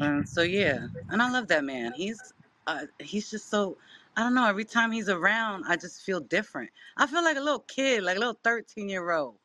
Um, 0.00 0.26
so, 0.26 0.42
yeah. 0.42 0.88
And 1.10 1.22
I 1.22 1.30
love 1.30 1.48
that 1.48 1.64
man. 1.64 1.92
He's 1.94 2.32
uh, 2.66 2.86
he's 3.00 3.30
just 3.30 3.50
so, 3.50 3.78
I 4.16 4.22
don't 4.22 4.34
know, 4.34 4.46
every 4.46 4.64
time 4.64 4.92
he's 4.92 5.08
around, 5.08 5.64
I 5.68 5.76
just 5.76 6.02
feel 6.02 6.20
different. 6.20 6.70
I 6.96 7.06
feel 7.06 7.24
like 7.24 7.36
a 7.36 7.40
little 7.42 7.60
kid, 7.60 8.04
like 8.04 8.16
a 8.16 8.20
little 8.20 8.38
13 8.44 8.88
year 8.88 9.10
old, 9.12 9.36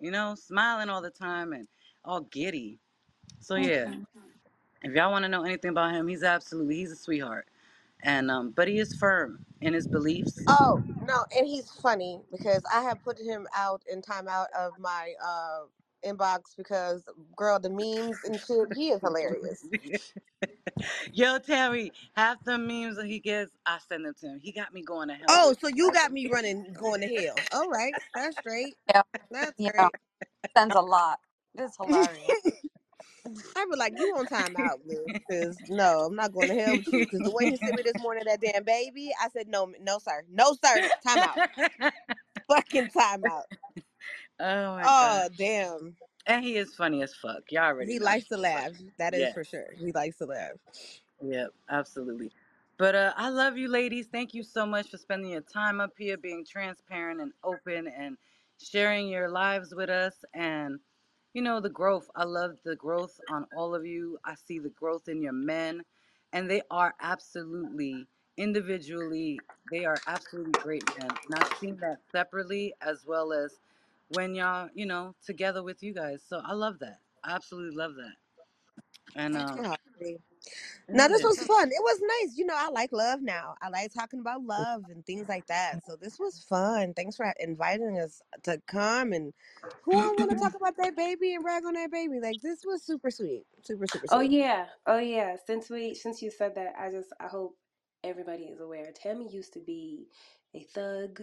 you 0.00 0.10
know, 0.10 0.34
smiling 0.36 0.90
all 0.90 1.02
the 1.02 1.10
time 1.10 1.52
and 1.52 1.68
all 2.04 2.22
giddy. 2.22 2.80
So, 3.40 3.56
yeah. 3.56 3.94
If 4.82 4.94
y'all 4.94 5.12
want 5.12 5.24
to 5.24 5.30
know 5.30 5.44
anything 5.44 5.70
about 5.70 5.92
him, 5.94 6.08
he's 6.08 6.24
absolutely, 6.24 6.76
he's 6.76 6.92
a 6.92 6.96
sweetheart. 6.96 7.46
And, 8.02 8.30
um, 8.30 8.52
but 8.52 8.68
he 8.68 8.78
is 8.78 8.94
firm 8.94 9.44
in 9.60 9.74
his 9.74 9.88
beliefs. 9.88 10.40
Oh 10.48 10.82
no, 11.02 11.24
and 11.36 11.46
he's 11.46 11.70
funny 11.70 12.20
because 12.32 12.62
I 12.72 12.82
have 12.82 13.02
put 13.02 13.18
him 13.18 13.46
out 13.56 13.82
in 13.90 14.02
timeout 14.02 14.48
of 14.58 14.78
my 14.78 15.14
uh 15.24 15.60
inbox 16.06 16.56
because 16.56 17.04
girl, 17.36 17.60
the 17.60 17.70
memes 17.70 18.24
and 18.24 18.40
shit. 18.40 18.68
He 18.74 18.90
is 18.90 19.00
hilarious. 19.00 19.68
Yo, 21.12 21.38
Terry, 21.38 21.92
half 22.16 22.44
the 22.44 22.58
memes 22.58 22.96
that 22.96 23.06
he 23.06 23.20
gets, 23.20 23.56
I 23.66 23.78
send 23.88 24.06
them 24.06 24.14
to 24.20 24.26
him. 24.28 24.40
He 24.40 24.52
got 24.52 24.74
me 24.74 24.82
going 24.82 25.08
to 25.08 25.14
hell 25.14 25.28
Oh, 25.28 25.54
so 25.60 25.68
you 25.68 25.92
got 25.92 26.12
me 26.12 26.28
running, 26.28 26.74
going 26.74 27.02
to 27.02 27.08
hell. 27.08 27.46
All 27.52 27.68
right, 27.70 27.96
that's 28.14 28.38
straight. 28.38 28.76
Yeah, 28.88 29.02
That's 29.30 29.52
yeah. 29.58 29.70
great. 29.72 29.94
Sends 30.56 30.74
a 30.76 30.80
lot. 30.82 31.20
It's 31.58 31.76
hilarious. 31.78 32.54
I 33.26 33.66
be 33.70 33.76
like, 33.78 33.94
you 33.96 34.14
on 34.16 34.26
timeout? 34.26 34.78
Because 34.88 35.62
no, 35.68 36.06
I'm 36.06 36.16
not 36.16 36.32
going 36.32 36.48
to 36.48 36.54
hell 36.54 36.76
with 36.76 36.88
you. 36.88 37.02
Because 37.02 37.22
the 37.22 37.30
way 37.32 37.48
he 37.48 37.56
sent 37.56 37.76
me 37.76 37.82
this 37.82 37.98
morning, 37.98 38.24
that 38.26 38.40
damn 38.40 38.64
baby, 38.64 39.10
I 39.22 39.28
said, 39.30 39.48
no, 39.48 39.72
no, 39.80 39.98
sir, 39.98 40.24
no, 40.30 40.54
sir, 40.64 40.82
timeout, 41.06 41.38
fucking 42.48 42.90
timeout. 42.90 43.44
oh 44.40 44.76
my 44.76 44.90
god. 45.00 45.24
Oh, 45.24 45.28
damn. 45.36 45.96
And 46.26 46.44
he 46.44 46.56
is 46.56 46.74
funny 46.74 47.02
as 47.02 47.14
fuck. 47.14 47.50
Y'all 47.50 47.64
already 47.64 47.92
He 47.92 47.98
know. 47.98 48.04
likes 48.04 48.28
to 48.28 48.36
laugh. 48.38 48.72
That 48.98 49.14
is 49.14 49.22
Yeah. 49.22 49.32
for 49.32 49.44
sure. 49.44 49.68
He 49.78 49.92
likes 49.92 50.18
to 50.18 50.26
laugh. 50.26 50.52
Yep, 51.22 51.50
absolutely. 51.70 52.32
But 52.78 52.94
uh, 52.94 53.14
I 53.16 53.30
love 53.30 53.56
you, 53.58 53.68
ladies. 53.68 54.08
Thank 54.12 54.34
you 54.34 54.42
so 54.44 54.66
much 54.66 54.90
for 54.90 54.98
spending 54.98 55.32
your 55.32 55.42
time 55.42 55.80
up 55.80 55.92
here, 55.98 56.16
being 56.18 56.44
transparent 56.44 57.20
and 57.20 57.32
open, 57.44 57.88
and 57.88 58.18
sharing 58.58 59.08
your 59.08 59.30
lives 59.30 59.74
with 59.74 59.90
us. 59.90 60.14
And 60.34 60.80
you 61.34 61.42
know 61.42 61.60
the 61.60 61.70
growth. 61.70 62.10
I 62.16 62.24
love 62.24 62.58
the 62.64 62.76
growth 62.76 63.20
on 63.28 63.46
all 63.56 63.74
of 63.74 63.86
you. 63.86 64.18
I 64.24 64.34
see 64.34 64.58
the 64.58 64.70
growth 64.70 65.08
in 65.08 65.22
your 65.22 65.32
men, 65.32 65.84
and 66.32 66.50
they 66.50 66.62
are 66.70 66.94
absolutely 67.00 68.08
individually. 68.36 69.40
They 69.70 69.84
are 69.84 69.98
absolutely 70.06 70.54
great 70.62 70.84
men, 70.98 71.10
and 71.10 71.34
I've 71.36 71.58
seen 71.58 71.76
that 71.78 72.02
separately 72.10 72.74
as 72.80 73.06
well 73.06 73.32
as 73.32 73.60
when 74.08 74.34
y'all, 74.34 74.70
you 74.74 74.86
know, 74.86 75.14
together 75.22 75.62
with 75.62 75.82
you 75.82 75.94
guys. 75.94 76.22
So 76.22 76.38
I 76.38 76.52
love 76.54 76.80
that. 76.80 77.00
I 77.24 77.32
absolutely 77.34 77.76
love 77.76 77.96
that. 77.96 78.16
And 79.16 79.36
um. 79.36 79.66
No, 80.92 81.08
this 81.08 81.22
was 81.24 81.42
fun. 81.44 81.68
It 81.70 81.82
was 81.82 82.00
nice. 82.02 82.38
You 82.38 82.46
know, 82.46 82.56
I 82.56 82.70
like 82.70 82.92
love 82.92 83.22
now. 83.22 83.56
I 83.62 83.68
like 83.70 83.92
talking 83.94 84.20
about 84.20 84.44
love 84.44 84.84
and 84.90 85.06
things 85.06 85.28
like 85.28 85.46
that. 85.48 85.84
So 85.84 85.96
this 85.96 86.18
was 86.18 86.44
fun. 86.48 86.94
Thanks 86.94 87.16
for 87.16 87.32
inviting 87.40 88.00
us 88.00 88.22
to 88.44 88.60
come 88.66 89.12
and 89.12 89.34
who 89.82 89.98
I 89.98 90.12
want 90.16 90.30
to 90.30 90.36
talk 90.42 90.54
about 90.56 90.76
that 90.78 90.96
baby 90.96 91.34
and 91.34 91.44
brag 91.44 91.64
on 91.66 91.74
that 91.74 91.92
baby. 91.92 92.20
Like 92.20 92.42
this 92.42 92.62
was 92.66 92.82
super 92.84 93.10
sweet. 93.10 93.44
Super, 93.64 93.86
super 93.86 94.08
Oh 94.08 94.20
sweet. 94.20 94.22
yeah, 94.22 94.66
oh 94.86 94.98
yeah. 94.98 95.36
Since 95.46 95.70
we 95.70 95.94
since 95.94 96.22
you 96.22 96.30
said 96.30 96.54
that, 96.56 96.74
I 96.78 96.90
just 96.92 97.12
I 97.20 97.28
hope 97.28 97.56
everybody 98.04 98.44
is 98.44 98.60
aware. 98.60 98.92
Tammy 98.92 99.28
used 99.32 99.54
to 99.54 99.60
be 99.60 100.08
a 100.54 100.60
thug 100.74 101.22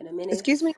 and 0.00 0.08
a 0.08 0.12
minute. 0.12 0.34
Excuse 0.34 0.62
menace, 0.62 0.64
me? 0.64 0.74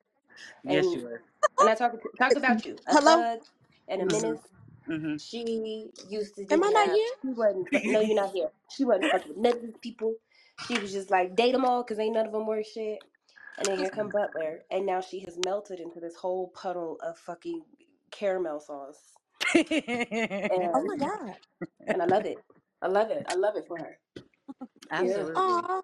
Yes, 0.64 0.94
and 0.94 0.94
you 0.94 1.02
were. 1.02 1.22
and 1.60 1.70
I 1.70 1.74
talked 1.74 1.98
talked 2.18 2.36
about 2.36 2.64
you, 2.64 2.80
a 2.86 2.96
Hello? 2.96 3.24
thug 3.24 3.40
and 3.88 4.02
a 4.02 4.06
hmm 4.06 4.06
menace. 4.06 4.42
Hmm 4.86 5.16
She 5.18 5.90
used 6.08 6.36
to 6.36 6.46
Am 6.50 6.64
I 6.64 6.70
not 6.74 6.90
have. 6.90 6.98
here? 6.98 7.10
She 7.22 7.28
wasn't. 7.32 7.70
fu- 7.70 7.82
No, 7.86 8.00
you're 8.00 8.16
not 8.16 8.32
here. 8.32 8.50
She 8.70 8.84
wasn't 8.84 9.10
fucking 9.10 9.30
with 9.30 9.38
none 9.38 9.56
of 9.56 9.62
these 9.62 9.78
people. 9.82 10.16
She 10.56 10.78
was 10.78 10.92
just 10.92 11.10
like 11.10 11.36
date 11.36 11.52
them 11.52 11.64
all 11.66 11.84
because 11.84 11.98
ain't 12.00 12.14
none 12.14 12.26
of 12.26 12.32
them 12.32 12.46
worth 12.46 12.68
shit. 12.68 13.00
And 13.58 13.68
then 13.68 13.78
here 13.78 13.90
come 13.90 14.10
Butler, 14.10 14.60
and 14.70 14.86
now 14.86 15.00
she 15.00 15.20
has 15.26 15.38
melted 15.38 15.80
into 15.80 16.00
this 16.00 16.16
whole 16.16 16.48
puddle 16.50 16.98
of 17.02 17.18
fucking 17.18 17.64
caramel 18.10 18.60
sauce, 18.60 19.14
Oh 19.54 20.48
and 20.50 20.86
my 20.86 20.96
God. 20.98 21.36
and 21.88 22.02
I 22.02 22.06
love 22.06 22.26
it. 22.26 22.44
I 22.82 22.88
love 22.88 23.10
it. 23.10 23.24
I 23.28 23.34
love 23.36 23.56
it 23.56 23.66
for 23.68 23.78
her. 23.78 23.98
Yeah. 24.96 25.24
Absolutely. 25.24 25.36
Aw, 25.36 25.82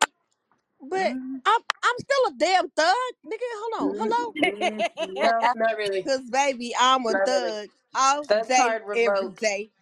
but 0.81 1.13
hmm 1.13 1.37
I'm 1.47 1.61
I'm 1.85 1.99
still 1.99 2.27
a 2.29 2.35
damn 2.39 2.71
thug. 2.71 2.97
Nigga, 3.27 3.49
hold 3.55 3.91
on. 3.91 3.97
mm 3.97 4.27
Hello? 4.35 4.35
mm 4.37 4.87
No, 5.03 5.51
not 5.55 5.77
really. 5.79 6.09
Cause 6.09 6.31
baby, 6.31 6.75
I'm 6.79 7.07
a 7.07 7.15
Not 7.15 7.29
really. 7.31 7.53
thug 7.53 7.69
all 7.95 8.25
Thug 8.29 8.49
day, 8.49 8.57
card 8.57 8.83
every 8.95 9.31
revoked. 9.31 9.41
day. 9.41 9.73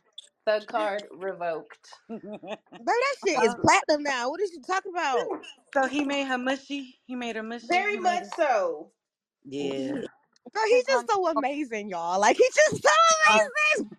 Thug 0.46 0.66
card 0.66 1.04
revoked. 1.12 1.88
Baby, 2.78 2.86
that 2.86 3.16
shit 3.24 3.42
is 3.42 3.54
oh, 3.54 3.62
platinum 3.62 4.04
now. 4.04 4.30
What 4.30 4.40
is 4.40 4.52
you 4.52 4.62
talking 4.62 4.92
about? 4.92 5.32
so 5.74 5.86
he 5.88 6.04
made 6.04 6.26
her 6.28 6.38
mushy. 6.38 6.98
He 7.06 7.16
made 7.16 7.36
her 7.36 7.42
mushy. 7.44 7.66
Very 7.68 7.92
He 7.92 8.00
made 8.00 8.22
much 8.22 8.24
her. 8.24 8.32
so. 8.36 8.92
Yeah. 9.44 9.92
Bro, 10.52 10.62
he's 10.68 10.84
His 10.86 10.86
just 10.86 11.06
hum- 11.06 11.10
so 11.10 11.28
oh. 11.36 11.42
amazing, 11.42 11.90
y'all. 11.90 12.20
Like 12.20 12.36
he's 12.36 12.54
just 12.54 12.82
so 12.82 12.90
oh, 13.28 13.50
amazing. 13.78 13.90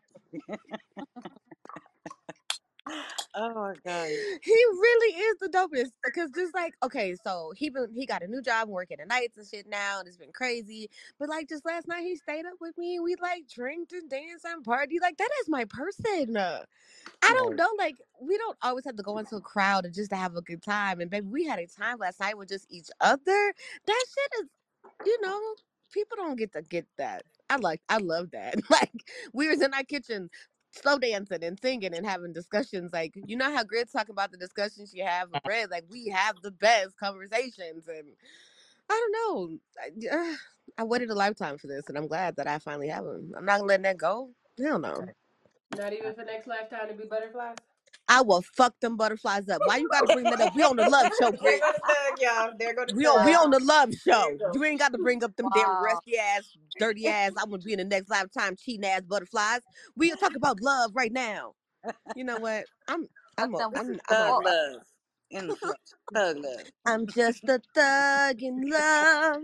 Oh 3.33 3.53
my 3.53 3.73
god. 3.85 4.09
He 4.43 4.51
really 4.53 5.15
is 5.15 5.37
the 5.39 5.47
dopest. 5.47 5.91
Because 6.03 6.31
just 6.31 6.53
like, 6.53 6.73
okay, 6.83 7.15
so 7.23 7.53
he 7.55 7.69
been 7.69 7.87
he 7.93 8.05
got 8.05 8.23
a 8.23 8.27
new 8.27 8.41
job 8.41 8.69
working 8.69 8.97
the 8.99 9.05
nights 9.05 9.37
and 9.37 9.47
shit 9.47 9.67
now, 9.67 9.99
and 9.99 10.07
it's 10.07 10.17
been 10.17 10.31
crazy. 10.31 10.89
But 11.19 11.29
like 11.29 11.47
just 11.47 11.65
last 11.65 11.87
night, 11.87 12.03
he 12.03 12.15
stayed 12.15 12.45
up 12.45 12.55
with 12.59 12.77
me 12.77 12.95
and 12.95 13.03
we 13.03 13.15
like 13.21 13.47
drank 13.47 13.89
and 13.93 14.09
danced 14.09 14.45
and 14.45 14.63
party. 14.63 14.97
Like 15.01 15.17
that 15.17 15.29
is 15.41 15.49
my 15.49 15.65
person. 15.65 16.35
Uh, 16.35 16.63
I 17.23 17.33
don't 17.33 17.55
know. 17.55 17.69
Like 17.77 17.95
we 18.21 18.37
don't 18.37 18.57
always 18.61 18.85
have 18.85 18.97
to 18.97 19.03
go 19.03 19.17
into 19.17 19.35
a 19.37 19.41
crowd 19.41 19.85
and 19.85 19.93
just 19.93 20.11
to 20.11 20.17
have 20.17 20.35
a 20.35 20.41
good 20.41 20.61
time. 20.61 20.99
And 20.99 21.09
baby, 21.09 21.27
we 21.27 21.45
had 21.45 21.59
a 21.59 21.67
time 21.67 21.97
last 21.99 22.19
night 22.19 22.37
with 22.37 22.49
just 22.49 22.65
each 22.69 22.89
other. 22.99 23.53
That 23.87 24.05
shit 24.07 24.43
is, 24.43 24.49
you 25.05 25.21
know, 25.21 25.39
people 25.91 26.17
don't 26.17 26.37
get 26.37 26.53
to 26.53 26.61
get 26.61 26.87
that. 26.97 27.23
I 27.49 27.57
like, 27.57 27.81
I 27.89 27.97
love 27.97 28.31
that. 28.31 28.55
Like 28.69 28.91
we 29.33 29.49
was 29.49 29.61
in 29.61 29.73
our 29.73 29.83
kitchen 29.83 30.29
slow 30.71 30.97
dancing 30.97 31.43
and 31.43 31.59
singing 31.59 31.93
and 31.95 32.05
having 32.05 32.33
discussions. 32.33 32.91
Like, 32.93 33.13
you 33.25 33.35
know 33.35 33.53
how 33.53 33.63
Grit's 33.63 33.91
talking 33.91 34.13
about 34.13 34.31
the 34.31 34.37
discussions 34.37 34.93
you 34.93 35.03
have 35.03 35.29
with 35.31 35.43
bread? 35.43 35.69
Like, 35.69 35.85
we 35.89 36.07
have 36.07 36.35
the 36.41 36.51
best 36.51 36.97
conversations. 36.97 37.87
And 37.87 38.07
I 38.89 39.09
don't 39.11 39.11
know. 39.11 40.11
I, 40.11 40.15
uh, 40.15 40.35
I 40.77 40.83
waited 40.83 41.09
a 41.09 41.15
lifetime 41.15 41.57
for 41.57 41.67
this, 41.67 41.83
and 41.87 41.97
I'm 41.97 42.07
glad 42.07 42.35
that 42.37 42.47
I 42.47 42.59
finally 42.59 42.87
have 42.87 43.05
them. 43.05 43.33
I'm 43.37 43.45
not 43.45 43.65
letting 43.65 43.83
that 43.83 43.97
go. 43.97 44.31
Hell 44.57 44.79
no. 44.79 45.05
Not 45.77 45.93
even 45.93 46.13
for 46.13 46.23
next 46.23 46.47
lifetime 46.47 46.87
to 46.89 46.93
be 46.93 47.05
butterflies. 47.05 47.55
I 48.09 48.21
will 48.21 48.43
fuck 48.43 48.79
them 48.81 48.97
butterflies 48.97 49.49
up. 49.49 49.63
Why 49.65 49.77
you 49.77 49.89
got 49.89 50.01
to 50.01 50.07
bring 50.07 50.29
that 50.29 50.41
up? 50.41 50.51
We 50.55 50.63
on 50.63 50.77
the 50.77 50.85
love 50.85 51.11
show, 51.13 51.31
there 51.43 51.59
Grit. 51.59 51.59
go 51.59 51.71
the 51.73 51.81
thug, 51.87 52.19
y'all. 52.21 52.53
There 52.59 52.75
go 52.75 52.85
the 52.85 52.93
We 52.93 53.05
on 53.07 53.23
we 53.23 53.33
thug. 53.33 53.35
on 53.35 53.51
the 53.51 53.59
love 53.59 53.93
There 54.07 54.15
show. 54.15 54.33
you 54.33 54.39
go. 54.39 54.53
You 54.53 54.63
ain't 54.65 54.79
got 54.79 54.93
to 54.93 54.99
bring 54.99 55.23
up 55.23 55.35
them 55.37 55.49
damn 55.51 55.77
wow. 55.77 55.79
rusty 55.79 56.17
ass, 56.17 56.43
dirty 56.79 57.07
ass. 57.07 57.33
I'm 57.37 57.49
gonna 57.51 57.59
be 57.59 57.73
in 57.73 57.79
the 57.79 57.85
next 57.85 58.09
lifetime 58.09 58.55
cheating 58.57 58.85
ass 58.85 59.01
butterflies. 59.03 59.61
We 59.95 60.09
gonna 60.09 60.19
talk 60.19 60.35
about 60.35 60.61
love 60.61 60.91
right 60.95 61.11
now. 61.13 61.53
You 62.13 62.25
know 62.25 62.39
what? 62.39 62.67
I'm 62.87 63.07
I'm 63.37 63.53
Fuck 63.53 63.55
a, 63.55 63.59
them. 63.59 63.73
This 63.73 63.89
I'm 63.89 63.99
I'm 64.09 64.21
thug 64.21 64.21
all 64.21 64.41
right. 64.43 64.55
love 64.75 64.81
in 65.31 65.47
the 65.47 65.55
flesh. 65.55 65.77
Thug 66.13 66.37
love. 66.39 66.67
I'm 66.85 67.07
just 67.07 67.47
a 67.49 67.61
thug 67.75 68.43
in 68.43 68.69
love, 68.69 69.43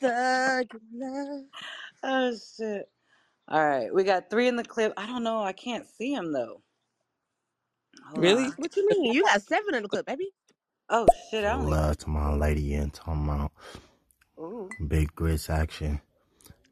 thug 0.00 0.66
in 0.74 1.00
love. 1.00 1.44
Oh 2.04 2.32
shit. 2.36 2.86
All 3.48 3.64
right, 3.66 3.94
we 3.94 4.04
got 4.04 4.30
three 4.30 4.48
in 4.48 4.56
the 4.56 4.64
clip. 4.64 4.94
I 4.96 5.06
don't 5.06 5.24
know. 5.24 5.42
I 5.42 5.52
can't 5.52 5.86
see 5.88 6.14
him 6.14 6.32
though. 6.32 6.62
Hold 8.06 8.24
Really? 8.24 8.44
on. 8.44 8.54
What 8.56 8.76
you 8.76 8.86
mean? 8.86 9.12
You 9.12 9.24
got 9.24 9.42
seven 9.42 9.74
in 9.74 9.82
the 9.84 9.88
clip, 9.88 10.06
baby. 10.06 10.30
Oh 10.90 11.08
shit! 11.30 11.44
I 11.44 11.54
only. 11.54 11.80
love 11.80 11.98
to 11.98 12.10
my 12.10 12.34
lady 12.34 12.74
and 12.74 12.92
talking 12.92 13.24
about 13.24 13.52
Ooh, 14.38 14.76
big 14.88 15.14
grits 15.14 15.50
action, 15.50 16.00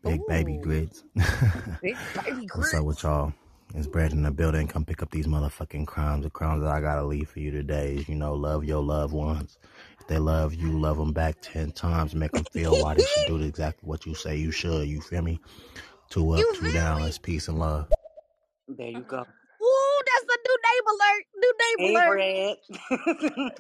big 0.05 0.27
baby 0.27 0.57
ooh, 0.57 0.59
grits. 0.59 1.05
big 1.83 2.01
baby 2.25 2.47
What's 2.55 2.75
up 2.75 2.85
with 2.85 3.03
grits. 3.03 3.05
y'all? 3.05 3.33
It's 3.75 3.87
bread 3.87 4.13
in 4.13 4.23
the 4.25 4.33
building. 4.33 4.69
Come 4.69 4.85
pick 4.85 5.03
up 5.03 5.11
these 5.13 5.27
motherfucking 5.29 5.87
crumbs. 5.87 6.25
The 6.25 6.31
crumbs 6.31 6.63
that 6.63 6.71
I 6.71 6.81
gotta 6.81 7.05
leave 7.05 7.31
for 7.31 7.41
you 7.41 7.51
today 7.53 7.97
is, 7.97 8.09
you 8.09 8.17
know, 8.17 8.35
love 8.35 8.65
your 8.65 8.83
loved 8.83 9.15
ones. 9.15 9.59
If 10.01 10.09
they 10.09 10.19
love 10.19 10.55
you, 10.55 10.79
love 10.79 10.99
them 10.99 11.13
back 11.13 11.37
10 11.43 11.73
times. 11.73 12.15
Make 12.15 12.33
them 12.33 12.45
feel 12.47 12.79
why 12.79 12.95
they 12.95 13.05
should 13.05 13.25
do 13.27 13.39
exactly 13.39 13.89
what 13.89 14.07
you 14.07 14.15
say 14.15 14.37
you 14.37 14.53
should. 14.53 14.89
You 14.89 15.01
feel 15.01 15.23
me? 15.23 15.41
Two 16.11 16.33
up, 16.33 16.39
you 16.39 16.53
two 16.53 16.73
down. 16.73 17.03
It's 17.05 17.19
peace 17.19 17.49
and 17.49 17.59
love. 17.59 17.89
There 18.69 18.89
you 18.91 19.05
go. 19.05 19.19
Ooh, 19.63 20.03
that's 20.07 20.25
a 20.25 20.39
new 20.47 20.59
name 20.69 20.85
alert. 21.01 21.25
New 21.37 21.55
name 21.61 21.79
Hey, 21.79 21.97
alert. 21.97 22.03
Brad. 22.03 22.57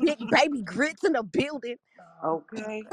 Big 0.04 0.18
baby 0.30 0.62
grits 0.62 1.04
in 1.04 1.12
the 1.14 1.22
building. 1.24 1.76
okay. 2.24 2.84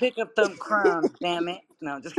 Pick 0.00 0.18
up 0.18 0.34
them 0.36 0.56
crumbs, 0.58 1.12
damn 1.20 1.48
it. 1.48 1.60
No, 1.82 2.00
just 2.00 2.16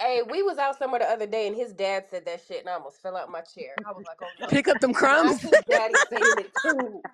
Hey, 0.00 0.22
we 0.30 0.42
was 0.42 0.58
out 0.58 0.78
somewhere 0.78 1.00
the 1.00 1.06
other 1.06 1.26
day, 1.26 1.46
and 1.48 1.56
his 1.56 1.72
dad 1.72 2.04
said 2.10 2.26
that 2.26 2.42
shit, 2.46 2.60
and 2.60 2.68
I 2.70 2.74
almost 2.74 3.02
fell 3.02 3.16
out 3.16 3.30
my 3.30 3.42
chair. 3.42 3.80
I 3.86 3.92
was 3.92 4.04
like, 4.06 4.18
"Oh 4.22 4.32
no!" 4.40 4.48
Pick 4.48 4.68
up 4.68 4.80
them 4.80 4.94
And 5.12 5.24
I 5.24 5.32
crumbs. 5.32 5.42
see 5.42 5.56
Daddy 5.68 5.98
saying 6.10 6.38
it 6.38 6.52
too. 6.56 7.04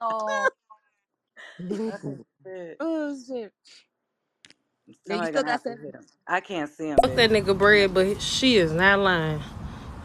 No. 0.00 0.50
oh, 1.92 2.26
shit. 2.46 2.80
oh 2.80 3.16
shit. 3.26 3.52
Yeah, 5.06 5.16
you 5.16 5.24
Somebody 5.24 5.26
still 5.26 5.42
gonna 5.42 5.52
got 5.52 5.60
have 5.60 5.64
to 5.64 5.70
seven. 5.70 5.78
hit 5.82 5.94
him. 5.94 6.06
I 6.28 6.40
can't 6.40 6.70
see 6.70 6.88
him, 6.88 7.02
Fuck 7.02 7.14
that 7.16 7.30
baby. 7.30 7.32
nigga 7.32 7.56
bread, 7.58 7.94
but 7.94 8.20
she 8.22 8.56
is 8.56 8.72
not 8.72 9.00
lying. 9.00 9.40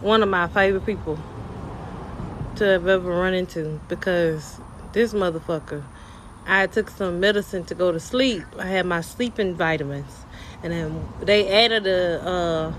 One 0.02 0.24
of 0.24 0.30
my 0.30 0.48
favorite 0.50 0.86
people 0.86 1.20
to 2.58 2.66
have 2.66 2.88
ever 2.88 3.12
run 3.12 3.34
into 3.34 3.80
because 3.88 4.60
this 4.94 5.14
motherfucker. 5.14 5.84
I 6.46 6.66
took 6.68 6.90
some 6.90 7.20
medicine 7.20 7.64
to 7.66 7.76
go 7.76 7.92
to 7.92 8.00
sleep. 8.00 8.44
I 8.58 8.66
had 8.66 8.86
my 8.86 9.02
sleeping 9.02 9.56
vitamins, 9.56 10.12
and 10.64 10.74
then 10.74 11.08
they 11.22 11.48
added 11.48 11.86
a 11.86 12.28
uh, 12.28 12.74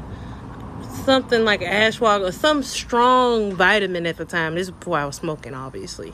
something 1.04 1.44
like 1.44 1.60
ashwagandha 1.60 2.28
or 2.28 2.32
some 2.32 2.62
strong 2.62 3.54
vitamin 3.54 4.06
at 4.06 4.16
the 4.16 4.24
time. 4.24 4.54
This 4.54 4.68
is 4.68 4.70
before 4.72 4.98
I 4.98 5.04
was 5.04 5.16
smoking, 5.16 5.54
obviously. 5.54 6.12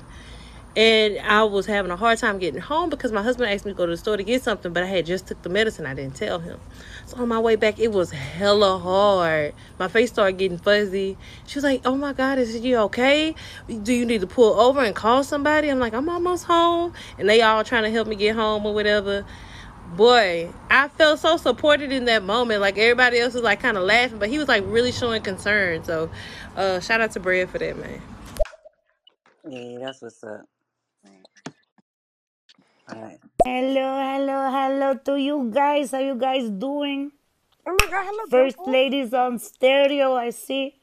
And 0.76 1.18
I 1.20 1.44
was 1.44 1.66
having 1.66 1.90
a 1.90 1.96
hard 1.96 2.18
time 2.18 2.38
getting 2.38 2.60
home 2.60 2.90
because 2.90 3.12
my 3.12 3.22
husband 3.22 3.50
asked 3.50 3.64
me 3.66 3.72
to 3.72 3.76
go 3.78 3.86
to 3.86 3.92
the 3.92 3.96
store 3.98 4.18
to 4.18 4.24
get 4.24 4.42
something, 4.42 4.72
but 4.74 4.82
I 4.84 4.86
had 4.86 5.06
just 5.06 5.26
took 5.28 5.42
the 5.42 5.48
medicine. 5.50 5.86
I 5.86 5.94
didn't 5.94 6.16
tell 6.16 6.40
him. 6.40 6.60
So 7.06 7.18
on 7.18 7.28
my 7.28 7.40
way 7.40 7.56
back, 7.56 7.78
it 7.80 7.92
was 7.92 8.12
hella 8.12 8.78
hard. 8.78 9.54
My 9.78 9.88
face 9.88 10.10
started 10.12 10.38
getting 10.38 10.58
fuzzy. 10.58 11.18
She 11.46 11.56
was 11.58 11.64
like, 11.64 11.82
"Oh 11.86 11.96
my 11.96 12.12
God, 12.12 12.38
is 12.38 12.56
you 12.58 12.76
okay? 12.78 13.34
Do 13.68 13.94
you 13.94 14.06
need 14.06 14.22
to 14.22 14.28
pull 14.28 14.60
over 14.60 14.80
and 14.82 14.94
call 14.96 15.24
somebody?" 15.24 15.70
I'm 15.70 15.80
like, 15.80 15.94
"I'm 15.94 16.08
almost 16.10 16.44
home," 16.44 16.92
and 17.18 17.28
they 17.28 17.42
all 17.42 17.64
trying 17.64 17.84
to 17.84 17.90
help 17.90 18.08
me 18.08 18.16
get 18.16 18.36
home 18.36 18.66
or 18.66 18.74
whatever. 18.74 19.24
Boy, 19.96 20.50
I 20.70 20.88
felt 20.88 21.20
so 21.20 21.38
supported 21.38 21.92
in 21.92 22.06
that 22.06 22.22
moment. 22.24 22.60
Like 22.60 22.78
everybody 22.78 23.20
else 23.20 23.34
was 23.34 23.44
like 23.44 23.60
kind 23.60 23.78
of 23.78 23.84
laughing, 23.84 24.18
but 24.18 24.28
he 24.30 24.38
was 24.38 24.48
like 24.48 24.64
really 24.66 24.92
showing 24.92 25.22
concern. 25.22 25.84
So, 25.84 26.10
uh, 26.56 26.80
shout 26.80 27.00
out 27.00 27.12
to 27.12 27.20
Brad 27.20 27.50
for 27.50 27.58
that, 27.58 27.78
man. 27.78 28.02
Yeah, 29.48 29.78
that's 29.80 30.02
what's 30.02 30.24
up. 30.24 30.42
All 32.88 33.02
right. 33.02 33.18
Hello, 33.44 33.98
hello, 33.98 34.50
hello 34.50 34.94
to 34.94 35.16
you 35.16 35.50
guys. 35.52 35.90
How 35.90 35.98
you 35.98 36.14
guys 36.14 36.48
doing? 36.50 37.10
Oh 37.66 37.76
my 37.80 37.86
god, 37.90 38.06
hello, 38.06 38.24
First 38.30 38.56
Dimple. 38.58 38.72
ladies 38.72 39.12
on 39.12 39.40
stereo, 39.40 40.14
I 40.14 40.30
see. 40.30 40.78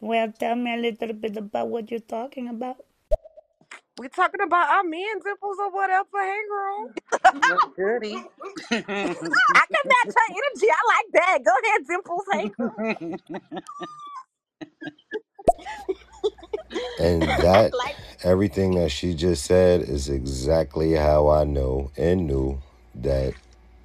Well, 0.00 0.32
tell 0.38 0.54
me 0.54 0.74
a 0.74 0.76
little 0.76 1.12
bit 1.12 1.36
about 1.36 1.68
what 1.68 1.90
you're 1.90 1.98
talking 2.00 2.48
about. 2.48 2.76
We're 3.98 4.08
talking 4.08 4.42
about 4.42 4.68
our 4.68 4.84
men, 4.84 5.18
Dimples, 5.24 5.58
or 5.58 5.70
whatever. 5.72 6.22
Hey, 6.22 6.40
girl. 6.48 6.92
What's 7.10 7.76
goody? 7.76 8.14
I 8.70 9.64
can 9.74 9.84
match 9.84 10.14
her 10.14 10.28
energy. 10.30 10.68
I 10.70 10.82
like 10.94 11.08
that. 11.14 11.38
Go 11.44 11.52
ahead, 11.64 11.82
Dimples. 11.88 12.26
Hey, 12.32 12.48
girl. 12.48 13.50
And 16.98 17.24
I 17.24 17.36
that, 17.42 17.74
like. 17.74 17.96
Everything 18.24 18.74
that 18.76 18.90
she 18.90 19.14
just 19.14 19.44
said 19.44 19.82
is 19.82 20.08
exactly 20.08 20.92
how 20.92 21.28
I 21.28 21.44
know 21.44 21.90
and 21.96 22.26
knew 22.26 22.60
that 22.94 23.34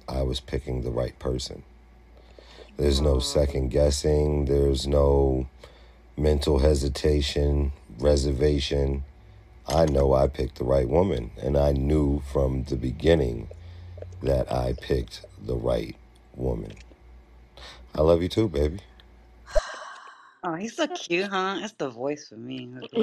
I 0.08 0.22
was 0.22 0.40
picking 0.40 0.82
the 0.82 0.90
right 0.90 1.18
person. 1.18 1.62
There's 2.76 3.00
no 3.00 3.18
second 3.18 3.70
guessing, 3.70 4.44
there's 4.44 4.86
no 4.86 5.48
mental 6.16 6.60
hesitation, 6.60 7.72
reservation. 7.98 9.04
I 9.66 9.86
know 9.86 10.14
I 10.14 10.28
picked 10.28 10.58
the 10.58 10.64
right 10.64 10.88
woman, 10.88 11.32
and 11.42 11.58
I 11.58 11.72
knew 11.72 12.22
from 12.32 12.64
the 12.64 12.76
beginning 12.76 13.48
that 14.22 14.50
I 14.52 14.74
picked 14.80 15.24
the 15.44 15.56
right 15.56 15.96
woman. 16.34 16.72
I 17.94 18.02
love 18.02 18.22
you 18.22 18.28
too, 18.28 18.48
baby. 18.48 18.78
Oh, 20.44 20.54
he's 20.54 20.76
so 20.76 20.86
cute, 20.88 21.26
huh? 21.28 21.58
That's 21.60 21.72
the 21.74 21.90
voice 21.90 22.28
for 22.28 22.36
me. 22.36 22.70
It's 22.82 22.92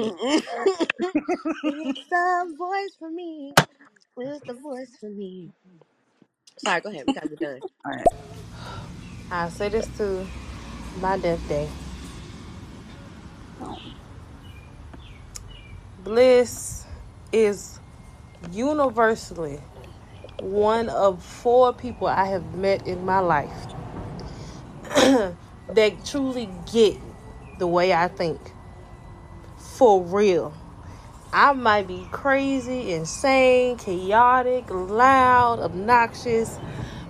the 2.10 2.54
voice 2.58 2.96
for 2.98 3.10
me. 3.10 3.54
It's 4.18 4.46
the 4.46 4.54
voice 4.54 4.96
for 5.00 5.10
me. 5.10 5.52
Sorry, 6.58 6.80
go 6.80 6.90
ahead. 6.90 7.06
We 7.06 7.12
gotta 7.12 7.28
get 7.28 7.40
done. 7.40 7.62
All 7.84 7.92
right. 7.92 8.06
I 9.30 9.50
say 9.50 9.70
this 9.70 9.88
to 9.98 10.26
my 11.00 11.18
death 11.18 11.46
day. 11.48 11.68
Oh, 13.60 13.78
Bliss 16.04 16.86
is 17.32 17.80
universally 18.52 19.60
one 20.40 20.90
of 20.90 21.24
four 21.24 21.74
people 21.74 22.08
I 22.08 22.26
have 22.26 22.54
met 22.54 22.86
in 22.86 23.04
my 23.04 23.20
life 23.20 23.68
that 24.94 26.04
truly 26.04 26.48
get 26.72 26.96
the 27.58 27.66
way 27.66 27.92
I 27.92 28.08
think. 28.08 28.40
For 29.56 30.02
real. 30.02 30.54
I 31.32 31.52
might 31.52 31.86
be 31.86 32.06
crazy, 32.12 32.92
insane, 32.92 33.76
chaotic, 33.76 34.70
loud, 34.70 35.60
obnoxious, 35.60 36.58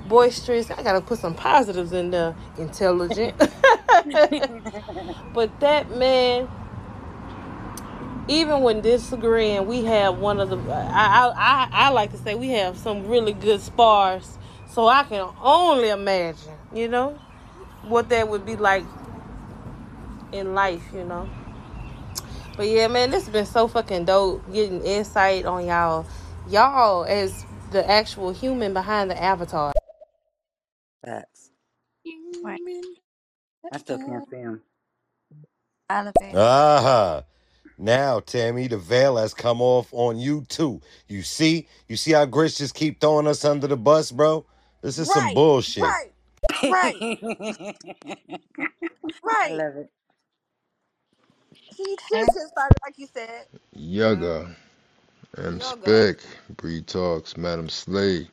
boisterous. 0.08 0.70
I 0.70 0.82
gotta 0.82 1.00
put 1.00 1.18
some 1.18 1.34
positives 1.34 1.92
in 1.92 2.10
there. 2.10 2.34
Intelligent. 2.58 3.36
but 5.32 5.60
that 5.60 5.96
man, 5.96 6.48
even 8.26 8.62
when 8.62 8.80
disagreeing, 8.80 9.66
we 9.66 9.84
have 9.84 10.18
one 10.18 10.40
of 10.40 10.50
the. 10.50 10.56
I, 10.72 11.32
I 11.36 11.68
I 11.70 11.90
like 11.90 12.10
to 12.12 12.18
say 12.18 12.34
we 12.34 12.48
have 12.50 12.76
some 12.78 13.06
really 13.06 13.32
good 13.32 13.60
spars. 13.60 14.38
So 14.68 14.88
I 14.88 15.04
can 15.04 15.28
only 15.40 15.88
imagine, 15.88 16.52
you 16.74 16.88
know, 16.88 17.18
what 17.82 18.08
that 18.10 18.28
would 18.28 18.44
be 18.44 18.56
like 18.56 18.84
in 20.32 20.54
life, 20.54 20.84
you 20.94 21.04
know. 21.04 21.28
But 22.56 22.68
yeah, 22.68 22.88
man, 22.88 23.10
this 23.10 23.24
has 23.26 23.32
been 23.32 23.46
so 23.46 23.68
fucking 23.68 24.06
dope. 24.06 24.52
Getting 24.52 24.82
insight 24.82 25.46
on 25.46 25.66
y'all, 25.66 26.06
y'all 26.48 27.04
as 27.06 27.46
the 27.72 27.88
actual 27.90 28.32
human 28.32 28.72
behind 28.74 29.10
the 29.10 29.22
avatar. 29.22 29.72
facts. 31.04 31.50
Right. 32.42 32.60
I 33.72 33.78
still 33.78 33.98
can't 33.98 34.24
see 34.30 34.36
him. 34.38 34.62
Elevated. 35.90 36.36
Ah, 36.36 37.24
now 37.78 38.20
Tammy, 38.20 38.68
the 38.68 38.78
veil 38.78 39.16
has 39.18 39.34
come 39.34 39.62
off 39.62 39.88
on 39.92 40.18
you 40.18 40.44
too. 40.48 40.80
You 41.08 41.22
see, 41.22 41.68
you 41.88 41.96
see 41.96 42.12
how 42.12 42.26
Grits 42.26 42.58
just 42.58 42.74
keep 42.74 43.00
throwing 43.00 43.26
us 43.28 43.44
under 43.44 43.66
the 43.68 43.76
bus, 43.76 44.12
bro. 44.12 44.46
This 44.82 44.98
is 44.98 45.10
some 45.10 45.28
Right, 45.28 45.34
bullshit. 45.34 45.82
right, 45.82 46.12
right, 46.68 46.96
I 47.10 47.76
right. 49.24 49.50
love 49.50 49.76
it. 49.76 49.90
He 51.76 51.96
Okay. 52.12 52.24
should 52.24 52.34
just 52.34 52.48
started 52.48 52.78
like 52.84 52.98
you 52.98 53.06
said. 53.06 53.46
Yaga, 53.72 54.56
M 55.38 55.44
mm-hmm. 55.44 55.58
Yoga. 55.58 55.82
Spec, 55.82 56.16
Bree 56.56 56.82
Talks, 56.82 57.36
Madam 57.36 57.68
Slay, 57.68 58.28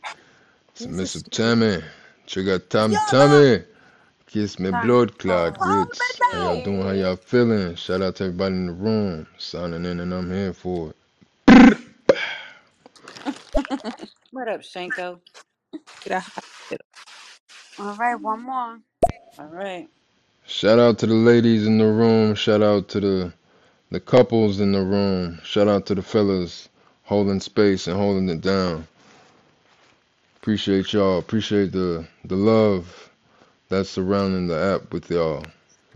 He's 0.78 1.00
a 1.00 1.08
Submissive 1.08 1.30
Tammy, 1.32 1.84
Trigger 2.28 2.60
Tam 2.60 2.92
yoga. 2.92 3.06
Tammy, 3.10 3.64
Kiss 4.28 4.60
Me 4.60 4.72
Time 4.72 4.88
Blood 4.88 5.18
Clot, 5.20 5.58
for 5.58 5.60
Call 5.60 5.86
Grits. 5.86 6.20
How 6.32 6.38
y'all 6.40 6.64
doing? 6.64 6.82
How 6.82 6.92
y'all 6.92 7.16
feeling? 7.18 7.76
Shout 7.76 8.02
out 8.02 8.16
to 8.18 8.26
everybody 8.26 8.56
in 8.56 8.68
the 8.68 8.74
room. 8.74 9.28
Signing 9.38 9.86
in 9.86 10.00
and 10.00 10.14
I'm 10.14 10.32
here 10.32 10.54
for 10.54 10.94
it. 11.48 11.78
What 14.32 14.48
up, 14.48 14.62
Shanko? 14.62 15.20
Get 16.04 16.12
a 16.14 16.20
hot. 16.22 16.44
All 17.80 17.96
right, 17.96 18.16
one 18.16 18.44
more. 18.44 18.80
All 19.38 19.46
right. 19.46 19.88
Shout 20.48 20.80
out 20.80 21.00
to 21.00 21.08
the 21.08 21.14
ladies 21.16 21.68
in 21.68 21.80
the 21.80 21.88
room. 21.88 22.36
Shout 22.36 22.64
out 22.64 22.90
to 22.90 23.00
the, 23.02 23.34
the 23.92 24.00
couples 24.00 24.60
in 24.62 24.74
the 24.74 24.84
room. 24.84 25.40
Shout 25.44 25.68
out 25.70 25.86
to 25.88 25.96
the 25.96 26.04
fellas 26.04 26.70
holding 27.04 27.40
space 27.42 27.88
and 27.88 27.98
holding 27.98 28.30
it 28.30 28.42
down. 28.42 28.88
Appreciate 30.42 30.94
y'all. 30.94 31.20
Appreciate 31.20 31.72
the 31.74 32.08
the 32.26 32.36
love 32.36 33.12
that's 33.70 33.90
surrounding 33.90 34.48
the 34.48 34.58
app 34.58 34.94
with 34.94 35.12
y'all. 35.12 35.46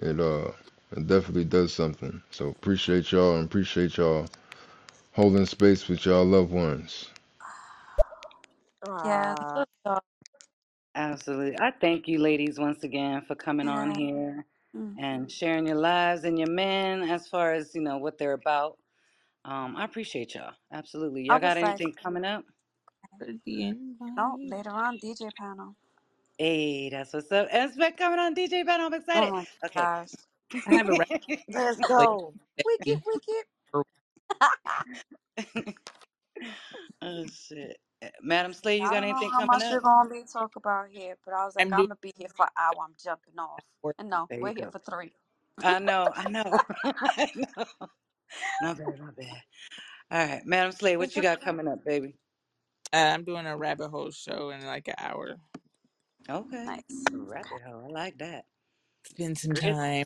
It 0.01 0.19
uh 0.19 0.51
it 0.97 1.07
definitely 1.07 1.45
does 1.45 1.73
something. 1.73 2.21
So 2.31 2.49
appreciate 2.49 3.11
y'all 3.11 3.37
and 3.37 3.45
appreciate 3.45 3.97
y'all 3.97 4.27
holding 5.13 5.45
space 5.47 5.87
with 5.89 6.05
y'all 6.05 6.25
loved 6.25 6.51
ones. 6.51 7.09
Yes. 9.03 9.37
Ah, 9.85 9.99
Absolutely. 10.97 11.59
I 11.59 11.71
thank 11.81 12.09
you, 12.09 12.19
ladies, 12.19 12.59
once 12.59 12.83
again 12.83 13.23
for 13.27 13.35
coming 13.35 13.69
on 13.69 13.91
Yeah. 13.91 13.99
here. 13.99 14.37
and 14.97 15.31
sharing 15.31 15.67
your 15.67 15.77
lives 15.77 16.23
and 16.23 16.37
your 16.37 16.49
men 16.49 17.03
as 17.03 17.27
far 17.27 17.53
as 17.53 17.73
you 17.73 17.81
know 17.81 17.97
what 17.97 18.17
they're 18.17 18.33
about. 18.33 18.77
Um, 19.45 19.75
I 19.77 19.85
appreciate 19.85 20.35
y'all. 20.35 20.53
Absolutely. 20.73 21.23
I 21.29 21.37
Y'all 21.37 21.39
got 21.39 21.57
was 21.57 21.61
like, 21.61 21.81
anything 21.81 21.93
coming 21.93 22.25
up? 22.25 22.45
The 23.45 23.69
no, 24.17 24.39
invite. 24.41 24.51
later 24.51 24.71
on, 24.71 24.99
DJ 24.99 25.31
panel. 25.39 25.75
Hey, 26.39 26.89
that's 26.89 27.13
what's 27.13 27.31
up. 27.31 27.47
Expect 27.51 27.97
coming 27.99 28.19
on 28.19 28.35
DJ 28.35 28.65
Ben. 28.65 28.81
I'm 28.81 28.93
Oh 29.13 29.27
excited. 29.27 29.33
my 29.33 29.45
Okay. 29.65 29.87
gosh. 29.87 30.09
I 30.67 30.73
have 30.73 30.89
a 30.89 30.95
rap 30.95 31.09
Let's 31.49 31.81
later 31.97 32.17
go. 32.19 32.35
Wicked, 32.65 32.97
wicked. 33.05 33.45
oh 37.01 37.25
shit. 37.27 37.77
Eh, 38.01 38.09
Madam 38.21 38.53
Slay, 38.53 38.77
you 38.79 38.89
I 38.89 38.91
got 38.91 39.03
don't 39.03 39.09
know 39.09 39.23
anything 39.23 39.31
how 39.31 39.41
coming 39.41 39.47
much 39.47 39.63
up? 39.63 39.71
you're 39.71 39.81
gonna 39.81 40.09
be 40.09 40.23
talk 40.31 40.55
about 40.57 40.89
here, 40.89 41.17
but 41.25 41.33
I 41.33 41.45
was 41.45 41.55
like, 41.55 41.67
I'm 41.67 41.73
I'm 41.73 41.85
doing 41.85 41.89
gonna 41.89 41.97
be 42.01 42.13
here 42.17 42.29
for 42.35 42.45
an 42.45 42.51
hour. 42.57 42.85
I'm 42.85 42.95
jumping 43.03 43.39
off. 43.39 43.63
And 43.99 44.09
no, 44.09 44.29
There 44.29 44.39
you 44.39 44.51
we're 44.51 44.53
here 44.53 44.67
go. 44.67 44.71
for 44.71 44.79
three. 44.79 45.13
I 45.63 45.79
know, 45.79 46.11
I 46.15 46.25
know. 46.27 46.59
I 46.83 47.31
know. 47.35 47.65
My 48.61 48.73
bad, 48.73 48.99
my 48.99 49.11
bad. 49.17 49.43
All 50.11 50.27
right, 50.27 50.45
Madam 50.45 50.71
Slay, 50.73 50.97
what 50.97 51.15
you 51.15 51.21
got 51.21 51.41
coming 51.41 51.67
up, 51.67 51.85
baby? 51.85 52.15
Uh, 52.93 52.97
I'm 53.13 53.23
doing 53.25 53.45
a 53.47 53.57
rabbit 53.57 53.89
hole 53.89 54.11
show 54.11 54.49
in 54.51 54.65
like 54.65 54.87
an 54.87 54.95
hour. 54.99 55.37
Okay. 56.29 56.65
Nice. 56.65 57.05
Rabbit 57.11 57.61
hole. 57.65 57.85
I 57.85 57.89
like 57.89 58.17
that. 58.19 58.45
Spend 59.05 59.37
some 59.37 59.53
Grit. 59.53 59.77
time. 59.77 60.05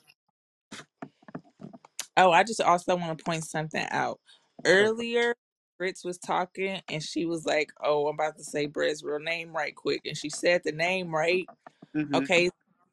Oh, 2.17 2.31
I 2.31 2.43
just 2.43 2.61
also 2.61 2.95
want 2.95 3.17
to 3.17 3.23
point 3.25 3.45
something 3.45 3.85
out. 3.91 4.19
Go. 4.77 4.89
Earlier, 4.89 5.35
Fritz 5.81 6.05
was 6.05 6.19
talking 6.19 6.79
and 6.89 7.01
she 7.01 7.25
was 7.25 7.43
like, 7.43 7.71
"Oh, 7.83 8.07
I'm 8.07 8.13
about 8.13 8.37
to 8.37 8.43
say 8.43 8.67
Brett's 8.67 9.03
real 9.03 9.17
name 9.17 9.51
right 9.51 9.75
quick," 9.75 10.01
and 10.05 10.15
she 10.15 10.29
said 10.29 10.61
the 10.63 10.71
name 10.71 11.09
right. 11.09 11.47
Mm-hmm. 11.97 12.13
Okay, 12.17 12.51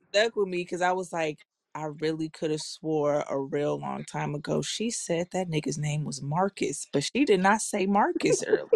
stuck 0.09 0.37
with 0.37 0.49
me 0.49 0.63
because 0.63 0.81
I 0.81 0.93
was 0.93 1.13
like, 1.13 1.39
I 1.75 1.89
really 2.01 2.31
could 2.31 2.51
have 2.51 2.63
swore 2.63 3.27
a 3.29 3.39
real 3.39 3.79
long 3.79 4.07
time 4.07 4.35
ago. 4.35 4.63
She 4.63 4.91
said 4.91 5.27
that 5.33 5.51
nigga's 5.51 5.77
name 5.77 6.07
was 6.07 6.23
Marcus, 6.23 6.87
but 6.91 7.05
she 7.05 7.27
did 7.27 7.41
not 7.41 7.61
say 7.61 7.85
Marcus 7.85 8.43
earlier. 8.47 8.71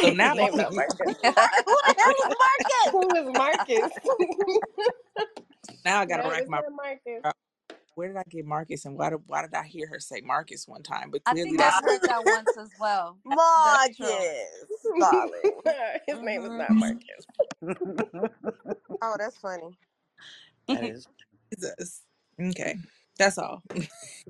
So 0.00 0.08
now, 0.14 0.32
name 0.32 0.56
not 0.56 0.72
Marcus. 0.72 0.74
Mar- 0.74 0.88
Who 1.66 1.76
the 1.84 1.94
hell 1.98 2.14
is 2.24 2.36
Marcus? 2.40 2.90
Who 2.90 3.14
is 3.16 3.36
Marcus? 3.36 3.90
now 5.84 6.00
I 6.00 6.06
gotta 6.06 6.22
no, 6.22 6.30
rack 6.30 6.48
my. 6.48 6.62
Marcus. 6.74 7.22
Where 7.94 8.08
did 8.08 8.18
I 8.18 8.24
get 8.30 8.46
Marcus, 8.46 8.84
and 8.86 8.98
why 8.98 9.10
did 9.10 9.20
why 9.26 9.42
did 9.42 9.54
I 9.54 9.64
hear 9.66 9.88
her 9.88 10.00
say 10.00 10.22
Marcus 10.22 10.68
one 10.68 10.82
time? 10.82 11.10
But 11.10 11.24
I 11.26 11.34
clearly 11.34 11.48
think 11.48 11.60
I've 11.60 11.74
that's 11.74 11.80
heard 11.80 12.02
that 12.04 12.24
once 12.26 12.56
as 12.56 12.70
well. 12.78 13.18
That's 13.56 13.88
true. 13.96 14.28
Marcus, 14.84 14.92
darling. 14.98 15.60
His 16.08 16.20
name 16.22 16.44
is 16.44 16.52
hmm 16.52 16.58
not 16.58 16.76
Marcus. 16.76 17.26
Oh, 19.02 19.16
that's 19.18 19.38
funny. 19.38 19.76
that 20.72 20.84
is. 20.84 21.08
Jesus. 21.54 22.02
Okay, 22.40 22.76
that's 23.18 23.38
all. 23.38 23.62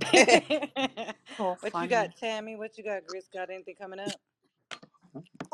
So 1.39 1.59
what 1.61 1.81
you 1.81 1.89
funny. 1.89 1.89
got, 1.89 2.17
Tammy? 2.17 2.57
What 2.57 2.79
you 2.79 2.85
got, 2.85 3.07
Gris? 3.07 3.29
Got 3.33 3.51
anything 3.51 3.77
coming 3.81 4.01
up? 4.01 4.21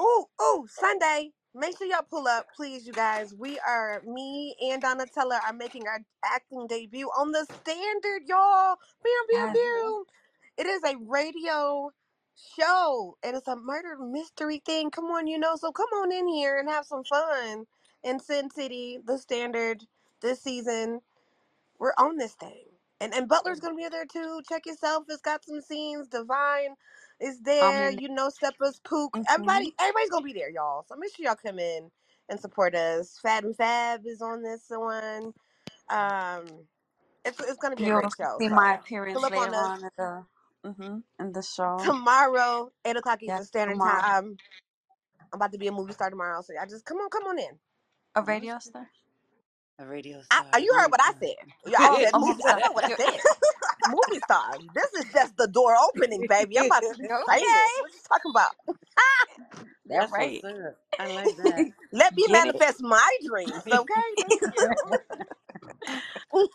Ooh, 0.01 0.27
ooh, 0.43 0.67
Sunday. 0.69 1.33
Make 1.59 1.79
sure 1.79 1.89
y'all 1.89 2.03
pull 2.09 2.29
up, 2.29 2.49
please, 2.57 2.87
you 2.87 2.95
guys. 2.95 3.35
We 3.35 3.61
are, 3.61 4.03
me 4.07 4.57
and 4.63 4.83
Donatella 4.83 5.41
are 5.47 5.55
making 5.55 5.89
our 5.89 6.01
acting 6.25 6.69
debut 6.69 7.09
on 7.19 7.33
the 7.33 7.47
standard, 7.47 8.23
y'all. 8.29 8.77
Bam, 9.05 9.13
bam, 9.29 9.53
Yes. 9.53 9.55
bam. 9.55 10.05
It 10.59 10.67
is 10.67 10.83
a 10.85 10.97
radio 10.99 11.93
show 12.59 13.19
and 13.25 13.37
it's 13.37 13.49
a 13.49 13.57
murder 13.57 13.99
mystery 13.99 14.63
thing. 14.65 14.91
Come 14.93 15.07
on, 15.07 15.27
you 15.29 15.39
know, 15.39 15.57
so 15.57 15.73
come 15.73 15.91
on 16.03 16.13
in 16.13 16.29
here 16.29 16.59
and 16.59 16.71
have 16.71 16.87
some 16.87 17.05
fun 17.05 17.67
in 18.05 18.21
Sin 18.21 18.51
City, 18.51 18.99
the 19.05 19.19
standard 19.19 19.85
this 20.23 20.43
season. 20.43 21.01
We're 21.79 21.95
on 21.99 22.19
this 22.19 22.35
thing. 22.35 22.67
And 23.01 23.15
and 23.15 23.29
Butler's 23.29 23.61
gonna 23.61 23.77
be 23.77 23.89
there 23.89 24.07
too. 24.07 24.43
Check 24.49 24.67
yourself. 24.67 25.05
It's 25.09 25.23
got 25.23 25.45
some 25.45 25.61
scenes. 25.63 26.09
Divine 26.09 26.77
is 27.21 27.41
there. 27.43 27.91
in. 27.91 27.99
You 27.99 28.09
know, 28.11 28.31
Steppa's 28.31 28.81
Pook. 28.85 29.17
hmm 29.17 29.25
Everybody, 29.29 29.75
everybody's 29.81 30.11
gonna 30.11 30.25
be 30.25 30.35
there, 30.35 30.51
y'all. 30.51 30.85
So 30.89 30.97
make 30.97 31.15
sure 31.17 31.27
y'all 31.27 31.37
come 31.37 31.59
in 31.59 31.91
and 32.29 32.41
support 32.41 32.75
us. 32.75 33.19
Fat 33.23 33.45
and 33.45 33.57
Fab 33.57 34.03
is 34.07 34.23
on 34.23 34.43
this 34.43 34.65
one. 34.71 35.35
Um, 35.91 36.67
it's 37.25 37.41
it's 37.41 37.59
gonna 37.59 37.77
be 37.77 37.89
a 37.89 37.91
You'll 37.91 37.93
great 37.93 38.13
show. 38.13 38.41
see 38.41 38.49
my 38.51 38.75
So 38.97 39.09
pull 39.13 39.25
appearance 39.25 39.27
up 39.27 39.37
on 39.37 39.53
later 39.53 39.55
us 39.55 39.73
on 39.73 39.85
in 39.85 39.91
the 39.99 40.27
hmm 40.65 40.99
in 41.21 41.33
the 41.33 41.43
show. 41.43 41.93
tomorrow, 41.93 42.71
eight 42.87 42.97
o'clock 42.97 43.23
Yeah, 43.27 43.41
Eastern 43.41 43.47
Standard 43.47 43.83
tomorrow. 43.83 44.03
Time. 44.03 44.13
I'm 45.33 45.39
about 45.39 45.53
to 45.53 45.59
be 45.59 45.69
a 45.69 45.73
movie 45.73 45.93
star 45.95 46.11
tomorrow, 46.11 46.43
so 46.43 46.55
I 46.61 46.67
just 46.67 46.85
come 46.87 46.99
on, 46.99 47.11
come 47.11 47.25
on 47.25 47.39
in. 47.39 47.59
A 48.17 48.23
radio 48.23 48.59
star. 48.61 48.89
A 49.79 49.87
radio 49.87 50.23
I, 50.31 50.43
star, 50.51 50.61
you 50.61 50.75
heard 50.79 50.91
what 50.91 51.01
I 51.03 51.13
said. 51.21 51.37
Yeah, 51.67 51.79
I 51.81 51.91
Oh, 51.91 52.07
oh, 52.15 52.21
movie. 52.21 52.45
I 52.47 52.55
know 52.57 52.73
what 52.73 52.85
I 52.87 52.91
said. 52.91 53.21
movie 53.87 54.21
star. 54.21 54.59
This 54.75 54.93
is 54.95 55.13
just 55.13 55.37
the 55.39 55.49
door 55.49 55.75
opening, 55.77 56.27
baby. 56.29 56.59
I'm 56.59 56.67
about 56.67 56.87
to 56.89 56.95
famous. 57.29 57.29
okay. 57.35 57.69
What 57.79 57.93
you 57.95 58.01
talking 58.09 58.31
about? 58.31 58.53
That's 59.87 60.17
what's 60.17 60.43
right. 60.43 60.45
up. 60.45 60.77
I 60.99 61.09
like 61.09 61.37
that. 61.37 61.67
Let 61.93 62.15
me 62.17 62.27
Get 62.27 62.45
it. 62.47 62.63
manifest 62.63 62.83
my 62.83 63.11
dreams, 63.27 63.65
okay? 63.73 64.09
Thank 64.21 64.43
you. 64.53 64.77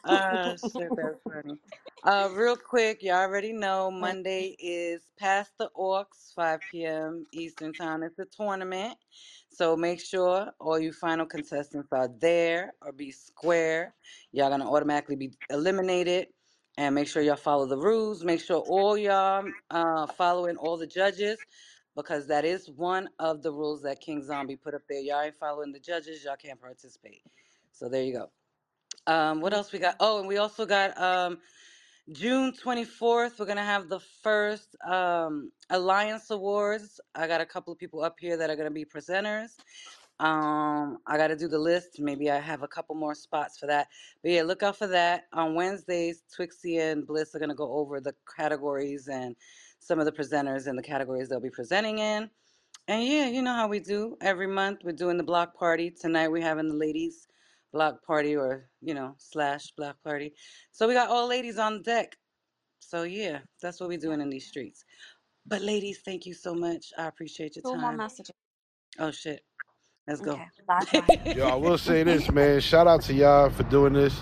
uh 0.05 0.55
shit, 0.57 0.95
that's 0.95 1.19
funny. 1.27 1.57
Uh 2.03 2.31
real 2.33 2.57
quick, 2.57 3.03
y'all 3.03 3.17
already 3.17 3.53
know 3.53 3.91
Monday 3.91 4.57
is 4.59 5.11
past 5.19 5.59
the 5.59 5.69
orcs, 5.77 6.33
5 6.33 6.67
p.m. 6.67 7.27
Eastern 7.31 7.75
time. 7.75 8.03
It's 8.03 8.19
a 8.19 8.25
tournament. 8.25 8.97
So 9.49 9.77
make 9.77 10.01
sure 10.01 10.51
all 10.59 10.79
you 10.79 10.93
final 10.93 11.27
contestants 11.27 11.93
are 11.93 12.09
there 12.09 12.73
or 12.81 12.93
be 12.93 13.11
square. 13.11 13.95
Y'all 14.33 14.49
gonna 14.49 14.71
automatically 14.71 15.17
be 15.17 15.33
eliminated. 15.51 16.29
And 16.79 16.95
make 16.95 17.07
sure 17.09 17.21
y'all 17.21 17.37
follow 17.37 17.67
the 17.67 17.77
rules. 17.77 18.25
Make 18.25 18.41
sure 18.41 18.61
all 18.61 18.97
y'all 18.97 19.53
uh 19.69 20.07
following 20.07 20.57
all 20.57 20.77
the 20.79 20.87
judges 20.87 21.45
because 21.95 22.27
that 22.29 22.45
is 22.45 22.71
one 22.71 23.11
of 23.19 23.43
the 23.43 23.53
rules 23.53 23.83
that 23.83 24.01
King 24.01 24.23
Zombie 24.23 24.57
put 24.57 24.73
up 24.75 24.83
there. 24.89 25.01
Y'all 25.01 25.21
ain't 25.21 25.35
following 25.35 25.73
the 25.73 25.81
judges, 25.81 26.25
y'all 26.25 26.37
can't 26.37 26.61
participate. 26.61 27.23
So 27.73 27.89
there 27.89 28.03
you 28.03 28.13
go. 28.13 28.31
Um, 29.07 29.41
what 29.41 29.53
else 29.53 29.71
we 29.71 29.79
got? 29.79 29.97
Oh, 29.99 30.19
and 30.19 30.27
we 30.27 30.37
also 30.37 30.65
got 30.65 30.97
um 30.99 31.41
June 32.11 32.51
24th, 32.51 33.39
we're 33.39 33.45
gonna 33.45 33.63
have 33.63 33.87
the 33.87 34.01
first 34.21 34.75
um 34.85 35.51
Alliance 35.69 36.31
Awards. 36.31 36.99
I 37.15 37.27
got 37.27 37.39
a 37.39 37.45
couple 37.45 37.71
of 37.71 37.79
people 37.79 38.03
up 38.03 38.17
here 38.19 38.35
that 38.35 38.49
are 38.49 38.57
gonna 38.57 38.71
be 38.71 38.83
presenters. 38.83 39.51
Um, 40.19 40.97
I 41.07 41.15
gotta 41.15 41.37
do 41.37 41.47
the 41.47 41.57
list. 41.57 41.99
Maybe 41.99 42.29
I 42.29 42.39
have 42.39 42.61
a 42.61 42.67
couple 42.67 42.95
more 42.95 43.15
spots 43.15 43.57
for 43.57 43.67
that. 43.67 43.87
But 44.21 44.31
yeah, 44.31 44.43
look 44.43 44.63
out 44.63 44.77
for 44.77 44.87
that. 44.87 45.27
On 45.31 45.55
Wednesdays, 45.55 46.23
Twixie 46.37 46.77
and 46.77 47.07
Bliss 47.07 47.33
are 47.35 47.39
gonna 47.39 47.55
go 47.55 47.71
over 47.71 48.01
the 48.01 48.13
categories 48.35 49.07
and 49.07 49.33
some 49.79 49.97
of 49.97 50.05
the 50.05 50.11
presenters 50.11 50.67
and 50.67 50.77
the 50.77 50.83
categories 50.83 51.29
they'll 51.29 51.39
be 51.39 51.49
presenting 51.49 51.99
in. 51.99 52.29
And 52.89 53.07
yeah, 53.07 53.27
you 53.27 53.41
know 53.41 53.53
how 53.53 53.69
we 53.69 53.79
do. 53.79 54.17
Every 54.19 54.47
month 54.47 54.81
we're 54.83 54.91
doing 54.91 55.15
the 55.15 55.23
block 55.23 55.55
party. 55.55 55.89
Tonight 55.89 56.27
we're 56.27 56.43
having 56.43 56.67
the 56.67 56.75
ladies 56.75 57.29
block 57.73 58.05
party 58.05 58.35
or, 58.37 58.69
you 58.81 58.93
know, 58.93 59.15
slash 59.17 59.71
block 59.77 59.97
party. 60.03 60.33
So 60.71 60.87
we 60.87 60.93
got 60.93 61.09
all 61.09 61.27
ladies 61.27 61.57
on 61.57 61.81
deck. 61.81 62.15
So 62.79 63.03
yeah, 63.03 63.39
that's 63.61 63.79
what 63.79 63.89
we're 63.89 63.97
doing 63.97 64.21
in 64.21 64.29
these 64.29 64.47
streets. 64.47 64.85
But 65.45 65.61
ladies, 65.61 65.99
thank 66.05 66.25
you 66.25 66.33
so 66.33 66.53
much. 66.55 66.87
I 66.97 67.07
appreciate 67.07 67.55
your 67.55 67.63
Two 67.63 67.79
more 67.79 67.89
time. 67.89 67.97
messages. 67.97 68.31
Oh 68.99 69.11
shit. 69.11 69.41
Let's 70.07 70.21
go. 70.21 70.33
Okay. 70.33 70.45
Last 70.67 70.93
one. 71.25 71.37
Yo, 71.37 71.47
I 71.47 71.55
will 71.55 71.77
say 71.77 72.03
this, 72.03 72.29
man. 72.31 72.59
Shout 72.61 72.87
out 72.87 73.01
to 73.03 73.13
y'all 73.13 73.49
for 73.49 73.63
doing 73.63 73.93
this 73.93 74.15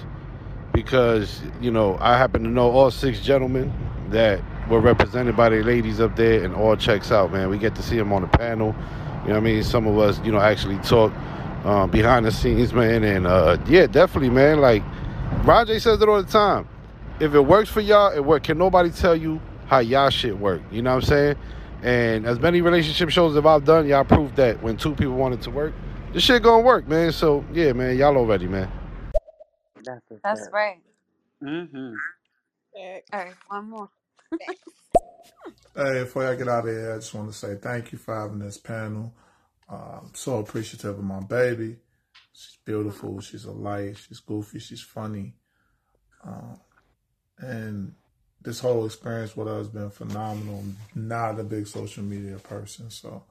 because 0.73 1.41
you 1.59 1.71
know 1.71 1.97
I 1.99 2.17
happen 2.17 2.43
to 2.43 2.49
know 2.49 2.69
all 2.71 2.91
six 2.91 3.19
gentlemen 3.21 3.73
that 4.09 4.41
were 4.69 4.79
represented 4.79 5.35
by 5.35 5.49
the 5.49 5.63
ladies 5.63 5.99
up 5.99 6.15
there, 6.15 6.43
and 6.43 6.53
all 6.55 6.75
checks 6.75 7.11
out, 7.11 7.31
man. 7.31 7.49
We 7.49 7.57
get 7.57 7.75
to 7.75 7.83
see 7.83 7.97
them 7.97 8.13
on 8.13 8.21
the 8.21 8.27
panel. 8.27 8.75
You 9.23 9.29
know 9.29 9.33
what 9.35 9.37
I 9.37 9.39
mean? 9.41 9.63
Some 9.63 9.87
of 9.87 9.97
us, 9.99 10.19
you 10.25 10.31
know, 10.31 10.39
actually 10.39 10.77
talk 10.79 11.11
um, 11.63 11.89
behind 11.91 12.25
the 12.25 12.31
scenes, 12.31 12.73
man. 12.73 13.03
And 13.03 13.27
uh, 13.27 13.57
yeah, 13.67 13.87
definitely, 13.87 14.29
man. 14.29 14.61
Like 14.61 14.83
Rajay 15.43 15.79
says 15.79 16.01
it 16.01 16.09
all 16.09 16.21
the 16.21 16.31
time. 16.31 16.67
If 17.19 17.33
it 17.33 17.41
works 17.41 17.69
for 17.69 17.81
y'all, 17.81 18.11
it 18.11 18.23
work. 18.23 18.43
Can 18.43 18.57
nobody 18.57 18.89
tell 18.89 19.15
you 19.15 19.41
how 19.67 19.79
y'all 19.79 20.09
shit 20.09 20.37
work? 20.37 20.61
You 20.71 20.81
know 20.81 20.95
what 20.95 21.03
I'm 21.03 21.09
saying? 21.09 21.35
And 21.83 22.25
as 22.25 22.39
many 22.39 22.61
relationship 22.61 23.09
shows 23.09 23.35
as 23.35 23.45
I've 23.45 23.65
done, 23.65 23.87
y'all 23.87 24.03
proved 24.03 24.35
that 24.35 24.61
when 24.61 24.77
two 24.77 24.95
people 24.95 25.13
wanted 25.13 25.41
to 25.43 25.51
work, 25.51 25.73
this 26.13 26.23
shit 26.23 26.43
gonna 26.43 26.63
work, 26.63 26.87
man. 26.87 27.11
So 27.11 27.45
yeah, 27.53 27.73
man, 27.73 27.97
y'all 27.97 28.17
already, 28.17 28.47
man. 28.47 28.71
That's 29.83 30.01
That's 30.23 30.49
right. 30.51 30.77
Mm-hmm. 31.43 31.93
All 33.13 33.19
right. 33.19 33.33
One 33.47 33.69
more. 33.69 33.89
Hey, 35.75 36.03
before 36.03 36.27
I 36.27 36.35
get 36.35 36.47
out 36.49 36.67
of 36.67 36.73
here, 36.73 36.93
I 36.93 36.97
just 36.97 37.13
want 37.13 37.31
to 37.31 37.37
say 37.37 37.55
thank 37.55 37.91
you 37.91 37.97
for 37.97 38.15
having 38.15 38.39
this 38.39 38.57
panel. 38.57 39.13
I'm 39.75 40.13
so 40.13 40.39
appreciative 40.39 40.97
of 40.97 41.03
my 41.03 41.21
baby. 41.21 41.77
She's 42.33 42.57
beautiful. 42.65 43.21
She's 43.21 43.45
a 43.45 43.51
light. 43.51 43.97
She's 43.97 44.19
goofy. 44.19 44.59
She's 44.59 44.81
funny. 44.81 45.35
Um, 46.23 46.59
and 47.37 47.95
this 48.41 48.59
whole 48.59 48.85
experience 48.85 49.35
with 49.35 49.47
her 49.47 49.57
has 49.57 49.69
been 49.69 49.89
phenomenal. 49.89 50.63
Not 50.95 51.39
a 51.39 51.43
big 51.43 51.67
social 51.67 52.03
media 52.03 52.37
person, 52.37 52.89
so 52.89 53.23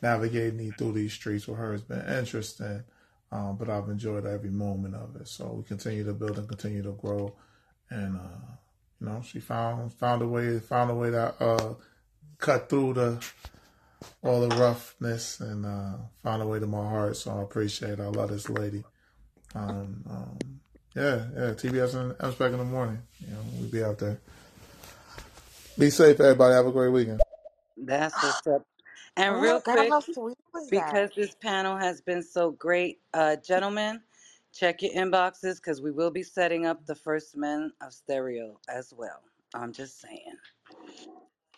navigating 0.00 0.72
through 0.72 0.92
these 0.92 1.12
streets 1.12 1.46
with 1.46 1.58
her 1.58 1.72
has 1.72 1.82
been 1.82 2.06
interesting. 2.18 2.84
Um, 3.30 3.56
but 3.56 3.70
I've 3.70 3.88
enjoyed 3.88 4.26
every 4.26 4.50
moment 4.50 4.94
of 4.94 5.16
it. 5.16 5.28
So 5.28 5.52
we 5.52 5.62
continue 5.64 6.04
to 6.04 6.12
build 6.12 6.38
and 6.38 6.48
continue 6.48 6.82
to 6.82 6.92
grow. 6.92 7.34
and 7.90 8.16
uh, 8.16 8.52
you 9.00 9.06
know 9.06 9.22
she 9.24 9.40
found 9.40 9.92
found 9.94 10.22
a 10.22 10.28
way 10.28 10.58
found 10.58 10.90
a 10.90 10.94
way 10.94 11.10
to 11.10 11.34
uh, 11.40 11.74
cut 12.38 12.68
through 12.68 12.94
the 12.94 13.24
all 14.22 14.40
the 14.46 14.56
roughness 14.56 15.40
and 15.40 15.66
uh, 15.66 15.94
found 16.22 16.42
a 16.42 16.46
way 16.46 16.60
to 16.60 16.66
my 16.66 16.78
heart. 16.88 17.16
So 17.16 17.32
I 17.32 17.42
appreciate 17.42 17.94
it. 17.94 18.00
I 18.00 18.06
love 18.08 18.30
this 18.30 18.48
lady. 18.50 18.84
Um, 19.54 20.04
um, 20.10 20.60
yeah, 20.96 21.26
yeah. 21.34 21.50
TBS 21.52 21.94
and 21.94 22.16
I'm 22.20 22.32
back 22.32 22.52
in 22.52 22.58
the 22.58 22.64
morning. 22.64 23.00
You 23.20 23.34
know, 23.34 23.40
we'll 23.54 23.70
be 23.70 23.84
out 23.84 23.98
there. 23.98 24.20
Be 25.78 25.90
safe, 25.90 26.20
everybody. 26.20 26.54
Have 26.54 26.66
a 26.66 26.72
great 26.72 26.90
weekend. 26.92 27.22
That's 27.78 28.22
what's 28.22 28.46
up. 28.46 28.62
And 29.16 29.40
Oh, 29.40 29.40
real 29.40 29.60
God, 29.64 29.86
quick, 29.86 29.88
how 29.88 30.00
sweet 30.00 30.38
was 30.54 30.72
that? 30.74 31.00
because 31.00 31.10
this 31.16 31.34
panel 31.36 31.76
has 31.78 32.00
been 32.02 32.22
so 32.22 32.52
great, 32.52 33.00
uh, 33.14 33.36
gentlemen, 33.36 34.02
check 34.54 34.82
your 34.82 34.92
inboxes 34.94 35.56
because 35.56 35.82
we 35.82 35.92
will 35.92 36.10
be 36.12 36.22
setting 36.24 36.66
up 36.66 36.86
the 36.86 36.94
first 36.96 37.36
men 37.36 37.72
of 37.82 37.92
stereo 37.94 38.58
as 38.68 38.92
well. 38.96 39.22
I'm 39.54 39.72
just 39.72 40.00
saying. 40.00 40.36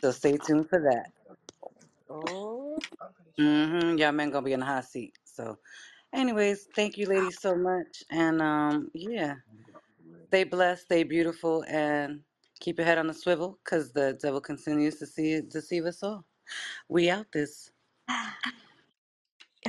So 0.02 0.12
stay 0.12 0.39
tuned 0.39 0.68
for 0.70 0.81
that. 0.81 1.12
Oh, 2.15 2.78
Mm-hmm. 3.41 3.99
Y'all 3.99 4.12
men 4.12 4.31
gonna 4.31 4.44
be 4.47 4.52
in 4.55 4.60
the 4.60 4.67
hot 4.67 4.84
seat. 4.86 5.18
So, 5.25 5.59
anyways, 6.15 6.68
thank 6.76 6.99
you, 6.99 7.07
ladies, 7.07 7.41
so 7.41 7.57
much. 7.57 8.05
And 8.10 8.43
um, 8.43 8.91
yeah, 8.94 9.36
stay 10.28 10.44
blessed, 10.44 10.84
stay 10.84 11.05
beautiful, 11.05 11.65
and 11.68 12.23
keep 12.60 12.78
your 12.78 12.86
head 12.86 12.99
on 12.99 13.09
the 13.09 13.15
swivel 13.15 13.59
because 13.65 13.93
the 13.93 14.18
devil 14.23 14.41
continues 14.41 14.99
to 15.01 15.07
see 15.07 15.41
deceive 15.43 15.86
us 15.86 16.02
all. 16.02 16.26
We 16.89 17.10
out 17.10 17.33
this. 17.33 17.70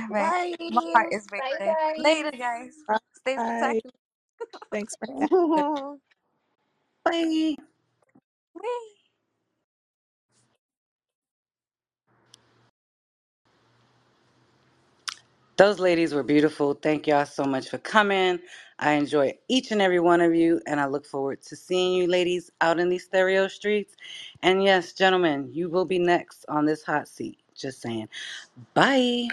all 0.00 0.08
right. 0.10 0.32
Bye. 0.32 0.56
My 0.70 0.82
heart 0.94 1.08
is 1.12 1.28
Bye, 1.38 1.60
racing. 1.60 1.76
Later, 1.98 2.32
guys. 2.32 2.32
guys. 2.32 2.84
Stay 3.14 3.38
Bye. 3.38 3.80
spectacular. 3.80 3.94
Thanks 4.72 4.96
for 4.98 5.08
having 5.08 5.30
Bye. 7.04 7.56
Whee! 8.54 8.95
Those 15.56 15.80
ladies 15.80 16.14
were 16.14 16.24
beautiful. 16.24 16.74
Thank 16.74 17.06
y'all 17.06 17.26
so 17.26 17.44
much 17.44 17.70
for 17.70 17.78
coming. 17.78 18.40
I 18.80 18.94
enjoy 18.94 19.34
each 19.48 19.70
and 19.72 19.82
every 19.82 20.00
one 20.00 20.20
of 20.20 20.34
you, 20.34 20.60
and 20.66 20.80
I 20.80 20.86
look 20.86 21.06
forward 21.06 21.42
to 21.44 21.56
seeing 21.56 21.94
you 21.94 22.08
ladies 22.08 22.50
out 22.60 22.80
in 22.80 22.90
these 22.90 23.04
stereo 23.04 23.48
streets. 23.48 23.94
And 24.42 24.64
yes, 24.64 24.94
gentlemen, 24.94 25.50
you 25.52 25.70
will 25.70 25.86
be 25.86 26.00
next 26.00 26.46
on 26.48 26.66
this 26.66 26.82
hot 26.84 27.08
seat. 27.08 27.38
Just 27.54 27.82
saying. 27.82 28.08
Bye. 28.74 29.28